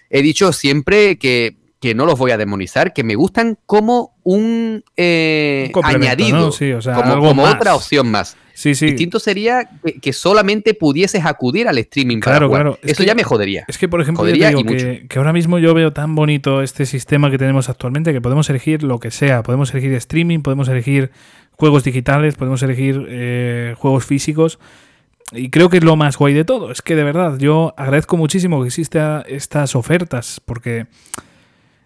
he 0.09 0.23
dicho 0.23 0.53
siempre 0.53 1.19
que 1.19 1.57
que 1.81 1.95
no 1.95 2.05
los 2.05 2.19
voy 2.19 2.31
a 2.31 2.37
demonizar, 2.37 2.93
que 2.93 3.03
me 3.03 3.15
gustan 3.15 3.57
como 3.65 4.15
un, 4.23 4.85
eh, 4.99 5.73
añadido, 5.83 6.51
como, 7.19 7.43
otra 7.45 7.75
opción 7.75 8.11
más. 8.11 8.37
Sí, 8.53 8.75
sí. 8.75 8.87
Distinto 8.87 9.19
sería 9.19 9.71
que, 10.03 10.13
solamente 10.13 10.75
pudieses 10.75 11.25
acudir 11.25 11.67
al 11.67 11.79
streaming. 11.79 12.21
Claro, 12.21 12.51
claro. 12.51 12.79
Eso 12.83 13.03
ya 13.03 13.15
me 13.15 13.25
jodería. 13.25 13.65
Es 13.67 13.79
que, 13.79 13.89
por 13.89 14.03
ejemplo, 14.03 14.27
digo 14.27 14.65
que, 14.65 15.07
que, 15.09 15.19
ahora 15.19 15.33
mismo 15.33 15.59
yo 15.59 15.73
veo 15.73 15.95
tan 15.95 16.15
bonito 16.15 16.61
este 16.61 16.85
sistema 16.85 17.31
que 17.31 17.39
tenemos 17.39 17.71
actualmente 17.71 18.13
que 18.13 18.21
podemos 18.21 18.51
elegir 18.51 18.83
lo 18.83 19.01
que 19.01 19.11
sea. 19.11 19.43
Podemos 19.43 19.73
elegir 19.73 19.95
streaming, 19.95 20.41
podemos 20.41 20.69
elegir 20.69 21.11
juegos 21.53 21.85
digitales, 21.85 22.35
podemos 22.35 22.63
elegir 22.63 23.07
eh, 23.09 23.75
juegos 23.79 24.05
físicos. 24.05 24.59
Y 25.33 25.49
creo 25.49 25.71
que 25.71 25.79
es 25.79 25.85
lo 25.85 25.97
más 25.97 26.19
guay 26.19 26.35
de 26.35 26.45
todo. 26.45 26.71
Es 26.71 26.83
que 26.83 26.95
de 26.95 27.05
verdad, 27.05 27.39
yo 27.39 27.73
agradezco 27.79 28.19
muchísimo 28.19 28.61
que 28.61 28.67
existan 28.67 29.23
estas 29.29 29.75
ofertas, 29.75 30.43
porque 30.45 30.87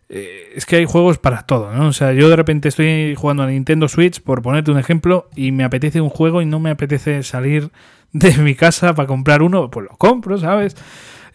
eh, 0.08 0.52
es 0.54 0.66
que 0.66 0.76
hay 0.76 0.84
juegos 0.84 1.18
para 1.18 1.42
todo, 1.42 1.72
¿no? 1.72 1.88
O 1.88 1.92
sea, 1.92 2.12
yo 2.12 2.28
de 2.28 2.36
repente 2.36 2.68
estoy 2.68 3.14
jugando 3.16 3.42
a 3.42 3.46
Nintendo 3.46 3.88
Switch, 3.88 4.20
por 4.20 4.42
ponerte 4.42 4.70
un 4.70 4.78
ejemplo, 4.78 5.28
y 5.34 5.52
me 5.52 5.64
apetece 5.64 6.00
un 6.00 6.10
juego 6.10 6.42
y 6.42 6.46
no 6.46 6.60
me 6.60 6.70
apetece 6.70 7.22
salir 7.22 7.70
de 8.12 8.36
mi 8.38 8.54
casa 8.54 8.94
para 8.94 9.08
comprar 9.08 9.42
uno, 9.42 9.70
pues 9.70 9.86
lo 9.90 9.96
compro, 9.96 10.38
¿sabes? 10.38 10.76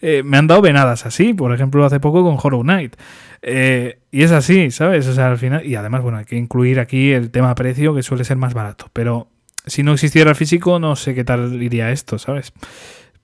Eh, 0.02 0.22
me 0.24 0.38
han 0.38 0.46
dado 0.46 0.62
venadas 0.62 1.04
así, 1.04 1.34
por 1.34 1.52
ejemplo, 1.52 1.84
hace 1.84 2.00
poco 2.00 2.22
con 2.24 2.38
Hollow 2.42 2.62
Knight. 2.62 2.96
Eh, 3.42 3.98
y 4.10 4.22
es 4.22 4.32
así, 4.32 4.70
¿sabes? 4.70 5.06
O 5.06 5.12
sea, 5.12 5.30
al 5.30 5.38
final. 5.38 5.64
Y 5.66 5.74
además, 5.74 6.02
bueno, 6.02 6.18
hay 6.18 6.24
que 6.24 6.36
incluir 6.36 6.80
aquí 6.80 7.12
el 7.12 7.30
tema 7.30 7.54
precio, 7.54 7.94
que 7.94 8.02
suele 8.02 8.24
ser 8.24 8.38
más 8.38 8.54
barato. 8.54 8.86
Pero 8.92 9.28
si 9.66 9.82
no 9.82 9.92
existiera 9.92 10.30
el 10.30 10.36
físico, 10.36 10.78
no 10.78 10.96
sé 10.96 11.14
qué 11.14 11.24
tal 11.24 11.62
iría 11.62 11.90
esto, 11.90 12.18
¿sabes? 12.18 12.52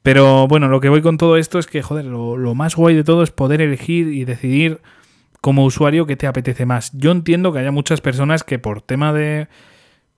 Pero 0.02 0.46
bueno, 0.48 0.68
lo 0.68 0.80
que 0.80 0.88
voy 0.88 1.02
con 1.02 1.16
todo 1.16 1.36
esto 1.36 1.58
es 1.58 1.66
que, 1.66 1.82
joder, 1.82 2.04
lo, 2.04 2.36
lo 2.36 2.54
más 2.54 2.76
guay 2.76 2.94
de 2.94 3.04
todo 3.04 3.22
es 3.22 3.30
poder 3.30 3.62
elegir 3.62 4.08
y 4.08 4.24
decidir 4.24 4.80
como 5.46 5.64
usuario 5.64 6.06
qué 6.06 6.16
te 6.16 6.26
apetece 6.26 6.66
más. 6.66 6.90
Yo 6.92 7.12
entiendo 7.12 7.52
que 7.52 7.60
haya 7.60 7.70
muchas 7.70 8.00
personas 8.00 8.42
que 8.42 8.58
por 8.58 8.82
tema 8.82 9.12
de 9.12 9.46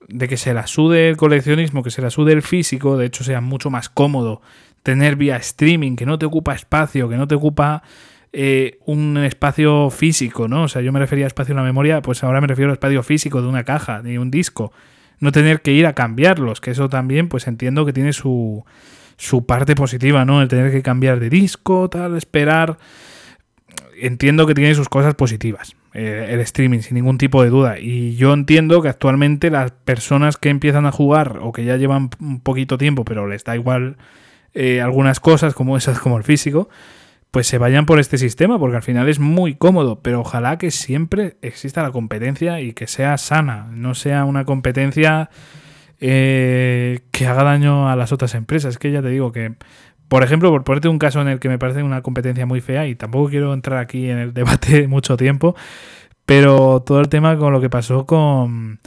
de 0.07 0.27
que 0.27 0.37
se 0.37 0.55
la 0.55 0.65
sude 0.65 1.07
el 1.07 1.17
coleccionismo, 1.17 1.83
que 1.83 1.91
se 1.91 2.01
la 2.01 2.09
sude 2.09 2.33
el 2.33 2.41
físico, 2.41 2.97
de 2.97 3.05
hecho 3.05 3.23
sea 3.23 3.39
mucho 3.39 3.69
más 3.69 3.89
cómodo 3.89 4.41
tener 4.81 5.17
vía 5.17 5.35
streaming, 5.35 5.97
que 5.97 6.07
no 6.07 6.17
te 6.17 6.25
ocupa 6.25 6.55
espacio, 6.55 7.07
que 7.09 7.15
no 7.15 7.27
te 7.27 7.35
ocupa 7.35 7.83
eh, 8.33 8.79
un 8.87 9.17
espacio 9.17 9.91
físico, 9.91 10.47
¿no? 10.47 10.63
O 10.63 10.67
sea, 10.67 10.81
yo 10.81 10.91
me 10.91 10.97
refería 10.97 11.25
a 11.25 11.27
espacio 11.27 11.51
en 11.51 11.57
la 11.57 11.63
memoria, 11.63 12.01
pues 12.01 12.23
ahora 12.23 12.41
me 12.41 12.47
refiero 12.47 12.71
a 12.71 12.73
espacio 12.73 13.03
físico 13.03 13.39
de 13.43 13.49
una 13.49 13.63
caja, 13.63 14.01
de 14.01 14.17
un 14.17 14.31
disco. 14.31 14.73
No 15.19 15.31
tener 15.31 15.61
que 15.61 15.73
ir 15.73 15.85
a 15.85 15.93
cambiarlos, 15.93 16.59
que 16.59 16.71
eso 16.71 16.89
también, 16.89 17.29
pues 17.29 17.45
entiendo 17.45 17.85
que 17.85 17.93
tiene 17.93 18.13
su, 18.13 18.65
su 19.15 19.45
parte 19.45 19.75
positiva, 19.75 20.25
¿no? 20.25 20.41
El 20.41 20.47
tener 20.47 20.71
que 20.71 20.81
cambiar 20.81 21.19
de 21.19 21.29
disco, 21.29 21.87
tal, 21.87 22.17
esperar. 22.17 22.79
Entiendo 24.01 24.47
que 24.47 24.53
tiene 24.53 24.73
sus 24.75 24.89
cosas 24.89 25.15
positivas. 25.15 25.75
Eh, 25.93 26.27
el 26.29 26.39
streaming, 26.41 26.79
sin 26.79 26.95
ningún 26.95 27.17
tipo 27.17 27.43
de 27.43 27.49
duda. 27.49 27.79
Y 27.79 28.15
yo 28.15 28.33
entiendo 28.33 28.81
que 28.81 28.89
actualmente 28.89 29.49
las 29.49 29.71
personas 29.71 30.37
que 30.37 30.49
empiezan 30.49 30.85
a 30.85 30.91
jugar 30.91 31.39
o 31.41 31.51
que 31.51 31.65
ya 31.65 31.77
llevan 31.77 32.11
un 32.19 32.41
poquito 32.41 32.77
tiempo, 32.77 33.05
pero 33.05 33.27
les 33.27 33.43
da 33.43 33.55
igual 33.55 33.97
eh, 34.53 34.81
algunas 34.81 35.19
cosas 35.19 35.53
como 35.53 35.77
esas, 35.77 35.99
como 35.99 36.17
el 36.17 36.23
físico, 36.23 36.69
pues 37.31 37.47
se 37.47 37.57
vayan 37.57 37.85
por 37.85 37.99
este 37.99 38.17
sistema, 38.17 38.59
porque 38.59 38.77
al 38.77 38.83
final 38.83 39.09
es 39.09 39.19
muy 39.19 39.55
cómodo, 39.55 40.01
pero 40.01 40.21
ojalá 40.21 40.57
que 40.57 40.71
siempre 40.71 41.37
exista 41.41 41.83
la 41.83 41.91
competencia 41.91 42.61
y 42.61 42.73
que 42.73 42.87
sea 42.87 43.17
sana, 43.17 43.67
no 43.71 43.93
sea 43.95 44.25
una 44.25 44.45
competencia 44.45 45.29
eh, 45.99 47.01
que 47.11 47.27
haga 47.27 47.43
daño 47.43 47.89
a 47.89 47.95
las 47.95 48.11
otras 48.11 48.33
empresas. 48.33 48.75
Es 48.75 48.77
que 48.79 48.91
ya 48.91 49.01
te 49.01 49.09
digo 49.09 49.31
que 49.31 49.55
por 50.09 50.23
ejemplo, 50.23 50.49
por 50.51 50.63
ponerte 50.63 50.89
un 50.89 50.99
caso 50.99 51.21
en 51.21 51.27
el 51.27 51.39
que 51.39 51.49
me 51.49 51.59
parece 51.59 51.83
una 51.83 52.01
competencia 52.01 52.45
muy 52.45 52.61
fea, 52.61 52.87
y 52.87 52.95
tampoco 52.95 53.29
quiero 53.29 53.53
entrar 53.53 53.79
aquí 53.79 54.09
en 54.09 54.17
el 54.17 54.33
debate 54.33 54.87
mucho 54.87 55.15
tiempo, 55.15 55.55
pero 56.25 56.81
todo 56.81 56.99
el 56.99 57.09
tema 57.09 57.37
con 57.37 57.53
lo 57.53 57.61
que 57.61 57.69
pasó 57.69 58.05
con, 58.05 58.79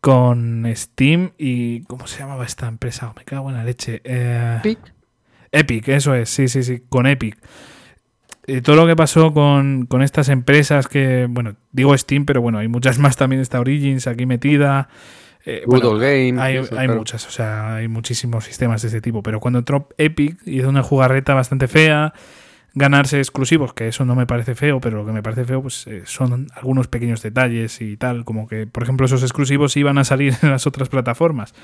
con 0.00 0.64
Steam 0.74 1.30
y. 1.38 1.82
¿Cómo 1.82 2.06
se 2.06 2.18
llamaba 2.20 2.44
esta 2.44 2.66
empresa? 2.68 3.12
Me 3.16 3.24
cago 3.24 3.50
en 3.50 3.56
la 3.56 3.64
leche. 3.64 4.00
Eh, 4.04 4.56
Epic. 4.58 4.78
Epic, 5.52 5.88
eso 5.88 6.14
es, 6.14 6.28
sí, 6.28 6.48
sí, 6.48 6.62
sí, 6.62 6.82
con 6.88 7.06
Epic. 7.06 7.38
Y 8.46 8.60
todo 8.60 8.76
lo 8.76 8.86
que 8.86 8.94
pasó 8.94 9.32
con, 9.32 9.86
con 9.86 10.02
estas 10.02 10.28
empresas 10.28 10.86
que, 10.86 11.26
bueno, 11.28 11.56
digo 11.72 11.96
Steam, 11.96 12.24
pero 12.24 12.40
bueno, 12.40 12.58
hay 12.58 12.68
muchas 12.68 12.98
más 13.00 13.16
también, 13.16 13.42
está 13.42 13.60
Origins 13.60 14.06
aquí 14.06 14.26
metida. 14.26 14.88
Eh, 15.46 15.62
Game. 15.66 16.42
Hay, 16.42 16.88
muchas, 16.88 17.26
o 17.26 17.30
sea, 17.30 17.76
hay 17.76 17.86
muchísimos 17.86 18.44
sistemas 18.44 18.82
de 18.82 18.88
ese 18.88 19.00
tipo. 19.00 19.22
Pero 19.22 19.38
cuando 19.38 19.60
entró 19.60 19.88
Epic 19.96 20.38
hizo 20.44 20.68
una 20.68 20.82
jugarreta 20.82 21.34
bastante 21.34 21.68
fea, 21.68 22.12
ganarse 22.74 23.18
exclusivos, 23.18 23.72
que 23.72 23.86
eso 23.86 24.04
no 24.04 24.16
me 24.16 24.26
parece 24.26 24.56
feo, 24.56 24.80
pero 24.80 24.98
lo 24.98 25.06
que 25.06 25.12
me 25.12 25.22
parece 25.22 25.44
feo 25.44 25.62
pues 25.62 25.86
eh, 25.86 26.02
son 26.04 26.48
algunos 26.54 26.88
pequeños 26.88 27.22
detalles 27.22 27.80
y 27.80 27.96
tal, 27.96 28.24
como 28.24 28.48
que, 28.48 28.66
por 28.66 28.82
ejemplo, 28.82 29.06
esos 29.06 29.22
exclusivos 29.22 29.76
iban 29.76 29.98
a 29.98 30.04
salir 30.04 30.34
en 30.42 30.50
las 30.50 30.66
otras 30.66 30.88
plataformas. 30.88 31.54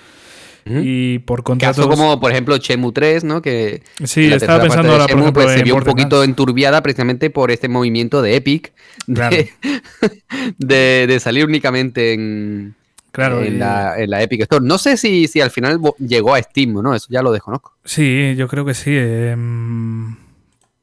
Y 0.65 1.19
por 1.19 1.43
contratos... 1.43 1.77
Caso 1.77 1.89
como, 1.89 2.21
por 2.21 2.31
ejemplo, 2.31 2.57
Chemu 2.57 2.93
3, 2.93 3.25
¿no? 3.25 3.43
Que 3.43 3.83
sí, 4.05 4.33
estaba 4.33 4.63
pensando 4.63 4.93
ahora, 4.93 5.09
por 5.09 5.19
ejemplo, 5.19 5.43
pues, 5.43 5.55
se 5.55 5.65
vio 5.65 5.75
un 5.75 5.83
poquito 5.83 6.23
enturbiada 6.23 6.81
precisamente 6.85 7.31
por 7.31 7.51
este 7.51 7.69
movimiento 7.69 8.23
de 8.23 8.37
Epic 8.37 8.73
de 9.09 11.17
salir 11.21 11.47
únicamente 11.47 12.13
en, 12.13 12.77
Claro, 13.13 13.43
en, 13.43 13.59
la, 13.59 14.23
Epic 14.23 14.41
Store. 14.41 14.65
No 14.65 14.79
sé 14.79 14.97
si, 14.97 15.29
si 15.29 15.43
al 15.43 15.51
final 15.51 15.79
llegó 15.99 16.35
a 16.35 16.43
Steam 16.43 16.77
o 16.77 16.83
no, 16.83 16.95
eso 16.95 17.09
ya 17.11 17.23
lo 17.23 17.31
desconozco. 17.31 17.75
Sí, 17.85 18.35
yo 18.37 18.49
creo 18.49 18.65
que 18.65 18.73
sí. 18.73 18.91
Em, 18.97 20.17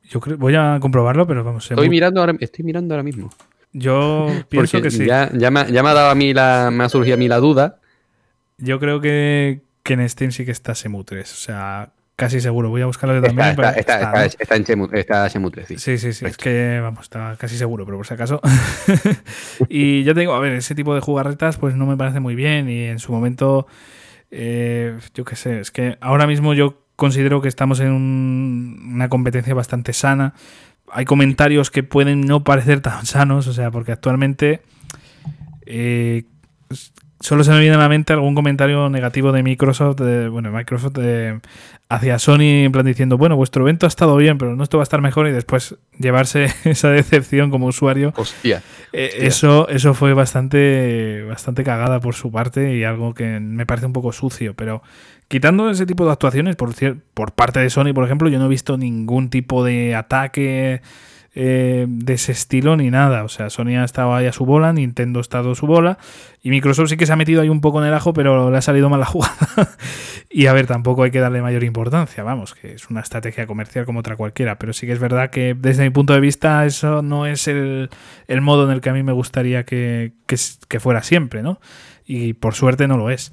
yo 0.08 0.20
creo, 0.20 0.38
voy 0.38 0.54
a 0.56 0.78
comprobarlo, 0.80 1.26
pero 1.26 1.44
vamos. 1.44 1.70
Estoy, 1.70 1.90
mirando 1.90 2.20
ahora, 2.20 2.36
estoy 2.40 2.64
mirando 2.64 2.94
ahora 2.94 3.04
mismo. 3.04 3.32
Yo 3.74 4.28
pienso 4.50 4.80
que 4.80 4.92
sí. 4.92 5.06
Ya, 5.06 5.32
ya, 5.34 5.50
me, 5.50 5.72
ya, 5.72 5.82
me, 5.82 5.90
ha 5.90 5.94
dado 5.96 6.12
a 6.12 6.16
mí 6.16 6.32
la, 6.34 6.70
me 6.72 6.84
ha 6.84 6.90
surgido 6.90 7.16
a 7.16 7.18
mí 7.18 7.28
la 7.28 7.38
duda. 7.38 7.80
Yo 8.60 8.80
creo 8.80 9.02
que, 9.02 9.62
que 9.82 9.94
en 9.94 10.08
Steam 10.08 10.32
sí 10.32 10.46
que 10.46 10.52
está 10.52 10.76
Semu 10.76 11.04
3. 11.04 11.34
O 11.34 11.36
sea, 11.36 11.92
Casi 12.20 12.42
seguro, 12.42 12.70
voy 12.70 12.82
a 12.82 12.86
buscarlo 12.86 13.22
también. 13.22 13.52
Está, 13.52 13.72
está, 13.72 14.26
está, 14.26 14.56
en 14.58 14.66
Chemu, 14.66 14.90
está 14.92 15.30
Chemu 15.30 15.50
3, 15.50 15.68
sí. 15.70 15.78
Sí, 15.78 15.98
sí, 15.98 16.12
sí. 16.12 16.26
Es 16.26 16.36
que, 16.36 16.82
vamos, 16.82 17.04
está 17.04 17.38
casi 17.40 17.58
seguro, 17.58 17.86
pero 17.86 17.96
por 17.96 18.06
si 18.06 18.14
acaso. 18.14 18.42
y 19.70 20.04
ya 20.04 20.14
te 20.14 20.20
digo, 20.20 20.34
a 20.34 20.40
ver, 20.40 20.52
ese 20.52 20.76
tipo 20.76 20.94
de 20.94 21.00
jugarretas 21.00 21.56
pues 21.56 21.76
no 21.76 21.86
me 21.86 21.96
parece 21.96 22.20
muy 22.20 22.36
bien 22.36 22.68
y 22.68 22.84
en 22.84 23.00
su 23.00 23.14
momento, 23.14 23.68
eh, 24.32 24.98
yo 25.14 25.24
qué 25.24 25.38
sé, 25.38 25.62
es 25.62 25.72
que 25.72 25.98
ahora 26.02 26.28
mismo 26.28 26.54
yo 26.54 26.84
considero 26.98 27.42
que 27.42 27.48
estamos 27.48 27.80
en 27.80 27.90
una 27.90 29.08
competencia 29.08 29.54
bastante 29.54 29.94
sana. 29.94 30.34
Hay 30.92 31.06
comentarios 31.06 31.72
que 31.72 31.84
pueden 31.84 32.20
no 32.20 32.44
parecer 32.44 32.82
tan 32.82 33.06
sanos, 33.06 33.48
o 33.48 33.54
sea, 33.54 33.72
porque 33.72 33.94
actualmente... 33.94 34.60
Eh, 35.66 36.26
solo 37.20 37.44
se 37.44 37.52
me 37.52 37.60
viene 37.60 37.76
a 37.76 37.80
la 37.80 37.90
mente 37.90 38.14
algún 38.14 38.36
comentario 38.36 38.90
negativo 38.90 39.32
de 39.32 39.44
Microsoft, 39.44 40.00
de, 40.00 40.30
bueno, 40.30 40.52
Microsoft 40.52 40.98
hacia 41.90 42.20
Sony, 42.20 42.64
en 42.64 42.72
plan 42.72 42.86
diciendo, 42.86 43.18
bueno, 43.18 43.36
vuestro 43.36 43.64
evento 43.64 43.86
ha 43.86 43.90
estado 43.90 44.16
bien, 44.16 44.38
pero 44.38 44.56
no 44.56 44.64
esto 44.64 44.78
va 44.78 44.84
a 44.84 44.86
estar 44.86 45.02
mejor 45.02 45.28
y 45.28 45.32
después 45.32 45.76
llevarse 45.98 46.48
esa 46.64 46.90
decepción 46.90 47.50
como 47.50 47.68
usuario. 47.68 48.14
Hostia. 48.16 48.62
Eh, 48.94 49.10
eso, 49.22 49.68
eso 49.70 49.94
fue 49.94 50.14
bastante, 50.14 51.24
bastante 51.28 51.64
cagada 51.64 52.00
por 52.00 52.16
su 52.16 52.32
parte 52.32 52.76
y 52.76 52.84
algo 52.84 53.14
que 53.14 53.40
me 53.40 53.66
parece 53.66 53.88
un 53.88 53.94
poco 53.94 54.14
sucio, 54.14 54.54
pero 54.54 54.82
quitando 55.28 55.70
ese 55.70 55.86
tipo 55.86 56.06
de 56.06 56.12
actuaciones, 56.12 56.56
por, 56.56 56.74
por 57.14 57.34
parte 57.34 57.60
de 57.60 57.70
Sony, 57.70 57.94
por 57.94 58.06
ejemplo, 58.06 58.30
yo 58.30 58.40
no 58.40 58.46
he 58.46 58.50
visto 58.50 58.78
ningún 58.78 59.30
tipo 59.30 59.64
de 59.64 59.96
ataque 59.96 60.82
eh, 61.36 61.86
de 61.88 62.14
ese 62.14 62.32
estilo 62.32 62.76
ni 62.76 62.90
nada. 62.90 63.24
O 63.24 63.30
sea, 63.30 63.50
Sony 63.50 63.78
ha 63.80 63.84
estado 63.84 64.14
ahí 64.14 64.26
a 64.26 64.34
su 64.34 64.46
bola, 64.46 64.74
Nintendo 64.74 65.20
ha 65.20 65.22
estado 65.22 65.52
a 65.52 65.56
su 65.56 65.68
bola, 65.68 65.98
y 66.42 66.50
Microsoft 66.50 66.90
sí 66.90 66.98
que 66.98 67.06
se 67.06 67.14
ha 67.14 67.16
metido 67.16 67.42
ahí 67.42 67.50
un 67.50 67.62
poco 67.62 67.82
en 67.82 67.88
el 67.88 67.94
ajo, 67.94 68.14
pero 68.14 68.50
le 68.50 68.58
ha 68.58 68.62
salido 68.62 68.90
mal 68.90 69.00
la 69.00 69.06
jugada. 69.06 69.36
y 70.30 70.48
a 70.48 70.54
ver, 70.54 70.68
tampoco 70.68 71.04
hay 71.04 71.12
que 71.12 71.20
darle 71.20 71.42
mayor 71.42 71.64
importancia, 71.64 72.24
vamos, 72.24 72.56
que 72.56 72.74
es 72.74 72.90
una 72.90 73.02
estrategia 73.02 73.48
comercial 73.48 73.86
como 73.86 74.00
otra 74.00 74.16
cualquiera, 74.16 74.58
pero 74.58 74.74
sí 74.74 74.88
que 74.88 74.94
es 74.94 75.00
verdad 75.00 75.30
que 75.30 75.56
desde 75.58 75.84
mi 75.84 75.90
punto 75.92 76.14
de 76.14 76.20
vista 76.20 76.66
eso 76.66 77.02
no 77.02 77.26
es 77.26 77.48
el, 77.48 77.90
modo 78.42 78.66
en 78.66 78.72
el 78.72 78.82
que 78.82 78.90
a 78.90 78.94
mí 78.94 79.04
me 79.04 79.14
gustaría 79.14 79.66
que, 79.66 80.14
que 80.26 80.80
fuera 80.80 81.04
siempre, 81.04 81.44
¿no? 81.44 81.60
Y 82.06 82.34
por 82.34 82.56
suerte 82.56 82.88
no 82.88 82.98
lo 82.98 83.12
es. 83.12 83.32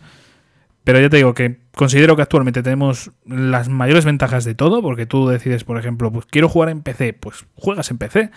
Pero 0.87 1.01
ya 1.01 1.09
te 1.09 1.17
digo 1.17 1.35
que 1.35 1.57
considero 1.75 2.15
que 2.15 2.23
actualmente 2.23 2.63
tenemos 2.63 3.11
las 3.27 3.69
mayores 3.69 4.05
ventajas 4.05 4.45
de 4.45 4.55
todo, 4.55 4.83
porque 4.83 5.05
tú 5.05 5.27
decides, 5.27 5.65
por 5.65 5.81
ejemplo, 5.81 6.13
pues 6.13 6.27
quiero 6.27 6.49
jugar 6.49 6.69
en 6.69 6.83
PC, 6.83 7.13
pues 7.13 7.45
juegas 7.57 7.91
en 7.91 7.99
PC. 7.99 8.31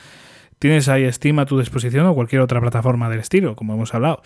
Tienes 0.58 0.90
ahí 0.90 1.10
Steam 1.14 1.38
a 1.38 1.46
tu 1.46 1.60
disposición 1.60 2.08
o 2.08 2.16
cualquier 2.16 2.42
otra 2.42 2.60
plataforma 2.60 3.08
del 3.08 3.20
estilo, 3.20 3.56
como 3.56 3.76
hemos 3.76 3.94
hablado. 3.94 4.24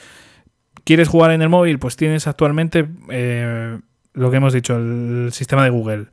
¿Quieres 0.86 1.10
jugar 1.10 1.32
en 1.32 1.42
el 1.42 1.50
móvil? 1.50 1.80
Pues 1.80 1.98
tienes 1.98 2.26
actualmente 2.26 2.88
eh, 3.10 3.78
lo 4.14 4.32
que 4.32 4.38
hemos 4.38 4.54
dicho, 4.54 4.78
el 4.78 5.34
sistema 5.34 5.66
de 5.66 5.72
Google. 5.72 6.06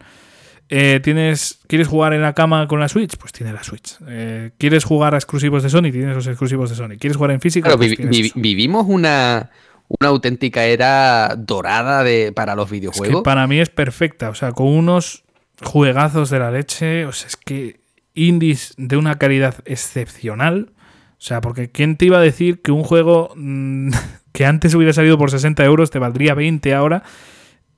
Eh, 0.68 0.98
¿tienes, 1.04 1.60
¿Quieres 1.68 1.86
jugar 1.86 2.12
en 2.12 2.22
la 2.22 2.32
cama 2.32 2.66
con 2.66 2.80
la 2.80 2.88
Switch? 2.88 3.16
Pues 3.18 3.32
tiene 3.32 3.52
la 3.52 3.62
Switch. 3.62 3.98
Eh, 4.08 4.50
¿Quieres 4.58 4.82
jugar 4.82 5.14
a 5.14 5.16
exclusivos 5.16 5.62
de 5.62 5.70
Sony? 5.70 5.92
Tienes 5.92 6.16
los 6.16 6.26
exclusivos 6.26 6.70
de 6.70 6.76
Sony. 6.76 6.98
¿Quieres 6.98 7.16
jugar 7.16 7.30
en 7.30 7.40
físico? 7.40 7.70
Pues 7.76 7.96
vivimos 8.34 8.86
una, 8.88 9.50
una 9.98 10.08
auténtica 10.08 10.64
era 10.64 11.34
dorada 11.36 12.04
de, 12.04 12.32
para 12.32 12.54
los 12.54 12.70
videojuegos. 12.70 13.22
para 13.22 13.46
mí 13.48 13.58
es 13.58 13.70
perfecta, 13.70 14.30
o 14.30 14.34
sea, 14.34 14.52
con 14.52 14.68
unos 14.68 15.24
juegazos 15.62 16.30
de 16.30 16.38
la 16.38 16.52
leche, 16.52 17.04
o 17.06 17.12
sea, 17.12 17.26
es 17.26 17.36
que 17.36 17.80
indies 18.14 18.74
de 18.76 18.96
una 18.96 19.18
calidad 19.18 19.56
excepcional. 19.64 20.70
O 21.12 21.22
sea, 21.22 21.40
porque 21.40 21.70
¿quién 21.70 21.96
te 21.96 22.06
iba 22.06 22.18
a 22.18 22.22
decir 22.22 22.62
que 22.62 22.70
un 22.70 22.84
juego 22.84 23.32
mm, 23.34 23.90
que 24.32 24.46
antes 24.46 24.74
hubiera 24.74 24.92
salido 24.92 25.18
por 25.18 25.30
60 25.30 25.64
euros 25.64 25.90
te 25.90 25.98
valdría 25.98 26.34
20 26.34 26.72
ahora 26.72 27.02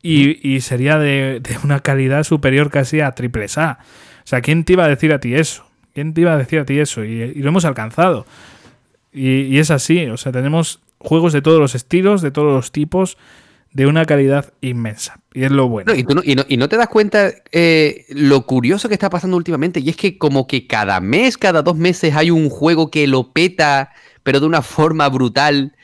y, 0.03 0.61
sería 0.61 0.99
de, 0.99 1.41
una 1.63 1.81
calidad 1.81 2.25
superior 2.25 2.71
casi 2.71 3.01
a 3.01 3.13
triple 3.13 3.47
A? 3.57 3.79
O 3.81 4.27
sea, 4.27 4.43
¿quién 4.43 4.65
te 4.65 4.75
iba 4.75 4.85
a 4.85 4.89
decir 4.89 5.13
a 5.13 5.21
ti 5.21 5.35
eso? 5.35 5.65
¿Quién 5.95 6.13
te 6.13 6.21
iba 6.21 6.35
a 6.35 6.39
decir 6.39 6.59
a 6.59 6.67
ti 6.67 6.79
eso? 6.79 7.05
Y, 7.05 7.35
lo 7.35 7.49
hemos 7.49 7.65
alcanzado. 7.65 8.27
Y, 9.13 9.43
y, 9.43 9.59
es 9.59 9.71
así, 9.71 10.07
o 10.07 10.17
sea, 10.17 10.31
tenemos 10.31 10.81
juegos 11.03 11.33
de 11.33 11.43
todos 11.43 11.59
los 11.59 11.75
estilos, 11.75 12.23
de 12.23 12.31
todos 12.31 12.53
los 12.53 12.73
tipos, 12.73 13.19
de 13.73 13.87
una 13.87 14.05
calidad 14.05 14.53
inmensa. 14.61 15.21
Y 15.33 15.45
es 15.45 15.51
lo 15.51 15.69
bueno. 15.69 15.93
y, 15.95 16.57
no, 16.57 16.69
te 16.69 16.77
das 16.77 16.89
cuenta 16.89 17.33
eh, 17.53 18.05
lo 18.11 18.47
curioso 18.47 18.89
que 18.89 18.95
está 18.95 19.11
pasando 19.11 19.37
últimamente, 19.37 19.81
y 19.81 19.91
es 19.91 19.97
que 19.97 20.19
como 20.19 20.47
que 20.47 20.67
cada 20.67 21.01
mes, 21.01 21.39
cada 21.39 21.63
dos 21.63 21.77
meses 21.77 22.15
hay 22.15 22.31
un 22.31 22.51
juego 22.51 22.91
que 22.91 23.07
lo 23.07 23.33
peta, 23.33 23.91
pero 24.23 24.41
de 24.41 24.47
una 24.47 24.63
forma 24.63 25.09
brutal. 25.09 25.75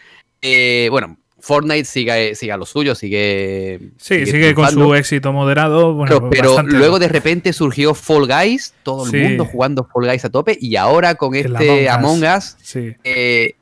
Eh, 0.43 0.89
bueno, 0.91 1.19
Fortnite 1.41 1.85
sigue, 1.85 2.35
sigue 2.35 2.53
a 2.53 2.57
lo 2.57 2.66
suyo, 2.66 2.95
sigue. 2.95 3.93
Sí, 3.97 4.27
sigue, 4.27 4.55
con 4.55 4.69
su 4.71 4.95
éxito 4.95 5.33
moderado. 5.33 5.95
Bueno, 5.95 6.29
pero, 6.31 6.62
luego 6.62 6.99
de 6.99 7.09
repente 7.09 7.53
surgió 7.53 7.95
Fall 7.95 8.27
Guys, 8.27 8.75
todo 8.83 9.07
el 9.07 9.23
mundo 9.23 9.45
jugando 9.45 9.85
Fall 9.85 10.07
Guys 10.07 10.25
a 10.25 10.31
tope, 10.31 10.59
y 10.61 10.77
ahora 10.77 11.14
con 11.14 11.35
este 11.35 11.89
Among 11.89 12.25
Us, 12.25 12.57
eh, 13.05 13.55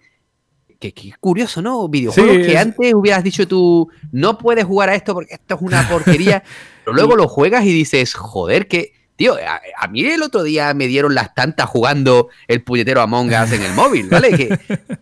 que, 0.78 0.92
curioso, 1.20 1.62
¿no? 1.62 1.88
Videojuegos 1.88 2.46
que 2.46 2.58
antes 2.58 2.94
hubieras 2.94 3.24
dicho 3.24 3.48
tú, 3.48 3.88
no 4.12 4.38
puedes 4.38 4.64
jugar 4.64 4.90
a 4.90 4.94
esto 4.94 5.14
porque 5.14 5.34
esto 5.34 5.54
es 5.54 5.62
una 5.62 5.88
porquería, 5.90 6.42
pero 6.84 6.94
luego 6.94 7.16
lo 7.16 7.28
juegas 7.28 7.64
y 7.64 7.72
dices, 7.72 8.14
joder, 8.14 8.68
que. 8.68 8.94
Tío, 9.16 9.34
a, 9.34 9.88
mí 9.88 10.04
el 10.04 10.22
otro 10.22 10.42
día 10.42 10.74
me 10.74 10.86
dieron 10.86 11.14
las 11.14 11.34
tantas 11.34 11.70
jugando 11.70 12.28
el 12.48 12.62
puñetero 12.62 13.00
Among 13.00 13.32
Us 13.32 13.50
en 13.50 13.62
el 13.62 13.72
móvil, 13.72 14.10
¿vale? 14.10 14.28
Que, 14.36 14.58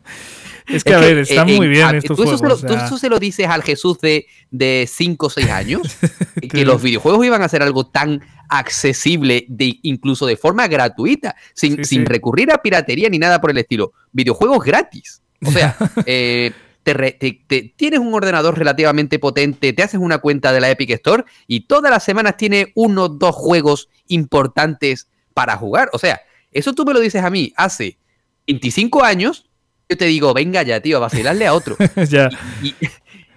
es 0.68 0.84
que, 0.84 0.94
a 0.94 1.00
ver, 1.00 1.18
está 1.18 1.44
muy 1.44 1.66
bien 1.66 1.96
estos 1.96 2.16
¿tú 2.16 2.22
juegos. 2.22 2.40
Eso 2.40 2.64
¿Tú 2.64 2.74
eso 2.74 2.96
se 2.96 3.08
lo 3.08 3.18
dices 3.18 3.48
al 3.48 3.64
Jesús 3.64 3.98
de 4.00 4.88
5 4.88 5.26
o 5.26 5.30
6 5.30 5.50
años? 5.50 5.96
que 6.48 6.64
los 6.64 6.80
videojuegos 6.80 7.26
iban 7.26 7.42
a 7.42 7.48
ser 7.48 7.64
algo 7.64 7.88
tan 7.88 8.22
accesible, 8.48 9.46
de, 9.48 9.80
incluso 9.82 10.26
de 10.26 10.36
forma 10.36 10.68
gratuita, 10.68 11.34
sin, 11.52 11.84
sin 11.84 12.06
recurrir 12.06 12.52
a 12.52 12.58
piratería 12.58 13.08
ni 13.08 13.18
nada 13.18 13.40
por 13.40 13.50
el 13.50 13.58
estilo. 13.58 13.94
Videojuegos 14.12 14.64
gratis. 14.64 15.23
O 15.44 15.50
sea, 15.50 15.76
eh, 16.06 16.52
te, 16.82 17.72
tienes 17.76 18.00
un 18.00 18.12
ordenador 18.12 18.58
relativamente 18.58 19.18
potente, 19.18 19.72
te 19.72 19.82
haces 19.82 20.00
una 20.00 20.18
cuenta 20.18 20.52
de 20.52 20.60
la 20.60 20.70
Epic 20.70 20.90
Store 20.90 21.24
y 21.46 21.60
todas 21.60 21.90
las 21.90 22.04
semanas 22.04 22.36
tiene 22.36 22.72
uno 22.74 23.04
o 23.04 23.08
dos 23.08 23.34
juegos 23.34 23.88
importantes 24.08 25.08
para 25.32 25.56
jugar. 25.56 25.88
O 25.92 25.98
sea, 25.98 26.20
eso 26.52 26.72
tú 26.72 26.84
me 26.84 26.92
lo 26.92 27.00
dices 27.00 27.22
a 27.24 27.30
mí 27.30 27.52
hace 27.56 27.98
25 28.46 29.02
años 29.02 29.48
yo 29.88 29.96
te 29.96 30.06
digo, 30.06 30.32
venga 30.32 30.62
ya, 30.62 30.80
tío, 30.80 30.96
a 30.96 31.00
vacilarle 31.00 31.46
a 31.46 31.54
otro. 31.54 31.76
ya. 32.08 32.30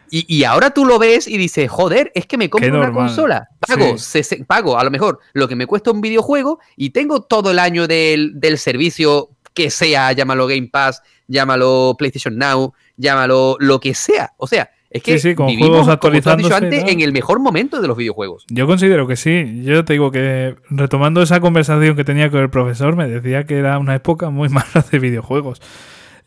Y, 0.10 0.44
ahora 0.46 0.70
tú 0.72 0.86
lo 0.86 1.00
ves 1.00 1.28
y 1.28 1.38
dices, 1.38 1.70
joder, 1.70 2.14
es 2.16 2.26
que 2.26 2.38
me 2.38 2.50
compro 2.50 2.80
una 2.80 2.94
consola. 2.94 3.50
Pago, 3.60 3.96
pago 4.48 4.80
a 4.80 4.84
lo 4.86 4.92
mejor 4.92 5.20
lo 5.34 5.50
que 5.50 5.58
me 5.58 5.68
cuesta 5.68 5.92
un 5.92 6.00
videojuego 6.00 6.60
y 6.78 6.92
tengo 6.92 7.24
todo 7.24 7.52
el 7.52 7.60
año 7.60 7.88
del, 7.88 8.40
servicio 8.58 9.32
que 9.58 9.72
sea, 9.72 10.12
llámalo 10.12 10.46
Game 10.46 10.70
Pass, 10.72 11.02
llámalo 11.28 11.96
PlayStation 11.98 12.38
Now, 12.38 12.74
llámalo 12.96 13.58
lo 13.60 13.80
que 13.80 13.96
sea. 13.96 14.34
O 14.38 14.46
sea, 14.46 14.70
es 14.92 15.02
que 15.02 15.18
sí, 15.18 15.34
con 15.34 15.48
juegos 15.58 15.88
actualizándose, 15.88 16.54
antes, 16.54 16.84
en 16.88 17.02
el 17.02 17.12
mejor 17.12 17.40
momento 17.40 17.82
de 17.82 17.88
los 17.88 17.98
videojuegos. 17.98 18.46
Yo 18.50 18.68
considero 18.68 19.08
que 19.08 19.16
sí. 19.16 19.64
Yo 19.64 19.84
te 19.84 19.94
digo 19.94 20.12
que 20.12 20.56
retomando 20.70 21.24
esa 21.24 21.40
conversación 21.40 21.96
que 21.96 22.04
tenía 22.04 22.30
con 22.30 22.42
el 22.42 22.52
profesor, 22.52 22.96
me 22.96 23.08
decía 23.08 23.46
que 23.46 23.58
era 23.58 23.80
una 23.80 23.96
época 23.96 24.30
muy 24.30 24.48
mala 24.50 24.86
de 24.92 25.00
videojuegos. 25.00 25.60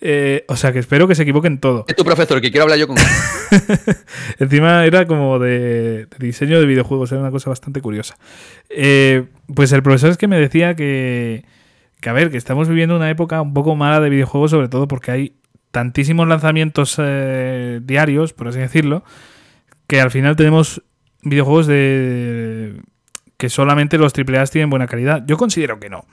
Eh, 0.00 0.44
o 0.48 0.56
sea 0.56 0.72
que 0.72 0.80
espero 0.80 1.06
que 1.06 1.14
se 1.14 1.22
equivoquen 1.22 1.60
todo. 1.60 1.84
Es 1.86 1.94
tu 1.94 2.04
profesor, 2.04 2.40
que 2.40 2.50
quiero 2.50 2.64
hablar 2.64 2.80
yo 2.80 2.88
con 2.88 2.98
él. 2.98 3.04
Encima 4.40 4.84
era 4.86 5.06
como 5.06 5.38
de, 5.38 6.08
diseño 6.18 6.58
de 6.58 6.66
videojuegos, 6.66 7.12
era 7.12 7.20
una 7.20 7.30
cosa 7.30 7.50
bastante 7.50 7.80
curiosa. 7.80 8.16
Eh, 8.70 9.26
pues 9.54 9.70
el 9.70 9.84
profesor 9.84 10.10
es 10.10 10.16
que 10.16 10.26
me 10.26 10.38
decía 10.40 10.74
que, 10.74 11.44
que, 12.00 12.08
a 12.08 12.12
ver, 12.12 12.30
que 12.30 12.36
estamos 12.36 12.68
viviendo 12.68 12.96
una 12.96 13.10
época 13.10 13.40
un 13.42 13.54
poco 13.54 13.76
mala 13.76 14.00
de 14.00 14.10
videojuegos, 14.10 14.50
sobre 14.50 14.68
todo 14.68 14.88
porque 14.88 15.10
hay 15.10 15.36
tantísimos 15.70 16.26
lanzamientos 16.26 16.96
eh, 16.98 17.80
diarios, 17.82 18.32
por 18.32 18.48
así 18.48 18.58
decirlo, 18.58 19.04
que 19.86 20.00
al 20.00 20.10
final 20.10 20.36
tenemos 20.36 20.82
videojuegos 21.22 21.66
de 21.66 22.80
que 23.36 23.48
solamente 23.48 23.96
los 23.96 24.12
AAA 24.16 24.44
tienen 24.46 24.70
buena 24.70 24.86
calidad. 24.86 25.24
Yo 25.26 25.36
considero 25.36 25.80
que 25.80 25.88
no. 25.88 26.04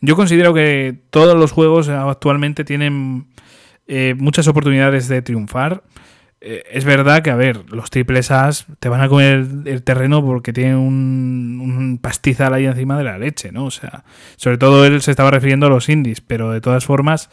Yo 0.00 0.16
considero 0.16 0.52
que 0.52 0.94
todos 1.10 1.36
los 1.36 1.50
juegos 1.50 1.88
actualmente 1.88 2.62
tienen 2.62 3.26
eh, 3.86 4.14
muchas 4.18 4.46
oportunidades 4.48 5.08
de 5.08 5.22
triunfar. 5.22 5.82
Eh, 6.46 6.62
es 6.70 6.84
verdad 6.84 7.22
que, 7.22 7.30
a 7.30 7.36
ver, 7.36 7.72
los 7.72 7.88
triples 7.88 8.30
As 8.30 8.66
te 8.78 8.90
van 8.90 9.00
a 9.00 9.08
comer 9.08 9.46
el 9.64 9.82
terreno 9.82 10.22
porque 10.22 10.52
tienen 10.52 10.76
un, 10.76 11.98
pastizal 12.02 12.52
ahí 12.52 12.66
encima 12.66 12.98
de 12.98 13.04
la 13.04 13.16
leche, 13.16 13.50
¿no? 13.50 13.64
O 13.64 13.70
sea, 13.70 14.04
sobre 14.36 14.58
todo 14.58 14.84
él 14.84 15.00
se 15.00 15.10
estaba 15.10 15.30
refiriendo 15.30 15.66
a 15.66 15.70
los 15.70 15.88
indies, 15.88 16.20
pero 16.20 16.50
de 16.52 16.60
todas 16.60 16.84
formas, 16.84 17.30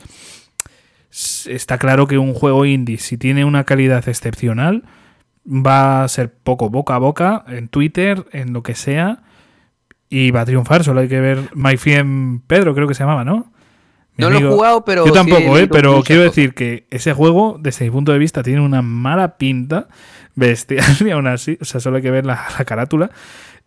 está 1.45 1.77
claro 1.77 2.07
que 2.07 2.17
un 2.17 2.33
juego 2.33 2.65
indie, 2.65 2.99
si 2.99 3.17
tiene 3.17 3.43
una 3.43 3.65
calidad 3.65 4.07
excepcional, 4.07 4.83
va 5.45 6.05
a 6.05 6.07
ser 6.07 6.33
poco 6.33 6.69
boca 6.69 6.95
a 6.95 6.99
boca 6.99 7.43
en 7.49 7.67
Twitter, 7.67 8.25
en 8.31 8.53
lo 8.53 8.63
que 8.63 8.75
sea 8.75 9.23
y 10.07 10.31
va 10.31 10.41
a 10.41 10.45
triunfar. 10.45 10.85
Solo 10.85 11.01
hay 11.01 11.09
que 11.09 11.19
ver 11.19 11.49
My 11.53 11.75
Pedro, 12.47 12.73
creo 12.73 12.87
que 12.87 12.93
se 12.93 13.03
llamaba, 13.03 13.25
¿no? 13.25 13.51
No 14.17 14.29
lo 14.29 14.37
he 14.37 14.43
jugado, 14.43 14.85
pero. 14.85 15.05
Yo 15.05 15.13
tampoco, 15.13 15.57
¿eh? 15.57 15.67
Pero 15.67 16.03
quiero 16.03 16.23
decir 16.23 16.53
que 16.53 16.85
ese 16.89 17.13
juego, 17.13 17.57
desde 17.59 17.85
mi 17.85 17.91
punto 17.91 18.11
de 18.11 18.19
vista, 18.19 18.43
tiene 18.43 18.61
una 18.61 18.81
mala 18.81 19.37
pinta 19.37 19.87
bestial 20.35 20.85
y 21.05 21.11
aún 21.11 21.27
así, 21.27 21.57
o 21.61 21.65
sea, 21.65 21.79
solo 21.79 21.97
hay 21.97 22.03
que 22.03 22.11
ver 22.11 22.25
la, 22.25 22.45
carátula. 22.65 23.11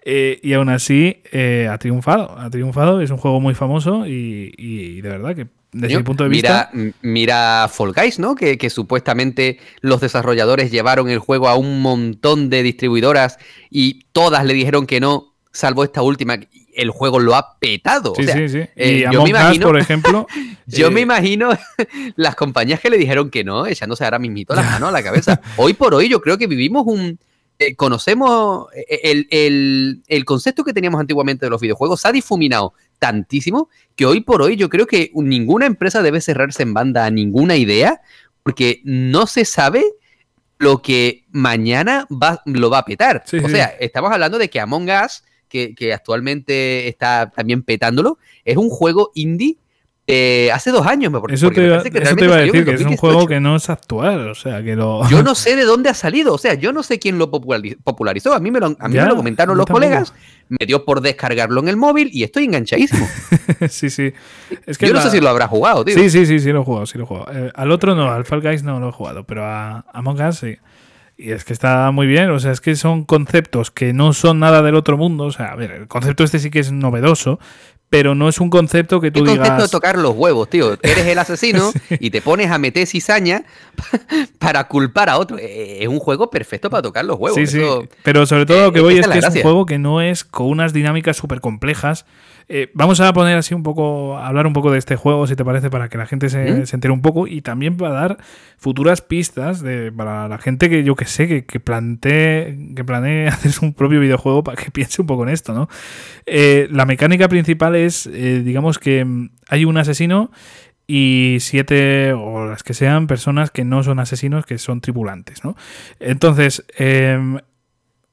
Eh, 0.07 0.39
y 0.43 0.53
aún 0.53 0.69
así 0.69 1.23
eh, 1.33 1.69
ha 1.71 1.79
triunfado. 1.79 2.39
Ha 2.39 2.51
triunfado, 2.51 3.01
es 3.01 3.11
un 3.11 3.17
juego 3.17 3.41
muy 3.41 3.55
famoso 3.55 4.07
y, 4.07 5.01
de 5.01 5.09
verdad 5.09 5.35
que 5.35 5.47
desde 5.73 5.97
mi 5.97 6.03
punto 6.03 6.25
de 6.25 6.31
vista. 6.31 6.71
Mira, 7.03 7.69
Fall 7.73 7.93
Guys, 7.93 8.19
¿no? 8.19 8.35
Que, 8.35 8.59
que, 8.59 8.71
supuestamente 8.71 9.59
los 9.81 10.01
desarrolladores 10.01 10.71
llevaron 10.71 11.09
el 11.09 11.19
juego 11.19 11.49
a 11.49 11.57
un 11.57 11.81
montón 11.81 12.51
de 12.51 12.63
distribuidoras 12.63 13.39
y 13.71 14.05
todas 14.13 14.45
le 14.45 14.55
dijeron 14.55 14.87
que 14.87 15.01
no 15.01 15.35
salvo 15.53 15.85
esta 15.85 16.03
última, 16.03 16.37
el 16.77 16.91
juego 16.91 17.19
lo 17.21 17.35
ha 17.35 17.59
petado. 17.59 18.15
Sí, 18.17 18.27
sí, 18.27 18.49
sí. 18.49 18.61
Eh, 18.77 19.05
yo 19.11 19.23
me 19.23 19.31
imagino, 19.31 19.67
por 19.67 19.79
ejemplo. 19.79 20.27
yo 20.67 20.91
me 20.91 21.01
eh, 21.01 21.03
imagino 21.05 21.51
las 22.17 22.35
compañías 22.37 22.81
que 22.81 22.91
le 22.91 22.99
dijeron 22.99 23.31
que 23.31 23.45
no, 23.45 23.67
echándose 23.67 24.05
ahora 24.05 24.19
mismito 24.19 24.55
las 24.55 24.65
manos 24.67 24.89
a 24.89 24.93
la 24.93 25.03
cabeza. 25.03 25.41
Hoy 25.57 25.75
por 25.75 25.95
hoy 25.95 26.09
yo 26.09 26.21
creo 26.21 26.39
que 26.39 26.47
vivimos 26.47 26.85
un... 26.87 27.19
Eh, 27.61 27.77
conocemos 27.77 28.67
el, 28.89 30.03
el, 30.09 30.25
concepto 30.25 30.65
que 30.65 30.73
teníamos 30.73 31.01
antiguamente 31.01 31.47
de 31.47 31.51
los 31.51 31.61
videojuegos 31.61 32.01
se 32.01 32.09
ha 32.09 32.11
difuminado 32.13 32.75
tantísimo 32.99 33.69
que 33.95 34.07
hoy 34.07 34.23
por 34.23 34.43
hoy 34.43 34.57
yo 34.57 34.69
creo 34.69 34.89
que 34.89 35.13
ninguna 35.15 35.67
empresa 35.67 36.03
debe 36.03 36.21
cerrarse 36.21 36.65
en 36.65 36.75
banda 36.75 37.07
a 37.07 37.13
ninguna 37.13 37.55
idea 37.55 38.01
porque 38.43 38.81
no 38.83 39.29
se 39.29 39.45
sabe 39.45 39.85
lo 40.59 40.83
que 40.83 41.27
mañana 41.31 42.07
va, 42.11 42.43
lo 42.45 42.71
va 42.71 42.79
a 42.79 42.85
petar. 42.85 43.23
o 43.25 43.49
sea, 43.49 43.67
estamos 43.79 44.11
hablando 44.11 44.39
de 44.39 44.51
que 44.51 44.61
Among 44.61 44.89
Us 44.91 45.23
que, 45.77 45.93
actualmente 45.93 46.89
está 46.89 47.31
también 47.31 47.63
petándolo, 47.63 48.19
es 48.45 48.57
un 48.57 48.71
juego 48.71 49.13
indie 49.15 49.57
hace 50.53 50.71
dos 50.71 50.87
años, 50.87 51.11
me 51.11 51.19
Eso 51.33 51.51
te, 51.51 51.65
iba, 51.65 51.77
eso 51.77 52.17
te 52.17 52.25
iba 52.25 52.35
a 52.35 52.41
decir, 52.41 52.65
que 52.65 52.75
es 52.75 52.83
un 52.83 52.97
juego 52.97 53.27
que 53.27 53.41
no 53.41 53.57
es 53.57 53.71
actual, 53.71 54.29
o 54.29 54.35
sea, 54.35 54.63
que 54.63 54.77
lo... 54.77 55.09
Yo 55.09 55.23
no 55.23 55.35
sé 55.35 55.57
de 55.57 55.65
dónde 55.65 55.89
ha 55.89 55.95
salido, 55.95 56.35
o 56.35 56.39
sea, 56.39 56.55
yo 56.55 56.73
no 56.73 56.83
sé 56.83 56.99
quién 56.99 57.19
lo 57.19 57.31
popularizó, 57.31 58.35
a 58.35 58.41
mí 58.41 58.51
me 58.51 58.61
lo, 58.61 58.77
a 58.79 58.89
mí 58.89 58.97
me 58.97 59.07
lo 59.07 59.17
comentaron 59.17 59.57
los 59.57 59.67
colegas, 59.67 60.13
me 60.49 60.67
dio 60.67 60.85
por 60.85 61.01
descargarlo 61.01 61.61
en 61.61 61.69
el 61.69 61.77
móvil 61.77 62.11
y 62.13 62.23
estoy 62.23 62.45
enganchadísimo. 62.45 63.09
sí, 63.71 63.89
sí. 63.89 64.13
Es 64.67 64.77
que 64.77 64.89
yo 64.89 64.93
no 64.93 65.01
sé 65.01 65.11
si 65.11 65.21
lo 65.21 65.29
habrá 65.29 65.49
jugado, 65.49 65.85
tío. 65.85 65.95
Sí, 65.95 66.11
sí, 66.11 66.27
sí, 66.27 66.39
sí 66.39 66.53
lo 66.53 66.63
he 66.63 66.65
jugado, 66.65 66.87
sí 66.87 66.99
lo 66.99 67.05
he 67.05 67.07
jugado. 67.07 67.27
Eh, 67.33 67.51
al 67.55 67.73
otro 67.73 67.95
no, 67.95 68.11
al 68.11 68.25
Fall 68.25 68.43
Guys 68.43 68.63
no 68.63 68.79
lo 68.81 68.91
he 68.91 68.93
jugado, 68.93 69.25
pero 69.25 69.45
a 69.45 69.85
Among 69.93 70.21
Us 70.21 70.39
sí. 70.39 70.57
Y 71.17 71.31
es 71.31 71.45
que 71.45 71.53
está 71.53 71.91
muy 71.93 72.09
bien, 72.09 72.31
o 72.31 72.41
sea, 72.41 72.51
es 72.51 72.61
que 72.61 72.75
son 72.75 73.05
conceptos 73.05 73.71
que 73.71 73.93
no 73.93 74.13
son 74.13 74.41
nada 74.41 74.63
del 74.63 74.75
otro 74.75 74.97
mundo. 74.97 75.25
O 75.25 75.33
sea, 75.33 75.53
a 75.53 75.57
ver, 75.57 75.71
el 75.71 75.87
concepto 75.87 76.25
este 76.25 76.41
sí 76.41 76.51
que 76.51 76.59
es 76.59 76.73
novedoso, 76.73 77.39
pero 77.89 78.17
no 78.17 78.29
es 78.29 78.41
un 78.41 78.51
concepto 78.51 79.01
que 79.01 79.13
tú 79.13 79.21
digas. 79.21 79.37
concepto 79.37 79.63
de 79.63 79.69
tocar 79.69 79.97
los 79.97 80.15
huevos, 80.17 80.51
tío. 80.51 80.77
Eres 80.83 81.07
el 81.07 81.17
asesino 81.17 81.73
y 82.01 82.11
te 82.11 82.21
pones 82.21 82.51
a 82.51 82.59
meter 82.59 82.89
cizaña 82.89 83.45
para 84.41 84.67
culpar 84.67 85.09
a 85.09 85.19
otro. 85.19 85.39
Eh, 85.39 85.83
es 85.83 85.89
un 85.89 86.01
juego 86.01 86.31
perfecto 86.31 86.69
para 86.69 86.83
tocar 86.83 87.05
los 87.05 87.17
huevos. 87.17 87.39
Sí, 87.39 87.47
sí. 87.47 87.61
Pero 88.03 88.27
sobre 88.27 88.47
todo 88.47 88.65
lo 88.65 88.73
que 88.73 88.81
voy 88.81 88.99
es 88.99 89.07
que 89.07 89.19
es 89.19 89.29
un 89.29 89.43
juego 89.43 89.67
que 89.67 89.79
no 89.79 90.01
es 90.01 90.25
con 90.25 90.47
unas 90.49 90.73
dinámicas 90.73 91.17
súper 91.17 91.41
complejas 91.41 92.07
eh, 92.49 92.71
vamos 92.75 93.01
a 93.01 93.13
poner 93.13 93.37
así 93.37 93.55
un 93.55 93.63
poco, 93.63 94.19
hablar 94.19 94.47
un 94.47 94.53
poco 94.53 94.71
de 94.71 94.79
este 94.79 94.97
juego, 94.97 95.27
si 95.27 95.37
te 95.37 95.45
parece, 95.45 95.71
para 95.71 95.89
que 95.89 95.99
la 95.99 96.07
gente 96.07 96.29
se, 96.29 96.47
entere 96.75 96.93
un 96.93 97.03
poco 97.03 97.27
y 97.27 97.41
también 97.41 97.77
para 97.77 97.95
dar 97.95 98.19
futuras 98.59 99.01
pistas 99.01 99.63
de, 99.63 99.91
para 99.93 100.29
la 100.29 100.39
gente 100.39 100.69
que 100.69 100.85
yo 100.85 100.95
que 100.95 101.07
sé, 101.07 101.27
que, 101.27 101.47
que 101.47 101.61
plantee, 101.61 102.73
que 102.75 102.85
planee 102.85 103.29
hacer 103.29 103.53
un 103.63 103.73
propio 103.73 104.01
videojuego 104.01 104.45
para 104.45 104.63
que 104.63 104.71
piense 104.71 105.01
un 105.01 105.07
poco 105.07 105.23
en 105.25 105.31
esto, 105.31 105.55
¿no? 105.55 105.69
Eh, 106.27 106.69
la 106.71 106.85
mecánica 106.85 107.29
principal 107.29 107.77
es, 107.77 108.07
eh, 108.07 108.43
digamos 108.45 108.79
que 108.79 109.05
mm, 109.05 109.31
hay 109.49 109.65
un 109.65 109.77
asesino 109.77 110.31
y 110.87 111.39
siete 111.41 112.13
o 112.13 112.47
las 112.47 112.63
que 112.63 112.75
sean 112.75 113.07
personas 113.07 113.51
que 113.51 113.65
no 113.65 113.83
son 113.83 113.99
asesinos, 114.01 114.45
que 114.45 114.59
son 114.59 114.81
tripulantes, 114.81 115.45
¿no? 115.45 115.57
Entonces, 115.99 116.65
em, 116.77 117.39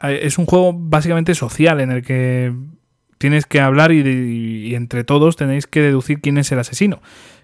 es 0.02 0.38
un 0.38 0.46
juego 0.46 0.74
básicamente 0.74 1.36
social 1.36 1.80
en 1.82 1.92
el 1.92 2.02
que 2.02 2.54
tienes 3.22 3.46
que 3.46 3.62
hablar 3.62 3.92
y, 3.92 4.74
entre 4.76 5.04
todos 5.04 5.36
tenéis 5.36 5.68
que 5.68 5.80
deducir 5.80 6.20
quién 6.22 6.38
es 6.40 6.52
el 6.52 6.60
asesino. 6.60 7.02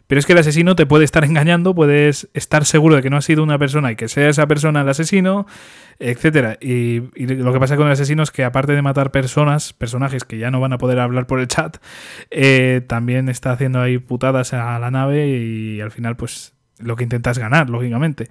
Pero 0.08 0.20
es 0.20 0.26
que 0.26 0.34
el 0.34 0.40
asesino 0.40 0.76
te 0.76 0.86
puede 0.86 1.06
estar 1.06 1.24
engañando, 1.24 1.76
puedes 1.76 2.30
estar 2.34 2.66
seguro 2.66 2.96
de 2.96 3.02
que 3.04 3.10
no 3.10 3.18
ha 3.18 3.22
sido 3.22 3.44
una 3.44 3.60
persona 3.60 3.92
y 3.92 3.96
que 3.96 4.08
sea 4.08 4.30
esa 4.30 4.48
persona 4.48 4.82
el 4.82 4.90
asesino, 4.90 5.46
etcétera. 6.00 6.58
Y, 6.60 7.02
lo 7.26 7.54
que 7.54 7.60
pasa 7.60 7.76
con 7.76 7.86
el 7.86 7.94
asesino 7.94 8.24
es 8.24 8.32
que 8.32 8.44
aparte 8.44 8.74
de 8.74 8.82
matar 8.82 9.12
personas, 9.12 9.74
personajes 9.74 10.24
que 10.24 10.40
ya 10.40 10.50
no 10.50 10.60
van 10.60 10.74
a 10.74 10.78
poder 10.78 11.00
hablar 11.00 11.28
por 11.28 11.40
el 11.40 11.48
chat, 11.48 11.78
eh, 12.32 12.82
también 12.88 13.30
está 13.30 13.52
haciendo 13.52 13.80
ahí 13.80 14.00
putadas 14.00 14.54
a 14.54 14.80
la 14.80 14.90
nave 14.90 15.28
y 15.28 15.80
al 15.82 15.92
final 15.92 16.16
pues 16.16 16.54
lo 16.80 16.96
que 16.96 17.04
intentas 17.04 17.38
ganar, 17.38 17.70
lógicamente. 17.70 18.30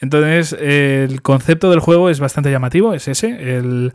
Entonces, 0.00 0.52
el 0.52 1.22
concepto 1.22 1.70
del 1.70 1.80
juego 1.80 2.10
es 2.10 2.20
bastante 2.20 2.50
llamativo, 2.50 2.92
es 2.92 3.08
ese. 3.08 3.56
El, 3.56 3.94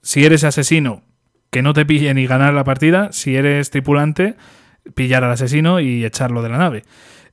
si 0.00 0.24
eres 0.24 0.44
asesino, 0.44 1.02
que 1.50 1.62
no 1.62 1.72
te 1.72 1.86
pillen 1.86 2.18
y 2.18 2.26
ganar 2.26 2.54
la 2.54 2.64
partida. 2.64 3.10
Si 3.12 3.36
eres 3.36 3.70
tripulante, 3.70 4.36
pillar 4.94 5.24
al 5.24 5.32
asesino 5.32 5.80
y 5.80 6.04
echarlo 6.04 6.42
de 6.42 6.48
la 6.48 6.58
nave. 6.58 6.84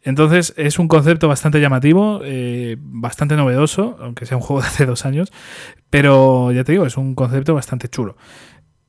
Entonces 0.03 0.53
es 0.55 0.77
un 0.77 0.87
concepto 0.87 1.27
bastante 1.27 1.59
llamativo, 1.59 2.21
eh, 2.23 2.77
bastante 2.79 3.35
novedoso, 3.35 3.97
aunque 3.99 4.27
sea 4.27 4.37
un 4.37 4.43
juego 4.43 4.61
de 4.61 4.67
hace 4.67 4.85
dos 4.85 5.05
años, 5.05 5.33
pero 5.89 6.51
ya 6.51 6.63
te 6.63 6.73
digo, 6.73 6.85
es 6.85 6.95
un 6.95 7.15
concepto 7.15 7.55
bastante 7.55 7.89
chulo. 7.89 8.15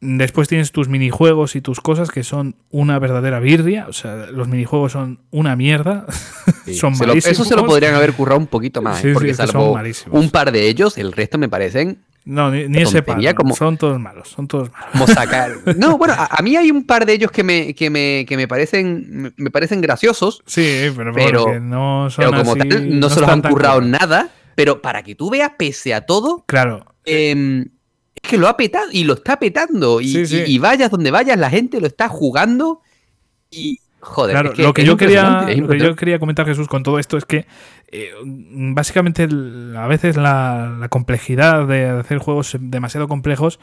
Después 0.01 0.49
tienes 0.49 0.73
tus 0.73 0.89
minijuegos 0.89 1.57
y 1.57 1.61
tus 1.61 1.81
cosas 1.81 2.11
que 2.11 2.23
son 2.23 2.57
una 2.71 2.99
verdadera 2.99 3.41
birria. 3.41 3.87
O 3.89 3.93
sea, 3.93 4.27
los 4.27 4.47
minijuegos 4.47 4.93
son 4.93 5.21
una 5.31 5.57
mierda. 5.57 6.07
son 6.73 6.97
malísimos. 6.99 7.27
eso 7.27 7.45
se 7.45 7.57
lo 7.57 7.65
podrían 7.67 7.95
haber 7.95 8.13
currado 8.13 8.39
un 8.39 8.47
poquito 8.47 8.83
más. 8.83 9.05
¿eh? 9.05 9.13
porque 9.15 9.35
salvo 9.35 9.79
un 10.11 10.31
par 10.31 10.53
de 10.53 10.69
ellos, 10.69 10.99
el 10.99 11.13
resto 11.13 11.39
me 11.39 11.49
parecen 11.49 12.05
no, 12.27 12.51
ni, 12.51 12.83
ese 12.83 13.05
par. 13.05 13.21
Son 13.57 13.77
todos 13.77 14.01
malos, 14.01 14.29
son 14.29 14.49
todos 14.49 14.71
malos. 14.73 15.11
sacar. 15.11 15.53
No, 15.77 15.97
bueno, 15.97 16.15
a, 16.19 16.43
mí 16.43 16.57
hay 16.57 16.73
un 16.73 16.85
par 16.85 17.07
de 17.07 17.13
ellos 17.13 17.31
que 17.31 17.45
me, 17.45 17.73
que 17.75 17.89
me, 17.89 18.27
que 18.29 18.37
me 18.37 18.49
parecen 18.49 19.33
me 19.37 19.51
parecen 19.53 19.81
graciosos. 19.81 20.43
Sí, 20.45 20.91
pero, 21.15 21.61
no 21.61 22.11
son 22.11 22.25
pero 22.25 22.43
como 22.43 22.57
tal, 22.57 22.99
no, 22.99 23.09
se 23.09 23.21
los 23.21 23.31
han 23.31 23.43
currado 23.43 23.81
nada. 23.81 24.31
Pero 24.57 24.83
para 24.83 25.05
que 25.05 25.15
tú 25.15 25.31
veas, 25.31 25.53
pese 25.57 25.95
a 25.95 26.01
todo. 26.01 26.45
Claro. 26.49 26.85
Em, 27.05 27.67
que 28.27 28.39
lo 28.39 28.49
ha 28.49 28.57
petado 28.57 28.89
y 28.93 29.05
lo 29.05 29.15
está 29.15 29.39
petando. 29.39 30.01
Y, 30.01 30.25
y, 30.47 30.59
vayas 30.59 30.91
donde 30.91 31.11
vayas, 31.11 31.39
la 31.39 31.51
gente 31.51 31.81
lo 31.81 31.87
está 31.87 32.09
jugando. 32.09 32.83
Y, 33.51 33.81
Joder, 34.07 34.57
lo, 34.59 34.73
que 34.73 34.85
yo 34.85 34.97
quería, 34.97 35.49
yo 35.53 35.97
quería 35.97 36.21
comentar, 36.21 36.47
Jesús, 36.47 36.69
con 36.69 36.85
todo 36.85 37.01
esto 37.01 37.17
es 37.17 37.25
que 37.25 37.47
eh, 37.89 38.13
básicamente 38.23 39.27
a 39.77 39.87
veces 39.89 40.17
la, 40.17 40.87
complejidad 40.91 41.67
de 41.67 41.87
hacer 41.87 42.19
juegos 42.19 42.57
demasiado 42.61 43.09
complejos 43.09 43.59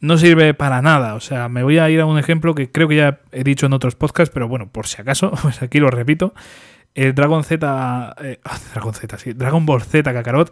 no 0.00 0.16
sirve 0.16 0.54
para 0.54 0.80
nada. 0.80 1.14
O 1.14 1.20
sea, 1.20 1.50
me 1.50 1.62
voy 1.62 1.76
a 1.78 1.90
ir 1.90 2.00
a 2.00 2.06
un 2.06 2.18
ejemplo 2.18 2.54
que 2.54 2.72
creo 2.72 2.88
que 2.88 2.96
ya 2.96 3.20
he 3.30 3.44
dicho 3.44 3.66
en 3.66 3.74
otros 3.74 3.94
podcasts, 3.94 4.32
pero 4.32 4.48
bueno, 4.48 4.70
por 4.70 4.86
si 4.86 5.02
acaso, 5.02 5.32
pues 5.42 5.60
aquí 5.60 5.80
lo 5.80 5.90
repito. 5.90 6.32
El 6.94 7.14
Dragon 7.14 7.44
Z. 7.44 8.16
Eh, 8.22 8.40
ah, 8.44 8.58
Dragon 8.72 8.94
Z, 8.94 9.18
sí. 9.18 9.32
Dragon 9.34 9.66
Ball 9.66 9.82
Z 9.82 10.12
Kakarot. 10.14 10.50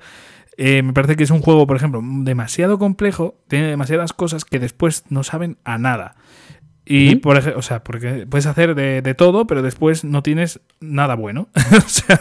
Eh, 0.58 0.82
me 0.82 0.92
parece 0.92 1.16
que 1.16 1.24
es 1.24 1.30
un 1.30 1.42
juego, 1.42 1.66
por 1.66 1.76
ejemplo, 1.76 2.00
demasiado 2.02 2.78
complejo, 2.78 3.34
tiene 3.48 3.68
demasiadas 3.68 4.12
cosas 4.12 4.44
que 4.44 4.58
después 4.58 5.04
no 5.10 5.22
saben 5.22 5.58
a 5.64 5.78
nada. 5.78 6.16
Y, 6.88 7.16
por 7.16 7.36
ejemplo, 7.36 7.58
o 7.58 7.62
sea, 7.62 7.82
porque 7.82 8.26
puedes 8.30 8.46
hacer 8.46 8.74
de, 8.76 9.14
todo, 9.14 9.46
pero 9.46 9.60
después 9.62 10.04
no 10.04 10.22
tienes 10.22 10.60
nada 10.80 11.16
bueno. 11.16 11.48
o 11.76 11.88
sea, 11.88 12.20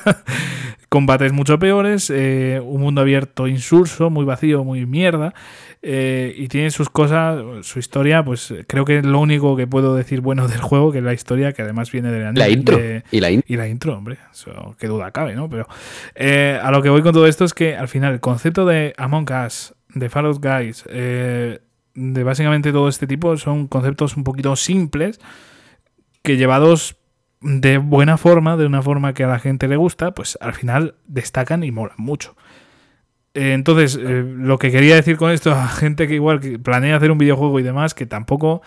combates 0.90 1.32
mucho 1.32 1.60
peores, 1.60 2.10
eh, 2.10 2.60
un 2.64 2.82
mundo 2.82 3.02
abierto 3.02 3.48
insurso, 3.48 4.10
muy 4.10 4.26
vacío, 4.26 4.64
muy 4.64 4.86
mierda. 4.86 5.34
Eh, 5.88 6.34
y 6.36 6.48
tiene 6.48 6.72
sus 6.72 6.90
cosas, 6.90 7.44
su 7.62 7.78
historia, 7.78 8.26
pues 8.26 8.52
creo 8.66 8.86
que 8.86 8.98
es 8.98 9.06
lo 9.06 9.20
único 9.20 9.56
que 9.56 9.68
puedo 9.68 9.96
decir 9.96 10.20
bueno 10.20 10.48
del 10.48 10.60
juego, 10.60 10.92
que 10.92 10.98
es 10.98 11.04
la 11.04 11.14
historia, 11.14 11.54
que 11.54 11.62
además 11.62 11.92
viene 11.92 12.12
de 12.12 12.24
la, 12.24 12.32
la 12.32 12.50
intro. 12.50 12.80
y, 13.12 13.20
la 13.20 13.30
y 13.30 13.44
la 13.56 13.68
intro, 13.68 13.96
hombre, 13.96 14.18
eso 14.34 14.76
qué 14.80 14.88
duda 14.88 15.12
cabe, 15.12 15.36
¿no? 15.36 15.48
Pero 15.48 15.68
eh, 16.16 16.60
a 16.60 16.72
lo 16.72 16.82
que 16.82 16.90
voy 16.90 17.04
con 17.04 17.14
todo 17.14 17.28
esto 17.28 17.46
es 17.46 17.54
que 17.54 17.76
al 17.78 17.88
final 17.88 18.14
el 18.14 18.20
concepto 18.20 18.66
de 18.66 18.96
Among 18.98 19.28
Us, 19.46 19.76
de 19.94 20.10
Fallout 20.10 20.44
Guys, 20.44 20.86
eh, 20.90 21.60
de 21.96 22.24
básicamente 22.24 22.72
todo 22.72 22.88
este 22.90 23.08
tipo 23.08 23.36
son 23.38 23.68
conceptos 23.68 24.18
un 24.18 24.24
poquito 24.24 24.56
simples 24.56 25.20
que 26.22 26.38
llevados 26.38 26.98
de 27.42 27.78
buena 27.78 28.18
forma, 28.18 28.58
de 28.58 28.66
una 28.66 28.82
forma 28.82 29.14
que 29.14 29.24
a 29.24 29.28
la 29.28 29.40
gente 29.40 29.68
le 29.68 29.78
gusta, 29.78 30.14
pues 30.14 30.38
al 30.42 30.54
final 30.54 30.96
destacan 31.08 31.64
y 31.64 31.72
molan 31.72 31.96
mucho. 31.98 32.36
Eh, 33.36 33.54
entonces, 33.54 34.00
eh, 34.02 34.24
lo 34.26 34.58
que 34.58 34.72
quería 34.72 34.96
decir 34.96 35.18
con 35.18 35.32
esto 35.32 35.52
a 35.52 35.68
gente 35.68 36.08
que 36.08 36.16
igual 36.16 36.40
que 36.40 36.58
planea 36.58 36.96
hacer 36.96 37.12
un 37.12 37.18
videojuego 37.18 37.60
y 37.60 37.64
demás, 37.64 37.94
que 37.94 38.06
tampoco, 38.06 38.62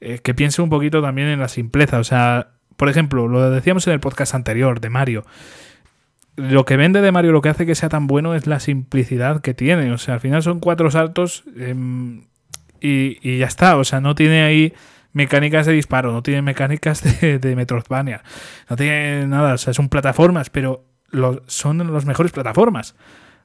eh, 0.00 0.18
que 0.18 0.34
piense 0.34 0.60
un 0.60 0.70
poquito 0.70 1.00
también 1.00 1.28
en 1.28 1.40
la 1.40 1.48
simpleza. 1.48 1.98
O 1.98 2.04
sea, 2.04 2.50
por 2.76 2.88
ejemplo, 2.88 3.28
lo 3.28 3.50
decíamos 3.50 3.86
en 3.86 3.94
el 3.94 4.00
podcast 4.00 4.34
anterior 4.34 4.80
de 4.80 4.90
Mario. 4.90 5.24
Lo 6.36 6.64
que 6.64 6.76
vende 6.76 7.00
de 7.00 7.10
Mario, 7.10 7.32
lo 7.32 7.40
que 7.40 7.48
hace 7.48 7.66
que 7.66 7.74
sea 7.74 7.88
tan 7.88 8.06
bueno 8.06 8.34
es 8.34 8.46
la 8.46 8.60
simplicidad 8.60 9.40
que 9.40 9.54
tiene. 9.54 9.90
O 9.92 9.98
sea, 9.98 10.14
al 10.14 10.20
final 10.20 10.42
son 10.42 10.60
cuatro 10.60 10.90
saltos 10.90 11.44
y, 12.80 13.38
ya 13.38 13.46
está. 13.46 13.76
O 13.76 13.84
sea, 13.84 14.00
no 14.00 14.14
tiene 14.14 14.42
ahí 14.42 14.72
mecánicas 15.12 15.66
de 15.66 15.72
disparo, 15.72 16.12
no 16.12 16.22
tiene 16.22 16.42
mecánicas 16.42 17.02
de, 17.20 17.38
de 17.38 17.56
Metroidvania, 17.56 18.22
no 18.68 18.76
tiene 18.76 19.26
nada. 19.26 19.54
O 19.54 19.58
sea, 19.58 19.74
son 19.74 19.88
plataformas, 19.88 20.50
pero 20.50 20.84
son 21.46 21.78
los 21.92 22.06
mejores 22.06 22.32
plataformas. 22.32 22.94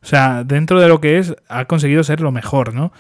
O 0.02 0.06
sea, 0.06 0.44
dentro 0.44 0.82
de 0.82 0.88
lo 0.90 1.00
que 1.00 1.18
es, 1.18 1.36
ha 1.48 1.66
conseguido 1.66 2.04
ser 2.04 2.20
lo 2.20 2.32
mejor, 2.32 2.74
¿no? 2.74 2.92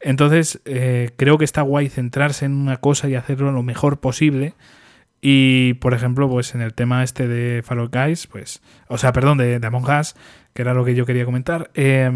Entonces, 0.00 0.60
eh, 0.64 1.10
creo 1.16 1.38
que 1.38 1.44
está 1.44 1.62
guay 1.62 1.88
centrarse 1.88 2.44
en 2.44 2.54
una 2.54 2.78
cosa 2.78 3.08
y 3.08 3.14
hacerlo 3.14 3.52
lo 3.52 3.62
mejor 3.62 4.00
posible. 4.00 4.54
Y, 5.20 5.74
por 5.74 5.94
ejemplo, 5.94 6.28
pues 6.28 6.54
en 6.54 6.60
el 6.60 6.74
tema 6.74 7.02
este 7.02 7.26
de 7.26 7.62
Fallout 7.62 7.94
Guys, 7.94 8.26
pues, 8.28 8.62
o 8.88 8.98
sea, 8.98 9.12
perdón, 9.12 9.38
de, 9.38 9.58
de 9.58 9.66
Among 9.66 9.88
Us, 9.88 10.14
que 10.52 10.62
era 10.62 10.74
lo 10.74 10.84
que 10.84 10.94
yo 10.94 11.06
quería 11.06 11.24
comentar, 11.24 11.70
eh, 11.74 12.10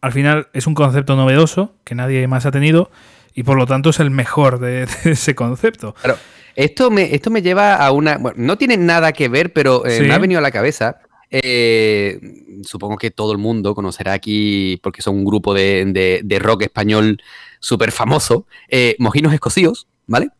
al 0.00 0.12
final 0.12 0.48
es 0.52 0.66
un 0.66 0.74
concepto 0.74 1.16
novedoso 1.16 1.74
que 1.84 1.94
nadie 1.94 2.26
más 2.26 2.46
ha 2.46 2.50
tenido 2.50 2.90
y 3.34 3.42
por 3.42 3.56
lo 3.56 3.66
tanto 3.66 3.90
es 3.90 4.00
el 4.00 4.10
mejor 4.10 4.58
de, 4.58 4.86
ese 5.04 5.34
concepto. 5.34 5.94
Claro, 5.94 6.18
esto 6.56 6.90
me, 6.90 7.14
esto 7.14 7.30
me 7.30 7.42
lleva 7.42 7.76
a 7.76 7.90
una... 7.92 8.18
Bueno, 8.18 8.36
no 8.38 8.58
tiene 8.58 8.76
nada 8.76 9.12
que 9.12 9.28
ver, 9.28 9.52
pero 9.52 9.86
eh, 9.86 10.02
me 10.02 10.12
ha 10.12 10.18
venido 10.18 10.38
a 10.38 10.42
la 10.42 10.50
cabeza. 10.50 10.98
Eh, 11.30 12.18
supongo 12.64 12.96
que 12.96 13.10
todo 13.10 13.32
el 13.32 13.38
mundo 13.38 13.74
conocerá 13.74 14.12
aquí, 14.12 14.78
porque 14.82 15.00
son 15.00 15.16
un 15.16 15.24
grupo 15.24 15.54
de, 15.54 16.40
rock 16.40 16.62
español 16.62 17.22
súper 17.60 17.92
famoso, 17.92 18.46
eh, 18.68 18.96
Mojinos 18.98 19.32
Escocíos, 19.32 19.86
¿vale? 20.06 20.30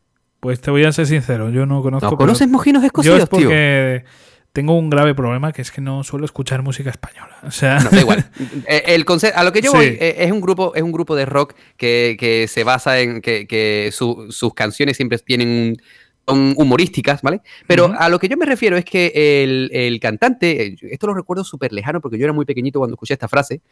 Pues 0.40 0.60
te 0.60 0.70
voy 0.70 0.84
a 0.84 0.92
ser 0.92 1.06
sincero, 1.06 1.50
yo 1.50 1.66
no 1.66 1.82
conozco... 1.82 2.10
¿No 2.10 2.16
conoces 2.16 2.48
Mojinos 2.48 2.82
Escocíos, 2.82 3.28
porque 3.28 4.04
tengo 4.52 4.76
un 4.76 4.90
grave 4.90 5.14
problema 5.14 5.52
que 5.52 5.62
es 5.62 5.70
que 5.70 5.80
no 5.80 6.02
suelo 6.02 6.24
escuchar 6.24 6.62
música 6.62 6.90
española. 6.90 7.36
O 7.44 7.50
sea, 7.50 7.78
no, 7.78 7.90
da 7.90 8.00
igual. 8.00 8.30
Eh, 8.66 8.94
el 8.94 9.04
a 9.34 9.44
lo 9.44 9.52
que 9.52 9.62
yo 9.62 9.72
voy 9.72 9.86
eh, 10.00 10.16
es 10.18 10.32
un 10.32 10.40
grupo, 10.40 10.74
es 10.74 10.82
un 10.82 10.92
grupo 10.92 11.14
de 11.16 11.24
rock 11.24 11.54
que, 11.76 12.46
se 12.48 12.64
basa 12.64 13.00
en 13.00 13.20
que, 13.20 13.90
sus 13.92 14.54
canciones 14.54 14.96
siempre 14.96 15.18
tienen 15.18 15.76
son 16.28 16.54
humorísticas, 16.56 17.22
¿vale? 17.22 17.40
Pero 17.66 17.92
a 17.98 18.08
lo 18.08 18.20
que 18.20 18.28
yo 18.28 18.36
me 18.36 18.46
refiero 18.46 18.76
es 18.76 18.84
que 18.84 19.42
el, 19.42 19.98
cantante, 20.00 20.66
eh, 20.66 20.76
esto 20.82 21.08
lo 21.08 21.14
recuerdo 21.14 21.42
súper 21.42 21.72
lejano 21.72 22.00
porque 22.00 22.18
yo 22.18 22.24
era 22.24 22.32
muy 22.32 22.44
pequeñito 22.44 22.78
cuando 22.78 22.94
escuché 22.94 23.14
esta 23.14 23.28
frase, 23.28 23.62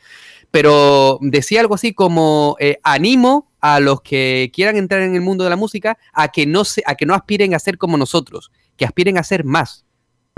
pero 0.50 1.18
decía 1.20 1.60
algo 1.60 1.74
así 1.74 1.92
como 1.92 2.56
animo 2.82 3.50
a 3.60 3.78
los 3.80 4.00
que 4.00 4.50
quieran 4.52 4.76
entrar 4.76 5.02
en 5.02 5.14
el 5.14 5.20
mundo 5.20 5.44
de 5.44 5.50
la 5.50 5.56
música 5.56 5.98
a 6.12 6.28
que 6.28 6.46
no 6.46 6.64
se, 6.64 6.82
a 6.86 6.94
que 6.94 7.06
no 7.06 7.14
aspiren 7.14 7.54
a 7.54 7.58
ser 7.58 7.78
como 7.78 7.96
nosotros, 7.96 8.50
que 8.76 8.84
aspiren 8.84 9.18
a 9.18 9.22
ser 9.22 9.44
más 9.44 9.84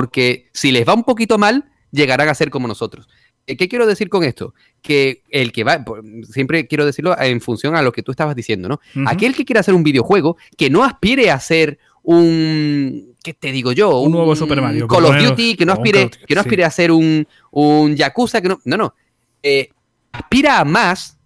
porque 0.01 0.49
si 0.55 0.73
les 0.73 0.89
va 0.89 0.95
un 0.95 1.05
poquito 1.05 1.37
mal, 1.37 1.71
llegarán 1.91 2.31
a 2.31 2.35
ser 2.35 2.49
como 2.49 2.67
nosotros. 2.67 3.07
Eh, 3.47 3.55
¿Qué 3.59 3.69
quiero 3.69 3.87
decir 3.87 4.09
con 4.09 4.25
esto? 4.25 4.55
Que 4.81 5.25
el 5.29 5.53
que 5.53 5.63
va, 5.63 5.85
siempre 6.31 6.67
quiero 6.67 6.87
decirlo 6.87 7.15
en 7.21 7.43
función 7.43 7.77
a 7.77 7.83
lo 7.83 7.93
que 7.93 8.03
tú 8.03 8.11
estabas 8.11 8.35
diciendo, 8.35 8.67
¿no? 8.67 8.81
Aquel 9.05 9.37
que 9.37 9.45
quiera 9.45 9.61
hacer 9.61 9.75
un 9.75 9.83
videojuego, 9.83 10.39
que 10.57 10.71
no 10.71 10.85
aspire 10.85 11.31
a 11.31 11.39
ser 11.39 11.79
un, 12.03 13.15
¿qué 13.23 13.35
te 13.35 13.53
digo 13.53 13.73
yo? 13.73 14.01
Un, 14.01 14.13
nuevo 14.13 14.35
Super 14.35 14.63
Mario. 14.63 14.89
Call 14.89 15.05
of 15.05 15.23
Duty, 15.23 15.55
que 15.55 15.67
no 15.67 15.75
aspire, 15.75 16.09
que 16.27 16.35
no 16.35 16.41
aspire 16.41 16.65
a 16.65 16.71
ser 16.71 16.93
un, 16.93 17.29
un 17.51 17.95
Yakuza, 17.95 18.41
que 18.41 18.49
no, 18.49 18.59
no, 18.65 18.79
no. 18.79 18.95
Eh, 19.43 19.69
aspira 20.13 20.61
a 20.61 20.65
más, 20.65 21.19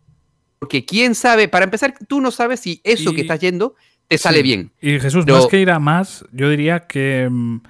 porque 0.58 0.84
quién 0.84 1.14
sabe, 1.14 1.46
para 1.46 1.64
empezar, 1.64 1.94
tú 2.08 2.20
no 2.20 2.32
sabes 2.32 2.58
si 2.58 2.80
eso 2.82 3.14
que 3.14 3.20
estás 3.20 3.38
yendo 3.38 3.76
te 4.08 4.18
sale 4.18 4.42
bien. 4.42 4.70
Y 4.80 5.00
Jesús, 5.00 5.26
más 5.26 5.46
que 5.46 5.60
ir 5.60 5.70
a 5.70 5.78
más, 5.78 6.24
yo 6.32 6.50
diría 6.50 6.80
que 6.80 7.28
mm, 7.30 7.60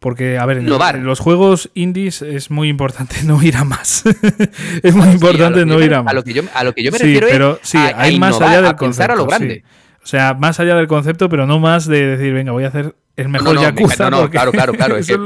porque, 0.00 0.38
a 0.38 0.46
ver, 0.46 0.56
en, 0.58 0.66
los 1.04 1.20
juegos 1.20 1.70
indies 1.74 2.22
es 2.22 2.50
muy 2.50 2.68
importante 2.68 3.16
no 3.24 3.40
ir 3.42 3.56
a 3.56 3.64
más. 3.64 4.02
es 4.82 4.94
muy 4.94 5.08
importante 5.08 5.64
no 5.66 5.80
ir 5.80 5.94
a 5.94 6.02
más. 6.02 6.10
A 6.10 6.14
lo 6.14 6.24
que 6.24 6.32
yo, 6.32 6.42
a 6.54 6.64
lo 6.64 6.74
que 6.74 6.82
yo 6.82 6.90
me 6.90 6.98
refiero 6.98 7.28
pero, 7.30 7.60
es 7.62 7.68
sí, 7.68 7.78
hay 7.78 8.18
más 8.18 8.40
allá 8.40 8.62
del 8.62 8.76
concepto. 8.76 9.12
a 9.12 9.16
lo 9.16 9.26
grande. 9.26 9.62
O 10.02 10.06
sea, 10.06 10.32
más 10.32 10.58
allá 10.58 10.74
del 10.76 10.88
concepto, 10.88 11.28
pero 11.28 11.46
no 11.46 11.58
más 11.58 11.86
de 11.86 12.16
decir, 12.16 12.32
venga, 12.32 12.52
voy 12.52 12.64
a 12.64 12.68
hacer 12.68 12.96
el 13.16 13.28
mejor 13.28 13.54
no, 13.54 13.62
Yakuza. 13.62 14.08
No, 14.08 14.22
no, 14.22 14.30
claro, 14.30 14.50
claro, 14.50 14.72
claro. 14.72 14.96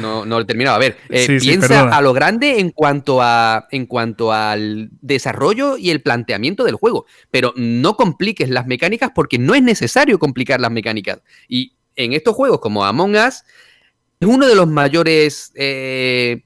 no, 0.00 0.24
no, 0.24 0.24
lo 0.24 0.40
he 0.40 0.44
terminado. 0.44 0.76
A 0.76 0.78
ver, 0.78 0.96
eh, 1.08 1.38
piensa 1.40 1.88
a 1.88 2.00
lo 2.00 2.12
grande 2.12 2.60
en 2.60 2.70
cuanto, 2.70 3.20
a, 3.20 3.66
en 3.72 3.86
cuanto 3.86 4.32
al 4.32 4.90
desarrollo 5.00 5.76
y 5.76 5.90
el 5.90 6.00
planteamiento 6.00 6.62
del 6.62 6.76
juego. 6.76 7.06
Pero 7.32 7.52
no 7.56 7.96
compliques 7.96 8.48
las 8.48 8.68
mecánicas 8.68 9.10
porque 9.12 9.40
no 9.40 9.56
es 9.56 9.62
necesario 9.64 10.20
complicar 10.20 10.60
las 10.60 10.70
mecánicas. 10.70 11.20
Y 11.48 11.72
en 11.96 12.12
estos 12.12 12.36
juegos 12.36 12.60
como 12.60 12.84
Among 12.84 13.16
Us 13.16 13.42
es 14.20 14.28
uno 14.28 14.46
de 14.46 14.54
los 14.54 14.68
mayores 14.68 15.52
eh, 15.54 16.42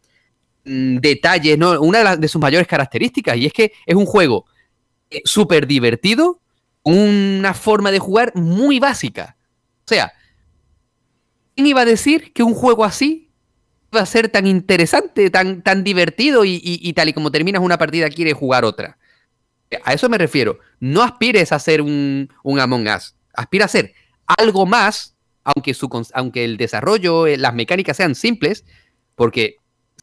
mm, 0.64 0.96
detalles, 0.98 1.58
¿no? 1.58 1.80
Una 1.80 2.16
de, 2.16 2.28
sus 2.28 2.40
mayores 2.40 2.66
características, 2.66 3.36
y 3.36 3.46
es 3.46 3.52
que 3.52 3.72
es 3.86 3.94
un 3.94 4.06
juego 4.06 4.46
eh, 5.10 5.22
súper 5.24 5.66
divertido, 5.66 6.40
una 6.82 7.54
forma 7.54 7.90
de 7.90 7.98
jugar 7.98 8.32
muy 8.34 8.78
básica. 8.80 9.36
O 9.84 9.88
sea, 9.88 10.12
¿quién 11.54 11.66
iba 11.66 11.82
a 11.82 11.86
decir 11.86 12.32
que 12.32 12.42
un 12.42 12.54
juego 12.54 12.84
así 12.84 13.28
va 13.94 14.00
a 14.00 14.06
ser 14.06 14.28
tan 14.28 14.46
interesante, 14.46 15.30
tan, 15.30 15.62
tan 15.62 15.84
divertido 15.84 16.44
y, 16.44 16.92
tal 16.94 17.08
y 17.08 17.12
como 17.12 17.30
terminas 17.30 17.62
una 17.62 17.78
partida 17.78 18.08
quieres 18.10 18.34
jugar 18.34 18.64
otra. 18.64 18.98
A 19.84 19.92
eso 19.92 20.08
me 20.08 20.18
refiero. 20.18 20.58
No 20.80 21.02
aspires 21.02 21.52
a 21.52 21.58
ser 21.58 21.82
un, 21.82 22.32
un 22.42 22.60
Among 22.60 22.88
Us. 22.88 23.14
Aspira 23.34 23.66
a 23.66 23.68
ser 23.68 23.94
algo 24.26 24.66
más, 24.66 25.16
aunque, 25.54 25.74
su, 25.74 25.88
aunque 26.14 26.44
el 26.44 26.56
desarrollo, 26.56 27.26
eh, 27.26 27.36
las 27.36 27.54
mecánicas 27.54 27.96
sean 27.96 28.14
simples, 28.14 28.64
porque 29.14 29.56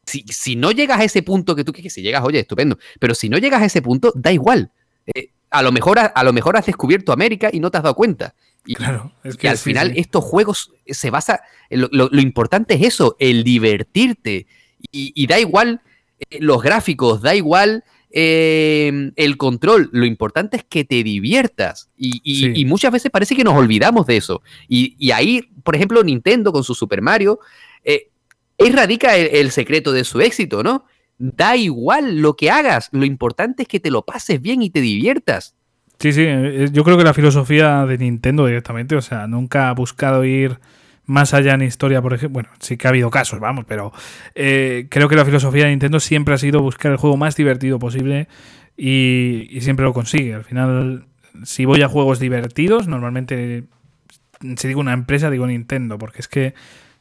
si, 0.05 0.55
no 0.55 0.71
llegas 0.71 0.99
a 0.99 1.03
ese 1.03 1.23
punto 1.23 1.55
que 1.55 1.63
tú 1.63 1.71
que 1.71 1.89
si 1.89 2.01
llegas, 2.01 2.23
oye, 2.23 2.39
estupendo, 2.39 2.77
pero 2.99 3.15
si 3.15 3.29
no 3.29 3.37
llegas 3.37 3.61
a 3.61 3.65
ese 3.65 3.81
punto, 3.81 4.11
da 4.15 4.31
igual. 4.31 4.71
Eh, 5.13 5.29
a, 5.49 5.61
lo 5.61 5.71
mejor, 5.71 5.99
a, 5.99 6.23
lo 6.23 6.33
mejor 6.33 6.57
has 6.57 6.65
descubierto 6.65 7.11
América 7.11 7.49
y 7.51 7.59
no 7.59 7.71
te 7.71 7.77
has 7.77 7.83
dado 7.83 7.95
cuenta. 7.95 8.35
Y, 8.65 8.75
claro, 8.75 9.11
es 9.23 9.37
que 9.37 9.47
al 9.47 9.57
final 9.57 9.93
estos 9.95 10.23
juegos 10.23 10.71
se 10.87 11.11
basa, 11.11 11.41
lo, 11.69 11.87
lo, 11.91 12.21
importante 12.21 12.73
es 12.73 12.81
eso, 12.81 13.15
el 13.19 13.43
divertirte. 13.43 14.47
Y, 14.91 15.27
da 15.27 15.39
igual 15.39 15.81
eh, 16.29 16.37
los 16.39 16.61
gráficos, 16.61 17.21
da 17.21 17.35
igual 17.35 17.83
eh, 18.17 19.11
el 19.17 19.35
control, 19.35 19.89
lo 19.91 20.05
importante 20.05 20.55
es 20.55 20.63
que 20.63 20.85
te 20.85 21.03
diviertas. 21.03 21.89
Y, 21.97 22.63
muchas 22.65 22.93
veces 22.93 23.11
parece 23.11 23.35
que 23.35 23.43
nos 23.43 23.55
olvidamos 23.55 24.07
de 24.07 24.15
eso. 24.15 24.41
Y, 24.69 25.11
ahí, 25.11 25.41
por 25.63 25.75
ejemplo, 25.75 26.01
Nintendo 26.01 26.53
con 26.53 26.63
su 26.63 26.73
Super 26.73 27.01
Mario, 27.01 27.39
eh, 27.83 28.07
ahí 28.57 28.71
radica 28.71 29.17
el, 29.17 29.51
secreto 29.51 29.91
de 29.91 30.05
su 30.05 30.21
éxito, 30.21 30.63
¿no? 30.63 30.85
Da 31.17 31.57
igual 31.57 32.21
lo 32.21 32.37
que 32.37 32.49
hagas, 32.49 32.87
lo 32.93 33.03
importante 33.03 33.63
es 33.63 33.67
que 33.67 33.81
te 33.81 33.91
lo 33.91 34.03
pases 34.03 34.41
bien 34.41 34.61
y 34.61 34.69
te 34.69 34.79
diviertas. 34.79 35.53
Sí, 35.99 36.13
sí, 36.13 36.23
eh, 36.25 36.69
yo 36.71 36.85
creo 36.85 36.97
que 36.97 37.03
la 37.03 37.13
filosofía 37.13 37.85
de 37.85 37.97
Nintendo 37.97 38.45
directamente, 38.45 38.95
o 38.95 39.01
sea, 39.01 39.27
nunca 39.27 39.67
ha 39.67 39.73
buscado 39.73 40.23
ir 40.23 40.57
más 41.05 41.33
allá 41.33 41.53
en 41.53 41.61
historia, 41.61 42.01
por 42.01 42.13
ejemplo. 42.13 42.33
Bueno, 42.33 42.49
sí 42.59 42.77
que 42.77 42.87
ha 42.87 42.89
habido 42.89 43.09
casos, 43.09 43.39
vamos, 43.39 43.65
pero 43.67 43.91
eh, 44.33 44.87
creo 44.89 45.07
que 45.09 45.15
la 45.15 45.25
filosofía 45.25 45.65
de 45.65 45.71
Nintendo 45.71 45.99
siempre 45.99 46.33
ha 46.33 46.37
sido 46.37 46.61
buscar 46.61 46.91
el 46.91 46.97
juego 46.97 47.17
más 47.17 47.35
divertido 47.35 47.79
posible 47.79 48.27
y, 48.77 49.47
y, 49.49 49.61
siempre 49.61 49.85
lo 49.85 49.93
consigue. 49.93 50.33
Al 50.33 50.43
final, 50.43 51.05
si 51.43 51.65
voy 51.65 51.81
a 51.81 51.87
juegos 51.87 52.19
divertidos, 52.19 52.87
normalmente, 52.87 53.65
si 54.57 54.67
digo 54.67 54.79
una 54.79 54.93
empresa, 54.93 55.29
digo 55.29 55.47
Nintendo, 55.47 55.97
porque 55.97 56.19
es 56.19 56.27
que 56.27 56.53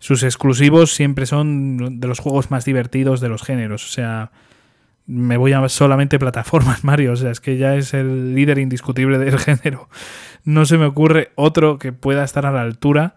sus 0.05 0.23
exclusivos 0.23 0.95
siempre 0.95 1.25
son 1.25 1.99
de 1.99 2.09
los 2.09 2.19
juegos 2.19 2.51
más 2.51 2.67
divertidos 2.67 3.21
de 3.21 3.31
los 3.31 3.43
géneros. 3.43 3.87
O 3.87 3.89
sea, 3.91 4.33
me 5.07 5.37
voy 5.37 5.53
a 5.53 5.67
solamente 5.69 6.19
plataformas 6.19 6.85
Mario. 6.85 7.13
O 7.13 7.17
sea, 7.17 7.31
es 7.31 7.41
que 7.41 7.57
ya 7.57 7.75
es 7.77 7.95
el 7.95 8.35
líder 8.35 8.59
indiscutible 8.59 9.19
del 9.19 9.39
género. 9.39 9.89
No 10.45 10.67
se 10.67 10.77
me 10.77 10.85
ocurre 10.85 11.31
otro 11.37 11.79
que 11.79 11.93
pueda 11.93 12.23
estar 12.25 12.45
a 12.45 12.53
la 12.53 12.61
altura 12.61 13.17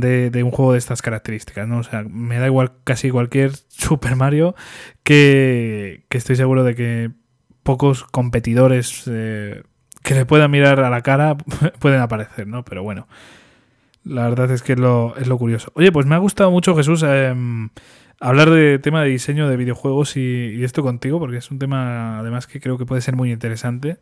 de, 0.00 0.42
un 0.42 0.50
juego 0.50 0.72
de 0.72 0.78
estas 0.78 1.02
características. 1.02 1.66
¿no? 1.68 1.78
O 1.78 1.82
sea, 1.82 2.04
me 2.04 2.38
da 2.38 2.46
igual 2.46 2.72
casi 2.84 3.10
cualquier 3.10 3.52
Super 3.68 4.16
Mario 4.16 4.54
que, 5.02 6.04
estoy 6.10 6.36
seguro 6.36 6.64
de 6.64 6.74
que 6.74 7.10
pocos 7.62 8.04
competidores 8.04 9.04
eh, 9.06 9.62
que 10.02 10.14
le 10.14 10.26
puedan 10.26 10.50
mirar 10.50 10.80
a 10.80 10.90
la 10.90 11.02
cara 11.02 11.36
pueden 11.78 12.00
aparecer, 12.00 12.46
¿no? 12.46 12.64
Pero 12.64 12.82
bueno. 12.82 13.06
La 14.04 14.28
verdad 14.28 14.50
es 14.50 14.62
que 14.62 14.74
es 14.74 14.78
lo, 14.78 15.16
es 15.16 15.26
lo 15.28 15.38
curioso. 15.38 15.72
Oye, 15.74 15.90
pues 15.90 16.04
me 16.04 16.14
ha 16.14 16.18
gustado 16.18 16.50
mucho, 16.50 16.76
Jesús, 16.76 17.02
em, 17.02 17.70
hablar 18.20 18.50
de 18.50 18.78
tema 18.78 19.02
de 19.02 19.08
diseño 19.08 19.48
de 19.48 19.56
videojuegos 19.56 20.18
y, 20.18 20.62
esto 20.62 20.82
contigo, 20.82 21.18
porque 21.18 21.38
es 21.38 21.50
un 21.50 21.58
tema 21.58 22.18
además 22.18 22.46
que 22.46 22.60
creo 22.60 22.76
que 22.76 22.84
puede 22.84 23.00
ser 23.00 23.16
muy 23.16 23.32
interesante. 23.32 23.96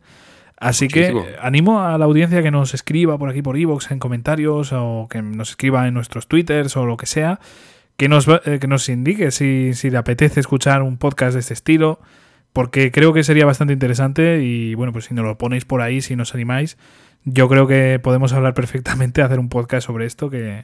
Así 0.63 0.87
que 0.87 1.13
animo 1.41 1.81
a 1.81 1.97
la 1.97 2.05
audiencia 2.05 2.41
que 2.41 2.49
nos 2.49 2.73
escriba 2.73 3.17
por 3.17 3.29
aquí 3.29 3.41
por 3.41 3.57
iVoox 3.57 3.91
en 3.91 3.99
comentarios 3.99 4.71
o 4.71 5.07
que 5.09 5.21
nos 5.21 5.49
escriba 5.49 5.87
en 5.89 5.93
nuestros 5.93 6.27
twitters 6.27 6.77
o 6.77 6.85
lo 6.85 6.95
que 6.95 7.05
sea, 7.05 7.41
que 7.97 8.07
nos, 8.07 8.27
eh, 8.27 8.59
que 8.61 8.67
nos 8.67 8.87
indique 8.87 9.31
si, 9.31 9.73
si 9.73 9.89
le 9.89 9.97
apetece 9.97 10.39
escuchar 10.39 10.81
un 10.81 10.97
podcast 10.97 11.33
de 11.33 11.41
este 11.41 11.53
estilo, 11.53 11.99
porque 12.53 12.91
creo 12.91 13.11
que 13.11 13.25
sería 13.25 13.45
bastante 13.45 13.73
interesante 13.73 14.41
y 14.41 14.73
bueno, 14.75 14.93
pues 14.93 15.05
si 15.05 15.13
nos 15.13 15.25
lo 15.25 15.37
ponéis 15.37 15.65
por 15.65 15.81
ahí, 15.81 16.01
si 16.01 16.15
nos 16.15 16.33
animáis, 16.33 16.77
yo 17.25 17.49
creo 17.49 17.67
que 17.67 17.99
podemos 18.01 18.31
hablar 18.31 18.53
perfectamente, 18.55 19.21
hacer 19.21 19.39
un 19.39 19.49
podcast 19.49 19.85
sobre 19.85 20.05
esto 20.05 20.29
que 20.29 20.63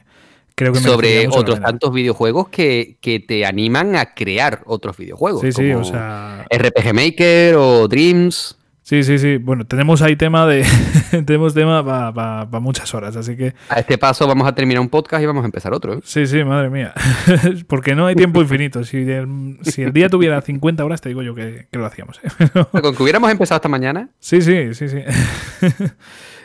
creo 0.54 0.72
que 0.72 0.80
sobre 0.80 1.28
otros 1.28 1.60
tantos 1.60 1.92
videojuegos 1.92 2.48
que, 2.48 2.96
te 3.28 3.44
animan 3.44 3.96
a 3.96 4.14
crear 4.14 4.62
otros 4.64 4.96
videojuegos. 4.96 5.42
Sí, 5.42 5.52
sí, 5.52 5.72
o 5.72 5.84
sea. 5.84 6.46
RPG 6.50 6.94
Maker 6.94 7.56
o 7.56 7.86
Dreams. 7.86 8.56
Sí, 8.90 9.04
sí, 9.04 9.20
sí. 9.20 9.36
Bueno, 9.36 9.64
tenemos 9.64 10.02
ahí 10.02 10.16
tema 10.16 10.48
de. 10.48 10.66
tenemos 11.24 11.54
tema 11.54 11.84
para 12.12 12.58
muchas 12.58 12.92
horas, 12.92 13.14
así 13.14 13.36
que. 13.36 13.54
A 13.68 13.78
este 13.78 13.98
paso 13.98 14.26
vamos 14.26 14.48
a 14.48 14.52
terminar 14.52 14.80
un 14.80 14.88
podcast 14.88 15.22
y 15.22 15.26
vamos 15.26 15.44
a 15.44 15.46
empezar 15.46 15.72
otro. 15.72 15.94
¿eh? 15.94 16.00
Sí, 16.02 16.26
sí, 16.26 16.42
madre 16.42 16.70
mía. 16.70 16.92
Porque 17.68 17.94
no 17.94 18.06
hay 18.08 18.16
tiempo 18.16 18.40
infinito. 18.42 18.82
Si 18.82 18.96
el, 19.08 19.58
si 19.62 19.82
el, 19.82 19.92
día 19.92 20.08
tuviera 20.08 20.40
50 20.40 20.84
horas, 20.84 21.00
te 21.00 21.08
digo 21.08 21.22
yo 21.22 21.36
que, 21.36 21.68
que 21.70 21.78
lo 21.78 21.86
hacíamos. 21.86 22.20
¿eh? 22.24 22.48
Con 22.82 22.96
que 22.96 23.02
hubiéramos 23.04 23.30
empezado 23.30 23.58
esta 23.58 23.68
mañana. 23.68 24.08
Sí, 24.18 24.42
sí, 24.42 24.74
sí, 24.74 24.88
sí. 24.88 24.98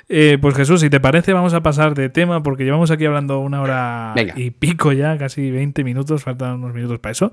Eh, 0.08 0.38
pues 0.40 0.56
Jesús, 0.56 0.82
si 0.82 0.90
te 0.90 1.00
parece, 1.00 1.34
vamos 1.34 1.54
a 1.54 1.64
pasar 1.64 1.96
de 1.96 2.10
tema 2.10 2.44
porque 2.44 2.64
llevamos 2.64 2.92
aquí 2.92 3.06
hablando 3.06 3.40
una 3.40 3.62
hora 3.62 4.14
y 4.36 4.52
pico 4.52 4.92
ya, 4.92 5.18
casi 5.18 5.50
20 5.50 5.84
minutos, 5.84 6.24
faltan 6.24 6.64
unos 6.64 6.74
minutos 6.74 7.00
para 7.00 7.12
eso. 7.12 7.32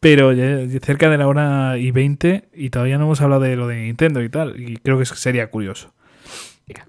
Pero 0.00 0.32
cerca 0.80 1.10
de 1.10 1.18
la 1.18 1.26
hora 1.26 1.76
y 1.76 1.90
20 1.90 2.50
y 2.54 2.70
todavía 2.70 2.98
no 2.98 3.04
hemos 3.04 3.20
hablado 3.20 3.42
de 3.42 3.56
lo 3.56 3.66
de 3.66 3.82
Nintendo 3.82 4.22
y 4.22 4.28
tal, 4.28 4.58
y 4.60 4.76
creo 4.76 4.98
que 4.98 5.04
sería 5.04 5.50
curioso. 5.50 5.92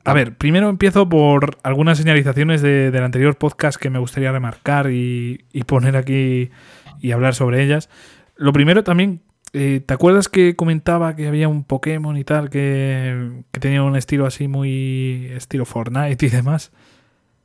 A 0.03 0.13
ver, 0.13 0.35
primero 0.35 0.69
empiezo 0.69 1.07
por 1.07 1.57
algunas 1.63 1.97
señalizaciones 1.97 2.61
del 2.61 3.03
anterior 3.03 3.37
podcast 3.37 3.79
que 3.79 3.89
me 3.89 3.99
gustaría 3.99 4.31
remarcar 4.31 4.91
y, 4.91 5.45
y 5.53 5.63
poner 5.63 5.95
aquí 5.95 6.51
y 6.99 7.11
hablar 7.11 7.33
sobre 7.33 7.63
ellas. 7.63 7.89
Lo 8.35 8.51
primero 8.51 8.83
también 8.83 9.21
eh, 9.53 9.81
¿Te 9.85 9.93
acuerdas 9.93 10.29
que 10.29 10.55
comentaba 10.55 11.15
que 11.15 11.27
había 11.27 11.47
un 11.47 11.63
Pokémon 11.63 12.15
y 12.17 12.23
tal 12.23 12.49
que, 12.49 13.43
tenía 13.51 13.83
un 13.83 13.95
estilo 13.95 14.25
así 14.25 14.47
muy 14.47 15.27
estilo 15.35 15.65
Fortnite 15.65 16.25
y 16.25 16.29
demás? 16.29 16.71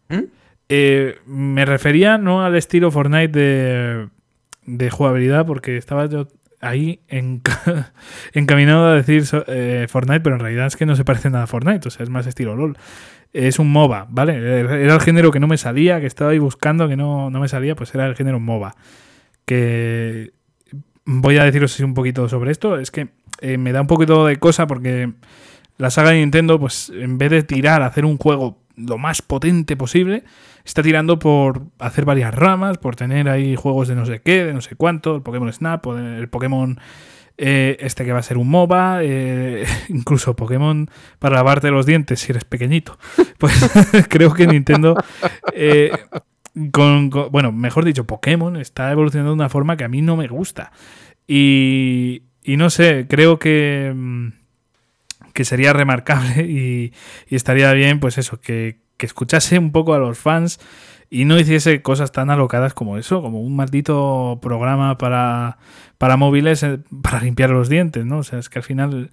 ¿Mm? 0.08 0.24
Eh, 0.68 1.16
me 1.26 1.64
refería 1.64 2.18
no 2.18 2.44
al 2.44 2.56
estilo 2.56 2.90
Fortnite 2.90 4.10
de, 4.66 4.90
jugabilidad 4.90 5.46
porque 5.46 5.76
estaba 5.76 6.06
yo 6.06 6.28
ahí 6.60 7.00
encaminado 8.32 8.86
a 8.86 8.94
decir 8.94 9.24
eh, 9.46 9.86
Fortnite, 9.88 10.20
pero 10.20 10.36
en 10.36 10.40
realidad 10.40 10.66
es 10.66 10.76
que 10.76 10.86
no 10.86 10.96
se 10.96 11.04
parece 11.04 11.30
nada 11.30 11.44
a 11.44 11.46
Fortnite, 11.46 11.88
o 11.88 11.90
sea, 11.90 12.04
es 12.04 12.10
más 12.10 12.26
estilo 12.26 12.54
LOL. 12.54 12.76
Es 13.32 13.58
un 13.58 13.72
MOBA, 13.72 14.06
¿vale? 14.10 14.36
Era 14.36 14.94
el 14.94 15.00
género 15.00 15.32
que 15.32 15.40
no 15.40 15.48
me 15.48 15.58
salía, 15.58 16.00
que 16.00 16.06
estaba 16.06 16.30
ahí 16.30 16.38
buscando, 16.38 16.88
que 16.88 16.96
no, 16.96 17.30
no 17.30 17.40
me 17.40 17.48
salía, 17.48 17.74
pues 17.74 17.92
era 17.92 18.06
el 18.06 18.14
género 18.14 18.38
MOBA. 18.38 18.76
Que 19.44 20.32
voy 21.04 21.38
a 21.38 21.44
deciros 21.44 21.78
un 21.80 21.94
poquito 21.94 22.28
sobre 22.28 22.50
esto. 22.50 22.78
Es 22.78 22.90
que 22.90 23.08
eh, 23.40 23.58
me 23.58 23.72
da 23.72 23.80
un 23.80 23.86
poquito 23.86 24.26
de 24.26 24.36
cosa 24.36 24.66
porque 24.66 25.12
la 25.76 25.90
saga 25.90 26.10
de 26.10 26.18
Nintendo, 26.18 26.58
pues 26.58 26.90
en 26.94 27.18
vez 27.18 27.30
de 27.30 27.42
tirar 27.42 27.82
a 27.82 27.86
hacer 27.86 28.04
un 28.04 28.18
juego 28.18 28.58
lo 28.76 28.98
más 28.98 29.22
potente 29.22 29.76
posible, 29.76 30.24
está 30.64 30.82
tirando 30.82 31.18
por 31.18 31.62
hacer 31.78 32.04
varias 32.04 32.34
ramas, 32.34 32.78
por 32.78 32.96
tener 32.96 33.28
ahí 33.28 33.56
juegos 33.56 33.88
de 33.88 33.94
no 33.94 34.06
sé 34.06 34.20
qué, 34.20 34.44
de 34.44 34.54
no 34.54 34.60
sé 34.60 34.76
cuánto, 34.76 35.16
el 35.16 35.22
Pokémon 35.22 35.52
Snap, 35.52 35.86
el 35.86 36.28
Pokémon 36.28 36.78
eh, 37.36 37.76
este 37.80 38.04
que 38.04 38.12
va 38.12 38.20
a 38.20 38.22
ser 38.22 38.38
un 38.38 38.48
MOBA, 38.48 39.00
eh, 39.02 39.64
incluso 39.88 40.36
Pokémon 40.36 40.88
para 41.18 41.36
lavarte 41.36 41.70
los 41.70 41.86
dientes 41.86 42.20
si 42.20 42.32
eres 42.32 42.44
pequeñito. 42.44 42.98
Pues 43.38 43.52
creo 44.08 44.32
que 44.32 44.46
Nintendo 44.46 44.94
con, 46.72 47.10
bueno, 47.10 47.52
mejor 47.52 47.84
dicho, 47.84 48.04
Pokémon 48.04 48.56
está 48.56 48.90
evolucionando 48.92 49.30
de 49.30 49.34
una 49.34 49.48
forma 49.48 49.76
que 49.76 49.84
a 49.84 49.88
mí 49.88 50.02
no 50.02 50.16
me 50.16 50.28
gusta. 50.28 50.72
Y, 51.26 52.22
y 52.42 52.56
no 52.56 52.70
sé, 52.70 53.06
creo 53.08 53.38
que, 53.38 53.92
mm, 53.94 54.28
que 55.32 55.44
sería 55.44 55.72
remarcable 55.72 56.44
y, 56.48 56.92
estaría 57.28 57.72
bien, 57.72 58.00
pues 58.00 58.18
eso, 58.18 58.40
que, 58.40 58.78
que, 58.96 59.06
escuchase 59.06 59.58
un 59.58 59.72
poco 59.72 59.94
a 59.94 59.98
los 59.98 60.18
fans 60.18 60.60
y 61.10 61.24
no 61.24 61.38
hiciese 61.38 61.82
cosas 61.82 62.12
tan 62.12 62.30
alocadas 62.30 62.74
como 62.74 62.98
eso, 62.98 63.22
como 63.22 63.40
un 63.40 63.56
maldito 63.56 64.38
programa 64.42 64.98
para, 64.98 65.58
para 65.98 66.16
móviles 66.16 66.62
eh, 66.62 66.78
para 67.02 67.20
limpiar 67.20 67.50
los 67.50 67.68
dientes, 67.68 68.04
¿no? 68.04 68.18
O 68.18 68.22
sea, 68.22 68.38
es 68.38 68.48
que 68.48 68.58
al 68.58 68.64
final 68.64 69.10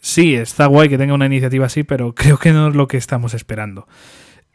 sí, 0.00 0.34
está 0.34 0.66
guay 0.66 0.88
que 0.88 0.98
tenga 0.98 1.14
una 1.14 1.26
iniciativa 1.26 1.66
así, 1.66 1.82
pero 1.84 2.14
creo 2.14 2.38
que 2.38 2.52
no 2.52 2.68
es 2.68 2.74
lo 2.74 2.88
que 2.88 2.96
estamos 2.96 3.34
esperando. 3.34 3.86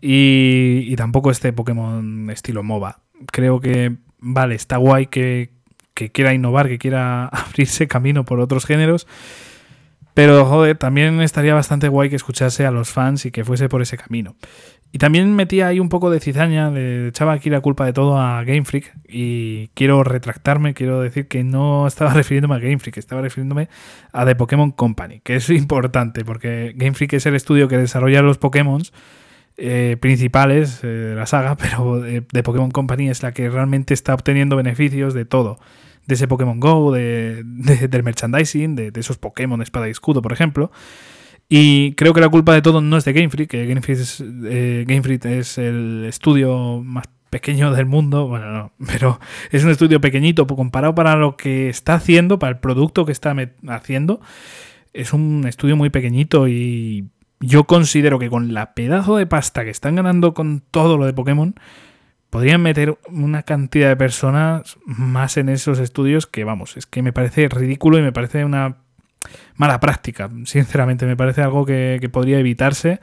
Y, 0.01 0.95
tampoco 0.95 1.31
este 1.31 1.53
Pokémon 1.53 2.29
estilo 2.29 2.63
MOBA. 2.63 2.99
Creo 3.31 3.59
que, 3.59 3.95
vale, 4.19 4.55
está 4.55 4.77
guay 4.77 5.07
que, 5.07 5.51
quiera 5.93 6.33
innovar, 6.33 6.67
que 6.67 6.77
quiera 6.77 7.25
abrirse 7.31 7.87
camino 7.87 8.25
por 8.25 8.39
otros 8.39 8.65
géneros. 8.65 9.07
Pero, 10.13 10.45
joder, 10.45 10.77
también 10.77 11.21
estaría 11.21 11.53
bastante 11.53 11.89
guay 11.89 12.09
que 12.09 12.15
escuchase 12.15 12.65
a 12.65 12.71
los 12.71 12.89
fans 12.89 13.25
y 13.25 13.31
que 13.31 13.43
fuese 13.43 13.69
por 13.69 13.83
ese 13.83 13.97
camino. 13.97 14.35
Y 14.91 14.99
también 14.99 15.35
metía 15.35 15.67
ahí 15.67 15.79
un 15.79 15.89
poco 15.89 16.09
de 16.09 16.19
cizaña, 16.19 16.71
le 16.71 17.09
echaba 17.09 17.33
aquí 17.33 17.49
la 17.49 17.59
culpa 17.61 17.85
de 17.85 17.93
todo 17.93 18.17
a 18.17 18.43
Game 18.43 18.65
Freak. 18.65 18.95
Y 19.07 19.67
quiero 19.69 20.03
retractarme, 20.03 20.73
quiero 20.73 21.01
decir 21.01 21.27
que 21.27 21.43
no 21.43 21.85
estaba 21.87 22.13
refiriéndome 22.13 22.55
a 22.55 22.59
Game 22.59 22.79
Freak, 22.79 22.97
estaba 22.97 23.21
refiriéndome 23.21 23.69
a 24.11 24.25
The 24.25 24.35
Pokémon 24.35 24.71
Company, 24.71 25.19
que 25.19 25.35
es 25.35 25.49
importante 25.49 26.23
porque 26.23 26.73
Game 26.75 26.93
Freak 26.93 27.13
es 27.13 27.25
el 27.25 27.35
estudio 27.35 27.67
que 27.67 27.77
desarrolla 27.77 28.21
los 28.21 28.37
Pokémon 28.37 28.81
eh, 29.57 29.97
principales 29.99 30.83
eh, 30.83 30.87
de 30.87 31.15
la 31.15 31.25
saga, 31.25 31.57
pero 31.57 31.99
de, 31.99 32.43
Pokémon 32.43 32.71
Company 32.71 33.09
es 33.09 33.23
la 33.23 33.33
que 33.33 33.49
realmente 33.49 33.93
está 33.93 34.13
obteniendo 34.13 34.55
beneficios 34.55 35.13
de 35.13 35.25
todo. 35.25 35.59
De 36.05 36.15
ese 36.15 36.27
Pokémon 36.27 36.59
Go, 36.59 36.93
de, 36.93 37.43
del 37.43 38.03
merchandising, 38.03 38.75
de, 38.75 38.91
esos 38.95 39.17
Pokémon 39.17 39.61
Espada 39.61 39.87
y 39.87 39.91
Escudo, 39.91 40.21
por 40.21 40.31
ejemplo. 40.31 40.71
Y 41.49 41.93
creo 41.93 42.13
que 42.13 42.21
la 42.21 42.29
culpa 42.29 42.53
de 42.53 42.61
todo 42.61 42.81
no 42.81 42.97
es 42.97 43.05
de 43.05 43.13
Game 43.13 43.29
Freak, 43.29 43.49
que 43.49 43.65
Game 43.65 43.81
Freak 43.81 43.99
es, 43.99 44.23
Freak 45.03 45.25
es 45.25 45.57
el 45.57 46.05
estudio 46.05 46.81
más 46.83 47.05
pequeño 47.29 47.71
del 47.73 47.85
mundo, 47.85 48.27
bueno, 48.27 48.51
no, 48.51 48.71
pero 48.85 49.19
es 49.51 49.63
un 49.63 49.71
estudio 49.71 49.99
pequeñito 49.99 50.47
comparado 50.47 50.95
para 50.95 51.15
lo 51.15 51.35
que 51.35 51.69
está 51.69 51.95
haciendo, 51.95 52.39
para 52.39 52.51
el 52.53 52.59
producto 52.59 53.05
que 53.05 53.11
está 53.11 53.35
haciendo. 53.67 54.21
Es 54.93 55.13
un 55.13 55.45
estudio 55.47 55.75
muy 55.75 55.89
pequeñito 55.89 56.47
y 56.47 57.09
yo 57.39 57.65
considero 57.65 58.19
que 58.19 58.29
con 58.29 58.53
la 58.53 58.73
pedazo 58.73 59.17
de 59.17 59.25
pasta 59.25 59.63
que 59.63 59.69
están 59.69 59.95
ganando 59.95 60.33
con 60.33 60.61
todo 60.71 60.97
lo 60.97 61.05
de 61.05 61.13
Pokémon, 61.13 61.55
podrían 62.29 62.61
meter 62.61 62.97
una 63.09 63.43
cantidad 63.43 63.89
de 63.89 63.95
personas 63.95 64.77
más 64.85 65.37
en 65.37 65.49
esos 65.49 65.79
estudios 65.79 66.27
que, 66.27 66.43
vamos, 66.43 66.77
es 66.77 66.85
que 66.85 67.01
me 67.01 67.13
parece 67.13 67.47
ridículo 67.49 67.97
y 67.97 68.01
me 68.01 68.11
parece 68.11 68.43
una 68.43 68.77
mala 69.55 69.79
práctica, 69.79 70.29
sinceramente, 70.45 71.05
me 71.05 71.17
parece 71.17 71.41
algo 71.41 71.65
que, 71.65 71.97
que 72.01 72.09
podría 72.09 72.39
evitarse 72.39 72.99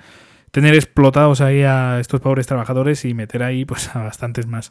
tener 0.55 0.74
explotados 0.74 1.40
ahí 1.40 1.65
a 1.65 1.98
estos 1.98 2.20
pobres 2.20 2.47
trabajadores 2.47 3.05
y 3.05 3.12
meter 3.12 3.43
ahí 3.43 3.65
pues 3.65 3.94
a 3.97 4.05
bastantes 4.05 4.47
más. 4.47 4.70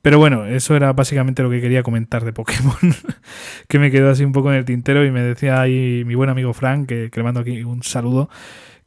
Pero 0.00 0.20
bueno, 0.20 0.46
eso 0.46 0.76
era 0.76 0.92
básicamente 0.92 1.42
lo 1.42 1.50
que 1.50 1.60
quería 1.60 1.82
comentar 1.82 2.24
de 2.24 2.32
Pokémon, 2.32 2.76
que 3.68 3.80
me 3.80 3.90
quedó 3.90 4.08
así 4.08 4.24
un 4.24 4.30
poco 4.30 4.52
en 4.52 4.58
el 4.58 4.64
tintero 4.64 5.04
y 5.04 5.10
me 5.10 5.20
decía 5.20 5.60
ahí 5.60 6.04
mi 6.06 6.14
buen 6.14 6.30
amigo 6.30 6.52
Frank, 6.52 6.86
que, 6.86 7.10
le 7.12 7.22
mando 7.24 7.40
aquí 7.40 7.64
un 7.64 7.82
saludo, 7.82 8.30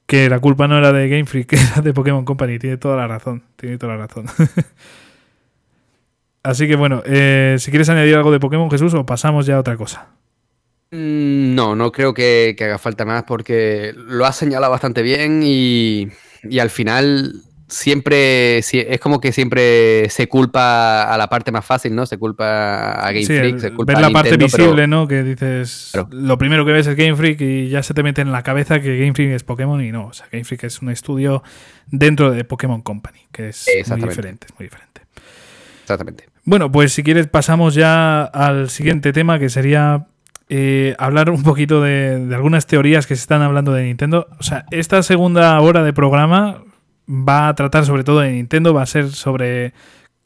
que 0.09 0.27
la 0.27 0.39
culpa 0.39 0.67
no 0.67 0.75
era 0.75 0.91
de 0.91 1.07
Game 1.07 1.27
Freak, 1.27 1.53
era 1.71 1.81
de 1.83 1.93
Pokémon 1.93 2.25
Company. 2.25 2.57
Tiene 2.57 2.77
toda 2.77 2.97
la 2.97 3.07
razón, 3.07 3.43
tiene 3.55 3.77
toda 3.77 3.95
la 3.95 4.07
razón. 4.07 4.25
Así 6.43 6.67
que 6.67 6.75
bueno, 6.75 7.03
eh, 7.05 7.57
si 7.59 7.69
quieres 7.69 7.89
añadir 7.89 8.15
algo 8.15 8.31
de 8.31 8.39
Pokémon 8.39 8.71
Jesús 8.71 8.95
o 8.95 9.05
pasamos 9.05 9.45
ya 9.45 9.57
a 9.57 9.59
otra 9.59 9.77
cosa. 9.77 10.07
Mm, 10.89 11.53
no, 11.53 11.75
no 11.75 11.91
creo 11.91 12.15
que, 12.15 12.55
haga 12.59 12.79
falta 12.79 13.05
más 13.05 13.23
porque 13.23 13.93
lo 13.95 14.25
ha 14.25 14.31
señalado 14.31 14.71
bastante 14.71 15.03
bien 15.03 15.41
y, 15.43 16.07
y 16.41 16.57
al 16.57 16.71
final 16.71 17.43
siempre 17.69 18.57
es 18.57 18.99
como 18.99 19.19
que 19.19 19.31
siempre 19.31 20.09
se 20.09 20.27
culpa 20.27 21.03
a 21.03 21.17
la 21.17 21.29
parte 21.29 21.51
más 21.51 21.65
fácil, 21.65 21.95
¿no? 21.95 22.05
Se 22.05 22.17
culpa 22.17 22.93
a 22.93 23.11
Game 23.11 23.25
Freak, 23.25 23.59
se 23.59 23.71
culpa 23.71 23.93
ver 23.93 24.01
la 24.01 24.09
parte 24.09 24.37
visible, 24.37 24.87
¿no? 24.87 25.07
Que 25.07 25.23
dices, 25.23 25.93
lo 26.09 26.37
primero 26.37 26.65
que 26.65 26.71
ves 26.71 26.87
es 26.87 26.95
Game 26.95 27.15
Freak 27.15 27.41
y 27.41 27.69
ya 27.69 27.83
se 27.83 27.93
te 27.93 28.03
mete 28.03 28.21
en 28.21 28.31
la 28.31 28.43
cabeza 28.43 28.79
que 28.79 28.97
Game 28.97 29.13
Freak 29.13 29.31
es 29.31 29.43
Pokémon 29.43 29.81
y 29.83 29.91
no, 29.91 30.07
o 30.07 30.13
sea, 30.13 30.27
Game 30.31 30.43
Freak 30.43 30.63
es 30.65 30.81
un 30.81 30.89
estudio 30.89 31.43
dentro 31.87 32.31
de 32.31 32.43
Pokémon 32.43 32.81
Company, 32.81 33.19
que 33.31 33.49
es 33.49 33.67
muy 33.89 34.09
diferente, 34.09 34.47
muy 34.57 34.65
diferente. 34.65 35.01
Exactamente. 35.83 36.25
Bueno, 36.43 36.71
pues 36.71 36.93
si 36.93 37.03
quieres 37.03 37.27
pasamos 37.27 37.75
ya 37.75 38.23
al 38.23 38.69
siguiente 38.69 39.13
tema 39.13 39.37
que 39.37 39.49
sería 39.49 40.07
eh, 40.49 40.95
hablar 40.97 41.29
un 41.29 41.43
poquito 41.43 41.81
de, 41.81 42.25
de, 42.25 42.35
algunas 42.35 42.65
teorías 42.65 43.05
que 43.05 43.15
se 43.15 43.21
están 43.21 43.43
hablando 43.43 43.71
de 43.73 43.83
Nintendo. 43.83 44.27
O 44.39 44.43
sea, 44.43 44.65
esta 44.71 45.03
segunda 45.03 45.59
hora 45.59 45.83
de 45.83 45.93
programa 45.93 46.63
va 47.09 47.47
a 47.47 47.55
tratar 47.55 47.85
sobre 47.85 48.03
todo 48.03 48.19
de 48.19 48.31
Nintendo, 48.31 48.73
va 48.73 48.83
a 48.83 48.85
ser 48.85 49.09
sobre 49.11 49.73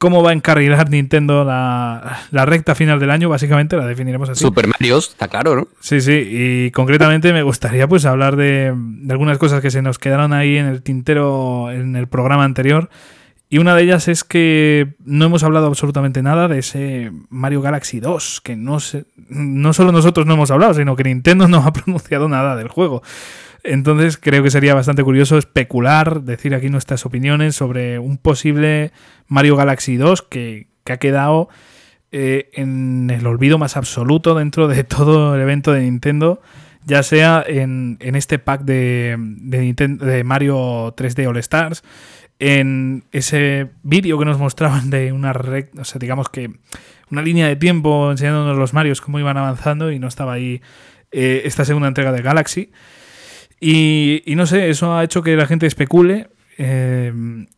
cómo 0.04 0.22
va 0.22 0.32
a 0.32 0.34
encarrilar 0.34 0.90
Nintendo 0.90 1.46
la, 1.46 2.28
recta 2.32 2.76
final 2.76 3.00
del 3.00 3.10
año, 3.10 3.30
básicamente, 3.30 3.78
la 3.78 3.86
definiremos 3.86 4.28
así. 4.28 4.44
Super 4.44 4.68
Mario, 4.68 4.98
está 4.98 5.30
claro, 5.30 5.56
¿no? 5.56 5.68
Sí, 5.80 6.02
sí, 6.02 6.12
y 6.30 6.72
concretamente 6.72 7.32
me 7.32 7.42
gustaría 7.42 7.88
pues 7.88 8.06
hablar 8.06 8.36
de, 8.36 8.76
algunas 9.10 9.38
cosas 9.38 9.62
que 9.62 9.72
se 9.72 9.82
nos 9.82 10.00
quedaron 10.00 10.34
ahí 10.34 10.58
en 10.58 10.66
el 10.66 10.82
tintero 10.82 11.72
en 11.72 11.96
el 11.96 12.08
programa 12.08 12.44
anterior. 12.44 12.90
Y 13.48 13.60
una 13.60 13.76
de 13.76 13.84
ellas 13.84 14.10
es 14.10 14.26
que 14.26 14.96
no 15.06 15.26
hemos 15.26 15.44
hablado 15.44 15.68
absolutamente 15.68 16.22
nada 16.22 16.50
de 16.50 16.60
ese 16.60 17.12
Mario 17.30 17.62
Galaxy 17.62 18.02
2, 18.02 18.42
que 18.42 18.58
no, 18.58 18.82
se, 18.82 19.06
no 19.30 19.72
solo 19.72 19.94
nosotros 19.94 20.26
no 20.26 20.34
hemos 20.34 20.52
hablado, 20.52 20.74
sino 20.74 20.98
que 20.98 21.06
Nintendo 21.06 21.48
no 21.48 21.60
ha 21.60 21.72
pronunciado 21.74 22.28
nada 22.28 22.58
del 22.58 22.68
juego. 22.68 23.04
Entonces 23.64 24.18
creo 24.18 24.44
que 24.44 24.52
sería 24.52 24.74
bastante 24.74 25.04
curioso 25.04 25.38
especular, 25.38 26.22
decir 26.24 26.54
aquí 26.54 26.70
nuestras 26.70 27.06
opiniones 27.06 27.56
sobre 27.56 27.98
un 27.98 28.18
posible 28.18 28.92
Mario 29.28 29.56
Galaxy 29.56 29.96
2 29.96 30.22
que, 30.22 30.68
ha 30.86 30.98
quedado 30.98 31.48
eh, 32.12 32.50
en 32.54 33.10
el 33.10 33.26
olvido 33.26 33.58
más 33.58 33.78
absoluto 33.78 34.36
dentro 34.36 34.68
de 34.68 34.84
todo 34.84 35.36
el 35.36 35.42
evento 35.42 35.72
de 35.72 35.82
Nintendo, 35.82 36.42
ya 36.86 37.04
sea 37.04 37.42
en, 37.48 37.98
este 38.02 38.38
pack 38.38 38.64
de, 38.64 39.16
de, 39.18 40.24
Mario 40.26 40.94
3D 40.96 41.26
All 41.26 41.38
Stars, 41.38 41.84
en 42.40 43.06
ese 43.14 43.70
vídeo 43.84 44.20
que 44.20 44.26
nos 44.26 44.40
mostraban 44.40 44.90
de 44.90 45.14
una 45.14 45.32
recta, 45.32 45.84
o 45.84 45.86
sea, 45.86 46.00
digamos 46.00 46.28
que 46.28 46.52
una 47.10 47.22
línea 47.22 47.48
de 47.48 47.56
tiempo 47.56 48.12
enseñándonos 48.12 48.58
los 48.58 48.74
Marios 48.74 49.00
cómo 49.00 49.20
iban 49.20 49.38
avanzando 49.38 49.90
y 49.92 50.00
no 50.00 50.10
estaba 50.10 50.34
ahí 50.34 50.62
eh, 51.12 51.44
esta 51.46 51.64
segunda 51.64 51.88
entrega 51.88 52.12
de 52.12 52.22
Galaxy. 52.22 52.72
Y, 53.66 54.36
no 54.36 54.46
sé, 54.46 54.70
eso 54.70 54.94
ha 54.94 55.06
hecho 55.06 55.24
que 55.24 55.38
la 55.38 55.48
gente 55.48 55.66
especule 55.66 56.28
eh, 56.58 57.14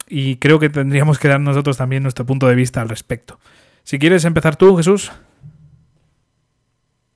y 0.08 0.36
creo 0.36 0.60
que 0.60 0.70
tendríamos 0.70 1.18
que 1.18 1.28
dar 1.28 1.40
nosotros 1.40 1.78
también 1.78 2.04
nuestro 2.04 2.28
punto 2.28 2.48
de 2.48 2.54
vista 2.54 2.80
al 2.80 2.90
respecto. 2.90 3.40
Si 3.84 3.98
quieres 3.98 4.24
empezar 4.24 4.56
tú, 4.56 4.78
Jesús. 4.78 5.12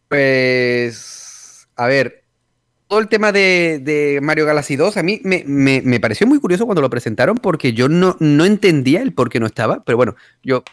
Pues, 0.08 1.68
a 1.76 1.86
ver, 1.86 2.24
todo 2.88 3.00
el 3.00 3.10
tema 3.10 3.32
de, 3.32 4.20
Mario 4.24 4.48
Galaxy 4.48 4.76
2 4.76 4.98
a 4.98 5.04
mí 5.04 5.22
me, 5.24 6.00
pareció 6.00 6.26
muy 6.26 6.40
curioso 6.40 6.66
cuando 6.66 6.82
lo 6.82 6.90
presentaron 6.90 7.38
porque 7.38 7.74
yo 7.74 7.90
no, 7.90 8.18
no 8.20 8.44
entendía 8.44 9.04
el 9.04 9.14
por 9.14 9.30
qué 9.30 9.40
no 9.40 9.46
estaba, 9.46 9.84
pero 9.84 9.98
bueno, 9.98 10.16
yo 10.42 10.64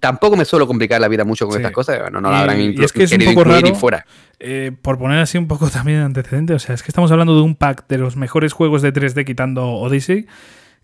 tampoco 0.00 0.36
me 0.36 0.44
suelo 0.44 0.66
complicar 0.66 1.00
la 1.00 1.08
vida 1.08 1.24
mucho 1.24 1.46
con 1.46 1.56
estas 1.56 1.72
cosas. 1.72 2.10
No, 2.10 2.20
no 2.20 2.30
la 2.30 2.40
habrán 2.40 2.60
y 2.60 2.82
es 2.82 2.92
que 2.92 3.04
es 3.04 3.12
un 3.12 3.24
poco 3.24 3.44
raro, 3.44 3.74
fuera. 3.74 4.06
Eh, 4.38 4.72
por 4.82 4.98
poner 4.98 5.18
así 5.18 5.38
un 5.38 5.48
poco 5.48 5.68
también 5.70 6.00
antecedente, 6.00 6.54
o 6.54 6.58
sea, 6.58 6.74
es 6.74 6.82
que 6.82 6.88
estamos 6.88 7.10
hablando 7.12 7.34
de 7.34 7.42
un 7.42 7.54
pack 7.54 7.86
de 7.88 7.98
los 7.98 8.16
mejores 8.16 8.52
juegos 8.52 8.82
de 8.82 8.92
3D 8.92 9.24
quitando 9.24 9.66
Odyssey, 9.66 10.26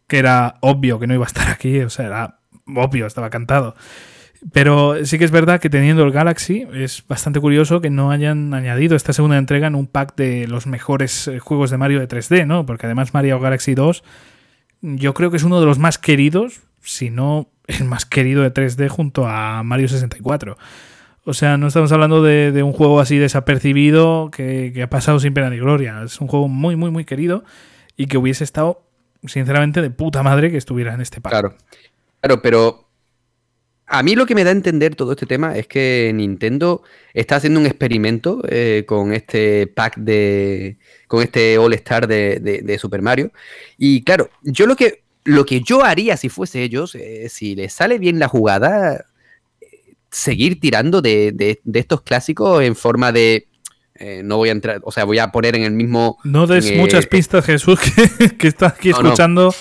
que 0.06 0.18
era 0.18 0.56
obvio 0.60 0.98
que 0.98 1.06
no 1.06 1.14
iba 1.14 1.24
a 1.24 1.26
estar 1.26 1.48
aquí, 1.48 1.80
o 1.80 1.90
sea, 1.90 2.06
era 2.06 2.38
obvio, 2.74 3.06
estaba 3.06 3.30
cantado. 3.30 3.74
Pero 4.52 5.04
sí 5.04 5.18
que 5.18 5.26
es 5.26 5.30
verdad 5.30 5.60
que 5.60 5.68
teniendo 5.68 6.02
el 6.02 6.12
Galaxy 6.12 6.66
es 6.72 7.04
bastante 7.06 7.40
curioso 7.40 7.82
que 7.82 7.90
no 7.90 8.10
hayan 8.10 8.54
añadido 8.54 8.96
esta 8.96 9.12
segunda 9.12 9.36
entrega 9.36 9.66
en 9.66 9.74
un 9.74 9.86
pack 9.86 10.16
de 10.16 10.46
los 10.46 10.66
mejores 10.66 11.28
eh, 11.28 11.38
juegos 11.40 11.70
de 11.70 11.76
Mario 11.76 12.00
de 12.00 12.08
3D, 12.08 12.46
¿no? 12.46 12.64
Porque 12.64 12.86
además 12.86 13.12
Mario 13.12 13.38
Galaxy 13.38 13.74
2 13.74 14.02
yo 14.80 15.12
creo 15.12 15.30
que 15.30 15.36
es 15.36 15.42
uno 15.42 15.60
de 15.60 15.66
los 15.66 15.78
más 15.78 15.98
queridos, 15.98 16.62
si 16.80 17.10
no 17.10 17.48
el 17.78 17.84
más 17.84 18.04
querido 18.04 18.42
de 18.42 18.52
3D 18.52 18.88
junto 18.88 19.26
a 19.26 19.62
Mario 19.62 19.88
64. 19.88 20.56
O 21.24 21.34
sea, 21.34 21.56
no 21.56 21.68
estamos 21.68 21.92
hablando 21.92 22.22
de, 22.22 22.62
un 22.62 22.72
juego 22.72 23.00
así 23.00 23.18
desapercibido 23.18 24.30
que, 24.30 24.80
ha 24.82 24.90
pasado 24.90 25.20
sin 25.20 25.34
pena 25.34 25.50
ni 25.50 25.58
gloria. 25.58 26.02
Es 26.04 26.20
un 26.20 26.28
juego 26.28 26.48
muy, 26.48 26.76
muy, 26.76 26.90
muy 26.90 27.04
querido 27.04 27.44
y 27.96 28.06
que 28.06 28.18
hubiese 28.18 28.44
estado, 28.44 28.82
sinceramente, 29.24 29.82
de 29.82 29.90
puta 29.90 30.22
madre 30.22 30.50
que 30.50 30.56
estuviera 30.56 30.94
en 30.94 31.00
este 31.00 31.20
pack. 31.20 31.32
Claro, 31.32 31.54
claro, 32.20 32.42
pero 32.42 32.88
a 33.92 34.02
mí 34.02 34.14
lo 34.14 34.24
que 34.24 34.34
me 34.34 34.44
da 34.44 34.50
a 34.50 34.52
entender 34.52 34.94
todo 34.94 35.12
este 35.12 35.26
tema 35.26 35.58
es 35.58 35.66
que 35.66 36.10
Nintendo 36.14 36.82
está 37.12 37.36
haciendo 37.36 37.60
un 37.60 37.66
experimento 37.66 38.40
eh, 38.48 38.84
con 38.86 39.12
este 39.12 39.66
pack 39.66 39.96
de. 39.98 40.78
con 41.06 41.22
este 41.22 41.58
All 41.58 41.74
Star 41.74 42.06
de, 42.06 42.38
de, 42.40 42.78
Super 42.78 43.02
Mario. 43.02 43.32
Y 43.76 44.04
claro, 44.04 44.30
yo 44.42 44.66
lo 44.66 44.76
que 44.76 45.02
lo 45.30 45.46
que 45.46 45.60
yo 45.60 45.84
haría 45.84 46.16
si 46.16 46.28
fuese 46.28 46.62
ellos, 46.62 46.94
eh, 46.94 47.28
si 47.28 47.54
les 47.54 47.72
sale 47.72 47.98
bien 47.98 48.18
la 48.18 48.28
jugada, 48.28 49.06
seguir 50.10 50.60
tirando 50.60 51.02
de, 51.02 51.60
estos 51.72 52.02
clásicos 52.02 52.62
en 52.62 52.76
forma 52.76 53.12
de... 53.12 53.46
Eh, 53.94 54.22
no 54.24 54.38
voy 54.38 54.48
a 54.48 54.52
entrar, 54.52 54.80
o 54.82 54.92
sea, 54.92 55.04
voy 55.04 55.18
a 55.18 55.30
poner 55.30 55.56
en 55.56 55.62
el 55.62 55.72
mismo... 55.72 56.18
No 56.24 56.46
des 56.46 56.74
muchas 56.76 57.06
pistas, 57.06 57.44
Jesús, 57.44 57.78
que, 58.38 58.48
está 58.48 58.68
aquí 58.68 58.90
escuchando... 58.90 59.54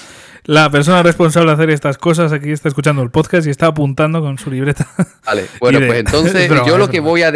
La 0.45 0.71
persona 0.71 1.03
responsable 1.03 1.49
de 1.49 1.53
hacer 1.53 1.69
estas 1.69 1.99
cosas 1.99 2.31
aquí 2.31 2.49
está 2.51 2.69
escuchando 2.69 3.03
el 3.03 3.11
podcast 3.11 3.45
y 3.45 3.51
está 3.51 3.67
apuntando 3.67 4.21
con 4.21 4.39
su 4.39 4.49
libreta. 4.49 4.87
Vale, 5.23 5.45
bueno, 5.59 5.79
pues 5.85 5.99
entonces 5.99 6.49
yo 6.65 6.77
lo 6.77 6.89
que 6.89 7.01
voy 7.01 7.21
a... 7.21 7.31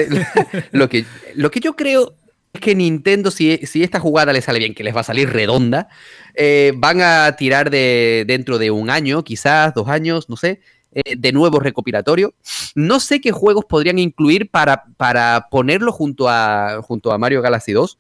lo, 0.71 0.89
que, 0.89 1.05
lo 1.35 1.51
que 1.51 1.59
yo 1.59 1.75
creo 1.75 2.15
es 2.53 2.61
que 2.61 2.75
Nintendo, 2.75 3.31
si, 3.31 3.57
si, 3.65 3.83
esta 3.83 3.99
jugada 3.99 4.31
le 4.31 4.41
sale 4.41 4.59
bien, 4.59 4.75
que 4.75 4.83
les 4.83 4.95
va 4.95 5.01
a 5.01 5.03
salir 5.03 5.29
redonda, 5.31 5.89
eh, 6.35 6.71
van 6.75 7.01
a 7.01 7.35
tirar 7.35 7.71
de 7.71 8.25
dentro 8.27 8.59
de 8.59 8.69
un 8.69 8.91
año, 8.91 9.23
quizás 9.23 9.73
dos 9.73 9.87
años, 9.89 10.29
no 10.29 10.37
sé, 10.37 10.61
eh, 10.91 11.15
de 11.17 11.31
nuevo 11.31 11.59
recopilatorio. 11.59 12.35
No 12.75 12.99
sé 12.99 13.21
qué 13.21 13.31
juegos 13.31 13.65
podrían 13.65 13.97
incluir 13.97 14.51
para, 14.51 14.83
para 14.97 15.47
ponerlo 15.49 15.91
junto 15.91 16.29
a, 16.29 16.81
junto 16.83 17.11
a 17.11 17.17
Mario 17.17 17.41
Galaxy 17.41 17.71
2, 17.71 17.97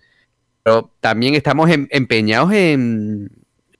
pero 0.61 0.91
también 0.99 1.33
estamos 1.33 1.71
em, 1.71 1.87
empeñados 1.89 2.53
eh, 2.53 2.73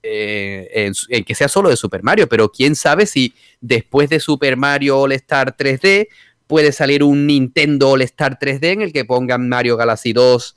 en, 0.02 0.92
en, 1.08 1.24
que 1.24 1.34
sea 1.36 1.48
solo 1.48 1.70
de 1.70 1.76
Super 1.76 2.02
Mario, 2.02 2.28
pero 2.28 2.50
quién 2.50 2.74
sabe 2.74 3.06
si 3.06 3.32
después 3.60 4.10
de 4.10 4.18
Super 4.18 4.56
Mario 4.56 4.98
All 4.98 5.12
Star 5.12 5.56
3D 5.56 6.08
puede 6.48 6.72
salir 6.72 7.02
un 7.04 7.26
Nintendo 7.26 7.90
All 7.90 8.02
Star 8.02 8.38
3D 8.38 8.64
en 8.72 8.82
el 8.82 8.92
que 8.92 9.04
pongan 9.04 9.48
Mario 9.48 9.76
Galaxy 9.76 10.12
2, 10.12 10.56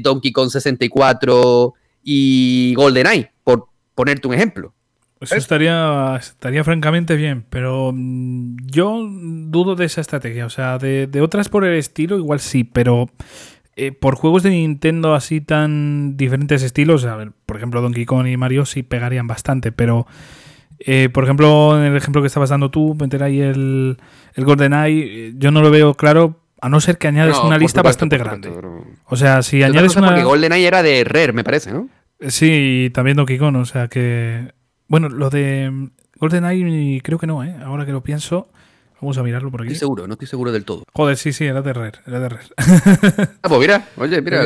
Donkey 0.00 0.32
Kong 0.32 0.50
64 0.50 1.74
y 2.02 2.74
GoldenEye, 2.74 3.30
por 3.44 3.68
ponerte 3.94 4.28
un 4.28 4.34
ejemplo. 4.34 4.72
Eso 5.20 5.34
estaría, 5.34 6.16
estaría 6.16 6.62
francamente 6.62 7.16
bien, 7.16 7.44
pero 7.50 7.90
mm, 7.92 8.56
yo 8.66 9.04
dudo 9.10 9.74
de 9.74 9.86
esa 9.86 10.00
estrategia. 10.00 10.46
O 10.46 10.50
sea, 10.50 10.78
de, 10.78 11.10
otras 11.20 11.48
por 11.48 11.64
el 11.64 11.76
estilo, 11.76 12.16
igual 12.16 12.38
sí, 12.38 12.62
pero 12.62 13.10
eh, 13.74 13.90
por 13.90 14.14
juegos 14.14 14.44
de 14.44 14.50
Nintendo 14.50 15.14
así 15.14 15.40
tan 15.40 16.16
diferentes 16.16 16.62
estilos, 16.62 17.04
a 17.04 17.16
ver, 17.16 17.32
por 17.46 17.56
ejemplo, 17.56 17.82
Donkey 17.82 18.06
Kong 18.06 18.28
y 18.28 18.36
Mario 18.36 18.64
sí 18.64 18.84
pegarían 18.84 19.26
bastante, 19.26 19.72
pero 19.72 20.06
eh, 20.78 21.08
por 21.12 21.24
ejemplo, 21.24 21.76
en 21.76 21.90
el 21.90 21.96
ejemplo 21.96 22.22
que 22.22 22.28
estabas 22.28 22.50
dando 22.50 22.70
tú, 22.70 22.94
meter 22.94 23.24
ahí 23.24 23.40
el, 23.40 23.98
el 24.34 24.44
GoldenEye, 24.44 25.28
eh, 25.28 25.32
yo 25.36 25.50
no 25.50 25.62
lo 25.62 25.70
veo 25.70 25.94
claro 25.94 26.40
a 26.60 26.68
no 26.68 26.80
ser 26.80 26.98
que 26.98 27.08
añades 27.08 27.38
una 27.38 27.58
lista 27.58 27.82
bastante 27.82 28.18
grande. 28.18 28.50
O 29.06 29.16
sea, 29.16 29.42
si 29.42 29.62
añades 29.62 29.96
una. 29.96 30.08
Porque 30.08 30.24
GoldenEye 30.24 30.66
era 30.66 30.82
de 30.82 31.04
Rare, 31.04 31.32
me 31.32 31.44
parece, 31.44 31.72
¿no? 31.72 31.88
Sí, 32.28 32.86
y 32.86 32.90
también 32.90 33.16
Donkey 33.16 33.38
Kong, 33.38 33.56
o 33.56 33.64
sea 33.64 33.88
que. 33.88 34.52
Bueno, 34.86 35.08
lo 35.08 35.30
de 35.30 35.90
GoldenEye 36.16 37.00
creo 37.02 37.18
que 37.18 37.26
no, 37.26 37.44
¿eh? 37.44 37.54
Ahora 37.62 37.86
que 37.86 37.92
lo 37.92 38.02
pienso. 38.02 38.48
Vamos 39.00 39.16
a 39.16 39.22
mirarlo 39.22 39.50
por 39.50 39.62
aquí. 39.62 39.72
Estoy 39.72 39.86
seguro, 39.86 40.06
no 40.08 40.14
estoy 40.14 40.26
seguro 40.26 40.50
del 40.50 40.64
todo. 40.64 40.82
Joder, 40.92 41.16
sí, 41.16 41.32
sí, 41.32 41.44
era 41.44 41.62
de 41.62 41.72
Rare, 41.72 41.98
era 42.04 42.18
de 42.18 42.28
Rare. 42.28 42.46
ah, 43.42 43.48
pues 43.48 43.60
mira, 43.60 43.86
oye, 43.96 44.20
mira, 44.20 44.42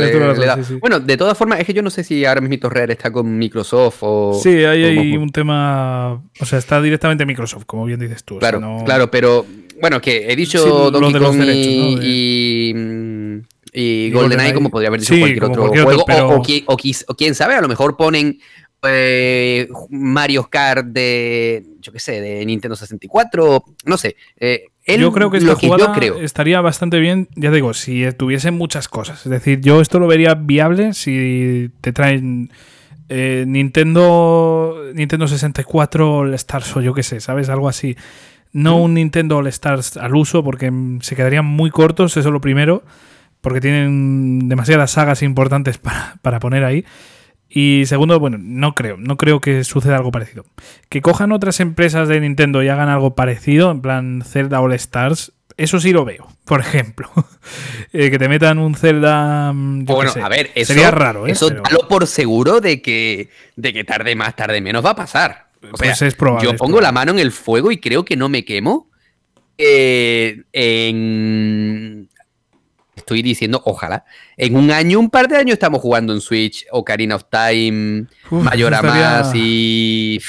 Bueno, 0.79 1.01
de 1.01 1.17
todas 1.17 1.39
formas, 1.39 1.61
es 1.61 1.67
que 1.67 1.73
yo 1.73 1.81
no 1.81 1.89
sé 1.89 2.05
si 2.05 2.27
ahora 2.27 2.43
mismo 2.43 2.69
Rare 2.69 2.93
está 2.93 3.11
con 3.11 3.39
Microsoft 3.39 3.99
o... 4.03 4.39
Sí, 4.43 4.51
ahí 4.65 4.85
hay 4.85 5.17
un 5.17 5.31
tema... 5.31 6.23
O 6.39 6.45
sea, 6.45 6.59
está 6.59 6.83
directamente 6.83 7.25
Microsoft, 7.25 7.65
como 7.65 7.87
bien 7.87 7.99
dices 7.99 8.25
tú. 8.25 8.39
Claro, 8.39 8.83
claro, 8.85 9.11
pero... 9.11 9.47
Bueno, 9.81 10.01
que 10.01 10.31
he 10.31 10.37
dicho 10.37 10.91
Donkey 10.91 11.21
Kong 11.21 11.43
y... 12.03 12.75
y... 13.73 14.11
GoldenEye, 14.11 14.55
como 14.55 14.71
podría 14.71 14.89
haber 14.89 15.01
dicho 15.01 15.15
cualquier 15.19 15.45
otro 15.45 15.69
juego. 16.05 16.43
o, 16.67 17.17
quién 17.17 17.35
sabe, 17.35 17.55
a 17.55 17.61
lo 17.61 17.69
mejor 17.69 17.97
ponen 17.97 18.39
eh, 18.85 19.69
Mario 19.91 20.49
Kart 20.51 20.87
de, 20.87 21.65
yo 21.81 21.93
qué 21.93 22.01
sé, 22.01 22.21
de 22.21 22.45
Nintendo 22.45 22.77
64, 22.77 23.65
no 23.85 23.97
sé. 23.97 24.17
Eh, 24.39 24.65
yo 24.87 25.13
creo 25.13 25.31
que 25.31 25.39
esta 25.39 25.55
jugada 25.55 25.95
estaría 26.21 26.61
bastante 26.61 26.99
bien, 26.99 27.29
ya 27.37 27.51
digo, 27.53 27.75
si 27.75 28.05
tuviesen 28.13 28.55
muchas 28.55 28.89
cosas. 28.89 29.25
Es 29.25 29.31
decir, 29.31 29.61
yo 29.61 29.81
esto 29.81 30.01
lo 30.01 30.09
vería 30.09 30.35
viable 30.35 30.95
si 30.95 31.71
te 31.81 31.93
traen 31.93 32.51
eh, 33.09 33.45
Nintendo 33.47 34.91
Nintendo 34.95 35.29
64 35.29 36.13
All 36.17 36.35
Stars 36.35 36.77
o 36.77 36.81
yo 36.81 36.95
qué 36.95 37.03
sé, 37.03 37.21
¿sabes? 37.21 37.49
Algo 37.49 37.69
así. 37.69 37.97
No 38.53 38.77
un 38.77 38.95
Nintendo 38.95 39.39
All 39.39 39.47
Stars 39.47 39.97
al 39.97 40.15
uso 40.15 40.45
porque 40.45 40.73
se 41.01 41.17
quedarían 41.17 41.45
muy 41.45 41.71
cortos, 41.71 42.17
eso 42.17 42.29
es 42.29 42.33
lo 42.33 42.41
primero, 42.41 42.83
porque 43.41 43.61
tienen 43.61 44.49
demasiadas 44.49 44.91
sagas 44.91 45.23
importantes 45.23 45.79
para, 45.79 46.17
para 46.23 46.39
poner 46.39 46.65
ahí. 46.65 46.85
Y 47.55 47.85
segundo, 47.85 48.19
bueno, 48.19 48.39
no 48.41 48.75
creo, 48.75 48.97
no 48.97 49.19
creo 49.19 49.41
que 49.41 49.63
suceda 49.65 49.97
algo 49.97 50.11
parecido. 50.11 50.47
Que 50.89 51.03
cojan 51.03 51.33
otras 51.33 51.61
empresas 51.61 52.09
de 52.09 52.19
Nintendo 52.19 52.63
y 52.63 52.69
hagan 52.69 52.89
algo 52.89 53.15
parecido, 53.15 53.71
en 53.71 53.83
plan 53.83 54.23
Zelda 54.25 54.61
All 54.61 54.73
Stars, 54.73 55.33
eso 55.57 55.81
sí 55.81 55.93
lo 55.93 56.05
veo, 56.05 56.29
por 56.45 56.61
ejemplo. 56.61 57.11
Eh, 57.95 58.11
que 58.11 58.19
te 58.19 58.27
metan 58.27 58.59
un 58.59 58.75
Zelda. 58.75 59.53
Mm, 59.53 59.85
bueno, 59.85 60.13
a 60.23 60.29
ver, 60.31 60.51
eso, 60.55 60.73
sería 60.73 60.91
raro, 60.91 61.27
¿eh? 61.27 61.33
Eso 61.33 61.51
dalo 61.51 61.89
por 61.89 62.07
seguro 62.07 62.61
de 62.61 62.81
que, 62.81 63.29
de 63.55 63.75
que 63.75 63.85
tarde 63.85 64.17
más, 64.17 64.35
tarde 64.35 64.63
menos 64.63 64.83
va 64.83 64.91
a 64.91 64.97
pasar. 64.97 65.42
Pues 65.77 66.03
es 66.03 66.15
probable, 66.15 66.51
yo 66.51 66.57
pongo 66.57 66.81
la 66.81 66.93
mano 66.93 67.13
en 67.13 67.19
el 67.19 67.33
fuego 67.33 67.71
y 67.71 67.79
creo 67.79 68.05
que 68.05 68.17
no 68.17 68.29
me 68.29 68.45
quemo. 68.45 68.91
Eh, 69.59 70.43
en 70.53 72.09
estoy 73.03 73.23
diciendo, 73.23 73.61
ojalá. 73.65 74.05
En 74.37 74.57
un 74.57 74.71
año, 74.71 74.99
un 74.99 75.11
par 75.11 75.29
de 75.29 75.37
años 75.37 75.55
estamos 75.55 75.81
jugando 75.81 76.13
en 76.13 76.21
Switch, 76.21 76.65
Ocarina 76.71 77.17
of 77.17 77.25
Time, 77.31 78.07
Mayora 78.31 78.83
Más 78.83 79.33
y. 79.35 80.21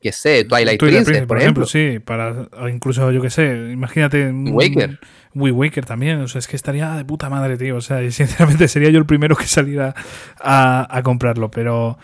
qué 0.00 0.12
sé, 0.12 0.44
Twilight, 0.44 0.78
Princess, 0.78 1.26
por, 1.26 1.38
ejemplo. 1.38 1.66
Sí, 1.66 1.98
para 1.98 2.48
incluso, 2.72 3.10
yo 3.10 3.20
qué 3.20 3.30
sé, 3.30 3.70
imagínate. 3.72 4.30
Waker. 4.30 4.98
Wii 5.32 5.52
Waker 5.52 5.84
también, 5.84 6.20
o 6.20 6.26
sea, 6.26 6.40
es 6.40 6.48
que 6.48 6.56
estaría 6.56 6.92
de 6.94 7.04
puta 7.04 7.30
madre, 7.30 7.56
tío. 7.56 7.76
O 7.76 7.80
sea, 7.80 8.02
y 8.02 8.10
sinceramente 8.12 8.68
sería 8.68 8.90
yo 8.90 8.98
el 8.98 9.06
primero 9.06 9.36
que 9.36 9.46
saliera 9.46 9.94
a, 10.40 11.00
comprarlo, 11.04 11.50
pero 11.50 11.98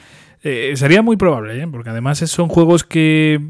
eh, 0.49 0.77
sería 0.77 1.03
muy 1.03 1.17
probable, 1.17 1.61
¿eh? 1.61 1.67
porque 1.69 1.91
además 1.91 2.19
son 2.19 2.49
juegos 2.49 2.85
que, 2.85 3.41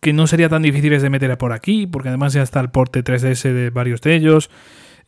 que 0.00 0.12
no 0.12 0.26
sería 0.26 0.48
tan 0.48 0.62
difíciles 0.62 1.00
de 1.00 1.08
meter 1.08 1.38
por 1.38 1.52
aquí, 1.52 1.86
porque 1.86 2.08
además 2.08 2.32
ya 2.32 2.42
está 2.42 2.58
el 2.58 2.68
porte 2.68 3.04
3DS 3.04 3.52
de 3.52 3.70
varios 3.70 4.00
de 4.00 4.16
ellos. 4.16 4.50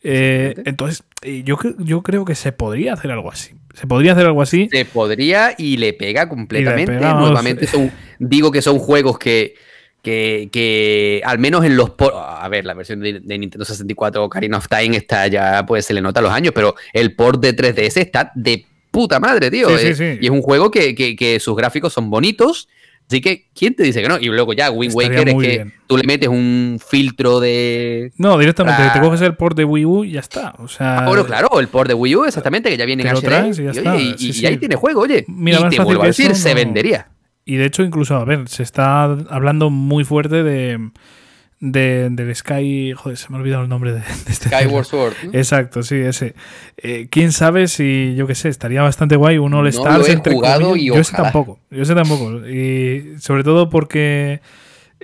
Eh, 0.01 0.53
entonces, 0.63 1.03
yo, 1.43 1.57
yo 1.79 2.03
creo 2.03 2.23
que 2.23 2.35
se 2.35 2.53
podría 2.53 2.93
hacer 2.93 3.11
algo 3.11 3.29
así. 3.29 3.53
Se 3.73 3.85
podría 3.85 4.13
hacer 4.13 4.25
algo 4.27 4.41
así. 4.41 4.69
Se 4.71 4.85
podría 4.85 5.55
y 5.57 5.75
le 5.75 5.91
pega 5.91 6.29
completamente. 6.29 6.93
Nuevamente 6.93 7.67
son, 7.67 7.91
digo 8.17 8.49
que 8.49 8.61
son 8.61 8.79
juegos 8.79 9.19
que, 9.19 9.55
que, 10.01 11.21
al 11.25 11.37
menos 11.37 11.65
en 11.65 11.75
los... 11.75 11.91
A 11.99 12.47
ver, 12.47 12.63
la 12.63 12.75
versión 12.75 13.01
de, 13.01 13.19
Nintendo 13.19 13.65
64 13.65 14.23
Ocarina 14.23 14.57
of 14.57 14.69
Time 14.69 14.95
está 14.95 15.27
ya, 15.27 15.65
pues 15.65 15.85
se 15.85 15.93
le 15.93 16.01
nota 16.01 16.21
los 16.21 16.31
años, 16.31 16.53
pero 16.55 16.75
el 16.93 17.13
port 17.13 17.41
de 17.41 17.53
3DS 17.53 17.97
está 17.97 18.31
de 18.35 18.65
puta 18.95 19.19
madre, 19.19 19.51
tío. 19.51 19.69
Eh, 19.77 20.19
y 20.21 20.25
es 20.25 20.31
un 20.31 20.41
juego 20.41 20.71
que, 20.71 20.95
que 20.95 21.39
sus 21.39 21.55
gráficos 21.55 21.93
son 21.93 22.09
bonitos 22.09 22.67
Así 23.07 23.21
que, 23.21 23.49
¿quién 23.53 23.75
te 23.75 23.83
dice 23.83 24.01
que 24.01 24.07
no? 24.07 24.17
Y 24.19 24.25
luego 24.25 24.53
ya, 24.53 24.71
Wind 24.71 24.93
Waker 24.95 25.29
es 25.29 25.35
que 25.35 25.71
tú 25.85 25.95
le 25.95 26.03
metes 26.03 26.27
un 26.27 26.79
filtro 26.83 27.39
de. 27.39 28.11
No, 28.17 28.37
directamente, 28.37 28.81
te 28.93 28.99
coges 28.99 29.21
el 29.21 29.35
port 29.35 29.55
de 29.55 29.63
Wii 29.63 29.85
U 29.85 30.03
y 30.03 30.13
ya 30.13 30.21
está. 30.21 30.55
O 30.57 30.67
sea, 30.67 30.99
ah, 30.99 31.07
bueno, 31.07 31.23
claro, 31.23 31.59
el 31.59 31.67
port 31.67 31.87
de 31.87 31.93
Wii 31.93 32.15
U, 32.15 32.25
exactamente, 32.25 32.69
que 32.69 32.77
ya 32.77 32.85
viene 32.85 33.03
en 33.03 33.09
HD. 33.09 33.59
Y, 33.59 33.63
ya 33.63 33.71
está. 33.71 33.97
y, 33.97 34.45
ahí 34.47 34.57
tiene 34.57 34.75
juego, 34.75 35.01
oye. 35.01 35.23
Mira, 35.27 35.59
y 35.67 35.69
te 35.69 35.83
vuelvo 35.83 36.01
a 36.01 36.07
decir, 36.07 36.33
se 36.35 36.55
vendería. 36.55 37.09
Y 37.45 37.57
de 37.57 37.65
hecho, 37.65 37.83
incluso, 37.83 38.15
a 38.15 38.25
ver, 38.25 38.49
se 38.49 38.63
está 38.63 39.03
hablando 39.03 39.69
muy 39.69 40.03
fuerte 40.03 40.41
de 40.41 40.89
de, 41.71 42.09
del 42.11 42.35
Sky. 42.35 42.93
Joder, 42.93 43.17
se 43.17 43.29
me 43.29 43.37
ha 43.37 43.39
olvidado 43.39 43.63
el 43.63 43.69
nombre 43.69 43.93
de, 43.93 43.99
este. 44.29 44.49
Skyward 44.49 44.85
Sword. 44.85 45.13
Exacto, 45.33 45.83
sí, 45.83 45.95
ese. 45.95 46.35
Eh, 46.77 47.07
Quién 47.09 47.31
sabe 47.31 47.67
si, 47.67 48.15
yo 48.15 48.27
qué 48.27 48.35
sé, 48.35 48.49
estaría 48.49 48.81
bastante 48.81 49.15
guay 49.15 49.37
un 49.37 49.53
All 49.53 49.67
Stars 49.67 50.09
entre 50.09 50.33
jugado 50.33 50.75
y 50.75 50.87
Yo 50.87 51.03
sé 51.03 51.15
tampoco, 51.15 51.59
yo 51.71 51.85
sé 51.85 51.95
tampoco. 51.95 52.47
Y 52.47 53.19
sobre 53.19 53.43
todo 53.43 53.69
porque. 53.69 54.41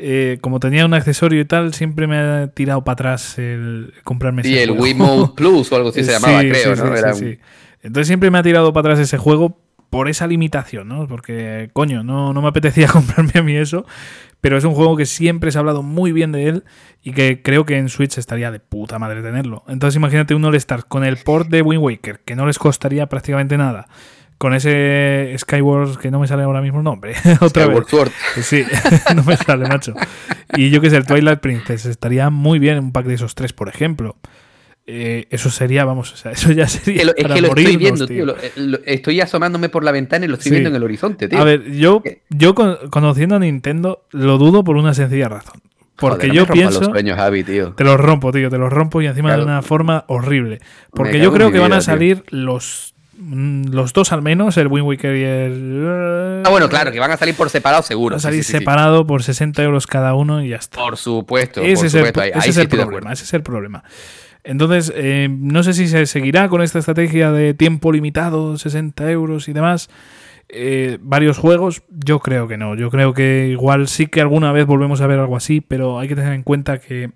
Eh, 0.04 0.38
como 0.42 0.60
tenía 0.60 0.86
un 0.86 0.94
accesorio 0.94 1.42
y 1.42 1.46
tal, 1.46 1.74
siempre 1.74 2.08
me 2.08 2.18
ha 2.18 2.48
tirado 2.48 2.84
para 2.84 2.94
atrás 2.94 3.38
el 3.38 3.94
comprarme 4.04 4.42
ese 4.42 4.50
juego. 4.50 4.60
Y 4.60 4.64
el 4.64 4.82
Wiimote 4.82 5.34
Plus 5.36 5.72
o 5.72 5.76
algo 5.76 5.90
así 5.90 6.04
se 6.04 6.14
llamaba, 6.14 6.40
creo, 6.40 6.76
¿no? 6.76 7.14
Sí, 7.14 7.38
Entonces 7.84 8.08
siempre 8.08 8.32
me 8.32 8.40
ha 8.40 8.44
tirado 8.44 8.72
para 8.74 8.94
atrás 8.94 9.00
ese 9.06 9.18
juego 9.18 9.60
por 9.92 10.10
esa 10.10 10.26
limitación, 10.26 10.88
¿no? 10.88 11.06
Porque, 11.06 11.70
coño, 11.74 12.02
no, 12.02 12.34
no 12.34 12.42
me 12.42 12.48
apetecía 12.48 12.88
comprarme 12.92 13.34
a 13.36 13.44
mí 13.44 13.56
eso, 13.56 13.86
pero 14.42 14.58
es 14.58 14.64
un 14.64 14.74
juego 14.74 14.98
que 14.98 15.06
siempre 15.06 15.52
se 15.52 15.58
ha 15.58 15.62
hablado 15.62 15.84
muy 15.84 16.12
bien 16.12 16.32
de 16.32 16.48
él 16.48 16.64
y 17.04 17.14
que 17.14 17.42
creo 17.42 17.66
que 17.66 17.78
en 17.78 17.90
Switch 17.90 18.18
estaría 18.18 18.52
de 18.52 18.60
puta 18.60 19.00
madre 19.00 19.22
tenerlo. 19.22 19.64
Entonces 19.68 19.96
imagínate 19.96 20.36
un 20.36 20.44
All-Star 20.44 20.86
con 20.88 21.04
el 21.04 21.18
port 21.18 21.50
de 21.50 21.62
Wind 21.62 21.84
Waker, 21.84 22.20
que 22.26 22.36
no 22.36 22.46
les 22.46 22.60
costaría 22.60 23.08
prácticamente 23.08 23.58
nada. 23.58 23.88
Con 24.40 24.56
ese 24.56 25.36
Skyward, 25.38 26.00
que 26.00 26.10
no 26.10 26.20
me 26.20 26.28
sale 26.28 26.42
ahora 26.42 26.62
mismo 26.62 26.80
el 26.80 26.84
nombre. 26.84 27.14
Otra 27.42 27.66
Skyward 27.66 27.88
Sword. 27.88 28.12
Sí, 28.42 28.66
no 29.16 29.24
me 29.24 29.38
sale, 29.38 29.68
macho. 29.68 29.94
Y 30.56 30.72
yo 30.72 30.82
que 30.82 30.90
sé, 30.90 30.98
el 30.98 31.06
Twilight 31.06 31.40
Princess. 31.40 31.86
Estaría 31.86 32.32
muy 32.32 32.58
bien 32.58 32.80
un 32.80 32.92
pack 32.92 33.06
de 33.06 33.14
esos 33.14 33.36
tres, 33.36 33.54
por 33.54 33.70
ejemplo. 33.70 34.18
Eh, 34.88 35.28
eso 35.30 35.50
sería, 35.50 35.86
vamos, 35.86 36.12
o 36.14 36.18
sea, 36.18 36.32
eso 36.34 36.52
ya 36.52 36.68
sería. 36.68 37.04
es 37.04 37.14
que 37.14 37.42
lo 37.42 37.48
estoy 37.50 37.78
viendo, 37.78 38.08
tío. 38.08 38.36
estoy 38.86 39.22
asomándome 39.22 39.70
por 39.70 39.84
la 39.84 39.92
ventana 39.92 40.26
y 40.26 40.28
lo 40.28 40.36
estoy 40.36 40.52
viendo 40.52 40.70
en 40.70 40.76
el 40.76 40.84
horizonte, 40.84 41.28
tío. 41.28 41.40
A 41.40 41.44
ver, 41.44 41.72
yo, 41.72 42.04
yo 42.30 42.56
conociendo 42.56 43.36
a 43.36 43.40
Nintendo 43.40 44.06
lo 44.12 44.38
dudo 44.38 44.64
por 44.64 44.78
una 44.78 44.94
sencilla 44.94 45.30
razón. 45.30 45.62
Porque 46.02 46.32
yo 46.32 46.48
pienso. 46.48 46.92
Te 46.92 47.84
los 47.84 48.00
rompo, 48.00 48.32
tío, 48.32 48.50
te 48.50 48.58
los 48.58 48.74
rompo 48.74 49.02
y 49.02 49.06
encima 49.06 49.36
de 49.38 49.44
una 49.44 49.62
forma 49.62 50.04
horrible. 50.08 50.60
Porque 50.92 51.20
yo 51.20 51.32
creo 51.32 51.52
que 51.52 51.60
van 51.60 51.74
a 51.74 51.82
salir 51.82 52.24
los 52.30 52.96
mm, 53.18 53.68
los 53.68 53.94
dos 53.94 54.12
al 54.12 54.24
menos, 54.24 54.58
el 54.58 54.68
Wind 54.68 54.88
Waker 54.88 55.16
y 55.16 55.24
el. 55.24 56.44
Ah, 56.44 56.50
bueno, 56.50 56.68
claro, 56.70 56.92
que 56.92 57.00
van 57.00 57.12
a 57.12 57.18
salir 57.18 57.36
por 57.36 57.52
separado, 57.52 57.84
seguro. 57.84 58.16
Van 58.16 58.18
a 58.18 58.22
salir 58.22 58.44
separado 58.44 59.06
por 59.06 59.22
60 59.22 59.62
euros 59.62 59.86
cada 59.86 60.16
uno 60.16 60.44
y 60.44 60.50
ya 60.50 60.56
está. 60.56 60.80
Por 60.80 60.98
supuesto. 60.98 61.62
Ese 61.62 61.86
es 61.86 61.94
el, 61.94 62.12
problema. 62.12 62.40
Ese 63.14 63.24
es 63.24 63.34
el 63.34 63.44
problema. 63.44 63.84
Entonces, 64.44 64.92
eh, 64.96 65.28
no 65.30 65.64
sé 65.64 65.74
si 65.74 65.88
se 65.88 66.06
seguirá 66.06 66.50
con 66.50 66.62
esta 66.62 66.80
estrategia 66.80 67.32
de 67.32 67.54
tiempo 67.54 67.92
limitado, 67.92 68.58
60 68.58 69.12
euros 69.12 69.48
y 69.48 69.54
demás. 69.54 69.90
Eh, 70.50 70.98
varios 71.02 71.38
juegos, 71.38 71.84
yo 71.90 72.20
creo 72.20 72.48
que 72.48 72.58
no. 72.58 72.76
Yo 72.76 72.90
creo 72.90 73.14
que 73.14 73.48
igual 73.50 73.88
sí 73.88 74.08
que 74.08 74.22
alguna 74.22 74.52
vez 74.52 74.66
volvemos 74.66 75.02
a 75.02 75.08
ver 75.08 75.20
algo 75.20 75.38
así, 75.38 75.62
pero 75.62 76.00
hay 76.00 76.08
que 76.08 76.16
tener 76.16 76.34
en 76.34 76.44
cuenta 76.44 76.80
que 76.80 77.12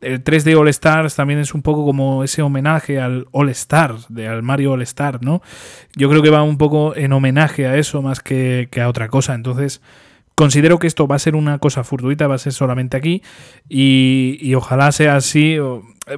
el 0.00 0.24
3D 0.24 0.58
All 0.58 0.68
Stars 0.68 1.14
también 1.14 1.38
es 1.40 1.54
un 1.54 1.62
poco 1.62 1.84
como 1.84 2.24
ese 2.24 2.42
homenaje 2.42 3.00
al 3.00 3.26
All 3.32 3.50
Star, 3.50 3.96
de, 4.08 4.26
al 4.26 4.42
Mario 4.42 4.72
All 4.72 4.82
Star, 4.82 5.22
¿no? 5.22 5.42
Yo 5.94 6.08
creo 6.08 6.22
que 6.22 6.30
va 6.30 6.42
un 6.42 6.58
poco 6.58 6.96
en 6.96 7.12
homenaje 7.12 7.66
a 7.66 7.76
eso 7.76 8.02
más 8.02 8.20
que 8.20 8.68
a 8.80 8.88
otra 8.88 9.08
cosa. 9.08 9.34
Entonces, 9.34 9.80
Considero 10.38 10.78
que 10.78 10.86
esto 10.86 11.06
va 11.06 11.16
a 11.16 11.18
ser 11.18 11.34
una 11.34 11.58
cosa 11.58 11.82
fortuita, 11.82 12.26
va 12.26 12.34
a 12.34 12.38
ser 12.38 12.52
solamente 12.52 12.96
aquí 12.96 13.22
y, 13.70 14.54
ojalá 14.54 14.92
sea 14.92 15.16
así. 15.16 15.56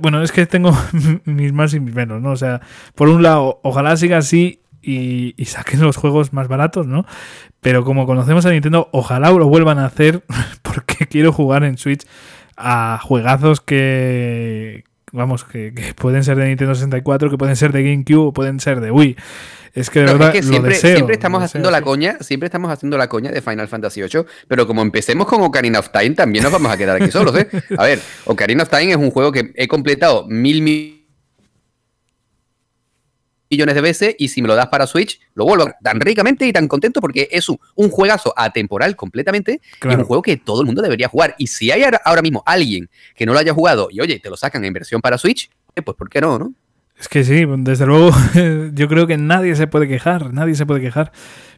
bueno, 0.02 0.22
es 0.22 0.32
que 0.32 0.44
tengo 0.46 0.76
mis 1.24 1.52
más 1.52 1.72
y 1.72 1.78
mis 1.78 1.94
menos, 1.94 2.20
¿no? 2.20 2.32
O 2.32 2.36
sea, 2.36 2.60
por 2.96 3.08
un 3.08 3.22
lado, 3.22 3.60
ojalá 3.62 3.96
siga 3.96 4.18
así 4.18 4.60
y, 4.82 5.34
y, 5.40 5.44
saquen 5.44 5.80
los 5.80 5.96
juegos 5.96 6.32
más 6.32 6.48
baratos, 6.48 6.88
¿no? 6.88 7.06
Pero 7.60 7.84
como 7.84 8.06
conocemos 8.06 8.44
a 8.44 8.50
Nintendo, 8.50 8.88
ojalá 8.92 9.30
lo 9.30 9.46
vuelvan 9.46 9.78
a 9.78 9.86
hacer 9.86 10.24
porque 10.62 11.06
quiero 11.06 11.32
jugar 11.32 11.62
en 11.62 11.78
Switch 11.78 12.04
a 12.56 12.98
juegazos 13.00 13.60
que, 13.60 14.82
vamos, 15.12 15.44
que, 15.44 15.72
pueden 15.96 16.24
ser 16.24 16.36
de 16.36 16.48
Nintendo 16.48 16.74
64, 16.74 17.30
que 17.30 17.38
pueden 17.38 17.56
ser 17.56 17.72
de 17.72 17.82
GameCube, 17.84 18.32
pueden 18.32 18.60
ser 18.60 18.80
de 18.80 18.90
Wii. 18.90 19.16
Es 19.78 19.90
que 19.90 20.00
de 20.00 20.06
verdad 20.06 20.32
siempre, 20.32 20.58
lo 20.58 20.62
deseo, 20.62 20.96
siempre 20.96 21.14
estamos 21.14 21.42
haciendo 21.42 21.70
la 21.70 21.80
coña, 21.82 22.18
siempre 22.20 22.46
estamos 22.46 22.70
haciendo 22.70 22.98
la 22.98 23.08
coña 23.08 23.30
de 23.30 23.40
Final 23.40 23.68
Fantasy 23.68 24.02
VIII, 24.02 24.24
pero 24.48 24.66
como 24.66 24.82
empecemos 24.82 25.26
con 25.26 25.40
Ocarina 25.42 25.78
of 25.78 25.90
Time, 25.90 26.10
también 26.10 26.42
nos 26.42 26.52
vamos 26.52 26.72
a 26.72 26.76
quedar 26.76 27.00
aquí 27.00 27.10
solos, 27.10 27.36
¿eh? 27.36 27.48
A 27.76 27.84
ver, 27.84 28.00
Ocarina 28.24 28.64
of 28.64 28.70
Time 28.70 28.90
es 28.90 28.96
un 28.96 29.10
juego 29.10 29.30
que 29.30 29.52
he 29.54 29.68
completado 29.68 30.26
mil 30.26 30.62
millones 33.50 33.74
de 33.74 33.80
veces 33.80 34.14
y 34.18 34.28
si 34.28 34.42
me 34.42 34.48
lo 34.48 34.56
das 34.56 34.66
para 34.66 34.86
Switch, 34.86 35.20
lo 35.34 35.44
vuelvo 35.44 35.70
tan 35.82 36.00
ricamente 36.00 36.46
y 36.46 36.52
tan 36.52 36.66
contento 36.66 37.00
porque 37.00 37.28
es 37.30 37.48
un, 37.48 37.58
un 37.76 37.90
juegazo 37.90 38.34
atemporal 38.36 38.96
completamente 38.96 39.60
y 39.82 39.86
un 39.86 40.04
juego 40.04 40.22
que 40.22 40.36
todo 40.36 40.60
el 40.60 40.66
mundo 40.66 40.82
debería 40.82 41.08
jugar. 41.08 41.34
Y 41.38 41.46
si 41.46 41.70
hay 41.70 41.84
ahora 42.04 42.22
mismo 42.22 42.42
alguien 42.44 42.90
que 43.14 43.26
no 43.26 43.32
lo 43.32 43.38
haya 43.38 43.54
jugado 43.54 43.88
y 43.90 44.00
oye, 44.00 44.18
te 44.18 44.28
lo 44.28 44.36
sacan 44.36 44.64
en 44.64 44.72
versión 44.72 45.00
para 45.00 45.18
Switch, 45.18 45.50
eh, 45.76 45.82
pues 45.82 45.96
¿por 45.96 46.10
qué 46.10 46.20
no, 46.20 46.38
no? 46.38 46.52
Es 46.98 47.08
que 47.08 47.22
sí, 47.22 47.44
desde 47.58 47.86
luego 47.86 48.10
yo 48.72 48.88
creo 48.88 49.06
que 49.06 49.16
nadie 49.16 49.54
se 49.54 49.66
puede 49.66 49.86
quejar, 49.86 50.32
nadie 50.32 50.54
se 50.54 50.66
puede 50.66 50.80
quejar. 50.80 51.12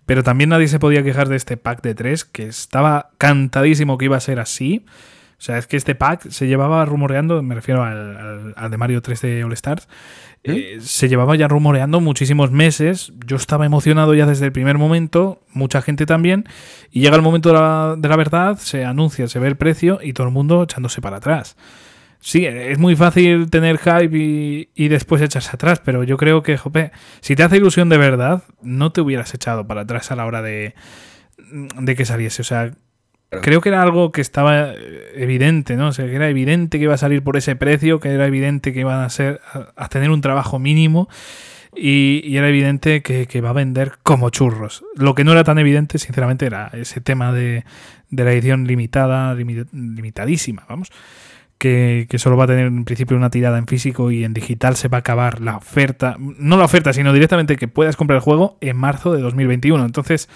Pero 0.07 0.23
también 0.23 0.51
nadie 0.51 0.69
se 0.69 0.79
podía 0.79 1.03
quejar 1.03 1.29
de 1.29 1.37
este 1.37 1.57
pack 1.57 1.83
de 1.83 1.95
tres, 1.95 2.25
que 2.25 2.47
estaba 2.47 3.11
cantadísimo 3.17 3.97
que 3.97 4.07
iba 4.07 4.17
a 4.17 4.21
ser 4.21 4.41
así. 4.41 4.85
O 5.39 5.43
sea, 5.43 5.57
es 5.57 5.67
que 5.67 5.77
este 5.77 5.95
pack 5.95 6.29
se 6.29 6.49
llevaba 6.49 6.85
rumoreando, 6.85 7.43
me 7.43 7.55
refiero 7.55 7.83
al, 7.83 8.53
al, 8.57 8.71
de 8.71 8.77
Mario 8.77 9.01
3D 9.01 9.43
All 9.45 9.53
Stars, 9.55 9.89
¿Eh? 10.43 10.77
Eh, 10.77 10.81
se 10.81 11.09
llevaba 11.09 11.37
ya 11.37 11.49
rumoreando 11.49 12.01
muchísimos 12.01 12.51
meses. 12.51 13.13
Yo 13.27 13.37
estaba 13.37 13.67
emocionado 13.67 14.15
ya 14.15 14.27
desde 14.27 14.47
el 14.47 14.53
primer 14.53 14.79
momento, 14.79 15.41
mucha 15.53 15.81
gente 15.81 16.07
también, 16.07 16.47
y 16.91 17.01
llega 17.01 17.17
el 17.17 17.23
momento 17.23 17.51
de 17.51 17.55
la, 17.55 17.95
de 17.97 18.09
la 18.09 18.17
verdad, 18.17 18.59
se 18.59 18.85
anuncia, 18.85 19.29
se 19.29 19.39
ve 19.39 19.49
el 19.49 19.57
precio 19.57 20.01
y 20.03 20.13
todo 20.13 20.27
el 20.27 20.33
mundo 20.33 20.63
echándose 20.63 21.01
para 21.01 21.19
atrás. 21.19 21.57
Sí, 22.21 22.45
es 22.45 22.79
muy 22.79 22.97
fácil 22.97 23.49
tener 23.49 23.79
hype 23.79 24.17
y, 24.17 24.69
y, 24.75 24.89
después 24.89 25.23
echarse 25.23 25.51
atrás, 25.55 25.81
pero 25.83 26.05
yo 26.05 26.19
creo 26.19 26.43
que, 26.43 26.59
jope, 26.59 26.93
si 27.21 27.35
te 27.35 27.43
hace 27.43 27.57
ilusión 27.57 27.89
de 27.89 27.97
verdad, 27.97 28.43
no 28.61 28.93
te 28.93 29.01
hubieras 29.01 29.33
echado 29.33 29.67
para 29.67 29.83
atrás 29.83 30.11
a 30.11 30.17
la 30.17 30.27
hora 30.27 30.43
de, 30.43 30.75
de 31.39 31.97
que 31.97 32.05
saliese. 32.05 32.43
O 32.43 32.45
sea, 32.45 32.73
Creo 33.31 33.61
que 33.61 33.69
era 33.69 33.81
algo 33.81 34.11
que 34.11 34.21
estaba 34.21 34.73
eh, 34.73 35.13
evidente, 35.15 35.77
¿no? 35.77 35.89
O 35.89 35.93
sea, 35.93 36.05
que 36.07 36.17
era 36.17 36.29
evidente 36.29 36.79
que 36.79 36.85
iba 36.85 36.95
a 36.95 36.99
salir 36.99 37.23
por 37.23 37.37
ese 37.37 37.55
precio, 37.55 38.01
que 38.01 38.09
era 38.09 38.27
evidente 38.27 38.73
que 38.73 38.81
iban 38.81 39.01
a 39.01 39.09
ser 39.09 39.41
a, 39.77 39.89
tener 39.89 40.11
un 40.11 40.21
trabajo 40.21 40.59
mínimo 40.59 41.09
y, 41.77 42.37
era 42.37 42.49
evidente 42.49 43.03
que, 43.03 43.41
va 43.41 43.51
a 43.51 43.53
vender 43.53 43.93
como 44.03 44.31
churros. 44.31 44.85
Lo 44.97 45.15
que 45.15 45.23
no 45.23 45.31
era 45.31 45.45
tan 45.45 45.59
evidente, 45.59 45.99
sinceramente, 45.99 46.45
era 46.45 46.71
ese 46.73 47.01
tema 47.01 47.33
de, 47.33 47.65
de 48.11 48.25
la 48.25 48.33
edición 48.33 48.67
limitada, 48.67 49.33
limitadísima, 49.35 50.67
vamos 50.69 50.91
que, 51.61 52.09
solo 52.17 52.39
va 52.39 52.45
a 52.45 52.47
tener 52.47 52.67
en 52.67 52.87
principio 52.87 53.19
una 53.19 53.29
tirada 53.29 53.59
en 53.59 53.67
físico 53.67 54.11
y 54.11 54.25
en 54.25 54.33
digital 54.33 54.77
se 54.77 54.89
va 54.89 54.97
a 54.97 55.01
acabar 55.01 55.43
la 55.43 55.59
oferta, 55.59 56.17
no 56.19 56.57
la 56.57 56.65
oferta, 56.65 56.95
sino 56.95 57.13
directamente 57.13 57.57
que 57.57 57.69
puedas 57.69 57.97
comprar 57.97 58.17
el 58.17 58.23
juego 58.23 58.57
en 58.63 58.79
marzo 58.79 59.13
de 59.13 59.21
2021. 59.21 59.85
Entonces, 59.85 60.31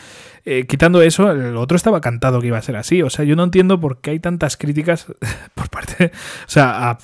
eh, 0.44 0.66
quitando 0.68 1.00
eso, 1.00 1.30
el 1.32 1.56
otro 1.56 1.78
estaba 1.78 2.02
cantado 2.02 2.42
que 2.42 2.48
iba 2.48 2.58
a 2.58 2.62
ser 2.62 2.76
así. 2.76 3.00
O 3.00 3.08
sea, 3.08 3.24
yo 3.24 3.36
no 3.36 3.44
entiendo 3.44 3.80
por 3.80 4.02
qué 4.02 4.10
hay 4.10 4.20
tantas 4.20 4.58
críticas 4.58 5.06
por 5.54 5.70
parte, 5.70 6.12
o 6.46 6.50
sea, 6.50 6.98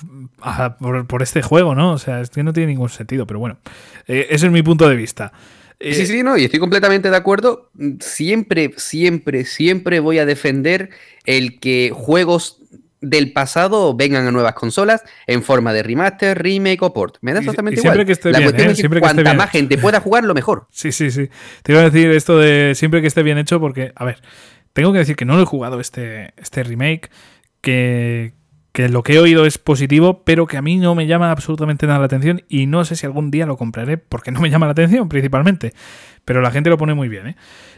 por, 1.07 1.23
este 1.23 1.41
juego, 1.41 1.73
¿no? 1.73 1.93
O 1.93 1.97
sea, 1.97 2.21
es 2.21 2.29
que 2.29 2.43
no 2.43 2.53
tiene 2.53 2.73
ningún 2.73 2.89
sentido, 2.89 3.25
pero 3.25 3.39
bueno, 3.39 3.57
eh, 4.07 4.27
ese 4.29 4.45
es 4.45 4.51
mi 4.51 4.61
punto 4.61 4.87
de 4.87 4.95
vista. 4.95 5.33
Sí, 5.79 6.05
sí, 6.05 6.21
no, 6.21 6.37
y 6.37 6.45
estoy 6.45 6.59
completamente 6.59 7.09
de 7.09 7.17
acuerdo. 7.17 7.71
Siempre, 8.01 8.71
siempre, 8.77 9.45
siempre 9.45 9.99
voy 9.99 10.19
a 10.19 10.27
defender 10.27 10.91
el 11.25 11.59
que 11.59 11.91
juegos 11.91 12.61
del 13.01 13.33
pasado 13.33 13.95
vengan 13.95 14.27
a 14.27 14.31
nuevas 14.31 14.53
consolas 14.53 15.03
en 15.27 15.43
forma 15.43 15.73
de 15.73 15.83
remaster, 15.83 16.41
remake 16.41 16.81
o 16.83 16.93
port. 16.93 17.17
Me 17.21 17.33
da 17.33 17.39
exactamente 17.39 17.81
igual. 17.81 18.05
Que 18.05 18.11
esté 18.11 18.31
La 18.31 18.41
cuestión 18.41 18.69
¿eh? 18.69 18.71
es 18.71 18.81
que 18.81 18.99
cuanta 18.99 19.33
más 19.33 19.49
gente 19.49 19.77
pueda 19.77 19.99
jugar, 19.99 20.23
lo 20.23 20.33
mejor. 20.33 20.67
Sí, 20.71 20.91
sí, 20.91 21.11
sí. 21.11 21.29
Te 21.63 21.73
iba 21.73 21.81
a 21.81 21.89
decir 21.89 22.09
esto 22.11 22.39
de 22.39 22.73
siempre 22.75 23.01
que 23.01 23.07
esté 23.07 23.21
bien 23.23 23.37
hecho, 23.37 23.59
porque, 23.59 23.91
a 23.95 24.05
ver, 24.05 24.21
tengo 24.73 24.93
que 24.93 24.99
decir 24.99 25.15
que 25.15 25.25
no 25.25 25.35
lo 25.35 25.43
he 25.43 25.45
jugado 25.45 25.79
este, 25.79 26.33
este 26.37 26.63
remake, 26.63 27.11
que, 27.61 28.33
que 28.71 28.89
lo 28.89 29.03
que 29.03 29.13
he 29.13 29.19
oído 29.19 29.45
es 29.45 29.57
positivo, 29.57 30.23
pero 30.23 30.47
que 30.47 30.57
a 30.57 30.61
mí 30.61 30.77
no 30.77 30.95
me 30.95 31.07
llama 31.07 31.29
absolutamente 31.29 31.85
nada 31.87 31.99
la 31.99 32.05
atención 32.05 32.43
y 32.49 32.65
no 32.67 32.83
sé 32.85 32.95
si 32.95 33.05
algún 33.05 33.29
día 33.29 33.45
lo 33.45 33.57
compraré 33.57 33.97
porque 33.97 34.31
no 34.31 34.39
me 34.39 34.49
llama 34.49 34.65
la 34.65 34.71
atención 34.71 35.09
principalmente. 35.09 35.73
Pero 36.25 36.41
la 36.41 36.51
gente 36.51 36.69
lo 36.69 36.77
pone 36.77 36.93
muy 36.93 37.09
bien, 37.09 37.27
¿eh? 37.27 37.35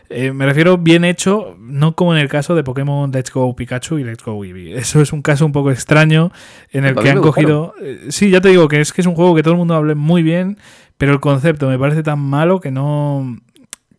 Eh, 0.10 0.32
me 0.32 0.46
refiero 0.46 0.78
bien 0.78 1.06
hecho, 1.06 1.56
no 1.60 1.96
como 1.96 2.14
en 2.14 2.22
el 2.22 2.28
caso 2.28 2.56
de 2.56 2.64
Pokémon 2.64 3.12
Let's 3.12 3.32
Go 3.32 3.56
Pikachu 3.56 3.98
y 3.98 4.04
Let's 4.04 4.24
Go 4.24 4.44
Eevee. 4.44 4.76
Eso 4.76 5.02
es 5.02 5.14
un 5.14 5.22
caso 5.22 5.46
un 5.46 5.52
poco 5.52 5.72
extraño 5.72 6.32
en 6.72 6.86
el 6.86 6.96
que 6.96 7.10
han 7.10 7.22
cogido... 7.22 7.74
Eh, 7.82 8.08
sí, 8.10 8.30
ya 8.30 8.42
te 8.42 8.50
digo 8.50 8.68
que 8.68 8.82
es 8.82 8.94
que 8.94 9.02
es 9.02 9.08
un 9.08 9.16
juego 9.16 9.36
que 9.36 9.44
todo 9.44 9.54
el 9.54 9.60
mundo 9.60 9.76
hable 9.76 9.96
muy 9.96 10.22
bien, 10.22 10.58
pero 10.98 11.14
el 11.14 11.20
concepto 11.20 11.68
me 11.68 11.80
parece 11.80 12.04
tan 12.04 12.20
malo 12.20 12.60
que 12.60 12.72
no... 12.72 13.38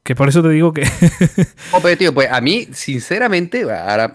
Que 0.05 0.15
por 0.15 0.29
eso 0.29 0.43
te 0.43 0.51
digo 0.51 0.71
que. 0.75 0.83
tío, 1.99 2.13
pues 2.13 2.31
a 2.31 2.43
mí, 2.43 2.69
sinceramente, 2.73 3.63
ahora, 3.63 4.13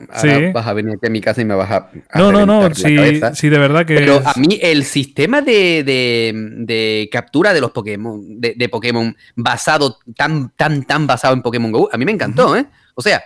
vas 0.53 0.67
a 0.67 0.73
venir 0.73 0.93
aquí 0.93 1.07
a 1.07 1.09
mi 1.09 1.19
casa 1.19 1.41
y 1.41 1.45
me 1.45 1.55
vas 1.55 1.71
a. 1.71 1.89
no, 2.13 2.31
no, 2.31 2.45
no, 2.45 2.75
sí, 2.75 2.95
sí, 3.33 3.49
de 3.49 3.57
verdad 3.57 3.87
que. 3.87 3.95
Pero 3.95 4.21
a 4.23 4.35
mí, 4.35 4.59
el 4.61 4.85
sistema 4.85 5.41
de, 5.41 5.83
de, 5.83 7.09
captura 7.11 7.55
de 7.55 7.61
los 7.61 7.71
Pokémon, 7.71 8.39
de, 8.39 8.69
Pokémon 8.69 9.17
basado, 9.35 9.97
tan, 10.15 10.51
tan, 10.55 10.83
tan 10.83 11.07
basado 11.07 11.33
en 11.33 11.41
Pokémon 11.41 11.71
Go, 11.71 11.89
a 11.91 11.97
mí 11.97 12.05
me 12.05 12.11
encantó, 12.11 12.55
¿eh? 12.55 12.67
O 12.93 13.01
sea, 13.01 13.23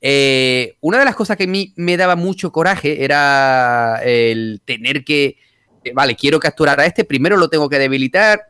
eh, 0.00 0.78
una 0.80 0.98
de 0.98 1.04
las 1.04 1.16
cosas 1.16 1.36
que 1.36 1.44
a 1.44 1.48
mí 1.48 1.74
me 1.76 1.98
daba 1.98 2.16
mucho 2.16 2.50
coraje 2.50 3.04
era 3.04 4.00
el 4.02 4.62
tener 4.64 5.04
que. 5.04 5.36
Vale, 5.92 6.16
quiero 6.16 6.40
capturar 6.40 6.80
a 6.80 6.86
este, 6.86 7.04
primero 7.04 7.36
lo 7.36 7.50
tengo 7.50 7.68
que 7.68 7.78
debilitar, 7.78 8.40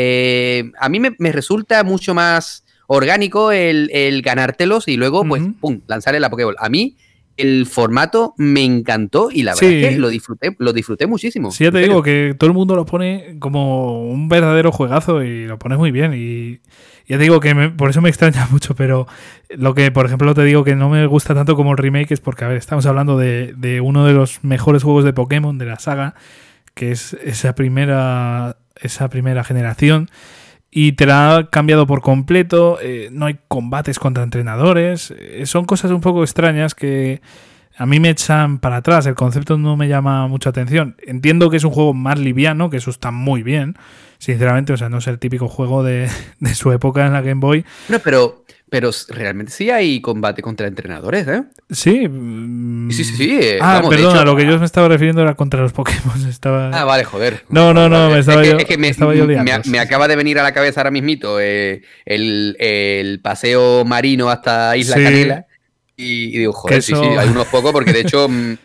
eh, 0.00 0.70
a 0.78 0.88
mí 0.88 1.00
me, 1.00 1.32
resulta 1.32 1.82
mucho 1.82 2.14
más 2.14 2.64
orgánico 2.86 3.50
el, 3.50 4.22
ganártelos 4.22 4.86
y 4.86 4.96
luego, 4.96 5.24
pues, 5.24 5.42
pum, 5.60 5.80
lanzarle 5.88 6.20
la 6.20 6.30
Pokéball. 6.30 6.54
A 6.60 6.68
mí 6.68 6.96
el 7.36 7.66
formato 7.66 8.32
me 8.36 8.64
encantó 8.64 9.30
y 9.32 9.42
la 9.42 9.54
verdad 9.56 9.72
es 9.72 9.94
que 9.94 9.98
lo 9.98 10.08
disfruté, 10.08 10.54
lo 10.58 10.72
disfruté 10.72 11.08
muchísimo. 11.08 11.50
Sí, 11.50 11.64
ya 11.64 11.72
te 11.72 11.78
digo 11.78 12.00
que 12.04 12.36
todo 12.38 12.48
el 12.48 12.54
mundo 12.54 12.76
lo 12.76 12.86
pone 12.86 13.38
como 13.40 14.08
un 14.08 14.28
verdadero 14.28 14.70
juegazo 14.70 15.24
y 15.24 15.46
lo 15.46 15.58
pone 15.58 15.76
muy 15.76 15.90
bien. 15.90 16.14
Y 16.14 16.60
ya 17.08 17.16
te 17.16 17.24
digo 17.24 17.40
que 17.40 17.52
por 17.76 17.90
eso 17.90 18.00
me 18.00 18.08
extraña 18.08 18.46
mucho, 18.52 18.76
pero 18.76 19.08
lo 19.50 19.74
que, 19.74 19.90
por 19.90 20.06
ejemplo, 20.06 20.32
te 20.32 20.44
digo 20.44 20.62
que 20.62 20.76
no 20.76 20.88
me 20.88 21.04
gusta 21.08 21.34
tanto 21.34 21.56
como 21.56 21.72
el 21.72 21.78
remake 21.78 22.12
es 22.12 22.20
porque, 22.20 22.44
a 22.44 22.48
ver, 22.48 22.56
estamos 22.56 22.86
hablando 22.86 23.18
de, 23.18 23.52
de 23.56 23.80
uno 23.80 24.06
de 24.06 24.12
los 24.12 24.44
mejores 24.44 24.84
juegos 24.84 25.04
de 25.04 25.12
Pokémon 25.12 25.58
de 25.58 25.66
la 25.66 25.80
saga, 25.80 26.14
que 26.74 26.92
es 26.92 27.14
esa 27.24 27.56
primera 27.56 28.58
esa 28.80 29.08
primera 29.08 29.44
generación 29.44 30.08
y 30.70 30.92
te 30.92 31.06
la 31.06 31.36
ha 31.36 31.50
cambiado 31.50 31.86
por 31.86 32.02
completo, 32.02 32.78
eh, 32.82 33.08
no 33.10 33.26
hay 33.26 33.38
combates 33.48 33.98
contra 33.98 34.22
entrenadores, 34.22 35.12
eh, 35.18 35.46
son 35.46 35.64
cosas 35.64 35.90
un 35.90 36.00
poco 36.00 36.22
extrañas 36.22 36.74
que 36.74 37.22
a 37.76 37.86
mí 37.86 38.00
me 38.00 38.10
echan 38.10 38.58
para 38.58 38.76
atrás, 38.76 39.06
el 39.06 39.14
concepto 39.14 39.56
no 39.56 39.76
me 39.76 39.88
llama 39.88 40.26
mucha 40.26 40.50
atención. 40.50 40.96
Entiendo 41.06 41.48
que 41.48 41.56
es 41.56 41.64
un 41.64 41.70
juego 41.70 41.94
más 41.94 42.18
liviano, 42.18 42.70
que 42.70 42.76
eso 42.76 42.90
está 42.90 43.10
muy 43.12 43.42
bien, 43.42 43.76
sinceramente, 44.18 44.72
o 44.72 44.76
sea, 44.76 44.88
no 44.88 44.98
es 44.98 45.06
el 45.06 45.18
típico 45.18 45.48
juego 45.48 45.82
de, 45.82 46.10
de 46.40 46.54
su 46.54 46.72
época 46.72 47.06
en 47.06 47.12
la 47.12 47.22
Game 47.22 47.40
Boy. 47.40 47.64
No, 47.88 47.98
pero 48.00 48.44
pero 48.70 48.90
realmente 49.08 49.52
sí 49.52 49.70
hay 49.70 50.00
combate 50.00 50.42
contra 50.42 50.66
entrenadores, 50.66 51.26
¿eh? 51.26 51.44
Sí. 51.70 52.08
Sí, 52.90 53.04
sí, 53.04 53.16
sí. 53.16 53.38
Eh, 53.40 53.58
ah, 53.60 53.82
perdona, 53.88 54.24
lo 54.24 54.36
que 54.36 54.46
yo 54.46 54.58
me 54.58 54.66
estaba 54.66 54.88
refiriendo 54.88 55.22
era 55.22 55.34
contra 55.34 55.60
los 55.60 55.72
Pokémon. 55.72 56.26
Estaba... 56.28 56.70
Ah, 56.70 56.84
vale, 56.84 57.04
joder. 57.04 57.44
No, 57.48 57.72
no, 57.72 57.88
no, 57.88 58.10
me 58.10 58.18
estaba, 58.18 58.44
yo, 58.44 58.56
es 58.56 58.64
que 58.64 58.78
me, 58.78 58.88
estaba 58.88 59.14
yo 59.14 59.26
me, 59.26 59.78
acaba 59.78 60.08
de 60.08 60.16
venir 60.16 60.38
a 60.38 60.42
la 60.42 60.52
cabeza 60.52 60.80
ahora 60.80 60.90
mismito 60.90 61.40
eh, 61.40 61.82
el, 62.04 62.56
el, 62.58 63.20
paseo 63.20 63.84
marino 63.84 64.30
hasta 64.30 64.76
Isla 64.76 64.96
Canela. 64.96 65.46
Y, 65.96 66.38
digo, 66.38 66.52
joder, 66.52 66.82
sí, 66.82 66.94
sí, 66.94 67.00
hay 67.00 67.28
unos 67.28 67.46
pocos, 67.46 67.72
porque 67.72 67.92
de 67.92 68.00
hecho. 68.00 68.28
Mm, 68.38 68.56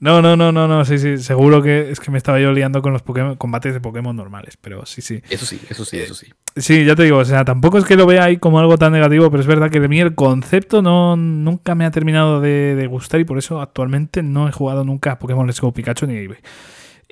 no, 0.00 0.22
no, 0.22 0.36
no, 0.36 0.52
no, 0.52 0.68
no, 0.68 0.84
sí, 0.84 0.98
sí, 0.98 1.18
seguro 1.18 1.60
que 1.60 1.90
es 1.90 1.98
que 1.98 2.12
me 2.12 2.18
estaba 2.18 2.38
yo 2.38 2.52
liando 2.52 2.82
con 2.82 2.92
los 2.92 3.02
combates 3.36 3.74
de 3.74 3.80
Pokémon 3.80 4.14
normales, 4.14 4.56
pero 4.60 4.86
sí, 4.86 5.02
sí. 5.02 5.20
Eso 5.28 5.44
sí, 5.44 5.60
eso 5.68 5.84
sí, 5.84 5.98
eso 5.98 6.14
sí. 6.14 6.28
Sí, 6.56 6.84
ya 6.84 6.94
te 6.94 7.02
digo, 7.02 7.18
o 7.18 7.24
sea, 7.24 7.44
tampoco 7.44 7.78
es 7.78 7.84
que 7.84 7.96
lo 7.96 8.06
vea 8.06 8.24
ahí 8.24 8.36
como 8.36 8.60
algo 8.60 8.78
tan 8.78 8.92
negativo, 8.92 9.28
pero 9.30 9.40
es 9.40 9.46
verdad 9.46 9.70
que 9.70 9.80
de 9.80 9.88
mí 9.88 10.00
el 10.00 10.14
concepto 10.14 10.82
no, 10.82 11.16
nunca 11.16 11.74
me 11.74 11.84
ha 11.84 11.90
terminado 11.90 12.40
de, 12.40 12.86
gustar 12.88 13.20
y 13.20 13.24
por 13.24 13.38
eso 13.38 13.60
actualmente 13.60 14.22
no 14.22 14.48
he 14.48 14.52
jugado 14.52 14.84
nunca 14.84 15.12
a 15.12 15.18
Pokémon 15.18 15.46
Let's 15.46 15.60
Go 15.60 15.72
Pikachu 15.72 16.06
ni 16.06 16.14
Eevee. 16.14 16.38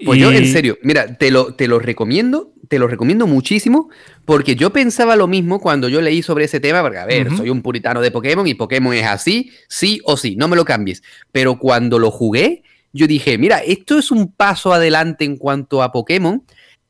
Pues 0.04 0.20
yo, 0.20 0.30
en 0.30 0.46
serio, 0.46 0.78
mira, 0.82 1.16
te 1.16 1.30
lo, 1.30 1.54
te 1.54 1.66
lo 1.68 1.78
recomiendo, 1.78 2.52
te 2.68 2.78
lo 2.78 2.86
recomiendo 2.86 3.26
muchísimo, 3.26 3.88
porque 4.26 4.54
yo 4.54 4.70
pensaba 4.70 5.16
lo 5.16 5.26
mismo 5.26 5.58
cuando 5.58 5.88
yo 5.88 6.02
leí 6.02 6.22
sobre 6.22 6.44
ese 6.44 6.60
tema, 6.60 6.82
porque 6.82 6.98
a 6.98 7.06
ver, 7.06 7.34
soy 7.34 7.48
un 7.48 7.62
puritano 7.62 8.02
de 8.02 8.10
Pokémon 8.10 8.46
y 8.46 8.54
Pokémon 8.54 8.92
es 8.92 9.06
así, 9.06 9.50
sí 9.68 10.00
o 10.04 10.18
sí, 10.18 10.36
no 10.36 10.48
me 10.48 10.56
lo 10.56 10.66
cambies. 10.66 11.02
Pero 11.32 11.58
cuando 11.58 11.98
lo 11.98 12.10
jugué, 12.10 12.62
yo 12.96 13.06
dije, 13.06 13.38
mira, 13.38 13.58
esto 13.58 13.98
es 13.98 14.10
un 14.10 14.32
paso 14.32 14.72
adelante 14.72 15.24
en 15.24 15.36
cuanto 15.36 15.82
a 15.82 15.92
Pokémon, 15.92 16.42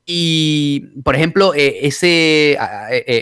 Y, 0.09 1.01
por 1.03 1.15
ejemplo, 1.15 1.53
eh, 1.53 1.79
ese 1.85 2.53
eh, 2.53 2.57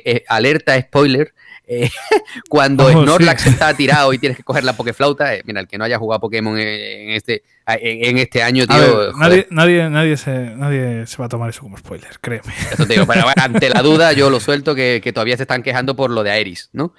eh, 0.06 0.24
alerta 0.28 0.80
spoiler, 0.80 1.34
cuando 2.50 2.86
oh, 2.86 2.92
Snorlax 2.92 3.48
está 3.48 3.74
tirado 3.74 4.14
y 4.14 4.20
tienes 4.20 4.38
que 4.38 4.44
coger 4.44 4.64
la 4.64 4.74
Pokeflauta, 4.74 5.32
mira, 5.46 5.62
el 5.62 5.68
que 5.68 5.78
no 5.78 5.84
haya 5.84 5.98
jugado 5.98 6.22
Pokémon 6.22 6.58
en 6.58 7.12
este, 7.12 7.44
en, 7.68 8.18
este 8.18 8.44
año, 8.44 8.68
tío. 8.68 9.14
nadie, 9.14 9.48
nadie, 9.50 9.90
nadie, 9.90 10.18
se, 10.18 10.32
nadie 10.32 11.08
se 11.08 11.18
va 11.18 11.26
a 11.26 11.30
tomar 11.30 11.50
eso 11.50 11.62
como 11.62 11.78
spoiler, 11.78 12.20
créeme. 12.22 12.54
Eso 12.72 12.86
te 12.86 12.94
digo, 12.94 13.08
pero 13.08 13.26
ante 13.36 13.70
la 13.70 13.82
duda, 13.82 14.14
yo 14.14 14.30
lo 14.30 14.40
suelto 14.40 14.76
que, 14.76 15.02
todavía 15.14 15.38
se 15.38 15.44
están 15.44 15.64
quejando 15.64 15.96
por 15.96 16.12
lo 16.12 16.24
de 16.24 16.32
Aeris, 16.32 16.70
¿no? 16.74 16.94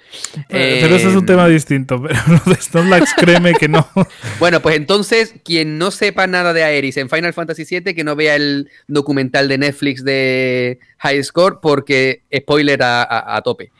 Pero, 0.49 0.95
eso 0.95 1.09
es 1.09 1.15
un 1.15 1.25
tema 1.25 1.47
distinto, 1.47 2.01
pero 2.01 2.19
lo 2.27 2.51
de 2.51 2.61
Snorlax, 2.61 3.13
créeme 3.15 3.53
que 3.53 3.69
no. 3.69 3.87
bueno, 4.39 4.61
pues 4.61 4.75
entonces, 4.75 5.35
quien 5.43 5.77
no 5.77 5.91
sepa 5.91 6.27
nada 6.27 6.53
de 6.53 6.63
Aeris 6.63 6.97
en 6.97 7.09
Final 7.09 7.33
Fantasy 7.33 7.63
VII, 7.63 7.93
que 7.93 8.03
no 8.03 8.15
vea 8.15 8.35
el 8.35 8.69
documental 8.87 9.47
de 9.47 9.57
Netflix 9.57 10.03
de 10.03 10.79
High 10.99 11.23
Score, 11.23 11.59
porque 11.61 12.23
spoiler 12.35 12.79
a, 12.81 13.41
tope. 13.43 13.71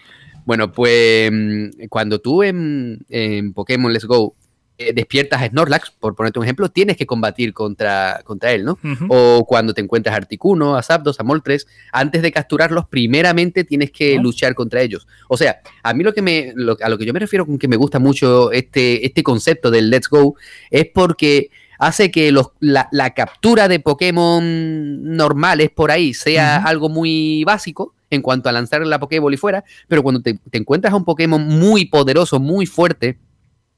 Bueno, 0.47 0.71
pues 0.71 1.29
mm, 1.29 1.87
cuando 1.89 2.19
tú 2.19 2.41
en, 2.41 3.05
en 3.09 3.51
Pokémon 3.51 3.91
Let's 3.91 4.05
Go 4.05 4.33
eh, 4.77 4.93
despiertas 4.93 5.41
a 5.41 5.47
Snorlax, 5.47 5.91
por 5.99 6.15
ponerte 6.15 6.39
un 6.39 6.45
ejemplo, 6.45 6.69
tienes 6.69 6.95
que 6.95 7.05
combatir 7.05 7.51
contra, 7.51 8.21
contra 8.23 8.53
él, 8.53 8.63
¿no? 8.63 8.79
O 9.09 9.45
cuando 9.45 9.73
te 9.73 9.81
encuentras 9.81 10.13
a 10.13 10.17
Articuno, 10.17 10.77
a 10.77 10.83
Zapdos, 10.83 11.19
a 11.19 11.23
Moltres, 11.23 11.67
antes 11.91 12.21
de 12.21 12.31
capturarlos, 12.31 12.87
primeramente 12.87 13.65
tienes 13.65 13.91
que 13.91 14.15
luchar 14.19 14.55
contra 14.55 14.81
ellos. 14.81 15.05
O 15.27 15.35
sea, 15.35 15.59
a 15.83 15.93
mí 15.93 16.01
lo 16.01 16.13
que 16.13 16.21
me, 16.21 16.53
a 16.81 16.87
lo 16.87 16.97
que 16.97 17.05
yo 17.05 17.11
me 17.11 17.19
refiero 17.19 17.45
con 17.45 17.59
que 17.59 17.67
me 17.67 17.75
gusta 17.75 17.99
mucho 17.99 18.53
este, 18.53 19.05
este 19.05 19.23
concepto 19.23 19.69
del 19.69 19.89
Let's 19.89 20.07
Go 20.07 20.35
es 20.71 20.85
porque 20.85 21.49
hace 21.77 22.09
que 22.09 22.31
los, 22.31 22.51
la, 22.61 23.13
captura 23.13 23.67
de 23.67 23.81
Pokémon 23.81 25.17
normales 25.17 25.71
por 25.71 25.91
ahí 25.91 26.13
sea 26.13 26.63
algo 26.63 26.87
muy 26.87 27.43
básico 27.43 27.96
en 28.09 28.21
cuanto 28.21 28.49
a 28.49 28.51
lanzar 28.51 28.85
la 28.85 28.99
Pokéball 28.99 29.33
y 29.33 29.37
fuera, 29.37 29.63
pero 29.87 30.03
cuando 30.03 30.21
te, 30.21 30.39
te 30.49 30.57
encuentras 30.57 30.93
a 30.93 30.97
un 30.97 31.05
Pokémon 31.05 31.45
muy 31.45 31.85
poderoso, 31.85 32.39
muy 32.39 32.65
fuerte, 32.65 33.19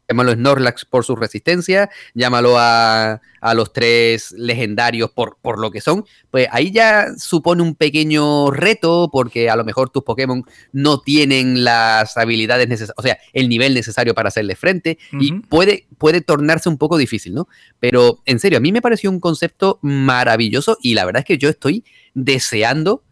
llámalo 0.10 0.34
Snorlax 0.34 0.86
por 0.86 1.06
su 1.06 1.16
resistencia, 1.16 1.90
llámalo 2.14 2.56
a, 2.58 3.22
los 3.54 3.72
tres 3.72 4.32
legendarios 4.32 5.12
por, 5.12 5.38
por, 5.42 5.60
lo 5.60 5.72
que 5.72 5.82
son, 5.82 6.04
pues 6.32 6.48
ahí 6.52 6.72
ya 6.72 7.08
supone 7.18 7.62
un 7.62 7.76
pequeño 7.76 8.52
reto 8.52 9.10
porque 9.12 9.50
a 9.50 9.56
lo 9.56 9.64
mejor 9.64 9.90
tus 9.92 10.04
Pokémon 10.04 10.44
no 10.74 11.00
tienen 11.00 11.64
las 11.64 12.18
habilidades 12.18 12.68
necesarias, 12.68 12.96
o 12.98 13.02
sea, 13.02 13.18
el 13.34 13.48
nivel 13.48 13.74
necesario 13.74 14.14
para 14.14 14.30
hacerle 14.30 14.56
frente 14.56 14.98
y 15.14 15.34
puede, 15.34 15.88
puede 15.98 16.22
tornarse 16.22 16.70
un 16.70 16.78
poco 16.78 16.98
difícil, 16.98 17.34
¿no? 17.34 17.48
Pero 17.80 18.20
en 18.26 18.40
serio, 18.40 18.58
a 18.58 18.62
mí 18.62 18.72
me 18.72 18.82
pareció 18.82 19.10
un 19.10 19.20
concepto 19.20 19.80
maravilloso 19.82 20.78
y 20.82 20.96
la 20.96 21.06
verdad 21.06 21.22
es 21.22 21.26
que 21.26 21.38
yo 21.38 21.50
estoy 21.50 21.86
deseando 22.14 23.04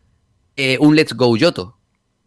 eh, 0.57 0.77
un 0.79 0.95
Let's 0.95 1.13
Go 1.13 1.38
Yoto. 1.38 1.77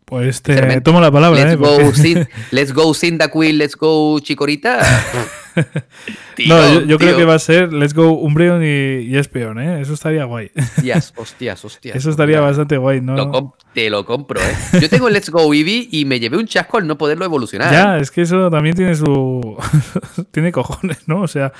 Pues 0.05 0.43
te 0.43 0.81
tomo 0.81 1.01
la 1.01 1.13
palabra, 1.13 1.39
let's 1.39 1.53
¿eh? 1.53 1.57
Go 1.57 1.93
sin, 1.95 2.29
let's 2.51 2.73
go 2.73 2.93
Cyndaquil, 2.95 3.59
let's 3.59 3.77
go 3.77 4.19
Chicorita. 4.21 4.81
no, 6.47 6.81
yo, 6.83 6.99
creo 6.99 7.17
que 7.17 7.25
va 7.25 7.35
a 7.35 7.39
ser 7.39 7.73
Let's 7.73 7.95
Go 7.95 8.13
Umbreon 8.13 8.63
y, 8.63 9.03
y 9.03 9.17
Espeon, 9.17 9.59
¿eh? 9.61 9.81
Eso 9.81 9.95
estaría 9.95 10.25
guay. 10.25 10.51
Hostias, 10.77 11.13
hostias, 11.17 11.65
hostias. 11.65 11.97
Eso 11.97 12.11
estaría 12.11 12.41
bastante 12.41 12.77
guay, 12.77 13.01
¿no? 13.01 13.55
te 13.73 13.89
lo 13.89 14.05
compro, 14.05 14.41
¿eh? 14.41 14.81
Yo 14.81 14.89
tengo 14.89 15.09
Let's 15.09 15.31
Go 15.31 15.55
Eevee 15.55 15.89
y 15.93 16.05
me 16.05 16.19
llevé 16.19 16.37
un 16.37 16.47
chasco 16.47 16.79
al 16.79 16.87
no 16.87 16.99
poderlo 16.99 17.25
evolucionar. 17.25 17.73
Ya, 17.73 17.99
es 17.99 18.11
que 18.11 18.23
eso 18.23 18.51
también 18.51 18.75
tiene 18.75 18.97
su... 18.97 19.57
tiene 20.33 20.51
cojones, 20.51 21.07
¿no? 21.07 21.23
O 21.23 21.29
sea, 21.29 21.53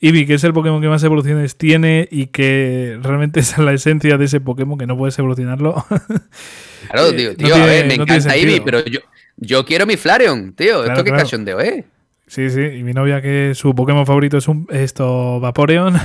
Eevee, 0.00 0.26
que 0.26 0.34
es 0.34 0.44
el 0.44 0.54
Pokémon 0.54 0.80
que 0.80 0.88
más 0.88 1.04
evoluciones 1.04 1.56
tiene 1.56 2.08
y 2.10 2.26
que 2.26 2.98
realmente 3.02 3.40
es 3.40 3.58
la 3.58 3.72
esencia 3.72 4.16
de 4.16 4.24
ese 4.24 4.40
Pokémon 4.40 4.78
que 4.78 4.86
no 4.86 4.96
puedes 4.96 5.18
evolucionarlo. 5.18 5.84
claro, 6.90 7.14
tío, 7.14 7.36
tío 7.36 7.54
a 7.54 7.66
ver, 7.66 7.86
me 7.86 7.94
encanta 7.94 8.34
Eevee, 8.34 8.62
pero 8.62 8.84
yo, 8.84 9.00
yo 9.36 9.64
quiero 9.64 9.86
mi 9.86 9.96
Flareon, 9.96 10.54
tío. 10.54 10.84
Esto 10.84 11.04
qué 11.04 11.10
cachondeo, 11.10 11.60
¿eh? 11.60 11.84
Sí, 12.28 12.50
sí, 12.50 12.60
y 12.60 12.82
mi 12.84 12.92
novia 12.92 13.20
que 13.20 13.52
su 13.54 13.74
Pokémon 13.74 14.06
favorito 14.06 14.36
es 14.36 14.48
un, 14.48 14.66
esto 14.70 15.40
Vaporeon. 15.40 15.96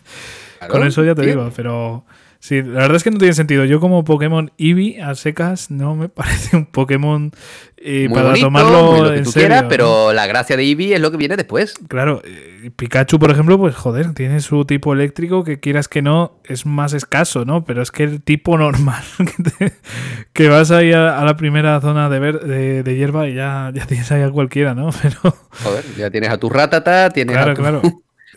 Con 0.68 0.86
eso 0.86 1.04
ya 1.04 1.14
te 1.14 1.26
digo, 1.26 1.50
pero 1.54 2.04
Sí, 2.38 2.62
la 2.62 2.80
verdad 2.80 2.96
es 2.96 3.04
que 3.04 3.10
no 3.10 3.18
tiene 3.18 3.34
sentido. 3.34 3.64
Yo 3.64 3.80
como 3.80 4.04
Pokémon 4.04 4.52
Eevee 4.58 5.00
a 5.02 5.14
secas 5.14 5.70
no 5.70 5.94
me 5.94 6.08
parece 6.08 6.56
un 6.56 6.66
Pokémon 6.66 7.32
eh, 7.76 8.08
para 8.12 8.34
tomarlo 8.34 9.12
en 9.12 9.26
serio. 9.26 9.66
pero 9.68 10.12
la 10.12 10.26
gracia 10.26 10.56
de 10.56 10.64
Eevee 10.64 10.94
es 10.94 11.00
lo 11.00 11.10
que 11.10 11.16
viene 11.16 11.36
después. 11.36 11.74
Claro, 11.88 12.22
eh, 12.24 12.70
Pikachu, 12.74 13.18
por 13.18 13.30
ejemplo, 13.30 13.58
pues 13.58 13.74
joder, 13.74 14.14
tiene 14.14 14.40
su 14.40 14.64
tipo 14.64 14.92
eléctrico 14.92 15.44
que 15.44 15.60
quieras 15.60 15.88
que 15.88 16.02
no 16.02 16.40
es 16.44 16.66
más 16.66 16.92
escaso, 16.92 17.44
¿no? 17.44 17.64
Pero 17.64 17.82
es 17.82 17.90
que 17.90 18.04
el 18.04 18.22
tipo 18.22 18.58
normal, 18.58 19.02
que, 20.32 20.48
vas 20.48 20.70
ahí 20.70 20.92
a, 20.92 21.22
la 21.24 21.36
primera 21.36 21.80
zona 21.80 22.08
de, 22.08 22.18
ver, 22.18 22.40
de, 22.40 22.96
hierba 22.96 23.28
y 23.28 23.34
ya, 23.34 23.70
ya 23.74 23.86
tienes 23.86 24.10
ahí 24.12 24.22
a 24.22 24.30
cualquiera, 24.30 24.74
¿no? 24.74 24.90
Pero... 25.02 25.36
Joder, 25.62 25.84
ya 25.96 26.10
tienes 26.10 26.30
a 26.30 26.38
tu 26.38 26.48
ratata, 26.48 27.10
tienes 27.10 27.34
claro, 27.34 27.52
a 27.52 27.54
tu... 27.54 27.60
Claro, 27.60 27.82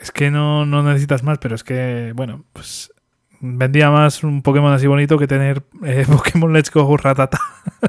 Es 0.02 0.12
que 0.12 0.32
no, 0.32 0.66
no 0.66 0.84
necesitas 0.84 1.24
más, 1.24 1.40
pero 1.40 1.56
es 1.56 1.64
que, 1.64 2.14
bueno, 2.16 2.46
pues 2.54 2.92
vendía 3.42 3.90
más 3.90 4.24
un 4.24 4.42
Pokémon 4.42 4.74
así 4.74 4.88
bonito 4.88 5.18
que 5.18 5.28
tener 5.28 5.64
eh, 5.84 6.06
Pokémon 6.12 6.52
Let's 6.54 6.72
Go 6.72 6.98
Ratata. 6.98 7.40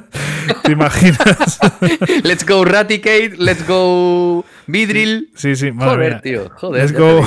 ¿Te 0.63 0.71
imaginas? 0.71 1.59
let's 2.23 2.45
Go 2.45 2.65
Raticate, 2.65 3.33
Let's 3.37 3.67
Go 3.67 4.45
Vidril. 4.67 5.29
Sí, 5.35 5.55
sí, 5.55 5.71
Joder, 5.77 6.21
tío. 6.21 6.49
Joder. 6.55 6.81
Let's 6.81 6.97
Go. 6.97 7.21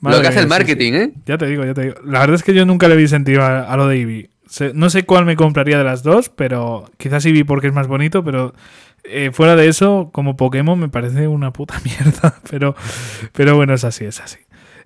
lo 0.00 0.20
que 0.20 0.28
hace 0.28 0.40
el 0.40 0.48
marketing, 0.48 0.92
¿eh? 0.92 1.12
Ya 1.26 1.38
te 1.38 1.46
digo, 1.46 1.64
ya 1.64 1.74
te 1.74 1.82
digo. 1.82 1.94
La 2.04 2.20
verdad 2.20 2.36
es 2.36 2.42
que 2.42 2.54
yo 2.54 2.66
nunca 2.66 2.88
le 2.88 2.96
vi 2.96 3.08
sentido 3.08 3.44
a, 3.44 3.76
lo 3.76 3.88
de 3.88 3.96
Eevee. 3.96 4.30
No 4.74 4.90
sé 4.90 5.04
cuál 5.04 5.24
me 5.24 5.36
compraría 5.36 5.78
de 5.78 5.84
las 5.84 6.02
dos, 6.02 6.28
pero 6.28 6.90
quizás 6.96 7.24
Eevee 7.26 7.44
porque 7.44 7.66
es 7.66 7.72
más 7.72 7.88
bonito, 7.88 8.22
pero 8.24 8.54
eh, 9.04 9.30
fuera 9.32 9.56
de 9.56 9.68
eso, 9.68 10.10
como 10.12 10.36
Pokémon 10.36 10.78
me 10.78 10.88
parece 10.88 11.28
una 11.28 11.52
puta 11.52 11.80
mierda. 11.84 12.36
Pero, 12.50 12.76
pero 13.32 13.56
bueno, 13.56 13.74
es 13.74 13.84
así, 13.84 14.04
es 14.04 14.20
así. 14.20 14.38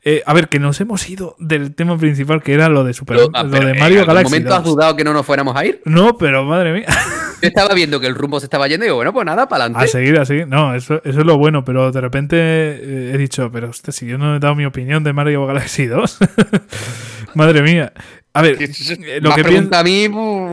Eh, 0.03 0.23
a 0.25 0.33
ver, 0.33 0.49
que 0.49 0.59
nos 0.59 0.81
hemos 0.81 1.09
ido 1.09 1.37
del 1.39 1.75
tema 1.75 1.99
principal 1.99 2.43
que 2.43 2.55
era 2.55 2.69
lo 2.69 2.85
de 2.85 2.95
Super 2.95 3.19
lo, 3.19 3.29
de 3.29 3.75
Mario 3.75 4.07
Galaxy. 4.07 4.37
¿En 4.37 4.43
momento 4.43 4.55
has 4.55 4.65
dudado 4.65 4.97
que 4.97 5.05
no 5.05 5.13
nos 5.13 5.27
fuéramos 5.27 5.55
a 5.57 5.65
ir? 5.67 5.83
No, 5.85 6.17
pero 6.17 6.45
madre 6.45 6.73
mía. 6.73 6.87
Yo 7.43 7.49
estaba 7.49 7.75
viendo 7.75 8.01
que 8.01 8.07
el 8.07 8.15
rumbo 8.15 8.39
se 8.39 8.47
estaba 8.47 8.69
yendo 8.69 8.85
y 8.85 8.89
digo, 8.89 8.97
bueno, 8.97 9.13
pues 9.13 9.25
nada, 9.25 9.49
para 9.49 9.65
adelante. 9.65 9.85
A 9.85 9.89
seguir 9.89 10.19
así. 10.19 10.43
No, 10.47 10.75
eso, 10.75 11.01
eso 11.05 11.21
es 11.21 11.27
lo 11.27 11.39
bueno, 11.39 11.65
pero 11.65 11.91
de 11.91 12.01
repente 12.01 12.37
eh, 12.39 13.13
he 13.15 13.19
dicho, 13.19 13.51
pero 13.51 13.71
usted, 13.71 13.93
si 13.93 14.07
yo 14.07 14.19
no 14.19 14.37
he 14.37 14.39
dado 14.39 14.55
mi 14.55 14.65
opinión 14.65 15.05
de 15.05 15.13
Mario 15.13 15.47
Galaxy 15.47 15.87
2. 15.87 16.19
madre 17.35 17.63
mía. 17.63 17.93
A 18.33 18.43
ver, 18.43 18.63
eh, 18.63 19.21
lo 19.21 19.35
que 19.35 19.43
pregunta 19.43 19.81
a 19.81 19.85
mí. 19.85 20.07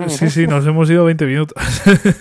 Sí, 0.08 0.30
sí, 0.32 0.48
nos 0.48 0.66
hemos 0.66 0.90
ido 0.90 1.06
20 1.06 1.26
minutos. 1.28 1.56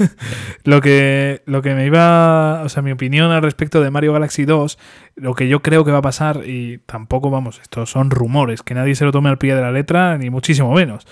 lo, 0.65 0.83
que, 0.83 1.43
lo 1.47 1.62
que 1.62 1.74
me 1.74 1.87
iba. 1.87 2.62
O 2.62 2.69
sea, 2.69 2.83
mi 2.83 2.93
opinión 2.93 3.31
al 3.31 3.43
respecto 3.43 3.81
de 3.81 3.91
Mario 3.91 4.12
Galaxy 4.12 4.45
2, 4.45 4.78
lo 5.16 5.35
que 5.35 5.49
yo 5.49 5.62
creo 5.62 5.85
que 5.85 5.93
va 5.93 5.99
a 5.99 6.03
pasar, 6.03 6.43
y 6.45 6.78
tampoco, 6.85 7.31
vamos, 7.31 7.59
estos 7.62 7.91
son 7.91 8.11
rumores, 8.11 8.62
que 8.62 8.74
nadie 8.74 8.95
se 8.95 9.07
lo 9.07 9.12
tome 9.12 9.31
al 9.31 9.39
pie 9.39 9.55
de 9.55 9.62
la 9.62 9.73
letra, 9.73 10.19
ni 10.19 10.28
muchísimo 10.28 10.74
menos. 10.74 11.07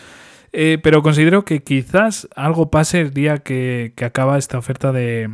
Eh, 0.53 0.79
pero 0.83 1.03
considero 1.03 1.45
que 1.47 1.63
quizás 1.63 2.29
algo 2.37 2.71
pase 2.71 3.01
el 3.01 3.15
día 3.15 3.39
que 3.39 3.93
acaba 4.05 4.37
esta 4.37 4.59
oferta 4.59 4.93
de, 4.93 5.31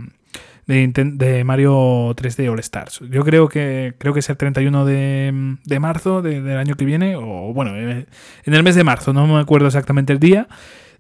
de, 0.71 1.43
Mario 1.45 2.15
3D 2.15 2.51
All 2.51 2.61
Stars. 2.61 3.01
Yo 3.11 3.25
creo 3.25 3.49
que 3.49 3.95
creo 3.99 4.13
que 4.13 4.21
es 4.21 4.31
el 4.31 4.37
31 4.37 4.85
de, 4.85 5.57
de 5.65 5.81
marzo 5.81 6.23
del 6.23 6.57
año 6.57 6.77
que 6.77 6.85
viene, 6.85 7.17
o 7.17 7.53
bueno, 7.53 7.77
eh, 7.77 8.07
en 8.45 8.55
el 8.55 8.63
mes 8.63 8.77
de 8.77 8.85
marzo, 8.85 9.13
no 9.13 9.27
me 9.27 9.41
acuerdo 9.41 9.67
exactamente 9.67 10.13
el 10.13 10.21
día. 10.21 10.49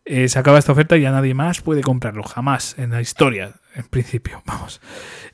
Eh, 0.04 0.28
se 0.28 0.38
acaba 0.38 0.58
esta 0.58 0.72
oferta 0.72 0.96
y 0.96 1.02
ya 1.02 1.12
nadie 1.12 1.34
más 1.34 1.60
puede 1.60 1.82
comprarlo, 1.82 2.22
jamás 2.24 2.74
en 2.78 2.90
la 2.90 3.00
historia, 3.00 3.52
en 3.76 3.84
principio, 3.84 4.42
vamos. 4.46 4.80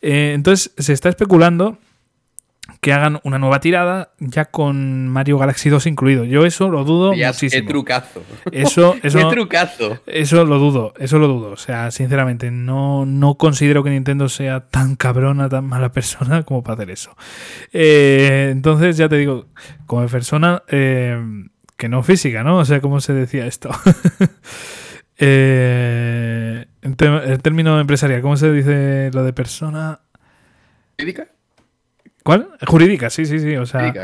Eh, 0.02 0.32
entonces 0.34 0.72
se 0.76 0.92
está 0.92 1.08
especulando 1.08 1.78
que 2.80 2.93
hagan 2.93 3.20
una 3.22 3.38
nueva 3.38 3.60
tirada 3.60 4.10
ya 4.18 4.47
con 4.47 5.09
Mario 5.09 5.38
Galaxy 5.38 5.68
2 5.70 5.86
incluido. 5.86 6.24
Yo 6.24 6.44
eso 6.44 6.68
lo 6.68 6.84
dudo 6.84 7.12
muchísimo. 7.12 7.51
Qué 7.51 7.62
trucazo. 7.62 8.22
Eso, 8.52 8.97
eso, 9.02 9.18
qué 9.18 9.24
trucazo. 9.24 9.98
Eso 10.06 10.44
lo 10.44 10.59
dudo, 10.59 10.94
eso 10.98 11.18
lo 11.18 11.28
dudo. 11.28 11.51
O 11.51 11.56
sea, 11.56 11.90
sinceramente, 11.90 12.51
no, 12.51 13.06
no 13.06 13.36
considero 13.36 13.82
que 13.82 13.90
Nintendo 13.90 14.28
sea 14.28 14.60
tan 14.60 14.97
cabrona, 14.97 15.48
tan 15.48 15.66
mala 15.66 15.93
persona 15.93 16.43
como 16.44 16.62
para 16.62 16.74
hacer 16.74 16.90
eso. 16.90 17.16
Eh, 17.72 18.51
entonces, 18.52 18.97
ya 18.97 19.09
te 19.09 19.16
digo, 19.16 19.47
como 19.86 20.06
persona, 20.06 20.62
eh, 20.68 21.18
que 21.76 21.88
no 21.88 22.02
física, 22.02 22.43
¿no? 22.43 22.59
O 22.59 22.64
sea, 22.64 22.80
¿cómo 22.80 23.01
se 23.01 23.12
decía 23.12 23.47
esto? 23.47 23.70
eh, 25.18 26.66
en, 26.82 26.97
término 26.97 27.80
empresarial, 27.80 28.22
¿cómo 28.22 28.36
se 28.36 28.52
dice 28.52 29.10
lo 29.12 29.24
de 29.24 29.32
persona? 29.32 30.01
¿Física? 30.98 31.28
¿Cuál? 32.27 32.48
Jurídica, 32.66 33.09
sí, 33.09 33.24
sí, 33.24 33.39
sí. 33.39 33.55
O 33.55 33.66
sea, 33.66 33.94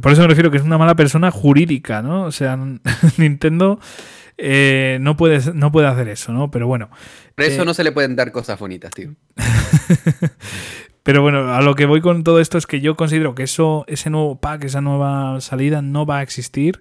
por 0.00 0.12
eso 0.12 0.22
me 0.22 0.28
refiero 0.28 0.50
que 0.50 0.56
es 0.56 0.62
una 0.62 0.78
mala 0.78 0.96
persona 0.96 1.30
jurídica, 1.30 2.00
¿no? 2.00 2.22
O 2.22 2.32
sea, 2.32 2.56
Nintendo 3.18 3.78
eh, 4.38 4.96
no, 5.02 5.18
puede, 5.18 5.52
no 5.52 5.70
puede 5.70 5.86
hacer 5.86 6.08
eso, 6.08 6.32
¿no? 6.32 6.50
Pero 6.50 6.66
bueno. 6.66 6.88
Por 7.34 7.44
eso 7.44 7.60
eh, 7.60 7.64
no 7.66 7.74
se 7.74 7.84
le 7.84 7.92
pueden 7.92 8.16
dar 8.16 8.32
cosas 8.32 8.58
bonitas, 8.58 8.90
tío. 8.92 9.10
Pero 11.02 11.20
bueno, 11.20 11.52
a 11.52 11.60
lo 11.60 11.74
que 11.74 11.84
voy 11.84 12.00
con 12.00 12.24
todo 12.24 12.40
esto 12.40 12.56
es 12.56 12.66
que 12.66 12.80
yo 12.80 12.96
considero 12.96 13.34
que 13.34 13.42
eso, 13.42 13.84
ese 13.86 14.08
nuevo 14.08 14.40
pack, 14.40 14.64
esa 14.64 14.80
nueva 14.80 15.38
salida 15.42 15.82
no 15.82 16.06
va 16.06 16.20
a 16.20 16.22
existir. 16.22 16.80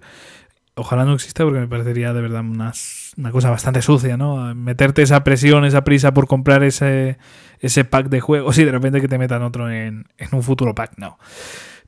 ojalá 0.76 1.04
no 1.04 1.16
exista 1.16 1.44
porque 1.44 1.60
me 1.60 1.68
parecería 1.68 2.14
de 2.14 2.22
verdad 2.22 2.46
una, 2.46 2.72
una 3.18 3.32
cosa 3.32 3.50
bastante 3.50 3.82
sucia, 3.82 4.16
¿no? 4.16 4.54
Meterte 4.54 5.02
esa 5.02 5.24
presión, 5.24 5.66
esa 5.66 5.84
prisa 5.84 6.14
por 6.14 6.28
comprar 6.28 6.64
ese, 6.64 7.18
ese 7.60 7.84
pack 7.84 8.10
de 8.10 8.20
juegos 8.20 8.58
y 8.60 8.64
de 8.64 8.72
repente 8.72 9.02
que 9.02 9.08
te 9.08 9.18
metan 9.18 9.42
otro 9.42 9.70
en, 9.72 10.06
en 10.18 10.30
un 10.32 10.44
futuro 10.44 10.76
pack, 10.76 10.94
no. 10.98 11.18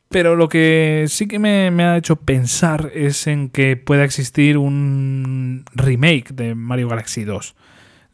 Pero 0.09 0.35
lo 0.35 0.49
que 0.49 1.05
sí 1.07 1.27
que 1.27 1.37
me, 1.37 1.83
ha 1.83 1.97
hecho 1.97 2.15
pensar 2.15 2.91
es 2.95 3.27
en 3.27 3.49
que 3.49 3.77
pueda 3.77 4.03
existir 4.03 4.57
un 4.57 5.65
remake 5.75 6.33
de 6.33 6.55
Mario 6.55 6.89
Galaxy 6.89 7.25
2. 7.25 7.55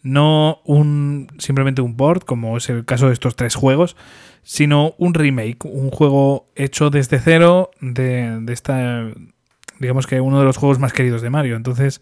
No 0.03 0.61
un 0.65 1.27
simplemente 1.37 1.81
un 1.81 1.95
port, 1.95 2.25
como 2.25 2.57
es 2.57 2.69
el 2.69 2.83
caso 2.83 3.07
de 3.07 3.13
estos 3.13 3.37
tres 3.37 3.55
juegos, 3.55 3.95
sino 4.43 4.93
un 4.97 5.13
remake, 5.13 5.63
un 5.63 5.89
juego 5.89 6.49
hecho 6.55 6.89
desde 6.89 7.17
cero 7.17 7.71
de, 7.79 8.39
de 8.41 8.53
esta, 8.53 9.05
digamos 9.79 10.05
que 10.05 10.19
uno 10.19 10.39
de 10.39 10.45
los 10.45 10.57
juegos 10.57 10.79
más 10.79 10.91
queridos 10.91 11.21
de 11.21 11.29
Mario. 11.29 11.55
Entonces, 11.55 12.01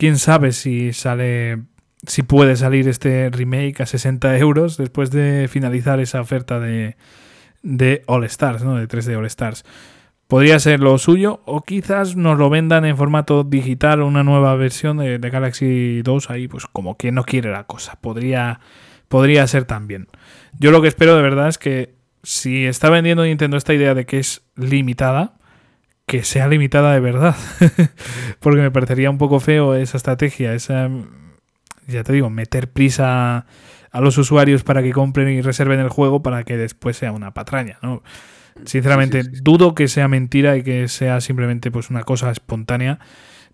quién 0.00 0.16
sabe 0.16 0.52
si 0.52 0.94
sale, 0.94 1.58
si 2.06 2.22
puede 2.22 2.56
salir 2.56 2.88
este 2.88 3.28
remake 3.28 3.82
a 3.82 3.86
60 3.86 4.38
euros 4.38 4.78
después 4.78 5.10
de 5.10 5.46
finalizar 5.46 6.00
esa 6.00 6.22
oferta 6.22 6.58
de, 6.58 6.96
de 7.62 8.02
All 8.06 8.24
Stars, 8.24 8.64
¿no? 8.64 8.76
De 8.76 8.88
3D 8.88 9.14
All 9.18 9.26
Stars. 9.26 9.62
Podría 10.26 10.58
ser 10.58 10.80
lo 10.80 10.96
suyo, 10.96 11.42
o 11.44 11.64
quizás 11.64 12.16
nos 12.16 12.38
lo 12.38 12.48
vendan 12.48 12.86
en 12.86 12.96
formato 12.96 13.44
digital, 13.44 14.00
una 14.00 14.22
nueva 14.22 14.54
versión 14.54 14.96
de, 14.96 15.18
Galaxy 15.18 16.00
2 16.00 16.30
ahí, 16.30 16.48
pues 16.48 16.64
como 16.66 16.96
que 16.96 17.12
no 17.12 17.24
quiere 17.24 17.50
la 17.52 17.64
cosa. 17.64 17.98
Podría, 18.00 18.60
podría 19.08 19.46
ser 19.48 19.66
también. 19.66 20.06
Yo 20.58 20.70
lo 20.70 20.80
que 20.80 20.88
espero 20.88 21.14
de 21.14 21.22
verdad 21.22 21.48
es 21.48 21.58
que 21.58 21.94
si 22.22 22.64
está 22.64 22.88
vendiendo 22.88 23.24
Nintendo 23.24 23.58
esta 23.58 23.74
idea 23.74 23.92
de 23.92 24.06
que 24.06 24.18
es 24.18 24.46
limitada, 24.56 25.34
que 26.06 26.24
sea 26.24 26.48
limitada 26.48 26.92
de 26.92 27.00
verdad. 27.00 27.36
Porque 28.40 28.60
me 28.60 28.70
parecería 28.70 29.10
un 29.10 29.18
poco 29.18 29.40
feo 29.40 29.74
esa 29.74 29.96
estrategia, 29.96 30.54
esa, 30.54 30.88
ya 31.86 32.04
te 32.04 32.12
digo, 32.12 32.30
meter 32.30 32.70
prisa 32.70 33.46
a 33.90 34.00
los 34.00 34.18
usuarios 34.18 34.62
para 34.62 34.82
que 34.82 34.92
compren 34.92 35.28
y 35.28 35.40
reserven 35.40 35.80
el 35.80 35.88
juego 35.88 36.22
para 36.22 36.44
que 36.44 36.56
después 36.56 36.96
sea 36.96 37.12
una 37.12 37.34
patraña, 37.34 37.78
¿no? 37.82 38.02
Sinceramente, 38.64 39.22
dudo 39.22 39.74
que 39.74 39.88
sea 39.88 40.08
mentira 40.08 40.56
y 40.56 40.62
que 40.62 40.88
sea 40.88 41.20
simplemente 41.20 41.70
pues 41.70 41.90
una 41.90 42.02
cosa 42.02 42.30
espontánea. 42.30 42.98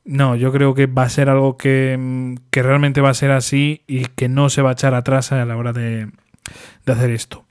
No, 0.05 0.37
yo 0.37 0.53
creo 0.53 0.75
que 0.75 0.87
va 0.87 1.03
a 1.03 1.09
ser 1.09 1.29
algo 1.29 1.57
que, 1.57 2.37
que 2.51 2.63
realmente 2.63 3.01
va 3.01 3.11
a 3.11 3.15
ser 3.15 3.31
así 3.31 3.83
y 3.87 4.07
que 4.07 4.29
no 4.29 4.49
se 4.51 4.63
va 4.63 4.71
a 4.71 4.73
echar 4.73 4.95
atrás 4.95 5.33
a 5.33 5.45
la 5.45 5.57
hora 5.57 5.73
de, 5.73 6.11
de 6.87 6.93
hacer 6.93 7.11
esto. 7.11 7.45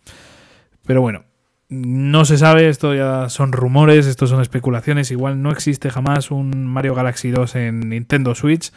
Pero 0.85 1.01
bueno, 1.01 1.24
no 1.69 2.25
se 2.25 2.37
sabe, 2.37 2.69
esto 2.69 2.93
ya 2.93 3.29
son 3.29 3.51
rumores, 3.51 4.05
esto 4.05 4.27
son 4.27 4.41
especulaciones. 4.41 5.11
Igual 5.11 5.41
no 5.41 5.51
existe 5.51 5.89
jamás 5.89 6.31
un 6.31 6.65
Mario 6.65 6.93
Galaxy 6.93 7.31
2 7.31 7.55
en 7.55 7.89
Nintendo 7.89 8.35
Switch. 8.35 8.71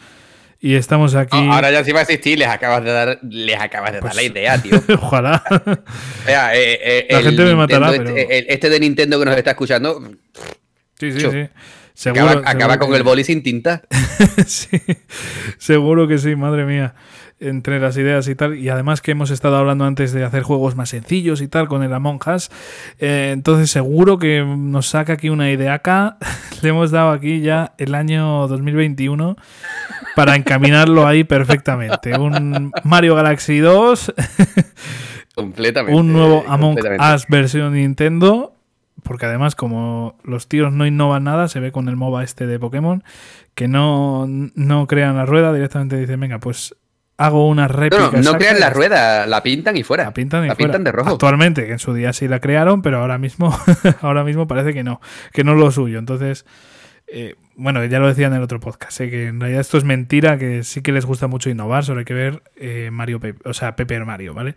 Y 0.61 0.75
estamos 0.75 1.15
aquí. 1.15 1.37
ahora 1.37 1.71
ya 1.71 1.85
sí 1.85 1.93
va 1.93 1.99
a 1.99 2.01
existir, 2.01 2.37
les 2.37 2.49
acabas 2.49 2.83
de 2.83 2.91
dar, 2.91 3.19
les 3.23 3.57
acabas 3.57 3.93
de 3.93 4.01
dar 4.01 4.13
la 4.13 4.21
pues, 4.21 4.25
idea, 4.25 4.61
tío. 4.61 4.81
Ojalá. 5.01 5.41
Eh, 6.27 6.79
eh, 6.83 7.07
la 7.09 7.21
gente 7.21 7.43
me 7.45 7.55
matará. 7.55 7.95
Este, 7.95 8.53
este, 8.53 8.69
de 8.69 8.79
Nintendo 8.81 9.19
que 9.19 9.25
nos 9.25 9.37
está 9.37 9.51
escuchando. 9.51 10.01
Sí, 10.99 11.13
sí, 11.13 11.21
sí. 11.31 11.47
Seguro, 11.93 12.41
acaba, 12.45 12.77
con 12.77 12.93
el 12.93 13.03
boli 13.03 13.23
sin 13.23 13.41
tinta. 13.41 13.83
sí, 14.47 14.81
seguro 15.57 16.07
que 16.07 16.17
sí, 16.17 16.35
madre 16.35 16.65
mía 16.65 16.93
entre 17.39 17.79
las 17.79 17.97
ideas 17.97 18.27
y 18.27 18.35
tal. 18.35 18.57
Y 18.57 18.69
además 18.69 19.01
que 19.01 19.11
hemos 19.11 19.31
estado 19.31 19.57
hablando 19.57 19.85
antes 19.85 20.11
de 20.11 20.23
hacer 20.23 20.43
juegos 20.43 20.75
más 20.75 20.89
sencillos 20.89 21.41
y 21.41 21.47
tal 21.47 21.67
con 21.67 21.83
el 21.83 21.93
Among 21.93 22.19
Us. 22.27 22.49
Eh, 22.99 23.31
entonces 23.33 23.71
seguro 23.71 24.17
que 24.17 24.43
nos 24.43 24.87
saca 24.87 25.13
aquí 25.13 25.29
una 25.29 25.51
idea 25.51 25.75
acá. 25.75 26.17
Le 26.61 26.69
hemos 26.69 26.91
dado 26.91 27.11
aquí 27.11 27.41
ya 27.41 27.73
el 27.77 27.95
año 27.95 28.47
2021 28.47 29.35
para 30.15 30.35
encaminarlo 30.35 31.07
ahí 31.07 31.23
perfectamente. 31.23 32.17
Un 32.17 32.71
Mario 32.83 33.15
Galaxy 33.15 33.59
2. 33.59 34.13
completamente. 35.35 35.99
Un 35.99 36.13
nuevo 36.13 36.43
Among 36.47 36.79
Us 36.79 37.25
versión 37.27 37.73
Nintendo. 37.73 38.55
Porque 39.03 39.25
además, 39.25 39.55
como 39.55 40.17
los 40.23 40.47
tíos 40.49 40.73
no 40.73 40.85
innovan 40.85 41.23
nada, 41.23 41.47
se 41.47 41.61
ve 41.61 41.71
con 41.71 41.87
el 41.87 41.95
MOBA 41.95 42.23
este 42.23 42.47
de 42.47 42.59
Pokémon, 42.59 43.01
que 43.55 43.69
no, 43.69 44.25
no 44.27 44.87
crean 44.87 45.15
la 45.15 45.25
rueda, 45.25 45.53
directamente 45.53 45.97
dicen, 45.97 46.19
venga, 46.19 46.39
pues 46.39 46.75
hago 47.19 47.49
una 47.49 47.67
réplica. 47.67 48.11
No, 48.13 48.31
no, 48.31 48.37
crean 48.37 48.61
la 48.61 48.69
rueda, 48.69 49.27
la 49.27 49.43
pintan 49.43 49.75
y 49.75 49.83
fuera. 49.83 50.05
La 50.05 50.13
pintan, 50.13 50.49
y 50.49 50.55
pintan 50.55 50.85
de 50.85 50.93
rojo. 50.93 51.11
Actualmente, 51.11 51.65
que 51.65 51.73
en 51.73 51.79
su 51.79 51.93
día 51.93 52.13
sí 52.13 52.29
la 52.29 52.39
crearon, 52.39 52.81
pero 52.81 53.01
ahora 53.01 53.17
mismo, 53.17 53.55
ahora 54.01 54.23
mismo 54.23 54.47
parece 54.47 54.73
que 54.73 54.83
no, 54.83 55.01
que 55.33 55.43
no 55.43 55.51
es 55.51 55.59
lo 55.59 55.69
suyo. 55.69 55.99
Entonces, 55.99 56.45
eh, 57.07 57.35
bueno, 57.57 57.83
ya 57.83 57.99
lo 57.99 58.07
decía 58.07 58.27
en 58.27 58.33
el 58.35 58.41
otro 58.41 58.61
podcast, 58.61 59.01
¿eh? 59.01 59.09
que 59.09 59.27
en 59.27 59.41
realidad 59.41 59.59
esto 59.59 59.77
es 59.77 59.83
mentira, 59.83 60.37
que 60.37 60.63
sí 60.63 60.81
que 60.81 60.93
les 60.93 61.05
gusta 61.05 61.27
mucho 61.27 61.49
innovar, 61.49 61.83
solo 61.83 61.99
hay 61.99 62.05
que 62.05 62.13
ver 62.13 62.41
eh, 62.55 62.89
Mario 62.89 63.19
Pepe, 63.19 63.49
o 63.49 63.53
sea, 63.53 63.75
Pepe 63.75 63.99
Mario, 63.99 64.33
¿vale? 64.33 64.55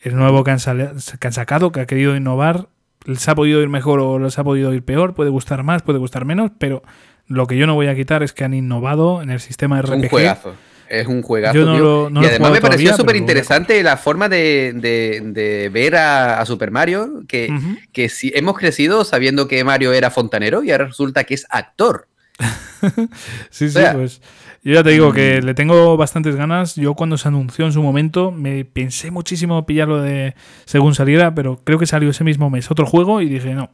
El 0.00 0.14
nuevo 0.14 0.44
que 0.44 0.52
han, 0.52 0.58
que 0.60 1.26
han 1.26 1.32
sacado, 1.32 1.72
que 1.72 1.80
ha 1.80 1.86
querido 1.86 2.14
innovar, 2.14 2.68
les 3.04 3.28
ha 3.28 3.34
podido 3.34 3.60
ir 3.62 3.68
mejor 3.68 3.98
o 3.98 4.20
les 4.20 4.38
ha 4.38 4.44
podido 4.44 4.72
ir 4.72 4.84
peor, 4.84 5.14
puede 5.14 5.30
gustar 5.30 5.64
más, 5.64 5.82
puede 5.82 5.98
gustar 5.98 6.24
menos, 6.24 6.52
pero 6.56 6.84
lo 7.26 7.48
que 7.48 7.56
yo 7.56 7.66
no 7.66 7.74
voy 7.74 7.88
a 7.88 7.96
quitar 7.96 8.22
es 8.22 8.32
que 8.32 8.44
han 8.44 8.54
innovado 8.54 9.22
en 9.22 9.30
el 9.30 9.40
sistema 9.40 9.82
RPG. 9.82 9.94
Un 9.94 10.08
juegazo 10.08 10.54
es 10.88 11.06
un 11.06 11.22
juegazo. 11.22 12.10
y 12.10 12.26
además 12.26 12.52
me 12.52 12.60
pareció 12.60 12.96
súper 12.96 13.16
interesante 13.16 13.82
la 13.82 13.96
forma 13.96 14.28
de, 14.28 15.70
ver 15.72 15.96
a, 15.96 16.44
Super 16.46 16.70
Mario, 16.70 17.22
que, 17.28 17.50
que 17.92 18.08
si 18.08 18.32
hemos 18.34 18.56
crecido 18.56 19.04
sabiendo 19.04 19.48
que 19.48 19.62
Mario 19.64 19.92
era 19.92 20.10
fontanero 20.10 20.62
y 20.62 20.70
ahora 20.70 20.86
resulta 20.86 21.24
que 21.24 21.34
es 21.34 21.46
actor. 21.50 22.08
sí, 23.50 23.70
sí, 23.70 23.80
pues 23.94 24.20
yo 24.66 24.72
ya 24.72 24.82
te 24.82 24.90
digo 24.90 25.12
que 25.12 25.38
mm. 25.40 25.44
le 25.44 25.54
tengo 25.54 25.96
bastantes 25.96 26.34
ganas. 26.34 26.74
Yo 26.74 26.94
cuando 26.94 27.16
se 27.16 27.28
anunció 27.28 27.66
en 27.66 27.72
su 27.72 27.84
momento 27.84 28.32
me 28.32 28.64
pensé 28.64 29.12
muchísimo 29.12 29.64
pillarlo 29.64 30.02
de 30.02 30.34
según 30.64 30.96
saliera, 30.96 31.36
pero 31.36 31.60
creo 31.62 31.78
que 31.78 31.86
salió 31.86 32.10
ese 32.10 32.24
mismo 32.24 32.50
mes 32.50 32.68
otro 32.68 32.84
juego 32.84 33.20
y 33.20 33.28
dije 33.28 33.54
no. 33.54 33.70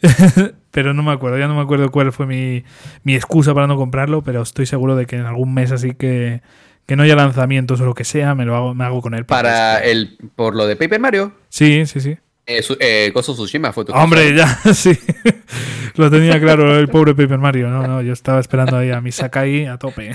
pero 0.70 0.94
no 0.94 1.02
me 1.02 1.12
acuerdo, 1.12 1.36
ya 1.36 1.46
no 1.46 1.54
me 1.54 1.60
acuerdo 1.60 1.90
cuál 1.90 2.10
fue 2.10 2.24
mi, 2.24 2.64
mi 3.04 3.14
excusa 3.14 3.52
para 3.52 3.66
no 3.66 3.76
comprarlo, 3.76 4.22
pero 4.22 4.40
estoy 4.40 4.64
seguro 4.64 4.96
de 4.96 5.04
que 5.04 5.16
en 5.16 5.26
algún 5.26 5.52
mes 5.52 5.72
así 5.72 5.92
que, 5.92 6.40
que 6.86 6.96
no 6.96 7.02
haya 7.02 7.16
lanzamientos 7.16 7.78
o 7.82 7.84
lo 7.84 7.92
que 7.92 8.04
sea, 8.04 8.34
me 8.34 8.46
lo 8.46 8.56
hago, 8.56 8.74
me 8.74 8.84
hago 8.84 9.02
con 9.02 9.12
él. 9.12 9.26
Para 9.26 9.80
el, 9.80 10.16
por 10.36 10.56
lo 10.56 10.66
de 10.66 10.74
Paper 10.76 11.00
Mario. 11.00 11.32
Sí, 11.50 11.84
sí, 11.84 12.00
sí. 12.00 12.16
Eh, 12.46 12.62
eh, 12.80 13.12
Tsushima 13.14 13.72
fue 13.72 13.84
tu 13.84 13.92
Hombre, 13.92 14.34
ya, 14.34 14.48
sí. 14.74 14.98
Lo 15.94 16.10
tenía 16.10 16.40
claro 16.40 16.78
el 16.78 16.88
pobre 16.88 17.14
Paper 17.14 17.38
Mario. 17.38 17.68
No, 17.68 17.86
no, 17.86 18.02
yo 18.02 18.12
estaba 18.12 18.40
esperando 18.40 18.76
ahí 18.76 18.90
a 18.90 19.00
mi 19.00 19.12
Sakai 19.12 19.66
a 19.66 19.76
tope. 19.78 20.12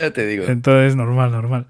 ya 0.00 0.12
te 0.12 0.26
digo. 0.26 0.44
Entonces, 0.46 0.96
normal, 0.96 1.32
normal. 1.32 1.66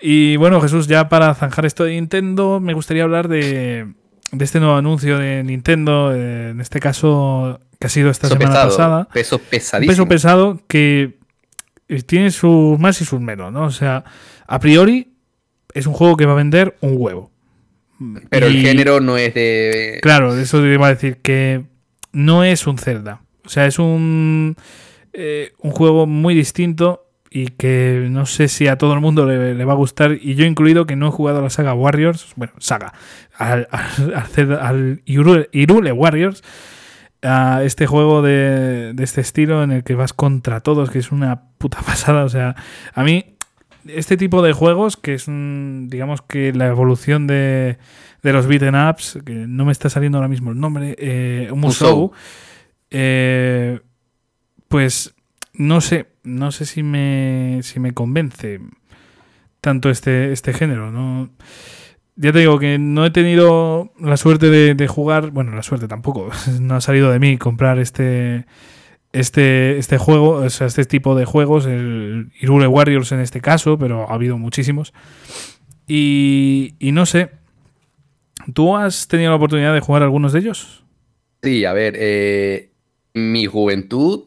Y 0.00 0.36
bueno, 0.36 0.60
Jesús, 0.60 0.86
ya 0.86 1.08
para 1.08 1.34
zanjar 1.34 1.66
esto 1.66 1.84
de 1.84 1.92
Nintendo, 1.92 2.60
me 2.60 2.72
gustaría 2.72 3.02
hablar 3.02 3.28
de, 3.28 3.94
este 4.38 4.60
nuevo 4.60 4.76
anuncio 4.76 5.18
de 5.18 5.42
Nintendo, 5.42 6.14
eh, 6.14 6.50
en 6.50 6.60
este 6.60 6.78
caso 6.78 7.60
que 7.80 7.86
ha 7.86 7.90
sido 7.90 8.10
esta 8.10 8.28
semana 8.28 8.64
pasada. 8.64 9.08
Peso 9.12 9.38
pesadísimo. 9.38 9.92
peso 9.92 10.08
pesado 10.08 10.60
que 10.68 11.18
tiene 12.06 12.30
sus 12.30 12.78
más 12.78 13.00
y 13.00 13.04
sus 13.04 13.20
menos, 13.20 13.52
¿no? 13.52 13.64
O 13.64 13.70
sea, 13.70 14.04
a 14.46 14.60
priori 14.60 15.14
es 15.74 15.86
un 15.86 15.94
juego 15.94 16.16
que 16.16 16.26
va 16.26 16.32
a 16.32 16.36
vender 16.36 16.76
un 16.80 16.94
huevo. 16.96 17.30
Pero 18.30 18.46
el 18.46 18.60
género 18.60 19.00
no 19.00 19.16
es 19.16 19.34
de. 19.34 19.98
Claro, 20.02 20.36
eso 20.36 20.60
te 20.60 20.72
iba 20.72 20.86
a 20.86 20.90
decir 20.90 21.18
que 21.18 21.64
no 22.12 22.44
es 22.44 22.66
un 22.66 22.78
Zelda. 22.78 23.22
O 23.44 23.48
sea, 23.48 23.66
es 23.66 23.78
un, 23.78 24.56
eh, 25.12 25.52
un 25.58 25.70
juego 25.70 26.06
muy 26.06 26.34
distinto 26.34 27.06
y 27.30 27.48
que 27.48 28.06
no 28.10 28.26
sé 28.26 28.48
si 28.48 28.68
a 28.68 28.78
todo 28.78 28.94
el 28.94 29.00
mundo 29.00 29.26
le, 29.26 29.64
va 29.64 29.72
a 29.72 29.76
gustar. 29.76 30.12
Y 30.20 30.34
yo 30.34 30.44
incluido 30.44 30.86
que 30.86 30.96
no 30.96 31.08
he 31.08 31.10
jugado 31.10 31.40
a 31.40 31.42
la 31.42 31.50
saga 31.50 31.74
Warriors, 31.74 32.32
bueno, 32.36 32.52
saga, 32.58 32.92
al, 33.36 33.68
al, 34.60 35.02
Irule, 35.04 35.92
Warriors. 35.92 36.42
A 37.20 37.64
este 37.64 37.88
juego 37.88 38.22
de, 38.22 38.92
de 38.94 39.02
este 39.02 39.20
estilo 39.20 39.64
en 39.64 39.72
el 39.72 39.82
que 39.82 39.96
vas 39.96 40.12
contra 40.12 40.60
todos, 40.60 40.88
que 40.88 41.00
es 41.00 41.10
una 41.10 41.48
puta 41.58 41.80
pasada. 41.86 42.24
O 42.24 42.28
sea, 42.28 42.54
a 42.94 43.02
mí 43.02 43.37
este 43.86 44.16
tipo 44.16 44.42
de 44.42 44.52
juegos, 44.52 44.96
que 44.96 45.14
es, 45.14 45.26
digamos 45.26 46.22
que 46.22 46.52
la 46.52 46.66
evolución 46.66 47.26
de, 47.26 47.78
de 48.22 48.32
los 48.32 48.46
beaten 48.46 48.74
ups, 48.74 49.18
que 49.24 49.34
no 49.34 49.64
me 49.64 49.72
está 49.72 49.90
saliendo 49.90 50.18
ahora 50.18 50.28
mismo 50.28 50.50
el 50.50 50.60
nombre, 50.60 50.96
eh, 50.98 51.50
Musou, 51.54 52.12
eh, 52.90 53.80
pues 54.68 55.14
no 55.54 55.80
sé, 55.80 56.06
no 56.22 56.52
sé 56.52 56.66
si 56.66 56.82
me, 56.82 57.60
si 57.62 57.80
me 57.80 57.92
convence 57.92 58.60
tanto 59.60 59.90
este, 59.90 60.32
este 60.32 60.52
género, 60.52 60.90
¿no? 60.90 61.30
Ya 62.16 62.32
te 62.32 62.40
digo 62.40 62.58
que 62.58 62.78
no 62.78 63.06
he 63.06 63.10
tenido 63.10 63.92
la 64.00 64.16
suerte 64.16 64.50
de, 64.50 64.74
de 64.74 64.88
jugar, 64.88 65.30
bueno, 65.30 65.54
la 65.54 65.62
suerte 65.62 65.88
tampoco, 65.88 66.30
no 66.60 66.76
ha 66.76 66.80
salido 66.80 67.10
de 67.10 67.18
mí 67.18 67.38
comprar 67.38 67.78
este 67.78 68.46
este, 69.12 69.78
este 69.78 69.98
juego, 69.98 70.30
o 70.30 70.50
sea, 70.50 70.66
este 70.66 70.84
tipo 70.84 71.14
de 71.14 71.24
juegos, 71.24 71.66
el 71.66 72.30
Irule 72.40 72.66
Warriors 72.66 73.12
en 73.12 73.20
este 73.20 73.40
caso, 73.40 73.78
pero 73.78 74.10
ha 74.10 74.14
habido 74.14 74.38
muchísimos. 74.38 74.92
Y, 75.86 76.74
no 76.80 77.06
sé, 77.06 77.30
¿tú 78.52 78.76
has 78.76 79.08
tenido 79.08 79.30
la 79.30 79.36
oportunidad 79.36 79.72
de 79.72 79.80
jugar 79.80 80.02
algunos 80.02 80.32
de 80.32 80.40
ellos? 80.40 80.84
Sí, 81.42 81.64
a 81.64 81.72
ver, 81.72 81.94
eh, 81.96 82.70
mi 83.14 83.46
juventud 83.46 84.24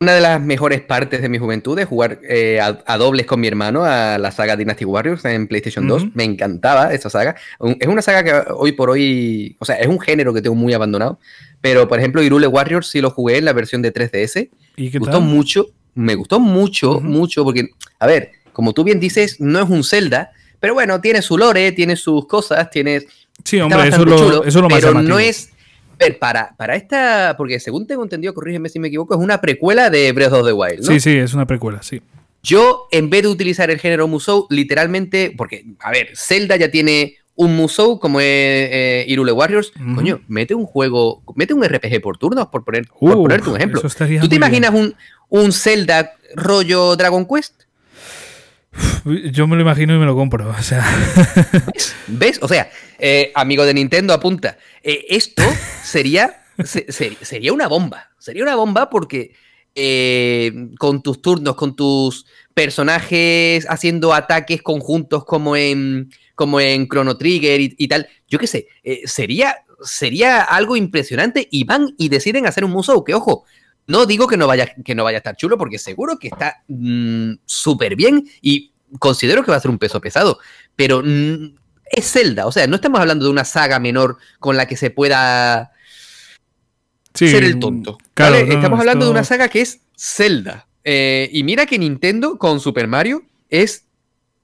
una 0.00 0.12
de 0.12 0.20
las 0.20 0.40
mejores 0.40 0.80
partes 0.80 1.20
de 1.22 1.28
mi 1.28 1.38
juventud 1.38 1.76
es 1.78 1.86
jugar 1.86 2.20
eh, 2.22 2.60
a, 2.60 2.98
dobles 2.98 3.26
con 3.26 3.40
mi 3.40 3.48
hermano 3.48 3.84
a 3.84 4.18
la 4.18 4.30
saga 4.30 4.56
Dynasty 4.56 4.84
Warriors 4.84 5.24
en 5.24 5.48
PlayStation 5.48 5.88
2. 5.88 6.14
Me 6.14 6.22
encantaba 6.22 6.94
esa 6.94 7.10
saga. 7.10 7.34
Es 7.80 7.88
una 7.88 8.02
saga 8.02 8.22
que 8.22 8.52
hoy 8.52 8.72
por 8.72 8.90
hoy, 8.90 9.56
o 9.58 9.64
sea, 9.64 9.76
es 9.76 9.88
un 9.88 9.98
género 9.98 10.32
que 10.32 10.40
tengo 10.40 10.54
muy 10.54 10.72
abandonado. 10.72 11.18
Pero, 11.60 11.88
por 11.88 11.98
ejemplo, 11.98 12.22
Irule 12.22 12.46
Warriors 12.46 12.88
sí 12.88 13.00
lo 13.00 13.10
jugué 13.10 13.38
en 13.38 13.44
la 13.44 13.52
versión 13.52 13.82
de 13.82 13.92
3DS. 13.92 14.48
¿Y 14.76 14.90
qué 14.90 14.98
gustó 14.98 15.20
mucho. 15.20 15.66
Me 15.94 16.14
gustó 16.14 16.38
mucho, 16.38 17.00
mucho, 17.00 17.42
porque, 17.42 17.70
a 17.98 18.06
ver, 18.06 18.30
como 18.52 18.72
tú 18.72 18.84
bien 18.84 19.00
dices, 19.00 19.40
no 19.40 19.60
es 19.60 19.68
un 19.68 19.82
Zelda, 19.82 20.30
pero 20.60 20.74
bueno, 20.74 21.00
tiene 21.00 21.22
su 21.22 21.36
lore, 21.36 21.72
tiene 21.72 21.96
sus 21.96 22.26
cosas, 22.26 22.70
tiene... 22.70 23.02
Sí, 23.44 23.60
hombre, 23.60 23.88
eso, 23.88 24.04
lo, 24.04 24.44
eso 24.44 24.44
es 24.44 24.54
lo 24.54 24.68
más 24.68 24.80
Pero 24.80 25.02
no 25.02 25.18
es 25.18 25.50
ver, 25.98 26.18
para, 26.18 26.54
para 26.56 26.76
esta, 26.76 27.34
porque 27.36 27.58
según 27.60 27.86
tengo 27.86 28.02
entendido, 28.02 28.32
corrígeme 28.32 28.68
si 28.68 28.78
me 28.78 28.88
equivoco, 28.88 29.14
es 29.14 29.20
una 29.20 29.40
precuela 29.40 29.90
de 29.90 30.12
Breath 30.12 30.32
of 30.32 30.46
the 30.46 30.52
Wild, 30.52 30.80
¿no? 30.80 30.86
Sí, 30.86 31.00
sí, 31.00 31.16
es 31.16 31.34
una 31.34 31.46
precuela, 31.46 31.82
sí. 31.82 32.00
Yo, 32.42 32.86
en 32.92 33.10
vez 33.10 33.22
de 33.22 33.28
utilizar 33.28 33.70
el 33.70 33.78
género 33.78 34.06
Musou, 34.06 34.46
literalmente, 34.50 35.34
porque, 35.36 35.64
a 35.80 35.90
ver, 35.90 36.10
Zelda 36.14 36.56
ya 36.56 36.70
tiene 36.70 37.16
un 37.38 37.54
Musou 37.54 38.00
como 38.00 38.18
es 38.20 38.26
eh, 38.26 39.04
Irule 39.06 39.30
Warriors, 39.30 39.72
coño, 39.94 40.20
mete 40.26 40.56
un 40.56 40.66
juego, 40.66 41.22
mete 41.36 41.54
un 41.54 41.62
RPG 41.62 42.00
por 42.02 42.18
turnos, 42.18 42.48
por, 42.48 42.64
poner, 42.64 42.88
por 42.88 43.12
ponerte 43.12 43.48
un 43.48 43.56
ejemplo. 43.56 43.80
¿Tú 43.80 44.28
te 44.28 44.34
imaginas 44.34 44.74
un, 44.74 44.96
un 45.28 45.52
Zelda 45.52 46.14
rollo 46.34 46.96
Dragon 46.96 47.24
Quest? 47.26 47.62
Yo 49.30 49.46
me 49.46 49.54
lo 49.54 49.62
imagino 49.62 49.94
y 49.94 49.98
me 50.00 50.04
lo 50.04 50.16
compro. 50.16 50.50
O 50.50 50.62
sea. 50.62 50.84
¿Ves? 52.08 52.40
O 52.42 52.48
sea, 52.48 52.70
eh, 52.98 53.30
amigo 53.36 53.64
de 53.64 53.74
Nintendo, 53.74 54.14
apunta. 54.14 54.58
Eh, 54.82 55.06
esto 55.08 55.44
sería, 55.84 56.42
sería 56.64 57.52
una 57.52 57.68
bomba. 57.68 58.10
Sería 58.18 58.42
una 58.42 58.56
bomba 58.56 58.90
porque 58.90 59.32
con 60.76 61.04
tus 61.04 61.22
turnos, 61.22 61.54
con 61.54 61.76
tus 61.76 62.26
personajes 62.52 63.64
haciendo 63.70 64.12
ataques 64.12 64.60
conjuntos 64.60 65.24
como 65.24 65.54
en, 65.54 66.10
como 66.38 66.60
en 66.60 66.86
Chrono 66.88 67.16
Trigger 67.16 67.60
y, 67.60 67.88
tal, 67.88 68.06
yo 68.28 68.38
qué 68.38 68.46
sé, 68.46 68.68
sería, 69.06 69.56
sería 69.82 70.42
algo 70.42 70.76
impresionante 70.76 71.48
y 71.50 71.64
van 71.64 71.96
y 71.98 72.10
deciden 72.10 72.46
hacer 72.46 72.64
un 72.64 72.70
museo 72.70 73.02
que, 73.02 73.12
ojo, 73.12 73.44
no 73.88 74.06
digo 74.06 74.28
que 74.28 74.36
no 74.36 74.46
vaya, 74.46 74.72
que 74.84 74.94
no 74.94 75.02
vaya 75.02 75.16
a 75.16 75.18
estar 75.18 75.34
chulo, 75.34 75.58
porque 75.58 75.80
seguro 75.80 76.16
que 76.16 76.28
está 76.28 76.62
mm, 76.68 77.40
súper 77.44 77.96
bien 77.96 78.30
y 78.40 78.70
considero 79.00 79.42
que 79.42 79.50
va 79.50 79.56
a 79.56 79.60
ser 79.60 79.72
un 79.72 79.80
peso 79.80 80.00
pesado, 80.00 80.38
pero 80.76 81.02
mm, 81.04 81.56
es 81.90 82.12
Zelda, 82.12 82.46
o 82.46 82.52
sea, 82.52 82.68
no 82.68 82.76
estamos 82.76 83.00
hablando 83.00 83.24
de 83.24 83.32
una 83.32 83.44
saga 83.44 83.80
menor 83.80 84.18
con 84.38 84.56
la 84.56 84.68
que 84.68 84.76
se 84.76 84.90
pueda 84.90 85.72
ser 87.14 87.42
el 87.42 87.58
tonto. 87.58 87.98
estamos 88.14 88.78
hablando 88.78 89.06
de 89.06 89.10
una 89.10 89.24
saga 89.24 89.48
que 89.48 89.62
es 89.62 89.80
Zelda. 89.98 90.68
Eh, 90.84 91.28
y 91.32 91.42
mira 91.42 91.66
que 91.66 91.80
Nintendo 91.80 92.38
con 92.38 92.60
Super 92.60 92.86
Mario 92.86 93.24
es 93.50 93.87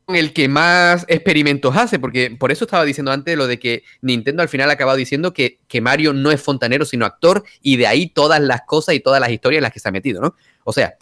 el 0.08 0.32
que 0.32 0.48
más 0.48 1.04
experimentos 1.08 1.76
hace, 1.76 1.98
porque 1.98 2.36
por 2.38 2.52
eso 2.52 2.64
estaba 2.64 2.84
diciendo 2.84 3.10
antes 3.10 3.36
lo 3.36 3.46
de 3.46 3.58
que 3.58 3.84
Nintendo 4.02 4.42
al 4.42 4.48
final 4.48 4.70
ha 4.70 4.74
acabado 4.74 4.98
diciendo 4.98 5.32
que, 5.32 5.60
que, 5.66 5.80
Mario 5.80 6.12
no 6.12 6.30
es 6.30 6.42
fontanero, 6.42 6.84
sino 6.84 7.06
actor, 7.06 7.44
y 7.62 7.76
de 7.76 7.86
ahí 7.86 8.08
todas 8.08 8.40
las 8.40 8.62
cosas 8.66 8.94
y 8.94 9.00
todas 9.00 9.20
las 9.20 9.30
historias 9.30 9.58
en 9.58 9.62
las 9.62 9.72
que 9.72 9.80
se 9.80 9.88
ha 9.88 9.92
metido, 9.92 10.20
¿no? 10.20 10.34
O 10.64 10.72
sea, 10.72 10.94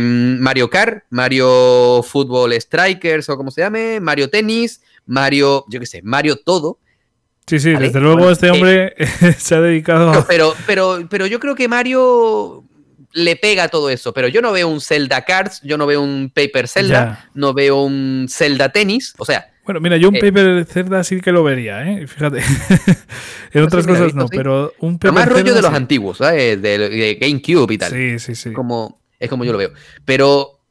Mario 0.00 0.68
Kart, 0.68 1.04
Mario 1.10 2.02
Football 2.02 2.52
Strikers 2.60 3.28
o 3.28 3.36
como 3.36 3.50
se 3.50 3.62
llame, 3.62 4.00
Mario 4.00 4.28
Tennis, 4.28 4.82
Mario, 5.06 5.64
yo 5.68 5.80
qué 5.80 5.86
sé, 5.86 6.02
Mario 6.02 6.36
todo. 6.36 6.78
Sí, 7.46 7.58
sí, 7.58 7.70
desde 7.70 8.00
luego 8.00 8.30
este 8.30 8.50
hombre 8.50 8.94
se 9.38 9.54
ha 9.54 9.60
dedicado. 9.60 10.24
Pero, 10.28 10.54
pero, 10.66 11.06
pero 11.10 11.26
yo 11.26 11.40
creo 11.40 11.54
que 11.54 11.68
Mario 11.68 12.64
le 13.12 13.36
pega 13.36 13.68
todo 13.68 13.90
eso, 13.90 14.12
pero 14.12 14.28
yo 14.28 14.42
no 14.42 14.52
veo 14.52 14.68
un 14.68 14.80
Zelda 14.80 15.24
Cards, 15.24 15.60
yo 15.62 15.76
no 15.78 15.86
veo 15.86 16.02
un 16.02 16.30
Paper 16.34 16.68
Zelda, 16.68 17.28
no 17.34 17.54
veo 17.54 17.82
un 17.82 18.26
Zelda 18.28 18.70
Tennis, 18.70 19.14
o 19.18 19.24
sea. 19.24 19.48
Bueno, 19.64 19.80
mira, 19.80 19.96
yo 19.96 20.08
un 20.08 20.16
eh, 20.16 20.20
Paper 20.20 20.64
Zelda 20.64 21.04
sí 21.04 21.20
que 21.20 21.30
lo 21.30 21.44
vería, 21.44 21.88
¿eh? 21.88 22.06
Fíjate. 22.08 22.42
en 23.52 23.62
otras 23.62 23.86
cosas 23.86 24.14
no, 24.14 24.28
pero 24.28 24.72
un 24.80 24.98
Paper 24.98 25.12
más 25.12 25.28
rollo 25.28 25.54
de 25.54 25.62
los 25.62 25.72
antiguos, 25.72 26.18
¿sabes? 26.18 26.60
De, 26.60 26.78
de, 26.78 27.14
GameCube 27.14 27.72
y 27.74 27.78
tal. 27.78 27.92
Sí, 27.92 28.18
sí, 28.18 28.34
sí. 28.34 28.52
Como, 28.52 29.00
es 29.18 29.28
como 29.28 29.44
yo 29.44 29.52
lo 29.52 29.58
veo. 29.58 29.72
Pero 30.04 30.61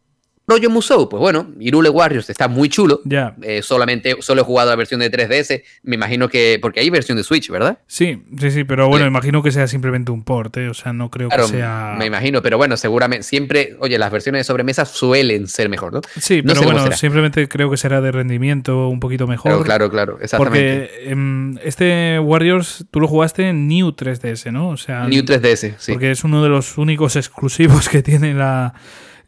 rollo 0.47 0.69
Musou, 0.69 1.07
pues 1.07 1.19
bueno, 1.19 1.51
Irule 1.59 1.89
Warriors 1.89 2.29
está 2.29 2.47
muy 2.47 2.69
chulo. 2.69 3.01
Ya. 3.05 3.35
Eh, 3.41 3.61
solamente, 3.61 4.17
solo 4.19 4.41
he 4.41 4.43
jugado 4.43 4.69
la 4.69 4.75
versión 4.75 4.99
de 4.99 5.11
3DS. 5.11 5.63
Me 5.83 5.95
imagino 5.95 6.29
que. 6.29 6.59
Porque 6.61 6.79
hay 6.79 6.89
versión 6.89 7.17
de 7.17 7.23
Switch, 7.23 7.49
¿verdad? 7.49 7.79
Sí, 7.87 8.23
sí, 8.39 8.51
sí, 8.51 8.63
pero 8.63 8.87
bueno, 8.87 9.05
imagino 9.05 9.41
que 9.43 9.51
sea 9.51 9.67
simplemente 9.67 10.11
un 10.11 10.23
port, 10.23 10.55
¿eh? 10.57 10.69
O 10.69 10.73
sea, 10.73 10.93
no 10.93 11.09
creo 11.09 11.29
que 11.29 11.43
sea. 11.43 11.95
Me 11.97 12.05
imagino, 12.05 12.41
pero 12.41 12.57
bueno, 12.57 12.77
seguramente. 12.77 13.23
Siempre. 13.23 13.75
Oye, 13.79 13.97
las 13.97 14.11
versiones 14.11 14.41
de 14.41 14.43
sobremesa 14.43 14.85
suelen 14.85 15.47
ser 15.47 15.69
mejor, 15.69 15.93
¿no? 15.93 16.01
Sí, 16.19 16.41
pero 16.41 16.61
bueno, 16.63 16.91
simplemente 16.91 17.47
creo 17.47 17.69
que 17.69 17.77
será 17.77 18.01
de 18.01 18.11
rendimiento 18.11 18.89
un 18.89 18.99
poquito 18.99 19.27
mejor. 19.27 19.63
Claro, 19.63 19.89
claro, 19.89 20.17
exactamente. 20.21 20.89
Porque 20.89 21.09
em, 21.09 21.57
este 21.63 22.19
Warriors 22.19 22.85
tú 22.91 22.99
lo 22.99 23.07
jugaste 23.07 23.49
en 23.49 23.67
New 23.67 23.89
3DS, 23.89 24.51
¿no? 24.51 24.69
O 24.69 24.77
sea. 24.77 25.07
New 25.07 25.23
3DS, 25.23 25.75
sí. 25.77 25.91
Porque 25.93 26.11
es 26.11 26.23
uno 26.23 26.43
de 26.43 26.49
los 26.49 26.77
únicos 26.77 27.15
exclusivos 27.15 27.89
que 27.89 28.01
tiene 28.03 28.33
la 28.33 28.73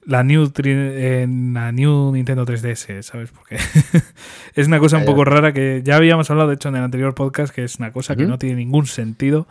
la 0.05 0.23
New, 0.23 0.51
en 0.63 1.53
la 1.53 1.71
New 1.71 2.11
Nintendo 2.13 2.45
3DS, 2.45 3.01
¿sabes? 3.01 3.31
Porque 3.31 3.57
es 4.55 4.67
una 4.67 4.79
cosa 4.79 4.97
un 4.97 5.05
poco 5.05 5.25
rara 5.25 5.53
que 5.53 5.81
ya 5.83 5.95
habíamos 5.95 6.29
hablado, 6.29 6.49
de 6.49 6.55
hecho, 6.55 6.69
en 6.69 6.75
el 6.75 6.83
anterior 6.83 7.15
podcast, 7.15 7.53
que 7.53 7.63
es 7.63 7.75
una 7.75 7.91
cosa 7.91 8.15
que 8.15 8.25
no 8.25 8.37
tiene 8.37 8.55
ningún 8.55 8.85
sentido 8.85 9.47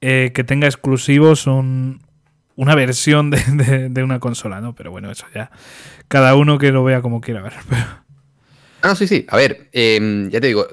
eh, 0.00 0.32
que 0.34 0.42
tenga 0.42 0.66
exclusivos 0.66 1.46
una 1.46 2.74
versión 2.74 3.30
de, 3.30 4.02
una 4.02 4.18
consola, 4.18 4.60
¿no? 4.60 4.74
Pero 4.74 4.90
bueno, 4.90 5.10
eso 5.10 5.26
ya. 5.32 5.52
Cada 6.08 6.34
uno 6.34 6.58
que 6.58 6.72
lo 6.72 6.82
vea 6.82 7.00
como 7.02 7.20
quiera 7.20 7.42
ver. 7.42 7.54
Ah, 8.84 8.96
sí, 8.96 9.06
sí. 9.06 9.24
A 9.28 9.36
ver, 9.36 9.68
em, 9.70 10.28
ya 10.28 10.40
te 10.40 10.48
digo, 10.48 10.66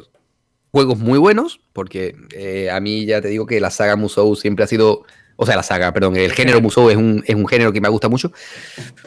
juegos 0.71 0.97
muy 0.97 1.19
buenos, 1.19 1.59
porque 1.73 2.15
eh, 2.35 2.71
a 2.71 2.79
mí 2.79 3.05
ya 3.05 3.21
te 3.21 3.27
digo 3.27 3.45
que 3.45 3.59
la 3.59 3.69
saga 3.69 3.95
Musou 3.95 4.35
siempre 4.35 4.63
ha 4.63 4.67
sido 4.67 5.05
o 5.41 5.45
sea, 5.45 5.55
la 5.55 5.63
saga, 5.63 5.93
perdón, 5.93 6.17
el 6.17 6.33
género 6.33 6.59
Musou 6.59 6.89
es 6.89 6.97
un, 6.97 7.23
es 7.25 7.33
un 7.33 7.47
género 7.47 7.71
que 7.71 7.79
me 7.79 7.87
gusta 7.87 8.09
mucho. 8.09 8.33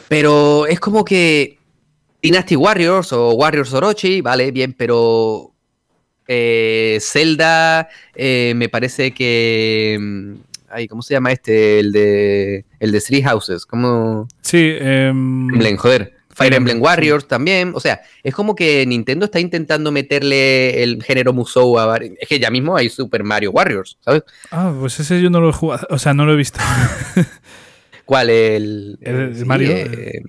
Pero 0.07 0.65
es 0.65 0.79
como 0.79 1.05
que 1.05 1.59
Dynasty 2.23 2.55
Warriors 2.55 3.13
o 3.13 3.33
Warriors 3.33 3.71
Orochi, 3.71 4.21
vale, 4.21 4.49
bien, 4.49 4.73
pero 4.73 5.51
eh, 6.27 6.97
Zelda 7.01 7.87
eh, 8.15 8.53
me 8.55 8.67
parece 8.67 9.11
que... 9.11 9.95
Mm, 10.01 10.33
ay, 10.69 10.87
¿Cómo 10.87 11.03
se 11.03 11.13
llama 11.13 11.31
este? 11.31 11.79
El 11.79 11.91
de, 11.91 12.65
el 12.79 12.91
de 12.91 12.99
Three 12.99 13.21
Houses. 13.21 13.67
¿Cómo? 13.67 14.27
Sí. 14.41 14.57
Eh, 14.59 15.13
joder. 15.77 16.15
Fire 16.35 16.53
Emblem 16.53 16.81
Warriors 16.81 17.27
también. 17.27 17.71
O 17.75 17.79
sea, 17.79 18.01
es 18.23 18.33
como 18.33 18.55
que 18.55 18.85
Nintendo 18.85 19.25
está 19.25 19.39
intentando 19.39 19.91
meterle 19.91 20.83
el 20.83 21.03
género 21.03 21.33
Musou 21.33 21.79
a 21.79 21.97
Es 21.97 22.27
que 22.27 22.39
ya 22.39 22.49
mismo 22.49 22.75
hay 22.75 22.89
Super 22.89 23.23
Mario 23.23 23.51
Warriors, 23.51 23.97
¿sabes? 24.01 24.23
Ah, 24.51 24.73
pues 24.79 24.99
ese 24.99 25.21
yo 25.21 25.29
no 25.29 25.41
lo 25.41 25.49
he 25.49 25.53
jugado. 25.53 25.87
O 25.89 25.99
sea, 25.99 26.13
no 26.13 26.25
lo 26.25 26.33
he 26.33 26.37
visto. 26.37 26.59
¿Cuál? 28.05 28.29
El, 28.29 28.97
el, 29.01 29.45
Mario. 29.45 29.71
Eh, 29.71 30.21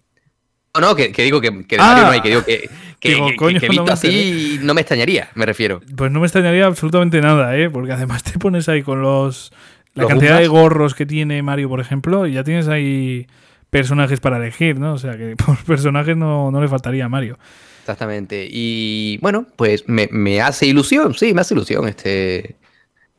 no, 0.74 0.80
no, 0.80 0.96
que, 0.96 1.10
digo 1.10 1.40
que, 1.40 1.66
que 1.66 1.76
de 1.76 1.82
Mario 1.82 2.04
no 2.04 2.10
hay, 2.10 2.20
que 2.20 2.28
digo 2.28 2.44
que, 2.44 2.68
que, 3.00 3.68
visto 3.68 3.92
así 3.92 4.58
no 4.62 4.74
me 4.74 4.80
extrañaría, 4.80 5.28
me 5.34 5.46
refiero. 5.46 5.80
Pues 5.96 6.10
no 6.10 6.20
me 6.20 6.26
extrañaría 6.26 6.66
absolutamente 6.66 7.20
nada, 7.20 7.56
¿eh? 7.56 7.70
Porque 7.70 7.92
además 7.92 8.22
te 8.22 8.38
pones 8.38 8.68
ahí 8.68 8.82
con 8.82 9.02
los. 9.02 9.52
La 9.94 10.08
cantidad 10.08 10.40
de 10.40 10.48
gorros 10.48 10.94
que 10.96 11.06
tiene 11.06 11.40
Mario, 11.42 11.68
por 11.68 11.80
ejemplo, 11.80 12.26
y 12.26 12.32
ya 12.32 12.42
tienes 12.42 12.66
ahí 12.66 13.28
personajes 13.74 14.20
para 14.20 14.36
elegir, 14.36 14.78
¿no? 14.78 14.94
O 14.94 14.98
sea 14.98 15.16
que 15.16 15.34
por 15.44 15.56
personajes 15.64 16.16
no, 16.16 16.52
le 16.60 16.68
faltaría 16.68 17.06
a 17.06 17.08
Mario. 17.08 17.40
Exactamente. 17.80 18.46
Y 18.48 19.18
bueno, 19.20 19.48
pues 19.56 19.84
me, 19.88 20.40
hace 20.40 20.66
ilusión, 20.66 21.12
sí, 21.14 21.34
me 21.34 21.40
hace 21.40 21.54
ilusión 21.54 21.88
este, 21.88 22.54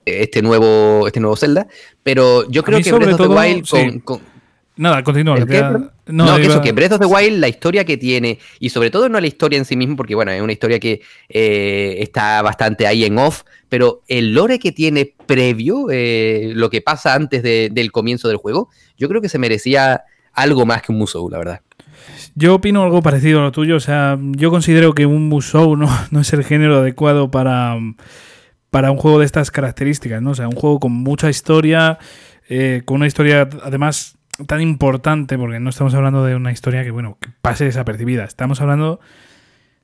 este, 0.06 0.42
nuevo, 0.42 1.08
este 1.08 1.20
nuevo 1.20 1.36
Zelda. 1.36 1.68
Pero 2.04 2.50
yo 2.50 2.64
creo 2.64 2.82
que 2.82 2.90
Breath 2.90 3.20
of 3.20 3.28
the 3.28 3.36
Wild 3.36 4.04
con, 4.06 4.22
Nada, 4.78 5.04
continúa. 5.04 5.38
No, 6.08 6.38
que 6.38 6.46
eso, 6.46 6.62
que 6.62 6.72
Breath 6.72 6.94
of 6.94 7.00
the 7.00 7.06
Wild, 7.06 7.40
la 7.40 7.50
historia 7.50 7.84
que 7.84 7.98
tiene, 7.98 8.40
y 8.60 8.70
sobre 8.70 8.92
todo 8.92 9.10
no 9.10 9.20
la 9.20 9.28
historia 9.28 9.58
en 9.58 9.66
sí 9.66 9.76
mismo, 9.76 9.98
porque 9.98 10.16
bueno, 10.16 10.32
es 10.32 10.42
una 10.42 10.54
historia 10.54 10.80
que 10.80 11.02
eh, 11.28 11.98
está 12.00 12.42
bastante 12.42 12.88
ahí 12.88 13.04
en 13.04 13.18
off, 13.18 13.44
pero 13.68 14.04
el 14.08 14.34
lore 14.34 14.60
que 14.60 14.72
tiene 14.72 15.14
previo, 15.26 15.88
eh, 15.92 16.52
lo 16.56 16.70
que 16.70 16.82
pasa 16.82 17.14
antes 17.14 17.44
del 17.44 17.92
comienzo 17.92 18.30
del 18.30 18.38
juego, 18.38 18.70
yo 18.98 19.10
creo 19.10 19.22
que 19.22 19.30
se 19.30 19.38
merecía 19.38 20.06
algo 20.36 20.66
más 20.66 20.82
que 20.82 20.92
un 20.92 21.00
Musou, 21.00 21.30
la 21.30 21.38
verdad. 21.38 21.62
Yo 22.36 22.56
opino 22.56 22.84
algo 22.84 23.02
parecido 23.02 23.40
a 23.40 23.44
lo 23.44 23.52
tuyo. 23.52 23.78
O 23.78 23.80
sea, 23.80 24.18
yo 24.20 24.52
considero 24.52 24.94
que 24.94 25.06
un 25.06 25.30
Musou 25.30 25.76
no, 25.76 25.90
no 26.12 26.20
es 26.20 26.34
el 26.34 26.44
género 26.44 26.78
adecuado 26.78 27.32
para, 27.32 27.78
para 28.70 28.92
un 28.92 28.98
juego 28.98 29.20
de 29.20 29.26
estas 29.26 29.52
características, 29.52 30.22
¿no? 30.22 30.32
O 30.32 30.36
sea, 30.36 30.48
un 30.48 30.56
juego 30.56 30.80
con 30.80 30.92
mucha 30.92 31.30
historia, 31.30 31.98
eh, 32.50 32.82
con 32.86 32.98
una 32.98 33.08
historia 33.08 33.48
además 33.64 34.18
tan 34.48 34.62
importante, 34.62 35.38
porque 35.38 35.60
no 35.60 35.70
estamos 35.70 35.94
hablando 35.94 36.26
de 36.26 36.36
una 36.36 36.52
historia 36.52 36.84
que, 36.84 36.92
bueno, 36.92 37.18
que 37.22 37.30
pase 37.42 37.66
desapercibida. 37.66 38.26
Estamos 38.26 38.60
hablando, 38.60 39.00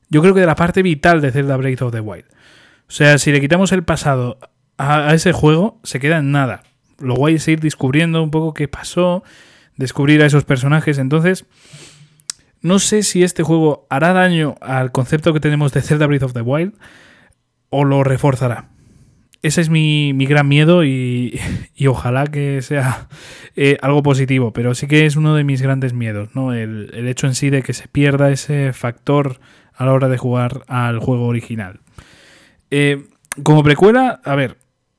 yo 0.09 0.21
creo 0.21 0.33
que 0.33 0.41
de 0.41 0.45
la 0.45 0.55
parte 0.55 0.83
vital 0.83 1.21
de 1.21 1.31
Zelda 1.31 1.55
Breath 1.55 1.81
of 1.83 1.93
the 1.93 2.01
Wild. 2.01 2.25
O 2.89 2.91
sea, 2.91 3.17
si 3.17 3.31
le 3.31 3.39
quitamos 3.39 3.71
el 3.71 3.83
pasado 3.83 4.37
a, 4.77 5.07
a 5.07 5.13
ese 5.13 5.31
juego, 5.31 5.79
se 5.83 6.01
queda 6.01 6.17
en 6.17 6.33
nada. 6.33 6.63
Lo 6.99 7.15
guay 7.15 7.35
es 7.35 7.47
ir 7.47 7.61
descubriendo 7.61 8.21
un 8.21 8.29
poco 8.29 8.53
qué 8.53 8.67
pasó, 8.67 9.23
descubrir 9.81 10.21
a 10.21 10.25
esos 10.25 10.45
personajes. 10.45 10.97
Entonces, 10.97 11.45
no 12.61 12.79
sé 12.79 13.03
si 13.03 13.23
este 13.23 13.43
juego 13.43 13.87
hará 13.89 14.13
daño 14.13 14.55
al 14.61 14.91
concepto 14.91 15.33
que 15.33 15.39
tenemos 15.39 15.73
de 15.73 15.81
Zelda 15.81 16.07
Breath 16.07 16.23
of 16.23 16.33
the 16.33 16.41
Wild 16.41 16.73
o 17.69 17.83
lo 17.83 18.03
reforzará. 18.03 18.69
Ese 19.41 19.61
es 19.61 19.69
mi, 19.69 20.13
gran 20.25 20.47
miedo 20.47 20.85
y, 20.85 21.39
ojalá 21.87 22.27
que 22.27 22.61
sea 22.61 23.07
eh, 23.55 23.77
algo 23.81 24.03
positivo, 24.03 24.53
pero 24.53 24.75
sí 24.75 24.87
que 24.87 25.07
es 25.07 25.15
uno 25.15 25.33
de 25.33 25.43
mis 25.43 25.63
grandes 25.63 25.93
miedos, 25.93 26.29
¿no? 26.35 26.53
El, 26.53 26.91
hecho 27.07 27.25
en 27.25 27.33
sí 27.33 27.49
de 27.49 27.63
que 27.63 27.73
se 27.73 27.87
pierda 27.87 28.29
ese 28.29 28.71
factor 28.71 29.39
a 29.73 29.85
la 29.85 29.93
hora 29.93 30.09
de 30.09 30.17
jugar 30.17 30.61
al 30.67 30.99
juego 30.99 31.25
original. 31.25 31.79
Eh, 32.69 33.07
como 33.41 33.63
precuela, 33.63 34.21
a 34.23 34.35
ver, 34.35 34.57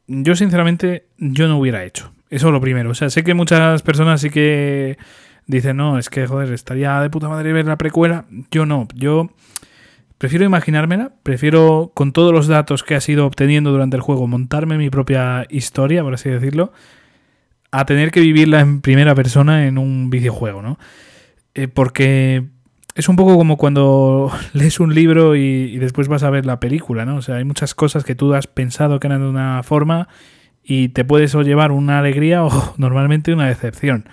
yo 0.09 0.35
sinceramente 0.35 1.07
yo 1.19 1.47
no 1.47 1.59
hubiera 1.59 1.85
hecho. 1.85 2.13
Eso 2.33 2.47
es 2.47 2.53
lo 2.55 2.63
primero. 2.63 2.91
O 2.91 2.95
sea, 2.95 3.11
sé 3.11 3.25
que 3.25 3.35
muchas 3.35 3.83
personas 3.83 4.23
sí 4.23 4.31
que 4.31 4.97
dicen, 5.47 5.77
no, 5.77 5.99
es 5.99 6.09
que, 6.09 6.27
joder, 6.27 6.51
estaría 6.55 6.99
de 7.01 7.11
puta 7.11 7.29
madre 7.29 7.53
ver 7.53 7.67
la 7.67 7.77
precuela. 7.77 8.25
Yo 8.51 8.65
no, 8.65 8.89
yo 8.95 9.29
prefiero 10.17 10.47
imaginármela, 10.47 11.13
prefiero 11.23 11.93
con 11.95 12.13
todos 12.13 12.33
los 12.33 12.47
datos 12.47 12.85
que 12.85 12.95
has 12.95 13.07
ido 13.07 13.27
obteniendo 13.27 13.71
durante 13.71 13.97
el 13.97 14.03
juego 14.03 14.27
montarme 14.27 14.79
mi 14.79 14.89
propia 14.89 15.47
historia, 15.51 16.03
por 16.03 16.15
así 16.15 16.31
decirlo, 16.31 16.73
a 17.71 17.85
tener 17.85 18.11
que 18.11 18.21
vivirla 18.21 18.61
en 18.61 18.81
primera 18.81 19.15
persona 19.15 19.67
en 19.67 19.77
un 19.77 20.09
videojuego, 20.09 20.63
¿no? 20.63 20.79
Eh, 21.55 21.69
porque 21.69 22.47
es 22.95 23.11
un 23.11 23.17
poco 23.17 23.37
como 23.37 23.59
cuando 23.59 24.33
lees 24.55 24.81
un 24.81 24.95
libro 24.95 25.37
y, 25.37 25.77
después 25.77 26.09
vas 26.09 26.23
a 26.23 26.31
ver 26.31 26.47
la 26.47 26.61
película, 26.61 27.05
¿no? 27.05 27.17
O 27.17 27.23
sea, 27.23 27.35
hay 27.35 27.45
muchas 27.45 27.75
cosas 27.75 28.05
que 28.05 28.15
tú 28.15 28.33
has 28.33 28.47
pensado 28.47 29.01
que 29.01 29.09
eran 29.09 29.21
de 29.21 29.29
una 29.29 29.63
forma 29.63 30.09
y 30.63 30.89
te 30.89 31.05
puedes 31.05 31.35
o 31.35 31.43
llevar 31.43 31.73
una 31.73 31.99
alegría 31.99 32.45
o 32.45 32.75
normalmente 32.79 33.33
una 33.33 33.49
decepción. 33.49 34.09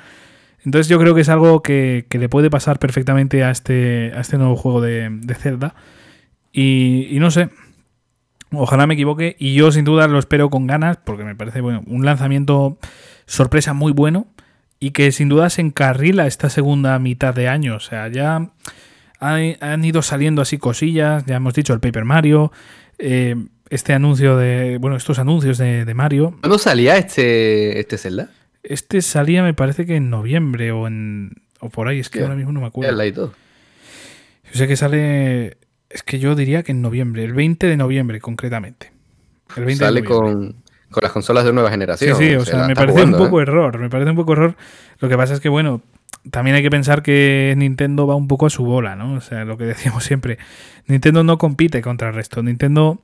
Entonces 0.66 0.90
yo 0.90 1.00
creo 1.00 1.16
que 1.16 1.22
es 1.22 1.30
algo 1.30 1.62
que, 1.62 2.06
le 2.10 2.30
puede 2.30 2.50
pasar 2.50 2.80
perfectamente 2.80 3.44
a 3.44 3.52
este, 3.52 4.12
a 4.16 4.22
este 4.22 4.38
nuevo 4.38 4.56
juego 4.56 4.82
de, 4.82 5.10
de 5.10 5.36
Zelda. 5.36 5.74
Y, 6.52 7.18
no 7.20 7.32
sé, 7.32 7.50
ojalá 8.52 8.88
me 8.88 8.96
equivoque 8.96 9.36
y 9.40 9.54
yo 9.54 9.72
sin 9.72 9.86
duda 9.86 10.08
lo 10.08 10.20
espero 10.20 10.50
con 10.50 10.68
ganas 10.68 10.98
porque 10.98 11.24
me 11.24 11.36
parece 11.36 11.62
bueno, 11.62 11.84
un 11.88 12.06
lanzamiento 12.06 12.78
sorpresa 13.26 13.74
muy 13.74 13.94
bueno 13.94 14.28
y 14.80 14.92
que 14.92 15.12
sin 15.12 15.30
duda 15.30 15.50
se 15.50 15.62
encarrila 15.62 16.26
esta 16.26 16.50
segunda 16.50 16.98
mitad 17.00 17.34
de 17.34 17.48
año. 17.48 17.76
O 17.76 17.80
sea, 17.80 18.08
ya 18.08 18.50
han, 19.20 19.86
ido 19.86 20.02
saliendo 20.02 20.42
así 20.42 20.58
cosillas, 20.58 21.26
ya 21.26 21.36
hemos 21.36 21.54
dicho 21.54 21.74
el 21.74 21.80
Paper 21.80 22.06
Mario, 22.06 22.52
eh, 22.98 23.36
este 23.70 23.94
anuncio 23.94 24.38
de, 24.38 24.78
bueno, 24.80 24.96
estos 24.96 25.20
anuncios 25.20 25.58
de, 25.58 25.94
Mario. 25.94 26.36
¿Cuándo 26.42 26.58
salía 26.58 26.98
este, 26.98 27.80
este 27.80 27.98
Zelda? 27.98 28.30
Este 28.64 29.02
salía 29.02 29.44
me 29.44 29.54
parece 29.54 29.86
que 29.86 29.96
en 29.96 30.10
noviembre 30.10 30.72
o 30.72 30.88
en 30.88 31.34
o 31.60 31.70
por 31.70 31.88
ahí, 31.88 32.00
es 32.00 32.10
que 32.10 32.22
ahora 32.22 32.36
mismo 32.36 32.52
no 32.52 32.62
me 32.62 32.68
acuerdo. 32.68 33.34
Yo 34.52 34.58
sé 34.58 34.68
que 34.68 34.78
sale, 34.78 35.58
es 35.90 36.04
que 36.04 36.20
yo 36.20 36.36
diría 36.36 36.64
que 36.64 36.72
en 36.72 36.82
noviembre, 36.82 37.24
el 37.24 37.34
20 37.34 37.68
de 37.68 37.78
noviembre 37.78 38.20
concretamente. 38.20 38.92
El 39.56 39.66
20 39.66 39.84
sale 39.84 40.04
con, 40.04 40.56
con 40.90 41.02
las 41.04 41.12
consolas 41.12 41.44
de 41.44 41.54
nueva 41.54 41.70
generación. 41.70 42.18
Sí, 42.18 42.30
sí, 42.30 42.36
o, 42.36 42.46
sea, 42.46 42.66
me 42.66 42.76
parece 42.76 43.04
un 43.04 43.12
poco 43.12 43.40
¿eh? 43.40 43.44
error, 43.44 43.78
me 43.78 43.90
parece 43.90 44.10
un 44.10 44.16
poco 44.16 44.34
error. 44.34 44.56
Lo 45.00 45.10
que 45.10 45.18
pasa 45.18 45.34
es 45.34 45.40
que, 45.40 45.50
bueno, 45.50 45.82
también 46.32 46.56
hay 46.56 46.64
que 46.64 46.70
pensar 46.70 47.04
que 47.04 47.54
Nintendo 47.58 48.08
va 48.08 48.16
un 48.16 48.28
poco 48.28 48.46
a 48.46 48.50
su 48.50 48.64
bola, 48.64 48.96
¿no? 48.96 49.16
O 49.16 49.22
sea, 49.22 49.46
lo 49.46 49.58
que 49.58 49.66
decíamos 49.66 50.04
siempre, 50.04 50.40
Nintendo 50.88 51.24
no 51.24 51.38
compite 51.38 51.82
contra 51.82 52.10
el 52.10 52.16
resto, 52.16 52.42
Nintendo 52.42 53.02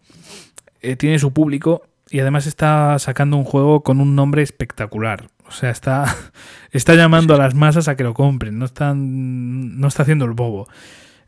eh, 0.91 0.95
tiene 0.95 1.19
su 1.19 1.33
público 1.33 1.83
y 2.09 2.19
además 2.19 2.47
está 2.47 2.97
sacando 2.99 3.37
un 3.37 3.43
juego 3.43 3.81
con 3.81 3.99
un 3.99 4.15
nombre 4.15 4.41
espectacular. 4.41 5.27
O 5.47 5.51
sea, 5.51 5.69
está, 5.69 6.15
está 6.71 6.95
llamando 6.95 7.35
a 7.35 7.37
las 7.37 7.55
masas 7.55 7.87
a 7.87 7.95
que 7.95 8.03
lo 8.03 8.13
compren, 8.13 8.57
no, 8.59 8.65
están, 8.65 9.79
no 9.79 9.87
está 9.87 10.03
haciendo 10.03 10.25
el 10.25 10.31
bobo. 10.31 10.67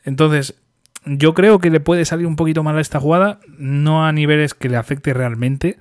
Entonces, 0.03 0.55
yo 1.05 1.33
creo 1.33 1.59
que 1.59 1.69
le 1.69 1.79
puede 1.79 2.05
salir 2.05 2.27
un 2.27 2.35
poquito 2.35 2.63
mal 2.63 2.77
a 2.77 2.81
esta 2.81 2.99
jugada, 2.99 3.39
no 3.57 4.05
a 4.05 4.11
niveles 4.11 4.53
que 4.53 4.69
le 4.69 4.77
afecte 4.77 5.13
realmente, 5.13 5.77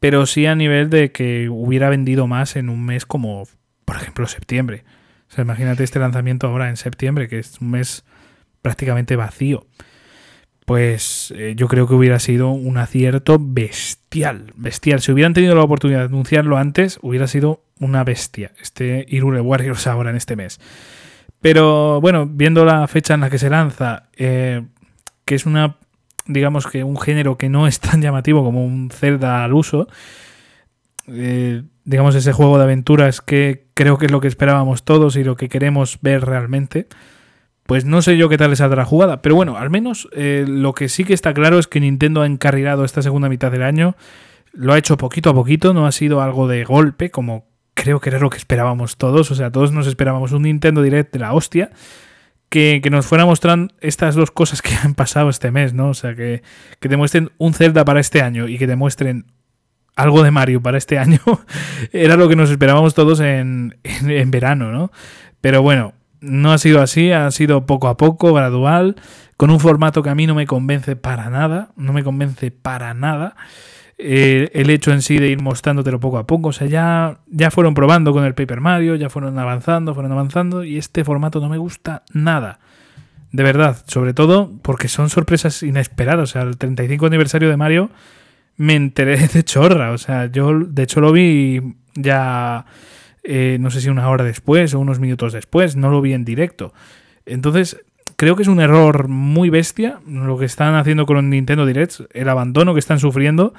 pero 0.00 0.26
sí 0.26 0.46
a 0.46 0.54
nivel 0.54 0.90
de 0.90 1.12
que 1.12 1.48
hubiera 1.48 1.88
vendido 1.88 2.26
más 2.26 2.56
en 2.56 2.68
un 2.68 2.84
mes 2.84 3.06
como, 3.06 3.46
por 3.84 3.96
ejemplo, 3.96 4.26
septiembre. 4.26 4.84
O 5.30 5.34
sea, 5.34 5.44
imagínate 5.44 5.84
este 5.84 5.98
lanzamiento 5.98 6.46
ahora 6.46 6.68
en 6.68 6.76
septiembre, 6.76 7.28
que 7.28 7.38
es 7.38 7.60
un 7.60 7.70
mes 7.70 8.04
prácticamente 8.62 9.16
vacío. 9.16 9.66
Pues 10.64 11.32
eh, 11.36 11.54
yo 11.56 11.66
creo 11.68 11.88
que 11.88 11.94
hubiera 11.94 12.18
sido 12.18 12.50
un 12.50 12.78
acierto 12.78 13.38
bestial, 13.40 14.52
bestial. 14.56 15.00
Si 15.00 15.10
hubieran 15.10 15.34
tenido 15.34 15.54
la 15.54 15.62
oportunidad 15.62 16.00
de 16.00 16.06
anunciarlo 16.06 16.56
antes, 16.56 16.98
hubiera 17.02 17.26
sido 17.26 17.64
una 17.80 18.04
bestia 18.04 18.52
este 18.60 19.04
Irule 19.08 19.40
Warriors 19.40 19.86
ahora 19.86 20.10
en 20.10 20.16
este 20.16 20.36
mes. 20.36 20.60
Pero 21.40 22.00
bueno, 22.00 22.26
viendo 22.26 22.64
la 22.64 22.86
fecha 22.86 23.14
en 23.14 23.20
la 23.20 23.30
que 23.30 23.38
se 23.38 23.50
lanza, 23.50 24.04
eh, 24.16 24.62
que 25.24 25.34
es 25.34 25.46
una 25.46 25.76
digamos 26.26 26.66
que 26.66 26.84
un 26.84 26.98
género 26.98 27.36
que 27.36 27.48
no 27.48 27.66
es 27.66 27.80
tan 27.80 28.00
llamativo 28.00 28.44
como 28.44 28.64
un 28.64 28.90
Zelda 28.90 29.44
al 29.44 29.52
uso, 29.52 29.88
eh, 31.08 31.62
digamos 31.84 32.14
ese 32.14 32.32
juego 32.32 32.58
de 32.58 32.64
aventuras 32.64 33.20
que 33.20 33.66
creo 33.74 33.98
que 33.98 34.06
es 34.06 34.12
lo 34.12 34.20
que 34.20 34.28
esperábamos 34.28 34.84
todos 34.84 35.16
y 35.16 35.24
lo 35.24 35.36
que 35.36 35.48
queremos 35.48 35.98
ver 36.00 36.24
realmente, 36.24 36.86
pues 37.66 37.84
no 37.84 38.02
sé 38.02 38.16
yo 38.16 38.28
qué 38.28 38.38
tal 38.38 38.50
le 38.50 38.56
saldrá 38.56 38.82
la 38.82 38.84
jugada. 38.84 39.22
Pero 39.22 39.34
bueno, 39.34 39.56
al 39.56 39.70
menos 39.70 40.08
eh, 40.12 40.44
lo 40.46 40.74
que 40.74 40.88
sí 40.88 41.04
que 41.04 41.14
está 41.14 41.32
claro 41.34 41.58
es 41.58 41.66
que 41.66 41.80
Nintendo 41.80 42.22
ha 42.22 42.26
encarrilado 42.26 42.84
esta 42.84 43.02
segunda 43.02 43.28
mitad 43.28 43.50
del 43.50 43.62
año, 43.62 43.96
lo 44.52 44.72
ha 44.72 44.78
hecho 44.78 44.96
poquito 44.96 45.30
a 45.30 45.34
poquito, 45.34 45.72
no 45.72 45.86
ha 45.86 45.92
sido 45.92 46.20
algo 46.20 46.48
de 46.48 46.64
golpe 46.64 47.10
como 47.10 47.46
creo 47.74 48.00
que 48.00 48.10
era 48.10 48.18
lo 48.18 48.30
que 48.30 48.36
esperábamos 48.36 48.96
todos, 48.96 49.30
o 49.30 49.34
sea, 49.34 49.50
todos 49.50 49.72
nos 49.72 49.86
esperábamos 49.86 50.32
un 50.32 50.42
Nintendo 50.42 50.82
Direct 50.82 51.12
de 51.12 51.18
la 51.18 51.32
hostia 51.32 51.70
que, 52.52 52.82
nos 52.90 53.06
fuera 53.06 53.24
mostrando 53.24 53.74
estas 53.80 54.14
dos 54.14 54.30
cosas 54.30 54.60
que 54.60 54.74
han 54.82 54.94
pasado 54.94 55.30
este 55.30 55.50
mes, 55.50 55.72
¿no? 55.72 55.88
O 55.88 55.94
sea, 55.94 56.14
que, 56.14 56.42
que 56.80 56.88
te 56.88 56.96
muestren 56.96 57.30
un 57.38 57.54
Zelda 57.54 57.84
para 57.84 58.00
este 58.00 58.20
año 58.20 58.46
y 58.46 58.58
que 58.58 58.66
te 58.66 58.76
muestren 58.76 59.26
algo 59.96 60.22
de 60.22 60.30
Mario 60.30 60.62
para 60.62 60.78
este 60.78 60.98
año, 61.00 61.20
era 61.92 62.16
lo 62.16 62.28
que 62.28 62.36
nos 62.36 62.50
esperábamos 62.50 62.94
todos 62.94 63.20
en, 63.20 63.78
en, 63.84 64.30
verano, 64.30 64.70
¿no? 64.70 64.92
Pero 65.40 65.62
bueno, 65.62 65.94
no 66.22 66.52
ha 66.52 66.58
sido 66.58 66.80
así, 66.80 67.12
ha 67.12 67.30
sido 67.30 67.66
poco 67.66 67.88
a 67.88 67.96
poco, 67.98 68.32
gradual, 68.32 68.96
con 69.36 69.50
un 69.50 69.60
formato 69.60 70.02
que 70.02 70.08
a 70.08 70.14
mí 70.14 70.26
no 70.26 70.34
me 70.34 70.46
convence 70.46 70.96
para 70.96 71.28
nada, 71.28 71.72
no 71.76 71.92
me 71.92 72.02
convence 72.02 72.50
para 72.50 72.94
nada. 72.94 73.34
Eh, 73.98 74.50
el 74.54 74.70
hecho 74.70 74.90
en 74.92 75.00
sí 75.00 75.18
de 75.18 75.28
ir 75.28 75.40
mostrándotelo 75.40 76.00
poco 76.00 76.18
a 76.18 76.26
poco. 76.26 76.48
O 76.48 76.52
sea, 76.52 76.66
ya, 76.66 77.18
ya 77.28 77.50
fueron 77.50 77.74
probando 77.74 78.12
con 78.12 78.24
el 78.24 78.34
Paper 78.34 78.60
Mario, 78.60 78.96
ya 78.96 79.10
fueron 79.10 79.38
avanzando, 79.38 79.94
fueron 79.94 80.10
avanzando 80.12 80.64
y 80.64 80.78
este 80.78 81.04
formato 81.04 81.40
no 81.40 81.48
me 81.48 81.58
gusta 81.58 82.02
nada. 82.12 82.58
De 83.30 83.42
verdad, 83.42 83.82
sobre 83.86 84.12
todo 84.12 84.50
porque 84.62 84.88
son 84.88 85.08
sorpresas 85.08 85.62
inesperadas. 85.62 86.30
O 86.30 86.32
sea, 86.32 86.42
el 86.42 86.56
35 86.56 87.06
aniversario 87.06 87.48
de 87.48 87.56
Mario 87.56 87.90
me 88.56 88.74
enteré 88.74 89.28
de 89.32 89.44
chorra. 89.44 89.92
O 89.92 89.98
sea, 89.98 90.26
yo 90.26 90.58
de 90.58 90.82
hecho 90.82 91.00
lo 91.00 91.12
vi 91.12 91.60
ya, 91.94 92.66
eh, 93.22 93.56
no 93.60 93.70
sé 93.70 93.80
si 93.80 93.88
una 93.88 94.08
hora 94.08 94.24
después 94.24 94.74
o 94.74 94.80
unos 94.80 94.98
minutos 94.98 95.32
después, 95.32 95.76
no 95.76 95.90
lo 95.90 96.00
vi 96.00 96.12
en 96.12 96.24
directo. 96.24 96.72
Entonces, 97.24 97.84
creo 98.16 98.36
que 98.36 98.42
es 98.42 98.48
un 98.48 98.60
error 98.60 99.08
muy 99.08 99.50
bestia 99.50 100.00
lo 100.06 100.38
que 100.38 100.44
están 100.44 100.74
haciendo 100.74 101.06
con 101.06 101.30
Nintendo 101.30 101.66
Directs, 101.66 102.04
el 102.12 102.28
abandono 102.28 102.74
que 102.74 102.80
están 102.80 102.98
sufriendo 102.98 103.54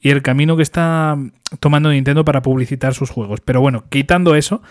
y 0.00 0.10
el 0.10 0.22
camino 0.22 0.56
que 0.56 0.62
está 0.62 1.16
tomando 1.60 1.90
Nintendo 1.90 2.24
para 2.24 2.42
publicitar 2.42 2.94
sus 2.94 3.10
juegos. 3.10 3.40
Pero 3.40 3.60
bueno, 3.60 3.84
quitando 3.88 4.34
eso, 4.34 4.62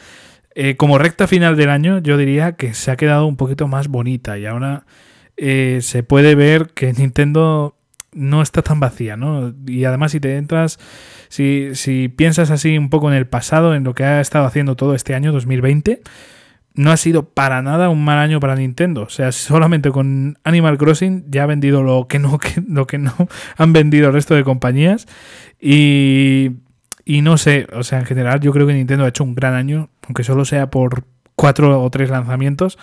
eh, 0.56 0.76
como 0.76 0.98
recta 0.98 1.28
final 1.28 1.56
del 1.56 1.70
año, 1.70 1.99
yo 1.99 2.18
diría 2.18 2.53
que 2.53 2.74
se 2.74 2.91
ha 2.91 2.95
quedado 2.95 3.26
un 3.26 3.38
poquito 3.38 3.68
más 3.68 3.88
bonita 3.88 4.38
y 4.38 4.45
ahora 4.45 4.86
eh, 5.38 5.80
se 5.82 6.03
puede 6.03 6.36
ver 6.36 6.68
que 6.76 6.94
Nintendo 6.94 7.76
no 8.15 8.41
está 8.41 8.61
tan 8.61 8.80
vacía, 8.80 9.18
¿no? 9.18 9.53
Y 9.65 9.85
además 9.85 10.11
si 10.11 10.19
te 10.19 10.38
entras, 10.38 10.80
si, 11.30 11.76
si 11.76 12.10
piensas 12.10 12.52
así 12.52 12.77
un 12.77 12.90
poco 12.90 13.10
en 13.11 13.18
el 13.18 13.27
pasado, 13.27 13.76
en 13.76 13.84
lo 13.84 13.94
que 13.94 14.03
ha 14.03 14.22
estado 14.22 14.45
haciendo 14.45 14.76
todo 14.76 14.95
este 14.95 15.15
año 15.15 15.31
2020, 15.31 16.02
no 16.76 16.91
ha 16.91 16.98
sido 16.98 17.30
para 17.30 17.61
nada 17.61 17.90
un 17.90 18.03
mal 18.03 18.18
año 18.18 18.40
para 18.40 18.56
Nintendo. 18.56 19.03
O 19.03 19.10
sea, 19.10 19.31
solamente 19.31 19.91
con 19.91 20.38
Animal 20.44 20.77
Crossing 20.77 21.26
ya 21.30 21.44
ha 21.44 21.48
vendido 21.48 21.84
lo 21.84 22.07
que 22.07 22.19
no, 22.19 22.40
lo 22.68 22.88
que 22.88 22.98
no 22.98 23.14
han 23.57 23.73
vendido 23.73 24.07
el 24.07 24.14
resto 24.14 24.35
de 24.35 24.44
compañías. 24.44 25.07
Y, 25.60 26.52
y 27.06 27.22
no 27.22 27.38
sé, 27.38 27.68
o 27.73 27.84
sea, 27.84 27.99
en 27.99 28.06
general 28.06 28.40
yo 28.40 28.52
creo 28.52 28.68
que 28.68 28.73
Nintendo 28.73 29.06
ha 29.06 29.10
hecho 29.10 29.23
un 29.23 29.35
gran 29.35 29.53
año, 29.53 29.90
aunque 30.07 30.23
solo 30.23 30.45
sea 30.45 30.69
por 30.69 31.06
cuatro 31.35 31.81
o 31.81 31.90
tres 31.90 32.10
lanzamientos. 32.10 32.77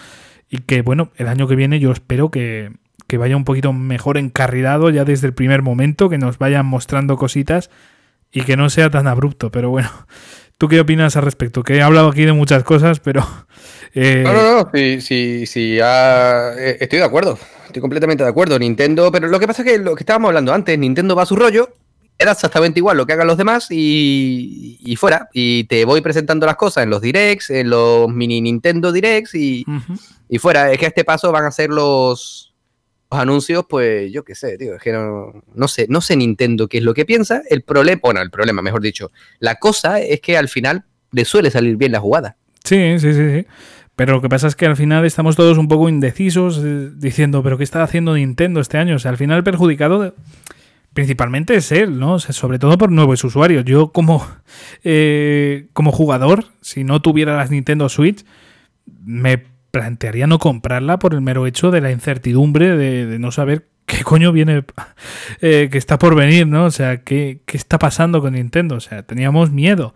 Y 0.48 0.58
que 0.58 0.82
bueno, 0.82 1.10
el 1.16 1.28
año 1.28 1.46
que 1.46 1.56
viene 1.56 1.78
yo 1.80 1.92
espero 1.92 2.30
que, 2.30 2.72
que 3.10 3.18
vaya 3.18 3.36
un 3.36 3.44
poquito 3.44 3.72
mejor 3.72 4.18
encarrilado 4.18 4.88
ya 4.88 5.04
desde 5.04 5.26
el 5.26 5.34
primer 5.34 5.62
momento, 5.62 6.08
que 6.08 6.16
nos 6.16 6.38
vayan 6.38 6.64
mostrando 6.64 7.16
cositas 7.16 7.68
y 8.30 8.42
que 8.42 8.56
no 8.56 8.70
sea 8.70 8.88
tan 8.88 9.08
abrupto. 9.08 9.50
Pero 9.50 9.68
bueno, 9.68 9.90
¿tú 10.58 10.68
qué 10.68 10.78
opinas 10.78 11.16
al 11.16 11.24
respecto? 11.24 11.64
Que 11.64 11.78
he 11.78 11.82
hablado 11.82 12.10
aquí 12.10 12.24
de 12.24 12.32
muchas 12.32 12.62
cosas, 12.62 13.00
pero 13.00 13.26
eh, 13.94 14.22
no, 14.24 14.32
no, 14.32 14.62
no, 14.62 14.70
sí, 14.72 15.00
sí, 15.00 15.44
sí 15.44 15.78
eh, 15.80 16.76
estoy 16.78 17.00
de 17.00 17.04
acuerdo, 17.04 17.36
estoy 17.66 17.80
completamente 17.82 18.22
de 18.22 18.30
acuerdo. 18.30 18.56
Nintendo, 18.60 19.10
pero 19.10 19.26
lo 19.26 19.40
que 19.40 19.48
pasa 19.48 19.62
es 19.62 19.68
que 19.68 19.78
lo 19.78 19.96
que 19.96 20.04
estábamos 20.04 20.28
hablando 20.28 20.54
antes, 20.54 20.78
Nintendo 20.78 21.16
va 21.16 21.24
a 21.24 21.26
su 21.26 21.34
rollo 21.34 21.74
da 22.24 22.32
exactamente 22.32 22.78
igual 22.78 22.96
lo 22.96 23.06
que 23.06 23.14
hagan 23.14 23.26
los 23.26 23.38
demás 23.38 23.66
y, 23.70 24.94
fuera. 24.98 25.28
Y 25.32 25.64
te 25.64 25.84
voy 25.84 26.00
presentando 26.00 26.46
las 26.46 26.56
cosas 26.56 26.84
en 26.84 26.90
los 26.90 27.00
directs, 27.00 27.50
en 27.50 27.70
los 27.70 28.08
mini 28.08 28.40
Nintendo 28.40 28.92
directs 28.92 29.34
y, 29.34 29.64
y 30.28 30.38
fuera. 30.38 30.70
Es 30.70 30.78
que 30.78 30.84
a 30.84 30.88
este 30.88 31.04
paso 31.04 31.32
van 31.32 31.46
a 31.46 31.50
ser 31.50 31.70
los 31.70 32.49
anuncios, 33.18 33.64
pues 33.68 34.12
yo 34.12 34.24
qué 34.24 34.34
sé, 34.34 34.56
tío. 34.56 34.76
Es 34.76 34.82
que 34.82 34.92
no, 34.92 35.42
no, 35.54 35.68
sé, 35.68 35.86
no 35.88 36.00
sé 36.00 36.16
Nintendo 36.16 36.68
qué 36.68 36.78
es 36.78 36.84
lo 36.84 36.94
que 36.94 37.04
piensa. 37.04 37.42
El 37.48 37.62
problema, 37.62 38.00
bueno, 38.02 38.22
el 38.22 38.30
problema, 38.30 38.62
mejor 38.62 38.80
dicho. 38.80 39.10
La 39.38 39.56
cosa 39.56 40.00
es 40.00 40.20
que 40.20 40.36
al 40.36 40.48
final 40.48 40.84
le 41.12 41.24
suele 41.24 41.50
salir 41.50 41.76
bien 41.76 41.92
la 41.92 42.00
jugada. 42.00 42.36
Sí, 42.64 42.98
sí, 42.98 43.12
sí, 43.12 43.30
sí. 43.30 43.46
Pero 43.96 44.14
lo 44.14 44.22
que 44.22 44.28
pasa 44.28 44.46
es 44.46 44.56
que 44.56 44.64
al 44.64 44.76
final 44.76 45.04
estamos 45.04 45.36
todos 45.36 45.58
un 45.58 45.68
poco 45.68 45.88
indecisos 45.88 46.60
eh, 46.64 46.90
diciendo, 46.96 47.42
pero 47.42 47.58
¿qué 47.58 47.64
está 47.64 47.82
haciendo 47.82 48.14
Nintendo 48.14 48.60
este 48.60 48.78
año? 48.78 48.96
O 48.96 48.98
sea, 48.98 49.10
al 49.10 49.18
final 49.18 49.38
el 49.38 49.44
perjudicado 49.44 50.14
principalmente 50.92 51.54
es 51.54 51.70
él, 51.72 51.98
¿no? 51.98 52.14
O 52.14 52.18
sea, 52.18 52.32
sobre 52.32 52.58
todo 52.58 52.78
por 52.78 52.90
nuevos 52.90 53.22
usuarios. 53.24 53.64
Yo 53.64 53.92
como, 53.92 54.26
eh, 54.84 55.68
como 55.72 55.92
jugador, 55.92 56.46
si 56.60 56.84
no 56.84 57.02
tuviera 57.02 57.36
las 57.36 57.50
Nintendo 57.50 57.88
Switch, 57.88 58.24
me 59.04 59.44
plantearía 59.70 60.26
no 60.26 60.38
comprarla 60.38 60.98
por 60.98 61.14
el 61.14 61.20
mero 61.20 61.46
hecho 61.46 61.70
de 61.70 61.80
la 61.80 61.90
incertidumbre 61.90 62.76
de, 62.76 63.18
no 63.18 63.32
saber 63.32 63.68
qué 63.86 64.02
coño 64.02 64.32
viene, 64.32 64.64
eh, 65.40 65.68
que 65.70 65.78
está 65.78 65.98
por 65.98 66.14
venir, 66.14 66.46
¿no? 66.46 66.64
O 66.64 66.70
sea, 66.70 67.02
¿qué, 67.02 67.40
¿qué 67.46 67.56
está 67.56 67.78
pasando 67.78 68.20
con 68.20 68.34
Nintendo? 68.34 68.76
O 68.76 68.80
sea, 68.80 69.02
teníamos 69.02 69.50
miedo. 69.50 69.94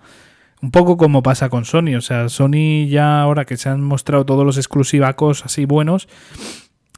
Un 0.65 0.71
poco 0.71 0.97
como 0.97 1.23
pasa 1.23 1.51
con 1.51 1.67
Sony. 1.67 1.95
O 1.97 2.01
sea, 2.01 2.31
Sony 2.31 2.87
ya 2.89 3.21
ahora 3.21 3.45
que 3.45 3.59
se 3.59 3.69
han 3.69 3.83
mostrado 3.83 4.25
todos 4.25 4.47
los 4.47 4.57
exclusivacos 4.57 5.45
así 5.45 5.67
buenos, 5.67 6.09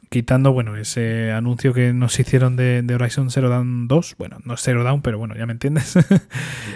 quitando, 0.09 0.53
bueno, 0.53 0.77
ese 0.77 1.33
anuncio 1.33 1.73
que 1.73 1.91
nos 1.91 2.17
hicieron 2.17 2.55
de, 2.55 2.85
Horizon 2.93 3.29
Zero 3.29 3.49
Dawn 3.49 3.89
2. 3.89 4.15
Bueno, 4.17 4.37
no 4.45 4.53
es 4.53 4.61
Zero 4.61 4.85
Dawn, 4.85 5.01
pero 5.01 5.17
bueno, 5.17 5.35
ya 5.35 5.45
me 5.45 5.51
entiendes. 5.51 5.97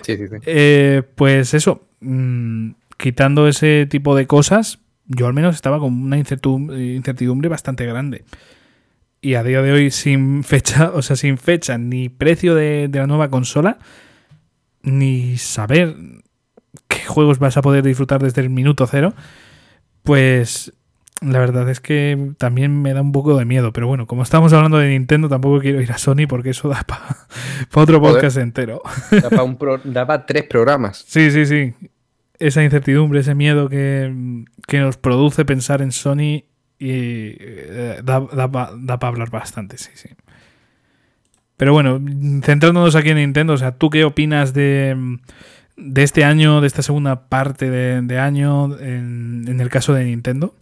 sí, 0.01 0.17
sí, 0.17 0.27
sí. 0.27 0.35
Eh, 0.45 1.03
pues 1.15 1.53
eso, 1.53 1.87
mm, 2.01 2.71
quitando 2.97 3.47
ese 3.47 3.87
tipo 3.89 4.13
de 4.13 4.27
cosas, 4.27 4.79
yo 5.05 5.27
al 5.27 5.33
menos 5.33 5.55
estaba 5.55 5.79
con 5.79 5.93
una 5.93 6.17
incertidumbre 6.17 7.49
bastante 7.49 7.85
grande. 7.85 8.25
Y 9.21 9.35
a 9.35 9.43
día 9.43 9.61
de 9.61 9.71
hoy, 9.71 9.91
sin 9.91 10.43
fecha, 10.43 10.91
o 10.95 11.01
sea, 11.01 11.15
sin 11.15 11.37
fecha 11.37 11.77
ni 11.77 12.09
precio 12.09 12.55
de 12.55 12.89
la 12.91 13.07
nueva 13.07 13.29
consola, 13.29 13.77
ni 14.83 15.37
saber 15.37 15.95
qué 16.87 17.05
juegos 17.05 17.39
vas 17.39 17.57
a 17.57 17.61
poder 17.61 17.83
disfrutar 17.83 18.21
desde 18.21 18.41
el 18.41 18.49
minuto 18.49 18.87
cero, 18.87 19.13
pues 20.03 20.73
la 21.21 21.39
verdad 21.39 21.69
es 21.69 21.79
que 21.79 22.33
también 22.37 22.81
me 22.81 22.93
da 22.93 23.01
un 23.01 23.11
poco 23.11 23.37
de 23.37 23.45
miedo. 23.45 23.71
Pero 23.71 23.87
bueno, 23.87 24.07
como 24.07 24.23
estamos 24.23 24.51
hablando 24.53 24.77
de 24.79 24.89
Nintendo, 24.89 25.29
tampoco 25.29 25.59
quiero 25.59 25.81
ir 25.81 25.91
a 25.91 25.97
Sony 25.97 26.27
porque 26.27 26.49
eso 26.49 26.67
da 26.67 26.83
para 26.83 27.15
otro 27.73 28.01
podcast 28.01 28.37
entero. 28.37 28.81
Da 29.83 30.05
para 30.07 30.25
tres 30.25 30.43
programas. 30.43 31.05
Sí, 31.07 31.29
sí, 31.31 31.45
sí. 31.45 31.73
Esa 32.41 32.63
incertidumbre, 32.63 33.19
ese 33.19 33.35
miedo 33.35 33.69
que, 33.69 34.45
nos 34.73 34.97
produce 34.97 35.45
pensar 35.45 35.81
en 35.81 35.91
Sony 35.91 36.43
y 36.79 36.89
eh, 37.39 38.01
da, 38.03 38.19
da 38.19 38.51
para 38.51 39.07
hablar 39.07 39.29
bastante, 39.29 39.77
sí, 39.77 39.91
sí. 39.95 40.09
Pero 41.57 41.73
bueno, 41.73 42.01
centrándonos 42.41 42.95
aquí 42.95 43.09
en 43.09 43.17
Nintendo, 43.17 43.53
o 43.53 43.57
sea, 43.57 43.73
¿tú 43.73 43.91
qué 43.91 44.03
opinas 44.03 44.53
de 44.53 45.19
de 45.81 46.03
este 46.03 46.23
año, 46.23 46.61
de 46.61 46.67
esta 46.67 46.81
segunda 46.81 47.27
parte 47.27 47.69
de, 47.69 48.19
año, 48.19 48.77
en, 48.79 49.59
el 49.59 49.69
caso 49.69 49.93
de 49.93 50.05
Nintendo? 50.05 50.55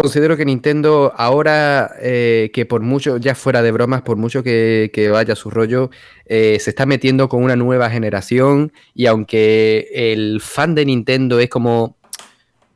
Considero 0.00 0.36
que 0.36 0.44
Nintendo 0.44 1.12
ahora, 1.16 1.90
eh, 2.00 2.50
que 2.52 2.64
por 2.64 2.82
mucho, 2.82 3.16
ya 3.16 3.34
fuera 3.34 3.62
de 3.62 3.72
bromas, 3.72 4.02
por 4.02 4.16
mucho 4.16 4.44
que, 4.44 5.08
vaya 5.10 5.34
su 5.34 5.50
rollo, 5.50 5.90
eh, 6.26 6.58
se 6.60 6.70
está 6.70 6.86
metiendo 6.86 7.28
con 7.28 7.42
una 7.42 7.56
nueva 7.56 7.90
generación 7.90 8.72
y 8.94 9.06
aunque 9.06 9.88
el 9.92 10.40
fan 10.40 10.76
de 10.76 10.84
Nintendo 10.84 11.40
es 11.40 11.48
como, 11.48 11.96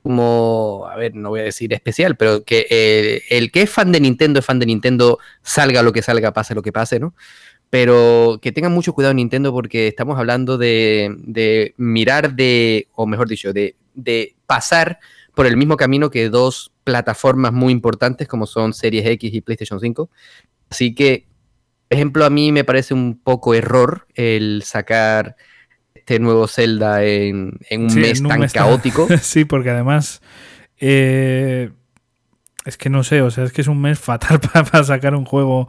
como, 0.03 0.89
a 0.90 0.97
ver, 0.97 1.15
no 1.15 1.28
voy 1.28 1.40
a 1.40 1.44
decir 1.44 1.73
especial, 1.73 2.16
pero 2.16 2.43
que 2.43 2.66
eh, 2.69 3.23
el 3.31 3.53
que 3.53 3.62
es 3.62 3.70
fan 3.70 3.93
de 3.93 4.01
Nintendo 4.01 4.40
es 4.40 4.44
fan 4.44 4.59
de 4.59 4.66
Nintendo, 4.66 5.20
salga 5.43 5.85
lo 5.85 5.93
que 5.93 6.03
salga, 6.03 6.32
pase 6.32 6.57
lo 6.57 6.62
que 6.62 6.73
pase, 6.73 6.99
¿no? 6.99 7.15
pero 7.70 8.39
que 8.43 8.53
tengan 8.53 8.73
mucho 8.73 8.93
cuidado 8.93 9.15
Nintendo 9.15 9.51
porque 9.51 9.89
estamos 9.89 10.19
hablando 10.19 10.59
de, 10.59 11.73
mirar 11.78 12.35
de, 12.35 12.89
o 12.94 13.07
mejor 13.07 13.28
dicho, 13.28 13.55
de, 13.55 13.77
pasar 14.44 14.99
por 15.34 15.46
el 15.46 15.56
mismo 15.56 15.76
camino 15.76 16.10
que 16.10 16.28
dos 16.28 16.72
plataformas 16.84 17.52
muy 17.52 17.72
importantes 17.72 18.28
como 18.28 18.46
son 18.46 18.74
Series 18.74 19.06
X 19.06 19.32
y 19.32 19.40
PlayStation 19.40 19.80
5. 19.80 20.10
Así 20.70 20.94
que, 20.94 21.26
por 21.88 21.96
ejemplo, 21.96 22.24
a 22.24 22.30
mí 22.30 22.52
me 22.52 22.64
parece 22.64 22.94
un 22.94 23.20
poco 23.22 23.54
error 23.54 24.06
el 24.14 24.62
sacar 24.64 25.36
este 25.94 26.18
nuevo 26.18 26.48
Zelda 26.48 27.04
en, 27.04 27.59
un 27.70 27.94
mes 27.94 28.22
tan 28.22 28.48
caótico. 28.48 29.09
sí, 29.20 29.44
porque 29.44 29.70
además... 29.70 30.20
Eh, 30.84 31.70
es 32.64 32.76
que 32.76 32.90
no 32.90 33.02
sé, 33.02 33.22
o 33.22 33.30
sea, 33.30 33.44
es 33.44 33.52
que 33.52 33.60
es 33.60 33.68
un 33.68 33.80
mes 33.80 33.98
fatal 33.98 34.40
para 34.52 34.84
sacar 34.84 35.14
un 35.14 35.24
juego 35.24 35.68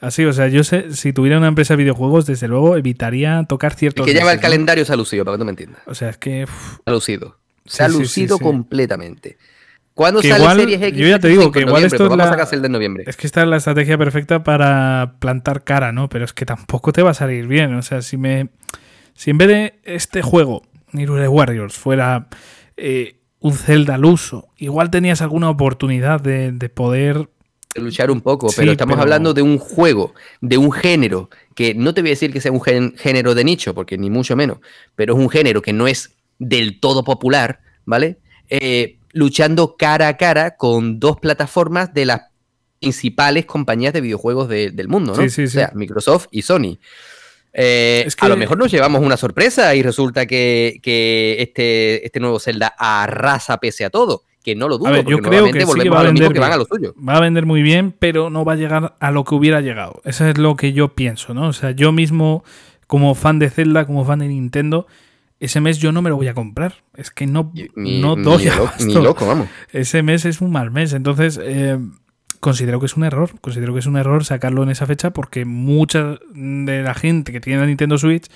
Así, 0.00 0.24
o 0.26 0.32
sea, 0.32 0.48
yo 0.48 0.62
sé, 0.62 0.94
si 0.94 1.12
tuviera 1.12 1.38
una 1.38 1.48
empresa 1.48 1.74
de 1.74 1.78
videojuegos, 1.78 2.26
desde 2.26 2.48
luego 2.48 2.76
evitaría 2.76 3.44
tocar 3.48 3.74
ciertos. 3.74 4.06
Y 4.06 4.12
que 4.12 4.18
lleva 4.18 4.32
el 4.32 4.40
calendario 4.40 4.84
se 4.84 4.92
ha 4.92 4.96
lucido, 4.96 5.24
para 5.24 5.36
que 5.36 5.38
tú 5.40 5.44
me 5.46 5.52
entiendas. 5.52 5.80
O 5.86 5.94
sea, 5.94 6.10
es 6.10 6.18
que. 6.18 6.46
Se 6.46 6.82
ha 6.84 6.92
lucido. 6.92 7.38
Se 7.66 7.82
ha 7.82 7.88
lucido 7.88 8.38
completamente. 8.38 9.38
¿Cuándo 9.94 10.20
sale 10.20 10.36
igual, 10.36 10.58
Series 10.58 10.82
X? 10.82 11.00
Yo 11.00 11.08
ya 11.08 11.18
te 11.18 11.28
digo 11.28 11.50
que 11.50 11.60
igual 11.60 11.82
esto 11.84 12.06
es 12.06 12.16
la, 12.16 12.24
a 12.24 12.44
de 12.44 12.68
noviembre. 12.68 13.04
Es 13.06 13.16
que 13.16 13.26
esta 13.26 13.42
es 13.42 13.48
la 13.48 13.56
estrategia 13.56 13.96
perfecta 13.96 14.44
para 14.44 15.14
plantar 15.20 15.64
cara, 15.64 15.90
¿no? 15.90 16.10
Pero 16.10 16.26
es 16.26 16.34
que 16.34 16.44
tampoco 16.44 16.92
te 16.92 17.00
va 17.02 17.12
a 17.12 17.14
salir 17.14 17.46
bien. 17.46 17.74
O 17.74 17.82
sea, 17.82 18.02
si 18.02 18.18
me. 18.18 18.50
Si 19.14 19.30
en 19.30 19.38
vez 19.38 19.48
de 19.48 19.80
este 19.84 20.20
juego, 20.20 20.62
Nirure 20.92 21.26
Warriors, 21.28 21.78
fuera 21.78 22.28
eh, 22.76 23.20
un 23.40 23.54
Zelda 23.54 23.94
al 23.94 24.04
uso, 24.04 24.48
igual 24.58 24.90
tenías 24.90 25.22
alguna 25.22 25.48
oportunidad 25.48 26.20
de, 26.20 26.52
de 26.52 26.68
poder 26.68 27.30
luchar 27.80 28.10
un 28.10 28.20
poco, 28.20 28.48
pero 28.56 28.72
estamos 28.72 28.98
hablando 28.98 29.34
de 29.34 29.42
un 29.42 29.58
juego, 29.58 30.14
de 30.40 30.58
un 30.58 30.72
género, 30.72 31.30
que 31.54 31.74
no 31.74 31.94
te 31.94 32.00
voy 32.00 32.10
a 32.10 32.12
decir 32.12 32.32
que 32.32 32.40
sea 32.40 32.52
un 32.52 32.60
género 32.60 33.34
de 33.34 33.44
nicho, 33.44 33.74
porque 33.74 33.98
ni 33.98 34.10
mucho 34.10 34.36
menos, 34.36 34.58
pero 34.94 35.14
es 35.14 35.20
un 35.20 35.28
género 35.28 35.62
que 35.62 35.72
no 35.72 35.86
es 35.86 36.15
del 36.38 36.80
todo 36.80 37.04
popular, 37.04 37.60
¿vale? 37.84 38.18
Eh, 38.48 38.98
luchando 39.12 39.76
cara 39.76 40.08
a 40.08 40.16
cara 40.16 40.56
con 40.56 41.00
dos 41.00 41.18
plataformas 41.18 41.92
de 41.94 42.04
las 42.04 42.22
principales 42.80 43.46
compañías 43.46 43.92
de 43.92 44.00
videojuegos 44.00 44.48
del 44.48 44.88
mundo, 44.88 45.14
¿no? 45.16 45.22
o 45.22 45.28
sea, 45.28 45.72
Microsoft 45.74 46.26
y 46.30 46.42
Sony. 46.42 46.78
Eh, 47.52 48.06
a 48.20 48.28
lo 48.28 48.36
mejor 48.36 48.58
nos 48.58 48.70
llevamos 48.70 49.02
una 49.02 49.16
sorpresa 49.16 49.74
y 49.74 49.82
resulta 49.82 50.26
que, 50.26 50.78
que 50.82 51.36
este, 51.40 52.04
este 52.04 52.20
nuevo 52.20 52.38
Zelda 52.38 52.74
arrasa 52.78 53.56
pese 53.56 53.86
a 53.86 53.90
todo 53.90 54.24
que 54.46 54.54
no 54.54 54.68
lo 54.68 54.78
dudo. 54.78 54.94
yo 55.02 55.18
creo 55.18 55.50
que, 55.50 55.64
va 55.90 56.00
a 56.00 56.02
vender 56.04 56.32
que 56.32 56.38
van 56.38 56.52
a 56.52 56.56
lo 56.56 56.66
suyo. 56.66 56.94
Va 56.96 57.16
a 57.16 57.20
vender 57.20 57.46
muy 57.46 57.62
bien, 57.62 57.92
pero 57.98 58.30
no 58.30 58.44
va 58.44 58.52
a 58.52 58.56
llegar 58.56 58.94
a 59.00 59.10
lo 59.10 59.24
que 59.24 59.34
hubiera 59.34 59.60
llegado. 59.60 60.00
Eso 60.04 60.24
es 60.24 60.38
lo 60.38 60.54
que 60.54 60.72
yo 60.72 60.94
pienso, 60.94 61.34
¿no? 61.34 61.48
O 61.48 61.52
sea, 61.52 61.72
yo 61.72 61.90
mismo, 61.90 62.44
como 62.86 63.16
fan 63.16 63.40
de 63.40 63.50
Zelda, 63.50 63.86
como 63.86 64.04
fan 64.04 64.20
de 64.20 64.28
Nintendo, 64.28 64.86
ese 65.38 65.60
mes 65.60 65.78
yo 65.78 65.92
no 65.92 66.02
me 66.02 66.10
lo 66.10 66.16
voy 66.16 66.28
a 66.28 66.34
comprar. 66.34 66.74
Es 66.94 67.10
que 67.10 67.26
no, 67.26 67.52
no 67.74 68.16
doy 68.16 68.48
ni, 68.80 68.94
loco, 68.94 69.26
vamos. 69.26 69.48
Ese 69.72 70.02
mes 70.02 70.24
es 70.24 70.40
un 70.40 70.50
mal 70.50 70.70
mes. 70.70 70.92
Entonces, 70.92 71.38
eh, 71.42 71.78
considero 72.40 72.80
que 72.80 72.86
es 72.86 72.96
un 72.96 73.04
error. 73.04 73.38
Considero 73.40 73.74
que 73.74 73.80
es 73.80 73.86
un 73.86 73.96
error 73.96 74.24
sacarlo 74.24 74.62
en 74.62 74.70
esa 74.70 74.86
fecha 74.86 75.10
porque 75.10 75.44
mucha 75.44 76.18
de 76.32 76.82
la 76.82 76.94
gente 76.94 77.32
que 77.32 77.40
tiene 77.40 77.60
la 77.60 77.66
Nintendo 77.66 77.98
Switch 77.98 78.28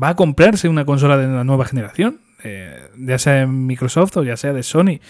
va 0.00 0.10
a 0.10 0.16
comprarse 0.16 0.68
una 0.68 0.84
consola 0.84 1.16
de 1.16 1.28
la 1.28 1.44
nueva 1.44 1.64
generación. 1.64 2.20
Eh, 2.42 2.88
ya 2.98 3.18
sea 3.18 3.34
de 3.34 3.46
Microsoft 3.46 4.16
o 4.16 4.24
ya 4.24 4.36
sea 4.36 4.52
de 4.52 4.64
Sony. 4.64 5.00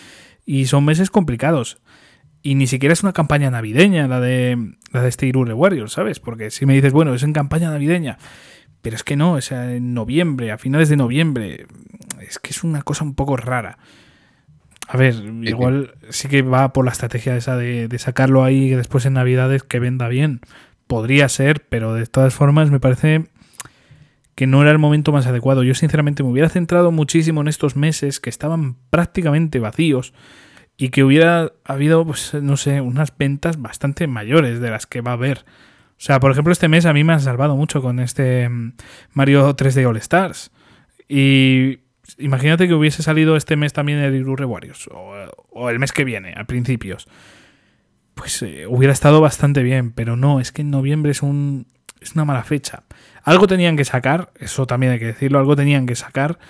Y 0.44 0.66
son 0.66 0.84
meses 0.84 1.10
complicados. 1.10 1.78
Y 2.42 2.56
ni 2.56 2.66
siquiera 2.66 2.92
es 2.92 3.02
una 3.04 3.12
campaña 3.12 3.50
navideña 3.50 4.08
la 4.08 4.20
de, 4.20 4.74
la 4.90 5.02
de 5.02 5.08
este 5.08 5.26
Irule 5.26 5.54
Warriors, 5.54 5.92
¿sabes? 5.92 6.18
Porque 6.18 6.50
si 6.50 6.66
me 6.66 6.74
dices, 6.74 6.92
bueno, 6.92 7.14
es 7.14 7.22
en 7.22 7.32
campaña 7.32 7.70
navideña. 7.70 8.18
Pero 8.82 8.96
es 8.96 9.04
que 9.04 9.16
no, 9.16 9.38
es 9.38 9.52
en 9.52 9.94
noviembre, 9.94 10.50
a 10.50 10.58
finales 10.58 10.88
de 10.88 10.96
noviembre. 10.96 11.66
Es 12.20 12.38
que 12.38 12.50
es 12.50 12.64
una 12.64 12.82
cosa 12.82 13.04
un 13.04 13.14
poco 13.14 13.36
rara. 13.36 13.78
A 14.88 14.96
ver, 14.96 15.14
igual 15.42 15.94
sí 16.10 16.28
que 16.28 16.42
va 16.42 16.72
por 16.72 16.84
la 16.84 16.90
estrategia 16.90 17.36
esa 17.36 17.56
de, 17.56 17.88
de 17.88 17.98
sacarlo 17.98 18.44
ahí 18.44 18.70
después 18.70 19.06
en 19.06 19.14
Navidades 19.14 19.62
que 19.62 19.78
venda 19.78 20.08
bien. 20.08 20.40
Podría 20.88 21.28
ser, 21.28 21.64
pero 21.68 21.94
de 21.94 22.06
todas 22.06 22.34
formas 22.34 22.70
me 22.70 22.80
parece 22.80 23.24
que 24.34 24.46
no 24.46 24.62
era 24.62 24.70
el 24.70 24.78
momento 24.78 25.12
más 25.12 25.26
adecuado. 25.26 25.62
Yo 25.62 25.74
sinceramente 25.74 26.22
me 26.22 26.30
hubiera 26.30 26.48
centrado 26.48 26.90
muchísimo 26.90 27.40
en 27.40 27.48
estos 27.48 27.76
meses 27.76 28.20
que 28.20 28.30
estaban 28.30 28.76
prácticamente 28.90 29.60
vacíos 29.60 30.12
y 30.76 30.88
que 30.88 31.04
hubiera 31.04 31.52
habido, 31.64 32.04
pues, 32.04 32.34
no 32.34 32.56
sé, 32.56 32.80
unas 32.80 33.16
ventas 33.16 33.60
bastante 33.60 34.06
mayores 34.06 34.60
de 34.60 34.70
las 34.70 34.86
que 34.86 35.00
va 35.00 35.12
a 35.12 35.14
haber. 35.14 35.44
O 36.02 36.04
sea, 36.04 36.18
por 36.18 36.32
ejemplo, 36.32 36.52
este 36.52 36.66
mes 36.66 36.84
a 36.84 36.92
mí 36.92 37.04
me 37.04 37.12
ha 37.12 37.20
salvado 37.20 37.54
mucho 37.54 37.80
con 37.80 38.00
este 38.00 38.48
mm, 38.48 38.72
Mario 39.12 39.54
3D 39.54 39.86
All 39.88 39.96
Stars. 39.98 40.50
Y 41.08 41.78
imagínate 42.18 42.66
que 42.66 42.74
hubiese 42.74 43.04
salido 43.04 43.36
este 43.36 43.54
mes 43.54 43.72
también 43.72 44.00
el 44.00 44.16
Irure 44.16 44.44
Warriors, 44.44 44.88
o, 44.90 45.70
el 45.70 45.78
mes 45.78 45.92
que 45.92 46.02
viene, 46.02 46.34
a 46.36 46.42
principios. 46.42 47.06
Pues 48.14 48.42
eh, 48.42 48.66
hubiera 48.66 48.92
estado 48.92 49.20
bastante 49.20 49.62
bien, 49.62 49.92
pero 49.92 50.16
no, 50.16 50.40
es 50.40 50.50
que 50.50 50.62
en 50.62 50.72
noviembre 50.72 51.12
es 51.12 51.22
un, 51.22 51.68
es 52.00 52.16
una 52.16 52.24
mala 52.24 52.42
fecha. 52.42 52.82
Algo 53.22 53.46
tenían 53.46 53.76
que 53.76 53.84
sacar, 53.84 54.32
eso 54.40 54.66
también 54.66 54.90
hay 54.90 54.98
que 54.98 55.06
decirlo, 55.06 55.38
algo 55.38 55.54
tenían 55.54 55.86
que 55.86 55.94
sacar 55.94 56.40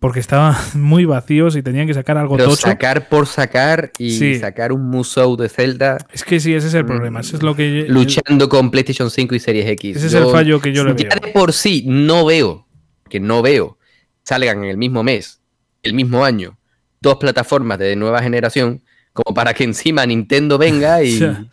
porque 0.00 0.20
estaban 0.20 0.54
muy 0.74 1.04
vacíos 1.04 1.56
y 1.56 1.62
tenían 1.62 1.86
que 1.86 1.94
sacar 1.94 2.16
algo 2.18 2.36
Pero 2.36 2.50
tocho. 2.50 2.62
sacar 2.68 3.08
por 3.08 3.26
sacar 3.26 3.90
y 3.98 4.10
Sí. 4.12 4.38
sacar 4.38 4.72
un 4.72 4.88
Musou 4.88 5.36
de 5.36 5.48
Zelda 5.48 5.98
Es 6.12 6.24
que 6.24 6.38
sí, 6.40 6.54
ese 6.54 6.68
es 6.68 6.74
el 6.74 6.84
problema. 6.86 7.20
Ese 7.20 7.36
es 7.36 7.42
lo 7.42 7.54
que 7.56 7.86
luchando 7.88 8.48
con 8.48 8.70
PlayStation 8.70 9.10
5 9.10 9.34
y 9.34 9.40
Series 9.40 9.66
X. 9.70 9.96
Ese 9.96 10.06
es 10.06 10.14
el 10.14 10.26
fallo 10.30 10.60
que 10.60 10.72
yo 10.72 10.84
le 10.84 10.90
ya 10.94 11.08
veo. 11.08 11.20
de 11.20 11.32
por 11.32 11.52
sí 11.52 11.84
no 11.86 12.24
veo, 12.24 12.66
que 13.08 13.18
no 13.20 13.42
veo, 13.42 13.78
salgan 14.24 14.64
en 14.64 14.70
el 14.70 14.76
mismo 14.76 15.02
mes, 15.02 15.40
el 15.82 15.94
mismo 15.94 16.24
año, 16.24 16.58
dos 17.00 17.16
plataformas 17.16 17.78
de 17.78 17.96
nueva 17.96 18.22
generación, 18.22 18.82
como 19.12 19.34
para 19.34 19.52
que 19.54 19.64
encima 19.64 20.04
Nintendo 20.06 20.58
venga 20.58 21.02
y 21.02 21.18
Ya. 21.18 21.44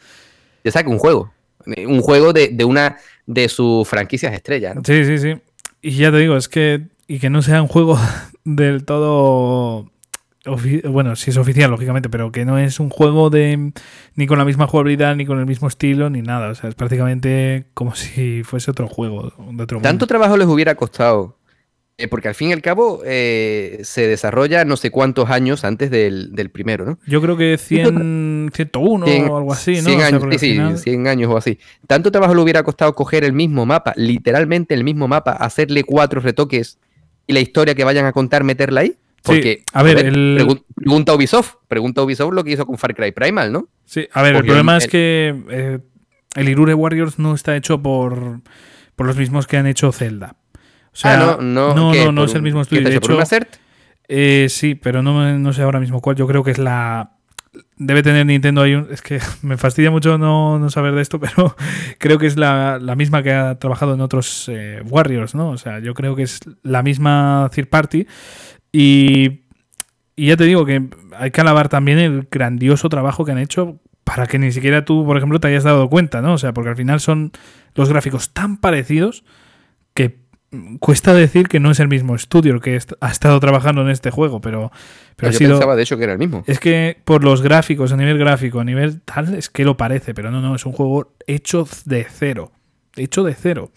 te 0.61 0.71
saque 0.71 0.89
un 0.89 0.99
juego. 0.99 1.31
Un 1.87 1.99
juego 2.01 2.31
de, 2.31 2.49
de 2.49 2.63
una 2.63 2.97
de 3.25 3.49
sus 3.49 3.87
franquicias 3.87 4.31
estrellas, 4.33 4.75
¿no? 4.75 4.81
Sí, 4.85 5.03
sí, 5.03 5.17
sí. 5.17 5.33
Y 5.81 5.91
ya 5.97 6.11
te 6.11 6.17
digo, 6.17 6.37
es 6.37 6.47
que. 6.47 6.83
Y 7.07 7.17
que 7.17 7.29
no 7.31 7.41
sea 7.41 7.59
un 7.61 7.67
juego 7.67 7.99
del 8.45 8.85
todo. 8.85 9.91
Bueno, 10.87 11.15
sí 11.15 11.31
es 11.31 11.37
oficial, 11.37 11.71
lógicamente, 11.71 12.07
pero 12.07 12.31
que 12.31 12.45
no 12.45 12.59
es 12.59 12.79
un 12.79 12.89
juego 12.91 13.31
de. 13.31 13.71
ni 14.13 14.27
con 14.27 14.37
la 14.37 14.45
misma 14.45 14.67
jugabilidad, 14.67 15.15
ni 15.15 15.25
con 15.25 15.39
el 15.39 15.47
mismo 15.47 15.67
estilo, 15.67 16.11
ni 16.11 16.21
nada. 16.21 16.49
O 16.51 16.55
sea, 16.55 16.69
es 16.69 16.75
prácticamente 16.75 17.65
como 17.73 17.95
si 17.95 18.43
fuese 18.43 18.69
otro 18.69 18.87
juego 18.87 19.33
de 19.51 19.63
otro 19.63 19.79
Tanto 19.81 19.89
mundo. 19.93 20.07
trabajo 20.07 20.37
les 20.37 20.47
hubiera 20.47 20.75
costado. 20.75 21.39
eh, 21.97 22.07
porque 22.07 22.27
al 22.27 22.35
fin 22.35 22.49
y 22.49 22.53
al 22.53 22.61
cabo 22.61 23.01
eh, 23.05 23.79
se 23.83 24.05
desarrolla 24.05 24.65
no 24.65 24.77
sé 24.77 24.91
cuántos 24.91 25.29
años 25.31 25.63
antes 25.63 25.89
del, 25.89 26.35
del 26.35 26.51
primero, 26.51 26.85
¿no? 26.85 26.99
Yo 27.07 27.21
creo 27.23 27.37
que 27.37 27.57
100, 27.57 28.51
101 28.53 29.05
Cien- 29.07 29.29
o 29.31 29.37
algo 29.37 29.51
así, 29.53 29.77
¿no? 29.77 29.81
100 29.83 29.95
O 29.95 29.97
sea, 29.99 30.07
años, 30.09 30.23
al 30.25 30.31
sí, 30.39 30.51
final- 30.51 30.77
100 30.77 31.07
años 31.07 31.31
o 31.31 31.37
así. 31.37 31.57
Tanto 31.87 32.11
trabajo 32.11 32.35
le 32.35 32.41
hubiera 32.41 32.61
costado 32.61 32.93
coger 32.93 33.23
el 33.23 33.33
mismo 33.33 33.65
mapa, 33.65 33.93
literalmente 33.95 34.75
el 34.75 34.83
mismo 34.83 35.07
mapa, 35.07 35.31
hacerle 35.31 35.83
cuatro 35.85 36.21
retoques 36.21 36.77
y 37.27 37.33
la 37.33 37.39
historia 37.39 37.75
que 37.75 37.83
vayan 37.83 38.05
a 38.05 38.11
contar 38.11 38.43
meterla 38.43 38.81
ahí. 38.81 38.95
Porque, 39.23 39.63
a 39.73 39.81
ver, 39.81 40.05
el- 40.05 40.37
pregun- 40.39 40.63
pregunta 40.75 41.15
Ubisoft, 41.15 41.55
pregunta 41.67 42.03
Ubisoft 42.03 42.33
lo 42.33 42.43
que 42.43 42.51
hizo 42.51 42.65
con 42.67 42.77
Far 42.77 42.93
Cry 42.93 43.11
Primal, 43.11 43.51
¿no? 43.51 43.67
Sí, 43.85 44.07
a 44.13 44.21
ver, 44.21 44.35
el 44.35 44.45
problema 44.45 44.73
el- 44.77 44.83
es 44.83 44.87
que 44.87 45.35
eh, 45.49 45.79
el 46.35 46.49
Irure 46.49 46.73
Warriors 46.75 47.17
no 47.17 47.33
está 47.33 47.55
hecho 47.55 47.81
por, 47.81 48.41
por 48.95 49.07
los 49.07 49.15
mismos 49.17 49.47
que 49.47 49.57
han 49.57 49.65
hecho 49.65 49.91
Zelda. 49.91 50.35
O 50.93 50.95
sea, 50.97 51.15
ah, 51.15 51.17
no, 51.17 51.41
no, 51.41 51.73
no, 51.75 51.93
no, 51.93 52.11
no 52.11 52.21
¿Por 52.21 52.29
es 52.29 52.35
el 52.35 52.41
mismo 52.43 52.61
estudio. 52.61 52.83
De 52.83 52.91
hecho? 52.91 53.01
¿Por 53.01 53.15
una 53.15 53.25
CERT? 53.25 53.55
eh, 54.07 54.45
sí, 54.49 54.75
pero 54.75 55.01
no, 55.01 55.37
no 55.39 55.53
sé 55.53 55.63
ahora 55.63 55.79
mismo 55.79 56.01
cuál. 56.01 56.15
Yo 56.15 56.27
creo 56.27 56.43
que 56.43 56.51
es 56.51 56.59
la. 56.59 57.11
Debe 57.77 58.03
tener 58.03 58.25
Nintendo 58.25 58.61
ahí 58.61 58.75
un. 58.75 58.87
Es 58.91 59.01
que 59.01 59.19
me 59.41 59.57
fastidia 59.57 59.91
mucho 59.91 60.17
no, 60.17 60.59
no 60.59 60.69
saber 60.69 60.93
de 60.95 61.01
esto, 61.01 61.19
pero 61.21 61.55
creo 61.97 62.17
que 62.17 62.27
es 62.27 62.37
la, 62.37 62.79
la 62.79 62.95
misma 62.95 63.23
que 63.23 63.33
ha 63.33 63.57
trabajado 63.59 63.93
en 63.93 64.01
otros 64.01 64.49
eh, 64.49 64.81
Warriors, 64.85 65.35
¿no? 65.35 65.49
O 65.49 65.57
sea, 65.57 65.79
yo 65.79 65.93
creo 65.93 66.15
que 66.15 66.23
es 66.23 66.39
la 66.63 66.83
misma 66.83 67.49
third 67.53 67.67
party. 67.67 68.07
Y, 68.71 69.41
y 70.15 70.27
ya 70.27 70.37
te 70.37 70.45
digo 70.45 70.65
que 70.65 70.89
hay 71.17 71.31
que 71.31 71.41
alabar 71.41 71.69
también 71.69 71.99
el 71.99 72.27
grandioso 72.29 72.89
trabajo 72.89 73.25
que 73.25 73.31
han 73.31 73.39
hecho 73.39 73.79
para 74.03 74.27
que 74.27 74.37
ni 74.37 74.51
siquiera 74.51 74.85
tú, 74.85 75.03
por 75.05 75.17
ejemplo, 75.17 75.39
te 75.39 75.47
hayas 75.47 75.63
dado 75.63 75.89
cuenta, 75.89 76.21
¿no? 76.21 76.33
O 76.33 76.37
sea, 76.37 76.53
porque 76.53 76.69
al 76.69 76.75
final 76.75 76.99
son 76.99 77.31
los 77.73 77.89
gráficos 77.89 78.33
tan 78.33 78.57
parecidos 78.57 79.23
cuesta 80.79 81.13
decir 81.13 81.47
que 81.47 81.59
no 81.59 81.71
es 81.71 81.79
el 81.79 81.87
mismo 81.87 82.15
estudio 82.15 82.53
el 82.53 82.61
que 82.61 82.79
ha 82.99 83.11
estado 83.11 83.39
trabajando 83.39 83.81
en 83.81 83.89
este 83.89 84.11
juego, 84.11 84.41
pero, 84.41 84.71
pero 85.15 85.29
ha 85.29 85.31
Yo 85.31 85.37
sido... 85.37 85.51
pensaba 85.53 85.75
de 85.75 85.83
hecho 85.83 85.97
que 85.97 86.03
era 86.03 86.13
el 86.13 86.19
mismo. 86.19 86.43
Es 86.47 86.59
que 86.59 86.97
por 87.03 87.23
los 87.23 87.41
gráficos, 87.41 87.91
a 87.91 87.97
nivel 87.97 88.17
gráfico, 88.17 88.59
a 88.59 88.63
nivel 88.63 89.01
tal, 89.01 89.33
es 89.35 89.49
que 89.49 89.65
lo 89.65 89.77
parece, 89.77 90.13
pero 90.13 90.31
no, 90.31 90.41
no, 90.41 90.55
es 90.55 90.65
un 90.65 90.73
juego 90.73 91.13
hecho 91.27 91.67
de 91.85 92.05
cero. 92.09 92.51
Hecho 92.95 93.23
de 93.23 93.33
cero. 93.33 93.71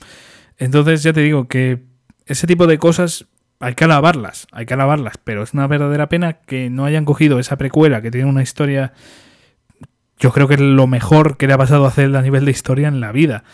Entonces 0.59 1.03
ya 1.03 1.13
te 1.13 1.21
digo 1.21 1.49
que 1.49 1.83
ese 2.27 2.47
tipo 2.47 2.67
de 2.67 2.79
cosas 2.79 3.27
hay 3.61 3.75
que 3.75 3.85
alabarlas, 3.85 4.47
hay 4.53 4.67
que 4.67 4.75
alabarlas, 4.75 5.19
pero 5.23 5.43
es 5.43 5.55
una 5.55 5.67
verdadera 5.67 6.09
pena 6.09 6.35
que 6.35 6.71
no 6.71 6.85
hayan 6.85 7.05
cogido 7.05 7.39
esa 7.39 7.57
precuela 7.57 8.03
que 8.03 8.11
tiene 8.11 8.29
una 8.29 8.43
historia, 8.43 8.93
yo 10.19 10.33
creo 10.33 10.47
que 10.47 10.55
es 10.55 10.61
lo 10.61 10.87
mejor 10.87 11.37
que 11.37 11.47
le 11.47 11.55
ha 11.55 11.59
pasado 11.59 11.87
a 11.87 11.91
Zelda 11.91 12.21
a 12.21 12.23
nivel 12.23 12.45
de 12.45 12.51
historia 12.51 12.89
en 12.89 13.01
la 13.01 13.13
vida. 13.13 13.45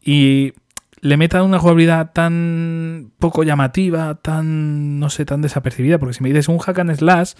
Y 0.00 0.54
le 1.02 1.16
metan 1.16 1.42
una 1.42 1.58
jugabilidad 1.58 2.12
tan 2.12 3.10
poco 3.18 3.42
llamativa, 3.42 4.14
tan, 4.14 5.00
no 5.00 5.10
sé, 5.10 5.24
tan 5.24 5.42
desapercibida, 5.42 5.98
porque 5.98 6.14
si 6.14 6.22
me 6.22 6.28
dices 6.28 6.48
un 6.48 6.58
hack 6.58 6.78
and 6.78 6.94
slash, 6.94 7.32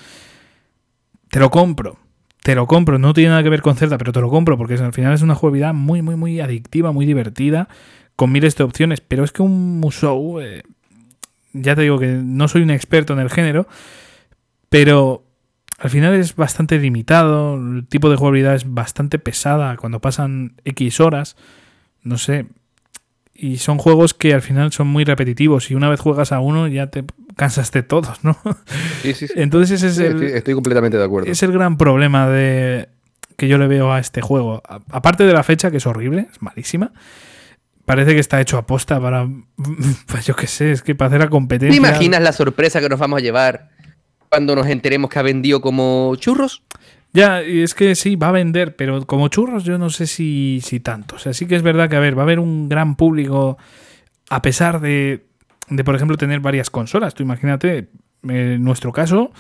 te 1.31 1.39
lo 1.39 1.51
compro. 1.51 1.97
Te 2.43 2.57
lo 2.57 2.67
compro, 2.67 2.99
no 2.99 3.15
tiene 3.15 3.31
nada 3.31 3.45
que 3.45 3.49
ver 3.51 3.63
con 3.63 3.77
Zelda, 3.77 3.99
pero 3.99 4.11
te 4.11 4.21
lo 4.21 4.29
compro 4.31 4.59
porque 4.59 4.75
al 4.75 4.93
final 4.93 5.15
es 5.15 5.23
una 5.23 5.37
jugabilidad 5.37 5.75
muy, 5.75 6.03
muy, 6.03 6.17
muy 6.17 6.41
adictiva, 6.41 6.91
muy 6.91 7.07
divertida, 7.07 7.69
con 8.17 8.33
miles 8.33 8.57
de 8.57 8.65
opciones. 8.65 9.01
Pero 9.01 9.23
es 9.23 9.31
que 9.31 9.43
un 9.43 9.79
Musou, 9.79 10.41
eh, 10.41 10.65
ya 11.53 11.77
te 11.77 11.83
digo 11.83 12.01
que 12.01 12.09
no 12.09 12.49
soy 12.49 12.63
un 12.63 12.71
experto 12.71 13.13
en 13.13 13.21
el 13.21 13.31
género, 13.31 13.69
pero 14.71 15.25
al 15.79 15.91
final 15.91 16.15
es 16.15 16.35
bastante 16.35 16.81
limitado, 16.81 17.55
el 17.55 17.87
tipo 17.87 18.11
de 18.11 18.17
jugabilidad 18.17 18.57
es 18.57 18.75
bastante 18.75 19.21
pesada 19.21 19.77
cuando 19.77 20.01
pasan 20.01 20.57
X 20.65 20.99
horas, 20.99 21.37
no 22.03 22.19
sé. 22.19 22.47
Y 23.35 23.57
son 23.59 23.79
juegos 23.79 24.15
que 24.15 24.35
al 24.35 24.43
final 24.43 24.73
son 24.73 24.87
muy 24.89 25.05
repetitivos 25.05 25.71
y 25.71 25.75
una 25.75 25.89
vez 25.89 26.01
juegas 26.01 26.33
a 26.33 26.41
uno 26.41 26.69
ya 26.69 26.89
te 26.89 27.05
cansas 27.37 27.73
de 27.73 27.83
todos, 27.83 28.23
¿no? 28.25 28.37
Sí, 29.03 29.15
sí, 29.15 29.27
sí. 29.27 29.35
Entonces 29.37 29.83
ese 29.83 29.89
es 29.89 29.99
el, 29.99 30.23
estoy, 30.23 30.39
estoy 30.39 30.55
completamente 30.55 30.97
de 30.99 31.05
acuerdo. 31.05 31.31
es 31.31 31.43
el 31.43 31.51
gran 31.53 31.77
problema 31.79 32.29
de 32.29 32.89
que 33.37 33.49
yo 33.49 33.57
le 33.59 33.67
veo 33.67 33.93
a 33.93 33.99
este 33.99 34.21
juego. 34.21 34.63
A- 34.69 34.81
Aparte 34.91 35.25
de 35.25 35.33
la 35.33 35.43
fecha, 35.43 35.71
que 35.71 35.79
es 35.79 35.87
horrible, 35.87 36.29
es 36.31 36.43
malísima. 36.43 36.93
Parece 37.87 38.13
que 38.15 38.21
está 38.21 38.41
hecho 38.41 38.59
a 38.59 38.67
posta 38.67 39.01
para. 39.01 39.27
Pues 40.07 40.27
yo 40.27 40.37
qué 40.37 40.47
sé, 40.47 40.71
es 40.73 40.83
que 40.83 40.95
para 40.95 41.09
hacer 41.09 41.21
la 41.21 41.27
¿Te 41.27 41.31
competencia. 41.31 41.77
imaginas 41.77 42.21
la 42.23 42.33
sorpresa 42.33 42.81
que 42.81 42.89
nos 42.89 43.01
vamos 43.01 43.19
a 43.19 43.23
llevar 43.23 43.71
cuando 44.29 44.55
nos 44.55 44.67
enteremos 44.69 45.11
que 45.11 45.19
ha 45.19 45.23
vendido 45.23 45.61
como 45.61 46.15
churros? 46.17 46.63
Ya, 47.13 47.43
es 47.43 47.75
que 47.75 47.95
sí, 47.95 48.17
va 48.17 48.29
a 48.29 48.33
vender, 48.33 48.75
pero 48.75 49.07
como 49.07 49.29
churros 49.29 49.65
yo 49.65 49.77
no 49.77 49.91
sé 49.91 50.07
si, 50.07 50.61
si 50.63 50.81
tanto. 50.81 51.17
O 51.17 51.19
sea, 51.19 51.35
sí 51.35 51.47
que 51.47 51.57
es 51.57 51.63
verdad 51.63 51.91
que, 51.91 51.97
a 51.97 52.01
ver, 52.01 52.17
va 52.17 52.23
a 52.23 52.25
haber 52.25 52.39
un 52.39 52.69
gran 52.69 52.97
público 52.97 53.59
a 54.31 54.41
pesar 54.41 54.81
de, 54.81 55.27
de 55.69 55.85
por 55.85 55.95
ejemplo, 55.95 56.17
tener 56.17 56.41
varias 56.41 56.71
consolas. 56.71 57.15
Tú 57.15 57.23
imagínate, 57.23 57.91
nuestro 58.23 58.93
caso, 58.93 59.31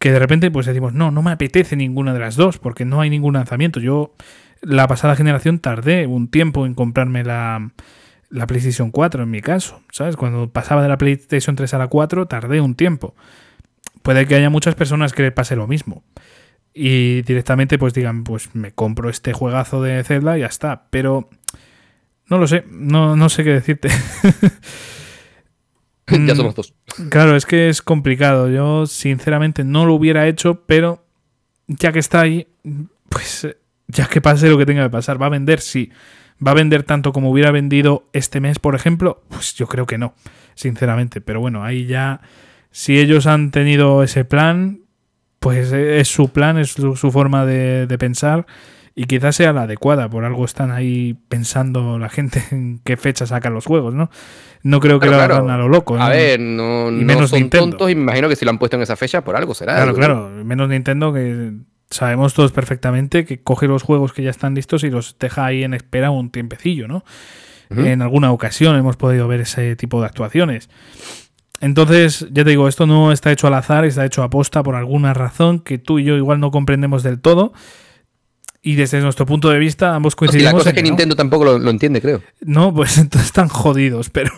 que 0.00 0.10
de 0.10 0.18
repente 0.18 0.50
pues 0.50 0.66
decimos, 0.66 0.92
no, 0.94 1.10
no 1.12 1.22
me 1.22 1.30
apetece 1.30 1.76
ninguna 1.76 2.12
de 2.12 2.18
las 2.18 2.34
dos, 2.34 2.58
porque 2.58 2.84
no 2.84 3.00
hay 3.00 3.10
ningún 3.10 3.34
lanzamiento. 3.34 3.78
Yo 3.78 4.14
la 4.62 4.88
pasada 4.88 5.14
generación 5.14 5.60
tardé 5.60 6.06
un 6.06 6.28
tiempo 6.28 6.66
en 6.66 6.74
comprarme 6.74 7.22
la, 7.22 7.70
la 8.30 8.46
PlayStation 8.46 8.90
4, 8.90 9.22
en 9.22 9.30
mi 9.30 9.40
caso, 9.40 9.80
¿sabes? 9.92 10.16
Cuando 10.16 10.50
pasaba 10.50 10.82
de 10.82 10.88
la 10.88 10.98
PlayStation 10.98 11.54
3 11.54 11.74
a 11.74 11.78
la 11.78 11.86
4, 11.86 12.26
tardé 12.26 12.60
un 12.60 12.74
tiempo. 12.74 13.14
Puede 14.02 14.26
que 14.26 14.34
haya 14.34 14.50
muchas 14.50 14.74
personas 14.74 15.12
que 15.12 15.22
le 15.22 15.32
pase 15.32 15.56
lo 15.56 15.66
mismo. 15.66 16.02
Y 16.72 17.22
directamente 17.22 17.78
pues 17.78 17.94
digan, 17.94 18.24
pues 18.24 18.54
me 18.54 18.72
compro 18.72 19.10
este 19.10 19.32
juegazo 19.32 19.82
de 19.82 20.02
Zelda 20.04 20.36
y 20.36 20.40
ya 20.40 20.46
está. 20.46 20.86
Pero 20.90 21.28
no 22.26 22.38
lo 22.38 22.46
sé, 22.46 22.64
no, 22.70 23.16
no 23.16 23.28
sé 23.28 23.44
qué 23.44 23.50
decirte. 23.50 23.88
ya 26.08 26.16
Mm, 26.16 26.36
somos 26.36 26.54
dos. 26.54 26.74
Claro, 27.08 27.36
es 27.36 27.46
que 27.46 27.68
es 27.68 27.82
complicado. 27.82 28.48
Yo, 28.48 28.86
sinceramente, 28.86 29.64
no 29.64 29.86
lo 29.86 29.94
hubiera 29.94 30.26
hecho, 30.26 30.64
pero 30.66 31.04
ya 31.66 31.92
que 31.92 32.00
está 32.00 32.20
ahí, 32.20 32.48
pues 33.08 33.46
ya 33.86 34.06
que 34.06 34.20
pase 34.20 34.48
lo 34.48 34.58
que 34.58 34.66
tenga 34.66 34.84
que 34.84 34.90
pasar. 34.90 35.20
¿Va 35.20 35.26
a 35.26 35.30
vender? 35.30 35.60
Sí. 35.60 35.90
¿Va 36.44 36.52
a 36.52 36.54
vender 36.54 36.84
tanto 36.84 37.12
como 37.12 37.30
hubiera 37.30 37.50
vendido 37.50 38.08
este 38.12 38.40
mes, 38.40 38.58
por 38.58 38.74
ejemplo? 38.74 39.22
Pues 39.28 39.54
yo 39.54 39.66
creo 39.66 39.86
que 39.86 39.98
no, 39.98 40.14
sinceramente. 40.54 41.20
Pero 41.20 41.40
bueno, 41.40 41.62
ahí 41.62 41.86
ya, 41.86 42.22
si 42.70 42.98
ellos 42.98 43.26
han 43.26 43.50
tenido 43.50 44.02
ese 44.02 44.24
plan, 44.24 44.80
pues 45.40 45.72
eh, 45.72 45.98
es 46.00 46.08
su 46.08 46.28
plan, 46.28 46.56
es 46.58 46.72
su, 46.72 46.94
su 46.96 47.10
forma 47.10 47.44
de, 47.44 47.86
de 47.88 47.98
pensar. 47.98 48.46
Y 48.94 49.04
quizás 49.04 49.36
sea 49.36 49.52
la 49.52 49.62
adecuada, 49.62 50.10
por 50.10 50.24
algo 50.24 50.44
están 50.44 50.70
ahí 50.72 51.16
pensando 51.28 51.98
la 51.98 52.08
gente 52.08 52.42
en 52.50 52.80
qué 52.84 52.96
fecha 52.96 53.24
sacan 53.26 53.54
los 53.54 53.64
juegos, 53.66 53.94
¿no? 53.94 54.10
No 54.62 54.78
creo 54.80 55.00
que 55.00 55.06
Claro, 55.08 55.22
lo 55.22 55.26
claro. 55.28 55.44
hagan 55.44 55.50
a 55.50 55.58
lo 55.58 55.68
loco. 55.68 55.96
A 55.96 56.00
¿no? 56.00 56.08
ver, 56.10 56.38
no, 56.40 56.88
Y 56.90 56.92
no 56.96 57.04
menos 57.04 57.30
son 57.30 57.40
Nintendo. 57.40 57.70
tontos 57.70 57.90
y 57.90 57.94
me 57.94 58.02
imagino 58.02 58.28
que 58.28 58.36
si 58.36 58.44
lo 58.44 58.50
han 58.50 58.58
puesto 58.58 58.76
en 58.76 58.82
esa 58.82 58.96
fecha 58.96 59.24
por 59.24 59.36
algo 59.36 59.54
será. 59.54 59.74
Claro, 59.76 59.92
¿no? 59.92 59.96
claro. 59.98 60.28
Menos 60.44 60.68
Nintendo 60.68 61.12
que 61.14 61.52
sabemos 61.88 62.34
todos 62.34 62.52
perfectamente 62.52 63.24
que 63.24 63.42
coge 63.42 63.66
los 63.68 63.82
juegos 63.82 64.12
que 64.12 64.22
ya 64.22 64.30
están 64.30 64.54
listos 64.54 64.84
y 64.84 64.90
los 64.90 65.16
deja 65.18 65.46
ahí 65.46 65.64
en 65.64 65.72
espera 65.72 66.10
un 66.10 66.30
tiempecillo, 66.30 66.86
¿no? 66.86 67.04
Ujú. 67.70 67.80
En 67.82 68.02
alguna 68.02 68.32
ocasión 68.32 68.76
hemos 68.76 68.96
podido 68.96 69.28
ver 69.28 69.40
ese 69.40 69.76
tipo 69.76 70.00
de 70.00 70.06
actuaciones. 70.08 70.68
Entonces, 71.60 72.26
ya 72.32 72.42
te 72.44 72.50
digo, 72.50 72.68
esto 72.68 72.86
no 72.86 73.12
está 73.12 73.30
hecho 73.30 73.46
al 73.46 73.54
azar, 73.54 73.84
está 73.84 74.04
hecho 74.04 74.22
a 74.22 74.30
posta 74.30 74.62
por 74.62 74.74
alguna 74.74 75.12
razón 75.14 75.60
que 75.60 75.78
tú 75.78 75.98
y 75.98 76.04
yo 76.04 76.16
igual 76.16 76.40
no 76.40 76.50
comprendemos 76.50 77.02
del 77.02 77.20
todo. 77.20 77.52
Y 78.62 78.74
desde 78.74 79.00
nuestro 79.00 79.24
punto 79.24 79.48
de 79.48 79.58
vista, 79.58 79.94
ambos 79.94 80.12
Y 80.12 80.14
la 80.14 80.18
coincidimos. 80.18 80.52
cosa 80.52 80.70
es 80.70 80.76
en 80.76 80.76
que. 80.76 80.82
Nintendo 80.82 81.16
tampoco 81.16 81.44
lo, 81.44 81.58
lo 81.58 81.70
entiende, 81.70 82.00
creo. 82.02 82.22
No, 82.40 82.74
pues 82.74 82.98
entonces 82.98 83.26
están 83.28 83.48
jodidos, 83.48 84.10
pero. 84.10 84.32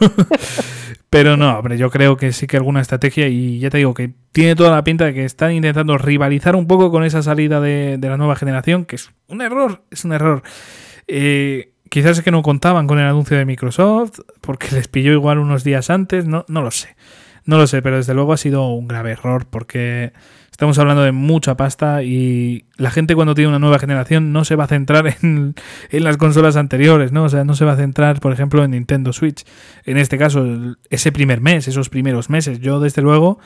pero 1.10 1.36
no, 1.36 1.58
hombre, 1.58 1.76
yo 1.76 1.90
creo 1.90 2.16
que 2.16 2.32
sí 2.32 2.46
que 2.46 2.56
alguna 2.56 2.80
estrategia, 2.80 3.28
y 3.28 3.58
ya 3.58 3.70
te 3.70 3.78
digo 3.78 3.94
que 3.94 4.12
tiene 4.30 4.54
toda 4.54 4.70
la 4.70 4.84
pinta 4.84 5.04
de 5.04 5.14
que 5.14 5.24
están 5.24 5.52
intentando 5.52 5.98
rivalizar 5.98 6.54
un 6.56 6.66
poco 6.66 6.90
con 6.90 7.04
esa 7.04 7.22
salida 7.22 7.60
de, 7.60 7.96
de 7.98 8.08
la 8.08 8.16
nueva 8.16 8.36
generación, 8.36 8.84
que 8.84 8.96
es 8.96 9.10
un 9.28 9.42
error, 9.42 9.84
es 9.90 10.04
un 10.04 10.12
error. 10.12 10.42
Eh, 11.08 11.71
quizás 11.92 12.16
es 12.16 12.24
que 12.24 12.30
no 12.30 12.40
contaban 12.40 12.86
con 12.86 12.98
el 12.98 13.04
anuncio 13.04 13.36
de 13.36 13.44
Microsoft, 13.44 14.20
porque 14.40 14.68
les 14.72 14.88
pilló 14.88 15.12
igual 15.12 15.38
unos 15.38 15.62
días 15.62 15.90
antes, 15.90 16.24
no, 16.24 16.46
no 16.48 16.62
lo 16.62 16.70
sé. 16.70 16.96
No 17.44 17.58
lo 17.58 17.66
sé, 17.66 17.82
pero 17.82 17.96
desde 17.96 18.14
luego 18.14 18.32
ha 18.32 18.38
sido 18.38 18.66
un 18.68 18.88
grave 18.88 19.10
error 19.10 19.44
porque 19.44 20.14
estamos 20.50 20.78
hablando 20.78 21.02
de 21.02 21.12
mucha 21.12 21.54
pasta 21.54 22.02
y 22.02 22.64
la 22.78 22.90
gente 22.90 23.14
cuando 23.14 23.34
tiene 23.34 23.50
una 23.50 23.58
nueva 23.58 23.78
generación 23.78 24.32
no 24.32 24.46
se 24.46 24.56
va 24.56 24.64
a 24.64 24.68
centrar 24.68 25.06
en, 25.22 25.54
en, 25.90 26.04
las 26.04 26.16
consolas 26.16 26.56
anteriores, 26.56 27.12
¿no? 27.12 27.24
O 27.24 27.28
sea, 27.28 27.44
no 27.44 27.54
se 27.54 27.66
va 27.66 27.72
a 27.72 27.76
centrar, 27.76 28.20
por 28.20 28.32
ejemplo, 28.32 28.64
en 28.64 28.70
Nintendo 28.70 29.12
Switch. 29.12 29.44
En 29.84 29.98
este 29.98 30.16
caso, 30.16 30.46
ese 30.88 31.12
primer 31.12 31.42
mes, 31.42 31.68
esos 31.68 31.90
primeros 31.90 32.30
meses. 32.30 32.58
Yo, 32.60 32.80
desde 32.80 33.02
luego, 33.02 33.38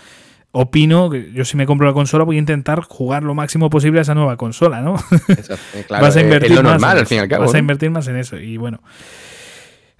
opino 0.58 1.10
que 1.10 1.32
yo 1.32 1.44
si 1.44 1.56
me 1.58 1.66
compro 1.66 1.86
la 1.86 1.92
consola 1.92 2.24
voy 2.24 2.36
a 2.36 2.38
intentar 2.38 2.80
jugar 2.80 3.22
lo 3.22 3.34
máximo 3.34 3.68
posible 3.68 3.98
a 3.98 4.02
esa 4.02 4.14
nueva 4.14 4.38
consola, 4.38 4.80
¿no? 4.80 4.96
claro, 5.86 6.02
vas 6.02 6.16
a 6.16 6.20
invertir 6.22 6.52
es 6.52 6.56
lo 6.56 6.62
normal, 6.62 6.98
al 6.98 7.06
fin 7.06 7.18
y 7.18 7.20
al 7.20 7.28
cabo. 7.28 7.44
Vas 7.44 7.54
a 7.54 7.58
invertir 7.58 7.90
más 7.90 8.08
en 8.08 8.16
eso. 8.16 8.38
Y 8.38 8.56
bueno. 8.56 8.82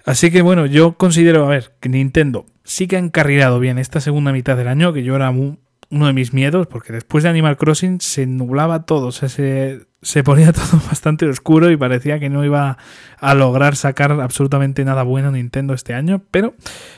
Así 0.03 0.31
que 0.31 0.41
bueno, 0.41 0.65
yo 0.65 0.93
considero, 0.93 1.45
a 1.45 1.49
ver, 1.49 1.73
que 1.79 1.89
Nintendo 1.89 2.45
sí 2.63 2.87
que 2.87 2.95
ha 2.95 2.99
encarrilado 2.99 3.59
bien 3.59 3.77
esta 3.77 4.01
segunda 4.01 4.31
mitad 4.31 4.57
del 4.57 4.67
año, 4.67 4.93
que 4.93 5.03
yo 5.03 5.15
era 5.15 5.29
uno 5.29 5.57
de 5.89 6.13
mis 6.13 6.33
miedos, 6.33 6.65
porque 6.65 6.91
después 6.91 7.23
de 7.23 7.29
Animal 7.29 7.57
Crossing 7.57 8.01
se 8.01 8.25
nublaba 8.25 8.85
todo, 8.85 9.07
o 9.07 9.11
sea, 9.11 9.29
se, 9.29 9.85
se 10.01 10.23
ponía 10.23 10.53
todo 10.53 10.81
bastante 10.87 11.27
oscuro 11.27 11.69
y 11.69 11.77
parecía 11.77 12.19
que 12.19 12.29
no 12.29 12.43
iba 12.43 12.77
a 13.19 13.33
lograr 13.35 13.75
sacar 13.75 14.11
absolutamente 14.11 14.83
nada 14.85 15.03
bueno 15.03 15.31
Nintendo 15.31 15.73
este 15.75 15.93
año, 15.93 16.23
pero 16.31 16.55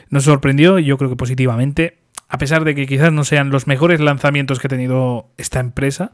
nos 0.09 0.23
sorprendió 0.23 0.79
y 0.79 0.85
yo 0.85 0.97
creo 0.97 1.09
que 1.09 1.17
positivamente, 1.17 1.98
a 2.29 2.37
pesar 2.37 2.63
de 2.63 2.75
que 2.75 2.85
quizás 2.85 3.11
no 3.11 3.23
sean 3.23 3.49
los 3.49 3.67
mejores 3.67 3.99
lanzamientos 3.99 4.59
que 4.59 4.67
ha 4.67 4.69
tenido 4.69 5.27
esta 5.37 5.59
empresa, 5.59 6.11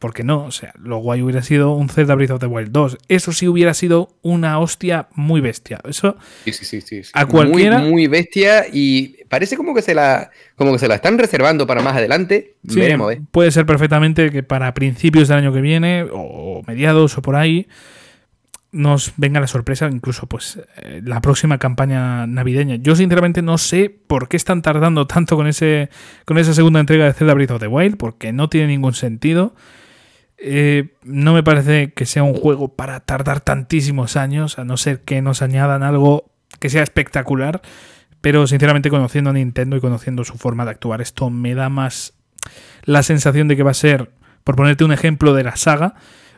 porque 0.00 0.24
no, 0.24 0.44
o 0.44 0.50
sea, 0.50 0.74
lo 0.78 0.98
guay 0.98 1.22
hubiera 1.22 1.42
sido 1.42 1.72
un 1.72 1.88
Zelda 1.88 2.16
Breath 2.16 2.32
of 2.32 2.40
the 2.40 2.46
Wild 2.46 2.72
2. 2.72 2.98
Eso 3.08 3.32
sí 3.32 3.46
hubiera 3.46 3.72
sido 3.72 4.10
una 4.20 4.58
hostia 4.58 5.08
muy 5.14 5.40
bestia. 5.40 5.78
Eso 5.88 6.16
sí, 6.44 6.52
sí, 6.52 6.80
sí, 6.80 7.02
a 7.14 7.26
cualquiera 7.26 7.78
muy, 7.78 8.08
bestia 8.08 8.66
y 8.70 9.24
parece 9.28 9.56
como 9.56 9.74
que 9.74 9.80
se 9.80 9.94
la 9.94 10.30
como 10.56 10.72
que 10.72 10.80
se 10.80 10.88
la 10.88 10.96
están 10.96 11.16
reservando 11.16 11.66
para 11.66 11.82
más 11.82 11.96
adelante. 11.96 12.56
Veremos, 12.62 13.12
¿eh? 13.12 13.22
Puede 13.30 13.52
ser 13.52 13.64
perfectamente 13.64 14.30
que 14.30 14.42
para 14.42 14.74
principios 14.74 15.28
del 15.28 15.38
año 15.38 15.52
que 15.52 15.60
viene 15.60 16.04
o 16.12 16.62
mediados 16.66 17.16
o 17.16 17.22
por 17.22 17.36
ahí 17.36 17.68
nos 18.74 19.12
venga 19.16 19.40
la 19.40 19.46
sorpresa, 19.46 19.88
incluso 19.90 20.26
pues 20.26 20.60
eh, 20.76 21.00
la 21.04 21.20
próxima 21.20 21.58
campaña 21.58 22.26
navideña. 22.26 22.74
Yo 22.76 22.96
sinceramente 22.96 23.40
no 23.40 23.56
sé 23.56 23.88
por 23.88 24.28
qué 24.28 24.36
están 24.36 24.62
tardando 24.62 25.06
tanto 25.06 25.36
con 25.36 25.46
ese 25.46 25.90
con 26.24 26.38
esa 26.38 26.52
segunda 26.54 26.80
entrega 26.80 27.04
de 27.04 27.12
Zelda 27.12 27.34
Breath 27.34 27.52
of 27.52 27.60
the 27.60 27.68
Wild, 27.68 27.96
porque 27.96 28.32
no 28.32 28.48
tiene 28.48 28.66
ningún 28.66 28.94
sentido. 28.94 29.54
Eh, 30.38 30.94
no 31.04 31.32
me 31.32 31.44
parece 31.44 31.92
que 31.92 32.04
sea 32.04 32.24
un 32.24 32.34
juego 32.34 32.74
para 32.74 33.00
tardar 33.00 33.40
tantísimos 33.40 34.16
años, 34.16 34.58
a 34.58 34.64
no 34.64 34.76
ser 34.76 35.02
que 35.02 35.22
nos 35.22 35.40
añadan 35.40 35.84
algo 35.84 36.32
que 36.58 36.68
sea 36.68 36.82
espectacular. 36.82 37.62
Pero 38.20 38.46
sinceramente 38.46 38.90
conociendo 38.90 39.30
a 39.30 39.34
Nintendo 39.34 39.76
y 39.76 39.80
conociendo 39.80 40.24
su 40.24 40.36
forma 40.36 40.64
de 40.64 40.72
actuar, 40.72 41.00
esto 41.00 41.30
me 41.30 41.54
da 41.54 41.68
más 41.68 42.14
la 42.84 43.02
sensación 43.02 43.48
de 43.48 43.56
que 43.56 43.62
va 43.62 43.70
a 43.70 43.74
ser, 43.74 44.10
por 44.42 44.56
ponerte 44.56 44.82
un 44.82 44.92
ejemplo 44.92 45.34
de 45.34 45.44
la 45.44 45.56
saga, 45.56 45.94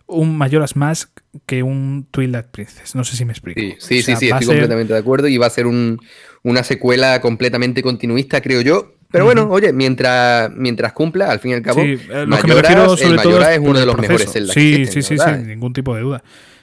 un 0.06 0.36
Majora's 0.36 0.76
Mask 0.76 1.10
que 1.46 1.62
un 1.62 2.06
Twilight 2.10 2.46
Princess. 2.46 2.94
No 2.94 3.04
sé 3.04 3.16
si 3.16 3.24
me 3.24 3.32
explico. 3.32 3.60
Sí, 3.60 4.02
sí, 4.02 4.16
sí, 4.16 4.28
estoy 4.28 4.46
completamente 4.46 4.92
de 4.92 4.98
acuerdo 4.98 5.28
y 5.28 5.36
va 5.36 5.46
a 5.46 5.50
ser 5.50 5.66
una 5.66 6.62
secuela 6.62 7.20
completamente 7.20 7.82
continuista, 7.82 8.40
creo 8.40 8.60
yo. 8.60 8.94
Pero 9.10 9.24
bueno, 9.24 9.48
oye, 9.50 9.72
mientras, 9.72 10.50
mientras 10.50 10.92
cumpla, 10.92 11.30
al 11.30 11.38
fin 11.38 11.52
y 11.52 11.54
al 11.54 11.62
cabo, 11.62 11.80
sí, 11.80 11.98
eh, 12.10 12.24
lo 12.26 12.38
que 12.38 12.46
me 12.48 12.54
refiero 12.54 12.96
sobre 12.96 13.18
todo 13.18 13.48
es 13.48 13.58
uno 13.58 13.78
de 13.78 13.86
los 13.86 13.96
mejores 13.98 14.32
Zelda 14.32 14.52
Sí, 14.52 14.86
sí, 14.86 15.02
sí, 15.02 15.16
sin 15.16 15.46
ningún 15.46 15.72
tipo 15.72 15.94
de 15.94 16.02
duda. 16.02 16.22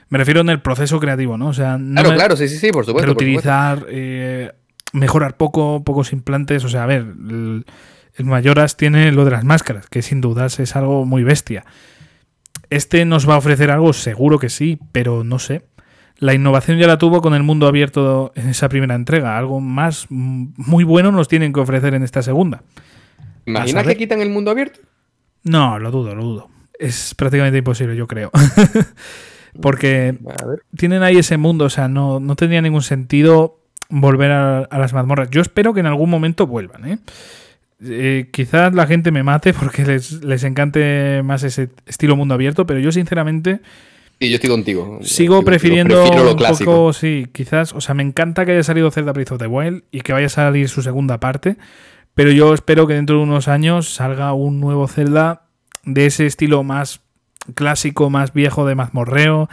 Me 0.10 0.18
refiero 0.18 0.42
en 0.42 0.50
el 0.50 0.62
proceso 0.62 1.00
creativo, 1.00 1.38
¿no? 1.38 1.48
O 1.48 1.54
sea, 1.54 1.78
no 1.78 2.02
claro, 2.02 2.16
claro, 2.16 2.36
sí, 2.36 2.48
sí, 2.48 2.58
sí, 2.58 2.72
por 2.72 2.86
supuesto. 2.86 3.14
Reutilizar, 3.14 3.86
eh, 3.90 4.52
mejorar 4.92 5.38
poco, 5.38 5.84
pocos 5.84 6.14
implantes. 6.14 6.64
O 6.66 6.70
sea, 6.70 6.84
a 6.84 6.86
ver, 6.86 7.00
el, 7.02 7.66
el 8.16 8.26
Mayoras 8.26 8.78
tiene 8.78 9.12
lo 9.12 9.26
de 9.26 9.32
las 9.32 9.44
máscaras, 9.44 9.88
que 9.88 10.02
sin 10.02 10.22
dudas 10.22 10.60
es 10.60 10.76
algo 10.76 11.06
muy 11.06 11.24
bestia. 11.24 11.66
Este 12.74 13.06
nos 13.06 13.30
va 13.30 13.36
a 13.36 13.38
ofrecer 13.38 13.70
algo, 13.70 13.94
seguro 13.94 14.40
que 14.40 14.50
sí, 14.50 14.80
pero 14.92 15.24
no 15.24 15.38
sé. 15.38 15.62
La 16.18 16.34
innovación 16.34 16.80
ya 16.80 16.88
la 16.88 16.98
tuvo 16.98 17.22
con 17.22 17.36
el 17.36 17.44
mundo 17.44 17.68
abierto 17.68 18.32
en 18.34 18.50
esa 18.50 18.68
primera 18.68 18.96
entrega. 18.96 19.38
Algo 19.38 19.60
más 19.60 20.08
muy 20.10 20.84
bueno 20.84 21.12
nos 21.12 21.28
tienen 21.28 21.54
que 21.54 21.60
ofrecer 21.60 21.94
en 21.94 22.02
esta 22.02 22.24
segunda. 22.24 22.64
¿Imaginas 23.46 23.86
que 23.86 23.96
quitan 23.96 24.22
el 24.22 24.32
mundo 24.32 24.50
abierto? 24.50 24.80
No, 25.44 25.78
lo 25.78 25.92
dudo, 25.92 26.16
lo 26.16 26.24
dudo. 26.24 26.50
Es 26.80 27.14
prácticamente 27.14 27.60
imposible, 27.60 27.96
yo 27.96 28.08
creo. 28.08 28.32
Porque 29.62 30.18
tienen 30.76 31.04
ahí 31.04 31.18
ese 31.18 31.38
mundo, 31.38 31.66
o 31.66 31.70
sea, 31.70 31.88
no, 31.88 32.20
no 32.20 32.36
tendría 32.36 32.64
ningún 32.64 32.82
sentido 32.82 33.60
volver 33.90 34.32
a, 34.32 34.60
a, 34.62 34.80
las 34.80 34.94
mazmorras. 34.94 35.30
Yo 35.30 35.42
espero 35.42 35.76
que 35.76 35.82
en 35.82 35.86
algún 35.86 36.10
momento 36.10 36.48
vuelvan, 36.48 36.88
¿eh? 36.88 36.98
Eh, 37.86 38.30
quizás 38.32 38.74
la 38.74 38.88
gente 38.88 39.12
me 39.12 39.24
mate 39.24 39.54
porque 39.54 39.84
les, 39.86 40.24
les, 40.24 40.44
encante 40.44 41.22
más 41.24 41.44
ese 41.44 41.70
estilo 41.86 42.16
mundo 42.16 42.34
abierto, 42.34 42.66
pero 42.66 42.80
yo 42.80 42.92
sinceramente 42.92 43.62
Sí, 44.20 44.30
yo 44.30 44.36
estoy 44.36 44.50
contigo. 44.50 45.00
Sigo 45.02 45.44
prefiriendo 45.44 46.04
un 46.04 46.38
poco, 46.38 46.94
sí, 46.94 47.28
quizás, 47.34 47.74
o 47.74 47.82
sea, 47.82 47.94
me 47.94 48.04
encanta 48.04 48.46
que 48.46 48.54
haya 48.54 48.64
salido 48.64 48.90
Zelda 48.92 49.12
Breath 49.12 49.34
of 49.34 49.40
the 49.40 49.48
Wild 49.48 49.84
y 49.92 50.02
que 50.02 50.14
vaya 50.14 50.28
a 50.28 50.30
salir 50.30 50.70
su 50.70 50.82
segunda 50.82 51.20
parte, 51.20 51.58
pero 52.14 52.32
yo 52.32 52.54
espero 52.54 52.88
que 52.88 52.94
dentro 52.94 53.18
de 53.18 53.24
unos 53.24 53.48
años 53.48 53.94
salga 53.94 54.34
un 54.34 54.60
nuevo 54.60 54.88
Zelda 54.88 55.48
de 55.84 56.06
ese 56.06 56.26
estilo 56.26 56.64
más 56.64 57.02
clásico, 57.56 58.10
más 58.10 58.34
viejo 58.34 58.66
de 58.66 58.76
mazmorreo 58.76 59.50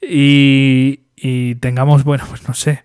y, 0.00 1.00
y 1.16 1.56
tengamos, 1.56 2.04
bueno, 2.04 2.24
pues 2.28 2.46
no 2.46 2.54
sé, 2.54 2.84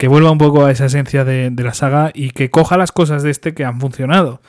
que 0.00 0.08
vuelva 0.08 0.30
un 0.30 0.38
poco 0.38 0.64
a 0.64 0.70
esa 0.70 0.86
esencia 0.86 1.26
de, 1.26 1.52
la 1.54 1.74
saga 1.74 2.10
y 2.14 2.30
que 2.30 2.48
coja 2.48 2.78
las 2.78 2.90
cosas 2.90 3.22
de 3.22 3.30
este 3.30 3.52
que 3.52 3.66
han 3.66 3.78
funcionado. 3.80 4.40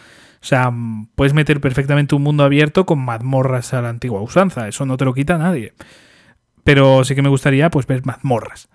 O 0.42 0.46
sea, 0.46 0.72
puedes 1.16 1.34
meter 1.34 1.60
perfectamente 1.60 2.16
un 2.16 2.24
mundo 2.24 2.46
abierto 2.46 2.86
con 2.86 3.00
mazmorras 3.00 3.74
a 3.74 3.82
la 3.82 3.90
antigua 3.90 4.22
usanza, 4.22 4.70
eso 4.70 4.86
no 4.86 4.96
te 4.96 5.04
lo 5.04 5.14
quita 5.14 5.38
nadie. 5.38 5.74
Pero 6.64 7.04
sí 7.04 7.16
que 7.16 7.22
me 7.22 7.28
gustaría 7.28 7.70
pues 7.70 7.86
ver 7.86 8.06
mazmorras. 8.06 8.70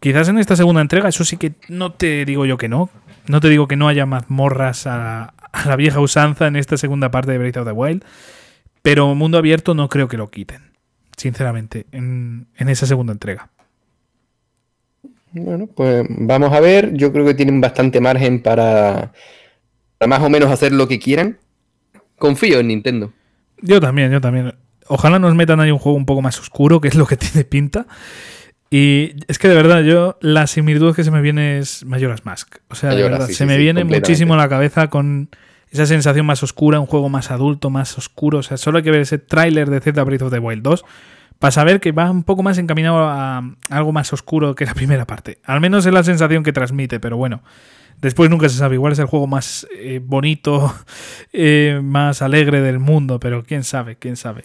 Quizás 0.00 0.26
en 0.30 0.38
esta 0.38 0.56
segunda 0.56 0.80
entrega, 0.80 1.10
eso 1.10 1.22
sí 1.26 1.36
que 1.36 1.52
no 1.68 1.92
te 1.92 2.24
digo 2.24 2.46
yo 2.46 2.56
que 2.56 2.70
no. 2.70 2.88
No 3.28 3.40
te 3.42 3.50
digo 3.50 3.68
que 3.68 3.76
no 3.76 3.88
haya 3.88 4.06
mazmorras 4.06 4.86
a, 4.86 5.34
la 5.66 5.76
vieja 5.76 6.00
usanza 6.00 6.46
en 6.46 6.56
esta 6.56 6.78
segunda 6.78 7.10
parte 7.10 7.32
de 7.32 7.36
Breath 7.36 7.58
of 7.58 7.66
the 7.66 7.72
Wild. 7.72 8.06
Pero 8.80 9.14
mundo 9.14 9.36
abierto 9.36 9.74
no 9.74 9.90
creo 9.90 10.08
que 10.08 10.16
lo 10.16 10.30
quiten, 10.30 10.72
sinceramente, 11.14 11.84
en, 11.92 12.46
en 12.56 12.70
esa 12.70 12.86
segunda 12.86 13.12
entrega. 13.12 13.50
Bueno, 15.32 15.66
pues 15.66 16.04
vamos 16.08 16.52
a 16.52 16.60
ver. 16.60 16.94
Yo 16.94 17.12
creo 17.12 17.24
que 17.24 17.34
tienen 17.34 17.60
bastante 17.60 18.00
margen 18.00 18.42
para 18.42 19.12
más 20.06 20.20
o 20.20 20.28
menos 20.28 20.50
hacer 20.50 20.72
lo 20.72 20.88
que 20.88 20.98
quieran. 20.98 21.38
Confío 22.18 22.60
en 22.60 22.68
Nintendo. 22.68 23.12
Yo 23.60 23.80
también, 23.80 24.10
yo 24.12 24.20
también. 24.20 24.54
Ojalá 24.88 25.18
nos 25.18 25.34
metan 25.34 25.60
ahí 25.60 25.70
un 25.70 25.78
juego 25.78 25.96
un 25.96 26.06
poco 26.06 26.22
más 26.22 26.38
oscuro, 26.38 26.80
que 26.80 26.88
es 26.88 26.94
lo 26.94 27.06
que 27.06 27.16
tiene 27.18 27.44
pinta. 27.44 27.86
Y 28.70 29.14
es 29.28 29.38
que 29.38 29.48
de 29.48 29.54
verdad, 29.54 29.82
yo 29.82 30.18
la 30.20 30.46
similitud 30.46 30.94
que 30.94 31.04
se 31.04 31.10
me 31.10 31.20
viene 31.20 31.58
es 31.58 31.84
Majora's 31.84 32.24
Mask. 32.24 32.56
O 32.68 32.74
sea, 32.74 32.94
de 32.94 33.02
verdad, 33.02 33.28
se 33.28 33.44
me 33.44 33.58
viene 33.58 33.84
muchísimo 33.84 34.34
a 34.34 34.38
la 34.38 34.48
cabeza 34.48 34.88
con 34.88 35.28
esa 35.70 35.84
sensación 35.86 36.24
más 36.24 36.42
oscura, 36.42 36.80
un 36.80 36.86
juego 36.86 37.08
más 37.10 37.30
adulto, 37.30 37.68
más 37.68 37.96
oscuro. 37.98 38.38
O 38.38 38.42
sea, 38.42 38.56
solo 38.56 38.78
hay 38.78 38.84
que 38.84 38.90
ver 38.90 39.02
ese 39.02 39.18
tráiler 39.18 39.68
de 39.68 39.80
Zelda 39.80 40.04
Breath 40.04 40.22
of 40.22 40.32
the 40.32 40.38
Wild 40.38 40.62
2 40.62 40.84
para 41.42 41.50
saber 41.50 41.80
que 41.80 41.90
va 41.90 42.08
un 42.08 42.22
poco 42.22 42.44
más 42.44 42.56
encaminado 42.58 42.98
a 43.00 43.42
algo 43.68 43.90
más 43.90 44.12
oscuro 44.12 44.54
que 44.54 44.64
la 44.64 44.74
primera 44.80 45.08
parte. 45.08 45.38
Al 45.42 45.60
menos 45.60 45.84
es 45.84 45.92
la 45.92 46.04
sensación 46.04 46.44
que 46.44 46.52
transmite, 46.52 47.00
pero 47.00 47.16
bueno. 47.16 47.42
Después 48.00 48.30
nunca 48.30 48.48
se 48.48 48.56
sabe, 48.56 48.76
igual 48.76 48.92
es 48.92 49.00
el 49.00 49.06
juego 49.06 49.26
más 49.26 49.66
eh, 49.76 50.00
bonito, 50.00 50.72
eh, 51.32 51.80
más 51.82 52.22
alegre 52.22 52.60
del 52.60 52.78
mundo, 52.78 53.18
pero 53.18 53.42
quién 53.42 53.64
sabe, 53.64 53.96
quién 53.96 54.16
sabe. 54.16 54.44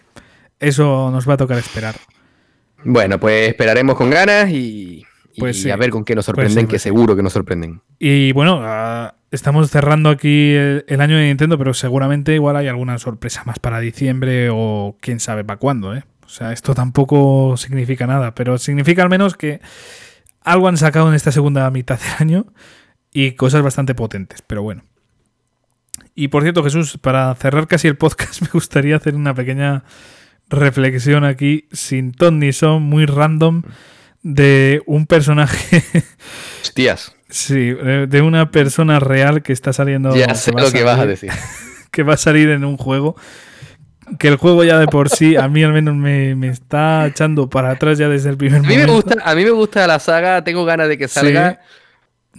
Eso 0.60 1.12
nos 1.12 1.30
va 1.30 1.36
a 1.36 1.38
tocar 1.38 1.60
esperar. 1.60 1.96
Bueno, 2.84 3.20
pues 3.20 3.50
esperaremos 3.50 3.96
con 3.96 4.10
ganas 4.10 4.50
y, 4.50 5.06
pues 5.38 5.68
a 5.68 5.76
ver 5.76 5.92
con 5.92 6.04
qué 6.04 6.16
nos 6.16 6.26
pues 6.26 6.36
sorprenden, 6.36 6.66
que 6.66 6.72
pues 6.72 6.82
seguro 6.82 7.16
que 7.16 7.22
nos 7.22 7.34
sorprenden. 7.34 7.80
Y 8.00 8.32
bueno, 8.32 8.62
ah, 8.64 9.14
estamos 9.30 9.70
cerrando 9.70 10.10
aquí 10.10 10.54
el, 10.56 11.00
año 11.00 11.16
de 11.18 11.28
Nintendo, 11.28 11.60
pero 11.60 11.76
seguramente 11.76 12.34
igual 12.34 12.56
hay 12.56 12.68
alguna 12.68 12.98
sorpresa 12.98 13.44
más 13.46 13.60
para 13.60 13.80
diciembre 13.80 14.50
o 14.52 14.98
quién 15.00 15.20
sabe 15.20 15.44
para 15.44 15.60
cuándo, 15.60 15.96
¿eh? 15.96 16.04
O 16.28 16.30
sea, 16.30 16.52
esto 16.52 16.76
tampoco 16.76 17.56
significa 17.56 18.06
nada, 18.06 18.36
pero 18.36 18.58
significa 18.58 19.02
al 19.02 19.10
menos 19.10 19.36
que 19.36 19.62
algo 20.42 20.68
han 20.68 20.76
sacado 20.76 21.08
en 21.08 21.16
esta 21.16 21.32
segunda 21.32 21.72
mitad 21.72 21.98
del 21.98 22.12
año 22.20 22.46
y 23.14 23.32
cosas 23.32 23.62
bastante 23.62 23.96
potentes, 23.96 24.42
pero 24.42 24.62
bueno. 24.62 24.84
Y 26.16 26.28
por 26.28 26.44
cierto, 26.44 26.66
Jesús, 26.66 26.98
para 26.98 27.34
cerrar 27.36 27.68
casi 27.68 27.88
el 27.88 27.96
podcast, 27.96 28.42
me 28.44 28.50
gustaría 28.52 28.98
hacer 28.98 29.16
una 29.16 29.34
pequeña 29.34 29.86
reflexión 30.50 31.24
aquí, 31.24 31.70
sin 31.72 32.12
ton 32.12 32.40
ni 32.40 32.52
son, 32.52 32.84
muy 32.84 33.06
random, 33.06 33.64
de 34.22 34.84
un 34.86 35.08
personaje. 35.08 35.82
Hostias. 36.62 37.16
Sí, 37.30 37.72
de 37.72 38.22
una 38.22 38.52
persona 38.52 39.00
real 39.00 39.44
que 39.44 39.54
está 39.54 39.72
saliendo. 39.72 40.14
Ya 40.14 40.36
sé 40.36 40.52
lo 40.52 40.70
que 40.72 40.84
vas 40.84 41.00
a 41.00 41.06
decir. 41.06 41.32
Que 41.90 42.04
va 42.04 42.14
a 42.14 42.18
salir 42.18 42.50
en 42.50 42.66
un 42.66 42.78
juego. 42.78 43.16
Que 44.20 44.28
el 44.28 44.38
juego 44.38 44.64
ya 44.64 44.80
de 44.80 44.88
por 44.88 45.10
sí, 45.10 45.36
a 45.36 45.48
mí 45.48 45.64
al 45.64 45.74
menos 45.74 45.96
me, 45.96 46.48
está 46.48 47.06
echando 47.08 47.50
para 47.50 47.72
atrás 47.72 47.98
ya 47.98 48.08
desde 48.08 48.30
el 48.30 48.38
primer 48.38 48.60
a 48.60 48.64
mí 48.64 48.78
Me 48.78 48.86
gusta, 48.86 49.16
a 49.24 49.36
mí 49.36 49.44
me 49.44 49.52
gusta 49.52 49.86
la 49.88 50.00
saga, 50.00 50.44
tengo 50.44 50.66
ganas 50.66 50.88
de 50.88 50.98
que 50.98 51.08
salga. 51.08 51.60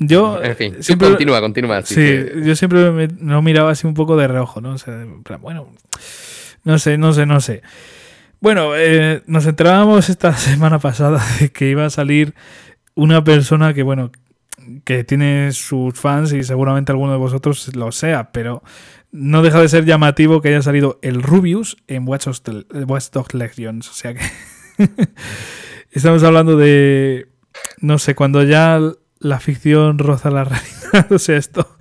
Yo, 0.00 0.42
en 0.42 0.56
fin, 0.56 0.76
siempre, 0.80 1.08
continúa, 1.08 1.40
continúa. 1.40 1.82
Sí, 1.82 2.24
yo 2.44 2.54
siempre 2.54 2.90
me, 2.90 3.08
lo 3.08 3.42
miraba 3.42 3.72
así 3.72 3.86
un 3.86 3.94
poco 3.94 4.16
de 4.16 4.28
reojo, 4.28 4.60
¿no? 4.60 4.74
O 4.74 4.78
sea, 4.78 5.04
bueno, 5.40 5.68
no 6.64 6.78
sé, 6.78 6.98
no 6.98 7.12
sé, 7.12 7.26
no 7.26 7.40
sé. 7.40 7.62
Bueno, 8.40 8.76
eh, 8.76 9.22
nos 9.26 9.46
enterábamos 9.46 10.08
esta 10.08 10.32
semana 10.36 10.78
pasada 10.78 11.20
de 11.40 11.50
que 11.50 11.68
iba 11.68 11.84
a 11.84 11.90
salir 11.90 12.34
una 12.94 13.24
persona 13.24 13.74
que, 13.74 13.82
bueno, 13.82 14.12
que 14.84 15.02
tiene 15.02 15.50
sus 15.52 15.98
fans 15.98 16.32
y 16.32 16.44
seguramente 16.44 16.92
alguno 16.92 17.12
de 17.12 17.18
vosotros 17.18 17.74
lo 17.74 17.90
sea, 17.90 18.30
pero 18.30 18.62
no 19.10 19.42
deja 19.42 19.60
de 19.60 19.68
ser 19.68 19.84
llamativo 19.84 20.40
que 20.40 20.48
haya 20.48 20.62
salido 20.62 20.98
el 21.02 21.22
Rubius 21.22 21.76
en 21.86 22.06
Watch 22.08 22.26
Dogs 23.12 23.34
Legends. 23.34 23.88
O 23.88 23.92
sea 23.92 24.14
que 24.14 24.20
estamos 25.90 26.22
hablando 26.22 26.56
de, 26.56 27.28
no 27.80 27.98
sé, 27.98 28.14
cuando 28.14 28.42
ya 28.42 28.80
la 29.18 29.40
ficción 29.40 29.98
roza 29.98 30.30
la 30.30 30.44
realidad. 30.44 31.10
o 31.12 31.18
sea, 31.18 31.36
esto... 31.36 31.76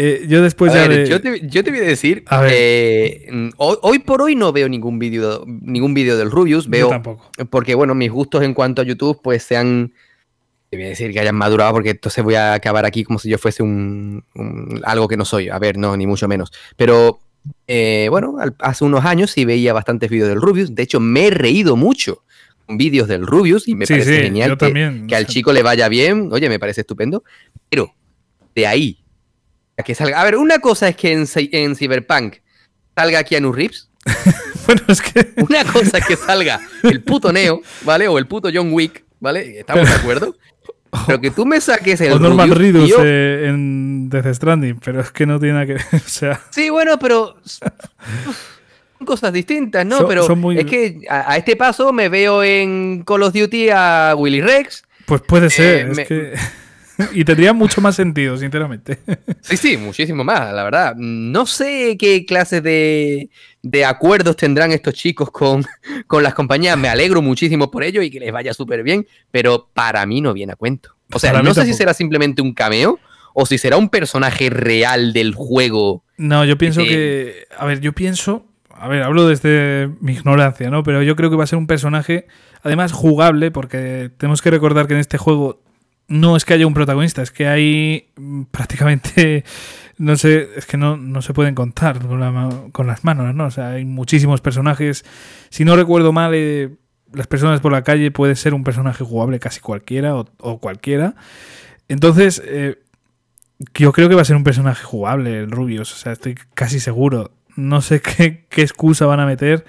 Eh, 0.00 0.26
yo 0.28 0.42
después 0.42 0.72
ya 0.72 0.86
de... 0.86 1.08
yo, 1.08 1.20
te, 1.20 1.48
yo, 1.48 1.64
te, 1.64 1.70
voy 1.72 1.80
a 1.80 1.82
decir, 1.82 2.22
eh, 2.48 3.50
hoy, 3.56 3.98
por 3.98 4.22
hoy 4.22 4.36
no 4.36 4.52
veo 4.52 4.68
ningún 4.68 5.00
vídeo 5.00 5.44
ningún 5.44 5.92
vídeo 5.92 6.16
del 6.16 6.30
Rubius, 6.30 6.68
veo... 6.68 6.88
tampoco. 6.88 7.32
Porque 7.50 7.74
bueno, 7.74 7.96
mis 7.96 8.12
gustos 8.12 8.44
en 8.44 8.54
cuanto 8.54 8.80
a 8.80 8.84
YouTube 8.84 9.20
pues 9.20 9.42
se 9.42 9.56
han 9.56 9.92
te 10.70 10.76
voy 10.76 10.86
a 10.86 10.88
decir 10.88 11.12
que 11.12 11.20
hayan 11.20 11.34
madurado 11.34 11.72
porque 11.72 11.90
entonces 11.90 12.22
voy 12.22 12.34
a 12.34 12.54
acabar 12.54 12.84
aquí 12.84 13.04
como 13.04 13.18
si 13.18 13.30
yo 13.30 13.38
fuese 13.38 13.62
un, 13.62 14.24
algo 14.84 15.08
que 15.08 15.16
no 15.16 15.24
soy. 15.24 15.48
A 15.48 15.58
ver, 15.58 15.78
no, 15.78 15.96
ni 15.96 16.06
mucho 16.06 16.28
menos. 16.28 16.52
Pero 16.76 17.20
eh, 17.66 18.08
bueno, 18.10 18.36
hace 18.58 18.84
unos 18.84 19.04
años 19.04 19.30
sí 19.30 19.44
veía 19.44 19.72
bastantes 19.72 20.10
vídeos 20.10 20.28
del 20.28 20.40
Rubius. 20.40 20.74
De 20.74 20.82
hecho, 20.82 21.00
me 21.00 21.28
he 21.28 21.30
reído 21.30 21.76
mucho 21.76 22.22
con 22.66 22.76
vídeos 22.76 23.08
del 23.08 23.26
Rubius 23.26 23.66
y 23.66 23.74
me 23.74 23.86
parece 23.86 24.22
genial 24.22 24.58
que, 24.58 25.16
al 25.16 25.26
chico 25.26 25.52
le 25.52 25.62
vaya 25.62 25.88
bien. 25.88 26.28
Oye, 26.32 26.48
me 26.48 26.58
parece 26.58 26.82
estupendo. 26.82 27.24
Pero 27.70 27.94
de 28.54 28.66
ahí 28.66 29.04
a 29.78 29.82
que 29.82 29.94
salga. 29.94 30.20
A 30.20 30.24
ver, 30.24 30.36
una 30.36 30.58
cosa 30.58 30.88
es 30.88 30.96
que 30.96 31.12
en, 31.12 31.26
en 31.34 31.76
Cyberpunk 31.76 32.36
salga 32.94 33.24
Keanu 33.24 33.52
Reeves. 33.52 33.88
bueno, 34.66 34.82
es 34.88 35.00
que. 35.00 35.32
Una 35.42 35.64
cosa 35.64 35.98
es 35.98 36.06
que 36.06 36.16
salga 36.16 36.60
el 36.82 37.02
puto 37.02 37.32
Neo, 37.32 37.62
¿vale? 37.82 38.08
O 38.08 38.18
el 38.18 38.26
puto 38.26 38.50
John 38.52 38.72
Wick, 38.72 39.04
¿vale? 39.20 39.60
¿Estamos 39.60 39.88
de 39.88 39.94
acuerdo? 39.94 40.36
Pero 41.06 41.20
que 41.20 41.30
tú 41.30 41.44
me 41.44 41.60
saques 41.60 42.00
el. 42.00 42.12
O 42.12 42.18
Norman 42.18 42.50
Reedus 42.50 42.92
eh, 43.02 43.46
en 43.48 44.08
Death 44.08 44.34
Stranding, 44.34 44.78
pero 44.82 45.00
es 45.00 45.10
que 45.10 45.26
no 45.26 45.38
tiene 45.38 45.54
nada 45.54 45.66
que 45.66 45.74
ver. 45.74 45.84
O 45.94 46.08
sea. 46.08 46.40
Sí, 46.50 46.70
bueno, 46.70 46.98
pero. 46.98 47.36
Son 47.44 49.06
cosas 49.06 49.32
distintas, 49.32 49.86
¿no? 49.86 50.08
pero 50.08 50.26
es 50.52 50.64
que 50.66 51.00
a, 51.08 51.36
este 51.36 51.54
paso 51.54 51.92
me 51.92 52.08
veo 52.08 52.42
en 52.42 53.04
Call 53.06 53.22
of 53.22 53.32
Duty 53.32 53.68
a 53.70 54.14
Willy 54.16 54.40
Rex. 54.40 54.82
Pues 55.06 55.22
puede 55.22 55.46
eh, 55.46 55.50
ser, 55.50 55.90
es 55.90 56.08
que. 56.08 56.32
y 57.12 57.24
tendría 57.24 57.52
mucho 57.52 57.80
más 57.80 57.94
sentido, 57.96 58.36
sinceramente. 58.36 58.98
Sí, 59.40 59.56
sí, 59.56 59.76
muchísimo 59.76 60.24
más, 60.24 60.52
la 60.52 60.64
verdad. 60.64 60.94
No 60.96 61.46
sé 61.46 61.96
qué 61.98 62.26
clase 62.26 62.60
de, 62.60 63.30
de 63.62 63.84
acuerdos 63.84 64.36
tendrán 64.36 64.72
estos 64.72 64.94
chicos 64.94 65.30
con, 65.30 65.64
con, 66.06 66.22
las 66.22 66.34
compañías. 66.34 66.76
Me 66.76 66.88
alegro 66.88 67.22
muchísimo 67.22 67.70
por 67.70 67.84
ello 67.84 68.02
y 68.02 68.10
que 68.10 68.20
les 68.20 68.32
vaya 68.32 68.52
súper 68.52 68.82
bien, 68.82 69.06
pero 69.30 69.68
para 69.72 70.04
mí 70.06 70.20
no 70.20 70.32
viene 70.32 70.54
a 70.54 70.56
cuento. 70.56 70.96
O 71.12 71.18
sea, 71.18 71.40
no 71.42 71.54
sé 71.54 71.64
si 71.64 71.74
será 71.74 71.94
simplemente 71.94 72.42
un 72.42 72.52
cameo 72.52 72.98
o 73.32 73.46
si 73.46 73.58
será 73.58 73.76
un 73.76 73.88
personaje 73.88 74.50
real 74.50 75.12
del 75.12 75.34
juego. 75.34 76.02
No, 76.16 76.44
yo 76.44 76.58
pienso 76.58 76.82
que... 76.82 77.46
A 77.56 77.64
ver, 77.64 77.80
yo 77.80 77.92
pienso... 77.92 78.44
A 78.70 78.86
ver, 78.86 79.02
hablo 79.02 79.26
desde 79.26 79.90
mi 80.00 80.12
ignorancia, 80.12 80.70
¿no? 80.70 80.84
Pero 80.84 81.02
yo 81.02 81.16
creo 81.16 81.30
que 81.30 81.36
va 81.36 81.44
a 81.44 81.48
ser 81.48 81.58
un 81.58 81.66
personaje, 81.66 82.28
además 82.62 82.92
jugable, 82.92 83.50
porque 83.50 84.10
tenemos 84.18 84.40
que 84.40 84.52
recordar 84.52 84.86
que 84.86 84.94
en 84.94 85.00
este 85.00 85.18
juego 85.18 85.60
no 86.08 86.36
es 86.36 86.44
que 86.44 86.54
haya 86.54 86.66
un 86.66 86.74
protagonista, 86.74 87.22
es 87.22 87.30
que 87.30 87.46
hay 87.46 88.10
mm, 88.16 88.44
prácticamente, 88.44 89.44
no 89.98 90.16
sé, 90.16 90.48
es 90.56 90.66
que 90.66 90.76
no, 90.76 90.96
no 90.96 91.22
se 91.22 91.34
pueden 91.34 91.54
contar 91.54 92.00
con, 92.72 92.86
las 92.86 93.04
manos, 93.04 93.34
¿no? 93.34 93.46
O 93.46 93.50
sea, 93.50 93.70
hay 93.70 93.84
muchísimos 93.84 94.40
personajes. 94.40 95.04
Si 95.50 95.64
no 95.64 95.76
recuerdo 95.76 96.12
mal, 96.12 96.32
eh, 96.34 96.76
las 97.12 97.26
personas 97.26 97.60
por 97.60 97.72
la 97.72 97.84
calle 97.84 98.10
puede 98.10 98.34
ser 98.36 98.54
un 98.54 98.64
personaje 98.64 99.04
jugable 99.04 99.38
casi 99.38 99.60
cualquiera 99.60 100.16
o, 100.16 100.58
cualquiera. 100.58 101.14
Entonces, 101.88 102.42
eh, 102.44 102.78
yo 103.74 103.92
creo 103.92 104.08
que 104.08 104.14
va 104.14 104.22
a 104.22 104.26
ser 104.26 104.36
un 104.36 104.44
personaje 104.44 104.84
jugable, 104.84 105.38
el 105.40 105.50
Rubius, 105.50 105.92
o 105.92 105.96
sea, 105.96 106.12
estoy 106.12 106.36
casi 106.54 106.80
seguro. 106.80 107.32
No 107.54 107.82
sé 107.82 108.00
qué, 108.02 108.46
qué 108.48 108.62
excusa 108.62 109.06
van 109.06 109.20
a 109.20 109.26
meter 109.26 109.64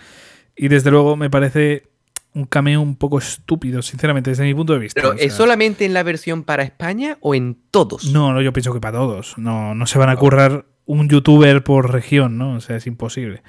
y 0.56 0.70
desde 0.70 0.92
luego 0.92 1.16
me 1.16 1.30
parece 1.30 1.90
un 2.34 2.46
cameo 2.46 2.82
un 2.82 2.96
poco 2.96 3.18
estúpido, 3.18 3.82
sinceramente, 3.82 4.30
desde 4.30 4.44
mi 4.44 4.54
punto 4.54 4.74
de 4.74 4.80
vista. 4.80 5.02
¿Pero 5.02 5.14
es 5.14 5.34
solamente 5.34 5.86
en 5.86 5.94
la 5.94 6.04
versión 6.04 6.44
para 6.44 6.64
España 6.64 7.18
o 7.22 7.36
en 7.36 7.58
todos? 7.72 8.06
No, 8.06 8.34
no, 8.34 8.42
yo 8.42 8.54
pienso 8.54 8.74
que 8.74 8.80
para 8.80 8.98
todos. 8.98 9.38
No, 9.38 9.76
no 9.76 9.86
se 9.88 9.98
van 9.98 10.10
a 10.10 10.16
currar 10.16 10.66
un 10.86 11.10
youtuber 11.10 11.64
por 11.64 11.92
región, 11.92 12.38
¿no? 12.38 12.56
O 12.56 12.62
sea, 12.62 12.78
es 12.78 12.88
imposible. 12.88 13.42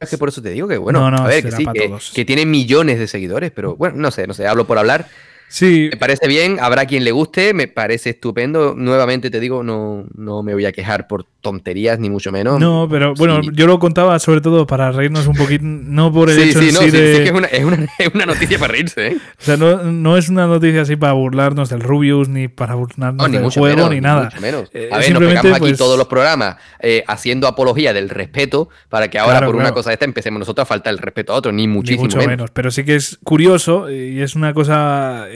Es 0.00 0.08
que 0.08 0.16
por 0.16 0.30
eso 0.30 0.40
te 0.40 0.50
digo 0.50 0.66
que, 0.66 0.78
bueno, 0.78 1.06
a 1.06 1.26
ver, 1.26 1.44
que 1.44 1.52
sí, 1.52 1.66
que, 1.74 1.94
que, 2.14 2.24
tiene 2.24 2.46
millones 2.46 2.98
de 2.98 3.06
seguidores, 3.06 3.50
pero 3.50 3.76
bueno, 3.76 3.96
no 3.98 4.10
sé, 4.10 4.26
no 4.26 4.32
sé, 4.32 4.46
hablo 4.46 4.66
por 4.66 4.78
hablar. 4.78 5.08
Sí. 5.50 5.88
Me 5.90 5.96
parece 5.98 6.28
bien, 6.28 6.58
habrá 6.60 6.86
quien 6.86 7.02
le 7.02 7.10
guste, 7.10 7.52
me 7.54 7.66
parece 7.66 8.10
estupendo. 8.10 8.74
Nuevamente 8.76 9.30
te 9.30 9.40
digo, 9.40 9.64
no, 9.64 10.04
no 10.14 10.44
me 10.44 10.54
voy 10.54 10.64
a 10.64 10.70
quejar 10.70 11.08
por 11.08 11.26
tonterías, 11.40 11.98
ni 11.98 12.08
mucho 12.08 12.30
menos. 12.30 12.60
No, 12.60 12.86
pero 12.88 13.14
bueno, 13.14 13.40
yo 13.52 13.66
lo 13.66 13.80
contaba 13.80 14.16
sobre 14.20 14.40
todo 14.40 14.64
para 14.66 14.92
reírnos 14.92 15.26
un 15.26 15.34
poquito, 15.34 15.64
no 15.64 16.12
por 16.12 16.30
el 16.30 16.38
hecho 16.38 16.60
sí, 16.60 16.70
no, 16.72 16.80
sí, 16.80 16.90
de... 16.90 17.24
es, 17.24 17.30
una, 17.32 17.48
es, 17.48 17.64
una, 17.64 17.76
es, 17.98 18.14
una, 18.14 18.26
noticia 18.26 18.58
para 18.60 18.72
reírse, 18.72 19.08
¿eh? 19.08 19.16
O 19.16 19.42
sea, 19.42 19.56
no, 19.56 19.82
no, 19.82 20.16
es 20.16 20.28
una 20.28 20.46
noticia 20.46 20.82
así 20.82 20.94
para 20.94 21.14
burlarnos 21.14 21.68
del 21.68 21.80
Rubius, 21.80 22.28
ni 22.28 22.46
para 22.46 22.76
burlarnos 22.76 23.30
del 23.30 23.50
juego, 23.50 23.88
ni 23.90 24.00
nada. 24.00 24.20
Ni 24.20 24.24
mucho 24.26 24.40
menos. 24.40 24.70
Eh, 24.72 24.88
a 24.92 24.98
ver, 24.98 25.12
nos 25.12 25.22
pegamos 25.22 25.52
aquí 25.52 25.58
pues 25.58 25.78
todos 25.78 25.98
los 25.98 26.06
programas 26.06 26.56
eh, 26.78 27.02
haciendo 27.08 27.48
apología 27.48 27.92
del 27.92 28.08
respeto 28.08 28.68
para 28.88 29.08
que 29.08 29.18
ahora 29.18 29.44
por 29.44 29.56
una 29.56 29.72
cosa 29.72 29.90
de 29.90 29.94
esta 29.94 30.04
empecemos 30.04 30.38
nosotros 30.38 30.62
a 30.62 30.66
faltar 30.66 30.92
el 30.92 30.98
respeto 30.98 31.32
a 31.32 31.36
otro, 31.36 31.50
ni 31.50 31.66
muchísimo 31.66 32.06
ni 32.06 32.14
mucho 32.14 32.28
menos. 32.28 32.50
Pero 32.52 32.70
sí 32.70 32.84
que 32.84 32.94
es 32.94 33.18
curioso 33.24 33.90
y 33.90 34.20
es 34.20 34.36
una 34.36 34.54
cosa... 34.54 35.26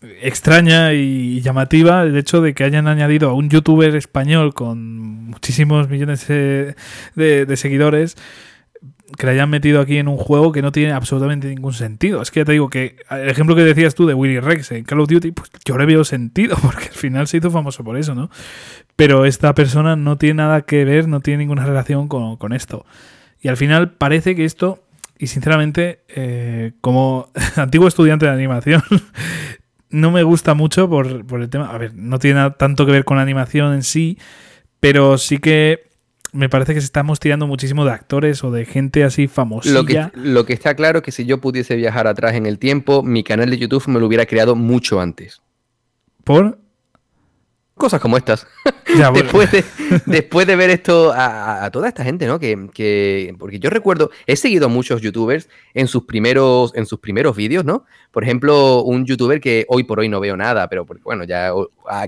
Extraña 0.00 0.92
y 0.92 1.40
llamativa 1.40 2.02
el 2.02 2.16
hecho 2.16 2.40
de 2.40 2.54
que 2.54 2.62
hayan 2.62 2.86
añadido 2.86 3.30
a 3.30 3.32
un 3.32 3.50
youtuber 3.50 3.96
español 3.96 4.54
con 4.54 5.26
muchísimos 5.28 5.88
millones 5.88 6.28
de, 6.28 6.76
seguidores 7.56 8.16
que 9.16 9.26
le 9.26 9.32
hayan 9.32 9.50
metido 9.50 9.80
aquí 9.80 9.96
en 9.96 10.06
un 10.06 10.16
juego 10.16 10.52
que 10.52 10.62
no 10.62 10.70
tiene 10.70 10.92
absolutamente 10.92 11.48
ningún 11.48 11.72
sentido. 11.72 12.22
Es 12.22 12.30
que 12.30 12.40
ya 12.40 12.44
te 12.44 12.52
digo 12.52 12.70
que 12.70 12.94
el 13.10 13.28
ejemplo 13.28 13.56
que 13.56 13.64
decías 13.64 13.96
tú 13.96 14.06
de 14.06 14.14
Willy 14.14 14.38
Rex 14.38 14.70
en 14.70 14.84
Call 14.84 15.00
of 15.00 15.08
Duty, 15.08 15.32
pues 15.32 15.50
yo 15.64 15.76
le 15.76 15.86
veo 15.86 16.04
sentido, 16.04 16.56
porque 16.62 16.84
al 16.84 16.94
final 16.94 17.26
se 17.26 17.38
hizo 17.38 17.50
famoso 17.50 17.82
por 17.82 17.96
eso, 17.96 18.14
¿no? 18.14 18.30
Pero 18.94 19.24
esta 19.24 19.52
persona 19.52 19.96
no 19.96 20.16
tiene 20.16 20.34
nada 20.34 20.62
que 20.62 20.84
ver, 20.84 21.08
no 21.08 21.20
tiene 21.20 21.38
ninguna 21.38 21.66
relación 21.66 22.06
con, 22.06 22.52
esto. 22.52 22.86
Y 23.40 23.48
al 23.48 23.56
final 23.56 23.90
parece 23.92 24.36
que 24.36 24.44
esto, 24.44 24.84
y 25.18 25.26
sinceramente, 25.26 26.02
eh, 26.08 26.72
como 26.80 27.30
antiguo 27.56 27.88
estudiante 27.88 28.26
de 28.26 28.32
animación, 28.32 28.82
no 29.90 30.10
me 30.10 30.22
gusta 30.22 30.54
mucho 30.54 30.88
por, 30.88 31.06
el 31.06 31.50
tema. 31.50 31.70
A 31.70 31.78
ver, 31.78 31.94
no 31.94 32.18
tiene 32.18 32.50
tanto 32.52 32.86
que 32.86 32.92
ver 32.92 33.04
con 33.04 33.16
la 33.16 33.22
animación 33.22 33.74
en 33.74 33.82
sí, 33.82 34.18
pero 34.80 35.18
sí 35.18 35.38
que 35.38 35.88
me 36.32 36.48
parece 36.48 36.74
que 36.74 36.78
estamos 36.78 37.20
tirando 37.20 37.46
muchísimo 37.46 37.84
de 37.84 37.92
actores 37.92 38.44
o 38.44 38.50
de 38.50 38.64
gente 38.64 39.04
así 39.04 39.28
famosa. 39.28 39.70
Lo 39.70 39.84
que, 39.84 40.10
lo 40.14 40.44
que 40.44 40.52
está 40.52 40.74
claro 40.74 40.98
es 40.98 41.04
que 41.04 41.12
si 41.12 41.24
yo 41.24 41.38
pudiese 41.40 41.76
viajar 41.76 42.06
atrás 42.06 42.34
en 42.34 42.46
el 42.46 42.58
tiempo, 42.58 43.02
mi 43.02 43.24
canal 43.24 43.50
de 43.50 43.58
YouTube 43.58 43.88
me 43.88 43.98
lo 43.98 44.06
hubiera 44.06 44.26
creado 44.26 44.54
mucho 44.54 45.00
antes. 45.00 45.40
¿Por? 46.24 46.58
Cosas 47.78 48.00
como 48.00 48.16
estas. 48.16 48.46
después, 49.14 49.50
de, 49.50 49.64
después 50.06 50.46
de 50.46 50.56
ver 50.56 50.70
esto 50.70 51.12
a, 51.14 51.70
toda 51.70 51.88
esta 51.88 52.04
gente, 52.04 52.26
¿no? 52.26 52.38
Que, 52.38 53.34
porque 53.38 53.58
yo 53.58 53.70
recuerdo, 53.70 54.10
he 54.26 54.36
seguido 54.36 54.66
a 54.66 54.68
muchos 54.68 55.00
youtubers 55.00 55.48
en 55.74 55.86
sus 55.86 56.04
primeros, 56.04 56.74
en 56.74 56.84
sus 56.84 56.98
primeros 56.98 57.36
vídeos, 57.36 57.64
¿no? 57.64 57.84
Por 58.10 58.24
ejemplo, 58.24 58.82
un 58.82 59.06
youtuber 59.06 59.40
que 59.40 59.64
hoy 59.68 59.84
por 59.84 60.00
hoy 60.00 60.08
no 60.08 60.20
veo 60.20 60.36
nada, 60.36 60.68
pero 60.68 60.84
porque, 60.84 61.02
bueno, 61.04 61.24
ya 61.24 61.52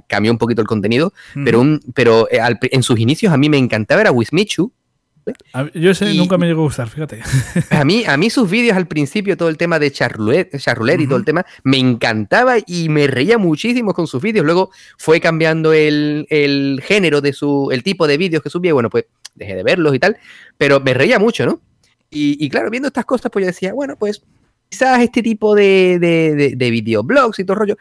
cambió 0.06 0.32
un 0.32 0.38
poquito 0.38 0.60
el 0.60 0.68
contenido, 0.68 1.12
pero, 1.44 1.60
un, 1.60 1.80
pero 1.94 2.28
eh, 2.30 2.40
en 2.62 2.82
sus 2.82 2.98
inicios 2.98 3.32
a 3.32 3.36
mí 3.36 3.48
me 3.48 3.58
encantaba 3.58 4.00
era 4.00 4.12
Wismichu, 4.12 4.72
yo 5.74 5.90
ese 5.90 6.14
nunca 6.14 6.38
me 6.38 6.46
llegó 6.46 6.62
a 6.62 6.64
gustar, 6.64 6.88
fíjate. 6.88 7.22
A 7.70 7.84
mí, 7.84 8.04
a 8.06 8.16
mí 8.16 8.30
sus 8.30 8.50
vídeos 8.50 8.76
al 8.76 8.86
principio, 8.86 9.36
todo 9.36 9.48
el 9.48 9.56
tema 9.56 9.78
de 9.78 9.90
charroulette, 9.90 10.54
y 10.54 11.06
todo 11.06 11.16
el 11.16 11.24
tema, 11.24 11.46
me 11.64 11.78
encantaba 11.78 12.56
y 12.66 12.88
me 12.88 13.06
reía 13.06 13.38
muchísimo 13.38 13.94
con 13.94 14.06
sus 14.06 14.22
vídeos. 14.22 14.44
Luego 14.44 14.70
fue 14.98 15.20
cambiando 15.20 15.72
el, 15.72 16.80
género 16.84 17.20
de 17.20 17.32
su, 17.32 17.70
el 17.72 17.82
tipo 17.82 18.06
de 18.06 18.16
vídeos 18.16 18.42
que 18.42 18.50
subía. 18.50 18.72
Bueno, 18.72 18.90
pues 18.90 19.06
dejé 19.34 19.54
de 19.54 19.62
verlos 19.62 19.94
y 19.94 19.98
tal, 19.98 20.16
pero 20.56 20.80
me 20.80 20.94
reía 20.94 21.18
mucho, 21.18 21.46
¿no? 21.46 21.60
Y, 22.10 22.48
claro, 22.48 22.70
viendo 22.70 22.88
estas 22.88 23.04
cosas, 23.04 23.30
pues 23.30 23.44
yo 23.44 23.46
decía, 23.46 23.72
bueno, 23.72 23.96
pues 23.96 24.22
quizás 24.68 25.00
este 25.00 25.22
tipo 25.22 25.54
de, 25.54 25.98
de, 26.00 26.54
de, 26.56 26.70
videoblogs 26.70 27.38
y 27.38 27.44
todo 27.44 27.56
rollo, 27.56 27.76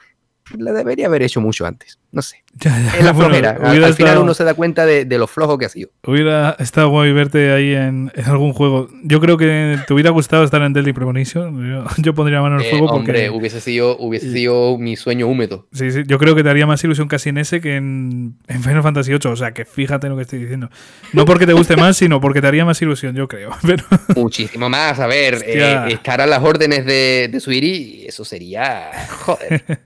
la 0.57 0.71
debería 0.71 1.07
haber 1.07 1.23
hecho 1.23 1.41
mucho 1.41 1.65
antes. 1.65 1.99
No 2.11 2.21
sé. 2.21 2.43
Ya, 2.61 2.77
ya. 2.77 2.97
Es 2.97 3.05
la 3.05 3.13
flojera. 3.13 3.51
al, 3.51 3.93
final 3.93 4.17
uno 4.17 4.33
se 4.33 4.43
da 4.43 4.53
cuenta 4.53 4.85
de, 4.85 5.05
lo 5.17 5.27
flojo 5.27 5.57
que 5.57 5.65
ha 5.65 5.69
sido. 5.69 5.91
Hubiera 6.05 6.57
estado 6.59 6.89
guay 6.89 7.13
verte 7.13 7.53
ahí 7.53 7.73
en, 7.73 8.11
algún 8.25 8.51
juego. 8.51 8.89
Yo 9.03 9.21
creo 9.21 9.37
que 9.37 9.77
te 9.87 9.93
hubiera 9.93 10.09
gustado 10.09 10.43
estar 10.43 10.61
en 10.63 10.73
Deadly 10.73 10.91
Premonition. 10.91 11.85
Yo, 11.99 12.13
pondría 12.15 12.41
mano 12.41 12.55
en 12.55 12.61
el 12.61 12.67
eh, 12.67 12.71
juego 12.71 12.87
hombre, 12.87 13.29
hubiese 13.29 13.61
sido, 13.61 13.95
hubiese 13.97 14.33
sido 14.33 14.77
mi 14.77 14.97
sueño 14.97 15.27
húmedo. 15.27 15.67
Sí, 15.71 15.91
sí. 15.91 16.01
Yo 16.05 16.17
creo 16.17 16.35
que 16.35 16.43
te 16.43 16.49
haría 16.49 16.65
más 16.65 16.83
ilusión 16.83 17.07
casi 17.07 17.29
en 17.29 17.37
ese 17.37 17.61
que 17.61 17.75
en, 17.75 18.35
Final 18.47 18.83
Fantasy 18.83 19.11
VIII. 19.11 19.31
O 19.31 19.35
sea, 19.37 19.53
que 19.53 19.63
fíjate 19.63 20.09
lo 20.09 20.17
que 20.17 20.23
estoy 20.23 20.39
diciendo. 20.39 20.69
No 21.13 21.23
porque 21.23 21.45
te 21.45 21.53
guste 21.53 21.77
más, 21.77 21.95
sino 21.95 22.19
porque 22.19 22.41
te 22.41 22.47
haría 22.47 22.65
más 22.65 22.81
ilusión, 22.81 23.15
yo 23.15 23.27
creo. 23.27 23.51
Muchísimo 24.15 24.69
más. 24.69 24.99
A 24.99 25.07
ver, 25.07 25.35
eh, 25.45 25.93
estar 25.93 26.19
a 26.19 26.27
las 26.27 26.43
órdenes 26.43 26.85
de, 26.85 27.29
de 27.31 27.39
Suiri, 27.39 28.05
eso 28.07 28.25
sería... 28.25 28.89
Joder. 29.21 29.79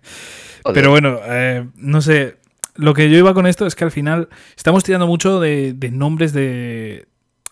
Pero 0.72 0.92
bueno, 0.92 1.20
eh, 1.26 1.68
no 1.76 2.02
sé 2.02 2.38
lo 2.76 2.94
que 2.94 3.10
yo 3.10 3.18
iba 3.18 3.34
con 3.34 3.46
esto 3.46 3.66
es 3.66 3.76
que 3.76 3.84
al 3.84 3.92
final 3.92 4.30
estamos 4.56 4.84
tirando 4.84 5.08
mucho 5.08 5.40
de, 5.40 5.76
nombres 5.92 6.34
de, 6.34 7.08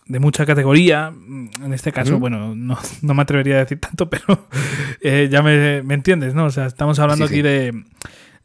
de, 0.06 0.18
mucha 0.18 0.44
categoría. 0.46 1.12
En 1.62 1.72
este 1.72 1.92
caso, 1.92 2.18
bueno, 2.18 2.54
no, 2.56 2.78
me 3.14 3.22
atrevería 3.22 3.56
a 3.56 3.60
decir 3.60 3.80
tanto, 3.80 4.10
pero 4.10 4.48
eh, 5.00 5.28
ya 5.30 5.42
me, 5.42 5.78
entiendes, 5.78 6.34
¿no? 6.34 6.46
O 6.46 6.50
sea, 6.50 6.66
estamos 6.66 6.98
hablando 6.98 7.24
aquí 7.24 7.42
De, 7.42 7.72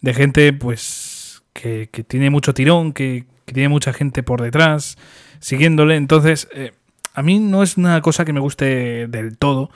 de, 0.02 0.14
gente, 0.14 0.54
pues, 0.54 1.44
que, 1.54 1.88
tiene 2.08 2.30
mucho 2.30 2.54
tirón, 2.54 2.94
que, 2.94 3.26
tiene 3.46 3.70
mucha 3.70 3.94
gente 3.94 4.24
por 4.24 4.42
detrás, 4.42 4.98
siguiéndole. 5.40 5.96
Entonces, 5.96 6.48
eh, 6.54 6.74
a 7.14 7.24
mí 7.24 7.40
no 7.40 7.64
es 7.64 7.78
una 7.78 8.02
cosa 8.02 8.26
que 8.26 8.34
me 8.34 8.40
guste 8.40 9.08
del 9.08 9.38
todo. 9.38 9.72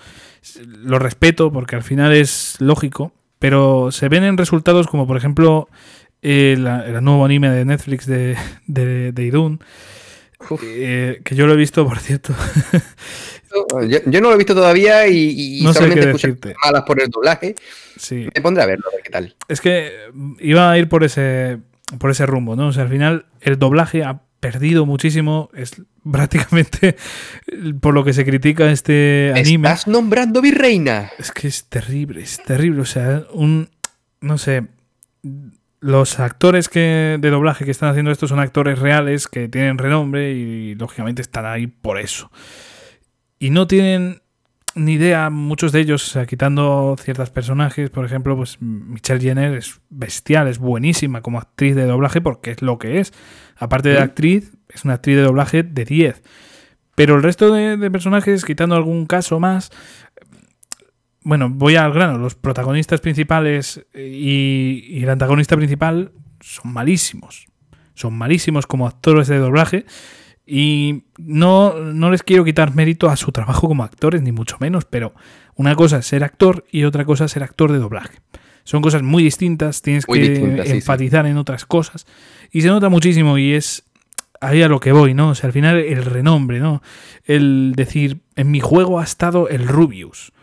Lo 0.66 1.00
respeto 1.00 1.52
porque 1.52 1.76
al 1.76 1.84
final 1.84 2.14
es 2.14 2.58
lógico, 2.60 3.14
pero 3.42 3.92
se 3.92 4.08
ven 4.08 4.24
en 4.24 4.38
resultados 4.38 4.86
como, 4.86 5.08
por 5.08 5.18
ejemplo, 5.18 5.68
el, 6.22 6.64
nuevo 7.02 7.26
anime 7.26 7.50
de 7.50 7.66
Netflix 7.66 8.06
de, 8.06 8.38
de, 8.68 9.24
Idun. 9.24 9.60
Eh, 10.62 11.22
que 11.26 11.34
yo 11.34 11.48
lo 11.48 11.54
he 11.54 11.56
visto, 11.56 11.88
por 11.88 11.98
cierto. 11.98 12.36
yo, 13.88 14.22
no 14.22 14.30
lo 14.30 14.36
he 14.36 14.38
visto 14.38 14.54
todavía 14.54 15.08
y, 15.08 15.60
solamente 15.74 16.12
escucho 16.12 16.38
malas 16.64 16.84
por 16.84 17.02
el 17.02 17.10
doblaje. 17.10 17.56
Sí. 17.98 18.28
Me 18.36 18.42
pondré 18.44 18.62
a 18.62 18.68
verlo, 18.68 18.86
a 18.92 18.96
ver 18.96 19.04
qué 19.04 19.10
tal. 19.10 19.36
Es 19.48 19.60
que 19.60 19.92
iba 20.38 20.70
a 20.70 20.78
ir 20.78 20.88
por 20.88 21.04
ese, 21.04 21.58
por 21.98 22.12
ese 22.12 22.28
rumbo, 22.28 22.56
¿no? 22.56 22.68
O 22.68 22.72
sea, 22.72 22.84
al 22.84 22.90
final 22.90 23.26
el 23.42 23.58
doblaje 23.58 24.04
ha 24.04 24.22
perdido 24.42 24.86
muchísimo. 24.86 25.50
Es 25.54 25.82
prácticamente 26.12 26.98
por 27.80 27.94
lo 27.94 28.04
que 28.04 28.12
se 28.12 28.26
critica 28.26 28.70
este 28.70 29.32
anime. 29.34 29.70
¿Estás 29.70 29.88
nombrando 29.88 30.42
virreina? 30.42 31.10
Es 31.18 31.32
que 31.32 31.48
es 31.48 31.64
terrible, 31.70 32.22
es 32.22 32.44
terrible. 32.44 32.82
O 32.82 32.86
sea, 32.86 33.24
un. 33.32 33.70
No 34.20 34.38
sé 34.38 34.64
los 35.82 36.20
actores 36.20 36.70
que, 36.70 37.18
de 37.20 37.30
doblaje 37.30 37.66
que 37.66 37.72
están 37.72 37.90
haciendo 37.90 38.12
esto 38.12 38.28
son 38.28 38.40
actores 38.40 38.80
reales 38.80 39.28
que 39.28 39.50
tienen 39.50 39.80
renombre 39.80 40.32
y 40.32 40.76
lógicamente 40.76 41.24
están 41.24 41.46
ahí 41.46 41.68
por 41.68 42.00
eso. 42.00 42.32
Y 43.40 43.50
no 43.50 43.66
tienen 43.66 44.22
ni 44.76 44.94
idea, 44.94 45.30
muchos 45.30 45.72
de 45.72 45.82
ellos, 45.82 46.08
o 46.08 46.12
sea, 46.12 46.26
quitando 46.28 46.96
ciertos 47.02 47.32
personajes, 47.32 47.90
por 47.90 48.06
ejemplo, 48.06 48.38
pues 48.38 48.62
Michelle 48.62 49.20
Jenner 49.20 49.56
es 49.56 49.82
bestial, 49.90 50.48
es 50.48 50.60
buenísima 50.60 51.22
como 51.22 51.40
actriz 51.40 51.76
de 51.76 51.86
doblaje 51.86 52.22
porque 52.22 52.52
es 52.52 52.62
lo 52.62 52.78
que 52.78 53.00
es. 53.00 53.12
Aparte 53.62 53.90
de 53.90 54.00
actriz, 54.00 54.52
es 54.70 54.84
una 54.86 54.96
actriz 54.96 55.16
de 55.16 55.22
doblaje 55.22 55.64
de 55.64 55.86
10. 55.86 56.22
Pero 56.96 57.16
el 57.16 57.24
resto 57.24 57.54
de 57.54 57.92
personajes, 57.92 58.44
quitando 58.44 58.76
algún 58.76 59.06
caso 59.06 59.40
más, 59.40 59.72
bueno, 61.24 61.50
voy 61.50 61.76
al 61.76 61.94
grano. 61.94 62.18
Los 62.18 62.36
protagonistas 62.36 63.02
principales 63.02 63.86
eh, 63.94 64.08
y, 64.08 65.04
el 65.04 65.10
antagonista 65.10 65.56
principal 65.56 66.12
son 66.40 66.74
malísimos. 66.74 67.48
Son 67.94 68.14
malísimos 68.14 68.66
como 68.66 68.88
actores 68.88 69.28
de 69.28 69.38
doblaje. 69.38 69.86
Y 70.46 71.04
no, 71.18 71.76
no 71.76 72.10
les 72.10 72.24
quiero 72.24 72.44
quitar 72.44 72.74
mérito 72.76 73.10
a 73.10 73.16
su 73.16 73.32
trabajo 73.32 73.68
como 73.68 73.84
actores, 73.84 74.22
ni 74.22 74.32
mucho 74.32 74.58
menos, 74.60 74.86
pero 74.86 75.14
una 75.56 75.76
cosa 75.76 76.00
es 76.00 76.08
ser 76.08 76.24
actor 76.24 76.66
y 76.72 76.84
otra 76.84 77.06
cosa 77.06 77.26
es 77.26 77.32
ser 77.32 77.44
actor 77.44 77.72
de 77.72 77.78
doblaje. 77.78 78.18
Son 78.64 78.82
cosas 78.82 79.02
muy 79.02 79.24
distintas, 79.24 79.82
tienes 79.82 80.06
que 80.06 80.62
enfatizar 80.66 81.26
en 81.26 81.38
otras 81.38 81.66
cosas. 81.66 82.06
Y 82.52 82.62
se 82.62 82.68
nota 82.68 82.90
muchísimo 82.90 83.38
y 83.38 83.54
es 83.54 83.84
ahí 84.40 84.62
a 84.62 84.68
lo 84.68 84.80
que 84.80 84.92
voy, 84.92 85.14
¿no? 85.14 85.30
O 85.30 85.36
sea, 85.36 85.48
al 85.48 85.54
final 85.54 85.78
el 85.78 86.04
renombre, 86.04 86.60
¿no? 86.60 86.82
El 87.26 87.74
decir, 87.76 88.22
en 88.36 88.52
mi 88.52 88.60
juego 88.60 89.00
ha 89.00 89.04
estado 89.04 89.48
el 89.50 89.68
Rubius 89.68 90.34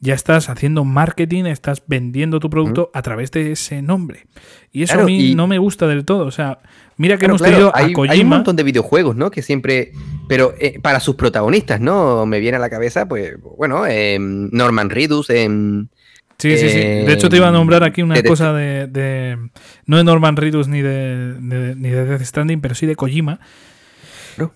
ya 0.00 0.14
estás 0.14 0.48
haciendo 0.48 0.84
marketing, 0.84 1.44
estás 1.44 1.82
vendiendo 1.86 2.38
tu 2.38 2.50
producto 2.50 2.90
a 2.92 3.02
través 3.02 3.30
de 3.30 3.52
ese 3.52 3.80
nombre. 3.80 4.26
Y 4.70 4.82
eso 4.82 5.00
a 5.00 5.04
mí 5.04 5.34
no 5.34 5.46
me 5.46 5.58
gusta 5.58 5.86
del 5.86 6.04
todo. 6.04 6.26
O 6.26 6.30
sea, 6.30 6.60
mira 6.96 7.16
que 7.16 7.26
hemos 7.26 7.40
tenido 7.40 7.72
hay, 7.74 7.94
Hay 8.08 8.20
un 8.20 8.28
montón 8.28 8.56
de 8.56 8.62
videojuegos, 8.62 9.16
¿no? 9.16 9.30
Que 9.30 9.42
siempre. 9.42 9.92
Pero 10.28 10.54
eh, 10.58 10.78
para 10.80 11.00
sus 11.00 11.14
protagonistas, 11.14 11.80
¿no? 11.80 12.26
Me 12.26 12.40
viene 12.40 12.56
a 12.56 12.60
la 12.60 12.68
cabeza, 12.68 13.08
pues, 13.08 13.36
bueno, 13.56 13.86
em, 13.86 14.50
Norman 14.52 14.90
Reedus 14.90 15.30
en. 15.30 15.90
Sí, 16.38 16.56
sí, 16.58 16.68
sí. 16.68 16.78
De 16.78 17.12
hecho, 17.12 17.28
te 17.28 17.36
iba 17.36 17.48
a 17.48 17.52
nombrar 17.52 17.82
aquí 17.82 18.02
una 18.02 18.22
cosa 18.22 18.52
de, 18.52 19.38
No 19.86 19.96
de 19.96 20.04
Norman 20.04 20.36
Reedus 20.36 20.68
ni 20.68 20.82
de, 20.82 21.34
ni 21.40 21.90
de 21.90 22.04
Death 22.04 22.22
Stranding, 22.22 22.60
pero 22.60 22.74
sí 22.74 22.86
de 22.86 22.96
Kojima 22.96 23.40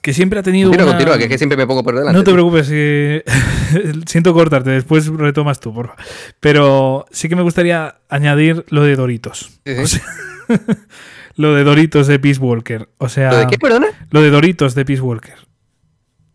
que 0.02 0.12
siempre 0.12 0.38
ha 0.40 0.42
tenido. 0.42 0.70
Continúa, 0.70 0.92
continúa, 0.92 1.18
que, 1.18 1.28
que 1.28 1.38
siempre 1.38 1.56
me 1.56 1.66
pongo 1.66 1.82
por 1.82 1.94
delante. 1.94 2.16
No 2.16 2.24
te 2.24 2.32
preocupes, 2.32 2.66
siento 4.06 4.34
cortarte, 4.34 4.70
después 4.70 5.06
retomas 5.06 5.60
tú, 5.60 5.72
por 5.72 5.88
favor. 5.88 6.04
Pero 6.40 7.06
sí 7.10 7.28
que 7.28 7.36
me 7.36 7.42
gustaría 7.42 7.96
añadir 8.08 8.64
lo 8.68 8.82
de 8.82 8.96
Doritos. 8.96 9.60
lo 11.36 11.54
de 11.54 11.64
Doritos 11.64 12.06
de 12.06 12.18
Peace 12.18 12.40
Walker. 12.40 12.88
O 12.98 13.08
sea, 13.08 13.30
¿Lo 13.30 13.38
de 13.38 13.46
qué, 13.46 13.58
perdona? 13.58 13.86
Lo 14.10 14.20
de 14.22 14.30
Doritos 14.30 14.74
de 14.74 14.84
Peace 14.84 15.02
Walker. 15.02 15.36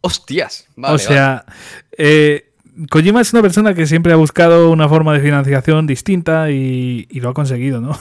Hostias. 0.01 0.67
o 0.77 0.97
sea, 0.97 1.45
eh, 1.97 2.53
Kojima 2.89 3.21
es 3.21 3.31
una 3.33 3.41
persona 3.41 3.73
que 3.73 3.85
siempre 3.87 4.13
ha 4.13 4.17
buscado 4.17 4.69
una 4.71 4.89
forma 4.89 5.13
de 5.13 5.21
financiación 5.21 5.87
distinta 5.87 6.51
y, 6.51 7.07
lo 7.21 7.29
ha 7.29 7.33
conseguido, 7.33 7.81
¿no? 7.81 7.97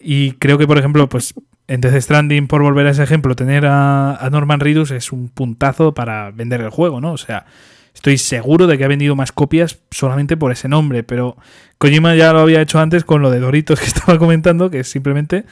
Y 0.00 0.32
creo 0.32 0.58
que, 0.58 0.66
por 0.66 0.78
ejemplo, 0.78 1.08
pues 1.08 1.34
en 1.68 1.80
Death 1.80 2.02
Stranding, 2.02 2.48
por 2.48 2.62
volver 2.62 2.86
a 2.86 2.90
ese 2.90 3.02
ejemplo, 3.02 3.36
tener 3.36 3.64
a, 3.66 4.28
Norman 4.30 4.60
Reedus 4.60 4.90
es 4.90 5.12
un 5.12 5.28
puntazo 5.28 5.94
para 5.94 6.30
vender 6.30 6.60
el 6.60 6.70
juego, 6.70 7.00
¿no? 7.00 7.12
O 7.12 7.18
sea, 7.18 7.46
estoy 7.94 8.18
seguro 8.18 8.66
de 8.66 8.76
que 8.76 8.84
ha 8.84 8.88
vendido 8.88 9.14
más 9.16 9.32
copias 9.32 9.78
solamente 9.90 10.36
por 10.36 10.52
ese 10.52 10.68
nombre, 10.68 11.02
pero 11.04 11.36
Kojima 11.78 12.14
ya 12.14 12.32
lo 12.32 12.40
había 12.40 12.60
hecho 12.60 12.80
antes 12.80 13.04
con 13.04 13.22
lo 13.22 13.30
de 13.30 13.40
Doritos 13.40 13.80
que 13.80 13.86
estaba 13.94 14.18
comentando, 14.18 14.70
que 14.70 14.80
es 14.80 14.88
simplemente 14.88 15.44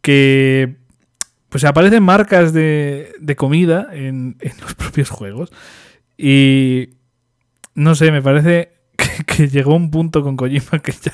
que 0.00 0.76
pues 1.50 1.64
aparecen 1.64 2.02
marcas 2.02 2.52
de, 2.52 3.34
comida 3.36 3.88
en, 3.92 4.36
los 4.60 4.74
propios 4.74 5.10
juegos. 5.10 5.50
Y 6.16 6.90
no 7.74 7.94
sé, 7.94 8.10
me 8.10 8.22
parece 8.22 8.70
que, 8.96 9.24
que 9.24 9.48
llegó 9.48 9.74
un 9.74 9.90
punto 9.90 10.22
con 10.22 10.36
Kojima 10.36 10.78
que 10.82 10.92
ya 10.92 11.12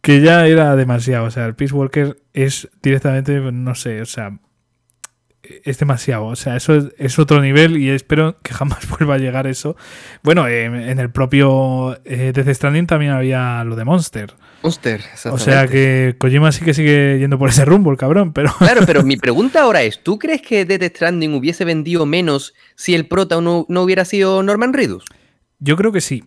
que 0.00 0.20
ya 0.20 0.46
era 0.46 0.74
demasiado. 0.76 1.26
O 1.26 1.30
sea, 1.30 1.46
el 1.46 1.54
Peace 1.54 1.74
Walker 1.74 2.16
es 2.32 2.68
directamente, 2.82 3.38
no 3.40 3.74
sé, 3.74 4.00
o 4.00 4.06
sea, 4.06 4.38
es 5.42 5.78
demasiado. 5.78 6.26
O 6.26 6.36
sea, 6.36 6.56
eso 6.56 6.90
es, 6.98 7.18
otro 7.18 7.40
nivel 7.40 7.76
y 7.76 7.90
espero 7.90 8.38
que 8.42 8.54
jamás 8.54 8.88
vuelva 8.98 9.14
a 9.14 9.18
llegar 9.18 9.46
eso. 9.46 9.76
Bueno, 10.22 10.48
en 10.48 10.98
el 10.98 11.10
propio 11.10 11.98
eh, 12.04 12.32
Death 12.34 12.54
Stranding 12.54 12.86
también 12.86 13.12
había 13.12 13.62
lo 13.64 13.76
de 13.76 13.84
Monster. 13.84 14.34
Monster, 14.62 15.00
O 15.30 15.38
sea 15.38 15.68
que 15.68 16.16
Kojima 16.18 16.50
sí 16.50 16.64
que 16.64 16.74
sigue 16.74 17.18
yendo 17.20 17.38
por 17.38 17.50
ese 17.50 17.64
rumbo, 17.64 17.90
el 17.92 17.96
cabrón, 17.96 18.32
pero... 18.32 18.52
Claro, 18.58 18.82
pero 18.86 19.02
mi 19.04 19.16
pregunta 19.16 19.62
ahora 19.62 19.82
es, 19.82 20.02
¿tú 20.02 20.18
crees 20.18 20.42
que 20.42 20.64
Death 20.64 20.96
Stranding 20.96 21.34
hubiese 21.34 21.64
vendido 21.64 22.06
menos 22.06 22.54
si 22.74 22.94
el 22.94 23.06
prota 23.06 23.40
no, 23.40 23.66
no 23.68 23.82
hubiera 23.82 24.04
sido 24.04 24.42
Norman 24.42 24.72
Reedus? 24.72 25.04
Yo 25.58 25.76
creo 25.76 25.92
que 25.92 26.00
sí 26.00 26.24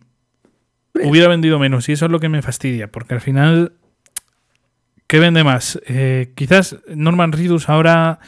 hubiera 1.03 1.27
vendido 1.27 1.59
menos 1.59 1.87
y 1.89 1.93
eso 1.93 2.05
es 2.05 2.11
lo 2.11 2.19
que 2.19 2.29
me 2.29 2.41
fastidia, 2.41 2.91
porque 2.91 3.13
al 3.13 3.21
final, 3.21 3.73
¿qué 5.07 5.19
vende 5.19 5.43
más? 5.43 5.79
Eh, 5.87 6.33
quizás 6.35 6.77
Norman 6.87 7.31
Reedus 7.31 7.69
ahora 7.69 8.19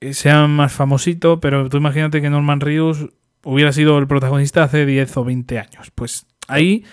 eh, 0.00 0.14
sea 0.14 0.46
más 0.46 0.72
famosito, 0.72 1.40
pero 1.40 1.68
tú 1.68 1.76
imagínate 1.76 2.20
que 2.20 2.30
Norman 2.30 2.60
Reedus 2.60 3.08
hubiera 3.44 3.72
sido 3.72 3.98
el 3.98 4.06
protagonista 4.06 4.62
hace 4.62 4.86
10 4.86 5.16
o 5.16 5.24
20 5.24 5.58
años. 5.58 5.90
Pues 5.94 6.26
ahí 6.48 6.84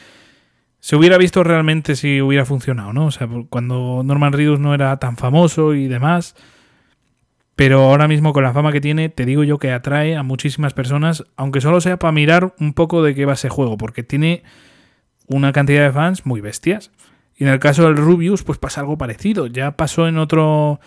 se 0.80 0.95
hubiera 0.95 1.18
visto 1.18 1.43
realmente 1.43 1.95
si 1.95 2.22
hubiera 2.22 2.45
funcionado, 2.45 2.93
¿no? 2.93 3.08
O 3.08 3.11
sea, 3.11 3.27
cuando 3.50 4.01
Norman 4.03 4.34
Reedus 4.34 4.59
no 4.59 4.74
era 4.74 4.98
tan 4.98 5.18
famoso 5.18 5.74
y 5.74 5.88
demás 5.88 6.35
pero 7.60 7.82
ahora 7.82 8.08
mismo 8.08 8.32
con 8.32 8.46
la 8.46 8.54
fama 8.54 8.72
que 8.72 8.80
tiene, 8.80 9.10
te 9.10 9.26
digo 9.26 9.44
yo 9.44 9.58
que 9.58 9.74
atrae 9.74 10.16
a 10.16 10.24
muchísimas 10.24 10.74
personas, 10.74 11.26
aunque 11.36 11.60
solo 11.60 11.82
sea 11.82 12.00
para 12.00 12.14
mirar 12.14 12.56
un 12.58 12.72
poco 12.72 13.04
de 13.04 13.14
qué 13.14 13.26
va 13.26 13.34
ese 13.34 13.50
juego, 13.50 13.76
porque 13.76 14.02
tiene 14.02 14.44
una 15.28 15.52
cantidad 15.52 15.84
de 15.84 15.92
fans 15.92 16.26
muy 16.26 16.40
bestias. 16.40 16.90
Y 17.36 17.44
en 17.44 17.50
el 17.50 17.60
caso 17.60 17.84
del 17.84 17.98
Rubius, 17.98 18.44
pues 18.44 18.58
pasa 18.58 18.80
algo 18.80 18.98
parecido. 18.98 19.46
Ya 19.48 19.76
pasó 19.76 20.08
en 20.08 20.20
otro 20.20 20.80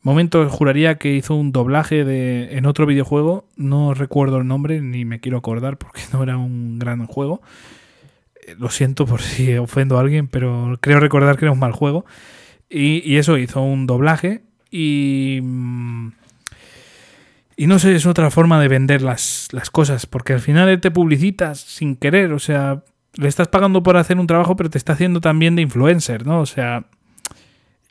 momento, 0.00 0.48
juraría 0.48 0.96
que 0.96 1.12
hizo 1.12 1.34
un 1.34 1.50
doblaje 1.50 2.04
de, 2.04 2.56
en 2.56 2.66
otro 2.66 2.86
videojuego, 2.86 3.48
no 3.56 3.92
recuerdo 3.92 4.38
el 4.38 4.46
nombre, 4.46 4.80
ni 4.80 5.04
me 5.04 5.18
quiero 5.18 5.38
acordar 5.38 5.76
porque 5.76 6.02
no 6.12 6.22
era 6.22 6.36
un 6.36 6.78
gran 6.78 7.04
juego. 7.08 7.42
Eh, 8.46 8.54
lo 8.60 8.70
siento 8.70 9.06
por 9.06 9.22
si 9.22 9.56
ofendo 9.56 9.98
a 9.98 10.02
alguien, 10.02 10.28
pero 10.28 10.78
creo 10.80 11.00
recordar 11.00 11.36
que 11.36 11.46
era 11.46 11.52
un 11.52 11.58
mal 11.58 11.72
juego. 11.72 12.04
Y, 12.70 13.16
eso 13.16 13.38
hizo 13.38 13.60
un 13.60 13.88
doblaje 13.88 14.42
y... 14.72 15.40
Y 17.54 17.66
no 17.66 17.78
sé, 17.78 17.94
es 17.94 18.06
otra 18.06 18.30
forma 18.30 18.60
de 18.60 18.66
vender 18.66 19.02
las, 19.02 19.48
las 19.52 19.70
cosas, 19.70 20.06
porque 20.06 20.32
al 20.32 20.40
final 20.40 20.68
él 20.68 20.80
te 20.80 20.90
publicitas 20.90 21.60
sin 21.60 21.96
querer, 21.96 22.32
o 22.32 22.38
sea, 22.38 22.82
le 23.14 23.28
estás 23.28 23.48
pagando 23.48 23.82
por 23.82 23.96
hacer 23.98 24.18
un 24.18 24.26
trabajo, 24.26 24.56
pero 24.56 24.70
te 24.70 24.78
está 24.78 24.94
haciendo 24.94 25.20
también 25.20 25.54
de 25.54 25.62
influencer, 25.62 26.26
¿no? 26.26 26.40
O 26.40 26.46
sea, 26.46 26.86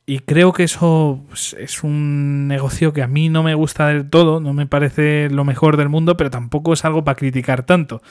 y 0.05 0.19
creo 0.19 0.51
que 0.51 0.63
eso 0.63 1.23
pues, 1.29 1.55
es 1.59 1.83
un 1.83 2.47
negocio 2.47 2.91
que 2.91 3.03
a 3.03 3.07
mí 3.07 3.29
no 3.29 3.43
me 3.43 3.53
gusta 3.53 3.87
del 3.87 4.09
todo, 4.09 4.39
no 4.39 4.53
me 4.53 4.65
parece 4.65 5.29
lo 5.29 5.45
mejor 5.45 5.77
del 5.77 5.89
mundo, 5.89 6.17
pero 6.17 6.29
tampoco 6.29 6.73
es 6.73 6.83
algo 6.83 7.03
para 7.03 7.15
criticar 7.15 7.63
tanto. 7.63 8.01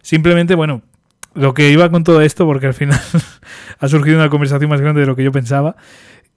Simplemente, 0.00 0.54
bueno, 0.54 0.82
lo 1.34 1.52
que 1.52 1.70
iba 1.70 1.90
con 1.90 2.04
todo 2.04 2.20
esto, 2.22 2.46
porque 2.46 2.68
al 2.68 2.74
final 2.74 3.00
ha 3.78 3.88
surgido 3.88 4.16
una 4.16 4.30
conversación 4.30 4.70
más 4.70 4.80
grande 4.80 5.00
de 5.00 5.06
lo 5.06 5.16
que 5.16 5.24
yo 5.24 5.32
pensaba. 5.32 5.76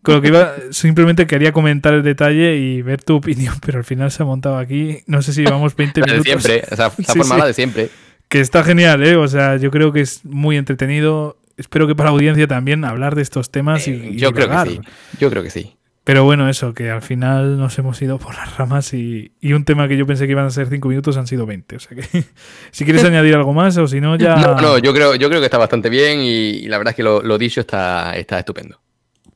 Con 0.04 0.16
lo 0.16 0.22
que 0.22 0.28
iba, 0.30 0.54
simplemente 0.72 1.28
quería 1.28 1.52
comentar 1.52 1.94
el 1.94 2.04
detalle 2.04 2.56
y 2.56 2.82
ver 2.82 3.04
tu 3.04 3.16
opinión, 3.18 3.56
pero 3.66 3.80
al 3.80 3.84
final 3.84 4.12
se 4.12 4.24
ha 4.24 4.26
montado 4.26 4.58
aquí. 4.58 5.00
No 5.08 5.22
sé 5.22 5.34
si 5.34 5.44
llevamos 5.44 5.76
20 5.76 6.00
La 6.02 6.06
de 6.08 6.12
minutos. 6.14 6.44
siempre, 6.44 6.68
o 6.72 6.76
sea, 6.76 6.86
la 6.98 7.14
Sí, 7.14 7.20
forma 7.20 7.36
sí. 7.42 7.48
de 7.48 7.54
siempre. 7.54 7.90
Que 8.30 8.40
está 8.42 8.64
genial, 8.64 9.04
¿eh? 9.06 9.16
O 9.16 9.28
sea, 9.28 9.58
yo 9.58 9.72
creo 9.72 9.92
que 9.92 10.02
es 10.02 10.24
muy 10.26 10.58
entretenido. 10.58 11.38
Espero 11.58 11.88
que 11.88 11.96
para 11.96 12.10
la 12.10 12.14
audiencia 12.14 12.48
también 12.48 12.86
hablar 12.86 13.16
de 13.16 13.22
estos 13.22 13.50
temas 13.52 13.88
y, 13.88 13.92
Eh, 13.92 14.10
y 14.14 14.18
yo 14.18 14.32
creo 14.32 14.50
que 14.50 14.70
sí. 14.70 14.80
Yo 15.20 15.30
creo 15.30 15.44
que 15.44 15.50
sí. 15.50 15.74
Pero 16.04 16.24
bueno, 16.24 16.48
eso, 16.48 16.74
que 16.74 16.90
al 16.90 17.02
final 17.02 17.58
nos 17.58 17.78
hemos 17.80 18.02
ido 18.02 18.18
por 18.18 18.34
las 18.36 18.56
ramas 18.58 18.94
y, 18.94 19.34
y 19.42 19.52
un 19.54 19.66
tema 19.66 19.90
que 19.90 19.98
yo 19.98 20.06
pensé 20.06 20.26
que 20.26 20.32
iban 20.32 20.46
a 20.46 20.50
ser 20.52 20.68
5 20.70 20.88
minutos 20.88 21.18
han 21.18 21.28
sido 21.28 21.46
20. 21.46 21.76
O 21.76 21.80
sea 21.80 21.98
que 21.98 22.24
si 22.72 22.86
quieres 22.86 23.04
añadir 23.04 23.36
algo 23.36 23.52
más 23.54 23.76
o 23.78 23.88
si 23.88 24.00
no 24.00 24.16
ya... 24.16 24.36
No, 24.38 24.56
no, 24.62 24.78
yo 24.78 24.94
creo, 24.94 25.16
yo 25.16 25.28
creo 25.28 25.42
que 25.42 25.46
está 25.48 25.58
bastante 25.58 25.90
bien 25.90 26.20
y, 26.22 26.30
y 26.60 26.68
la 26.68 26.78
verdad 26.78 26.92
es 26.92 26.96
que 26.96 27.04
lo, 27.04 27.22
lo 27.22 27.38
dicho 27.38 27.60
está, 27.60 28.14
está 28.16 28.40
estupendo. 28.40 28.80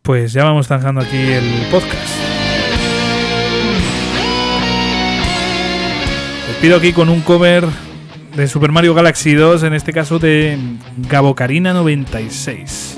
Pues 0.01 0.33
ya 0.33 0.43
vamos 0.43 0.67
zanjando 0.67 1.01
aquí 1.01 1.15
el 1.15 1.43
podcast. 1.69 2.15
Os 6.49 6.55
pido 6.59 6.77
aquí 6.77 6.91
con 6.91 7.07
un 7.09 7.21
cover 7.21 7.65
de 8.35 8.47
Super 8.47 8.71
Mario 8.71 8.95
Galaxy 8.95 9.35
2, 9.35 9.61
en 9.61 9.73
este 9.73 9.93
caso 9.93 10.17
de 10.17 10.57
Gabocarina 11.07 11.73
96. 11.73 12.97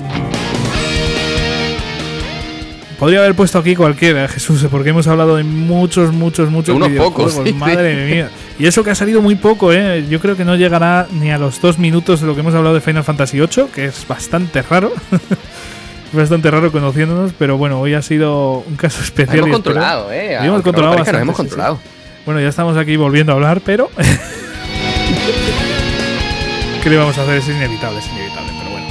Podría 2.98 3.18
haber 3.18 3.34
puesto 3.34 3.58
aquí 3.58 3.76
cualquiera, 3.76 4.26
Jesús, 4.28 4.66
porque 4.70 4.88
hemos 4.88 5.06
hablado 5.06 5.36
de 5.36 5.44
muchos, 5.44 6.10
muchos, 6.10 6.50
muchos 6.50 6.74
unos 6.74 6.88
videojuegos, 6.88 7.34
pocos, 7.34 7.46
sí, 7.46 7.52
madre 7.52 8.06
mía. 8.10 8.30
Y 8.58 8.64
eso 8.64 8.82
que 8.82 8.92
ha 8.92 8.94
salido 8.94 9.20
muy 9.20 9.34
poco, 9.34 9.74
¿eh? 9.74 10.06
Yo 10.08 10.20
creo 10.20 10.38
que 10.38 10.46
no 10.46 10.56
llegará 10.56 11.06
ni 11.12 11.30
a 11.30 11.36
los 11.36 11.60
dos 11.60 11.78
minutos 11.78 12.22
de 12.22 12.26
lo 12.26 12.34
que 12.34 12.40
hemos 12.40 12.54
hablado 12.54 12.74
de 12.74 12.80
Final 12.80 13.04
Fantasy 13.04 13.38
VIII, 13.38 13.66
que 13.74 13.84
es 13.84 14.08
bastante 14.08 14.62
raro. 14.62 14.90
Bastante 16.14 16.50
raro 16.50 16.70
conociéndonos, 16.70 17.32
pero 17.38 17.56
bueno, 17.58 17.80
hoy 17.80 17.94
ha 17.94 18.02
sido 18.02 18.58
un 18.66 18.76
caso 18.76 18.98
Nos 18.98 19.06
especial. 19.06 19.38
hemos 19.38 19.48
y 19.48 19.50
espero- 19.50 19.62
controlado, 19.64 20.12
¿eh? 20.12 20.34
hemos 20.36 20.62
controlado 20.62 20.94
parezca, 20.96 21.12
nos 21.18 21.20
bastante, 21.20 21.22
hemos 21.22 21.36
sí, 21.36 21.42
sí. 21.42 21.48
controlado. 21.48 21.78
Bueno, 22.24 22.40
ya 22.40 22.48
estamos 22.48 22.76
aquí 22.76 22.96
volviendo 22.96 23.32
a 23.32 23.34
hablar, 23.34 23.60
pero. 23.64 23.90
¿Qué 26.82 26.90
le 26.90 26.96
vamos 26.98 27.16
a 27.18 27.22
hacer? 27.22 27.36
Es 27.36 27.48
inevitable, 27.48 27.98
es 27.98 28.08
inevitable, 28.08 28.50
pero 28.58 28.70
bueno. 28.70 28.86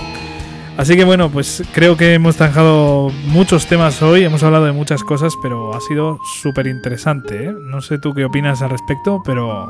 Así 0.78 0.96
que 0.96 1.04
bueno, 1.04 1.30
pues 1.30 1.64
creo 1.74 1.96
que 1.96 2.14
hemos 2.16 2.36
zanjado 2.38 3.10
muchos 3.28 3.68
temas 3.68 4.02
hoy, 4.02 4.24
hemos 4.24 4.42
hablado 4.44 4.66
de 4.66 4.72
muchas 4.72 5.04
cosas, 5.04 5.34
pero 5.42 5.76
ha 5.76 5.82
sido 5.82 6.18
súper 6.42 6.66
interesante. 6.68 7.46
¿eh? 7.46 7.54
No 7.58 7.82
sé 7.82 8.00
tú 8.00 8.14
qué 8.14 8.26
opinas 8.26 8.62
al 8.64 8.72
respecto, 8.72 9.22
pero 9.24 9.70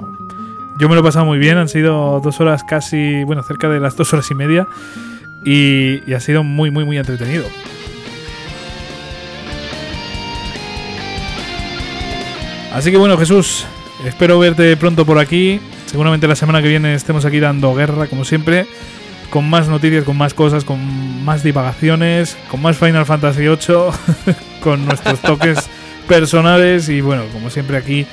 yo 0.80 0.88
me 0.88 0.96
lo 0.96 1.02
he 1.02 1.04
pasado 1.04 1.26
muy 1.26 1.38
bien. 1.38 1.58
Han 1.58 1.68
sido 1.70 2.22
dos 2.22 2.40
horas 2.40 2.64
casi, 2.64 3.24
bueno, 3.26 3.44
cerca 3.44 3.68
de 3.70 3.80
las 3.82 3.96
dos 3.98 4.14
horas 4.14 4.32
y 4.32 4.36
media, 4.36 4.66
y, 5.44 6.10
y 6.10 6.14
ha 6.14 6.20
sido 6.20 6.44
muy, 6.44 6.72
muy, 6.72 6.86
muy 6.86 6.98
entretenido. 6.98 7.46
Así 12.74 12.90
que 12.90 12.98
bueno, 12.98 13.18
Jesús, 13.20 13.66
espero 14.04 14.40
verte 14.40 14.76
pronto 14.78 15.06
por 15.06 15.20
aquí. 15.20 15.60
Seguramente 15.86 16.28
la 16.28 16.36
semana 16.36 16.60
que 16.60 16.70
viene 16.70 16.96
estemos 16.96 17.24
aquí 17.24 17.40
dando 17.40 17.76
guerra, 17.76 18.08
como 18.08 18.26
siempre, 18.26 18.66
con 19.30 19.48
más 19.48 19.68
noticias, 19.68 20.04
con 20.04 20.18
más 20.18 20.34
cosas, 20.34 20.64
con 20.64 21.24
más 21.24 21.44
divagaciones, 21.44 22.36
con 22.50 22.64
más 22.64 22.78
Final 22.78 23.06
Fantasy 23.06 23.42
VIII, 23.42 24.36
con 24.64 24.86
nuestros 24.86 25.22
toques 25.22 25.70
personales 26.08 26.90
y 26.90 27.02
bueno, 27.02 27.26
como 27.32 27.52
siempre 27.52 27.78
aquí 27.78 28.08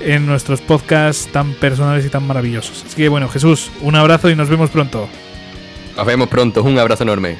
en 0.00 0.26
nuestros 0.26 0.60
podcasts 0.60 1.28
tan 1.32 1.52
personales 1.54 2.06
y 2.06 2.08
tan 2.08 2.24
maravillosos. 2.24 2.84
Así 2.86 2.94
que 2.94 3.08
bueno, 3.08 3.28
Jesús, 3.28 3.72
un 3.80 3.96
abrazo 3.96 4.30
y 4.30 4.36
nos 4.36 4.48
vemos 4.48 4.70
pronto. 4.70 5.08
Nos 5.96 6.06
vemos 6.06 6.28
pronto. 6.28 6.62
Un 6.62 6.78
abrazo 6.78 7.04
enorme. 7.04 7.36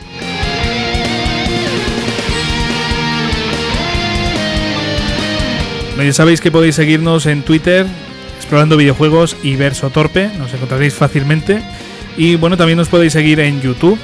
Ya 5.96 6.12
sabéis 6.12 6.40
que 6.40 6.50
podéis 6.50 6.74
seguirnos 6.74 7.24
en 7.24 7.42
Twitter, 7.42 7.86
explorando 8.36 8.76
videojuegos 8.76 9.36
y 9.42 9.56
Verso 9.56 9.88
Torpe, 9.88 10.28
nos 10.38 10.52
encontraréis 10.52 10.94
fácilmente. 10.94 11.62
Y 12.18 12.36
bueno, 12.36 12.58
también 12.58 12.76
nos 12.76 12.88
podéis 12.88 13.14
seguir 13.14 13.40
en 13.40 13.62
YouTube, 13.62 13.98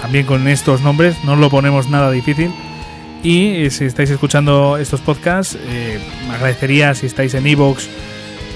también 0.00 0.24
con 0.24 0.46
estos 0.46 0.82
nombres, 0.82 1.16
no 1.24 1.34
lo 1.34 1.50
ponemos 1.50 1.88
nada 1.88 2.12
difícil. 2.12 2.52
Y 3.24 3.64
eh, 3.64 3.70
si 3.70 3.86
estáis 3.86 4.10
escuchando 4.10 4.76
estos 4.76 5.00
podcasts, 5.00 5.58
eh, 5.68 5.98
me 6.28 6.34
agradecería 6.34 6.94
si 6.94 7.06
estáis 7.06 7.34
en 7.34 7.46
Evox 7.46 7.88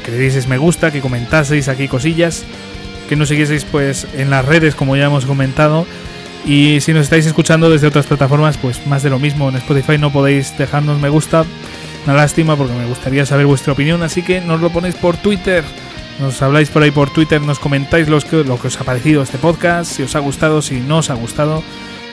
que 0.05 0.12
le 0.12 0.18
dieseis 0.18 0.47
me 0.47 0.58
gusta, 0.58 0.92
que 0.92 1.00
comentaseis 1.00 1.68
aquí 1.68 1.89
cosillas, 1.89 2.44
que 3.11 3.17
nos 3.17 3.29
siguieseis 3.29 3.65
pues 3.65 4.07
en 4.15 4.31
las 4.31 4.45
redes 4.45 4.77
como 4.77 4.95
ya 4.95 5.07
hemos 5.07 5.27
comentado. 5.27 5.85
Y 6.47 6.81
si 6.81 6.93
nos 6.93 7.03
estáis 7.03 7.27
escuchando 7.27 7.69
desde 7.69 7.89
otras 7.89 8.07
plataformas, 8.07 8.57
pues 8.57 8.87
más 8.87 9.03
de 9.03 9.11
lo 9.11 9.19
mismo. 9.19 9.49
En 9.49 9.57
Spotify 9.57 9.99
no 9.99 10.13
podéis 10.13 10.57
dejarnos 10.57 11.01
me 11.01 11.09
gusta, 11.09 11.45
una 12.05 12.15
lástima 12.15 12.55
porque 12.55 12.73
me 12.73 12.87
gustaría 12.87 13.27
saber 13.27 13.47
vuestra 13.47 13.73
opinión, 13.73 14.05
así 14.05 14.23
que 14.23 14.41
nos 14.41 14.61
lo 14.61 14.71
ponéis 14.71 14.95
por 14.95 15.17
Twitter. 15.17 15.65
Nos 16.21 16.41
habláis 16.41 16.69
por 16.71 16.85
ahí 16.85 16.93
por 16.93 17.11
Twitter, 17.11 17.41
nos 17.41 17.59
comentáis 17.59 18.09
los 18.09 18.25
que, 18.25 18.45
lo 18.45 18.61
que 18.61 18.69
os 18.69 18.81
ha 18.81 18.85
parecido 18.85 19.23
este 19.23 19.39
podcast, 19.39 19.91
si 19.91 20.05
os 20.05 20.15
ha 20.15 20.21
gustado, 20.21 20.63
si 20.63 20.79
no 20.79 20.99
os 20.99 21.11
ha 21.11 21.15
gustado, 21.15 21.65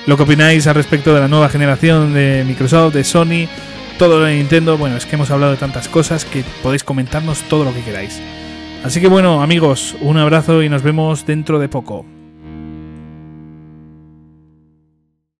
lo 0.07 0.17
que 0.17 0.23
opináis 0.23 0.65
al 0.65 0.73
respecto 0.73 1.13
de 1.13 1.19
la 1.19 1.27
nueva 1.27 1.49
generación 1.49 2.15
de 2.15 2.43
Microsoft, 2.43 2.95
de 2.95 3.03
Sony, 3.03 3.47
todo 3.99 4.17
lo 4.17 4.25
de 4.25 4.37
Nintendo. 4.37 4.79
Bueno, 4.79 4.97
es 4.97 5.05
que 5.05 5.15
hemos 5.15 5.29
hablado 5.29 5.51
de 5.51 5.59
tantas 5.59 5.89
cosas 5.89 6.25
que 6.25 6.43
podéis 6.63 6.83
comentarnos 6.83 7.43
todo 7.43 7.65
lo 7.65 7.73
que 7.73 7.81
queráis. 7.81 8.19
Así 8.83 9.01
que 9.01 9.07
bueno, 9.07 9.41
amigos, 9.41 9.95
un 10.01 10.17
abrazo 10.17 10.63
y 10.63 10.69
nos 10.69 10.81
vemos 10.81 11.25
dentro 11.25 11.59
de 11.59 11.67
poco. 11.67 12.05